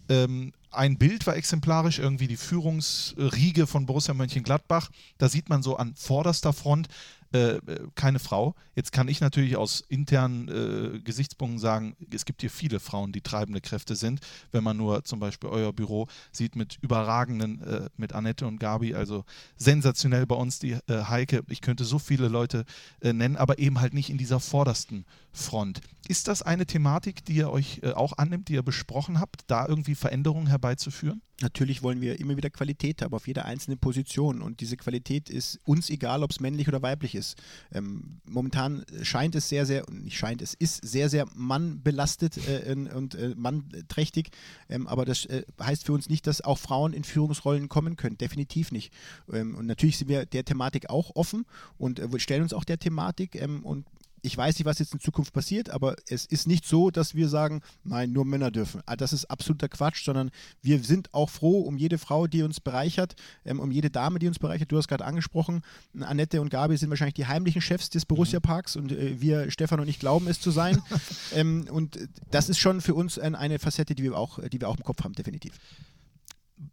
Ähm, 0.10 0.54
ein 0.72 0.98
Bild 0.98 1.26
war 1.28 1.36
exemplarisch, 1.36 2.00
irgendwie 2.00 2.28
die 2.28 2.38
Führungsriege 2.38 3.68
von 3.68 3.86
Borussia 3.86 4.14
Mönchengladbach. 4.14 4.90
Da 5.18 5.30
sieht 5.30 5.50
man 5.50 5.64
so 5.64 5.78
an 5.78 5.96
vorderster 5.96 6.54
Front 6.54 6.88
äh, 7.32 7.60
keine 7.96 8.20
Frau. 8.20 8.56
Jetzt 8.76 8.92
kann 8.92 9.08
ich 9.08 9.22
natürlich 9.22 9.56
aus 9.56 9.82
internen 9.82 10.48
äh, 10.48 11.00
Gesichtspunkten 11.00 11.60
sagen, 11.60 11.96
es 12.12 12.26
gibt 12.26 12.42
hier 12.42 12.50
viele 12.50 12.80
Frauen, 12.80 13.12
die 13.12 13.22
treibende 13.22 13.62
Kräfte 13.62 13.96
sind. 13.96 14.22
Wenn 14.52 14.64
man 14.64 14.78
nur 14.78 15.04
zum 15.04 15.20
Beispiel 15.20 15.50
euer 15.50 15.72
Büro 15.72 16.08
sieht 16.32 16.56
mit 16.56 16.80
überragenden, 16.82 17.62
äh, 17.62 17.90
mit 17.98 18.14
Annette 18.14 18.48
und 18.48 18.60
Gabi, 18.60 18.96
also 18.96 19.26
sensationell 19.58 20.26
bei 20.26 20.36
uns 20.36 20.60
die 20.60 20.72
äh, 20.72 21.04
Heike. 21.08 21.44
Ich 21.50 21.62
könnte 21.62 21.84
so 21.84 22.00
viele 22.00 22.30
Leute 22.30 22.66
äh, 23.02 23.14
nennen, 23.14 23.38
aber 23.38 23.60
eben 23.60 23.80
halt 23.80 23.94
nicht 23.94 24.10
in 24.10 24.18
dieser 24.18 24.40
vordersten 24.40 25.06
Front. 25.32 25.82
Ist 26.08 26.28
das 26.28 26.42
eine 26.42 26.66
Thematik, 26.66 27.24
die 27.26 27.36
ihr 27.36 27.52
euch 27.52 27.82
äh, 27.84 27.92
auch 27.92 28.14
annimmt, 28.18 28.48
die 28.48 28.54
ihr 28.54 28.64
besprochen 28.64 29.20
habt, 29.20 29.44
da 29.48 29.68
irgendwie 29.68 29.94
Veränderungen 29.94 30.50
herbeizuführen? 30.60 31.22
Natürlich 31.42 31.84
wollen 31.84 32.02
wir 32.02 32.20
immer 32.20 32.36
wieder 32.36 32.50
Qualität 32.50 33.02
haben 33.02 33.14
auf 33.14 33.26
jeder 33.26 33.46
einzelnen 33.46 33.80
Position 33.80 34.42
und 34.42 34.60
diese 34.60 34.76
Qualität 34.76 35.30
ist 35.30 35.62
uns 35.64 35.90
egal, 35.90 36.22
ob 36.22 36.32
es 36.32 36.42
männlich 36.42 36.68
oder 36.68 36.82
weiblich 36.82 37.16
ist. 37.16 37.42
Ähm, 37.72 38.20
momentan 38.26 38.84
scheint 39.04 39.36
es 39.36 39.48
sehr, 39.48 39.66
sehr, 39.66 39.86
nicht 39.90 40.18
scheint, 40.18 40.42
es 40.42 40.54
ist 40.54 40.86
sehr, 40.86 41.10
sehr 41.10 41.26
mannbelastet 41.34 42.38
äh, 42.38 42.76
und 42.94 43.16
äh, 43.16 43.34
mannträchtig, 43.38 44.32
ähm, 44.68 44.86
aber 44.88 45.06
das 45.06 45.26
äh, 45.26 45.44
heißt 45.62 45.86
für 45.86 45.94
uns 45.94 46.10
nicht, 46.10 46.28
dass 46.28 46.42
auch 46.42 46.58
Frauen 46.58 46.92
in 46.92 47.06
Führungsrollen 47.06 47.70
kommen 47.70 47.96
können, 47.96 48.18
definitiv 48.18 48.74
nicht. 48.74 48.94
Ähm, 49.32 49.56
und 49.56 49.66
natürlich 49.66 49.98
sind 49.98 50.10
wir 50.10 50.26
der 50.26 50.44
Thematik 50.44 50.90
auch 50.90 51.16
offen 51.16 51.46
und 51.78 52.00
äh, 52.00 52.20
stellen 52.20 52.44
uns 52.44 52.54
auch 52.54 52.66
der 52.66 52.80
Thematik 52.80 53.36
ähm, 53.36 53.64
und 53.64 53.86
ich 54.22 54.38
weiß 54.38 54.58
nicht, 54.58 54.66
was 54.66 54.80
jetzt 54.80 54.94
in 54.94 55.00
Zukunft 55.00 55.34
passiert, 55.34 55.70
aber 55.70 55.96
es 56.08 56.26
ist 56.26 56.48
nicht 56.48 56.66
so, 56.66 56.92
dass 56.92 57.16
wir 57.16 57.30
sagen, 57.30 57.62
nein, 57.84 58.12
nur 58.12 58.26
Männer 58.26 58.52
dürfen. 58.52 58.82
Ah, 58.86 58.96
das 58.96 59.14
ist 59.14 59.26
absoluter 59.26 59.70
Quatsch, 59.70 60.04
sondern 60.04 60.32
wir 60.62 60.84
sind 60.84 61.14
auch 61.14 61.30
froh 61.30 61.62
um 61.62 61.78
jede 61.78 61.98
Frau, 61.98 62.28
die 62.28 62.44
uns 62.44 62.60
bereichert, 62.60 63.16
ähm, 63.46 63.60
um 63.60 63.72
jede 63.72 63.90
Dame, 63.90 64.20
die 64.20 64.28
uns 64.28 64.40
bereichert. 64.40 64.72
Du 64.72 64.78
hast 64.78 64.88
gerade 64.88 65.06
angesprochen, 65.06 65.62
Annette 66.00 66.42
und 66.42 66.50
Gabi 66.50 66.78
sind 66.78 66.90
wahrscheinlich 66.90 67.16
die 67.16 67.28
heimlichen 67.28 67.62
Chefs 67.62 67.90
des 67.90 68.06
Borussia 68.06 68.40
Parks 68.40 68.76
und 68.76 68.92
äh, 68.92 69.20
wir, 69.22 69.52
Stefan 69.52 69.80
und 69.80 69.88
ich, 69.88 70.00
glauben 70.00 70.28
es 70.28 70.40
zu 70.40 70.52
sein. 70.52 70.82
ähm, 71.34 71.68
und 71.72 71.98
das 72.32 72.50
ist 72.50 72.60
schon 72.60 72.82
für 72.82 72.96
uns 72.96 73.20
eine 73.20 73.60
Facette, 73.60 73.96
die 73.96 74.04
wir 74.04 74.18
auch, 74.18 74.40
die 74.50 74.60
wir 74.60 74.70
auch 74.70 74.78
im 74.78 74.84
Kopf 74.84 75.04
haben, 75.04 75.14
definitiv. 75.14 75.54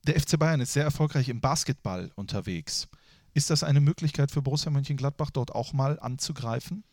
Der 0.07 0.21
FC 0.21 0.39
Bayern 0.39 0.61
ist 0.61 0.73
sehr 0.73 0.85
erfolgreich 0.85 1.29
im 1.29 1.41
Basketball 1.41 2.11
unterwegs. 2.17 2.89
Ist 3.37 3.51
das 3.51 3.63
eine 3.63 3.81
Möglichkeit 3.81 4.31
für 4.31 4.41
Borussia 4.41 4.71
Mönchengladbach, 4.71 5.31
dort 5.31 5.55
auch 5.55 5.75
mal 5.75 6.01
anzugreifen? 6.01 6.85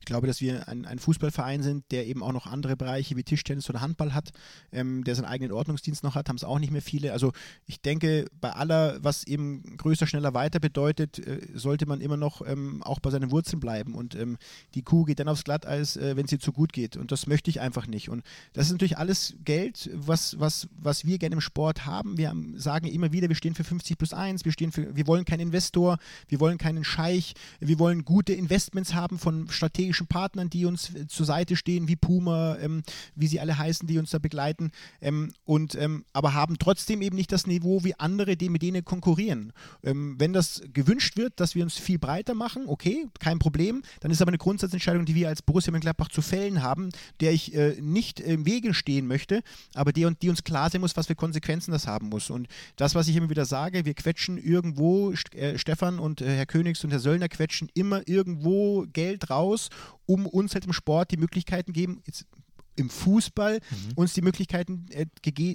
Ich 0.00 0.06
glaube, 0.06 0.26
dass 0.26 0.40
wir 0.40 0.68
ein, 0.68 0.84
ein, 0.84 0.98
Fußballverein 0.98 1.62
sind, 1.62 1.84
der 1.90 2.06
eben 2.06 2.22
auch 2.22 2.32
noch 2.32 2.46
andere 2.46 2.76
Bereiche 2.76 3.16
wie 3.16 3.24
Tischtennis 3.24 3.68
oder 3.70 3.80
Handball 3.80 4.14
hat, 4.14 4.30
ähm, 4.72 5.04
der 5.04 5.14
seinen 5.14 5.26
eigenen 5.26 5.52
Ordnungsdienst 5.52 6.02
noch 6.02 6.14
hat, 6.14 6.28
haben 6.28 6.36
es 6.36 6.44
auch 6.44 6.58
nicht 6.58 6.72
mehr 6.72 6.82
viele. 6.82 7.12
Also 7.12 7.32
ich 7.66 7.80
denke, 7.80 8.26
bei 8.40 8.52
aller, 8.52 9.02
was 9.02 9.24
eben 9.24 9.76
größer, 9.76 10.06
schneller, 10.06 10.34
weiter 10.34 10.60
bedeutet, 10.60 11.18
äh, 11.18 11.40
sollte 11.54 11.86
man 11.86 12.00
immer 12.00 12.16
noch 12.16 12.46
ähm, 12.46 12.82
auch 12.82 13.00
bei 13.00 13.10
seinen 13.10 13.30
Wurzeln 13.30 13.60
bleiben. 13.60 13.94
Und 13.94 14.14
ähm, 14.14 14.38
die 14.74 14.82
Kuh 14.82 15.04
geht 15.04 15.20
dann 15.20 15.28
aufs 15.28 15.44
Glatteis, 15.44 15.96
äh, 15.96 16.16
wenn 16.16 16.26
ihr 16.26 16.40
zu 16.40 16.52
gut 16.52 16.72
geht. 16.72 16.96
Und 16.96 17.12
das 17.12 17.26
möchte 17.26 17.50
ich 17.50 17.60
einfach 17.60 17.86
nicht. 17.86 18.08
Und 18.08 18.24
das 18.52 18.66
ist 18.66 18.72
natürlich 18.72 18.98
alles 18.98 19.34
Geld, 19.44 19.90
was, 19.92 20.38
was, 20.38 20.68
was 20.78 21.04
wir 21.04 21.18
gerne 21.18 21.34
im 21.34 21.40
Sport 21.40 21.86
haben. 21.86 22.18
Wir 22.18 22.28
haben, 22.28 22.58
sagen 22.58 22.86
immer 22.86 23.12
wieder, 23.12 23.28
wir 23.28 23.36
stehen 23.36 23.54
für 23.54 23.64
50 23.64 23.98
plus 23.98 24.12
1, 24.12 24.44
wir, 24.44 24.52
stehen 24.52 24.72
für, 24.72 24.94
wir 24.94 25.06
wollen 25.06 25.24
keinen 25.24 25.40
Investor, 25.40 25.98
wir 26.28 26.40
wollen 26.40 26.58
keinen 26.58 26.84
Scheich, 26.84 27.34
wir 27.60 27.78
wollen 27.78 28.04
gute 28.04 28.32
Investments 28.32 28.94
haben 28.94 29.18
von 29.18 29.48
strategischen 29.56 30.06
Partnern, 30.06 30.50
die 30.50 30.66
uns 30.66 30.94
äh, 30.94 31.06
zur 31.06 31.26
Seite 31.26 31.56
stehen, 31.56 31.88
wie 31.88 31.96
Puma, 31.96 32.56
ähm, 32.58 32.82
wie 33.14 33.26
sie 33.26 33.40
alle 33.40 33.58
heißen, 33.58 33.86
die 33.86 33.98
uns 33.98 34.10
da 34.10 34.18
begleiten, 34.18 34.70
ähm, 35.00 35.32
und 35.44 35.74
ähm, 35.74 36.04
aber 36.12 36.34
haben 36.34 36.58
trotzdem 36.58 37.02
eben 37.02 37.16
nicht 37.16 37.32
das 37.32 37.46
Niveau 37.46 37.84
wie 37.84 37.98
andere, 37.98 38.36
die 38.36 38.48
mit 38.48 38.62
denen 38.62 38.84
konkurrieren. 38.84 39.52
Ähm, 39.82 40.16
wenn 40.18 40.32
das 40.32 40.62
gewünscht 40.72 41.16
wird, 41.16 41.40
dass 41.40 41.54
wir 41.54 41.64
uns 41.64 41.76
viel 41.78 41.98
breiter 41.98 42.34
machen, 42.34 42.64
okay, 42.66 43.06
kein 43.18 43.38
Problem, 43.38 43.82
dann 44.00 44.10
ist 44.10 44.22
aber 44.22 44.30
eine 44.30 44.38
Grundsatzentscheidung, 44.38 45.04
die 45.04 45.14
wir 45.14 45.28
als 45.28 45.42
Borussia 45.42 45.72
Mönchengladbach 45.72 46.08
zu 46.08 46.22
fällen 46.22 46.62
haben, 46.62 46.90
der 47.20 47.32
ich 47.32 47.54
äh, 47.54 47.76
nicht 47.80 48.20
im 48.20 48.46
Wege 48.46 48.74
stehen 48.74 49.06
möchte, 49.06 49.42
aber 49.74 49.92
die, 49.92 50.06
die 50.20 50.28
uns 50.28 50.44
klar 50.44 50.70
sein 50.70 50.80
muss, 50.80 50.96
was 50.96 51.06
für 51.06 51.14
Konsequenzen 51.14 51.70
das 51.72 51.86
haben 51.86 52.08
muss. 52.08 52.30
Und 52.30 52.48
das, 52.76 52.94
was 52.94 53.08
ich 53.08 53.16
immer 53.16 53.30
wieder 53.30 53.44
sage, 53.44 53.84
wir 53.84 53.94
quetschen 53.94 54.38
irgendwo, 54.38 55.12
äh, 55.32 55.58
Stefan 55.58 55.98
und 55.98 56.20
äh, 56.20 56.36
Herr 56.36 56.46
Königs 56.46 56.84
und 56.84 56.90
Herr 56.90 57.00
Söllner 57.00 57.28
quetschen 57.28 57.68
immer 57.74 58.06
irgendwo 58.06 58.86
Geld 58.92 59.30
raus 59.30 59.45
raus, 59.46 59.70
um 60.06 60.26
uns 60.26 60.54
halt 60.54 60.66
im 60.66 60.72
Sport 60.72 61.10
die 61.10 61.16
Möglichkeiten 61.16 61.72
geben, 61.72 62.02
jetzt 62.06 62.26
im 62.76 62.90
Fußball 62.90 63.54
mhm. 63.54 63.92
uns 63.96 64.12
die 64.12 64.22
Möglichkeiten 64.22 64.86
äh, 64.90 65.06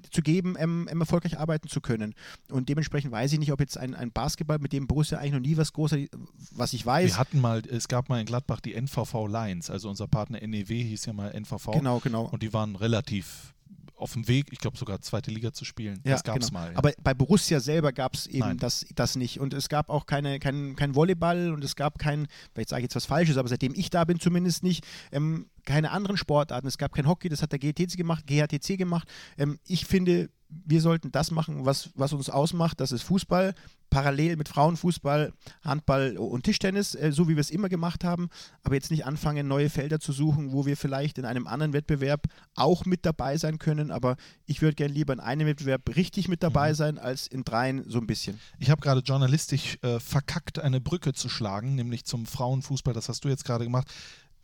zu 0.09 0.21
geben, 0.21 0.55
ähm, 0.57 0.87
ähm, 0.89 0.99
erfolgreich 0.99 1.37
arbeiten 1.39 1.69
zu 1.69 1.79
können. 1.79 2.15
Und 2.49 2.67
dementsprechend 2.69 3.11
weiß 3.11 3.31
ich 3.33 3.39
nicht, 3.39 3.51
ob 3.51 3.59
jetzt 3.59 3.77
ein, 3.77 3.95
ein 3.95 4.11
Basketball, 4.11 4.59
mit 4.59 4.73
dem 4.73 4.87
Borussia 4.87 5.19
eigentlich 5.19 5.33
noch 5.33 5.39
nie 5.39 5.57
was 5.57 5.73
Großes, 5.73 6.09
was 6.51 6.73
ich 6.73 6.85
weiß. 6.85 7.11
Wir 7.11 7.17
hatten 7.17 7.39
mal, 7.39 7.61
es 7.69 7.87
gab 7.87 8.09
mal 8.09 8.19
in 8.19 8.25
Gladbach 8.25 8.59
die 8.59 8.73
NVV 8.73 9.27
Lions, 9.27 9.69
also 9.69 9.89
unser 9.89 10.07
Partner 10.07 10.39
NEW 10.45 10.67
hieß 10.67 11.05
ja 11.05 11.13
mal 11.13 11.31
NVV. 11.31 11.71
Genau, 11.73 11.99
genau. 11.99 12.25
Und 12.25 12.43
die 12.43 12.53
waren 12.53 12.75
relativ 12.75 13.53
auf 14.01 14.13
dem 14.13 14.27
Weg, 14.27 14.47
ich 14.51 14.59
glaube 14.59 14.77
sogar 14.77 15.01
zweite 15.01 15.31
Liga 15.31 15.53
zu 15.53 15.65
spielen. 15.65 16.01
Ja, 16.03 16.13
das 16.13 16.23
gab 16.23 16.37
es 16.37 16.47
genau. 16.47 16.61
mal. 16.61 16.71
Ja. 16.71 16.77
Aber 16.77 16.91
bei 17.03 17.13
Borussia 17.13 17.59
selber 17.59 17.91
gab 17.91 18.15
es 18.15 18.27
eben 18.27 18.57
das, 18.57 18.85
das 18.95 19.15
nicht. 19.15 19.39
Und 19.39 19.53
es 19.53 19.69
gab 19.69 19.89
auch 19.89 20.05
keine, 20.05 20.39
kein, 20.39 20.75
kein 20.75 20.95
Volleyball 20.95 21.51
und 21.51 21.63
es 21.63 21.75
gab 21.75 21.99
kein, 21.99 22.27
vielleicht 22.53 22.69
sage 22.69 22.81
ich 22.81 22.85
jetzt 22.85 22.95
was 22.95 23.05
Falsches, 23.05 23.37
aber 23.37 23.47
seitdem 23.47 23.73
ich 23.75 23.89
da 23.89 24.03
bin 24.03 24.19
zumindest 24.19 24.63
nicht, 24.63 24.85
ähm, 25.11 25.47
keine 25.65 25.91
anderen 25.91 26.17
Sportarten. 26.17 26.67
Es 26.67 26.77
gab 26.77 26.93
kein 26.93 27.07
Hockey, 27.07 27.29
das 27.29 27.41
hat 27.41 27.51
der 27.51 27.59
GTC 27.59 27.97
gemacht, 27.97 28.25
GHTC 28.27 28.77
gemacht. 28.77 29.07
Ähm, 29.37 29.59
ich 29.65 29.85
finde, 29.85 30.29
wir 30.65 30.81
sollten 30.81 31.11
das 31.11 31.31
machen, 31.31 31.65
was, 31.65 31.89
was 31.95 32.13
uns 32.13 32.29
ausmacht. 32.29 32.79
Das 32.79 32.91
ist 32.91 33.03
Fußball, 33.03 33.53
parallel 33.89 34.35
mit 34.37 34.47
Frauenfußball, 34.47 35.33
Handball 35.63 36.17
und 36.17 36.43
Tischtennis, 36.43 36.95
äh, 36.95 37.11
so 37.11 37.27
wie 37.27 37.35
wir 37.35 37.41
es 37.41 37.51
immer 37.51 37.69
gemacht 37.69 38.03
haben. 38.03 38.29
Aber 38.63 38.75
jetzt 38.75 38.91
nicht 38.91 39.05
anfangen, 39.05 39.47
neue 39.47 39.69
Felder 39.69 39.99
zu 39.99 40.11
suchen, 40.11 40.51
wo 40.51 40.65
wir 40.65 40.77
vielleicht 40.77 41.17
in 41.17 41.25
einem 41.25 41.47
anderen 41.47 41.73
Wettbewerb 41.73 42.27
auch 42.55 42.85
mit 42.85 43.05
dabei 43.05 43.37
sein 43.37 43.59
können. 43.59 43.91
Aber 43.91 44.17
ich 44.45 44.61
würde 44.61 44.75
gerne 44.75 44.93
lieber 44.93 45.13
in 45.13 45.19
einem 45.19 45.47
Wettbewerb 45.47 45.95
richtig 45.95 46.27
mit 46.27 46.43
dabei 46.43 46.71
mhm. 46.71 46.75
sein, 46.75 46.97
als 46.97 47.27
in 47.27 47.43
dreien 47.43 47.83
so 47.87 47.99
ein 47.99 48.07
bisschen. 48.07 48.39
Ich 48.59 48.69
habe 48.69 48.81
gerade 48.81 49.01
journalistisch 49.01 49.77
äh, 49.81 49.99
verkackt, 49.99 50.59
eine 50.59 50.81
Brücke 50.81 51.13
zu 51.13 51.29
schlagen, 51.29 51.75
nämlich 51.75 52.05
zum 52.05 52.25
Frauenfußball. 52.25 52.93
Das 52.93 53.09
hast 53.09 53.23
du 53.23 53.29
jetzt 53.29 53.45
gerade 53.45 53.63
gemacht. 53.63 53.87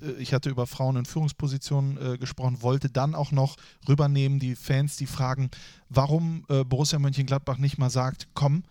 Äh, 0.02 0.12
ich 0.14 0.34
hatte 0.34 0.50
über 0.50 0.68
Frauen 0.68 0.98
in 0.98 1.06
Führungspositionen 1.06 2.14
äh, 2.14 2.18
gesprochen, 2.18 2.62
wollte 2.62 2.90
dann 2.90 3.16
auch 3.16 3.32
noch 3.32 3.56
rübernehmen, 3.88 4.40
die 4.40 4.56
Fans, 4.56 4.98
die 4.98 5.08
fragen, 5.08 5.50
warum 5.90 6.46
äh, 6.50 6.64
Borussia 6.64 7.00
Mönchengladbach 7.00 7.58
nicht 7.58 7.78
mal 7.78 7.90
sagt, 7.90 8.28
komm, 8.34 8.64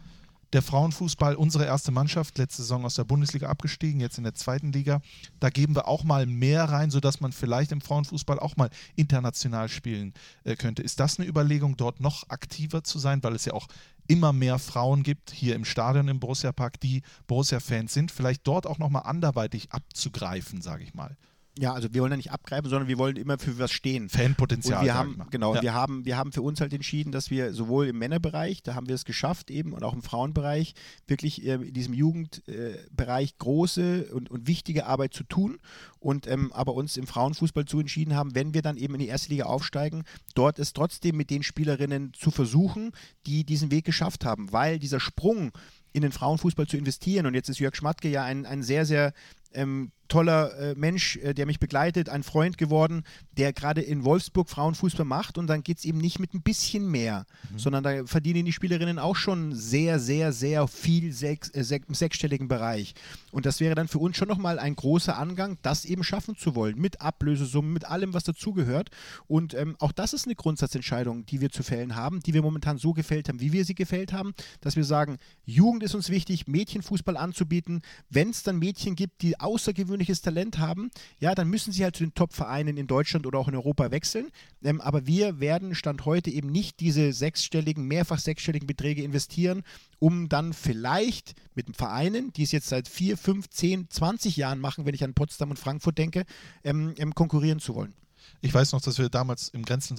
der 0.56 0.62
Frauenfußball, 0.62 1.34
unsere 1.34 1.66
erste 1.66 1.92
Mannschaft, 1.92 2.38
letzte 2.38 2.62
Saison 2.62 2.86
aus 2.86 2.94
der 2.94 3.04
Bundesliga 3.04 3.46
abgestiegen, 3.46 4.00
jetzt 4.00 4.16
in 4.16 4.24
der 4.24 4.32
zweiten 4.32 4.72
Liga. 4.72 5.02
Da 5.38 5.50
geben 5.50 5.76
wir 5.76 5.86
auch 5.86 6.02
mal 6.02 6.24
mehr 6.24 6.64
rein, 6.64 6.90
sodass 6.90 7.20
man 7.20 7.32
vielleicht 7.32 7.72
im 7.72 7.82
Frauenfußball 7.82 8.38
auch 8.38 8.56
mal 8.56 8.70
international 8.94 9.68
spielen 9.68 10.14
äh, 10.44 10.56
könnte. 10.56 10.82
Ist 10.82 10.98
das 10.98 11.18
eine 11.18 11.28
Überlegung, 11.28 11.76
dort 11.76 12.00
noch 12.00 12.30
aktiver 12.30 12.82
zu 12.82 12.98
sein, 12.98 13.22
weil 13.22 13.34
es 13.34 13.44
ja 13.44 13.52
auch 13.52 13.66
immer 14.06 14.32
mehr 14.32 14.58
Frauen 14.58 15.02
gibt 15.02 15.30
hier 15.30 15.56
im 15.56 15.66
Stadion 15.66 16.08
im 16.08 16.20
Borussia 16.20 16.52
Park, 16.52 16.80
die 16.80 17.02
Borussia-Fans 17.26 17.92
sind, 17.92 18.10
vielleicht 18.10 18.46
dort 18.46 18.66
auch 18.66 18.78
nochmal 18.78 19.02
anderweitig 19.04 19.72
abzugreifen, 19.72 20.62
sage 20.62 20.84
ich 20.84 20.94
mal. 20.94 21.18
Ja, 21.58 21.72
also 21.72 21.92
wir 21.94 22.02
wollen 22.02 22.10
da 22.10 22.16
nicht 22.18 22.32
abgreifen, 22.32 22.68
sondern 22.68 22.86
wir 22.86 22.98
wollen 22.98 23.16
immer 23.16 23.38
für 23.38 23.58
was 23.58 23.72
stehen. 23.72 24.10
Fanpotenzial. 24.10 24.80
Und 24.80 24.84
wir 24.84 24.94
haben, 24.94 25.22
genau, 25.30 25.54
ja. 25.54 25.62
wir 25.62 25.72
haben, 25.72 26.04
wir 26.04 26.18
haben 26.18 26.32
für 26.32 26.42
uns 26.42 26.60
halt 26.60 26.74
entschieden, 26.74 27.12
dass 27.12 27.30
wir 27.30 27.54
sowohl 27.54 27.86
im 27.86 27.98
Männerbereich, 27.98 28.62
da 28.62 28.74
haben 28.74 28.88
wir 28.88 28.94
es 28.94 29.06
geschafft 29.06 29.50
eben, 29.50 29.72
und 29.72 29.82
auch 29.82 29.94
im 29.94 30.02
Frauenbereich, 30.02 30.74
wirklich 31.06 31.46
äh, 31.46 31.54
in 31.54 31.72
diesem 31.72 31.94
Jugendbereich 31.94 33.30
äh, 33.30 33.34
große 33.38 34.10
und, 34.12 34.30
und 34.30 34.46
wichtige 34.46 34.84
Arbeit 34.84 35.14
zu 35.14 35.24
tun. 35.24 35.58
Und 35.98 36.26
ähm, 36.26 36.52
aber 36.52 36.74
uns 36.74 36.98
im 36.98 37.06
Frauenfußball 37.06 37.64
zu 37.64 37.80
entschieden 37.80 38.14
haben, 38.14 38.34
wenn 38.34 38.52
wir 38.52 38.60
dann 38.60 38.76
eben 38.76 38.94
in 38.94 39.00
die 39.00 39.08
erste 39.08 39.30
Liga 39.30 39.44
aufsteigen, 39.44 40.04
dort 40.34 40.58
es 40.58 40.74
trotzdem 40.74 41.16
mit 41.16 41.30
den 41.30 41.42
Spielerinnen 41.42 42.12
zu 42.12 42.30
versuchen, 42.30 42.92
die 43.26 43.44
diesen 43.44 43.70
Weg 43.70 43.86
geschafft 43.86 44.26
haben. 44.26 44.52
Weil 44.52 44.78
dieser 44.78 45.00
Sprung 45.00 45.52
in 45.94 46.02
den 46.02 46.12
Frauenfußball 46.12 46.66
zu 46.66 46.76
investieren, 46.76 47.24
und 47.24 47.32
jetzt 47.32 47.48
ist 47.48 47.58
Jörg 47.60 47.74
Schmatke 47.74 48.10
ja 48.10 48.24
ein, 48.24 48.44
ein 48.44 48.62
sehr, 48.62 48.84
sehr 48.84 49.14
ähm, 49.54 49.90
toller 50.08 50.56
äh, 50.58 50.74
Mensch, 50.74 51.16
äh, 51.16 51.34
der 51.34 51.46
mich 51.46 51.60
begleitet, 51.60 52.08
ein 52.08 52.22
Freund 52.22 52.58
geworden, 52.58 53.04
der 53.36 53.52
gerade 53.52 53.80
in 53.80 54.04
Wolfsburg 54.04 54.48
Frauenfußball 54.48 55.06
macht 55.06 55.38
und 55.38 55.46
dann 55.46 55.62
geht 55.62 55.78
es 55.78 55.84
eben 55.84 55.98
nicht 55.98 56.18
mit 56.18 56.34
ein 56.34 56.42
bisschen 56.42 56.90
mehr, 56.90 57.26
mhm. 57.50 57.58
sondern 57.58 57.84
da 57.84 58.06
verdienen 58.06 58.44
die 58.44 58.52
Spielerinnen 58.52 58.98
auch 58.98 59.16
schon 59.16 59.54
sehr, 59.54 59.98
sehr, 59.98 60.32
sehr 60.32 60.68
viel 60.68 61.12
sechs, 61.12 61.50
äh, 61.50 61.64
sech, 61.64 61.82
im 61.88 61.94
sechsstelligen 61.94 62.48
Bereich. 62.48 62.94
Und 63.32 63.46
das 63.46 63.60
wäre 63.60 63.74
dann 63.74 63.88
für 63.88 63.98
uns 63.98 64.16
schon 64.16 64.28
nochmal 64.28 64.58
ein 64.58 64.76
großer 64.76 65.16
Angang, 65.16 65.58
das 65.62 65.84
eben 65.84 66.04
schaffen 66.04 66.36
zu 66.36 66.54
wollen, 66.54 66.78
mit 66.78 67.00
Ablösesummen, 67.00 67.72
mit 67.72 67.84
allem, 67.84 68.14
was 68.14 68.24
dazugehört. 68.24 68.90
Und 69.26 69.54
ähm, 69.54 69.76
auch 69.78 69.92
das 69.92 70.12
ist 70.12 70.26
eine 70.26 70.34
Grundsatzentscheidung, 70.34 71.26
die 71.26 71.40
wir 71.40 71.50
zu 71.50 71.62
fällen 71.62 71.96
haben, 71.96 72.20
die 72.20 72.34
wir 72.34 72.42
momentan 72.42 72.78
so 72.78 72.92
gefällt 72.92 73.28
haben, 73.28 73.40
wie 73.40 73.52
wir 73.52 73.64
sie 73.64 73.74
gefällt 73.74 74.12
haben, 74.12 74.34
dass 74.60 74.76
wir 74.76 74.84
sagen, 74.84 75.18
Jugend 75.44 75.82
ist 75.82 75.94
uns 75.94 76.10
wichtig, 76.10 76.46
Mädchenfußball 76.46 77.16
anzubieten. 77.16 77.82
Wenn 78.08 78.30
es 78.30 78.42
dann 78.42 78.58
Mädchen 78.58 78.96
gibt, 78.96 79.22
die 79.22 79.38
außergewöhnliches 79.97 80.20
Talent 80.20 80.59
haben, 80.59 80.90
ja, 81.18 81.35
dann 81.35 81.48
müssen 81.48 81.73
sie 81.73 81.82
halt 81.82 81.97
zu 81.97 82.05
den 82.05 82.14
Top-Vereinen 82.14 82.77
in 82.77 82.86
Deutschland 82.86 83.27
oder 83.27 83.39
auch 83.39 83.48
in 83.48 83.55
Europa 83.55 83.90
wechseln. 83.90 84.31
Ähm, 84.62 84.81
aber 84.81 85.06
wir 85.06 85.40
werden 85.40 85.74
Stand 85.74 86.05
heute 86.05 86.31
eben 86.31 86.51
nicht 86.51 86.81
diese 86.81 87.12
sechsstelligen, 87.12 87.86
mehrfach 87.86 88.18
sechsstelligen 88.18 88.66
Beträge 88.66 89.02
investieren, 89.02 89.62
um 89.98 90.28
dann 90.28 90.52
vielleicht 90.52 91.35
mit 91.55 91.74
Vereinen, 91.77 92.32
die 92.32 92.43
es 92.43 92.52
jetzt 92.52 92.68
seit 92.68 92.89
vier, 92.89 93.16
fünf, 93.16 93.48
zehn, 93.48 93.89
zwanzig 93.90 94.36
Jahren 94.36 94.60
machen, 94.60 94.85
wenn 94.86 94.94
ich 94.94 95.05
an 95.05 95.14
Potsdam 95.14 95.51
und 95.51 95.59
Frankfurt 95.59 95.98
denke, 95.98 96.24
ähm, 96.64 96.94
ähm 96.98 97.14
konkurrieren 97.14 97.60
zu 97.60 97.74
wollen. 97.74 97.94
Ich 98.40 98.53
weiß 98.53 98.73
noch, 98.73 98.81
dass 98.81 98.98
wir 98.98 99.09
damals 99.09 99.48
im 99.48 99.65
Grenzen, 99.65 99.97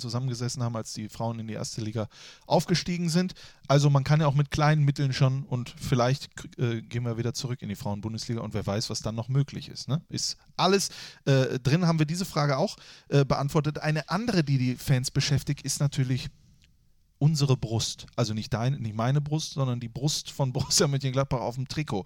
zusammengesessen 0.00 0.62
haben, 0.62 0.76
als 0.76 0.92
die 0.92 1.08
Frauen 1.08 1.38
in 1.38 1.46
die 1.46 1.54
erste 1.54 1.80
Liga 1.80 2.08
aufgestiegen 2.46 3.08
sind. 3.08 3.34
Also 3.68 3.90
man 3.90 4.04
kann 4.04 4.20
ja 4.20 4.26
auch 4.26 4.34
mit 4.34 4.50
kleinen 4.50 4.84
Mitteln 4.84 5.12
schon 5.12 5.44
und 5.44 5.74
vielleicht 5.78 6.30
äh, 6.58 6.80
gehen 6.82 7.04
wir 7.04 7.16
wieder 7.16 7.34
zurück 7.34 7.62
in 7.62 7.68
die 7.68 7.76
Frauen-Bundesliga 7.76 8.40
und 8.40 8.54
wer 8.54 8.66
weiß, 8.66 8.90
was 8.90 9.00
dann 9.02 9.14
noch 9.14 9.28
möglich 9.28 9.68
ist. 9.68 9.88
Ne? 9.88 10.02
Ist 10.08 10.36
alles 10.56 10.90
äh, 11.24 11.58
drin, 11.58 11.86
haben 11.86 11.98
wir 11.98 12.06
diese 12.06 12.24
Frage 12.24 12.56
auch 12.56 12.76
äh, 13.08 13.24
beantwortet. 13.24 13.78
Eine 13.78 14.08
andere, 14.08 14.44
die 14.44 14.58
die 14.58 14.76
Fans 14.76 15.10
beschäftigt, 15.10 15.62
ist 15.62 15.80
natürlich 15.80 16.30
unsere 17.20 17.56
Brust, 17.56 18.06
also 18.16 18.34
nicht 18.34 18.52
deine, 18.52 18.80
nicht 18.80 18.94
meine 18.94 19.20
Brust, 19.20 19.52
sondern 19.52 19.78
die 19.78 19.88
Brust 19.88 20.30
von 20.30 20.52
Borussia 20.54 20.88
Mönchengladbach 20.88 21.40
auf 21.40 21.54
dem 21.54 21.68
Trikot. 21.68 22.04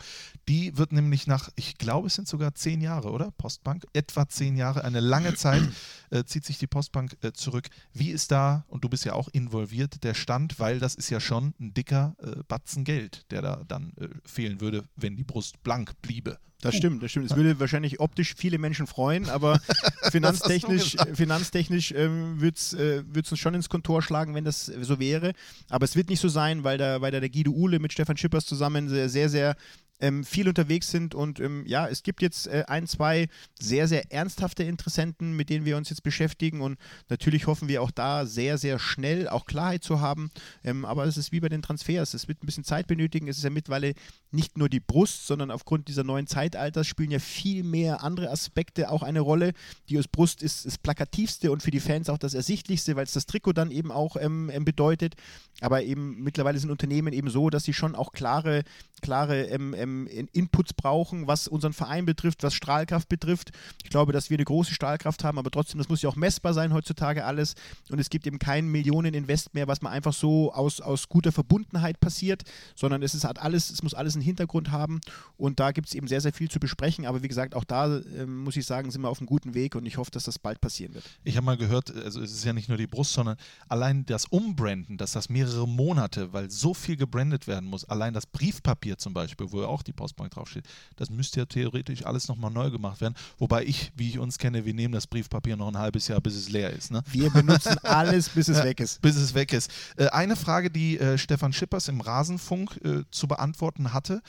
Die 0.48 0.76
wird 0.76 0.92
nämlich 0.92 1.26
nach, 1.26 1.48
ich 1.54 1.78
glaube, 1.78 2.08
es 2.08 2.14
sind 2.14 2.28
sogar 2.28 2.54
zehn 2.54 2.80
Jahre, 2.80 3.10
oder? 3.10 3.30
Postbank, 3.38 3.86
etwa 3.92 4.28
zehn 4.28 4.56
Jahre, 4.56 4.84
eine 4.84 5.00
lange 5.00 5.34
Zeit 5.36 5.62
äh, 6.10 6.24
zieht 6.24 6.44
sich 6.44 6.58
die 6.58 6.66
Postbank 6.66 7.16
äh, 7.22 7.32
zurück. 7.32 7.68
Wie 7.92 8.10
ist 8.10 8.32
da, 8.32 8.64
und 8.68 8.84
du 8.84 8.88
bist 8.88 9.04
ja 9.04 9.14
auch 9.14 9.28
involviert, 9.28 10.02
der 10.02 10.14
Stand, 10.14 10.58
weil 10.58 10.80
das 10.80 10.96
ist 10.96 11.10
ja 11.10 11.20
schon 11.20 11.54
ein 11.60 11.72
dicker 11.72 12.16
äh, 12.18 12.42
Batzen 12.48 12.84
Geld, 12.84 13.24
der 13.30 13.42
da 13.42 13.62
dann 13.68 13.92
äh, 13.96 14.08
fehlen 14.24 14.60
würde, 14.60 14.84
wenn 14.96 15.16
die 15.16 15.24
Brust 15.24 15.62
blank 15.62 15.92
bliebe. 16.02 16.38
Das 16.64 16.76
stimmt, 16.76 17.02
das 17.02 17.10
stimmt. 17.10 17.30
Es 17.30 17.36
würde 17.36 17.60
wahrscheinlich 17.60 18.00
optisch 18.00 18.34
viele 18.36 18.58
Menschen 18.58 18.86
freuen, 18.86 19.28
aber 19.28 19.60
finanztechnisch, 20.10 20.96
finanztechnisch 21.14 21.92
ähm, 21.92 22.40
wird 22.40 22.56
es 22.56 22.72
äh, 22.72 23.02
uns 23.14 23.38
schon 23.38 23.54
ins 23.54 23.68
Kontor 23.68 24.02
schlagen, 24.02 24.34
wenn 24.34 24.44
das 24.44 24.66
so 24.66 24.98
wäre. 24.98 25.32
Aber 25.68 25.84
es 25.84 25.96
wird 25.96 26.08
nicht 26.08 26.20
so 26.20 26.28
sein, 26.28 26.64
weil 26.64 26.78
da, 26.78 27.00
weil 27.00 27.12
da 27.12 27.20
der 27.20 27.30
Guido 27.30 27.52
Uhle 27.52 27.78
mit 27.78 27.92
Stefan 27.92 28.16
Schippers 28.16 28.46
zusammen 28.46 28.88
sehr, 28.88 29.28
sehr 29.28 29.56
ähm, 30.00 30.24
viel 30.24 30.48
unterwegs 30.48 30.90
sind 30.90 31.14
und 31.14 31.40
ähm, 31.40 31.64
ja, 31.66 31.86
es 31.88 32.02
gibt 32.02 32.22
jetzt 32.22 32.46
äh, 32.46 32.64
ein, 32.66 32.86
zwei 32.86 33.28
sehr, 33.58 33.88
sehr 33.88 34.12
ernsthafte 34.12 34.64
Interessenten, 34.64 35.34
mit 35.36 35.50
denen 35.50 35.64
wir 35.64 35.76
uns 35.76 35.90
jetzt 35.90 36.02
beschäftigen 36.02 36.60
und 36.60 36.78
natürlich 37.08 37.46
hoffen 37.46 37.68
wir 37.68 37.82
auch 37.82 37.90
da 37.90 38.26
sehr, 38.26 38.58
sehr 38.58 38.78
schnell 38.78 39.28
auch 39.28 39.46
Klarheit 39.46 39.84
zu 39.84 40.00
haben, 40.00 40.30
ähm, 40.64 40.84
aber 40.84 41.04
es 41.04 41.16
ist 41.16 41.32
wie 41.32 41.40
bei 41.40 41.48
den 41.48 41.62
Transfers, 41.62 42.14
es 42.14 42.28
wird 42.28 42.42
ein 42.42 42.46
bisschen 42.46 42.64
Zeit 42.64 42.86
benötigen, 42.86 43.28
es 43.28 43.38
ist 43.38 43.44
ja 43.44 43.50
mittlerweile 43.50 43.94
nicht 44.34 44.58
nur 44.58 44.68
die 44.68 44.80
Brust, 44.80 45.26
sondern 45.26 45.50
aufgrund 45.50 45.88
dieser 45.88 46.04
neuen 46.04 46.26
Zeitalters 46.26 46.86
spielen 46.86 47.10
ja 47.10 47.18
viel 47.20 47.62
mehr 47.62 48.02
andere 48.02 48.30
Aspekte 48.30 48.90
auch 48.90 49.02
eine 49.02 49.20
Rolle. 49.20 49.52
Die 49.88 49.98
aus 49.98 50.08
Brust 50.08 50.42
ist 50.42 50.66
das 50.66 50.76
plakativste 50.76 51.52
und 51.52 51.62
für 51.62 51.70
die 51.70 51.80
Fans 51.80 52.10
auch 52.10 52.18
das 52.18 52.34
ersichtlichste, 52.34 52.96
weil 52.96 53.04
es 53.04 53.12
das 53.12 53.26
Trikot 53.26 53.52
dann 53.52 53.70
eben 53.70 53.90
auch 53.92 54.16
ähm, 54.16 54.50
ähm, 54.52 54.64
bedeutet, 54.64 55.14
aber 55.60 55.82
eben 55.82 56.22
mittlerweile 56.22 56.58
sind 56.58 56.70
Unternehmen 56.70 57.12
eben 57.12 57.30
so, 57.30 57.48
dass 57.48 57.64
sie 57.64 57.72
schon 57.72 57.94
auch 57.94 58.12
klare, 58.12 58.64
klare 59.00 59.42
ähm, 59.44 59.74
ähm, 59.84 60.28
Inputs 60.32 60.72
brauchen, 60.72 61.26
was 61.26 61.48
unseren 61.48 61.72
Verein 61.72 62.06
betrifft, 62.06 62.42
was 62.42 62.54
Strahlkraft 62.54 63.08
betrifft. 63.08 63.50
Ich 63.82 63.90
glaube, 63.90 64.12
dass 64.12 64.30
wir 64.30 64.36
eine 64.36 64.44
große 64.44 64.74
Strahlkraft 64.74 65.24
haben, 65.24 65.38
aber 65.38 65.50
trotzdem, 65.50 65.78
das 65.78 65.88
muss 65.88 66.02
ja 66.02 66.08
auch 66.08 66.16
messbar 66.16 66.54
sein 66.54 66.72
heutzutage 66.72 67.24
alles. 67.24 67.54
Und 67.90 67.98
es 67.98 68.10
gibt 68.10 68.26
eben 68.26 68.38
kein 68.38 68.66
Millioneninvest 68.68 69.54
mehr, 69.54 69.68
was 69.68 69.82
man 69.82 69.92
einfach 69.92 70.12
so 70.12 70.52
aus, 70.52 70.80
aus 70.80 71.08
guter 71.08 71.32
Verbundenheit 71.32 72.00
passiert, 72.00 72.42
sondern 72.74 73.02
es 73.02 73.14
ist, 73.14 73.24
hat 73.24 73.40
alles, 73.40 73.70
es 73.70 73.82
muss 73.82 73.94
alles 73.94 74.14
einen 74.14 74.24
Hintergrund 74.24 74.70
haben. 74.70 75.00
Und 75.36 75.60
da 75.60 75.72
gibt 75.72 75.88
es 75.88 75.94
eben 75.94 76.08
sehr, 76.08 76.20
sehr 76.20 76.32
viel 76.32 76.50
zu 76.50 76.58
besprechen. 76.58 77.06
Aber 77.06 77.22
wie 77.22 77.28
gesagt, 77.28 77.54
auch 77.54 77.64
da 77.64 77.98
äh, 77.98 78.26
muss 78.26 78.56
ich 78.56 78.66
sagen, 78.66 78.90
sind 78.90 79.02
wir 79.02 79.08
auf 79.08 79.18
einem 79.18 79.26
guten 79.26 79.54
Weg 79.54 79.74
und 79.74 79.86
ich 79.86 79.98
hoffe, 79.98 80.10
dass 80.10 80.24
das 80.24 80.38
bald 80.38 80.60
passieren 80.60 80.94
wird. 80.94 81.04
Ich 81.24 81.36
habe 81.36 81.44
mal 81.44 81.56
gehört, 81.56 81.94
also 81.94 82.20
es 82.20 82.32
ist 82.32 82.44
ja 82.44 82.52
nicht 82.52 82.68
nur 82.68 82.78
die 82.78 82.86
Brust, 82.86 83.12
sondern 83.12 83.36
allein 83.68 84.06
das 84.06 84.26
Umbranden, 84.26 84.96
dass 84.96 85.12
das 85.12 85.28
mehrere 85.28 85.68
Monate, 85.68 86.32
weil 86.32 86.50
so 86.50 86.74
viel 86.74 86.96
gebrandet 86.96 87.46
werden 87.46 87.68
muss, 87.68 87.84
allein 87.84 88.14
das 88.14 88.26
Briefpapier 88.26 88.98
zum 88.98 89.14
Beispiel, 89.14 89.50
wo 89.50 89.62
ja 89.62 89.66
auch 89.66 89.73
die 89.82 89.92
Postbank 89.92 90.32
draufsteht. 90.32 90.66
Das 90.96 91.10
müsste 91.10 91.40
ja 91.40 91.46
theoretisch 91.46 92.04
alles 92.06 92.28
nochmal 92.28 92.50
neu 92.50 92.70
gemacht 92.70 93.00
werden. 93.00 93.14
Wobei 93.38 93.64
ich, 93.64 93.92
wie 93.96 94.08
ich 94.08 94.18
uns 94.18 94.38
kenne, 94.38 94.64
wir 94.64 94.74
nehmen 94.74 94.92
das 94.94 95.06
Briefpapier 95.06 95.56
noch 95.56 95.68
ein 95.68 95.78
halbes 95.78 96.08
Jahr, 96.08 96.20
bis 96.20 96.34
es 96.34 96.48
leer 96.48 96.70
ist. 96.70 96.90
Ne? 96.90 97.02
Wir 97.10 97.30
benutzen 97.30 97.76
alles, 97.82 98.28
bis 98.28 98.48
es 98.48 98.62
weg 98.62 98.80
ist. 98.80 99.00
Bis 99.02 99.16
es 99.16 99.34
weg 99.34 99.52
ist. 99.52 99.70
Äh, 99.96 100.08
eine 100.08 100.36
Frage, 100.36 100.70
die 100.70 100.98
äh, 100.98 101.18
Stefan 101.18 101.52
Schippers 101.52 101.88
im 101.88 102.00
Rasenfunk 102.00 102.80
äh, 102.84 103.02
zu 103.10 103.26
beantworten 103.28 103.92
hatte, 103.92 104.22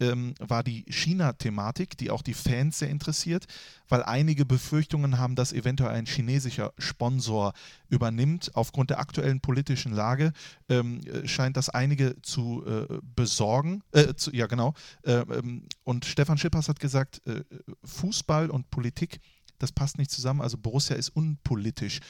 ähm, 0.00 0.34
war 0.40 0.62
die 0.62 0.84
China-Thematik, 0.88 1.96
die 1.96 2.10
auch 2.10 2.22
die 2.22 2.34
Fans 2.34 2.78
sehr 2.78 2.90
interessiert, 2.90 3.46
weil 3.88 4.02
einige 4.02 4.44
Befürchtungen 4.44 5.18
haben, 5.18 5.36
dass 5.36 5.52
eventuell 5.52 5.94
ein 5.94 6.06
chinesischer 6.06 6.72
Sponsor 6.78 7.52
übernimmt. 7.94 8.50
Aufgrund 8.54 8.90
der 8.90 8.98
aktuellen 8.98 9.40
politischen 9.40 9.92
Lage 9.92 10.32
ähm, 10.68 11.00
äh, 11.06 11.26
scheint 11.26 11.56
das 11.56 11.68
einige 11.68 12.20
zu 12.22 12.64
äh, 12.66 12.98
besorgen. 13.14 13.82
Äh, 13.92 14.14
zu, 14.14 14.32
ja, 14.32 14.46
genau. 14.46 14.74
Äh, 15.02 15.12
ähm, 15.12 15.66
und 15.84 16.04
Stefan 16.04 16.38
Schippers 16.38 16.68
hat 16.68 16.80
gesagt, 16.80 17.22
äh, 17.26 17.42
Fußball 17.84 18.50
und 18.50 18.70
Politik, 18.70 19.20
das 19.58 19.72
passt 19.72 19.98
nicht 19.98 20.10
zusammen. 20.10 20.40
Also 20.40 20.58
Borussia 20.58 20.96
ist 20.96 21.10
unpolitisch. 21.10 22.00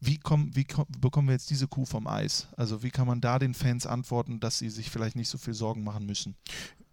Wie, 0.00 0.18
komm, 0.18 0.54
wie 0.54 0.64
komm, 0.64 0.86
bekommen 0.98 1.28
wir 1.28 1.32
jetzt 1.32 1.50
diese 1.50 1.68
Kuh 1.68 1.84
vom 1.84 2.06
Eis? 2.06 2.48
Also 2.56 2.82
wie 2.82 2.90
kann 2.90 3.06
man 3.06 3.20
da 3.20 3.38
den 3.38 3.54
Fans 3.54 3.86
antworten, 3.86 4.40
dass 4.40 4.58
sie 4.58 4.70
sich 4.70 4.90
vielleicht 4.90 5.16
nicht 5.16 5.28
so 5.28 5.38
viel 5.38 5.54
Sorgen 5.54 5.84
machen 5.84 6.06
müssen? 6.06 6.34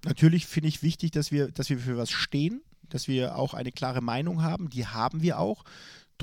Natürlich 0.06 0.46
finde 0.48 0.70
ich 0.70 0.84
wichtig, 0.84 1.12
dass 1.12 1.32
wir, 1.32 1.52
dass 1.52 1.70
wir 1.70 1.80
für 1.80 1.98
was 1.98 2.12
stehen, 2.12 2.62
dass 2.90 3.08
wir 3.08 3.38
auch 3.38 3.54
eine 3.54 3.72
klare 3.72 4.02
Meinung 4.02 4.42
haben. 4.42 4.70
Die 4.70 4.86
haben 4.86 5.22
wir 5.22 5.40
auch. 5.40 5.64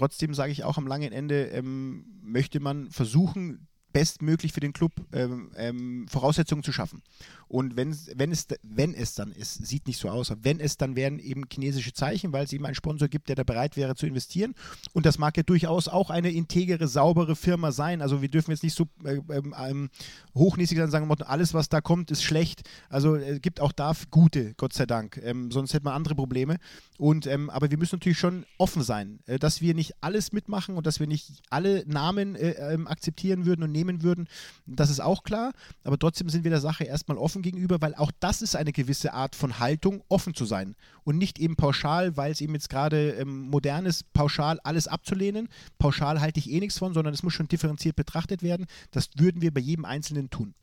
Trotzdem 0.01 0.33
sage 0.33 0.51
ich 0.51 0.65
auch 0.65 0.79
am 0.79 0.87
langen 0.87 1.13
Ende, 1.13 1.49
ähm, 1.49 2.07
möchte 2.23 2.59
man 2.59 2.91
versuchen, 2.91 3.69
bestmöglich 3.93 4.55
für 4.55 4.61
den 4.61 4.73
Club 4.73 4.93
ähm, 5.13 5.51
ähm, 5.57 6.09
Voraussetzungen 6.09 6.63
zu 6.63 6.73
schaffen. 6.73 7.03
Und 7.51 7.77
wenn, 7.77 7.97
wenn, 8.15 8.31
es, 8.31 8.47
wenn 8.63 8.95
es 8.95 9.17
dann 9.17 9.33
ist, 9.33 9.67
sieht 9.67 9.89
nicht 9.89 9.99
so 9.99 10.09
aus, 10.09 10.31
aber 10.31 10.45
wenn 10.45 10.61
es 10.61 10.77
dann 10.77 10.95
wären 10.95 11.19
eben 11.19 11.43
chinesische 11.53 11.93
Zeichen, 11.93 12.33
weil 12.33 12.45
es 12.45 12.53
eben 12.53 12.65
einen 12.65 12.77
Sponsor 12.77 13.09
gibt, 13.09 13.29
der 13.29 13.35
da 13.35 13.43
bereit 13.43 13.77
wäre 13.77 13.97
zu 13.97 14.07
investieren. 14.07 14.55
Und 14.93 15.05
das 15.05 15.19
mag 15.19 15.37
ja 15.37 15.43
durchaus 15.43 15.89
auch 15.89 16.11
eine 16.11 16.31
integere, 16.31 16.87
saubere 16.87 17.35
Firma 17.35 17.73
sein. 17.73 18.03
Also 18.03 18.23
wir 18.23 18.29
dürfen 18.29 18.53
jetzt 18.53 18.63
nicht 18.63 18.77
so 18.77 18.87
äh, 19.05 19.19
ähm, 19.35 19.91
hochnäsig 20.33 20.77
sein 20.77 20.85
und 20.85 20.93
sagen, 20.93 21.11
alles, 21.23 21.53
was 21.53 21.69
da 21.69 21.81
kommt, 21.81 22.13
ist 22.13 22.23
schlecht. 22.23 22.63
Also 22.89 23.17
es 23.17 23.41
gibt 23.43 23.61
auch 23.61 23.73
da 23.73 23.95
gute, 24.13 24.55
Gott 24.55 24.73
sei 24.73 24.87
Dank. 24.87 25.21
Ähm, 25.25 25.51
sonst 25.51 25.75
hätten 25.75 25.87
wir 25.87 25.93
andere 25.93 26.15
Probleme. 26.15 26.59
Und, 26.99 27.27
ähm, 27.27 27.51
aber 27.51 27.69
wir 27.69 27.79
müssen 27.79 27.97
natürlich 27.97 28.19
schon 28.19 28.47
offen 28.59 28.85
sein, 28.85 29.19
äh, 29.27 29.41
dass 29.41 29.61
wir 29.61 29.75
nicht 29.75 29.95
alles 30.03 30.31
mitmachen 30.31 30.77
und 30.77 30.87
dass 30.87 31.01
wir 31.01 31.09
nicht 31.09 31.43
alle 31.51 31.83
Namen 31.89 32.37
äh, 32.37 32.51
ähm, 32.73 32.87
akzeptieren 32.87 33.45
würden 33.45 33.65
und 33.65 33.73
nehmen 33.73 34.05
würden. 34.05 34.29
Das 34.67 34.89
ist 34.89 35.01
auch 35.01 35.25
klar. 35.25 35.53
Aber 35.83 35.99
trotzdem 35.99 36.29
sind 36.29 36.45
wir 36.45 36.51
der 36.53 36.61
Sache 36.61 36.85
erstmal 36.85 37.19
offen 37.19 37.40
offen 37.41 37.43
gegenüber, 37.43 37.81
weil 37.81 37.95
auch 37.95 38.13
das 38.21 38.43
ist 38.43 38.57
eine 38.57 38.73
gewisse 38.73 39.13
Art 39.13 39.35
von 39.35 39.59
Haltung, 39.59 40.03
offen 40.09 40.35
zu 40.35 40.45
sein. 40.45 40.77
Und 41.05 41.19
nicht 41.19 41.39
eben 41.39 41.57
pauschal, 41.57 42.17
weil 42.17 42.33
es 42.33 42.41
eben 42.41 42.55
jetzt 42.55 42.69
gerade 42.69 43.13
ähm, 43.13 43.49
modern 43.51 43.87
ist, 43.87 44.13
pauschal 44.13 44.61
alles 44.63 44.87
abzulehnen. 44.87 45.49
Pauschal 45.79 46.21
halte 46.21 46.39
ich 46.39 46.51
eh 46.51 46.61
nichts 46.61 46.79
von, 46.79 46.95
sondern 46.95 47.15
es 47.15 47.23
muss 47.23 47.33
schon 47.33 47.49
differenziert 47.49 47.97
betrachtet 47.97 48.43
werden. 48.43 48.67
Das 48.91 49.11
würden 49.17 49.43
wir 49.43 49.53
bei 49.53 49.61
jedem 49.61 49.85
Einzelnen 49.85 50.31
tun. 50.31 50.55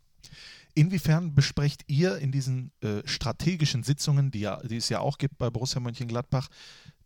Inwiefern 0.75 1.33
besprecht 1.33 1.83
ihr 1.87 2.17
in 2.17 2.31
diesen 2.31 2.71
äh, 2.81 3.01
strategischen 3.05 3.83
Sitzungen, 3.83 4.29
die, 4.29 4.41
ja, 4.41 4.57
die 4.61 4.77
es 4.77 4.89
ja 4.89 4.99
auch 4.99 5.17
gibt 5.17 5.37
bei 5.37 5.49
Borussia 5.49 5.79
Mönchengladbach, 5.79 6.49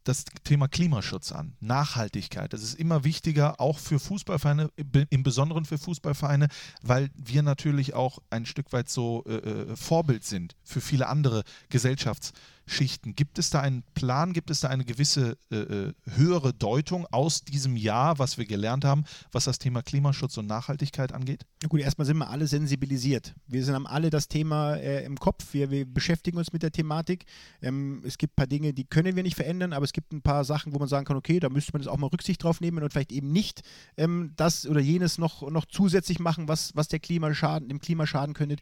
das 0.04 0.26
Thema 0.44 0.68
Klimaschutz 0.68 1.32
an, 1.32 1.54
Nachhaltigkeit. 1.60 2.54
Das 2.54 2.64
ist 2.64 2.76
immer 2.76 3.04
wichtiger, 3.04 3.60
auch 3.60 3.78
für 3.78 4.00
Fußballvereine, 4.00 4.72
im 5.10 5.24
Besonderen 5.24 5.66
für 5.66 5.78
Fußballvereine, 5.78 6.48
weil 6.82 7.10
wir 7.16 7.44
natürlich 7.44 7.94
auch 7.94 8.20
ein 8.30 8.46
Stück 8.46 8.74
weit 8.74 8.90
so 8.90 9.24
äh, 9.28 9.36
äh 9.36 9.76
Vorbild 9.76 10.24
sind 10.24 10.56
für 10.64 10.82
viele 10.82 11.08
andere 11.08 11.44
Gesellschafts- 11.72 12.34
Schichten. 12.72 13.16
Gibt 13.16 13.38
es 13.40 13.50
da 13.50 13.62
einen 13.62 13.84
Plan, 13.94 14.34
gibt 14.34 14.50
es 14.50 14.62
da 14.62 14.70
eine 14.70 14.86
gewisse 14.86 15.38
äh, 15.52 15.56
äh, 15.56 15.94
höhere 16.16 16.54
Deutung 16.54 17.06
aus 17.08 17.42
diesem 17.42 17.76
Jahr, 17.76 18.20
was 18.20 18.38
wir 18.38 18.46
gelernt 18.46 18.86
haben, 18.86 19.04
was 19.32 19.46
das 19.46 19.60
Thema 19.60 19.82
Klimaschutz 19.82 20.38
und 20.38 20.48
Nachhaltigkeit 20.48 21.12
angeht? 21.14 21.46
Na 21.62 21.68
gut, 21.68 21.82
erstmal 21.82 22.06
sind 22.06 22.18
wir 22.18 22.30
alle 22.30 22.48
sensibilisiert. 22.48 23.34
Wir 23.48 23.64
sind, 23.64 23.76
haben 23.76 23.88
alle 23.88 24.10
das 24.10 24.28
Thema 24.28 24.76
äh, 24.76 25.04
im 25.04 25.18
Kopf, 25.18 25.54
wir, 25.54 25.70
wir, 25.70 25.86
beschäftigen 25.86 26.38
uns 26.38 26.54
mit 26.54 26.64
der 26.64 26.72
Thematik. 26.72 27.26
Ähm, 27.62 28.02
es 28.06 28.18
gibt 28.18 28.34
ein 28.34 28.36
paar 28.36 28.48
Dinge, 28.48 28.74
die 28.74 28.86
können 28.86 29.16
wir 29.16 29.24
nicht 29.24 29.36
verändern, 29.36 29.74
aber 29.74 29.84
es 29.84 29.94
gibt 29.94 30.14
ein 30.14 30.22
paar 30.22 30.46
Sachen, 30.46 30.74
wo 30.74 30.80
man 30.80 30.88
sagen 30.88 31.06
kann, 31.06 31.18
okay, 31.18 31.40
da 31.40 31.50
müsste 31.50 31.74
man 31.74 31.82
jetzt 31.82 31.90
auch 31.90 31.98
mal 31.98 32.08
Rücksicht 32.08 32.44
drauf 32.44 32.62
nehmen 32.62 32.82
und 32.82 32.92
vielleicht 32.92 33.12
eben 33.12 33.32
nicht 33.32 33.62
ähm, 33.98 34.32
das 34.38 34.66
oder 34.66 34.80
jenes 34.80 35.18
noch, 35.18 35.50
noch 35.50 35.66
zusätzlich 35.66 36.20
machen, 36.20 36.48
was, 36.48 36.76
was 36.76 36.88
der 36.88 37.00
Klimaschaden, 37.00 37.68
dem 37.68 37.80
Klima 37.80 38.08
schaden 38.08 38.34
könnte. 38.34 38.56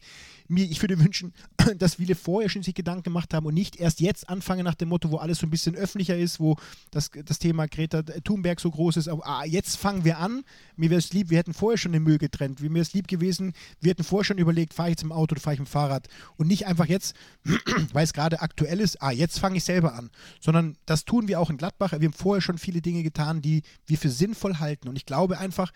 Mir, 0.48 0.64
ich 0.64 0.82
würde 0.82 0.98
wünschen, 0.98 1.32
dass 1.78 1.94
viele 1.94 2.14
vorher 2.14 2.48
schon 2.48 2.62
sich 2.62 2.74
Gedanken 2.74 3.04
gemacht 3.04 3.32
haben 3.34 3.46
und 3.46 3.54
nicht 3.54 3.76
erst 3.76 3.99
jetzt 4.00 4.28
anfangen 4.28 4.64
nach 4.64 4.74
dem 4.74 4.88
Motto, 4.88 5.10
wo 5.10 5.18
alles 5.18 5.38
so 5.38 5.46
ein 5.46 5.50
bisschen 5.50 5.76
öffentlicher 5.76 6.16
ist, 6.16 6.40
wo 6.40 6.56
das, 6.90 7.10
das 7.24 7.38
Thema 7.38 7.66
Greta 7.66 8.02
Thunberg 8.02 8.60
so 8.60 8.70
groß 8.70 8.96
ist. 8.96 9.08
Aber 9.08 9.26
ah, 9.26 9.44
jetzt 9.44 9.76
fangen 9.76 10.04
wir 10.04 10.18
an. 10.18 10.44
Mir 10.76 10.90
wäre 10.90 10.98
es 10.98 11.12
lieb, 11.12 11.30
wir 11.30 11.38
hätten 11.38 11.54
vorher 11.54 11.78
schon 11.78 11.92
den 11.92 12.02
Müll 12.02 12.18
getrennt. 12.18 12.60
Mir 12.60 12.82
es 12.82 12.92
lieb 12.92 13.08
gewesen, 13.08 13.52
wir 13.80 13.90
hätten 13.90 14.04
vorher 14.04 14.24
schon 14.24 14.38
überlegt, 14.38 14.74
fahre 14.74 14.88
ich 14.88 14.94
jetzt 14.94 15.02
im 15.02 15.12
Auto 15.12 15.34
oder 15.34 15.40
fahre 15.40 15.54
ich 15.54 15.60
im 15.60 15.66
Fahrrad. 15.66 16.08
Und 16.36 16.46
nicht 16.48 16.66
einfach 16.66 16.86
jetzt, 16.86 17.14
weil 17.92 18.04
es 18.04 18.12
gerade 18.12 18.40
aktuell 18.40 18.80
ist, 18.80 19.02
ah, 19.02 19.10
jetzt 19.10 19.38
fange 19.38 19.56
ich 19.56 19.64
selber 19.64 19.94
an. 19.94 20.10
Sondern 20.40 20.76
das 20.86 21.04
tun 21.04 21.28
wir 21.28 21.40
auch 21.40 21.50
in 21.50 21.56
Gladbach. 21.56 21.92
Wir 21.92 22.08
haben 22.08 22.12
vorher 22.12 22.40
schon 22.40 22.58
viele 22.58 22.80
Dinge 22.80 23.02
getan, 23.02 23.42
die 23.42 23.62
wir 23.86 23.98
für 23.98 24.10
sinnvoll 24.10 24.58
halten. 24.58 24.88
Und 24.88 24.96
ich 24.96 25.06
glaube 25.06 25.38
einfach, 25.38 25.72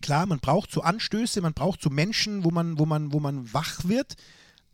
klar, 0.00 0.26
man 0.26 0.38
braucht 0.38 0.70
so 0.70 0.82
Anstöße, 0.82 1.40
man 1.40 1.54
braucht 1.54 1.82
so 1.82 1.90
Menschen, 1.90 2.44
wo 2.44 2.50
man, 2.50 2.78
wo 2.78 2.86
man, 2.86 3.12
wo 3.12 3.20
man 3.20 3.52
wach 3.52 3.84
wird. 3.84 4.16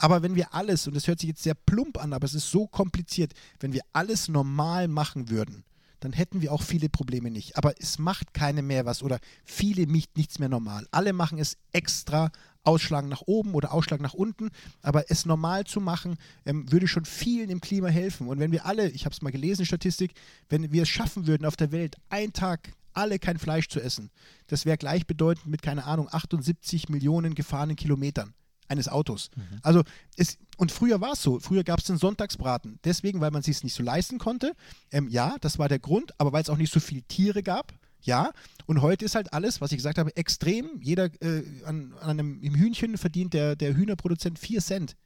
Aber 0.03 0.25
wenn 0.25 0.35
wir 0.35 0.53
alles, 0.53 0.89
und 0.89 0.97
das 0.97 1.07
hört 1.07 1.21
sich 1.21 1.29
jetzt 1.29 1.45
sehr 1.45 1.55
plump 1.55 1.97
an, 1.97 2.13
aber 2.13 2.25
es 2.25 2.35
ist 2.35 2.51
so 2.51 2.67
kompliziert, 2.67 3.35
wenn 3.61 3.73
wir 3.73 3.83
alles 3.93 4.27
normal 4.27 4.89
machen 4.89 5.31
würden, 5.31 5.63
dann 6.01 6.13
hätten 6.13 6.43
wir 6.43 6.53
auch 6.53 6.63
viele 6.63 6.89
Probleme 6.89 7.31
nicht. 7.31 7.57
Aber 7.57 7.81
es 7.81 8.01
macht 8.01 8.35
keine 8.35 8.63
mehr 8.63 8.85
was 8.85 9.05
oder 9.05 9.21
viele 9.45 9.87
nicht, 9.87 10.17
nichts 10.17 10.41
mehr 10.41 10.49
normal. 10.49 10.89
Alle 10.91 11.13
machen 11.13 11.39
es 11.39 11.57
extra, 11.71 12.33
Ausschlag 12.65 13.07
nach 13.07 13.23
oben 13.27 13.55
oder 13.55 13.73
Ausschlag 13.73 14.01
nach 14.01 14.13
unten. 14.13 14.51
Aber 14.81 15.09
es 15.09 15.25
normal 15.25 15.67
zu 15.67 15.81
machen, 15.81 16.17
ähm, 16.47 16.71
würde 16.73 16.89
schon 16.89 17.05
vielen 17.05 17.49
im 17.49 17.61
Klima 17.61 17.87
helfen. 17.87 18.27
Und 18.27 18.41
wenn 18.41 18.51
wir 18.51 18.67
alle, 18.67 18.89
ich 18.91 19.05
habe 19.05 19.13
es 19.13 19.23
mal 19.23 19.31
gelesen, 19.31 19.67
Statistik, 19.67 20.15
wenn 20.49 20.73
wir 20.73 20.83
es 20.83 20.89
schaffen 20.89 21.29
würden, 21.29 21.47
auf 21.47 21.55
der 21.55 21.71
Welt 21.71 21.95
einen 22.09 22.33
Tag 22.33 22.73
alle 22.93 23.21
kein 23.21 23.39
Fleisch 23.39 23.69
zu 23.69 23.81
essen, 23.81 24.11
das 24.49 24.67
wäre 24.67 24.79
gleichbedeutend 24.79 25.47
mit, 25.47 25.63
keine 25.63 25.85
Ahnung, 25.85 26.09
78 26.11 26.89
Millionen 26.89 27.37
gefahrenen 27.37 27.77
Kilometern 27.77 28.35
eines 28.69 28.89
Autos. 28.89 29.31
Mhm. 29.35 29.59
Also 29.63 29.83
es, 30.17 30.39
und 30.57 30.73
früher 30.73 31.01
war 31.01 31.13
es 31.13 31.23
so, 31.23 31.41
früher 31.41 31.65
gab 31.65 31.81
es 31.81 31.87
den 31.87 31.99
Sonntagsbraten. 31.99 32.79
Deswegen, 32.85 33.21
weil 33.21 33.31
man 33.31 33.41
es 33.41 33.47
sich 33.47 33.63
nicht 33.65 33.75
so 33.75 33.83
leisten 33.83 34.19
konnte. 34.19 34.55
Ähm, 34.91 35.09
ja, 35.09 35.37
das 35.41 35.59
war 35.59 35.69
der 35.69 35.79
Grund, 35.79 36.13
aber 36.19 36.33
weil 36.33 36.43
es 36.43 36.51
auch 36.51 36.57
nicht 36.57 36.73
so 36.73 36.81
viele 36.81 37.03
Tiere 37.03 37.43
gab. 37.43 37.73
Ja, 38.05 38.33
und 38.67 38.83
heute 38.83 39.05
ist 39.05 39.15
halt 39.15 39.33
alles, 39.33 39.61
was 39.61 39.71
ich 39.71 39.79
gesagt 39.79 39.99
habe, 39.99 40.17
extrem. 40.17 40.81
Jeder 40.81 41.05
äh, 41.23 41.45
an, 41.65 41.95
an 42.01 42.11
einem 42.11 42.41
im 42.43 42.55
Hühnchen 42.55 42.99
verdient 42.99 43.33
der, 43.33 43.55
der 43.55 43.77
Hühnerproduzent 43.77 44.39
4 44.39 44.61
Cent. 44.61 44.97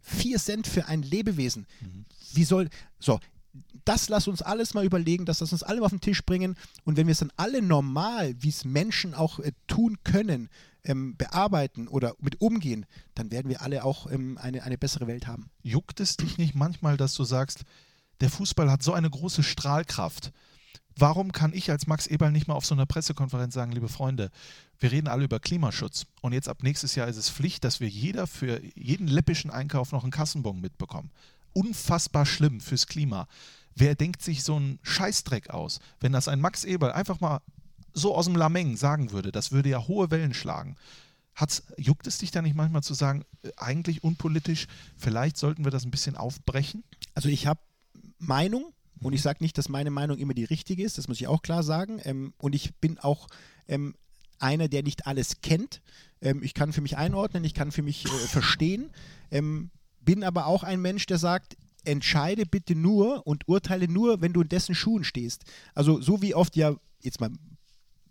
4 0.00 0.38
Cent 0.38 0.66
für 0.66 0.86
ein 0.86 1.02
Lebewesen. 1.02 1.66
Wie 2.34 2.44
soll. 2.44 2.68
So, 2.98 3.20
das 3.84 4.08
lass 4.08 4.28
uns 4.28 4.42
alles 4.42 4.74
mal 4.74 4.84
überlegen, 4.84 5.24
das 5.26 5.40
lass 5.40 5.52
uns 5.52 5.62
alle 5.62 5.80
mal 5.80 5.86
auf 5.86 5.92
den 5.92 6.00
Tisch 6.00 6.24
bringen. 6.24 6.56
Und 6.84 6.96
wenn 6.96 7.06
wir 7.06 7.12
es 7.12 7.18
dann 7.18 7.32
alle 7.36 7.62
normal, 7.62 8.34
wie 8.38 8.48
es 8.48 8.64
Menschen 8.64 9.14
auch 9.14 9.38
äh, 9.38 9.52
tun 9.66 9.98
können, 10.04 10.48
ähm, 10.84 11.16
bearbeiten 11.16 11.88
oder 11.88 12.14
mit 12.20 12.40
umgehen, 12.40 12.86
dann 13.14 13.30
werden 13.30 13.48
wir 13.48 13.62
alle 13.62 13.84
auch 13.84 14.10
ähm, 14.10 14.38
eine, 14.38 14.62
eine 14.62 14.78
bessere 14.78 15.06
Welt 15.06 15.26
haben. 15.26 15.50
Juckt 15.62 16.00
es 16.00 16.16
dich 16.16 16.38
nicht 16.38 16.54
manchmal, 16.54 16.96
dass 16.96 17.14
du 17.14 17.24
sagst, 17.24 17.64
der 18.20 18.30
Fußball 18.30 18.70
hat 18.70 18.82
so 18.82 18.92
eine 18.92 19.10
große 19.10 19.42
Strahlkraft? 19.42 20.32
Warum 20.96 21.32
kann 21.32 21.54
ich 21.54 21.70
als 21.70 21.86
Max 21.86 22.06
Eberl 22.06 22.32
nicht 22.32 22.48
mal 22.48 22.54
auf 22.54 22.66
so 22.66 22.74
einer 22.74 22.86
Pressekonferenz 22.86 23.54
sagen, 23.54 23.72
liebe 23.72 23.88
Freunde, 23.88 24.30
wir 24.78 24.92
reden 24.92 25.08
alle 25.08 25.24
über 25.24 25.40
Klimaschutz 25.40 26.06
und 26.20 26.32
jetzt 26.32 26.48
ab 26.48 26.62
nächstes 26.62 26.94
Jahr 26.94 27.08
ist 27.08 27.16
es 27.16 27.30
Pflicht, 27.30 27.64
dass 27.64 27.80
wir 27.80 27.88
jeder 27.88 28.26
für 28.26 28.60
jeden 28.74 29.06
läppischen 29.06 29.50
Einkauf 29.50 29.92
noch 29.92 30.02
einen 30.02 30.12
Kassenbon 30.12 30.60
mitbekommen. 30.60 31.10
Unfassbar 31.54 32.26
schlimm 32.26 32.60
fürs 32.60 32.86
Klima. 32.86 33.26
Wer 33.74 33.94
denkt 33.94 34.22
sich 34.22 34.44
so 34.44 34.56
einen 34.56 34.78
Scheißdreck 34.82 35.50
aus? 35.50 35.80
Wenn 36.00 36.12
das 36.12 36.28
ein 36.28 36.40
Max 36.40 36.64
Eberl 36.64 36.92
einfach 36.92 37.20
mal 37.20 37.40
so 37.94 38.14
aus 38.14 38.26
dem 38.26 38.36
Lameng 38.36 38.76
sagen 38.76 39.12
würde, 39.12 39.32
das 39.32 39.52
würde 39.52 39.70
ja 39.70 39.86
hohe 39.86 40.10
Wellen 40.10 40.34
schlagen. 40.34 40.76
Hat's, 41.34 41.62
juckt 41.78 42.06
es 42.06 42.18
dich 42.18 42.30
da 42.30 42.42
nicht 42.42 42.56
manchmal 42.56 42.82
zu 42.82 42.94
sagen, 42.94 43.24
äh, 43.42 43.50
eigentlich 43.56 44.04
unpolitisch, 44.04 44.66
vielleicht 44.96 45.36
sollten 45.36 45.64
wir 45.64 45.70
das 45.70 45.84
ein 45.84 45.90
bisschen 45.90 46.16
aufbrechen? 46.16 46.84
Also 47.14 47.28
ich 47.28 47.46
habe 47.46 47.60
Meinung 48.18 48.72
und 49.00 49.12
ich 49.12 49.22
sage 49.22 49.42
nicht, 49.42 49.58
dass 49.58 49.68
meine 49.68 49.90
Meinung 49.90 50.18
immer 50.18 50.34
die 50.34 50.44
richtige 50.44 50.82
ist, 50.82 50.98
das 50.98 51.08
muss 51.08 51.20
ich 51.20 51.26
auch 51.26 51.42
klar 51.42 51.62
sagen. 51.62 52.00
Ähm, 52.04 52.34
und 52.38 52.54
ich 52.54 52.74
bin 52.76 52.98
auch 52.98 53.28
ähm, 53.66 53.94
einer, 54.38 54.68
der 54.68 54.82
nicht 54.82 55.06
alles 55.06 55.40
kennt. 55.40 55.80
Ähm, 56.20 56.42
ich 56.42 56.54
kann 56.54 56.72
für 56.72 56.80
mich 56.80 56.96
einordnen, 56.96 57.44
ich 57.44 57.54
kann 57.54 57.72
für 57.72 57.82
mich 57.82 58.04
äh, 58.04 58.08
verstehen, 58.08 58.90
ähm, 59.30 59.70
bin 60.00 60.24
aber 60.24 60.46
auch 60.46 60.64
ein 60.64 60.80
Mensch, 60.80 61.06
der 61.06 61.18
sagt, 61.18 61.56
entscheide 61.84 62.46
bitte 62.46 62.74
nur 62.74 63.26
und 63.26 63.48
urteile 63.48 63.88
nur, 63.88 64.20
wenn 64.20 64.32
du 64.32 64.42
in 64.42 64.48
dessen 64.48 64.74
Schuhen 64.74 65.04
stehst. 65.04 65.44
Also 65.74 66.00
so 66.00 66.22
wie 66.22 66.34
oft 66.34 66.56
ja, 66.56 66.76
jetzt 67.00 67.20
mal 67.20 67.30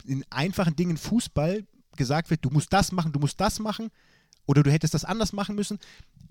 in 0.05 0.25
einfachen 0.29 0.75
Dingen 0.75 0.97
Fußball 0.97 1.65
gesagt 1.97 2.29
wird, 2.29 2.43
du 2.45 2.49
musst 2.49 2.71
das 2.73 2.91
machen, 2.91 3.11
du 3.11 3.19
musst 3.19 3.39
das 3.39 3.59
machen 3.59 3.89
oder 4.45 4.63
du 4.63 4.71
hättest 4.71 4.93
das 4.93 5.05
anders 5.05 5.33
machen 5.33 5.55
müssen. 5.55 5.79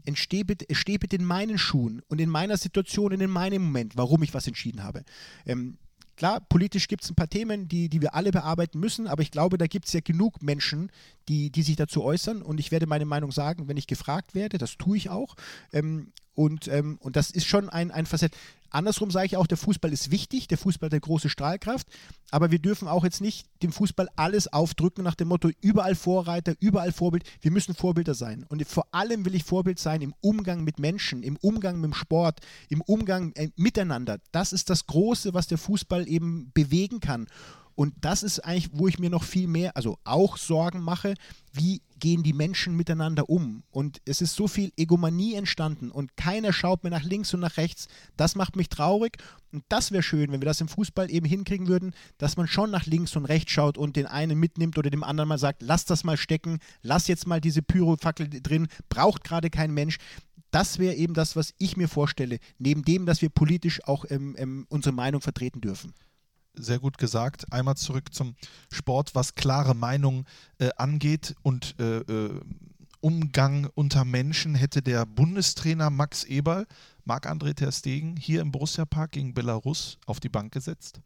Entsteh 0.04 0.44
bitte, 0.44 0.66
steh 0.74 0.98
bitte 0.98 1.16
in 1.16 1.24
meinen 1.24 1.58
Schuhen 1.58 2.02
und 2.08 2.20
in 2.20 2.30
meiner 2.30 2.56
Situation 2.56 3.12
und 3.12 3.20
in 3.20 3.30
meinem 3.30 3.62
Moment, 3.64 3.96
warum 3.96 4.22
ich 4.22 4.34
was 4.34 4.46
entschieden 4.46 4.82
habe. 4.82 5.04
Ähm, 5.44 5.76
klar, 6.16 6.40
politisch 6.40 6.88
gibt 6.88 7.04
es 7.04 7.10
ein 7.10 7.14
paar 7.14 7.28
Themen, 7.28 7.68
die, 7.68 7.88
die 7.88 8.00
wir 8.00 8.14
alle 8.14 8.30
bearbeiten 8.30 8.80
müssen, 8.80 9.06
aber 9.06 9.22
ich 9.22 9.30
glaube, 9.30 9.58
da 9.58 9.66
gibt 9.66 9.86
es 9.86 9.92
ja 9.92 10.00
genug 10.00 10.42
Menschen, 10.42 10.90
die, 11.28 11.50
die 11.50 11.62
sich 11.62 11.76
dazu 11.76 12.02
äußern 12.02 12.42
und 12.42 12.58
ich 12.60 12.70
werde 12.70 12.86
meine 12.86 13.04
Meinung 13.04 13.30
sagen, 13.30 13.68
wenn 13.68 13.76
ich 13.76 13.86
gefragt 13.86 14.34
werde, 14.34 14.58
das 14.58 14.76
tue 14.78 14.96
ich 14.96 15.10
auch. 15.10 15.34
Ähm, 15.72 16.12
und, 16.40 16.68
ähm, 16.68 16.96
und 17.02 17.16
das 17.16 17.30
ist 17.30 17.46
schon 17.46 17.68
ein, 17.68 17.90
ein 17.90 18.06
Facett. 18.06 18.34
Andersrum 18.70 19.10
sage 19.10 19.26
ich 19.26 19.36
auch, 19.36 19.46
der 19.46 19.58
Fußball 19.58 19.92
ist 19.92 20.10
wichtig, 20.10 20.48
der 20.48 20.56
Fußball 20.56 20.86
hat 20.86 20.94
eine 20.94 21.00
große 21.02 21.28
Strahlkraft, 21.28 21.86
aber 22.30 22.50
wir 22.50 22.60
dürfen 22.60 22.88
auch 22.88 23.04
jetzt 23.04 23.20
nicht 23.20 23.46
dem 23.62 23.72
Fußball 23.72 24.08
alles 24.16 24.50
aufdrücken 24.50 25.04
nach 25.04 25.16
dem 25.16 25.28
Motto, 25.28 25.50
überall 25.60 25.94
Vorreiter, 25.94 26.54
überall 26.58 26.92
Vorbild. 26.92 27.24
Wir 27.42 27.50
müssen 27.50 27.74
Vorbilder 27.74 28.14
sein. 28.14 28.46
Und 28.48 28.66
vor 28.66 28.86
allem 28.92 29.26
will 29.26 29.34
ich 29.34 29.44
Vorbild 29.44 29.78
sein 29.78 30.00
im 30.00 30.14
Umgang 30.22 30.64
mit 30.64 30.78
Menschen, 30.78 31.22
im 31.22 31.36
Umgang 31.36 31.78
mit 31.78 31.90
dem 31.90 31.94
Sport, 31.94 32.40
im 32.70 32.80
Umgang 32.80 33.32
äh, 33.34 33.50
miteinander. 33.56 34.18
Das 34.32 34.54
ist 34.54 34.70
das 34.70 34.86
Große, 34.86 35.34
was 35.34 35.46
der 35.46 35.58
Fußball 35.58 36.08
eben 36.08 36.52
bewegen 36.54 37.00
kann. 37.00 37.26
Und 37.80 37.94
das 38.02 38.22
ist 38.22 38.40
eigentlich, 38.40 38.68
wo 38.74 38.88
ich 38.88 38.98
mir 38.98 39.08
noch 39.08 39.22
viel 39.24 39.46
mehr, 39.46 39.74
also 39.74 39.96
auch 40.04 40.36
Sorgen 40.36 40.82
mache, 40.82 41.14
wie 41.54 41.80
gehen 41.98 42.22
die 42.22 42.34
Menschen 42.34 42.76
miteinander 42.76 43.30
um? 43.30 43.62
Und 43.70 44.02
es 44.04 44.20
ist 44.20 44.34
so 44.34 44.48
viel 44.48 44.70
Egomanie 44.76 45.32
entstanden 45.32 45.90
und 45.90 46.14
keiner 46.14 46.52
schaut 46.52 46.84
mehr 46.84 46.90
nach 46.90 47.04
links 47.04 47.32
und 47.32 47.40
nach 47.40 47.56
rechts. 47.56 47.88
Das 48.18 48.34
macht 48.34 48.54
mich 48.54 48.68
traurig 48.68 49.16
und 49.50 49.64
das 49.70 49.92
wäre 49.92 50.02
schön, 50.02 50.30
wenn 50.30 50.42
wir 50.42 50.46
das 50.46 50.60
im 50.60 50.68
Fußball 50.68 51.10
eben 51.10 51.24
hinkriegen 51.24 51.68
würden, 51.68 51.94
dass 52.18 52.36
man 52.36 52.48
schon 52.48 52.70
nach 52.70 52.84
links 52.84 53.16
und 53.16 53.24
rechts 53.24 53.52
schaut 53.52 53.78
und 53.78 53.96
den 53.96 54.04
einen 54.04 54.38
mitnimmt 54.38 54.76
oder 54.76 54.90
dem 54.90 55.02
anderen 55.02 55.28
mal 55.28 55.38
sagt, 55.38 55.62
lass 55.62 55.86
das 55.86 56.04
mal 56.04 56.18
stecken, 56.18 56.58
lass 56.82 57.08
jetzt 57.08 57.26
mal 57.26 57.40
diese 57.40 57.62
Pyrofackel 57.62 58.28
drin, 58.28 58.68
braucht 58.90 59.24
gerade 59.24 59.48
kein 59.48 59.72
Mensch. 59.72 59.96
Das 60.50 60.78
wäre 60.78 60.96
eben 60.96 61.14
das, 61.14 61.34
was 61.34 61.54
ich 61.56 61.78
mir 61.78 61.88
vorstelle, 61.88 62.40
neben 62.58 62.82
dem, 62.82 63.06
dass 63.06 63.22
wir 63.22 63.30
politisch 63.30 63.82
auch 63.84 64.04
ähm, 64.10 64.36
ähm, 64.36 64.66
unsere 64.68 64.94
Meinung 64.94 65.22
vertreten 65.22 65.62
dürfen 65.62 65.94
sehr 66.54 66.78
gut 66.78 66.98
gesagt. 66.98 67.52
Einmal 67.52 67.76
zurück 67.76 68.12
zum 68.12 68.34
Sport, 68.70 69.14
was 69.14 69.34
klare 69.34 69.74
Meinung 69.74 70.26
äh, 70.58 70.70
angeht 70.76 71.34
und 71.42 71.74
äh, 71.78 71.98
äh, 71.98 72.40
Umgang 73.00 73.70
unter 73.74 74.04
Menschen 74.04 74.54
hätte 74.54 74.82
der 74.82 75.06
Bundestrainer 75.06 75.88
Max 75.88 76.24
Eberl, 76.24 76.66
Marc-André 77.04 77.54
Ter 77.54 77.72
Stegen, 77.72 78.16
hier 78.16 78.42
im 78.42 78.52
Borussia 78.52 78.84
Park 78.84 79.12
gegen 79.12 79.32
Belarus 79.32 79.98
auf 80.04 80.20
die 80.20 80.28
Bank 80.28 80.52
gesetzt? 80.52 81.00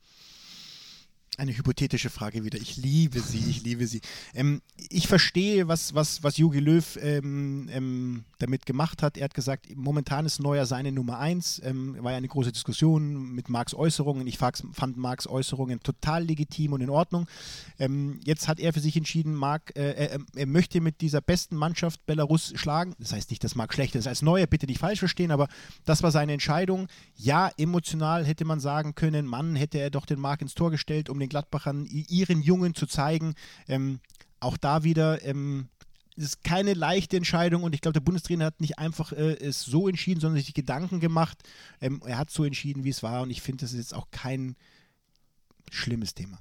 Eine 1.36 1.56
hypothetische 1.56 2.10
Frage 2.10 2.44
wieder. 2.44 2.60
Ich 2.60 2.76
liebe 2.76 3.18
sie, 3.18 3.38
ich 3.38 3.62
liebe 3.64 3.88
sie. 3.88 4.00
Ähm, 4.34 4.62
ich 4.76 5.08
verstehe, 5.08 5.66
was, 5.66 5.92
was, 5.94 6.22
was 6.22 6.36
Jogi 6.36 6.60
Löw 6.60 6.98
ähm, 7.02 7.68
ähm, 7.72 8.24
damit 8.38 8.66
gemacht 8.66 9.02
hat. 9.02 9.16
Er 9.16 9.24
hat 9.24 9.34
gesagt, 9.34 9.66
momentan 9.74 10.26
ist 10.26 10.40
Neuer 10.40 10.64
seine 10.64 10.92
Nummer 10.92 11.18
eins. 11.18 11.60
Ähm, 11.64 11.96
war 12.00 12.12
ja 12.12 12.18
eine 12.18 12.28
große 12.28 12.52
Diskussion 12.52 13.32
mit 13.32 13.48
Marks 13.48 13.74
Äußerungen. 13.74 14.26
Ich 14.28 14.38
fand 14.38 14.96
Marks 14.96 15.26
Äußerungen 15.26 15.80
total 15.80 16.24
legitim 16.24 16.72
und 16.72 16.80
in 16.82 16.90
Ordnung. 16.90 17.26
Ähm, 17.80 18.20
jetzt 18.24 18.46
hat 18.46 18.60
er 18.60 18.72
für 18.72 18.80
sich 18.80 18.96
entschieden, 18.96 19.34
Mark, 19.34 19.72
äh, 19.76 19.92
er, 19.92 20.20
er, 20.36 20.46
möchte 20.46 20.80
mit 20.80 21.00
dieser 21.00 21.20
besten 21.20 21.56
Mannschaft 21.56 22.06
Belarus 22.06 22.52
schlagen. 22.54 22.94
Das 23.00 23.12
heißt 23.12 23.30
nicht, 23.30 23.42
dass 23.42 23.56
Mark 23.56 23.74
schlecht 23.74 23.96
ist 23.96 24.06
als 24.06 24.22
Neuer, 24.22 24.46
bitte 24.46 24.66
nicht 24.66 24.78
falsch 24.78 25.00
verstehen, 25.00 25.32
aber 25.32 25.48
das 25.84 26.04
war 26.04 26.12
seine 26.12 26.32
Entscheidung. 26.32 26.86
Ja, 27.16 27.50
emotional 27.56 28.24
hätte 28.24 28.44
man 28.44 28.60
sagen 28.60 28.94
können, 28.94 29.26
Mann, 29.26 29.56
hätte 29.56 29.78
er 29.78 29.90
doch 29.90 30.06
den 30.06 30.20
Mark 30.20 30.42
ins 30.42 30.54
Tor 30.54 30.70
gestellt, 30.70 31.08
um 31.08 31.18
den 31.18 31.23
Gladbachern 31.28 31.86
ihren 31.86 32.42
Jungen 32.42 32.74
zu 32.74 32.86
zeigen. 32.86 33.34
Ähm, 33.68 34.00
auch 34.40 34.56
da 34.56 34.84
wieder, 34.84 35.24
ähm, 35.24 35.68
es 36.16 36.24
ist 36.24 36.44
keine 36.44 36.74
leichte 36.74 37.16
Entscheidung 37.16 37.62
und 37.62 37.74
ich 37.74 37.80
glaube, 37.80 37.94
der 37.94 38.00
Bundestrainer 38.00 38.46
hat 38.46 38.60
nicht 38.60 38.78
einfach 38.78 39.12
äh, 39.12 39.34
es 39.34 39.62
so 39.62 39.88
entschieden, 39.88 40.20
sondern 40.20 40.40
sich 40.40 40.54
Gedanken 40.54 41.00
gemacht. 41.00 41.38
Ähm, 41.80 42.02
er 42.04 42.18
hat 42.18 42.30
so 42.30 42.44
entschieden, 42.44 42.84
wie 42.84 42.90
es 42.90 43.02
war 43.02 43.22
und 43.22 43.30
ich 43.30 43.42
finde, 43.42 43.64
das 43.64 43.72
ist 43.72 43.78
jetzt 43.78 43.94
auch 43.94 44.10
kein 44.10 44.56
schlimmes 45.70 46.14
Thema 46.14 46.38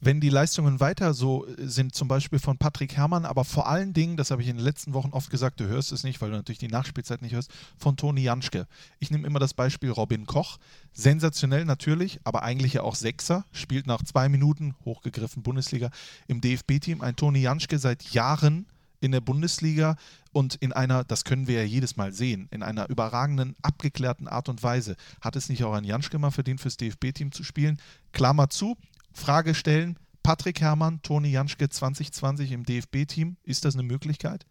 wenn 0.00 0.20
die 0.20 0.28
Leistungen 0.28 0.80
weiter 0.80 1.14
so 1.14 1.46
äh, 1.46 1.66
sind, 1.66 1.94
zum 1.94 2.08
Beispiel 2.08 2.38
von 2.38 2.58
Patrick 2.58 2.96
Herrmann, 2.96 3.24
aber 3.24 3.44
vor 3.44 3.68
allen 3.68 3.92
Dingen, 3.92 4.16
das 4.16 4.30
habe 4.30 4.42
ich 4.42 4.48
in 4.48 4.56
den 4.56 4.64
letzten 4.64 4.94
Wochen 4.94 5.10
oft 5.10 5.30
gesagt, 5.30 5.60
du 5.60 5.66
hörst 5.66 5.92
es 5.92 6.04
nicht, 6.04 6.20
weil 6.20 6.30
du 6.30 6.36
natürlich 6.36 6.58
die 6.58 6.68
Nachspielzeit 6.68 7.22
nicht 7.22 7.34
hörst, 7.34 7.50
von 7.76 7.96
Toni 7.96 8.22
Janschke. 8.22 8.66
Ich 8.98 9.10
nehme 9.10 9.26
immer 9.26 9.38
das 9.38 9.54
Beispiel 9.54 9.90
Robin 9.90 10.26
Koch. 10.26 10.58
Sensationell 10.92 11.64
natürlich, 11.64 12.20
aber 12.24 12.42
eigentlich 12.42 12.74
ja 12.74 12.82
auch 12.82 12.94
Sechser, 12.94 13.44
spielt 13.52 13.86
nach 13.86 14.02
zwei 14.02 14.28
Minuten, 14.28 14.74
hochgegriffen 14.84 15.42
Bundesliga, 15.42 15.90
im 16.26 16.40
DFB-Team. 16.40 17.02
Ein 17.02 17.16
Toni 17.16 17.40
Janschke 17.40 17.78
seit 17.78 18.02
Jahren 18.12 18.66
in 19.00 19.12
der 19.12 19.20
Bundesliga 19.20 19.96
und 20.32 20.56
in 20.56 20.72
einer, 20.72 21.04
das 21.04 21.24
können 21.24 21.46
wir 21.46 21.60
ja 21.60 21.64
jedes 21.64 21.96
Mal 21.96 22.12
sehen, 22.12 22.48
in 22.50 22.62
einer 22.62 22.88
überragenden, 22.88 23.56
abgeklärten 23.62 24.28
Art 24.28 24.48
und 24.48 24.62
Weise. 24.62 24.96
Hat 25.20 25.36
es 25.36 25.48
nicht 25.48 25.64
auch 25.64 25.72
ein 25.72 25.84
Janschke 25.84 26.18
mal 26.18 26.30
verdient, 26.30 26.60
fürs 26.60 26.76
DFB-Team 26.76 27.32
zu 27.32 27.44
spielen? 27.44 27.78
Klammer 28.12 28.50
zu, 28.50 28.76
Frage 29.16 29.54
stellen, 29.54 29.98
Patrick 30.22 30.60
Herrmann, 30.60 31.02
Toni 31.02 31.30
Janschke 31.30 31.68
2020 31.68 32.52
im 32.52 32.64
DFB-Team, 32.64 33.36
ist 33.42 33.64
das 33.64 33.74
eine 33.74 33.82
Möglichkeit? 33.82 34.46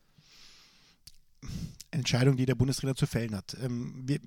Entscheidung, 1.92 2.38
die 2.38 2.46
der 2.46 2.56
Bundestrainer 2.56 2.96
zu 2.96 3.08
fällen 3.08 3.36
hat. 3.36 3.56
Ähm, 3.62 4.04
wir, 4.06 4.20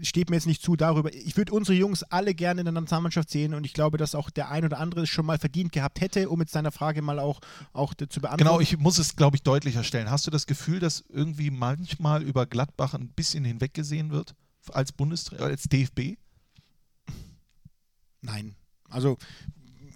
steht 0.00 0.30
mir 0.30 0.36
jetzt 0.36 0.46
nicht 0.46 0.62
zu 0.62 0.76
darüber. 0.76 1.12
Ich 1.12 1.36
würde 1.36 1.52
unsere 1.52 1.76
Jungs 1.76 2.02
alle 2.04 2.34
gerne 2.34 2.60
in 2.60 2.64
der 2.64 2.72
Nationalmannschaft 2.72 3.30
sehen 3.30 3.54
und 3.54 3.64
ich 3.64 3.72
glaube, 3.72 3.98
dass 3.98 4.14
auch 4.14 4.30
der 4.30 4.50
ein 4.50 4.64
oder 4.64 4.78
andere 4.78 5.02
es 5.02 5.08
schon 5.08 5.26
mal 5.26 5.38
verdient 5.38 5.72
gehabt 5.72 6.00
hätte, 6.00 6.28
um 6.28 6.40
jetzt 6.40 6.54
deine 6.54 6.72
Frage 6.72 7.02
mal 7.02 7.18
auch, 7.18 7.40
auch 7.72 7.94
zu 7.94 8.20
beantworten. 8.20 8.38
Genau, 8.38 8.60
ich 8.60 8.78
muss 8.78 8.98
es, 8.98 9.16
glaube 9.16 9.36
ich, 9.36 9.42
deutlicher 9.42 9.84
stellen. 9.84 10.10
Hast 10.10 10.26
du 10.26 10.30
das 10.30 10.46
Gefühl, 10.46 10.80
dass 10.80 11.04
irgendwie 11.08 11.50
manchmal 11.50 12.22
über 12.22 12.46
Gladbach 12.46 12.94
ein 12.94 13.08
bisschen 13.08 13.44
hinweggesehen 13.44 14.10
wird 14.10 14.34
als 14.68 14.92
Bundestrainer, 14.92 15.44
als 15.44 15.64
DFB? 15.64 16.16
Nein. 18.22 18.56
Also 18.94 19.18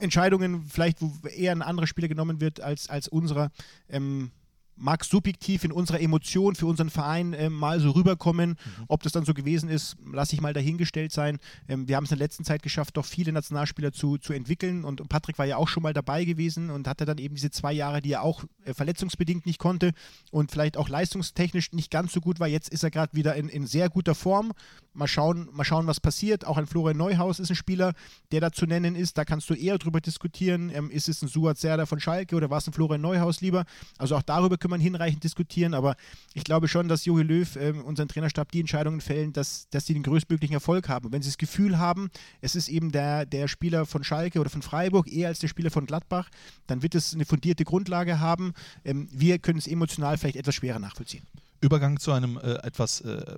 Entscheidungen 0.01 0.65
vielleicht, 0.69 1.01
wo 1.01 1.13
eher 1.29 1.53
ein 1.53 1.63
anderer 1.63 1.87
Spieler 1.87 2.09
genommen 2.09 2.41
wird 2.41 2.61
als, 2.61 2.89
als 2.89 3.09
unserer, 3.09 3.51
ähm, 3.89 4.31
mag 4.79 5.05
subjektiv 5.05 5.65
in 5.65 5.73
unserer 5.73 6.01
Emotion 6.01 6.55
für 6.55 6.67
unseren 6.67 6.91
Verein 6.91 7.35
ähm, 7.35 7.53
mal 7.53 7.81
so 7.81 7.91
rüberkommen. 7.91 8.51
Mhm. 8.51 8.85
Ob 8.89 9.03
das 9.03 9.13
dann 9.13 9.25
so 9.25 9.35
gewesen 9.35 9.69
ist, 9.69 9.97
lasse 10.13 10.35
ich 10.35 10.41
mal 10.41 10.53
dahingestellt 10.53 11.13
sein. 11.13 11.39
Ähm, 11.69 11.89
wir 11.89 11.97
haben 11.97 12.05
es 12.05 12.13
in 12.13 12.19
der 12.19 12.25
letzten 12.25 12.45
Zeit 12.45 12.63
geschafft, 12.63 12.97
doch 12.97 13.05
viele 13.05 13.33
Nationalspieler 13.33 13.93
zu, 13.93 14.19
zu 14.19 14.33
entwickeln 14.33 14.85
und 14.85 15.07
Patrick 15.09 15.39
war 15.39 15.47
ja 15.47 15.57
auch 15.57 15.69
schon 15.69 15.83
mal 15.83 15.93
dabei 15.93 16.25
gewesen 16.25 16.71
und 16.71 16.89
hatte 16.89 17.05
dann 17.05 17.19
eben 17.19 17.35
diese 17.35 17.51
zwei 17.51 17.73
Jahre, 17.73 18.01
die 18.01 18.13
er 18.13 18.23
auch 18.23 18.45
äh, 18.65 18.75
verletzungsbedingt 18.75 19.47
nicht 19.47 19.59
konnte 19.59 19.93
und 20.31 20.51
vielleicht 20.51 20.77
auch 20.77 20.89
leistungstechnisch 20.89 21.73
nicht 21.73 21.91
ganz 21.91 22.13
so 22.13 22.21
gut 22.21 22.41
war. 22.41 22.49
Jetzt 22.49 22.69
ist 22.69 22.83
er 22.83 22.91
gerade 22.91 23.15
wieder 23.15 23.35
in, 23.35 23.49
in 23.49 23.67
sehr 23.67 23.89
guter 23.89 24.15
Form. 24.15 24.53
Mal 24.95 25.07
schauen, 25.07 25.49
mal 25.53 25.65
schauen, 25.65 25.87
was 25.87 26.01
passiert. 26.01 26.47
Auch 26.47 26.57
ein 26.57 26.67
Florian 26.67 26.97
Neuhaus 26.97 27.39
ist 27.39 27.51
ein 27.51 27.57
Spieler, 27.57 27.95
der 28.33 28.41
da 28.41 28.53
zu 28.53 28.67
nennen 28.67 28.97
ist. 28.97 29.17
Da 29.17 29.25
kannst 29.25 29.49
du 29.49 29.55
eher 29.55 29.79
drüber 29.79 30.01
diskutieren. 30.01 30.71
Ähm, 30.75 30.91
ist 30.91 31.09
es 31.09 31.23
ein 31.23 31.29
Suat 31.29 31.59
Serda 31.59 31.87
von 31.87 32.01
Schalke 32.01 32.37
oder 32.37 32.51
war 32.51 32.59
es 32.59 32.67
ein 32.67 32.73
Florian 32.73 33.01
Neuhaus 33.01 33.41
lieber? 33.41 33.65
Also 33.97 34.17
auch 34.17 34.23
darüber 34.23 34.59
können 34.59 34.68
man 34.69 34.81
hinreichend 34.81 35.25
diskutieren. 35.25 35.75
Aber 35.75 35.97
ich 36.35 36.45
glaube 36.45 36.69
schon, 36.69 36.89
dass 36.89 37.05
Jogi 37.05 37.23
Löw, 37.23 37.57
äh, 37.57 37.73
unseren 37.73 38.09
Trainerstab, 38.09 38.53
die 38.53 38.61
Entscheidungen 38.61 39.01
fällen, 39.01 39.33
dass, 39.33 39.69
dass 39.71 39.87
sie 39.87 39.95
den 39.95 40.03
größtmöglichen 40.03 40.55
Erfolg 40.55 40.89
haben. 40.89 41.07
Und 41.07 41.13
wenn 41.13 41.23
sie 41.23 41.29
das 41.29 41.39
Gefühl 41.39 41.79
haben, 41.79 42.11
es 42.41 42.55
ist 42.55 42.69
eben 42.69 42.93
der, 42.93 43.27
der 43.27 43.49
Spieler 43.49 43.87
von 43.87 44.05
Schalke 44.05 44.41
oder 44.41 44.51
von 44.51 44.63
Freiburg 44.63 45.11
eher 45.11 45.29
als 45.29 45.39
der 45.39 45.49
Spieler 45.49 45.71
von 45.71 45.87
Gladbach, 45.87 46.31
dann 46.67 46.83
wird 46.83 46.95
es 46.95 47.15
eine 47.15 47.25
fundierte 47.25 47.65
Grundlage 47.65 48.21
haben. 48.21 48.53
Ähm, 48.85 49.09
wir 49.13 49.39
können 49.39 49.59
es 49.59 49.67
emotional 49.67 50.19
vielleicht 50.19 50.37
etwas 50.37 50.55
schwerer 50.55 50.79
nachvollziehen. 50.79 51.27
Übergang 51.61 51.99
zu 51.99 52.13
einem 52.13 52.37
äh, 52.37 52.55
etwas 52.63 53.01
äh, 53.01 53.37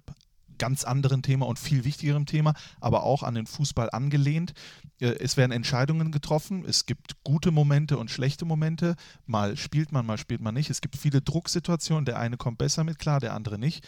ganz 0.61 0.85
anderen 0.85 1.23
Thema 1.23 1.49
und 1.49 1.59
viel 1.59 1.85
wichtigerem 1.85 2.27
Thema, 2.27 2.55
aber 2.81 3.03
auch 3.03 3.25
an 3.25 3.35
den 3.35 3.47
Fußball 3.47 3.91
angelehnt. 3.91 4.53
Äh, 5.01 5.17
es 5.19 5.37
werden 5.37 5.51
Entscheidungen 5.51 6.13
getroffen, 6.13 6.65
es 6.65 6.87
gibt 6.87 7.25
gute 7.25 7.51
Momente 7.51 7.99
und 7.99 8.13
schlechte 8.13 8.45
Momente. 8.45 8.95
Mal 9.27 9.57
spielt 9.57 9.91
man, 9.91 10.07
mal 10.07 10.19
spielt 10.19 10.41
man 10.41 10.55
nicht. 10.55 10.71
Es 10.71 10.81
gibt 10.81 10.97
viele 10.97 11.21
Drucksituationen. 11.21 12.05
Der 12.05 12.21
eine 12.21 12.37
kommt 12.37 12.59
besser 12.59 12.85
mit 12.85 13.01
klar, 13.01 13.19
der 13.19 13.35
andere 13.35 13.59
nicht 13.59 13.85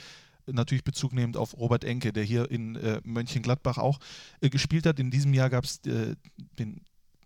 natürlich 0.47 0.83
Bezug 0.83 1.13
nehmend 1.13 1.37
auf 1.37 1.57
Robert 1.57 1.85
Enke, 1.85 2.13
der 2.13 2.25
hier 2.25 2.51
in 2.51 2.75
äh, 2.75 3.01
Mönchengladbach 3.05 3.79
auch 3.79 4.01
äh, 4.41 4.51
gespielt 4.51 4.87
hat. 4.87 4.99
In 4.99 5.13
diesem 5.13 5.35
Jahr 5.35 5.51
gab 5.51 5.63
es 5.63 5.79
äh, 5.87 6.17
den 6.59 6.81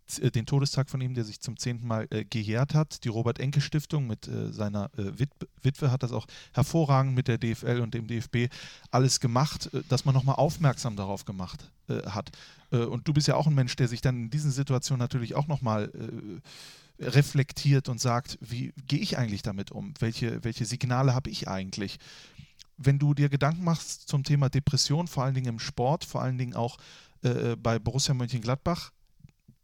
den 0.06 0.46
Todestag 0.46 0.88
von 0.88 1.00
ihm, 1.00 1.14
der 1.14 1.24
sich 1.24 1.40
zum 1.40 1.56
zehnten 1.56 1.86
Mal 1.86 2.06
äh, 2.10 2.24
gejährt 2.24 2.74
hat. 2.74 3.04
Die 3.04 3.08
Robert-Enke-Stiftung 3.08 4.06
mit 4.06 4.28
äh, 4.28 4.52
seiner 4.52 4.90
äh, 4.96 5.18
Wit 5.18 5.30
Witwe 5.62 5.90
hat 5.90 6.02
das 6.02 6.12
auch 6.12 6.26
hervorragend 6.52 7.14
mit 7.14 7.28
der 7.28 7.38
DFL 7.38 7.80
und 7.80 7.92
dem 7.92 8.06
DFB 8.06 8.52
alles 8.90 9.20
gemacht, 9.20 9.70
äh, 9.74 9.82
dass 9.88 10.04
man 10.04 10.14
nochmal 10.14 10.36
aufmerksam 10.36 10.96
darauf 10.96 11.24
gemacht 11.24 11.70
äh, 11.88 12.02
hat. 12.06 12.30
und 12.70 13.06
du 13.06 13.12
bist 13.12 13.28
ja 13.28 13.36
auch 13.36 13.46
ein 13.46 13.54
Mensch, 13.54 13.76
der 13.76 13.86
sich 13.86 14.00
dann 14.00 14.16
in 14.16 14.30
diesen 14.30 14.50
Situationen 14.50 14.98
natürlich 14.98 15.34
auch 15.36 15.46
nochmal 15.46 15.92
reflektiert 16.98 17.88
und 17.88 18.00
sagt, 18.00 18.38
wie 18.40 18.72
gehe 18.88 18.98
ich 18.98 19.18
eigentlich 19.18 19.42
damit 19.42 19.70
um? 19.70 19.94
Welche, 20.00 20.42
welche 20.42 20.64
Signale 20.64 21.14
habe 21.14 21.30
ich 21.30 21.46
eigentlich? 21.46 21.98
Wenn 22.76 22.98
du 22.98 23.14
dir 23.14 23.28
Gedanken 23.28 23.62
machst 23.62 24.08
zum 24.08 24.24
Thema 24.24 24.48
Depression, 24.48 25.06
vor 25.06 25.24
allen 25.24 25.34
Dingen 25.34 25.46
im 25.46 25.58
Sport, 25.60 26.04
vor 26.04 26.22
allen 26.22 26.38
Dingen 26.38 26.54
auch 26.54 26.76
bei 27.22 27.78
Borussia 27.78 28.14
Mönchengladbach, 28.14 28.90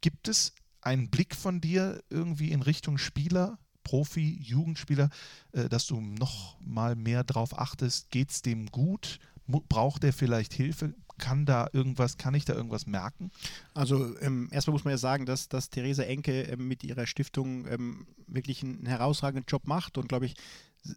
Gibt 0.03 0.29
es 0.29 0.53
einen 0.83 1.09
Blick 1.09 1.35
von 1.35 1.61
dir 1.61 2.03
irgendwie 2.11 2.51
in 2.51 2.61
Richtung 2.61 2.99
Spieler, 2.99 3.59
Profi, 3.85 4.39
Jugendspieler, 4.43 5.09
äh, 5.53 5.69
dass 5.69 5.87
du 5.87 6.01
noch 6.01 6.61
mal 6.61 6.97
mehr 6.97 7.25
drauf 7.25 7.59
achtest? 7.59 8.11
Geht 8.11 8.31
es 8.31 8.43
dem 8.43 8.67
gut? 8.67 9.19
Braucht 9.47 10.05
er 10.05 10.13
vielleicht 10.13 10.53
Hilfe? 10.53 10.95
Kann 11.19 11.47
da 11.47 11.69
irgendwas, 11.73 12.17
kann 12.17 12.35
ich 12.35 12.45
da 12.45 12.55
irgendwas 12.55 12.87
merken? 12.87 13.31
Also 13.75 14.19
ähm, 14.21 14.49
erstmal 14.51 14.73
muss 14.73 14.85
man 14.85 14.93
ja 14.93 14.99
sagen, 14.99 15.25
dass, 15.25 15.49
dass 15.49 15.71
Theresa 15.71 16.03
Enke 16.03 16.43
ähm, 16.43 16.67
mit 16.67 16.85
ihrer 16.85 17.07
Stiftung 17.07 17.67
ähm, 17.69 18.07
wirklich 18.27 18.63
einen 18.63 18.87
herausragenden 18.87 19.47
Job 19.47 19.67
macht 19.67 19.99
und 19.99 20.09
glaube 20.09 20.27
ich, 20.27 20.35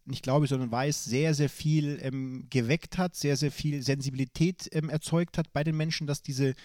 nicht 0.05 0.23
glaube, 0.23 0.47
sondern 0.47 0.71
weiß, 0.71 1.03
sehr, 1.05 1.35
sehr 1.35 1.49
viel 1.49 1.99
ähm, 2.01 2.47
geweckt 2.49 2.97
hat, 2.97 3.15
sehr, 3.15 3.37
sehr 3.37 3.51
viel 3.51 3.83
Sensibilität 3.83 4.67
ähm, 4.71 4.89
erzeugt 4.89 5.37
hat 5.37 5.53
bei 5.53 5.63
den 5.63 5.77
Menschen, 5.77 6.07
dass 6.07 6.23
diese 6.23 6.55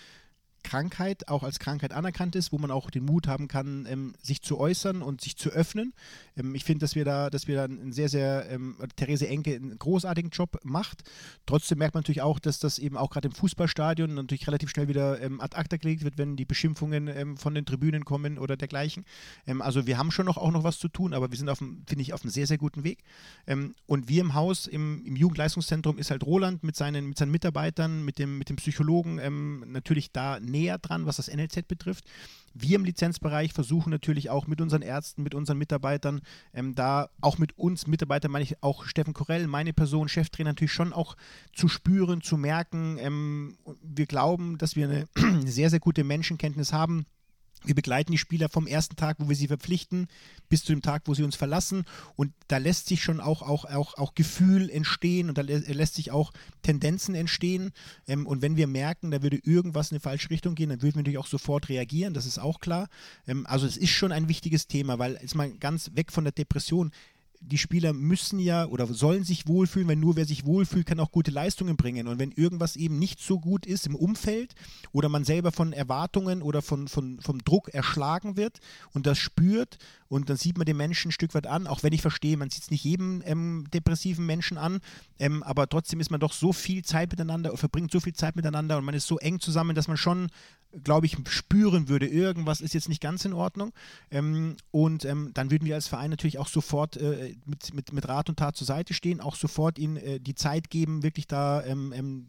Krankheit 0.62 1.28
auch 1.28 1.42
als 1.42 1.58
Krankheit 1.58 1.92
anerkannt 1.92 2.36
ist, 2.36 2.52
wo 2.52 2.58
man 2.58 2.70
auch 2.70 2.90
den 2.90 3.05
Mut 3.05 3.26
haben 3.26 3.48
kann, 3.48 3.86
ähm, 3.89 4.14
sich 4.22 4.42
zu 4.42 4.58
äußern 4.58 5.02
und 5.02 5.20
sich 5.20 5.36
zu 5.36 5.50
öffnen. 5.50 5.92
Ähm, 6.36 6.55
ich 6.55 6.64
finde, 6.64 6.84
dass 6.84 6.94
wir 6.94 7.05
da, 7.05 7.30
dass 7.30 7.47
wir 7.47 7.56
da 7.56 7.64
einen 7.64 7.92
sehr, 7.92 8.08
sehr, 8.08 8.48
ähm, 8.50 8.76
Therese 8.97 9.28
Enke 9.28 9.55
einen 9.55 9.78
großartigen 9.78 10.30
Job 10.30 10.58
macht. 10.62 11.02
Trotzdem 11.47 11.78
merkt 11.78 11.94
man 11.94 12.00
natürlich 12.00 12.22
auch, 12.22 12.39
dass 12.39 12.58
das 12.58 12.78
eben 12.78 12.97
auch 12.97 13.10
gerade 13.10 13.28
im 13.28 13.34
Fußballstadion 13.34 14.14
natürlich 14.14 14.47
relativ 14.47 14.70
schnell 14.70 14.89
wieder 14.89 15.20
ähm, 15.20 15.40
ad 15.40 15.56
acta 15.56 15.76
gelegt 15.76 16.05
wird, 16.05 16.18
wenn 16.18 16.36
die 16.36 16.44
Beschimpfungen 16.44 17.08
ähm, 17.08 17.36
von 17.36 17.55
den 17.55 17.66
Tribünen 17.66 18.05
kommen 18.05 18.39
oder 18.39 18.56
dergleichen. 18.56 19.05
Ähm, 19.47 19.62
also 19.62 19.86
wir 19.86 19.98
haben 19.98 20.10
schon 20.10 20.26
noch 20.26 20.36
auch 20.36 20.50
noch 20.50 20.64
was 20.64 20.78
zu 20.78 20.89
tun, 20.89 21.14
aber 21.14 21.30
wir 21.30 21.39
sind 21.39 21.50
finde 21.50 22.02
ich, 22.02 22.12
auf 22.12 22.22
einem 22.22 22.30
sehr, 22.30 22.47
sehr 22.47 22.58
guten 22.58 22.84
Weg. 22.84 23.02
und 23.86 24.08
wir 24.08 24.20
im 24.20 24.34
Haus, 24.34 24.66
im, 24.66 25.05
im 25.05 25.16
Jugendleistungszentrum 25.16 25.98
ist 25.98 26.10
halt 26.12 26.24
Roland 26.24 26.62
mit 26.62 26.76
seinen, 26.76 27.08
mit 27.08 27.18
seinen 27.18 27.32
Mitarbeitern, 27.32 28.05
mit 28.05 28.18
dem, 28.18 28.39
mit 28.39 28.48
dem 28.48 28.56
Psychologen 28.56 29.18
natürlich 29.72 30.12
da 30.12 30.39
näher 30.50 30.78
dran, 30.78 31.06
was 31.06 31.16
das 31.16 31.28
NLZ 31.28 31.68
betrifft. 31.68 32.04
Wir 32.52 32.76
im 32.76 32.84
Lizenzbereich 32.84 33.52
versuchen 33.52 33.90
natürlich 33.90 34.28
auch 34.30 34.46
mit 34.46 34.60
unseren 34.60 34.82
Ärzten, 34.82 35.22
mit 35.22 35.34
unseren 35.34 35.58
Mitarbeitern, 35.58 36.20
ähm, 36.52 36.74
da 36.74 37.10
auch 37.20 37.38
mit 37.38 37.56
uns 37.56 37.86
Mitarbeitern, 37.86 38.32
meine 38.32 38.42
ich 38.42 38.62
auch 38.62 38.84
Steffen 38.84 39.14
Korell, 39.14 39.46
meine 39.46 39.72
Person, 39.72 40.08
Cheftrainer, 40.08 40.50
natürlich 40.50 40.72
schon 40.72 40.92
auch 40.92 41.16
zu 41.54 41.68
spüren, 41.68 42.22
zu 42.22 42.36
merken. 42.36 42.98
Ähm, 42.98 43.56
wir 43.82 44.06
glauben, 44.06 44.58
dass 44.58 44.74
wir 44.74 44.88
eine 44.88 45.06
sehr, 45.46 45.70
sehr 45.70 45.80
gute 45.80 46.02
Menschenkenntnis 46.02 46.72
haben 46.72 47.06
wir 47.64 47.74
begleiten 47.74 48.12
die 48.12 48.18
Spieler 48.18 48.48
vom 48.48 48.66
ersten 48.66 48.97
Tag, 48.97 49.16
wo 49.18 49.28
wir 49.28 49.36
sie 49.36 49.48
verpflichten, 49.48 50.08
bis 50.48 50.64
zu 50.64 50.72
dem 50.72 50.82
Tag, 50.82 51.02
wo 51.06 51.14
sie 51.14 51.22
uns 51.22 51.36
verlassen. 51.36 51.84
Und 52.16 52.32
da 52.48 52.56
lässt 52.56 52.86
sich 52.86 53.02
schon 53.02 53.20
auch, 53.20 53.42
auch, 53.42 53.64
auch, 53.64 53.94
auch 53.98 54.14
Gefühl 54.14 54.70
entstehen 54.70 55.28
und 55.28 55.39
da 55.39 55.42
lässt 55.42 55.94
sich 55.94 56.10
auch 56.10 56.32
Tendenzen 56.62 57.14
entstehen. 57.14 57.72
Ähm, 58.06 58.26
und 58.26 58.42
wenn 58.42 58.56
wir 58.56 58.66
merken, 58.66 59.10
da 59.10 59.22
würde 59.22 59.40
irgendwas 59.42 59.90
in 59.90 59.97
eine 59.97 60.00
falsche 60.00 60.30
Richtung 60.30 60.55
gehen, 60.55 60.70
dann 60.70 60.82
würden 60.82 60.94
wir 60.94 61.00
natürlich 61.00 61.18
auch 61.18 61.26
sofort 61.26 61.68
reagieren, 61.68 62.14
das 62.14 62.26
ist 62.26 62.39
auch 62.39 62.60
klar. 62.60 62.89
Ähm, 63.26 63.47
also 63.47 63.66
es 63.66 63.76
ist 63.76 63.90
schon 63.90 64.12
ein 64.12 64.28
wichtiges 64.28 64.66
Thema, 64.66 64.98
weil 64.98 65.18
jetzt 65.20 65.34
mal 65.34 65.50
ganz 65.52 65.90
weg 65.94 66.12
von 66.12 66.24
der 66.24 66.32
Depression 66.32 66.92
die 67.42 67.58
Spieler 67.58 67.94
müssen 67.94 68.38
ja 68.38 68.66
oder 68.66 68.86
sollen 68.86 69.24
sich 69.24 69.48
wohlfühlen, 69.48 69.88
weil 69.88 69.96
nur 69.96 70.16
wer 70.16 70.26
sich 70.26 70.44
wohlfühlt, 70.44 70.86
kann 70.86 71.00
auch 71.00 71.10
gute 71.10 71.30
Leistungen 71.30 71.76
bringen. 71.76 72.06
Und 72.06 72.18
wenn 72.18 72.32
irgendwas 72.32 72.76
eben 72.76 72.98
nicht 72.98 73.18
so 73.20 73.40
gut 73.40 73.64
ist 73.64 73.86
im 73.86 73.94
Umfeld 73.94 74.54
oder 74.92 75.08
man 75.08 75.24
selber 75.24 75.50
von 75.50 75.72
Erwartungen 75.72 76.42
oder 76.42 76.60
von, 76.60 76.86
von, 76.86 77.18
vom 77.20 77.42
Druck 77.42 77.68
erschlagen 77.70 78.36
wird 78.36 78.60
und 78.92 79.06
das 79.06 79.18
spürt 79.18 79.78
und 80.08 80.28
dann 80.28 80.36
sieht 80.36 80.58
man 80.58 80.66
den 80.66 80.76
Menschen 80.76 81.08
ein 81.08 81.12
Stück 81.12 81.34
weit 81.34 81.46
an, 81.46 81.66
auch 81.66 81.82
wenn 81.82 81.94
ich 81.94 82.02
verstehe, 82.02 82.36
man 82.36 82.50
sieht 82.50 82.64
es 82.64 82.70
nicht 82.70 82.84
jedem 82.84 83.22
ähm, 83.24 83.66
depressiven 83.72 84.26
Menschen 84.26 84.58
an, 84.58 84.80
ähm, 85.18 85.42
aber 85.42 85.68
trotzdem 85.68 86.00
ist 86.00 86.10
man 86.10 86.20
doch 86.20 86.32
so 86.32 86.52
viel 86.52 86.84
Zeit 86.84 87.10
miteinander 87.10 87.56
verbringt 87.56 87.90
so 87.90 88.00
viel 88.00 88.14
Zeit 88.14 88.36
miteinander 88.36 88.76
und 88.76 88.84
man 88.84 88.94
ist 88.94 89.06
so 89.06 89.18
eng 89.18 89.40
zusammen, 89.40 89.74
dass 89.74 89.88
man 89.88 89.96
schon 89.96 90.28
glaube 90.84 91.07
ich, 91.07 91.16
spüren 91.28 91.89
würde, 91.89 92.07
irgendwas 92.07 92.60
ist 92.60 92.74
jetzt 92.74 92.89
nicht 92.89 93.02
ganz 93.02 93.24
in 93.24 93.32
Ordnung. 93.32 93.73
Ähm, 94.10 94.57
und 94.70 95.05
ähm, 95.05 95.31
dann 95.34 95.50
würden 95.50 95.65
wir 95.65 95.74
als 95.74 95.89
Verein 95.89 96.10
natürlich 96.10 96.39
auch 96.39 96.49
sofort 96.49 96.97
äh, 96.97 97.34
mit, 97.44 97.74
mit, 97.74 97.92
mit 97.92 98.08
Rat 98.08 98.28
und 98.28 98.39
Tat 98.39 98.57
zur 98.57 98.66
Seite 98.66 98.94
stehen, 98.94 99.20
auch 99.20 99.36
sofort 99.36 99.78
ihnen 99.78 99.97
äh, 99.97 100.20
die 100.20 100.34
Zeit 100.34 100.70
geben, 100.70 101.02
wirklich 101.02 101.26
da 101.26 101.65
ähm, 101.65 101.92
ähm 101.94 102.28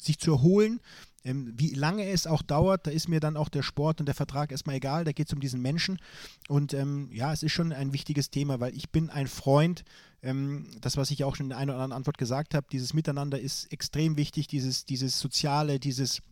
sich 0.00 0.20
zu 0.20 0.30
erholen. 0.30 0.78
Ähm, 1.24 1.52
wie 1.56 1.74
lange 1.74 2.08
es 2.08 2.28
auch 2.28 2.42
dauert, 2.42 2.86
da 2.86 2.92
ist 2.92 3.08
mir 3.08 3.18
dann 3.18 3.36
auch 3.36 3.48
der 3.48 3.64
Sport 3.64 3.98
und 3.98 4.06
der 4.06 4.14
Vertrag 4.14 4.52
erstmal 4.52 4.76
egal, 4.76 5.02
da 5.02 5.10
geht 5.10 5.26
es 5.26 5.32
um 5.32 5.40
diesen 5.40 5.60
Menschen. 5.60 5.98
Und 6.46 6.72
ähm, 6.72 7.10
ja, 7.12 7.32
es 7.32 7.42
ist 7.42 7.50
schon 7.50 7.72
ein 7.72 7.92
wichtiges 7.92 8.30
Thema, 8.30 8.60
weil 8.60 8.76
ich 8.76 8.90
bin 8.90 9.10
ein 9.10 9.26
Freund, 9.26 9.84
das, 10.20 10.96
was 10.96 11.12
ich 11.12 11.22
auch 11.22 11.36
schon 11.36 11.46
in 11.46 11.52
einer 11.52 11.74
oder 11.74 11.82
anderen 11.82 11.98
Antwort 11.98 12.18
gesagt 12.18 12.54
habe, 12.54 12.66
dieses 12.72 12.92
Miteinander 12.92 13.38
ist 13.38 13.72
extrem 13.72 14.16
wichtig, 14.16 14.48
dieses, 14.48 14.84
dieses 14.84 15.20
Soziale, 15.20 15.78
dieses 15.78 16.22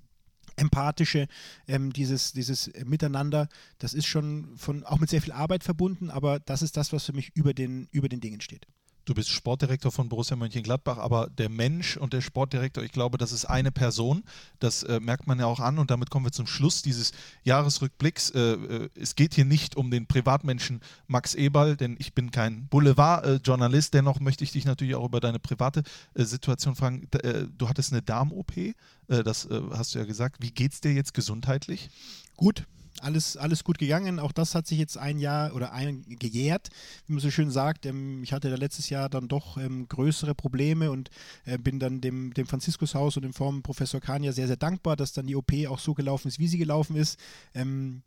empathische, 0.56 1.28
ähm, 1.68 1.92
dieses, 1.92 2.32
dieses 2.32 2.70
Miteinander, 2.84 3.48
das 3.78 3.94
ist 3.94 4.06
schon 4.06 4.56
von, 4.56 4.84
auch 4.84 4.98
mit 4.98 5.10
sehr 5.10 5.22
viel 5.22 5.32
Arbeit 5.32 5.64
verbunden, 5.64 6.10
aber 6.10 6.40
das 6.40 6.62
ist 6.62 6.76
das, 6.76 6.92
was 6.92 7.04
für 7.04 7.12
mich 7.12 7.34
über 7.34 7.54
den, 7.54 7.88
über 7.90 8.08
den 8.08 8.20
Dingen 8.20 8.40
steht. 8.40 8.66
Du 9.06 9.14
bist 9.14 9.30
Sportdirektor 9.30 9.92
von 9.92 10.08
Borussia 10.08 10.36
Mönchengladbach, 10.36 10.98
aber 10.98 11.28
der 11.30 11.48
Mensch 11.48 11.96
und 11.96 12.12
der 12.12 12.20
Sportdirektor, 12.20 12.82
ich 12.82 12.90
glaube, 12.90 13.18
das 13.18 13.30
ist 13.30 13.44
eine 13.44 13.70
Person. 13.70 14.24
Das 14.58 14.82
äh, 14.82 14.98
merkt 14.98 15.28
man 15.28 15.38
ja 15.38 15.46
auch 15.46 15.60
an 15.60 15.78
und 15.78 15.92
damit 15.92 16.10
kommen 16.10 16.26
wir 16.26 16.32
zum 16.32 16.48
Schluss 16.48 16.82
dieses 16.82 17.12
Jahresrückblicks. 17.44 18.30
Äh, 18.30 18.40
äh, 18.40 18.88
es 18.96 19.14
geht 19.14 19.34
hier 19.34 19.44
nicht 19.44 19.76
um 19.76 19.92
den 19.92 20.08
Privatmenschen 20.08 20.80
Max 21.06 21.36
Eberl, 21.36 21.76
denn 21.76 21.94
ich 22.00 22.14
bin 22.14 22.32
kein 22.32 22.66
Boulevardjournalist. 22.66 23.94
Dennoch 23.94 24.18
möchte 24.18 24.42
ich 24.42 24.50
dich 24.50 24.64
natürlich 24.64 24.96
auch 24.96 25.06
über 25.06 25.20
deine 25.20 25.38
private 25.38 25.84
äh, 26.14 26.24
Situation 26.24 26.74
fragen. 26.74 27.06
Äh, 27.12 27.44
du 27.56 27.68
hattest 27.68 27.92
eine 27.92 28.02
Darm-OP, 28.02 28.56
äh, 28.56 28.74
das 29.06 29.48
hast 29.70 29.94
du 29.94 30.00
ja 30.00 30.04
gesagt. 30.04 30.42
Wie 30.42 30.50
geht 30.50 30.72
es 30.72 30.80
dir 30.80 30.92
jetzt 30.92 31.14
gesundheitlich? 31.14 31.90
Gut, 32.36 32.64
alles, 33.00 33.36
alles 33.36 33.64
gut 33.64 33.78
gegangen. 33.78 34.18
Auch 34.18 34.32
das 34.32 34.54
hat 34.54 34.66
sich 34.66 34.78
jetzt 34.78 34.98
ein 34.98 35.18
Jahr 35.18 35.54
oder 35.54 35.72
ein 35.72 36.04
gejährt, 36.08 36.68
wie 37.06 37.12
man 37.12 37.20
so 37.20 37.30
schön 37.30 37.50
sagt. 37.50 37.86
Ähm, 37.86 38.22
ich 38.22 38.32
hatte 38.32 38.50
da 38.50 38.56
letztes 38.56 38.90
Jahr 38.90 39.08
dann 39.08 39.28
doch 39.28 39.56
ähm, 39.56 39.88
größere 39.88 40.34
Probleme 40.34 40.90
und 40.90 41.10
äh, 41.44 41.58
bin 41.58 41.78
dann 41.78 42.00
dem, 42.00 42.34
dem 42.34 42.46
Franziskushaus 42.46 43.16
und 43.16 43.22
dem 43.22 43.32
Form 43.32 43.62
Professor 43.62 44.00
Kania 44.00 44.32
sehr, 44.32 44.46
sehr 44.46 44.56
dankbar, 44.56 44.96
dass 44.96 45.12
dann 45.12 45.26
die 45.26 45.36
OP 45.36 45.52
auch 45.68 45.78
so 45.78 45.94
gelaufen 45.94 46.28
ist, 46.28 46.38
wie 46.38 46.48
sie 46.48 46.58
gelaufen 46.58 46.96
ist. 46.96 47.18
Ähm, 47.54 48.02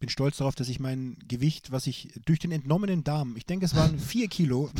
bin 0.00 0.08
stolz 0.08 0.36
darauf, 0.38 0.54
dass 0.54 0.68
ich 0.68 0.80
mein 0.80 1.16
Gewicht, 1.28 1.72
was 1.72 1.86
ich 1.86 2.12
durch 2.26 2.38
den 2.38 2.52
entnommenen 2.52 3.04
Darm, 3.04 3.36
ich 3.36 3.46
denke, 3.46 3.64
es 3.64 3.74
waren 3.74 3.98
vier 3.98 4.28
Kilo, 4.28 4.70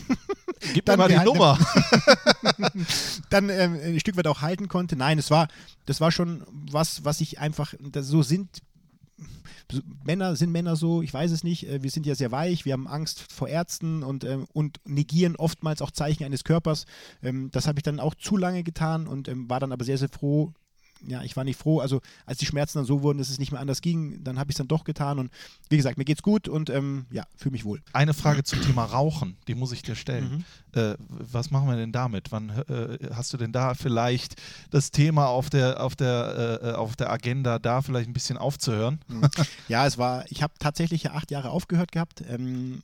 Gib 0.72 0.86
mir 0.86 0.96
mal 0.96 1.08
die 1.08 1.18
Nummer. 1.18 1.58
dann 3.30 3.48
ähm, 3.50 3.78
ein 3.82 4.00
Stück 4.00 4.16
weit 4.16 4.26
auch 4.26 4.40
halten 4.40 4.68
konnte. 4.68 4.96
Nein, 4.96 5.18
es 5.18 5.30
war, 5.30 5.48
das 5.86 6.00
war 6.00 6.10
schon 6.10 6.44
was, 6.48 7.04
was 7.04 7.20
ich 7.20 7.38
einfach, 7.38 7.74
das, 7.80 8.06
so 8.06 8.22
sind 8.22 8.62
Männer, 10.04 10.36
sind 10.36 10.52
Männer 10.52 10.76
so, 10.76 11.02
ich 11.02 11.12
weiß 11.12 11.30
es 11.30 11.42
nicht, 11.44 11.68
äh, 11.68 11.82
wir 11.82 11.90
sind 11.90 12.06
ja 12.06 12.14
sehr 12.14 12.32
weich, 12.32 12.64
wir 12.64 12.72
haben 12.72 12.86
Angst 12.86 13.32
vor 13.32 13.48
Ärzten 13.48 14.02
und, 14.02 14.24
ähm, 14.24 14.46
und 14.52 14.80
negieren 14.84 15.36
oftmals 15.36 15.82
auch 15.82 15.90
Zeichen 15.90 16.24
eines 16.24 16.44
Körpers. 16.44 16.86
Ähm, 17.22 17.50
das 17.50 17.66
habe 17.66 17.78
ich 17.78 17.82
dann 17.82 18.00
auch 18.00 18.14
zu 18.14 18.36
lange 18.36 18.62
getan 18.62 19.06
und 19.06 19.28
ähm, 19.28 19.48
war 19.48 19.60
dann 19.60 19.72
aber 19.72 19.84
sehr, 19.84 19.98
sehr 19.98 20.08
froh. 20.08 20.52
Ja, 21.06 21.22
ich 21.22 21.36
war 21.36 21.44
nicht 21.44 21.58
froh. 21.58 21.80
Also, 21.80 22.00
als 22.24 22.38
die 22.38 22.46
Schmerzen 22.46 22.78
dann 22.78 22.86
so 22.86 23.02
wurden, 23.02 23.18
dass 23.18 23.28
es 23.28 23.38
nicht 23.38 23.52
mehr 23.52 23.60
anders 23.60 23.82
ging, 23.82 24.22
dann 24.24 24.38
habe 24.38 24.50
ich 24.50 24.54
es 24.54 24.58
dann 24.58 24.68
doch 24.68 24.84
getan. 24.84 25.18
Und 25.18 25.30
wie 25.68 25.76
gesagt, 25.76 25.98
mir 25.98 26.04
geht's 26.04 26.22
gut 26.22 26.48
und 26.48 26.70
ähm, 26.70 27.06
ja, 27.10 27.26
fühle 27.36 27.52
mich 27.52 27.64
wohl. 27.64 27.82
Eine 27.92 28.14
Frage 28.14 28.42
zum 28.44 28.62
Thema 28.62 28.84
Rauchen, 28.84 29.36
die 29.46 29.54
muss 29.54 29.72
ich 29.72 29.82
dir 29.82 29.96
stellen. 29.96 30.44
Äh, 30.74 30.94
was 30.98 31.50
machen 31.50 31.68
wir 31.68 31.76
denn 31.76 31.92
damit? 31.92 32.32
Wann 32.32 32.50
äh, 32.50 32.98
hast 33.14 33.32
du 33.32 33.36
denn 33.36 33.52
da 33.52 33.74
vielleicht 33.74 34.40
das 34.70 34.90
Thema 34.90 35.26
auf 35.26 35.50
der, 35.50 35.82
auf 35.82 35.96
der, 35.96 36.60
äh, 36.62 36.70
auf 36.72 36.96
der 36.96 37.10
Agenda, 37.10 37.58
da 37.58 37.82
vielleicht 37.82 38.08
ein 38.08 38.12
bisschen 38.12 38.38
aufzuhören? 38.38 39.00
Ja, 39.68 39.86
es 39.86 39.98
war, 39.98 40.24
ich 40.30 40.42
habe 40.42 40.54
tatsächlich 40.58 41.04
ja 41.04 41.12
acht 41.12 41.30
Jahre 41.30 41.50
aufgehört 41.50 41.92
gehabt. 41.92 42.22
Ähm, 42.28 42.82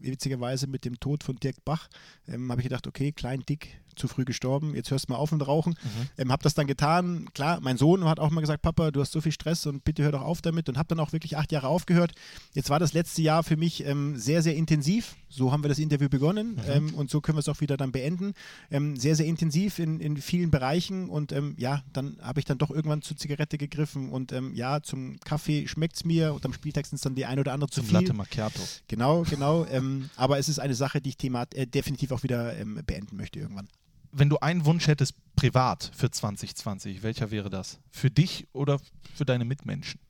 witzigerweise 0.00 0.66
mit 0.66 0.84
dem 0.84 0.98
Tod 0.98 1.22
von 1.22 1.36
Dirk 1.36 1.64
Bach 1.64 1.88
ähm, 2.28 2.50
habe 2.50 2.60
ich 2.60 2.68
gedacht, 2.68 2.86
okay, 2.86 3.12
klein, 3.12 3.44
dick, 3.48 3.78
zu 3.96 4.08
früh 4.08 4.24
gestorben, 4.24 4.74
jetzt 4.74 4.90
hörst 4.90 5.08
du 5.08 5.12
mal 5.12 5.18
auf 5.18 5.32
mit 5.32 5.46
Rauchen. 5.46 5.74
Ähm, 6.18 6.30
habe 6.30 6.42
das 6.42 6.54
dann 6.54 6.66
getan. 6.66 7.28
Klar, 7.34 7.60
mein 7.60 7.76
Sohn 7.76 8.04
hat 8.04 8.20
auch 8.20 8.30
mal 8.30 8.40
gesagt, 8.40 8.62
Papa, 8.62 8.90
du 8.90 9.00
hast 9.00 9.12
so 9.12 9.20
viel 9.20 9.32
Stress 9.32 9.66
und 9.66 9.84
bitte 9.84 10.02
hör 10.02 10.12
doch 10.12 10.22
auf 10.22 10.42
damit 10.42 10.68
und 10.68 10.78
habe 10.78 10.88
dann 10.88 11.00
auch 11.00 11.12
wirklich 11.12 11.36
acht 11.36 11.50
Jahre 11.50 11.68
aufgehört. 11.68 12.12
Jetzt 12.52 12.70
war 12.70 12.78
das 12.78 12.92
letzte 12.92 13.22
Jahr 13.22 13.42
für 13.42 13.56
mich 13.56 13.84
ähm, 13.84 14.16
sehr, 14.16 14.42
sehr 14.42 14.54
intensiv. 14.54 15.16
So 15.28 15.52
haben 15.52 15.64
wir 15.64 15.68
das 15.68 15.78
Interview 15.78 16.08
begonnen 16.08 16.60
ähm, 16.68 16.94
und 16.94 17.10
so 17.10 17.20
können 17.26 17.36
wir 17.36 17.40
es 17.40 17.48
auch 17.48 17.60
wieder 17.60 17.76
dann 17.76 17.92
beenden. 17.92 18.32
Ähm, 18.70 18.96
sehr, 18.96 19.16
sehr 19.16 19.26
intensiv 19.26 19.78
in, 19.78 20.00
in 20.00 20.16
vielen 20.16 20.50
Bereichen 20.50 21.10
und 21.10 21.32
ähm, 21.32 21.54
ja, 21.58 21.82
dann 21.92 22.16
habe 22.22 22.38
ich 22.38 22.46
dann 22.46 22.56
doch 22.56 22.70
irgendwann 22.70 23.02
zur 23.02 23.16
Zigarette 23.16 23.58
gegriffen 23.58 24.10
und 24.10 24.32
ähm, 24.32 24.54
ja, 24.54 24.80
zum 24.82 25.18
Kaffee 25.20 25.66
schmeckt 25.66 25.96
es 25.96 26.04
mir 26.04 26.32
und 26.32 26.46
am 26.46 26.52
Spieltag 26.52 26.86
sind 26.86 26.96
es 26.96 27.02
dann 27.02 27.16
die 27.16 27.26
ein 27.26 27.38
oder 27.38 27.52
andere 27.52 27.68
zu 27.68 27.82
viel. 27.82 27.94
Latte 27.94 28.14
Macchiato. 28.14 28.60
Genau, 28.88 29.22
genau. 29.22 29.66
ähm, 29.66 30.08
aber 30.16 30.38
es 30.38 30.48
ist 30.48 30.60
eine 30.60 30.74
Sache, 30.74 31.00
die 31.00 31.10
ich 31.10 31.16
Thema, 31.16 31.46
äh, 31.54 31.66
definitiv 31.66 32.12
auch 32.12 32.22
wieder 32.22 32.56
ähm, 32.56 32.80
beenden 32.86 33.16
möchte 33.16 33.40
irgendwann. 33.40 33.68
Wenn 34.12 34.28
du 34.30 34.38
einen 34.38 34.64
Wunsch 34.64 34.86
hättest, 34.86 35.14
privat 35.34 35.90
für 35.94 36.10
2020, 36.10 37.02
welcher 37.02 37.30
wäre 37.30 37.50
das? 37.50 37.80
Für 37.90 38.10
dich 38.10 38.46
oder 38.52 38.80
für 39.14 39.24
deine 39.24 39.44
Mitmenschen? 39.44 40.00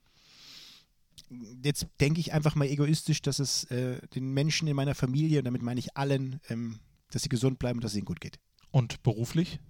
Jetzt 1.62 1.88
denke 1.98 2.20
ich 2.20 2.32
einfach 2.32 2.54
mal 2.54 2.68
egoistisch, 2.68 3.20
dass 3.22 3.40
es 3.40 3.64
äh, 3.64 3.98
den 4.14 4.32
Menschen 4.32 4.68
in 4.68 4.76
meiner 4.76 4.94
Familie, 4.94 5.40
und 5.40 5.46
damit 5.46 5.62
meine 5.62 5.80
ich 5.80 5.96
allen, 5.96 6.40
ähm, 6.48 6.78
dass 7.10 7.22
sie 7.22 7.28
gesund 7.28 7.58
bleiben 7.58 7.78
und 7.78 7.84
dass 7.84 7.92
es 7.92 7.98
ihnen 7.98 8.06
gut 8.06 8.20
geht. 8.20 8.38
Und 8.70 9.02
beruflich? 9.02 9.60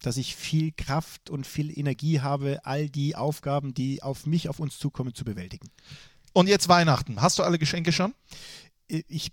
Dass 0.00 0.16
ich 0.16 0.36
viel 0.36 0.72
Kraft 0.72 1.30
und 1.30 1.46
viel 1.46 1.76
Energie 1.76 2.20
habe, 2.20 2.60
all 2.64 2.88
die 2.88 3.16
Aufgaben, 3.16 3.74
die 3.74 4.02
auf 4.02 4.26
mich, 4.26 4.48
auf 4.48 4.60
uns 4.60 4.78
zukommen, 4.78 5.14
zu 5.14 5.24
bewältigen. 5.24 5.70
Und 6.32 6.46
jetzt 6.48 6.68
Weihnachten. 6.68 7.20
Hast 7.20 7.38
du 7.38 7.42
alle 7.42 7.58
Geschenke 7.58 7.92
schon? 7.92 8.14
Ich 9.08 9.32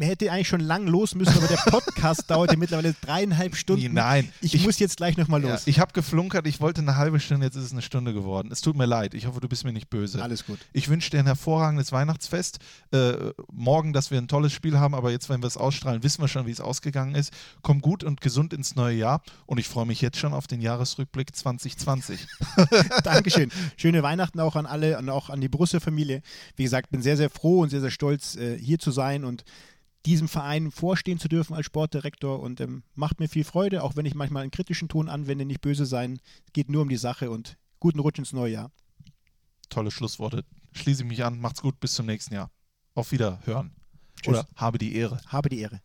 hätte 0.00 0.32
eigentlich 0.32 0.48
schon 0.48 0.60
lang 0.60 0.88
los 0.88 1.14
müssen, 1.14 1.36
aber 1.36 1.46
der 1.46 1.60
Podcast 1.70 2.24
dauerte 2.28 2.56
mittlerweile 2.56 2.92
dreieinhalb 2.92 3.54
Stunden. 3.54 3.94
Nein. 3.94 4.32
Ich, 4.40 4.64
muss 4.64 4.80
jetzt 4.80 4.96
gleich 4.96 5.16
nochmal 5.16 5.44
Ja, 5.44 5.50
los. 5.52 5.62
ich 5.66 5.78
habe 5.78 5.92
geflunkert, 5.92 6.44
ich 6.48 6.60
wollte 6.60 6.80
eine 6.80 6.96
halbe 6.96 7.20
Stunde, 7.20 7.46
jetzt 7.46 7.54
ist 7.54 7.62
es 7.62 7.72
eine 7.72 7.82
Stunde 7.82 8.12
geworden. 8.12 8.50
Es 8.50 8.62
tut 8.62 8.76
mir 8.76 8.86
leid, 8.86 9.14
ich 9.14 9.26
hoffe, 9.26 9.38
du 9.38 9.48
bist 9.48 9.64
mir 9.64 9.72
nicht 9.72 9.90
böse. 9.90 10.20
Alles 10.20 10.44
gut. 10.44 10.58
Ich 10.72 10.88
wünsche 10.88 11.10
dir 11.10 11.20
ein 11.20 11.26
hervorragendes 11.26 11.92
Weihnachtsfest. 11.92 12.58
Äh, 12.92 13.12
morgen, 13.52 13.92
dass 13.92 14.10
wir 14.10 14.18
ein 14.18 14.26
tolles 14.26 14.52
Spiel 14.52 14.76
haben, 14.80 14.92
aber 14.96 15.12
jetzt, 15.12 15.28
wenn 15.28 15.40
wir 15.40 15.46
es 15.46 15.56
ausstrahlen, 15.56 16.02
wissen 16.02 16.20
wir 16.20 16.26
schon, 16.26 16.46
wie 16.46 16.50
es 16.50 16.60
ausgegangen 16.60 17.14
ist. 17.14 17.32
Komm 17.62 17.80
gut 17.82 18.02
und 18.02 18.20
gesund 18.20 18.52
ins 18.52 18.74
neue 18.74 18.96
Jahr 18.96 19.22
und 19.46 19.58
ich 19.58 19.68
freue 19.68 19.86
mich 19.86 20.00
jetzt 20.00 20.18
schon 20.18 20.34
auf 20.34 20.48
den 20.48 20.60
Jahresrückblick 20.60 21.36
2020. 21.36 22.26
Dankeschön. 23.04 23.52
Schöne 23.76 24.02
Weihnachten 24.02 24.40
auch 24.40 24.56
an 24.56 24.66
alle 24.66 24.98
und 24.98 25.10
auch 25.10 25.30
an 25.30 25.40
die 25.40 25.48
Borussia-Familie. 25.48 26.22
Wie 26.56 26.64
gesagt, 26.64 26.90
bin 26.90 27.02
sehr, 27.02 27.16
sehr 27.16 27.30
froh 27.30 27.60
und 27.60 27.68
sehr, 27.68 27.80
sehr 27.80 27.92
stolz, 27.92 28.34
äh, 28.34 28.58
hier 28.58 28.80
zu 28.80 28.90
sein 28.90 28.95
und 29.24 29.44
diesem 30.06 30.28
Verein 30.28 30.70
vorstehen 30.70 31.18
zu 31.18 31.28
dürfen 31.28 31.54
als 31.54 31.66
Sportdirektor 31.66 32.40
und 32.40 32.60
ähm, 32.60 32.84
macht 32.94 33.18
mir 33.18 33.28
viel 33.28 33.44
Freude, 33.44 33.82
auch 33.82 33.96
wenn 33.96 34.06
ich 34.06 34.14
manchmal 34.14 34.42
einen 34.42 34.52
kritischen 34.52 34.88
Ton 34.88 35.08
anwende, 35.08 35.44
nicht 35.44 35.60
böse 35.60 35.84
sein. 35.84 36.20
Es 36.46 36.52
geht 36.52 36.70
nur 36.70 36.82
um 36.82 36.88
die 36.88 36.96
Sache 36.96 37.30
und 37.30 37.56
guten 37.80 37.98
Rutsch 37.98 38.18
ins 38.18 38.32
neue 38.32 38.52
Jahr. 38.52 38.70
Tolle 39.68 39.90
Schlussworte. 39.90 40.44
Schließe 40.72 41.02
ich 41.02 41.08
mich 41.08 41.24
an. 41.24 41.40
Macht's 41.40 41.60
gut, 41.60 41.80
bis 41.80 41.94
zum 41.94 42.06
nächsten 42.06 42.34
Jahr. 42.34 42.50
Auf 42.94 43.10
Wiederhören. 43.10 43.72
Tschüss. 44.22 44.28
Oder 44.28 44.46
habe 44.54 44.78
die 44.78 44.94
Ehre. 44.94 45.20
Habe 45.26 45.48
die 45.48 45.60
Ehre. 45.60 45.80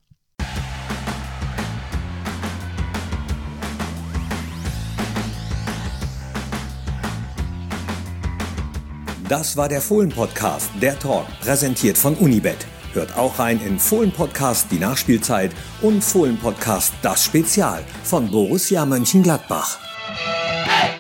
Das 9.28 9.56
war 9.56 9.70
der 9.70 9.82
Fohlen-Podcast, 9.82 10.72
der 10.82 11.00
Talk, 11.00 11.26
präsentiert 11.40 11.98
von 11.98 12.16
Unibet. 12.16 12.68
Hört 12.94 13.18
auch 13.18 13.40
rein 13.40 13.62
in 13.66 13.80
Fohlen 13.80 14.12
Podcast 14.12 14.68
Die 14.72 14.80
Nachspielzeit 14.80 15.52
und 15.82 16.04
Fohlen 16.04 16.38
Podcast 16.38 16.94
Das 17.02 17.24
Spezial 17.24 17.84
von 18.04 18.30
Borussia 18.30 18.86
Mönchengladbach. 18.86 19.80